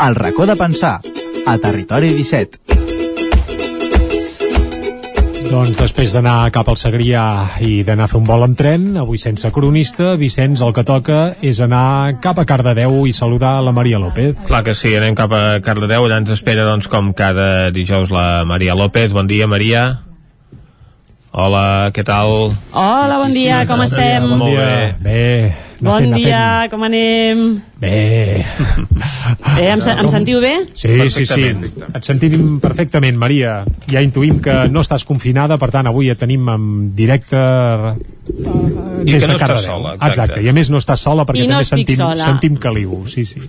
el 0.00 0.14
racó 0.14 0.46
de 0.46 0.56
pensar, 0.56 1.00
a 1.46 1.58
Territori 1.58 2.12
17. 2.14 2.58
Doncs 5.48 5.78
després 5.80 6.12
d'anar 6.12 6.50
cap 6.52 6.68
al 6.68 6.76
Segrià 6.76 7.22
i 7.64 7.80
d'anar 7.82 8.04
a 8.04 8.10
fer 8.12 8.18
un 8.20 8.26
vol 8.28 8.44
en 8.44 8.54
tren, 8.54 8.90
avui 9.00 9.16
sense 9.18 9.48
cronista, 9.50 10.12
Vicenç, 10.20 10.60
el 10.60 10.74
que 10.76 10.84
toca 10.84 11.20
és 11.40 11.62
anar 11.64 12.18
cap 12.22 12.38
a 12.38 12.44
Cardedeu 12.44 13.06
i 13.08 13.14
saludar 13.16 13.56
la 13.64 13.72
Maria 13.72 13.98
López. 14.02 14.36
Clar 14.50 14.60
que 14.66 14.76
sí, 14.76 14.92
anem 14.98 15.16
cap 15.16 15.32
a 15.32 15.60
Cardedeu, 15.64 16.04
allà 16.04 16.20
ens 16.20 16.34
espera, 16.36 16.66
doncs, 16.68 16.90
com 16.92 17.14
cada 17.16 17.70
dijous, 17.72 18.12
la 18.12 18.44
Maria 18.44 18.76
López. 18.76 19.16
Bon 19.16 19.26
dia, 19.26 19.48
Maria. 19.48 19.86
Hola, 21.32 21.64
què 21.96 22.04
tal? 22.04 22.52
Hola, 22.72 23.16
bon 23.16 23.32
dia, 23.32 23.64
com 23.68 23.80
estem? 23.86 24.28
Bon 24.28 24.44
dia, 24.44 24.44
bon 24.44 24.52
dia. 24.52 24.92
Bé. 25.00 25.67
Bon 25.80 26.02
fent, 26.02 26.14
dia, 26.16 26.38
fent. 26.62 26.72
com 26.72 26.82
anem? 26.82 27.42
Bé. 27.78 28.44
Bé, 29.54 29.66
em, 29.70 29.78
em 29.78 30.08
sentiu 30.10 30.40
bé? 30.42 30.54
Sí, 30.74 30.96
sí, 31.14 31.26
sí. 31.28 31.44
Et 31.86 32.08
sentim 32.08 32.58
perfectament, 32.62 33.18
Maria. 33.20 33.60
Ja 33.90 34.02
intuïm 34.02 34.40
que 34.42 34.56
no 34.72 34.82
estàs 34.82 35.06
confinada, 35.06 35.58
per 35.60 35.70
tant, 35.74 35.86
avui 35.86 36.10
et 36.10 36.18
tenim 36.18 36.48
en 36.50 36.64
directe 36.98 37.38
I 37.38 39.14
que 39.20 39.30
no 39.30 39.36
estàs 39.38 39.68
sola, 39.68 39.94
exacte. 39.94 40.10
exacte. 40.10 40.42
I 40.42 40.50
a 40.50 40.56
més 40.56 40.72
no 40.74 40.82
estàs 40.82 41.06
sola 41.06 41.26
perquè 41.28 41.46
I 41.46 41.52
no 41.52 41.60
també 41.60 41.70
sentim, 41.70 42.02
sola. 42.02 42.26
sentim 42.26 42.58
caliu. 42.58 43.04
Sí, 43.06 43.24
sí. 43.28 43.44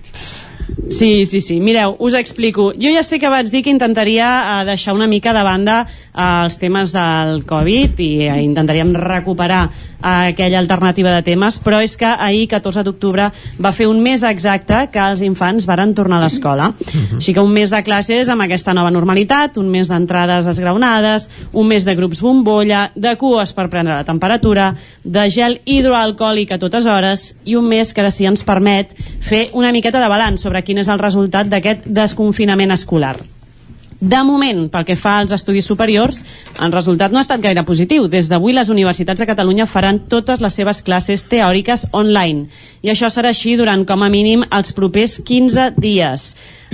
Sí, 0.90 1.26
sí, 1.26 1.40
sí. 1.42 1.60
Mireu, 1.60 1.96
us 2.00 2.16
explico. 2.18 2.72
Jo 2.74 2.90
ja 2.94 3.04
sé 3.06 3.20
que 3.22 3.30
vaig 3.30 3.52
dir 3.54 3.62
que 3.64 3.70
intentaria 3.70 4.28
uh, 4.42 4.66
deixar 4.66 4.96
una 4.98 5.08
mica 5.08 5.34
de 5.34 5.44
banda 5.46 5.84
uh, 5.86 6.46
els 6.46 6.58
temes 6.58 6.92
del 6.96 7.44
Covid 7.48 8.00
i 8.02 8.12
uh, 8.26 8.40
intentaríem 8.42 8.96
recuperar 8.98 9.68
uh, 9.70 10.32
aquella 10.32 10.60
alternativa 10.60 11.14
de 11.14 11.22
temes, 11.24 11.60
però 11.62 11.82
és 11.86 11.94
que 11.98 12.10
ahir, 12.10 12.48
14 12.50 12.84
d'octubre, 12.88 13.30
va 13.62 13.72
fer 13.76 13.88
un 13.88 14.02
mes 14.02 14.24
exacte 14.26 14.88
que 14.92 15.04
els 15.04 15.22
infants 15.26 15.68
varen 15.70 15.94
tornar 15.96 16.18
a 16.20 16.26
l'escola. 16.26 16.72
Així 17.20 17.36
que 17.36 17.44
un 17.44 17.54
mes 17.54 17.70
de 17.70 17.84
classes 17.86 18.30
amb 18.30 18.48
aquesta 18.48 18.74
nova 18.74 18.92
normalitat, 18.92 19.60
un 19.62 19.70
mes 19.70 19.92
d'entrades 19.92 20.50
esgraonades, 20.50 21.30
un 21.54 21.70
mes 21.70 21.86
de 21.86 21.96
grups 21.96 22.24
bombolla, 22.26 22.88
de 22.96 23.14
cues 23.20 23.54
per 23.54 23.70
prendre 23.70 23.94
la 23.94 24.08
temperatura, 24.08 24.72
de 25.04 25.28
gel 25.30 25.60
hidroalcohòlic 25.66 26.56
a 26.56 26.60
totes 26.62 26.90
hores 26.90 27.30
i 27.46 27.56
un 27.60 27.70
mes 27.70 27.94
que 27.94 28.02
ara 28.02 28.12
sí 28.12 28.26
ens 28.26 28.44
permet 28.48 28.96
fer 29.22 29.48
una 29.54 29.72
miqueta 29.76 30.02
de 30.02 30.10
balanç 30.12 30.44
sobre 30.44 30.59
quin 30.66 30.80
és 30.84 30.90
el 30.92 31.02
resultat 31.02 31.50
d'aquest 31.52 31.86
desconfinament 31.86 32.72
escolar. 32.76 33.18
De 34.00 34.22
moment, 34.24 34.70
pel 34.72 34.86
que 34.88 34.96
fa 34.96 35.18
als 35.20 35.34
estudis 35.36 35.68
superiors, 35.68 36.22
el 36.64 36.72
resultat 36.72 37.12
no 37.12 37.20
ha 37.20 37.24
estat 37.26 37.42
gaire 37.44 37.66
positiu. 37.68 38.06
Des 38.08 38.30
d'avui 38.32 38.54
les 38.56 38.70
universitats 38.72 39.20
de 39.20 39.28
Catalunya 39.28 39.66
faran 39.68 40.00
totes 40.08 40.40
les 40.40 40.56
seves 40.56 40.80
classes 40.88 41.26
teòriques 41.28 41.84
online. 41.92 42.48
I 42.80 42.94
això 42.94 43.10
serà 43.12 43.34
així 43.34 43.58
durant 43.60 43.84
com 43.84 44.00
a 44.00 44.08
mínim 44.10 44.46
els 44.56 44.72
propers 44.72 45.18
15 45.28 45.74
dies. 45.76 46.30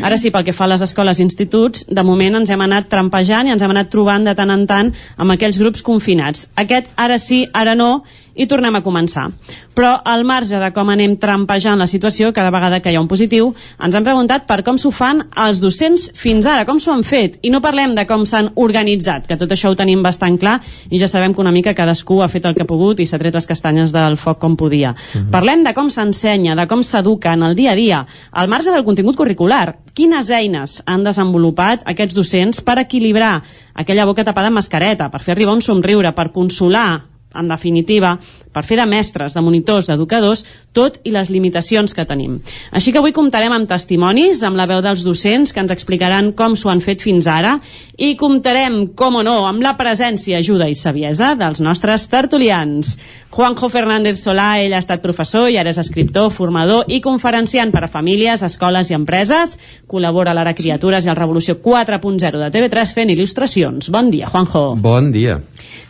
Ara 0.06 0.20
sí, 0.22 0.30
pel 0.30 0.46
que 0.46 0.54
fa 0.54 0.68
a 0.68 0.76
les 0.76 0.86
escoles 0.86 1.18
i 1.18 1.26
instituts, 1.26 1.88
de 1.90 2.04
moment 2.06 2.38
ens 2.44 2.52
hem 2.54 2.62
anat 2.62 2.92
trampejant 2.94 3.50
i 3.50 3.56
ens 3.56 3.66
hem 3.66 3.74
anat 3.74 3.90
trobant 3.90 4.30
de 4.30 4.36
tant 4.38 4.54
en 4.54 4.68
tant 4.70 4.94
amb 5.18 5.34
aquells 5.34 5.58
grups 5.58 5.82
confinats. 5.82 6.52
Aquest 6.54 6.94
ara 6.96 7.18
sí, 7.18 7.48
ara 7.58 7.74
no, 7.74 8.04
i 8.36 8.48
tornem 8.48 8.76
a 8.76 8.84
començar. 8.84 9.30
Però 9.76 9.92
al 10.06 10.24
marge 10.28 10.60
de 10.60 10.70
com 10.76 10.90
anem 10.92 11.18
trampejant 11.20 11.80
la 11.80 11.88
situació, 11.88 12.32
cada 12.34 12.52
vegada 12.54 12.80
que 12.80 12.92
hi 12.92 12.96
ha 12.96 13.02
un 13.02 13.10
positiu, 13.12 13.54
ens 13.84 13.96
han 13.96 14.06
preguntat 14.06 14.46
per 14.48 14.62
com 14.64 14.78
s'ho 14.80 14.92
fan 14.96 15.24
els 15.46 15.62
docents 15.64 16.10
fins 16.16 16.48
ara, 16.48 16.66
com 16.68 16.80
s'ho 16.80 16.94
han 16.94 17.04
fet, 17.08 17.40
i 17.44 17.52
no 17.52 17.62
parlem 17.64 17.96
de 17.96 18.06
com 18.08 18.26
s'han 18.28 18.52
organitzat, 18.56 19.28
que 19.28 19.40
tot 19.40 19.52
això 19.52 19.72
ho 19.72 19.80
tenim 19.80 20.04
bastant 20.04 20.38
clar 20.40 20.60
i 20.90 21.00
ja 21.02 21.10
sabem 21.12 21.34
que 21.34 21.44
una 21.44 21.54
mica 21.56 21.76
cadascú 21.76 22.22
ha 22.22 22.30
fet 22.32 22.46
el 22.46 22.56
que 22.56 22.64
ha 22.64 22.70
pogut 22.70 23.00
i 23.00 23.08
s'ha 23.08 23.20
tret 23.22 23.36
les 23.36 23.48
castanyes 23.48 23.94
del 23.96 24.18
foc 24.18 24.40
com 24.40 24.56
podia. 24.56 24.92
Uh 24.92 25.22
-huh. 25.22 25.30
Parlem 25.32 25.64
de 25.64 25.74
com 25.74 25.90
s'ensenya, 25.90 26.56
de 26.56 26.68
com 26.68 26.84
s'educa 26.84 27.34
en 27.34 27.44
el 27.44 27.56
dia 27.56 27.72
a 27.72 27.76
dia, 27.76 28.06
al 28.32 28.48
marge 28.48 28.72
del 28.72 28.84
contingut 28.84 29.16
curricular, 29.16 29.78
quines 29.94 30.30
eines 30.30 30.84
han 30.86 31.04
desenvolupat 31.04 31.82
aquests 31.86 32.16
docents 32.16 32.62
per 32.62 32.80
equilibrar 32.80 33.44
aquella 33.74 34.06
boca 34.06 34.24
tapada 34.24 34.48
amb 34.48 34.56
mascareta, 34.56 35.10
per 35.10 35.22
fer 35.22 35.34
arribar 35.34 35.54
un 35.54 35.62
somriure, 35.62 36.12
per 36.12 36.32
consolar 36.32 37.15
en 37.36 37.50
definitiva, 37.52 38.16
per 38.56 38.64
fer 38.64 38.78
de 38.80 38.86
mestres, 38.88 39.36
de 39.36 39.44
monitors, 39.44 39.90
d'educadors, 39.90 40.46
tot 40.76 41.02
i 41.04 41.12
les 41.12 41.30
limitacions 41.30 41.94
que 41.96 42.06
tenim. 42.08 42.38
Així 42.72 42.94
que 42.94 43.02
avui 43.02 43.14
comptarem 43.16 43.52
amb 43.52 43.68
testimonis, 43.70 44.44
amb 44.48 44.56
la 44.60 44.68
veu 44.70 44.82
dels 44.86 45.04
docents 45.04 45.52
que 45.52 45.60
ens 45.64 45.74
explicaran 45.76 46.32
com 46.38 46.56
s'ho 46.56 46.72
han 46.72 46.84
fet 46.84 47.04
fins 47.04 47.28
ara 47.28 47.58
i 47.98 48.14
comptarem, 48.20 48.94
com 48.96 49.20
o 49.20 49.24
no, 49.28 49.42
amb 49.50 49.64
la 49.64 49.76
presència, 49.80 50.40
ajuda 50.40 50.70
i 50.72 50.76
saviesa 50.80 51.34
dels 51.40 51.62
nostres 51.64 52.08
tertulians. 52.12 52.96
Juanjo 53.36 53.68
Fernández 53.68 54.22
Solà, 54.24 54.62
ell 54.64 54.76
ha 54.76 54.80
estat 54.80 55.04
professor 55.04 55.50
i 55.52 55.60
ara 55.60 55.74
és 55.74 55.80
escriptor, 55.82 56.30
formador 56.32 56.88
i 56.88 57.02
conferenciant 57.04 57.74
per 57.76 57.84
a 57.84 57.92
famílies, 57.92 58.46
escoles 58.48 58.92
i 58.92 58.96
empreses. 58.96 59.58
Col·labora 59.92 60.32
a 60.32 60.38
l'Ara 60.38 60.56
Criatures 60.56 61.04
i 61.04 61.12
al 61.12 61.20
Revolució 61.20 61.60
4.0 61.60 62.40
de 62.40 62.52
TV3 62.54 62.96
fent 62.96 63.12
il·lustracions. 63.12 63.92
Bon 63.92 64.12
dia, 64.14 64.32
Juanjo. 64.32 64.70
Bon 64.80 65.12
dia. 65.12 65.42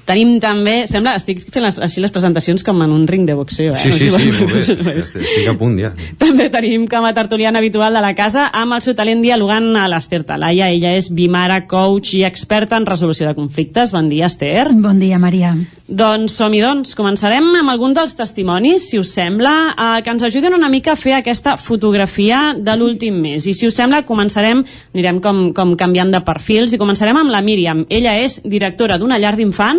Tenim 0.05 0.35
també, 0.39 0.83
sembla, 0.87 1.15
estic 1.17 1.41
fent 1.51 1.63
les, 1.65 1.79
així 1.81 2.01
les 2.03 2.11
presentacions 2.13 2.61
com 2.63 2.81
en 2.85 2.91
un 2.93 3.07
ring 3.09 3.25
de 3.25 3.33
boxeo, 3.33 3.73
eh? 3.73 3.77
Sí, 3.81 3.91
sí, 3.91 4.09
No 4.11 4.17
sí, 4.19 4.63
si- 4.63 4.75
molt 4.75 4.85
bé. 4.85 4.99
Estic 5.05 5.47
a 5.49 5.55
punt, 5.57 5.79
ja. 5.81 5.93
També 6.21 6.49
tenim 6.53 6.85
com 6.91 7.05
a 7.05 7.13
tertuliana 7.17 7.59
habitual 7.59 7.93
de 7.97 8.01
la 8.05 8.13
casa 8.15 8.47
amb 8.53 8.77
el 8.77 8.81
seu 8.85 8.93
talent 8.95 9.21
dialogant 9.23 9.71
a 9.77 9.87
l'Ester 9.89 10.23
Talaia. 10.25 10.69
Ella 10.73 10.95
és 10.97 11.09
bimara, 11.13 11.63
coach 11.67 12.13
i 12.19 12.23
experta 12.27 12.77
en 12.77 12.85
resolució 12.85 13.27
de 13.27 13.35
conflictes. 13.37 13.91
Bon 13.95 14.09
dia, 14.09 14.27
Esther. 14.29 14.67
Bon 14.73 14.99
dia, 14.99 15.17
Maria. 15.19 15.55
Doncs 15.85 16.33
som-hi, 16.39 16.61
doncs. 16.63 16.95
Començarem 16.97 17.45
amb 17.59 17.69
algun 17.69 17.93
dels 17.93 18.15
testimonis, 18.17 18.87
si 18.89 18.97
us 18.97 19.11
sembla, 19.13 19.51
eh, 19.77 20.01
que 20.01 20.09
ens 20.13 20.23
ajuden 20.25 20.55
una 20.57 20.69
mica 20.69 20.93
a 20.93 20.97
fer 20.97 21.13
aquesta 21.19 21.57
fotografia 21.61 22.55
de 22.57 22.73
l'últim 22.77 23.19
mes. 23.21 23.45
I 23.45 23.53
si 23.53 23.67
us 23.67 23.75
sembla, 23.77 24.01
començarem, 24.07 24.63
anirem 24.95 25.19
com, 25.21 25.51
com 25.53 25.75
canviant 25.77 26.09
de 26.13 26.21
perfils, 26.25 26.73
i 26.73 26.79
començarem 26.81 27.17
amb 27.21 27.29
la 27.29 27.41
Míriam. 27.45 27.83
Ella 27.89 28.15
és 28.23 28.39
directora 28.43 28.97
d'una 28.97 29.19
llar 29.21 29.35
d'infants 29.37 29.74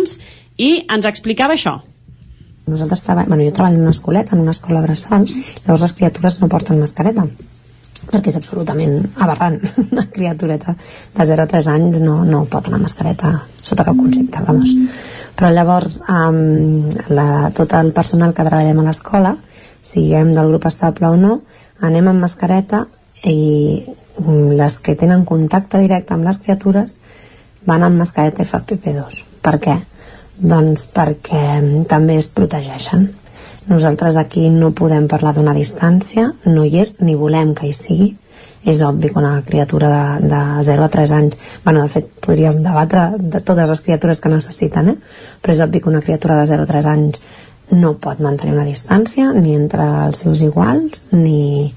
i 0.57 0.71
ens 0.93 1.09
explicava 1.09 1.57
això. 1.57 1.77
Nosaltres 2.67 3.05
treballem, 3.05 3.29
bueno, 3.31 3.43
jo 3.47 3.55
treballo 3.55 3.77
en 3.79 3.85
una 3.87 3.95
escoleta, 3.95 4.35
en 4.35 4.43
una 4.43 4.55
escola 4.55 4.81
bressol, 4.83 5.27
llavors 5.27 5.85
les 5.85 5.93
criatures 5.99 6.41
no 6.41 6.49
porten 6.51 6.81
mascareta 6.81 7.27
perquè 8.07 8.31
és 8.31 8.37
absolutament 8.39 9.01
aberrant. 9.23 9.57
Una 9.91 10.05
criatureta 10.13 10.75
de 10.77 11.25
0 11.27 11.43
a 11.43 11.51
3 11.51 11.69
anys 11.73 12.01
no, 12.05 12.21
no 12.27 12.45
pot 12.51 12.69
anar 12.69 12.81
mascareta 12.83 13.33
sota 13.61 13.85
cap 13.87 13.97
concepte, 13.99 14.43
vamos. 14.47 14.73
Però 15.37 15.51
llavors 15.53 15.99
um, 16.09 16.87
la, 17.13 17.27
tot 17.57 17.75
el 17.77 17.91
personal 17.97 18.33
que 18.33 18.45
treballem 18.47 18.79
a 18.81 18.87
l'escola, 18.87 19.35
siguem 19.83 20.31
del 20.35 20.53
grup 20.53 20.67
estable 20.69 21.11
o 21.11 21.19
no, 21.19 21.39
anem 21.83 22.09
amb 22.09 22.23
mascareta 22.23 22.85
i 23.27 23.83
les 24.57 24.79
que 24.81 24.95
tenen 24.97 25.25
contacte 25.27 25.81
directe 25.83 26.15
amb 26.15 26.25
les 26.25 26.39
criatures 26.41 26.97
van 27.67 27.83
amb 27.85 27.99
mascareta 28.01 28.45
FFP2. 28.45 29.23
Per 29.47 29.55
què? 29.63 29.77
Doncs 30.37 30.89
perquè 30.91 31.41
mm, 31.61 31.85
també 31.87 32.17
es 32.19 32.27
protegeixen. 32.35 33.07
Nosaltres 33.71 34.17
aquí 34.19 34.49
no 34.51 34.73
podem 34.75 35.07
parlar 35.11 35.31
d'una 35.37 35.53
distància, 35.55 36.33
no 36.51 36.65
hi 36.67 36.81
és, 36.81 36.97
ni 36.99 37.15
volem 37.15 37.53
que 37.55 37.69
hi 37.69 37.75
sigui. 37.75 38.09
És 38.67 38.81
obvi 38.83 39.07
que 39.13 39.19
una 39.21 39.37
criatura 39.47 39.89
de, 39.93 40.27
de 40.33 40.41
0 40.67 40.83
a 40.83 40.89
3 40.91 41.13
anys, 41.15 41.37
bueno, 41.63 41.85
de 41.85 41.91
fet, 41.93 42.09
podríem 42.25 42.59
debatre 42.65 43.05
de 43.19 43.39
totes 43.39 43.71
les 43.71 43.83
criatures 43.85 44.19
que 44.19 44.31
necessiten, 44.33 44.91
eh? 44.91 44.97
però 45.39 45.55
és 45.55 45.63
obvi 45.63 45.79
que 45.79 45.91
una 45.93 46.03
criatura 46.03 46.41
de 46.41 46.49
0 46.51 46.67
a 46.67 46.71
3 46.73 46.89
anys 46.91 47.21
no 47.71 47.93
pot 48.03 48.19
mantenir 48.23 48.55
una 48.55 48.67
distància 48.67 49.31
ni 49.35 49.55
entre 49.55 49.87
els 50.07 50.23
seus 50.23 50.43
iguals 50.43 51.05
ni, 51.11 51.71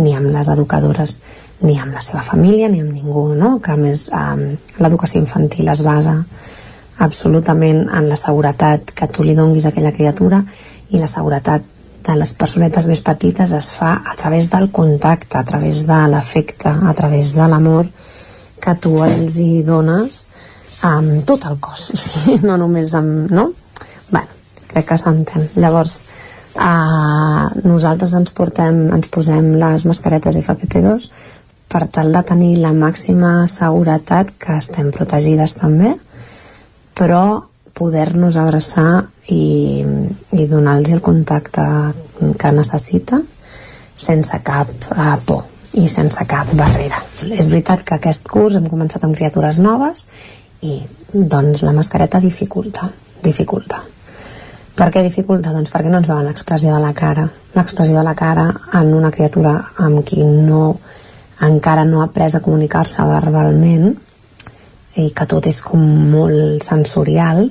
ni 0.00 0.16
amb 0.16 0.32
les 0.32 0.48
educadores 0.52 1.18
ni 1.64 1.76
amb 1.80 1.96
la 1.96 2.02
seva 2.04 2.24
família 2.24 2.68
ni 2.68 2.80
amb 2.80 2.92
ningú 2.92 3.30
no? 3.36 3.58
que 3.64 3.72
a 3.72 3.80
més 3.80 4.06
eh, 4.12 4.56
l'educació 4.80 5.20
infantil 5.20 5.68
es 5.72 5.80
basa 5.84 6.18
absolutament 7.00 7.86
en 7.88 8.08
la 8.08 8.18
seguretat 8.20 8.92
que 8.96 9.08
tu 9.08 9.24
li 9.24 9.36
donguis 9.38 9.66
a 9.66 9.72
aquella 9.72 9.92
criatura 9.96 10.42
i 10.90 11.00
la 11.00 11.08
seguretat 11.10 11.64
de 12.06 12.16
les 12.16 12.32
personetes 12.36 12.86
més 12.88 13.02
petites 13.04 13.52
es 13.56 13.70
fa 13.76 13.92
a 14.12 14.16
través 14.16 14.48
del 14.52 14.70
contacte, 14.72 15.38
a 15.38 15.44
través 15.44 15.84
de 15.88 16.00
l'afecte, 16.12 16.68
a 16.70 16.94
través 16.96 17.34
de 17.36 17.48
l'amor 17.48 17.88
que 18.60 18.74
tu 18.80 18.96
els 19.04 19.36
hi 19.40 19.62
dones 19.66 20.26
amb 20.86 21.24
tot 21.28 21.44
el 21.48 21.58
cos, 21.60 21.90
no 22.48 22.56
només 22.60 22.94
amb... 22.96 23.30
No? 23.32 23.50
bueno, 24.10 24.28
crec 24.68 24.88
que 24.88 24.98
s'entén. 25.00 25.48
Llavors, 25.60 26.04
eh, 26.56 27.44
nosaltres 27.64 28.16
ens 28.16 28.32
portem, 28.36 28.86
ens 28.96 29.12
posem 29.12 29.52
les 29.60 29.86
mascaretes 29.88 30.40
FFP2 30.40 31.10
per 31.70 31.86
tal 31.92 32.12
de 32.12 32.22
tenir 32.26 32.54
la 32.58 32.72
màxima 32.74 33.46
seguretat 33.50 34.32
que 34.40 34.56
estem 34.58 34.90
protegides 34.94 35.54
també, 35.60 35.94
però 37.00 37.24
poder-nos 37.72 38.36
abraçar 38.36 39.06
i, 39.32 39.80
i 40.36 40.46
donar-los 40.50 40.92
el 40.92 41.00
contacte 41.00 41.64
que 42.36 42.50
necessita 42.52 43.22
sense 43.96 44.40
cap 44.44 44.68
uh, 44.92 45.16
por 45.24 45.46
i 45.80 45.86
sense 45.88 46.24
cap 46.28 46.50
barrera. 46.58 46.98
És 47.30 47.48
veritat 47.48 47.84
que 47.86 47.96
aquest 47.96 48.28
curs 48.28 48.58
hem 48.58 48.66
començat 48.68 49.06
amb 49.06 49.16
criatures 49.16 49.62
noves 49.62 50.08
i 50.66 50.80
doncs 51.14 51.62
la 51.64 51.72
mascareta 51.72 52.20
dificulta, 52.20 52.90
dificulta. 53.22 53.80
Per 54.76 54.88
què 54.92 55.04
dificulta? 55.04 55.54
Doncs 55.54 55.72
perquè 55.72 55.92
no 55.92 56.00
ens 56.00 56.08
veuen 56.10 56.26
l'expressió 56.26 56.74
de 56.74 56.82
la 56.82 56.92
cara. 56.96 57.26
L'expressió 57.54 57.96
de 57.96 58.04
la 58.04 58.16
cara 58.18 58.48
en 58.80 58.92
una 58.96 59.12
criatura 59.14 59.54
amb 59.78 60.02
qui 60.04 60.24
no 60.24 60.74
encara 61.46 61.86
no 61.88 62.02
ha 62.02 62.10
après 62.10 62.34
a 62.36 62.44
comunicar-se 62.44 63.06
verbalment 63.08 63.94
i 64.98 65.10
que 65.14 65.26
tot 65.30 65.46
és 65.46 65.60
com 65.62 65.82
molt 66.10 66.64
sensorial 66.66 67.46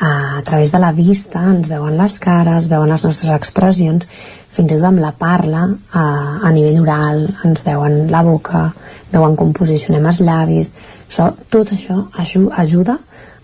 a 0.00 0.42
través 0.44 0.70
de 0.70 0.78
la 0.78 0.92
vista 0.92 1.40
ens 1.50 1.66
veuen 1.66 1.96
les 1.98 2.18
cares, 2.22 2.68
veuen 2.70 2.92
les 2.92 3.04
nostres 3.04 3.32
expressions 3.34 4.06
fins 4.48 4.70
i 4.70 4.76
tot 4.76 4.84
amb 4.86 5.02
la 5.02 5.10
parla 5.18 5.64
a, 5.66 6.04
a 6.46 6.52
nivell 6.54 6.84
oral 6.84 7.24
ens 7.48 7.64
veuen 7.66 8.04
la 8.12 8.22
boca 8.22 8.68
veuen 9.10 9.34
com 9.36 9.50
posicionem 9.56 10.06
els 10.06 10.20
llavis. 10.22 10.74
Això, 11.08 11.32
tot 11.50 11.72
això 11.74 12.04
aju 12.22 12.46
ajuda 12.62 12.98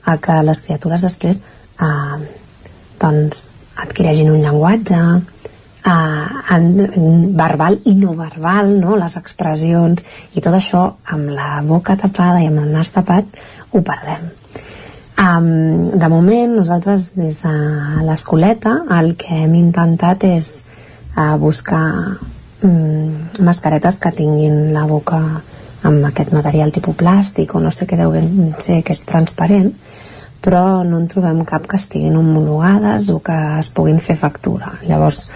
a 0.05 0.17
que 0.23 0.39
les 0.47 0.61
criatures 0.67 1.03
després 1.03 1.43
eh, 1.83 2.17
doncs 3.03 3.49
adquireixin 3.83 4.31
un 4.31 4.43
llenguatge 4.45 5.01
eh, 5.85 6.55
en, 6.57 7.35
verbal 7.37 7.81
i 7.85 7.95
no 7.99 8.15
verbal 8.19 8.73
no? 8.81 8.97
les 9.01 9.17
expressions. 9.21 10.05
I 10.35 10.45
tot 10.45 10.57
això 10.57 10.85
amb 11.15 11.33
la 11.35 11.61
boca 11.67 11.99
tapada 12.01 12.43
i 12.43 12.49
amb 12.51 12.65
el 12.65 12.73
nas 12.75 12.95
tapat 12.95 13.39
ho 13.73 13.83
perdem. 13.85 14.31
Um, 15.15 15.91
de 15.95 16.09
moment, 16.11 16.57
nosaltres 16.57 17.13
des 17.15 17.37
de 17.45 17.55
l'escoleta 18.03 18.81
el 18.97 19.13
que 19.15 19.45
hem 19.45 19.55
intentat 19.55 20.25
és 20.27 20.49
uh, 21.15 21.37
buscar 21.39 22.19
um, 22.67 23.13
mascaretes 23.47 24.01
que 24.03 24.11
tinguin 24.11 24.73
la 24.75 24.83
boca 24.91 25.21
amb 25.87 26.09
aquest 26.09 26.33
material 26.35 26.73
tipus 26.75 26.99
plàstic 26.99 27.55
o 27.55 27.63
no 27.63 27.71
sé 27.71 27.87
què 27.87 28.01
deu 28.01 28.11
ben 28.11 28.57
ser 28.59 28.81
que 28.83 28.97
és 28.97 29.05
transparent 29.07 29.71
però 30.45 30.83
no 30.85 30.99
en 30.99 31.07
trobem 31.09 31.45
cap 31.49 31.69
que 31.71 31.79
estiguin 31.79 32.19
homologades 32.19 33.09
o 33.15 33.21
que 33.25 33.37
es 33.61 33.71
puguin 33.73 34.01
fer 34.03 34.17
factura. 34.21 34.75
Llavors 34.85 35.29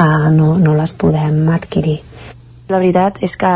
uh, 0.00 0.28
no, 0.34 0.56
no 0.58 0.74
les 0.78 0.96
podem 0.98 1.44
adquirir 1.52 2.00
la 2.70 2.78
veritat 2.78 3.20
és 3.26 3.36
que 3.38 3.54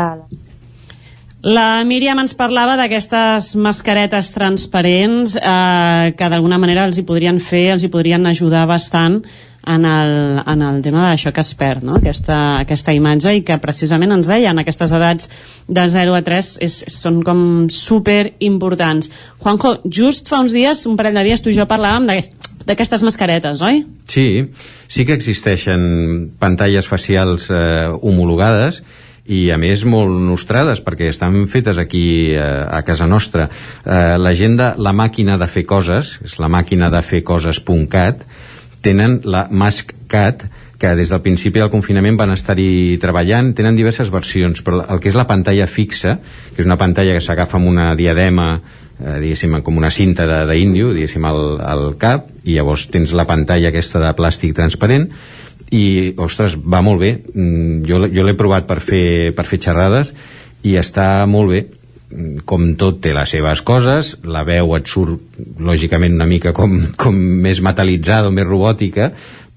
La 1.45 1.83
Míriam 1.85 2.17
ens 2.17 2.33
parlava 2.33 2.73
d'aquestes 2.73 3.51
mascaretes 3.61 4.31
transparents 4.33 5.35
eh, 5.37 6.13
que 6.17 6.29
d'alguna 6.31 6.57
manera 6.57 6.87
els 6.89 6.97
hi 6.97 7.03
podrien 7.05 7.37
fer, 7.37 7.67
els 7.75 7.85
hi 7.85 7.91
podrien 7.93 8.25
ajudar 8.25 8.63
bastant 8.65 9.19
en 9.65 9.85
el, 9.85 10.41
en 10.41 10.63
el 10.65 10.81
tema 10.81 11.03
d'això 11.05 11.29
que 11.33 11.43
es 11.45 11.53
perd, 11.57 11.85
no? 11.85 11.99
aquesta, 11.99 12.39
aquesta 12.63 12.93
imatge 12.97 13.35
i 13.37 13.43
que 13.45 13.59
precisament 13.61 14.15
ens 14.17 14.29
deien 14.29 14.57
aquestes 14.57 14.93
edats 14.97 15.29
de 15.67 15.85
0 15.93 16.17
a 16.17 16.23
3 16.25 16.51
és, 16.65 16.79
són 16.93 17.21
com 17.25 17.39
super 17.69 18.33
importants. 18.45 19.13
Juanjo, 19.41 19.77
just 19.85 20.33
fa 20.33 20.41
uns 20.41 20.57
dies, 20.57 20.81
un 20.89 20.97
parell 20.97 21.21
de 21.21 21.27
dies, 21.29 21.45
tu 21.45 21.53
i 21.53 21.57
jo 21.57 21.69
parlàvem 21.69 22.09
d'aquestes 22.65 23.03
mascaretes, 23.05 23.61
oi? 23.61 23.83
Sí, 24.11 24.51
sí 24.87 25.05
que 25.05 25.17
existeixen 25.17 26.35
pantalles 26.41 26.87
facials 26.89 27.49
eh, 27.53 27.87
homologades 28.01 28.81
i 29.25 29.47
a 29.49 29.57
més 29.57 29.81
molt 29.89 30.13
nostrades 30.21 30.81
perquè 30.85 31.09
estan 31.09 31.47
fetes 31.49 31.79
aquí 31.81 32.33
eh, 32.35 32.41
a 32.41 32.83
casa 32.85 33.07
nostra 33.09 33.47
eh, 33.49 34.17
la 34.21 34.35
gent 34.37 34.57
de 34.59 34.73
la 34.77 34.93
màquina 34.93 35.39
de 35.41 35.47
fer 35.49 35.65
coses 35.65 36.19
és 36.25 36.37
la 36.41 36.49
màquina 36.51 36.91
de 36.93 37.01
fer 37.05 37.23
coses.cat 37.25 38.21
tenen 38.85 39.19
la 39.25 39.47
MaskCat 39.49 40.45
que 40.77 40.93
des 40.93 41.09
del 41.09 41.23
principi 41.25 41.61
del 41.61 41.71
confinament 41.73 42.17
van 42.19 42.35
estar-hi 42.35 42.99
treballant, 43.01 43.53
tenen 43.57 43.77
diverses 43.77 44.11
versions 44.13 44.61
però 44.61 44.83
el 44.83 45.01
que 45.01 45.09
és 45.09 45.17
la 45.17 45.25
pantalla 45.25 45.65
fixa 45.65 46.19
que 46.53 46.61
és 46.61 46.67
una 46.67 46.77
pantalla 46.77 47.15
que 47.15 47.23
s'agafa 47.23 47.57
amb 47.57 47.71
una 47.71 47.93
diadema 47.97 48.59
eh, 48.99 49.19
diguéssim, 49.21 49.57
com 49.63 49.77
una 49.77 49.91
cinta 49.91 50.25
d'índio 50.49 50.93
diguéssim, 50.95 51.25
al, 51.25 51.59
al 51.61 51.85
cap 52.01 52.29
i 52.43 52.55
llavors 52.57 52.87
tens 52.91 53.13
la 53.13 53.25
pantalla 53.27 53.69
aquesta 53.73 53.99
de 54.03 54.11
plàstic 54.17 54.55
transparent 54.57 55.09
i, 55.73 56.13
ostres, 56.21 56.53
va 56.61 56.81
molt 56.85 57.01
bé. 57.01 57.09
Mm, 57.33 57.79
jo, 57.89 58.03
jo 58.13 58.23
l'he 58.23 58.35
provat 58.37 58.67
per 58.69 58.79
fer, 58.85 59.33
per 59.35 59.47
fer 59.49 59.57
xerrades 59.63 60.13
i 60.63 60.75
està 60.79 61.25
molt 61.27 61.49
bé. 61.51 61.63
Mm, 62.13 62.43
com 62.45 62.67
tot 62.77 62.99
té 63.01 63.15
les 63.17 63.31
seves 63.33 63.63
coses 63.65 64.13
la 64.23 64.43
veu 64.45 64.75
et 64.77 64.85
surt 64.87 65.39
lògicament 65.59 66.13
una 66.13 66.27
mica 66.29 66.53
com, 66.53 66.77
com 67.01 67.15
més 67.17 67.59
metalitzada 67.65 68.29
o 68.29 68.31
més 68.35 68.45
robòtica 68.45 69.09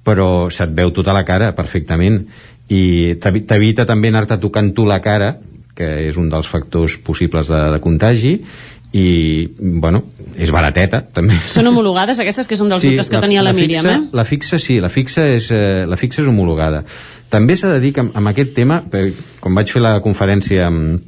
però 0.09 0.49
se't 0.49 0.73
veu 0.73 0.89
tota 0.97 1.13
la 1.13 1.27
cara 1.29 1.51
perfectament. 1.53 2.23
I 2.73 3.15
t'evi- 3.21 3.45
t'evita 3.49 3.85
també 3.89 4.09
anar-te 4.09 4.39
tocant 4.41 4.73
tu 4.77 4.87
la 4.89 5.03
cara 5.05 5.35
que 5.77 5.87
és 6.09 6.17
un 6.17 6.31
dels 6.33 6.49
factors 6.49 6.97
possibles 7.05 7.47
de, 7.53 7.61
de 7.75 7.79
contagi 7.85 8.33
i, 8.93 9.49
bueno, 9.59 10.03
és 10.41 10.51
barateta 10.55 11.03
també 11.15 11.37
Són 11.51 11.69
homologades 11.69 12.21
aquestes 12.23 12.49
que 12.49 12.57
són 12.57 12.71
dels 12.73 12.87
dubtes 12.87 13.11
que 13.13 13.21
tenia 13.21 13.43
la, 13.45 13.53
Míriam, 13.53 13.85
fixa, 13.85 13.97
eh? 13.99 14.17
La 14.17 14.25
fixa 14.25 14.61
sí, 14.63 14.79
la 14.81 14.89
fixa 14.93 15.27
és, 15.29 15.51
eh, 15.53 15.85
la 15.89 15.99
fixa 16.01 16.23
és 16.23 16.31
homologada. 16.31 16.85
També 17.29 17.59
s'ha 17.61 17.75
de 17.75 17.83
dir 17.85 17.93
que 17.93 18.07
amb, 18.07 18.17
amb 18.17 18.33
aquest 18.33 18.55
tema, 18.57 18.81
eh, 18.97 19.11
quan 19.41 19.59
vaig 19.59 19.75
fer 19.75 19.85
la 19.85 19.99
conferència 20.05 20.71
amb, 20.71 21.05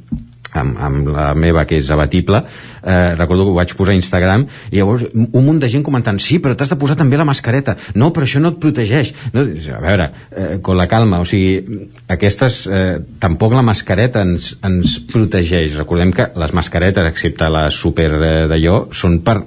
amb, 0.53 0.77
amb 0.79 1.11
la 1.13 1.31
meva 1.37 1.65
que 1.69 1.79
és 1.79 1.89
abatible 1.93 2.43
eh, 2.83 3.13
recordo 3.15 3.45
que 3.45 3.53
ho 3.53 3.57
vaig 3.57 3.73
posar 3.77 3.93
a 3.95 3.99
Instagram 3.99 4.45
i 4.71 4.79
llavors 4.79 5.05
un 5.13 5.45
munt 5.45 5.61
de 5.61 5.69
gent 5.71 5.85
comentant 5.85 6.19
sí, 6.21 6.39
però 6.43 6.55
t'has 6.57 6.71
de 6.71 6.79
posar 6.79 6.97
també 6.99 7.19
la 7.19 7.27
mascareta. 7.27 7.77
No, 7.95 8.11
però 8.15 8.27
això 8.27 8.41
no 8.41 8.53
et 8.53 8.59
protegeix. 8.61 9.13
No, 9.35 9.45
a 9.45 9.81
veure, 9.83 10.09
eh, 10.31 10.49
con 10.63 10.79
la 10.79 10.87
calma 10.91 11.21
o 11.21 11.27
sigui, 11.27 11.79
aquestes 12.11 12.65
eh, 12.67 12.99
tampoc 13.21 13.55
la 13.55 13.65
mascareta 13.65 14.25
ens, 14.27 14.53
ens 14.65 14.99
protegeix. 15.11 15.77
Recordem 15.79 16.13
que 16.15 16.31
les 16.41 16.53
mascaretes 16.57 17.09
excepte 17.11 17.49
la 17.51 17.69
super 17.71 18.11
eh, 18.11 18.35
d'allò 18.51 18.85
són 18.95 19.21
per 19.25 19.41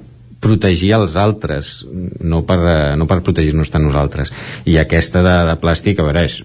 protegir 0.44 0.92
els 0.98 1.16
altres, 1.20 1.72
no 2.20 2.42
per, 2.46 2.58
eh, 2.60 2.92
no 3.00 3.08
per 3.10 3.22
protegir-nos 3.24 3.72
tant 3.72 3.84
nosaltres. 3.86 4.32
I 4.68 4.76
aquesta 4.82 5.24
de, 5.24 5.34
de 5.50 5.56
plàstic, 5.62 5.98
a 6.00 6.06
veure, 6.06 6.26
és, 6.28 6.38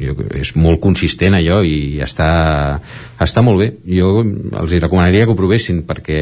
jo, 0.00 0.16
és 0.40 0.54
molt 0.56 0.80
consistent 0.84 1.36
allò 1.38 1.60
i 1.66 2.00
està, 2.04 2.30
està 3.22 3.44
molt 3.44 3.62
bé. 3.62 3.70
Jo 3.98 4.18
els 4.24 4.76
recomanaria 4.80 5.26
que 5.26 5.36
ho 5.36 5.38
provessin 5.38 5.84
perquè, 5.88 6.20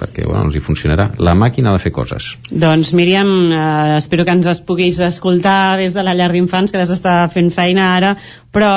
perquè 0.00 0.24
bueno, 0.24 0.46
els 0.48 0.56
hi 0.56 0.62
funcionarà. 0.64 1.10
La 1.20 1.36
màquina 1.36 1.74
de 1.74 1.82
fer 1.82 1.92
coses. 1.92 2.32
Doncs 2.50 2.94
Míriam, 2.96 3.30
eh, 3.52 3.96
espero 3.98 4.24
que 4.24 4.34
ens 4.36 4.48
es 4.50 4.62
puguis 4.64 5.00
escoltar 5.04 5.76
des 5.80 5.94
de 5.94 6.04
la 6.06 6.16
llar 6.16 6.30
d'infants, 6.32 6.72
que 6.72 6.80
has 6.80 6.92
d'estar 6.92 7.18
fent 7.34 7.52
feina 7.52 7.92
ara, 7.98 8.14
però 8.50 8.70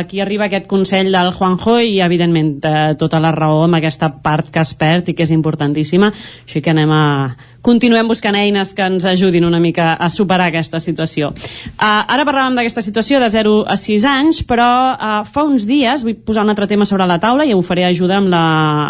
aquí 0.00 0.20
arriba 0.20 0.48
aquest 0.48 0.66
consell 0.70 1.12
del 1.12 1.32
Juanjo 1.36 1.78
i 1.84 2.00
evidentment 2.02 2.56
eh, 2.64 2.74
tota 2.98 3.20
la 3.22 3.34
raó 3.36 3.66
amb 3.66 3.78
aquesta 3.78 4.10
part 4.24 4.50
que 4.50 4.64
es 4.64 4.74
perd 4.74 5.12
i 5.12 5.16
que 5.18 5.26
és 5.26 5.34
importantíssima, 5.34 6.10
així 6.46 6.64
que 6.64 6.72
anem 6.72 6.90
a, 6.90 7.04
continuem 7.62 8.08
buscant 8.10 8.36
eines 8.36 8.74
que 8.74 8.82
ens 8.82 9.04
ajudin 9.06 9.46
una 9.46 9.60
mica 9.62 9.92
a 9.94 10.10
superar 10.10 10.50
aquesta 10.50 10.80
situació. 10.82 11.30
Uh, 11.30 12.02
ara 12.10 12.26
parlàvem 12.26 12.58
d'aquesta 12.58 12.82
situació 12.82 13.20
de 13.22 13.30
0 13.30 13.54
a 13.70 13.76
6 13.78 14.06
anys, 14.10 14.42
però 14.46 14.68
uh, 14.92 15.12
fa 15.24 15.46
uns 15.46 15.66
dies, 15.68 16.02
vull 16.02 16.18
posar 16.26 16.42
un 16.42 16.50
altre 16.50 16.66
tema 16.66 16.86
sobre 16.88 17.06
la 17.06 17.20
taula 17.22 17.46
i 17.46 17.54
ho 17.54 17.62
faré 17.62 17.86
ajuda 17.86 18.18
amb 18.18 18.32
la, 18.32 18.44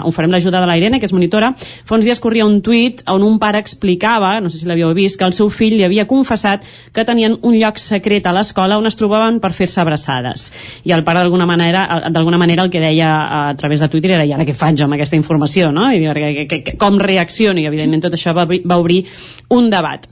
ho 0.05 0.12
farem 0.15 0.33
l'ajuda 0.33 0.62
de 0.65 0.70
la 0.70 0.76
Irene, 0.81 0.99
que 1.01 1.09
és 1.09 1.12
monitora. 1.12 1.52
Fa 1.59 1.99
uns 1.99 2.09
dies 2.09 2.20
corria 2.23 2.49
un 2.49 2.60
tuit 2.65 3.05
on 3.12 3.23
un 3.26 3.39
pare 3.42 3.60
explicava, 3.60 4.39
no 4.41 4.51
sé 4.51 4.59
si 4.59 4.68
l'havíeu 4.68 4.94
vist, 4.97 5.18
que 5.20 5.28
el 5.28 5.36
seu 5.36 5.51
fill 5.52 5.76
li 5.76 5.84
havia 5.84 6.09
confessat 6.09 6.65
que 6.92 7.05
tenien 7.05 7.36
un 7.42 7.59
lloc 7.59 7.81
secret 7.81 8.26
a 8.26 8.33
l'escola 8.33 8.81
on 8.81 8.89
es 8.89 8.97
trobaven 8.97 9.41
per 9.42 9.52
fer-se 9.52 9.81
abraçades. 9.84 10.49
I 10.89 10.97
el 10.97 11.05
pare 11.05 11.20
d'alguna 11.20 11.47
manera, 11.47 11.84
d'alguna 12.09 12.41
manera 12.41 12.65
el 12.65 12.73
que 12.73 12.81
deia 12.81 13.12
a 13.51 13.55
través 13.60 13.84
de 13.84 13.91
Twitter 13.92 14.15
era 14.17 14.25
i 14.25 14.33
ara 14.33 14.49
què 14.49 14.57
faig 14.57 14.81
amb 14.81 14.97
aquesta 14.97 15.18
informació, 15.18 15.70
no? 15.75 15.91
I 15.92 16.01
dir, 16.01 16.17
que, 16.17 16.47
que, 16.49 16.62
que, 16.65 16.76
com 16.81 16.99
reaccioni? 17.02 17.67
Evidentment 17.68 18.07
tot 18.07 18.17
això 18.17 18.33
va, 18.36 18.47
va 18.69 18.81
obrir 18.83 19.05
un 19.51 19.71
debat 19.71 20.09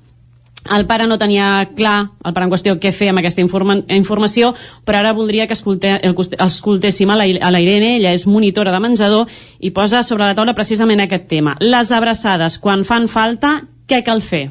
el 0.69 0.87
pare 0.87 1.07
no 1.07 1.17
tenia 1.19 1.70
clar, 1.75 2.11
el 2.25 2.35
pare 2.35 2.47
en 2.47 2.53
qüestió, 2.53 2.75
què 2.81 2.93
fer 2.93 3.09
amb 3.11 3.23
aquesta 3.23 3.41
informa 3.41 3.79
informació, 3.97 4.53
però 4.85 5.01
ara 5.01 5.15
voldria 5.17 5.47
que 5.49 5.57
escolte, 5.57 5.95
el, 6.05 6.15
escoltéssim 6.47 7.11
a 7.11 7.17
la, 7.17 7.25
a 7.25 7.51
la 7.51 7.61
Irene, 7.65 7.95
ella 7.97 8.12
és 8.12 8.27
monitora 8.29 8.73
de 8.75 8.81
menjador, 8.83 9.31
i 9.59 9.73
posa 9.73 10.03
sobre 10.05 10.27
la 10.29 10.37
taula 10.37 10.55
precisament 10.55 11.01
aquest 11.01 11.29
tema. 11.33 11.57
Les 11.61 11.93
abraçades, 11.97 12.59
quan 12.61 12.85
fan 12.85 13.09
falta, 13.09 13.55
què 13.89 14.03
cal 14.05 14.20
fer? 14.20 14.51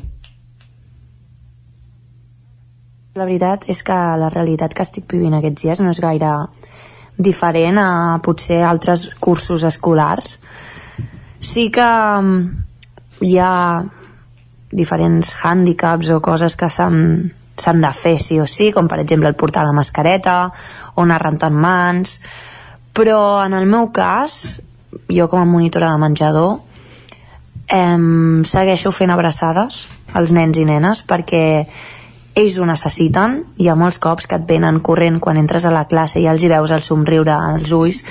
La 3.20 3.28
veritat 3.28 3.68
és 3.70 3.84
que 3.84 3.94
la 3.94 4.32
realitat 4.34 4.74
que 4.74 4.86
estic 4.86 5.06
vivint 5.12 5.36
aquests 5.38 5.66
dies 5.66 5.84
no 5.84 5.94
és 5.94 6.02
gaire 6.02 6.34
diferent 7.20 7.78
a 7.78 8.20
potser 8.24 8.64
altres 8.64 9.10
cursos 9.20 9.66
escolars. 9.68 10.40
Sí 11.40 11.68
que 11.70 11.86
hi 13.22 13.38
ha 13.40 13.84
diferents 14.72 15.34
hàndicaps 15.44 16.12
o 16.14 16.22
coses 16.22 16.56
que 16.56 16.70
s'han 16.70 17.82
de 17.84 17.92
fer 17.96 18.18
sí 18.22 18.40
o 18.40 18.48
sí, 18.48 18.72
com 18.72 18.88
per 18.88 19.00
exemple 19.02 19.30
el 19.30 19.36
portar 19.36 19.66
la 19.66 19.76
mascareta 19.76 20.52
o 20.96 21.04
anar 21.04 21.22
rentant 21.24 21.56
mans. 21.56 22.20
Però 22.94 23.44
en 23.46 23.54
el 23.54 23.66
meu 23.66 23.90
cas 23.96 24.60
jo 25.10 25.28
com 25.30 25.42
a 25.42 25.46
monitora 25.46 25.92
de 25.92 26.02
menjador 26.02 26.60
em, 27.70 28.44
segueixo 28.46 28.92
fent 28.92 29.14
abraçades 29.14 29.86
als 30.14 30.34
nens 30.34 30.58
i 30.58 30.66
nenes 30.66 31.04
perquè 31.06 31.44
ells 32.40 32.58
ho 32.58 32.66
necessiten. 32.66 33.44
Hi 33.58 33.70
ha 33.70 33.78
molts 33.78 34.00
cops 34.02 34.28
que 34.30 34.38
et 34.40 34.48
venen 34.50 34.80
corrent 34.86 35.20
quan 35.20 35.38
entres 35.38 35.66
a 35.66 35.74
la 35.74 35.86
classe 35.90 36.22
i 36.22 36.28
els 36.32 36.44
hi 36.44 36.52
veus 36.52 36.72
el 36.72 36.86
somriure 36.86 37.36
als 37.36 37.74
ulls 37.76 38.04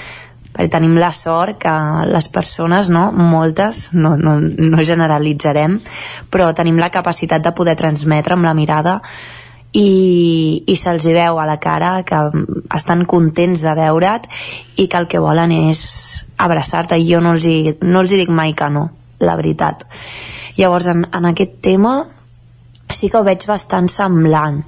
perquè 0.52 0.70
tenim 0.72 0.96
la 0.98 1.12
sort 1.12 1.58
que 1.62 1.74
les 2.10 2.28
persones, 2.34 2.88
no, 2.90 3.08
moltes, 3.12 3.88
no, 3.92 4.16
no, 4.16 4.38
no 4.40 4.84
generalitzarem, 4.84 5.78
però 6.30 6.52
tenim 6.56 6.80
la 6.80 6.92
capacitat 6.94 7.44
de 7.44 7.54
poder 7.54 7.76
transmetre 7.78 8.34
amb 8.36 8.48
la 8.48 8.56
mirada 8.58 8.98
i, 9.72 10.64
i 10.66 10.76
se'ls 10.76 11.04
veu 11.12 11.38
a 11.38 11.46
la 11.46 11.58
cara 11.60 12.02
que 12.08 12.20
estan 12.74 13.04
contents 13.04 13.62
de 13.62 13.74
veure't 13.76 14.28
i 14.76 14.88
que 14.88 14.98
el 14.98 15.06
que 15.06 15.20
volen 15.20 15.52
és 15.52 16.24
abraçar-te 16.38 16.96
i 16.96 17.06
jo 17.10 17.20
no 17.20 17.34
els, 17.36 17.44
hi, 17.44 17.76
no 17.82 18.00
els 18.00 18.12
hi 18.12 18.22
dic 18.22 18.32
mai 18.32 18.54
que 18.56 18.70
no, 18.72 18.88
la 19.20 19.36
veritat. 19.36 19.84
Llavors, 20.58 20.88
en, 20.90 21.04
en 21.14 21.28
aquest 21.28 21.60
tema 21.62 22.00
sí 22.90 23.10
que 23.12 23.20
ho 23.20 23.26
veig 23.26 23.44
bastant 23.46 23.88
semblant. 23.92 24.62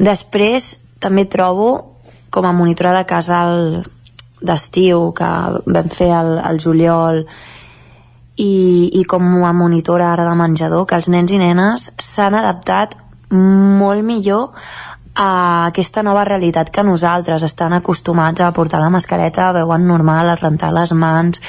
Després, 0.00 0.72
també 1.02 1.26
trobo, 1.30 1.98
com 2.32 2.48
a 2.48 2.54
monitora 2.56 2.94
de 2.96 3.04
casal 3.06 3.82
d'estiu 4.42 5.10
que 5.16 5.32
vam 5.66 5.90
fer 5.90 6.10
al, 6.14 6.36
al 6.42 6.60
juliol 6.62 7.22
i, 8.36 8.90
i 9.00 9.04
com 9.08 9.26
a 9.44 9.52
monitora 9.52 10.12
ara 10.12 10.24
de 10.28 10.34
menjador 10.38 10.86
que 10.88 10.98
els 10.98 11.08
nens 11.12 11.32
i 11.32 11.40
nenes 11.40 11.90
s'han 12.00 12.36
adaptat 12.38 12.96
molt 13.32 14.04
millor 14.04 14.50
a 15.14 15.66
aquesta 15.66 16.02
nova 16.02 16.24
realitat 16.24 16.70
que 16.72 16.84
nosaltres 16.84 17.42
estan 17.44 17.72
acostumats 17.76 18.40
a 18.40 18.52
portar 18.52 18.80
la 18.80 18.90
mascareta, 18.90 19.52
veuen 19.52 19.86
normal, 19.86 20.28
a 20.28 20.36
rentar 20.36 20.72
les 20.72 20.92
mans. 20.92 21.42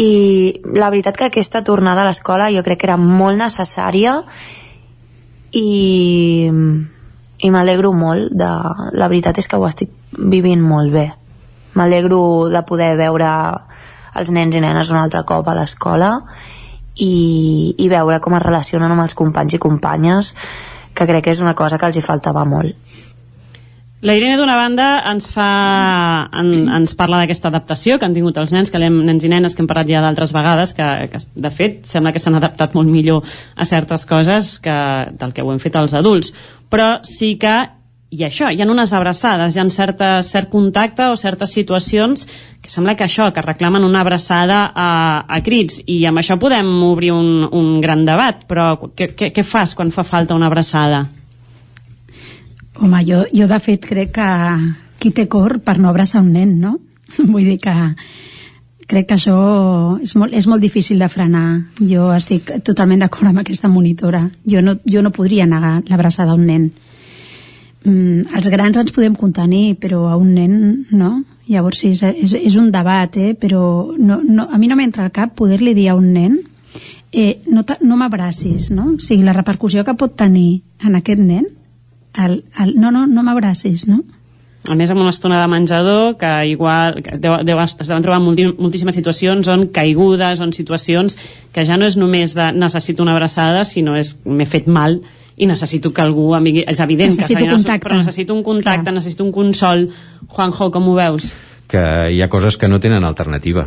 I 0.00 0.62
la 0.72 0.88
veritat 0.88 1.16
que 1.16 1.28
aquesta 1.28 1.62
tornada 1.64 2.00
a 2.00 2.08
l'escola 2.08 2.50
jo 2.52 2.64
crec 2.64 2.80
que 2.80 2.88
era 2.88 2.96
molt 2.96 3.36
necessària 3.36 4.22
i, 5.52 6.48
i 6.48 7.50
m'alegro 7.52 7.92
molt 7.92 8.32
de, 8.32 8.52
la 8.96 9.08
veritat 9.12 9.38
és 9.38 9.48
que 9.48 9.60
ho 9.60 9.68
estic 9.68 9.92
vivint 10.16 10.64
molt 10.64 10.92
bé 10.96 11.10
m'alegro 11.78 12.48
de 12.52 12.62
poder 12.68 12.94
veure 13.00 13.30
els 14.18 14.32
nens 14.34 14.56
i 14.56 14.60
nenes 14.64 14.90
un 14.92 15.00
altre 15.00 15.22
cop 15.28 15.48
a 15.48 15.56
l'escola 15.56 16.12
i, 16.96 17.74
i 17.78 17.88
veure 17.88 18.20
com 18.20 18.36
es 18.36 18.44
relacionen 18.44 18.92
amb 18.92 19.06
els 19.06 19.16
companys 19.16 19.56
i 19.56 19.62
companyes 19.62 20.34
que 20.92 21.08
crec 21.08 21.24
que 21.24 21.32
és 21.32 21.40
una 21.40 21.56
cosa 21.56 21.78
que 21.80 21.88
els 21.88 21.96
hi 21.96 22.04
faltava 22.04 22.44
molt. 22.44 22.76
La 24.02 24.16
Irene, 24.18 24.34
d'una 24.34 24.56
banda, 24.58 24.86
ens, 25.06 25.28
fa, 25.30 25.46
en, 26.34 26.48
ens 26.74 26.96
parla 26.98 27.20
d'aquesta 27.20 27.52
adaptació 27.52 28.00
que 28.00 28.08
han 28.08 28.16
tingut 28.16 28.40
els 28.42 28.50
nens, 28.50 28.72
que 28.72 28.80
hem, 28.82 28.96
nens 29.06 29.22
i 29.22 29.30
nenes 29.30 29.54
que 29.54 29.62
hem 29.62 29.68
parlat 29.70 29.92
ja 29.92 30.00
d'altres 30.02 30.32
vegades, 30.34 30.72
que, 30.74 30.88
que 31.12 31.20
de 31.44 31.52
fet 31.54 31.76
sembla 31.86 32.10
que 32.10 32.18
s'han 32.18 32.34
adaptat 32.40 32.74
molt 32.74 32.90
millor 32.90 33.22
a 33.54 33.68
certes 33.68 34.02
coses 34.10 34.56
que, 34.64 34.74
del 35.20 35.30
que 35.36 35.46
ho 35.46 35.52
hem 35.54 35.62
fet 35.62 35.78
els 35.78 35.94
adults. 35.94 36.32
Però 36.66 36.96
sí 37.06 37.36
que 37.38 37.54
i 38.12 38.26
això, 38.26 38.50
hi 38.52 38.60
ha 38.60 38.68
unes 38.68 38.90
abraçades, 38.92 39.54
hi 39.56 39.60
ha 39.62 39.64
certa, 39.72 40.08
cert 40.26 40.50
contacte 40.52 41.06
o 41.08 41.16
certes 41.16 41.54
situacions 41.56 42.26
que 42.60 42.68
sembla 42.70 42.92
que 42.94 43.06
això, 43.06 43.30
que 43.32 43.40
reclamen 43.44 43.86
una 43.86 44.02
abraçada 44.04 44.66
a, 44.68 44.90
a 45.24 45.38
crits, 45.42 45.80
i 45.88 46.02
amb 46.06 46.20
això 46.20 46.36
podem 46.38 46.68
obrir 46.84 47.14
un, 47.16 47.46
un 47.48 47.80
gran 47.80 48.04
debat, 48.04 48.44
però 48.48 48.74
què, 48.92 49.08
què, 49.16 49.32
què 49.32 49.46
fas 49.48 49.72
quan 49.78 49.94
fa 49.96 50.04
falta 50.04 50.36
una 50.36 50.52
abraçada? 50.52 51.06
Home, 52.82 53.00
jo, 53.08 53.24
jo 53.32 53.48
de 53.48 53.60
fet 53.64 53.88
crec 53.88 54.12
que 54.20 54.28
qui 55.00 55.14
té 55.16 55.26
cor 55.26 55.62
per 55.64 55.78
no 55.80 55.88
abraçar 55.88 56.20
un 56.20 56.34
nen, 56.36 56.58
no? 56.60 56.76
Vull 57.32 57.48
dir 57.48 57.58
que 57.64 57.74
crec 58.92 59.08
que 59.08 59.16
això 59.16 59.40
és 60.04 60.12
molt, 60.20 60.36
és 60.36 60.46
molt 60.52 60.60
difícil 60.60 61.00
de 61.00 61.08
frenar. 61.08 61.46
Jo 61.80 62.12
estic 62.12 62.58
totalment 62.60 63.00
d'acord 63.06 63.32
amb 63.32 63.40
aquesta 63.40 63.72
monitora. 63.72 64.26
Jo 64.44 64.60
no, 64.60 64.76
jo 64.84 65.00
no 65.00 65.16
podria 65.16 65.48
negar 65.48 65.78
l'abraçada 65.88 66.36
a 66.36 66.36
un 66.36 66.50
nen 66.52 66.72
mm, 67.84 68.32
els 68.36 68.48
grans 68.52 68.78
ens 68.80 68.94
podem 68.94 69.16
contenir, 69.18 69.76
però 69.82 70.06
a 70.10 70.16
un 70.16 70.32
nen 70.36 70.56
no. 70.90 71.12
Llavors 71.50 71.82
sí, 71.82 71.92
és, 71.92 72.02
és, 72.02 72.34
és 72.38 72.56
un 72.56 72.70
debat, 72.72 73.16
eh? 73.18 73.34
però 73.34 73.92
no, 73.98 74.20
no, 74.22 74.46
a 74.48 74.58
mi 74.58 74.70
no 74.70 74.78
m'entra 74.78 75.04
al 75.04 75.12
cap 75.12 75.34
poder-li 75.36 75.74
dir 75.74 75.88
a 75.90 75.96
un 75.98 76.12
nen 76.14 76.38
eh, 77.12 77.42
no, 77.50 77.64
no 77.80 77.98
m'abracis, 78.00 78.70
no? 78.72 78.94
O 78.94 79.02
sigui, 79.02 79.26
la 79.26 79.34
repercussió 79.36 79.84
que 79.84 79.96
pot 79.98 80.16
tenir 80.16 80.62
en 80.82 80.96
aquest 80.96 81.20
nen, 81.20 81.50
el, 82.18 82.42
el, 82.62 82.74
no, 82.80 82.90
no, 82.94 83.06
no 83.06 83.24
m'abracis, 83.26 83.86
no? 83.90 84.02
a 84.70 84.76
més 84.78 84.92
amb 84.92 85.02
una 85.02 85.10
estona 85.10 85.40
de 85.40 85.48
menjador 85.50 86.16
que 86.20 86.30
igual 86.52 87.00
que 87.02 87.16
deu, 87.18 87.40
deu, 87.42 87.58
es 87.58 87.74
deuen 87.80 88.04
trobar 88.04 88.20
moltíssimes 88.22 88.94
situacions 88.94 89.48
on 89.50 89.66
caigudes, 89.74 90.38
on 90.38 90.52
situacions 90.54 91.16
que 91.52 91.64
ja 91.66 91.78
no 91.78 91.88
és 91.90 91.96
només 91.98 92.36
de 92.36 92.52
necessito 92.54 93.02
una 93.02 93.16
abraçada, 93.16 93.64
sinó 93.66 93.96
és 93.98 94.14
m'he 94.22 94.46
fet 94.46 94.70
mal 94.70 95.00
i 95.36 95.46
necessito 95.46 95.92
que 95.92 96.02
algú 96.04 96.32
amigui... 96.36 96.64
és 96.68 96.80
evident 96.80 97.12
necessito 97.14 97.44
que 97.44 97.50
contacte. 97.54 97.88
però 97.88 97.98
necessito 97.98 98.34
un 98.34 98.42
contacte, 98.42 98.88
Clar. 98.90 98.94
necessito 98.94 99.24
un 99.24 99.32
consol 99.32 99.88
Juanjo, 100.28 100.70
com 100.70 100.88
ho 100.88 100.94
veus? 100.98 101.34
que 101.72 101.82
hi 102.12 102.20
ha 102.20 102.28
coses 102.28 102.58
que 102.60 102.68
no 102.68 102.80
tenen 102.80 103.04
alternativa 103.04 103.64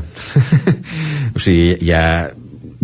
o 1.35 1.41
sigui, 1.41 1.77
hi 1.81 1.91
ha 1.91 2.05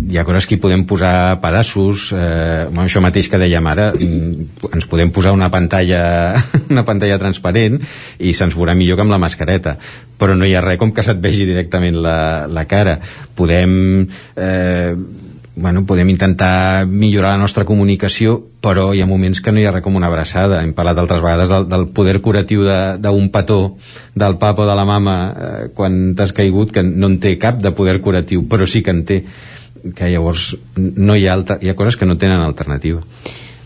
hi 0.02 0.18
ha 0.18 0.26
coses 0.26 0.48
que 0.50 0.58
hi 0.58 0.62
podem 0.62 0.84
posar 0.90 1.40
pedaços 1.44 2.10
eh, 2.16 2.66
bueno, 2.72 2.88
això 2.88 3.04
mateix 3.04 3.30
que 3.30 3.40
dèiem 3.42 3.68
ara 3.70 3.92
mm, 3.94 4.72
ens 4.74 4.88
podem 4.90 5.12
posar 5.14 5.34
una 5.36 5.52
pantalla 5.54 6.02
una 6.74 6.86
pantalla 6.88 7.20
transparent 7.22 7.78
i 8.18 8.34
se'ns 8.34 8.58
veurà 8.58 8.76
millor 8.78 8.98
que 8.98 9.06
amb 9.06 9.14
la 9.14 9.22
mascareta 9.22 9.76
però 10.18 10.36
no 10.38 10.48
hi 10.48 10.56
ha 10.56 10.64
res 10.66 10.80
com 10.82 10.94
que 10.96 11.06
se't 11.06 11.22
vegi 11.22 11.46
directament 11.50 12.00
la, 12.02 12.48
la 12.50 12.66
cara 12.70 12.98
podem 13.38 13.76
eh, 14.36 14.96
bueno, 15.62 15.86
podem 15.86 16.10
intentar 16.10 16.86
millorar 16.88 17.36
la 17.36 17.44
nostra 17.44 17.64
comunicació, 17.66 18.40
però 18.62 18.90
hi 18.94 19.02
ha 19.02 19.08
moments 19.10 19.42
que 19.42 19.54
no 19.54 19.62
hi 19.62 19.66
ha 19.66 19.72
res 19.76 19.84
com 19.86 19.96
una 19.96 20.10
abraçada. 20.12 20.60
Hem 20.66 20.74
parlat 20.78 21.00
altres 21.00 21.22
vegades 21.24 21.54
del, 21.54 21.68
del 21.70 21.88
poder 21.96 22.20
curatiu 22.22 22.66
d'un 22.66 23.30
petó 23.32 23.60
del 24.16 24.38
papa 24.42 24.66
o 24.66 24.70
de 24.70 24.76
la 24.76 24.86
mama 24.86 25.16
eh, 25.32 25.64
quan 25.78 26.16
t'has 26.18 26.34
caigut, 26.36 26.74
que 26.76 26.84
no 26.84 27.08
en 27.14 27.20
té 27.24 27.38
cap 27.40 27.62
de 27.62 27.72
poder 27.78 28.00
curatiu, 28.02 28.44
però 28.50 28.68
sí 28.68 28.84
que 28.84 28.96
en 28.96 29.06
té 29.06 29.22
que 29.96 30.12
llavors 30.12 30.52
no 30.78 31.16
hi 31.16 31.26
ha, 31.28 31.34
alta, 31.34 31.58
hi 31.62 31.72
ha 31.72 31.78
coses 31.78 31.98
que 31.98 32.06
no 32.06 32.18
tenen 32.22 32.42
alternativa. 32.42 33.02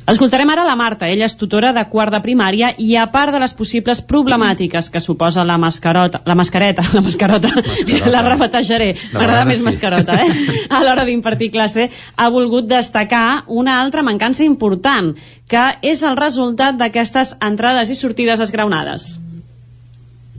Escoltarem 0.06 0.50
ara 0.54 0.62
la 0.68 0.76
Marta, 0.78 1.08
ella 1.10 1.26
és 1.26 1.34
tutora 1.34 1.72
de 1.74 1.82
quart 1.90 2.14
de 2.14 2.20
primària 2.22 2.68
i 2.78 2.92
a 3.02 3.08
part 3.10 3.34
de 3.34 3.40
les 3.42 3.56
possibles 3.58 4.04
problemàtiques 4.06 4.92
que 4.94 5.02
suposa 5.02 5.42
la 5.50 5.56
mascarota, 5.58 6.22
la 6.30 6.36
mascareta, 6.38 6.86
la 6.94 7.02
mascarota, 7.02 7.50
mascarota. 7.56 8.12
la 8.14 8.22
rebatejaré, 8.28 8.92
m'agrada 9.16 9.48
més 9.50 9.64
sí. 9.64 9.66
mascarota, 9.66 10.20
eh? 10.22 10.30
A 10.70 10.84
l'hora 10.86 11.08
d'impartir 11.10 11.50
classe, 11.56 11.90
ha 11.90 12.30
volgut 12.30 12.70
destacar 12.70 13.46
una 13.48 13.80
altra 13.82 14.06
mancança 14.06 14.46
important, 14.46 15.16
que 15.50 15.66
és 15.82 16.06
el 16.06 16.22
resultat 16.22 16.78
d'aquestes 16.78 17.34
entrades 17.42 17.90
i 17.90 17.98
sortides 17.98 18.46
esgraonades. 18.46 19.16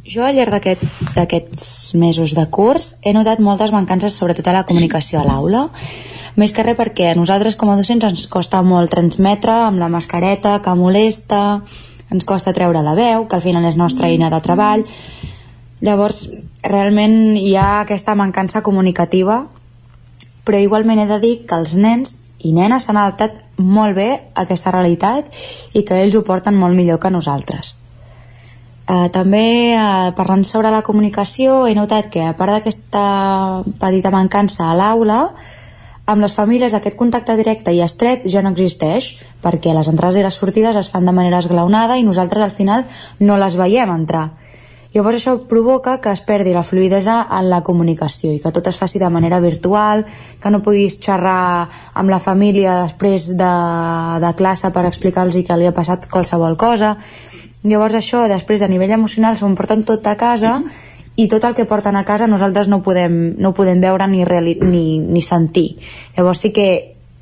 Jo 0.06 0.22
al 0.22 0.38
llarg 0.38 0.54
d'aquests 0.54 1.18
aquest, 1.18 1.62
mesos 1.98 2.38
de 2.38 2.46
curs 2.54 3.00
he 3.02 3.10
notat 3.16 3.42
moltes 3.42 3.74
mancances 3.74 4.14
sobretot 4.14 4.46
a 4.46 4.60
la 4.60 4.68
comunicació 4.68 5.18
a 5.18 5.26
l'aula 5.26 5.66
més 6.36 6.52
que 6.52 6.65
res 6.66 6.76
perquè 6.78 7.10
a 7.10 7.16
nosaltres 7.18 7.56
com 7.56 7.70
a 7.73 7.76
docents 7.78 8.05
ens 8.08 8.26
costa 8.32 8.62
molt 8.62 8.92
transmetre 8.92 9.55
amb 9.66 9.81
la 9.81 9.89
mascareta 9.92 10.58
que 10.65 10.74
molesta, 10.76 11.60
ens 12.12 12.24
costa 12.28 12.55
treure 12.56 12.84
la 12.84 12.94
veu, 12.98 13.26
que 13.26 13.39
al 13.39 13.44
final 13.44 13.65
és 13.66 13.78
nostra 13.81 14.10
eina 14.12 14.31
de 14.31 14.40
treball. 14.44 14.84
Llavors, 15.86 16.26
realment 16.62 17.36
hi 17.36 17.56
ha 17.56 17.81
aquesta 17.81 18.15
mancança 18.18 18.62
comunicativa, 18.62 19.42
però 20.47 20.60
igualment 20.62 21.02
he 21.02 21.08
de 21.10 21.18
dir 21.24 21.34
que 21.48 21.58
els 21.58 21.74
nens 21.81 22.15
i 22.47 22.52
nenes 22.55 22.86
s'han 22.86 23.00
adaptat 23.00 23.42
molt 23.58 23.97
bé 23.97 24.10
a 24.15 24.44
aquesta 24.44 24.70
realitat 24.74 25.32
i 25.74 25.82
que 25.89 25.98
ells 26.05 26.15
ho 26.16 26.23
porten 26.24 26.56
molt 26.56 26.76
millor 26.76 27.00
que 27.02 27.10
nosaltres. 27.10 27.74
Eh, 28.86 29.08
també, 29.10 29.74
eh, 29.74 30.12
parlant 30.15 30.44
sobre 30.44 30.70
la 30.70 30.84
comunicació, 30.86 31.66
he 31.66 31.74
notat 31.74 32.10
que 32.12 32.23
a 32.23 32.36
part 32.39 32.52
d'aquesta 32.55 33.06
petita 33.81 34.12
mancança 34.15 34.70
a 34.70 34.76
l'aula, 34.78 35.34
amb 36.07 36.23
les 36.23 36.35
famílies 36.39 36.75
aquest 36.78 36.97
contacte 36.99 37.35
directe 37.39 37.75
i 37.75 37.83
estret 37.83 38.26
ja 38.33 38.43
no 38.43 38.52
existeix 38.55 39.12
perquè 39.43 39.75
les 39.75 39.91
entrades 39.91 40.18
i 40.20 40.25
les 40.26 40.41
sortides 40.41 40.78
es 40.78 40.91
fan 40.93 41.07
de 41.09 41.15
manera 41.15 41.41
esglaonada 41.43 41.99
i 41.99 42.07
nosaltres 42.07 42.44
al 42.47 42.55
final 42.59 42.85
no 43.20 43.39
les 43.43 43.57
veiem 43.59 43.91
entrar. 43.94 44.28
Llavors 44.94 45.18
això 45.18 45.35
provoca 45.51 45.99
que 46.01 46.12
es 46.15 46.23
perdi 46.25 46.55
la 46.55 46.62
fluidesa 46.65 47.18
en 47.39 47.51
la 47.51 47.59
comunicació 47.67 48.31
i 48.33 48.39
que 48.41 48.52
tot 48.55 48.70
es 48.70 48.78
faci 48.81 49.02
de 49.02 49.10
manera 49.12 49.43
virtual, 49.44 50.07
que 50.41 50.52
no 50.55 50.62
puguis 50.65 50.97
xerrar 51.05 51.68
amb 51.93 52.12
la 52.15 52.23
família 52.23 52.78
després 52.85 53.26
de, 53.36 53.52
de 54.23 54.33
classe 54.39 54.70
per 54.73 54.86
explicar-los 54.89 55.36
que 55.36 55.59
li 55.60 55.68
ha 55.68 55.75
passat 55.76 56.09
qualsevol 56.09 56.57
cosa. 56.57 56.97
Llavors 57.67 57.99
això, 57.99 58.25
després 58.31 58.62
a 58.62 58.70
nivell 58.73 58.94
emocional, 58.97 59.36
s'ho 59.36 59.51
porten 59.59 59.85
tot 59.85 60.07
a 60.07 60.17
casa 60.17 60.60
i 61.16 61.28
tot 61.32 61.44
el 61.48 61.54
que 61.56 61.64
porten 61.64 61.96
a 61.96 62.04
casa 62.04 62.28
nosaltres 62.28 62.68
no 62.68 62.82
podem, 62.84 63.34
no 63.40 63.54
podem 63.56 63.80
veure 63.80 64.06
ni, 64.10 64.24
reali 64.28 64.56
ni, 64.60 65.00
ni 65.00 65.22
sentir. 65.24 65.78
Llavors 66.16 66.44
sí 66.44 66.52
que 66.52 66.68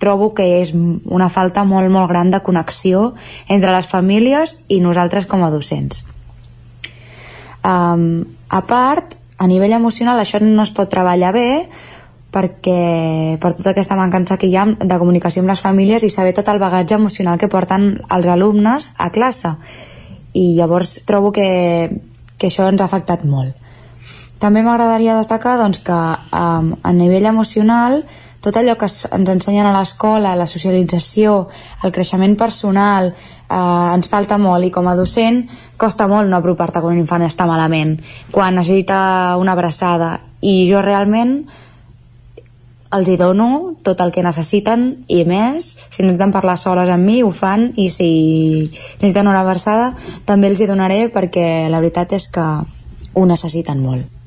trobo 0.03 0.33
que 0.35 0.47
és 0.61 0.75
una 0.75 1.31
falta 1.31 1.63
molt, 1.65 1.89
molt 1.95 2.11
gran 2.11 2.33
de 2.35 2.43
connexió 2.43 3.13
entre 3.49 3.73
les 3.73 3.87
famílies 3.87 4.59
i 4.69 4.81
nosaltres 4.83 5.31
com 5.31 5.47
a 5.47 5.53
docents. 5.55 6.03
Um, 7.65 8.25
a 8.51 8.61
part, 8.67 9.15
a 9.39 9.47
nivell 9.49 9.73
emocional 9.79 10.21
això 10.21 10.43
no 10.43 10.67
es 10.67 10.75
pot 10.75 10.91
treballar 10.91 11.33
bé 11.33 11.49
perquè 12.35 13.39
per 13.41 13.53
tota 13.55 13.71
aquesta 13.71 13.97
mancança 13.97 14.37
que 14.37 14.51
hi 14.51 14.57
ha 14.59 14.67
de 14.67 14.99
comunicació 14.99 15.45
amb 15.45 15.55
les 15.55 15.63
famílies 15.63 16.03
i 16.03 16.11
saber 16.11 16.35
tot 16.35 16.51
el 16.51 16.59
bagatge 16.59 16.99
emocional 16.99 17.39
que 17.39 17.49
porten 17.49 17.93
els 18.11 18.27
alumnes 18.27 18.91
a 18.99 19.13
classe 19.15 19.55
i 20.35 20.57
llavors 20.59 20.97
trobo 21.07 21.31
que, 21.31 21.47
que 22.37 22.51
això 22.51 22.67
ens 22.69 22.83
ha 22.83 22.91
afectat 22.91 23.23
molt 23.23 23.64
també 24.45 24.61
m'agradaria 24.63 25.17
destacar 25.17 25.57
doncs, 25.63 25.81
que 25.87 25.97
um, 25.97 26.75
a 26.85 26.93
nivell 26.93 27.33
emocional 27.33 28.03
tot 28.45 28.59
allò 28.61 28.75
que 28.77 28.85
ens 28.85 29.31
ensenyen 29.33 29.65
a 29.65 29.73
l'escola, 29.73 30.35
la 30.37 30.45
socialització, 30.45 31.47
el 31.83 31.93
creixement 31.97 32.35
personal, 32.37 33.09
eh, 33.09 33.95
ens 33.97 34.11
falta 34.13 34.37
molt 34.37 34.69
i 34.69 34.73
com 34.75 34.89
a 34.89 34.97
docent 34.99 35.47
costa 35.81 36.05
molt 36.11 36.29
no 36.29 36.37
apropar-te 36.37 36.83
quan 36.85 36.99
un 36.99 37.05
infant 37.07 37.25
està 37.25 37.47
malament, 37.49 37.97
quan 38.35 38.61
necessita 38.61 38.99
una 39.41 39.57
abraçada 39.57 40.19
i 40.45 40.59
jo 40.69 40.83
realment 40.85 41.39
els 42.95 43.09
hi 43.09 43.17
dono 43.19 43.49
tot 43.83 44.03
el 44.05 44.13
que 44.15 44.23
necessiten 44.23 44.85
i 45.09 45.25
més, 45.27 45.71
si 45.89 46.05
necessiten 46.05 46.35
parlar 46.35 46.59
soles 46.61 46.93
amb 46.93 47.09
mi 47.09 47.23
ho 47.25 47.33
fan 47.33 47.71
i 47.81 47.89
si 47.89 48.11
necessiten 48.69 49.31
una 49.33 49.41
abraçada 49.41 49.95
també 50.29 50.53
els 50.53 50.61
hi 50.61 50.69
donaré 50.69 51.07
perquè 51.17 51.71
la 51.73 51.81
veritat 51.81 52.13
és 52.21 52.29
que 52.29 52.45
ho 53.15 53.25
necessiten 53.31 53.81
molt. 53.81 54.24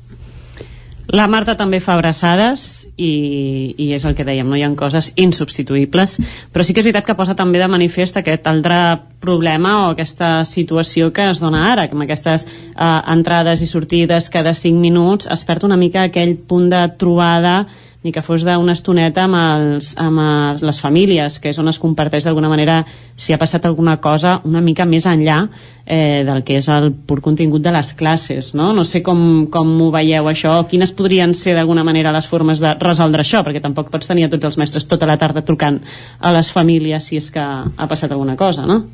La 1.08 1.24
Marta 1.24 1.54
també 1.56 1.78
fa 1.80 1.94
abraçades 1.96 2.84
i, 3.00 3.74
i 3.80 3.86
és 3.96 4.02
el 4.04 4.12
que 4.16 4.26
dèiem, 4.28 4.44
no 4.44 4.58
hi 4.58 4.64
ha 4.66 4.68
coses 4.76 5.08
insubstituïbles, 5.16 6.18
però 6.52 6.64
sí 6.66 6.74
que 6.76 6.82
és 6.82 6.88
veritat 6.90 7.06
que 7.06 7.16
posa 7.16 7.36
també 7.38 7.62
de 7.62 7.68
manifest 7.70 8.18
aquest 8.20 8.44
altre 8.50 8.76
problema 9.18 9.72
o 9.86 9.94
aquesta 9.94 10.44
situació 10.44 11.08
que 11.16 11.30
es 11.32 11.40
dona 11.40 11.64
ara, 11.72 11.88
amb 11.88 12.04
aquestes 12.04 12.44
eh, 12.44 13.00
entrades 13.14 13.64
i 13.64 13.70
sortides 13.70 14.28
cada 14.28 14.52
5 14.52 14.76
minuts, 14.76 15.30
es 15.32 15.46
perd 15.48 15.64
una 15.64 15.80
mica 15.80 16.04
aquell 16.04 16.36
punt 16.36 16.68
de 16.74 16.84
trobada 17.00 17.62
ni 18.04 18.12
que 18.14 18.22
fos 18.22 18.44
d'una 18.46 18.74
estoneta 18.76 19.24
amb, 19.26 19.34
els, 19.34 19.90
amb 19.98 20.22
els, 20.22 20.62
les 20.62 20.78
famílies, 20.78 21.40
que 21.42 21.50
és 21.50 21.58
on 21.58 21.66
es 21.70 21.80
comparteix 21.82 22.28
d'alguna 22.28 22.50
manera 22.50 22.84
si 23.18 23.34
ha 23.34 23.38
passat 23.40 23.66
alguna 23.66 23.96
cosa 23.98 24.36
una 24.46 24.62
mica 24.62 24.86
més 24.86 25.06
enllà 25.10 25.40
eh, 25.84 26.22
del 26.26 26.44
que 26.46 26.60
és 26.60 26.68
el 26.70 26.92
pur 26.92 27.18
contingut 27.24 27.64
de 27.64 27.72
les 27.74 27.90
classes. 27.98 28.52
No, 28.54 28.70
no 28.76 28.84
sé 28.86 29.02
com, 29.02 29.48
com 29.50 29.74
ho 29.82 29.90
veieu 29.94 30.30
això, 30.30 30.60
o 30.60 30.68
quines 30.70 30.94
podrien 30.94 31.34
ser 31.34 31.56
d'alguna 31.58 31.82
manera 31.84 32.14
les 32.14 32.30
formes 32.30 32.62
de 32.62 32.76
resoldre 32.78 33.26
això, 33.26 33.42
perquè 33.42 33.64
tampoc 33.64 33.90
pots 33.90 34.06
tenir 34.06 34.28
a 34.28 34.32
tots 34.36 34.52
els 34.52 34.60
mestres 34.62 34.86
tota 34.86 35.08
la 35.08 35.18
tarda 35.18 35.42
trucant 35.42 35.80
a 36.20 36.34
les 36.36 36.52
famílies 36.54 37.10
si 37.10 37.18
és 37.18 37.32
que 37.34 37.42
ha 37.42 37.90
passat 37.90 38.14
alguna 38.14 38.38
cosa, 38.38 38.66
no? 38.68 38.84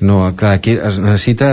No, 0.00 0.34
clar, 0.36 0.54
aquí 0.56 0.72
es 0.80 0.96
necessita, 0.98 1.48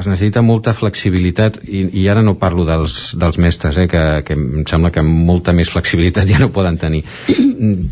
es 0.00 0.08
necessita 0.10 0.42
molta 0.42 0.74
flexibilitat 0.74 1.60
i, 1.62 1.84
i 2.02 2.08
ara 2.10 2.24
no 2.26 2.34
parlo 2.40 2.64
dels, 2.66 3.12
dels 3.18 3.38
mestres, 3.38 3.78
eh, 3.78 3.86
que, 3.90 4.02
que 4.26 4.34
em 4.34 4.64
sembla 4.66 4.90
que 4.90 5.04
molta 5.06 5.54
més 5.54 5.70
flexibilitat 5.70 6.26
ja 6.32 6.40
no 6.42 6.50
poden 6.54 6.80
tenir, 6.82 7.04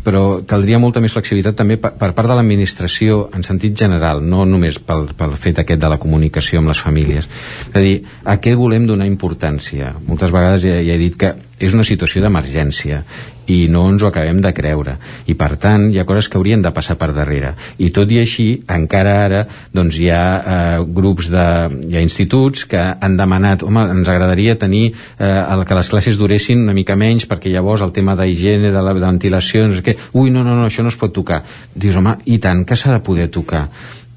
però 0.03 0.41
caldria 0.47 0.81
molta 0.83 0.99
més 1.03 1.15
flexibilitat 1.15 1.55
també 1.61 1.79
per, 1.79 1.93
per 1.99 2.11
part 2.17 2.27
de 2.27 2.35
l'administració 2.35 3.29
en 3.35 3.47
sentit 3.47 3.77
general, 3.79 4.19
no 4.23 4.43
només 4.45 4.81
pel, 4.83 5.07
pel 5.17 5.37
fet 5.39 5.63
aquest 5.63 5.79
de 5.79 5.93
la 5.93 5.99
comunicació 6.01 6.59
amb 6.59 6.73
les 6.73 6.83
famílies. 6.83 7.29
És 7.69 7.79
a 7.79 7.85
dir, 7.85 7.95
a 8.27 8.35
què 8.43 8.57
volem 8.59 8.89
donar 8.89 9.07
importància? 9.07 9.95
Moltes 10.07 10.35
vegades 10.35 10.67
ja, 10.67 10.75
ja 10.83 10.97
he 10.97 11.01
dit 11.01 11.15
que 11.15 11.31
és 11.61 11.75
una 11.77 11.85
situació 11.87 12.23
d'emergència 12.23 13.03
i 13.51 13.65
no 13.71 13.83
ens 13.89 14.03
ho 14.03 14.07
acabem 14.07 14.39
de 14.43 14.51
creure. 14.55 14.95
I 15.27 15.35
per 15.39 15.55
tant 15.61 15.89
hi 15.91 15.99
ha 15.99 16.05
coses 16.07 16.29
que 16.29 16.37
haurien 16.39 16.61
de 16.63 16.71
passar 16.73 16.95
per 16.99 17.11
darrere. 17.15 17.53
I 17.81 17.89
tot 17.95 18.11
i 18.13 18.19
així 18.21 18.47
encara 18.71 19.15
ara 19.25 19.41
doncs 19.73 19.97
hi 19.99 20.09
ha 20.13 20.23
eh, 20.39 20.83
grups 20.99 21.29
de 21.33 21.45
hi 21.89 21.97
ha 21.97 22.03
instituts 22.05 22.65
que 22.69 22.81
han 22.81 23.17
demanat 23.19 23.65
home, 23.67 23.87
ens 23.97 24.11
agradaria 24.11 24.57
tenir 24.61 24.91
eh, 24.91 25.25
el 25.27 25.65
que 25.65 25.77
les 25.77 25.89
classes 25.91 26.19
duressin 26.21 26.63
una 26.63 26.77
mica 26.77 26.95
menys 26.95 27.27
perquè 27.29 27.51
llavors 27.51 27.83
el 27.85 27.95
tema 27.95 28.15
d'higiene, 28.19 28.71
de 28.71 28.85
la 28.85 28.93
de 28.93 29.05
ventilació 29.05 29.67
sé 29.75 29.83
què, 29.85 29.97
ui 30.13 30.31
no, 30.31 30.45
no, 30.45 30.55
no, 30.55 30.69
això 30.69 30.85
no 30.85 30.93
es 30.93 30.99
pot 30.99 31.13
tocar. 31.13 31.41
Dius 31.75 31.97
home, 31.97 32.17
i 32.25 32.39
tant 32.43 32.63
que 32.67 32.77
s'ha 32.77 32.93
de 32.95 33.03
poder 33.03 33.29
tocar. 33.33 33.67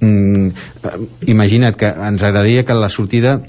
Mm, 0.01 0.49
eh, 0.85 1.01
imagina't 1.33 1.77
que 1.81 1.89
ens 1.89 2.23
agradaria 2.23 2.65
que 2.65 2.77
la 2.77 2.91
sortida 2.93 3.41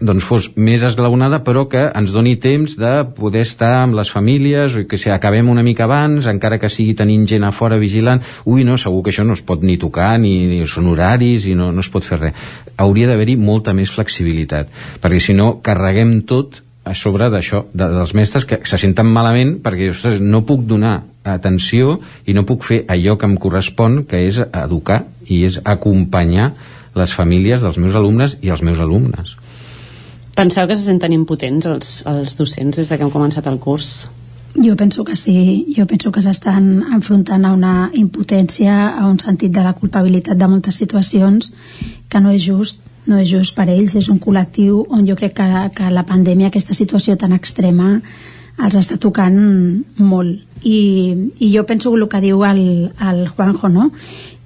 doncs 0.00 0.24
fos 0.26 0.48
més 0.56 0.82
esglaonada 0.84 1.40
però 1.46 1.64
que 1.70 1.86
ens 1.88 2.12
doni 2.12 2.36
temps 2.40 2.76
de 2.78 2.92
poder 3.16 3.44
estar 3.46 3.72
amb 3.82 3.96
les 3.98 4.10
famílies 4.12 4.76
o 4.76 4.84
que 4.88 4.98
si 5.00 5.10
acabem 5.10 5.48
una 5.48 5.64
mica 5.66 5.86
abans 5.86 6.26
encara 6.30 6.58
que 6.60 6.70
sigui 6.72 6.94
tenint 6.98 7.26
gent 7.28 7.46
a 7.46 7.52
fora 7.52 7.78
vigilant 7.80 8.22
ui 8.44 8.64
no, 8.64 8.76
segur 8.80 9.02
que 9.04 9.14
això 9.14 9.24
no 9.24 9.36
es 9.36 9.44
pot 9.46 9.64
ni 9.64 9.78
tocar 9.80 10.16
ni, 10.20 10.34
ni 10.50 10.60
són 10.68 10.90
horaris 10.92 11.46
i 11.46 11.56
no, 11.56 11.70
no 11.72 11.84
es 11.84 11.90
pot 11.92 12.04
fer 12.04 12.20
res. 12.20 12.46
Hauria 12.76 13.08
d'haver-hi 13.08 13.38
molta 13.40 13.74
més 13.76 13.92
flexibilitat 13.92 14.70
perquè 15.02 15.22
si 15.22 15.36
no 15.36 15.56
carreguem 15.64 16.20
tot 16.28 16.62
a 16.86 16.94
sobre 16.94 17.30
d'això, 17.32 17.64
de, 17.74 17.88
dels 17.96 18.14
mestres 18.14 18.46
que 18.46 18.60
se 18.68 18.78
senten 18.78 19.08
malament 19.10 19.56
perquè 19.64 19.90
ostres, 19.90 20.20
no 20.20 20.44
puc 20.46 20.66
donar 20.68 21.00
atenció 21.26 21.96
i 22.26 22.36
no 22.36 22.46
puc 22.46 22.66
fer 22.68 22.84
allò 22.92 23.16
que 23.18 23.26
em 23.26 23.34
correspon 23.40 24.04
que 24.06 24.22
és 24.28 24.38
educar 24.46 25.02
i 25.26 25.42
és 25.48 25.58
acompanyar 25.64 26.52
les 26.96 27.12
famílies 27.12 27.64
dels 27.64 27.80
meus 27.82 27.96
alumnes 27.98 28.38
i 28.42 28.52
els 28.54 28.62
meus 28.64 28.78
alumnes 28.80 29.35
Penseu 30.36 30.66
que 30.68 30.76
se 30.76 30.84
senten 30.84 31.14
impotents 31.16 31.64
els, 31.64 31.90
els 32.04 32.36
docents 32.36 32.76
des 32.76 32.90
de 32.92 32.96
que 32.98 33.06
hem 33.06 33.12
començat 33.12 33.46
el 33.48 33.56
curs? 33.56 34.04
Jo 34.56 34.74
penso 34.76 35.04
que 35.04 35.16
sí, 35.16 35.72
jo 35.76 35.86
penso 35.88 36.12
que 36.12 36.20
s'estan 36.24 36.84
enfrontant 36.92 37.44
a 37.44 37.52
una 37.56 37.90
impotència, 37.96 38.74
a 39.00 39.08
un 39.08 39.16
sentit 39.20 39.52
de 39.52 39.64
la 39.64 39.72
culpabilitat 39.72 40.36
de 40.36 40.48
moltes 40.48 40.76
situacions 40.82 41.50
que 42.12 42.20
no 42.20 42.36
és 42.36 42.44
just, 42.44 42.84
no 43.08 43.16
és 43.20 43.32
just 43.32 43.56
per 43.56 43.68
ells, 43.72 43.96
és 43.96 44.12
un 44.12 44.20
col·lectiu 44.20 44.84
on 44.92 45.08
jo 45.08 45.16
crec 45.16 45.38
que, 45.40 45.48
que 45.76 45.90
la 45.92 46.04
pandèmia, 46.04 46.52
aquesta 46.52 46.76
situació 46.76 47.16
tan 47.16 47.32
extrema, 47.32 47.96
els 48.60 48.76
està 48.76 49.00
tocant 49.00 49.36
molt. 49.96 50.40
I, 50.64 50.80
i 51.40 51.52
jo 51.52 51.64
penso 51.64 51.96
el 51.96 52.08
que 52.12 52.20
diu 52.20 52.44
el, 52.44 52.64
el 52.92 53.28
Juanjo, 53.28 53.72
no? 53.72 53.90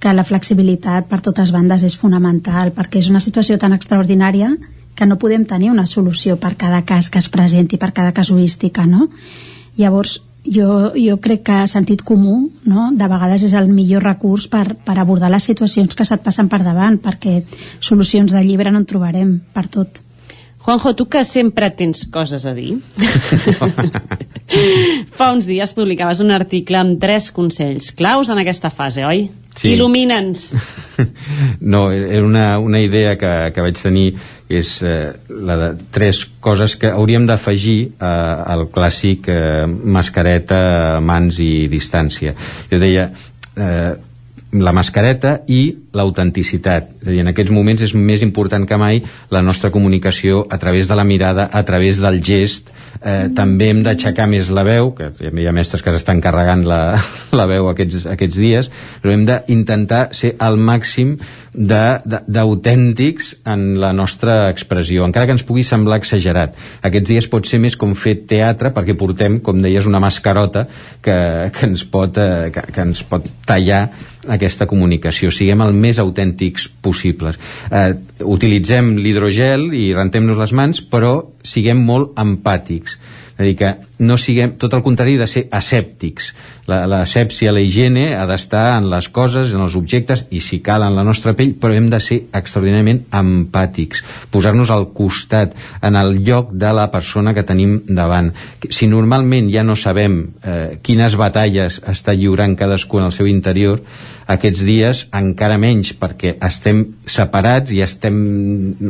que 0.01 0.15
la 0.15 0.25
flexibilitat 0.25 1.10
per 1.10 1.19
totes 1.20 1.51
bandes 1.51 1.83
és 1.83 1.99
fonamental, 1.99 2.70
perquè 2.75 3.02
és 3.02 3.10
una 3.10 3.20
situació 3.20 3.59
tan 3.59 3.75
extraordinària 3.75 4.55
que 5.01 5.09
no 5.09 5.17
podem 5.17 5.47
tenir 5.49 5.70
una 5.73 5.87
solució 5.89 6.37
per 6.37 6.59
cada 6.61 6.83
cas 6.85 7.09
que 7.09 7.19
es 7.19 7.31
presenti, 7.33 7.81
per 7.81 7.95
cada 7.97 8.12
casuística, 8.12 8.85
no? 8.85 9.09
Llavors, 9.81 10.19
jo, 10.45 10.93
jo 10.93 11.17
crec 11.25 11.43
que 11.47 11.57
sentit 11.69 12.03
comú 12.05 12.51
no? 12.69 12.91
de 12.93 13.09
vegades 13.09 13.45
és 13.49 13.57
el 13.57 13.69
millor 13.73 14.05
recurs 14.05 14.47
per, 14.53 14.75
per 14.77 14.99
abordar 14.99 15.31
les 15.33 15.47
situacions 15.49 15.97
que 15.97 16.05
se't 16.05 16.25
passen 16.25 16.49
per 16.53 16.62
davant 16.65 16.99
perquè 17.01 17.41
solucions 17.81 18.33
de 18.33 18.45
llibre 18.45 18.73
no 18.73 18.81
en 18.81 18.89
trobarem 18.89 19.35
per 19.55 19.69
tot 19.69 20.01
Juanjo, 20.61 20.93
tu 20.93 21.07
que 21.09 21.25
sempre 21.25 21.70
tens 21.73 22.07
coses 22.12 22.45
a 22.45 22.55
dir 22.57 22.79
fa 25.19 25.31
uns 25.33 25.49
dies 25.49 25.77
publicaves 25.77 26.20
un 26.25 26.33
article 26.37 26.81
amb 26.81 27.01
tres 27.01 27.31
consells 27.33 27.93
claus 27.97 28.33
en 28.33 28.41
aquesta 28.41 28.73
fase, 28.73 29.05
oi? 29.05 29.29
Sí. 29.61 29.75
Il·lumina'ns 29.75 30.55
no, 31.73 31.91
era 31.93 32.25
una, 32.25 32.59
una 32.59 32.81
idea 32.81 33.17
que, 33.21 33.33
que 33.55 33.65
vaig 33.65 33.81
tenir 33.81 34.07
és 34.51 34.71
eh, 34.83 35.13
la 35.47 35.57
de 35.61 35.69
tres 35.95 36.25
coses 36.43 36.75
que 36.81 36.91
hauríem 36.91 37.27
d'afegir 37.29 37.79
eh, 37.93 38.05
al 38.05 38.67
clàssic 38.75 39.29
eh, 39.31 39.67
mascareta, 39.69 40.99
mans 41.05 41.39
i 41.39 41.69
distància. 41.71 42.35
Jo 42.73 42.81
deia, 42.83 43.07
eh, 43.55 43.93
la 44.51 44.73
mascareta 44.75 45.37
i 45.47 45.61
l'autenticitat. 45.95 46.91
És 46.99 47.07
a 47.07 47.13
dir, 47.13 47.21
en 47.23 47.31
aquests 47.31 47.55
moments 47.55 47.85
és 47.87 47.95
més 47.95 48.25
important 48.27 48.67
que 48.67 48.79
mai 48.81 48.99
la 49.31 49.43
nostra 49.47 49.71
comunicació 49.71 50.43
a 50.51 50.59
través 50.59 50.91
de 50.91 50.99
la 50.99 51.07
mirada, 51.07 51.47
a 51.53 51.63
través 51.63 52.03
del 52.03 52.19
gest, 52.25 52.73
eh, 53.01 53.28
també 53.36 53.70
hem 53.70 53.83
d'aixecar 53.86 54.27
més 54.31 54.51
la 54.55 54.65
veu, 54.67 54.93
que 54.97 55.10
hi 55.20 55.47
ha 55.47 55.55
mestres 55.57 55.83
que 55.85 55.93
s'estan 55.94 56.20
carregant 56.25 56.65
la, 56.69 56.81
la 57.39 57.47
veu 57.51 57.70
aquests, 57.70 58.07
aquests 58.15 58.41
dies, 58.41 58.70
però 59.02 59.15
hem 59.15 59.27
d'intentar 59.28 60.09
ser 60.17 60.35
al 60.39 60.59
màxim 60.60 61.17
d'autèntics 61.51 63.33
en 63.51 63.65
la 63.83 63.91
nostra 63.97 64.51
expressió, 64.52 65.05
encara 65.07 65.27
que 65.27 65.35
ens 65.35 65.47
pugui 65.47 65.65
semblar 65.67 65.99
exagerat. 65.99 66.55
Aquests 66.86 67.10
dies 67.10 67.27
pot 67.31 67.49
ser 67.49 67.59
més 67.62 67.77
com 67.78 67.97
fer 67.99 68.20
teatre, 68.31 68.70
perquè 68.75 68.94
portem, 68.99 69.41
com 69.43 69.59
deies, 69.62 69.89
una 69.91 70.02
mascarota 70.02 70.67
que, 71.02 71.17
que, 71.57 71.67
ens, 71.67 71.85
pot, 71.91 72.20
eh, 72.20 72.52
que, 72.55 72.67
que 72.70 72.86
ens 72.86 73.02
pot 73.10 73.27
tallar 73.49 73.89
aquesta 74.28 74.66
comunicació, 74.68 75.31
siguem 75.32 75.62
el 75.65 75.73
més 75.73 75.99
autèntics 76.02 76.68
possibles. 76.82 77.39
Eh, 77.73 77.94
utilitzem 78.20 78.97
l'hidrogel 78.99 79.70
i 79.76 79.90
rentem-nos 79.97 80.39
les 80.40 80.52
mans, 80.52 80.82
però 80.82 81.15
siguem 81.47 81.81
molt 81.81 82.18
empàtics. 82.20 82.99
És 83.41 83.43
a 83.43 83.49
dir, 83.49 83.57
que 83.57 83.69
no 84.05 84.19
siguem, 84.20 84.51
tot 84.60 84.75
el 84.77 84.83
contrari 84.85 85.15
de 85.17 85.25
ser 85.25 85.47
asèptics. 85.57 86.27
La, 86.69 86.83
la 86.85 86.99
la 87.09 87.62
higiene 87.65 88.02
ha 88.12 88.27
d'estar 88.28 88.77
en 88.77 88.91
les 88.93 89.09
coses, 89.09 89.55
en 89.55 89.62
els 89.65 89.77
objectes 89.81 90.27
i 90.28 90.43
si 90.44 90.59
cal 90.60 90.85
en 90.85 90.94
la 90.94 91.05
nostra 91.09 91.33
pell, 91.33 91.55
però 91.57 91.73
hem 91.73 91.89
de 91.89 92.02
ser 92.05 92.19
extraordinàriament 92.36 93.07
empàtics, 93.17 94.05
posar-nos 94.31 94.69
al 94.69 94.91
costat, 94.93 95.57
en 95.81 95.97
el 95.97 96.20
lloc 96.20 96.52
de 96.52 96.73
la 96.77 96.91
persona 96.93 97.33
que 97.33 97.47
tenim 97.49 97.81
davant. 97.89 98.28
Si 98.69 98.86
normalment 98.86 99.49
ja 99.49 99.65
no 99.65 99.77
sabem 99.77 100.20
eh, 100.44 100.78
quines 100.85 101.17
batalles 101.17 101.81
està 101.81 102.12
lliurant 102.12 102.59
cadascú 102.60 103.01
en 103.01 103.09
el 103.09 103.17
seu 103.17 103.27
interior, 103.27 103.81
aquests 104.31 104.62
dies 104.67 105.02
encara 105.17 105.59
menys 105.60 105.92
perquè 105.99 106.36
estem 106.47 106.83
separats 107.10 107.73
i 107.75 107.81
estem 107.84 108.17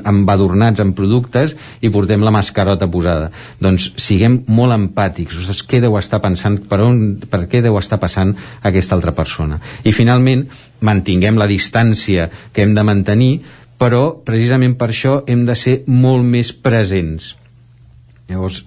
embadurnats 0.05 0.83
en 0.85 0.93
productes 0.97 1.55
i 1.81 1.91
portem 1.93 2.25
la 2.25 2.33
mascarota 2.35 2.89
posada 2.91 3.31
doncs 3.60 3.91
siguem 4.01 4.41
molt 4.49 4.77
empàtics, 4.77 5.39
o 5.39 5.44
sigui, 5.47 5.69
què 5.70 5.81
deu 5.85 5.97
estar 6.01 6.20
pensant, 6.25 6.59
per, 6.69 6.81
on, 6.85 7.01
per 7.31 7.44
què 7.51 7.62
deu 7.65 7.78
estar 7.81 8.01
passant 8.02 8.35
aquesta 8.67 8.97
altra 8.97 9.15
persona. 9.17 9.60
I 9.85 9.94
finalment, 9.97 10.47
mantinguem 10.86 11.39
la 11.41 11.49
distància 11.51 12.28
que 12.52 12.65
hem 12.65 12.75
de 12.77 12.85
mantenir, 12.86 13.33
però 13.81 14.20
precisament 14.25 14.77
per 14.81 14.91
això 14.91 15.20
hem 15.28 15.47
de 15.49 15.57
ser 15.57 15.81
molt 15.89 16.27
més 16.27 16.52
presents. 16.52 17.35
Llavors, 18.31 18.62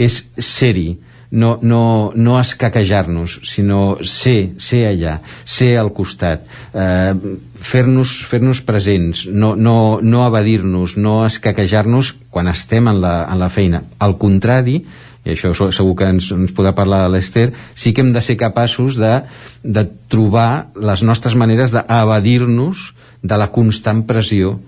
és 0.00 0.22
ser-hi, 0.42 0.96
no, 1.30 1.58
no, 1.62 2.12
no 2.14 2.40
escaquejar-nos, 2.40 3.40
sinó 3.44 3.98
ser, 4.02 4.54
ser 4.58 4.86
allà, 4.88 5.18
ser 5.44 5.76
al 5.78 5.92
costat, 5.92 6.46
eh, 6.72 7.14
fer-nos 7.60 8.14
fer, 8.24 8.40
-nos, 8.40 8.62
presents, 8.64 9.26
no, 9.26 9.54
no, 9.56 10.00
no 10.02 10.26
evadir-nos, 10.26 10.96
no 10.96 11.26
escaquejar-nos 11.26 12.14
quan 12.30 12.48
estem 12.48 12.88
en 12.88 13.00
la, 13.00 13.28
en 13.30 13.38
la 13.38 13.50
feina. 13.50 13.82
Al 13.98 14.16
contrari, 14.16 14.84
i 15.24 15.34
això 15.34 15.52
segur 15.52 15.94
que 15.96 16.08
ens, 16.08 16.30
ens 16.32 16.54
podrà 16.56 16.72
parlar 16.72 17.08
l'Ester, 17.10 17.52
sí 17.76 17.92
que 17.92 18.00
hem 18.00 18.14
de 18.14 18.22
ser 18.24 18.38
capaços 18.40 18.96
de, 18.96 19.22
de 19.62 19.84
trobar 20.08 20.68
les 20.74 21.02
nostres 21.02 21.34
maneres 21.34 21.74
d'evadir-nos 21.74 22.94
de 23.20 23.36
la 23.36 23.50
constant 23.52 24.06
pressió 24.06 24.58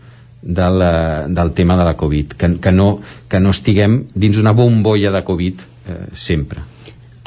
de 0.42 0.68
la, 0.68 1.26
del 1.28 1.52
tema 1.52 1.76
de 1.76 1.84
la 1.84 1.96
Covid, 1.96 2.32
que, 2.36 2.56
que, 2.60 2.72
no, 2.72 3.00
que 3.28 3.40
no 3.40 3.52
estiguem 3.54 4.04
dins 4.14 4.36
una 4.40 4.52
bombolla 4.56 5.12
de 5.12 5.24
Covid 5.24 5.69
eh, 5.90 6.04
sempre. 6.14 6.62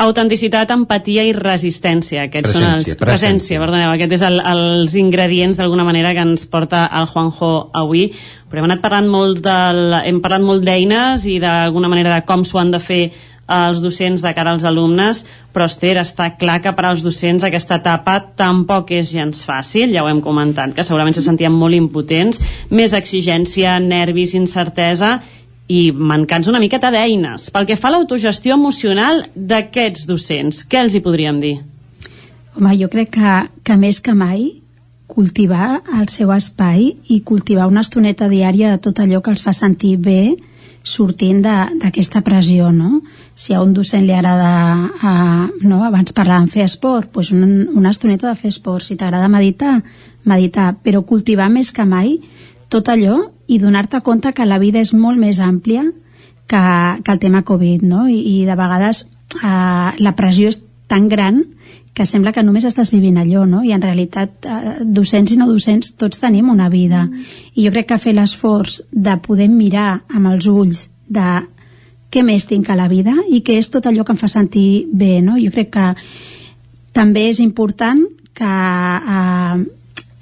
Autenticitat, 0.04 0.72
empatia 0.74 1.22
i 1.28 1.36
resistència. 1.38 2.24
Aquests 2.26 2.50
presència, 2.50 2.70
són 2.70 2.80
els... 2.80 2.88
Presència. 2.88 3.06
presència 3.06 3.60
perdoneu, 3.62 3.92
aquest 3.94 4.16
és 4.18 4.24
el, 4.26 4.40
els 4.42 4.96
ingredients 4.98 5.60
d'alguna 5.62 5.86
manera 5.86 6.16
que 6.18 6.24
ens 6.26 6.48
porta 6.50 6.88
el 6.98 7.06
Juanjo 7.12 7.52
avui. 7.78 8.08
Però 8.50 8.62
hem 8.62 8.72
anat 8.72 8.82
parlant 8.82 9.12
molt 9.12 9.44
del, 9.46 9.94
hem 10.02 10.18
parlat 10.24 10.42
molt 10.42 10.66
d'eines 10.66 11.28
i 11.30 11.38
d'alguna 11.44 11.92
manera 11.94 12.16
de 12.16 12.26
com 12.26 12.42
s'ho 12.42 12.60
han 12.64 12.74
de 12.74 12.82
fer 12.82 13.04
els 13.54 13.84
docents 13.84 14.24
de 14.24 14.32
cara 14.34 14.54
als 14.56 14.64
alumnes, 14.66 15.24
però 15.54 15.68
Esther, 15.68 15.98
està 16.02 16.30
clar 16.40 16.62
que 16.64 16.72
per 16.74 16.86
als 16.88 17.04
docents 17.04 17.44
aquesta 17.44 17.76
etapa 17.82 18.16
tampoc 18.40 18.94
és 18.96 19.12
gens 19.12 19.44
fàcil, 19.46 19.92
ja 19.94 20.04
ho 20.04 20.10
hem 20.10 20.22
comentat, 20.24 20.74
que 20.74 20.86
segurament 20.88 21.18
se 21.18 21.26
sentien 21.26 21.54
molt 21.54 21.76
impotents, 21.76 22.40
més 22.72 22.96
exigència, 22.96 23.76
nervis, 23.84 24.34
incertesa 24.40 25.18
i 25.72 25.92
mancats 25.96 26.50
una 26.52 26.60
miqueta 26.60 26.92
d'eines. 26.92 27.50
Pel 27.54 27.68
que 27.70 27.78
fa 27.80 27.90
a 27.90 27.96
l'autogestió 27.96 28.58
emocional 28.58 29.26
d'aquests 29.36 30.08
docents, 30.10 30.64
què 30.68 30.84
els 30.84 30.96
hi 30.96 31.04
podríem 31.06 31.40
dir? 31.44 31.56
Home, 32.58 32.76
jo 32.78 32.90
crec 32.92 33.16
que, 33.16 33.38
que 33.64 33.78
més 33.80 34.02
que 34.04 34.14
mai 34.14 34.50
cultivar 35.14 35.82
el 36.00 36.08
seu 36.10 36.32
espai 36.34 36.90
i 37.14 37.22
cultivar 37.26 37.68
una 37.70 37.84
estoneta 37.86 38.30
diària 38.32 38.74
de 38.74 38.82
tot 38.82 39.00
allò 39.00 39.22
que 39.22 39.34
els 39.34 39.44
fa 39.46 39.54
sentir 39.54 39.98
bé 40.02 40.34
sortint 40.84 41.40
d'aquesta 41.42 42.22
pressió, 42.22 42.72
no? 42.76 43.00
Si 43.34 43.56
a 43.56 43.62
un 43.64 43.72
docent 43.74 44.04
li 44.04 44.14
agrada, 44.14 44.90
uh, 45.00 45.46
no? 45.64 45.80
abans 45.88 46.12
parlàvem 46.14 46.50
fer 46.52 46.66
esport, 46.68 47.10
doncs 47.14 47.32
una, 47.32 47.48
una 47.72 47.94
estoneta 47.96 48.28
de 48.28 48.36
fer 48.36 48.52
esport. 48.52 48.84
Si 48.84 48.98
t'agrada 49.00 49.32
meditar, 49.32 49.78
meditar. 50.28 50.74
Però 50.84 51.06
cultivar 51.08 51.50
més 51.50 51.72
que 51.72 51.88
mai 51.88 52.18
tot 52.74 52.90
allò 52.90 53.20
i 53.48 53.60
donar-te 53.62 54.02
compte 54.02 54.34
que 54.34 54.50
la 54.50 54.60
vida 54.62 54.82
és 54.82 54.94
molt 54.98 55.22
més 55.22 55.40
àmplia 55.40 55.86
que, 56.48 56.64
que 57.04 57.12
el 57.12 57.22
tema 57.22 57.44
Covid, 57.46 57.86
no? 57.86 58.08
I, 58.10 58.20
i 58.20 58.38
de 58.50 58.58
vegades 58.58 59.06
eh, 59.40 59.90
la 60.02 60.16
pressió 60.18 60.50
és 60.50 60.60
tan 60.90 61.08
gran 61.10 61.44
que 61.94 62.08
sembla 62.10 62.34
que 62.34 62.42
només 62.42 62.66
estàs 62.66 62.90
vivint 62.90 63.20
allò, 63.22 63.46
no? 63.46 63.62
I 63.64 63.74
en 63.76 63.84
realitat, 63.84 64.46
eh, 64.50 64.76
docents 64.84 65.34
i 65.34 65.38
no 65.38 65.48
docents, 65.50 65.94
tots 66.02 66.22
tenim 66.22 66.50
una 66.50 66.70
vida. 66.74 67.06
Mm. 67.06 67.26
I 67.54 67.68
jo 67.68 67.74
crec 67.76 67.92
que 67.92 68.02
fer 68.02 68.16
l'esforç 68.18 68.82
de 68.92 69.18
poder 69.22 69.50
mirar 69.54 70.04
amb 70.10 70.32
els 70.34 70.50
ulls 70.50 70.88
de 71.06 71.28
què 72.14 72.24
més 72.26 72.46
tinc 72.50 72.70
a 72.70 72.78
la 72.78 72.90
vida 72.90 73.14
i 73.30 73.42
què 73.46 73.60
és 73.62 73.70
tot 73.74 73.86
allò 73.90 74.06
que 74.06 74.14
em 74.14 74.22
fa 74.22 74.30
sentir 74.30 74.88
bé, 74.92 75.20
no? 75.22 75.38
Jo 75.42 75.54
crec 75.54 75.70
que 75.74 75.88
també 76.94 77.28
és 77.30 77.40
important 77.42 78.04
que 78.34 78.50
eh, 78.50 79.64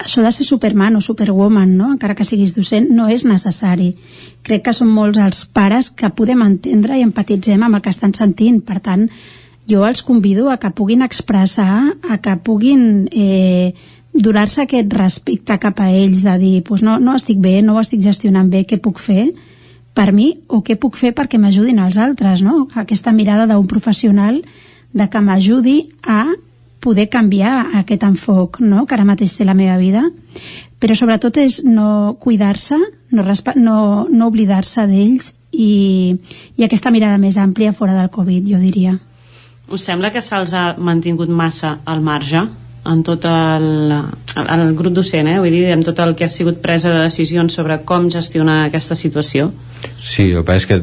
això 0.03 0.23
de 0.25 0.31
ser 0.33 0.45
superman 0.47 0.95
o 0.97 1.01
superwoman, 1.01 1.75
no? 1.77 1.91
encara 1.93 2.15
que 2.15 2.25
siguis 2.27 2.55
docent, 2.55 2.89
no 2.91 3.07
és 3.09 3.25
necessari. 3.25 3.93
Crec 4.43 4.65
que 4.65 4.73
són 4.75 4.91
molts 4.93 5.21
els 5.21 5.45
pares 5.45 5.91
que 5.91 6.09
podem 6.15 6.43
entendre 6.45 6.97
i 6.97 7.05
empatitzem 7.05 7.63
amb 7.63 7.77
el 7.79 7.85
que 7.85 7.93
estan 7.93 8.13
sentint. 8.17 8.61
Per 8.65 8.79
tant, 8.83 9.07
jo 9.69 9.85
els 9.87 10.03
convido 10.03 10.49
a 10.49 10.57
que 10.57 10.73
puguin 10.75 11.05
expressar, 11.05 11.95
a 12.09 12.17
que 12.17 12.35
puguin 12.43 13.07
eh, 13.11 13.73
donar-se 14.13 14.65
aquest 14.65 14.91
respecte 14.93 15.57
cap 15.61 15.79
a 15.79 15.89
ells, 15.91 16.25
de 16.25 16.35
dir, 16.41 16.57
pues 16.67 16.83
no, 16.83 16.99
no 16.99 17.15
estic 17.15 17.39
bé, 17.39 17.61
no 17.61 17.77
ho 17.77 17.81
estic 17.83 18.01
gestionant 18.03 18.51
bé, 18.51 18.65
què 18.67 18.81
puc 18.81 18.99
fer 18.99 19.29
per 19.95 20.11
mi 20.15 20.31
o 20.47 20.61
què 20.63 20.77
puc 20.79 20.97
fer 20.99 21.11
perquè 21.15 21.39
m'ajudin 21.39 21.79
els 21.83 21.97
altres, 21.99 22.43
no? 22.43 22.67
Aquesta 22.79 23.11
mirada 23.15 23.47
d'un 23.47 23.67
professional 23.67 24.41
de 24.93 25.07
que 25.07 25.21
m'ajudi 25.23 25.77
a 26.03 26.25
poder 26.81 27.07
canviar 27.13 27.77
aquest 27.79 28.03
enfoc 28.03 28.59
no? 28.59 28.85
que 28.85 28.97
ara 28.97 29.05
mateix 29.07 29.37
té 29.37 29.45
la 29.45 29.57
meva 29.57 29.77
vida. 29.77 30.03
Però 30.81 30.97
sobretot 30.97 31.37
és 31.37 31.61
no 31.63 32.17
cuidar-se 32.19 32.79
no, 33.11 33.23
no, 33.55 33.77
no 34.09 34.27
oblidar-se 34.27 34.87
d'ells 34.89 35.31
i, 35.51 36.15
i 36.57 36.65
aquesta 36.65 36.91
mirada 36.91 37.19
més 37.21 37.37
àmplia 37.37 37.73
fora 37.73 37.93
del 37.97 38.09
Covid, 38.09 38.47
jo 38.49 38.59
diria. 38.61 38.95
Us 39.71 39.85
sembla 39.87 40.11
que 40.11 40.23
se'ls 40.23 40.55
ha 40.57 40.73
mantingut 40.77 41.29
massa 41.29 41.77
al 41.85 42.01
marge 42.03 42.43
en 42.85 43.03
tot 43.05 43.25
el, 43.29 43.91
el, 43.91 44.47
el 44.55 44.71
grup 44.75 44.95
docent, 44.97 45.27
eh? 45.29 45.37
vull 45.39 45.53
dir, 45.53 45.67
en 45.73 45.83
tot 45.85 45.99
el 46.01 46.15
que 46.17 46.25
ha 46.25 46.31
sigut 46.31 46.61
presa 46.63 46.89
de 46.89 47.03
decisions 47.05 47.53
sobre 47.53 47.77
com 47.85 48.09
gestionar 48.09 48.63
aquesta 48.65 48.97
situació? 48.97 49.51
Sí, 50.01 50.29
el 50.29 50.43
que 50.45 50.55
és 50.57 50.65
que 50.69 50.79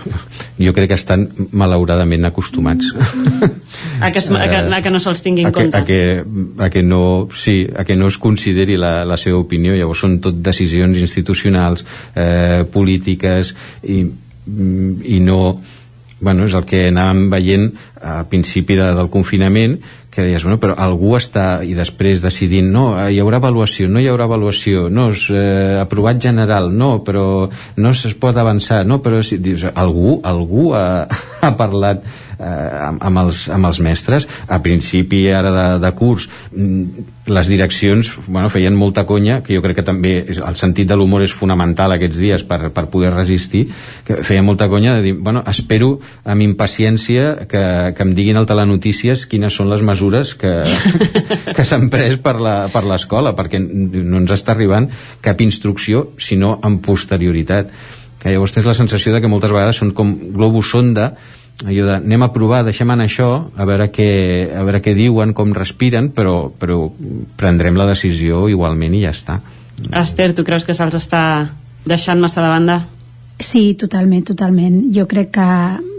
jo 0.66 0.74
crec 0.74 0.90
que 0.90 0.98
estan 0.98 1.28
malauradament 1.52 2.26
acostumats 2.28 2.90
A 4.00 4.10
que, 4.12 4.18
es, 4.18 4.30
a 4.30 4.46
que, 4.50 4.58
a 4.74 4.80
que 4.82 4.90
no 4.90 4.98
se'ls 5.02 5.22
tingui 5.22 5.42
en 5.42 5.48
a 5.48 5.52
que, 5.52 5.62
compte? 5.62 5.78
a 5.78 5.84
que, 5.84 6.24
a 6.64 6.68
que 6.70 6.82
no, 6.82 7.28
sí, 7.34 7.66
a 7.76 7.84
que 7.84 7.96
no 7.96 8.06
es 8.10 8.18
consideri 8.18 8.76
la, 8.78 9.04
la 9.06 9.18
seva 9.18 9.38
opinió 9.38 9.74
llavors 9.74 10.02
són 10.02 10.18
tot 10.22 10.38
decisions 10.42 10.98
institucionals 11.02 11.84
eh, 12.14 12.62
polítiques 12.70 13.54
i, 13.86 14.04
i 14.06 15.18
no 15.22 15.40
bueno, 16.20 16.48
és 16.48 16.54
el 16.58 16.64
que 16.66 16.88
anàvem 16.88 17.28
veient 17.30 17.68
a 18.02 18.22
principi 18.30 18.74
de, 18.78 18.88
del 18.98 19.10
confinament 19.12 19.76
que 20.18 20.26
deies, 20.26 20.42
bueno, 20.42 20.58
però 20.58 20.74
algú 20.82 21.12
està 21.14 21.60
i 21.62 21.76
després 21.78 22.18
decidint, 22.24 22.66
no, 22.74 22.88
hi 22.98 23.20
haurà 23.22 23.38
avaluació 23.38 23.86
no 23.86 24.02
hi 24.02 24.08
haurà 24.10 24.26
avaluació, 24.26 24.88
no, 24.90 25.12
és 25.14 25.28
eh, 25.30 25.78
aprovat 25.78 26.18
general, 26.24 26.72
no, 26.74 26.96
però 27.06 27.22
no 27.78 27.92
es 27.94 28.16
pot 28.18 28.36
avançar, 28.42 28.80
no, 28.82 28.98
però 29.04 29.22
si, 29.22 29.38
dius, 29.38 29.68
algú, 29.70 30.18
algú 30.26 30.72
ha, 30.74 31.06
ha 31.46 31.52
parlat 31.60 32.02
eh, 32.38 32.86
amb, 32.88 33.02
amb, 33.02 33.18
els, 33.26 33.44
amb 33.52 33.66
els 33.68 33.78
mestres 33.84 34.28
a 34.46 34.58
principi 34.62 35.26
ara 35.34 35.50
de, 35.52 35.66
de 35.82 35.92
curs 35.98 36.28
mm, 36.54 37.06
les 37.28 37.48
direccions 37.50 38.08
bueno, 38.26 38.48
feien 38.48 38.72
molta 38.72 39.02
conya, 39.04 39.42
que 39.44 39.52
jo 39.52 39.60
crec 39.60 39.76
que 39.82 39.84
també 39.84 40.12
el 40.32 40.56
sentit 40.56 40.88
de 40.88 40.96
l'humor 40.96 41.20
és 41.26 41.34
fonamental 41.36 41.92
aquests 41.92 42.16
dies 42.16 42.44
per, 42.48 42.70
per 42.72 42.86
poder 42.88 43.10
resistir, 43.12 43.66
que 44.06 44.22
feien 44.24 44.46
molta 44.46 44.64
conya 44.72 44.94
de 44.96 45.02
dir, 45.04 45.12
bueno, 45.12 45.42
espero 45.50 45.98
amb 46.24 46.40
impaciència 46.46 47.44
que, 47.50 47.60
que 47.92 48.06
em 48.06 48.14
diguin 48.16 48.40
al 48.40 48.48
telenotícies 48.48 49.26
quines 49.28 49.52
són 49.52 49.68
les 49.68 49.84
mesures 49.84 50.32
que, 50.40 50.54
que 51.56 51.68
s'han 51.68 51.90
pres 51.92 52.16
per 52.24 52.38
la- 52.40 52.70
per 52.72 52.86
l'escola, 52.88 53.34
perquè 53.36 53.60
no 53.60 54.22
ens 54.22 54.32
està 54.32 54.54
arribant 54.56 54.88
cap 55.20 55.40
instrucció, 55.44 56.08
sinó 56.16 56.56
amb 56.64 56.80
posterioritat. 56.84 57.70
Que 58.18 58.32
llavors 58.32 58.56
tens 58.56 58.66
la 58.66 58.74
sensació 58.74 59.12
de 59.12 59.20
que 59.20 59.28
moltes 59.30 59.52
vegades 59.52 59.78
són 59.78 59.92
com 59.94 60.16
globus 60.34 60.72
sonda, 60.72 61.12
allò 61.64 61.86
de 61.86 61.94
anem 61.98 62.22
a 62.22 62.30
provar, 62.32 62.62
deixem 62.66 62.90
anar 62.90 63.08
això, 63.08 63.30
a 63.56 63.66
veure 63.66 63.88
què, 63.94 64.10
a 64.54 64.62
veure 64.66 64.82
què 64.84 64.94
diuen, 64.94 65.34
com 65.34 65.54
respiren, 65.56 66.12
però, 66.14 66.52
però 66.54 66.84
prendrem 67.40 67.78
la 67.78 67.88
decisió 67.90 68.46
igualment 68.50 68.94
i 68.94 69.02
ja 69.06 69.14
està. 69.16 69.40
Esther, 69.98 70.32
tu 70.34 70.44
creus 70.46 70.66
que 70.66 70.74
se'ls 70.74 70.94
està 70.98 71.22
deixant 71.88 72.20
massa 72.20 72.42
de 72.42 72.52
banda? 72.52 72.78
Sí, 73.38 73.74
totalment, 73.78 74.24
totalment. 74.26 74.80
Jo 74.94 75.06
crec 75.06 75.30
que 75.36 75.50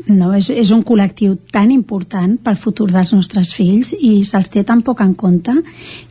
no, 0.09 0.31
és, 0.35 0.49
és 0.49 0.71
un 0.75 0.81
col·lectiu 0.83 1.38
tan 1.53 1.71
important 1.71 2.35
pel 2.43 2.57
futur 2.59 2.89
dels 2.91 3.13
nostres 3.15 3.53
fills 3.55 3.93
i 3.93 4.23
se'ls 4.27 4.51
té 4.51 4.65
tan 4.67 4.81
poc 4.85 5.03
en 5.05 5.13
compte. 5.15 5.53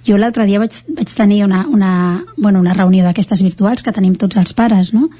Jo 0.07 0.17
l'altre 0.20 0.47
dia 0.49 0.60
vaig, 0.62 0.77
vaig 0.97 1.12
tenir 1.17 1.43
una, 1.44 1.65
una, 1.68 1.93
bueno, 2.36 2.62
una 2.62 2.77
reunió 2.77 3.05
d'aquestes 3.05 3.43
virtuals 3.44 3.85
que 3.85 3.93
tenim 3.93 4.17
tots 4.17 4.39
els 4.41 4.55
pares, 4.57 4.94
no? 4.97 5.10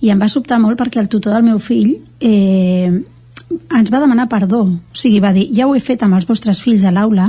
I 0.00 0.12
em 0.14 0.22
va 0.22 0.30
sobtar 0.30 0.60
molt 0.62 0.78
perquè 0.78 1.02
el 1.02 1.10
tutor 1.10 1.34
del 1.34 1.48
meu 1.48 1.58
fill 1.58 1.96
eh, 2.20 2.92
ens 3.50 3.92
va 3.92 4.00
demanar 4.00 4.28
perdó. 4.28 4.62
O 4.66 4.96
sigui, 4.98 5.20
va 5.20 5.32
dir, 5.36 5.46
ja 5.54 5.66
ho 5.66 5.74
he 5.76 5.82
fet 5.82 6.02
amb 6.02 6.16
els 6.18 6.26
vostres 6.28 6.60
fills 6.62 6.84
a 6.84 6.92
l'aula, 6.94 7.28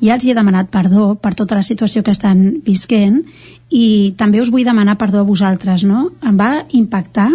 ja 0.00 0.16
els 0.16 0.24
hi 0.24 0.32
he 0.32 0.38
demanat 0.38 0.70
perdó 0.72 1.14
per 1.20 1.34
tota 1.38 1.58
la 1.58 1.66
situació 1.66 2.02
que 2.06 2.14
estan 2.14 2.62
visquent 2.66 3.22
i 3.70 4.14
també 4.18 4.40
us 4.40 4.50
vull 4.50 4.66
demanar 4.66 4.98
perdó 4.98 5.20
a 5.20 5.28
vosaltres, 5.28 5.84
no? 5.84 6.10
Em 6.26 6.36
va 6.38 6.64
impactar 6.76 7.30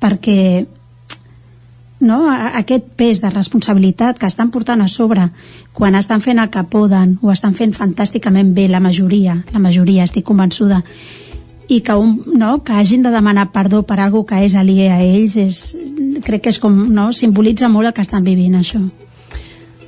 perquè 0.00 0.66
no, 2.00 2.22
aquest 2.32 2.86
pes 2.96 3.20
de 3.20 3.30
responsabilitat 3.30 4.18
que 4.18 4.28
estan 4.28 4.50
portant 4.50 4.80
a 4.80 4.88
sobre 4.88 5.26
quan 5.76 5.94
estan 5.94 6.22
fent 6.24 6.40
el 6.40 6.48
que 6.50 6.64
poden 6.64 7.18
o 7.20 7.32
estan 7.32 7.54
fent 7.54 7.74
fantàsticament 7.76 8.54
bé 8.56 8.68
la 8.68 8.80
majoria, 8.80 9.36
la 9.52 9.60
majoria 9.60 10.06
estic 10.08 10.24
convençuda 10.24 10.80
i 11.70 11.80
que, 11.86 11.94
un, 11.94 12.16
no, 12.34 12.56
que 12.66 12.74
hagin 12.74 13.04
de 13.06 13.12
demanar 13.14 13.50
perdó 13.54 13.84
per 13.86 14.00
algo 14.00 14.24
que 14.26 14.42
és 14.44 14.56
aliè 14.58 14.90
a 14.90 14.98
ells 15.04 15.36
és, 15.38 15.60
crec 16.26 16.44
que 16.44 16.54
és 16.54 16.58
com, 16.58 16.74
no, 16.90 17.12
simbolitza 17.14 17.70
molt 17.70 17.92
el 17.92 17.94
que 17.94 18.04
estan 18.04 18.26
vivint 18.26 18.58
això 18.58 18.82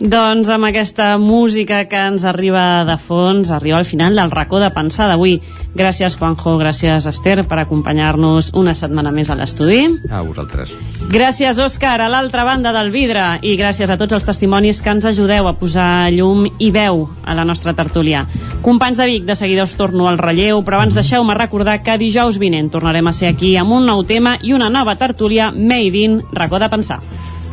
Doncs 0.03 0.49
amb 0.51 0.67
aquesta 0.67 1.13
música 1.15 1.85
que 1.87 1.99
ens 2.11 2.25
arriba 2.27 2.83
de 2.83 2.97
fons, 2.99 3.53
arriba 3.55 3.77
al 3.79 3.85
final 3.87 4.17
del 4.19 4.33
racó 4.33 4.59
de 4.59 4.73
pensar 4.75 5.07
d'avui. 5.07 5.37
Gràcies, 5.79 6.17
Juanjo, 6.19 6.57
gràcies, 6.59 7.07
Esther, 7.07 7.45
per 7.47 7.61
acompanyar-nos 7.63 8.51
una 8.59 8.75
setmana 8.75 9.13
més 9.15 9.31
a 9.31 9.37
l'estudi. 9.39 9.85
A 10.11 10.25
vosaltres. 10.27 10.75
Gràcies, 11.13 11.61
Òscar, 11.63 12.01
a 12.03 12.11
l'altra 12.11 12.43
banda 12.43 12.75
del 12.75 12.91
vidre. 12.91 13.39
I 13.47 13.55
gràcies 13.55 13.95
a 13.95 13.97
tots 14.01 14.19
els 14.19 14.27
testimonis 14.27 14.83
que 14.83 14.91
ens 14.91 15.07
ajudeu 15.07 15.47
a 15.47 15.55
posar 15.55 16.11
llum 16.11 16.49
i 16.59 16.73
veu 16.75 17.07
a 17.23 17.39
la 17.39 17.47
nostra 17.47 17.71
tertúlia. 17.79 18.27
Companys 18.61 18.99
de 18.99 19.07
Vic, 19.07 19.25
de 19.25 19.39
seguida 19.39 19.71
us 19.71 19.79
torno 19.79 20.11
al 20.11 20.19
relleu, 20.19 20.65
però 20.67 20.81
abans 20.81 20.99
deixeu-me 20.99 21.39
recordar 21.39 21.79
que 21.87 22.01
dijous 22.03 22.43
vinent 22.43 22.75
tornarem 22.75 23.07
a 23.07 23.15
ser 23.15 23.31
aquí 23.31 23.55
amb 23.55 23.79
un 23.79 23.87
nou 23.87 24.03
tema 24.03 24.35
i 24.43 24.51
una 24.53 24.67
nova 24.69 24.99
tertúlia 24.99 25.53
Made 25.55 26.09
in 26.09 26.25
Racó 26.33 26.59
de 26.59 26.75
Pensar. 26.75 26.99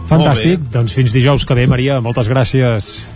Fantàstic, 0.09 0.67
doncs 0.73 0.95
fins 0.97 1.13
dijous 1.13 1.45
que 1.45 1.57
ve, 1.57 1.67
Maria, 1.69 1.99
moltes 2.01 2.29
gràcies. 2.31 3.09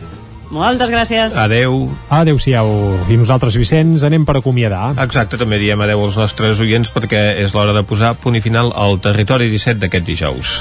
Moltes 0.54 0.92
gràcies. 0.94 1.34
Adeu. 1.42 1.88
Adeu-siau. 2.14 2.70
I 3.10 3.18
nosaltres, 3.18 3.58
Vicenç, 3.58 4.06
anem 4.06 4.28
per 4.28 4.38
acomiadar. 4.38 4.94
Exacte, 5.02 5.40
també 5.42 5.58
diem 5.58 5.82
adeu 5.82 6.06
als 6.06 6.20
nostres 6.20 6.62
oients 6.62 6.94
perquè 6.94 7.24
és 7.42 7.58
l'hora 7.58 7.74
de 7.74 7.82
posar 7.90 8.14
punt 8.22 8.38
i 8.38 8.46
final 8.46 8.70
al 8.78 9.02
territori 9.02 9.50
17 9.50 9.82
d'aquest 9.82 10.12
dijous. 10.14 10.60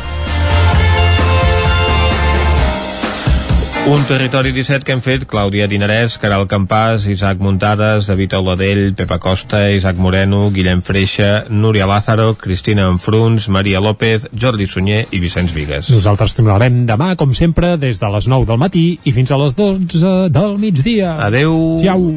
Un 3.84 4.04
territori 4.06 4.52
17 4.54 4.86
que 4.86 4.94
hem 4.94 5.00
fet 5.02 5.24
Clàudia 5.26 5.66
Dinarès, 5.66 6.14
Caral 6.22 6.44
Campàs, 6.46 7.02
Isaac 7.10 7.40
Muntades, 7.42 8.06
David 8.06 8.36
Auladell, 8.38 8.92
Pepa 8.94 9.18
Costa, 9.18 9.64
Isaac 9.74 9.98
Moreno, 9.98 10.52
Guillem 10.54 10.84
Freixa, 10.86 11.48
Núria 11.50 11.88
Lázaro, 11.90 12.36
Cristina 12.38 12.86
Enfruns, 12.86 13.48
Maria 13.48 13.80
López, 13.82 14.28
Jordi 14.38 14.68
Sunyer 14.70 15.08
i 15.10 15.18
Vicenç 15.18 15.50
Vigues. 15.52 15.90
Nosaltres 15.90 16.36
tornarem 16.38 16.84
demà, 16.86 17.16
com 17.18 17.34
sempre, 17.34 17.74
des 17.76 17.98
de 17.98 18.10
les 18.14 18.28
9 18.30 18.46
del 18.46 18.60
matí 18.62 18.84
i 19.02 19.12
fins 19.12 19.34
a 19.34 19.40
les 19.42 19.58
12 19.58 20.12
del 20.30 20.54
migdia. 20.62 21.16
Adeu. 21.26 21.80
Ciao. 21.82 22.14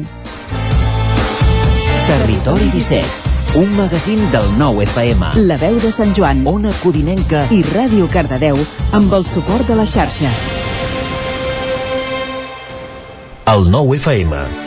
Territori 2.06 2.70
17, 2.76 3.58
un 3.58 3.74
magazín 3.74 4.22
del 4.30 4.46
nou 4.62 4.78
FM. 4.86 5.34
La 5.50 5.58
veu 5.58 5.82
de 5.82 5.90
Sant 5.90 6.14
Joan, 6.14 6.46
Ona 6.46 6.70
Codinenca 6.78 7.48
i 7.50 7.64
Ràdio 7.74 8.06
Cardedeu 8.06 8.62
amb 8.94 9.18
el 9.18 9.26
suport 9.26 9.66
de 9.66 9.82
la 9.82 9.90
xarxa. 9.90 10.30
El 13.46 13.68
nou 13.70 13.94
FM. 13.94 14.65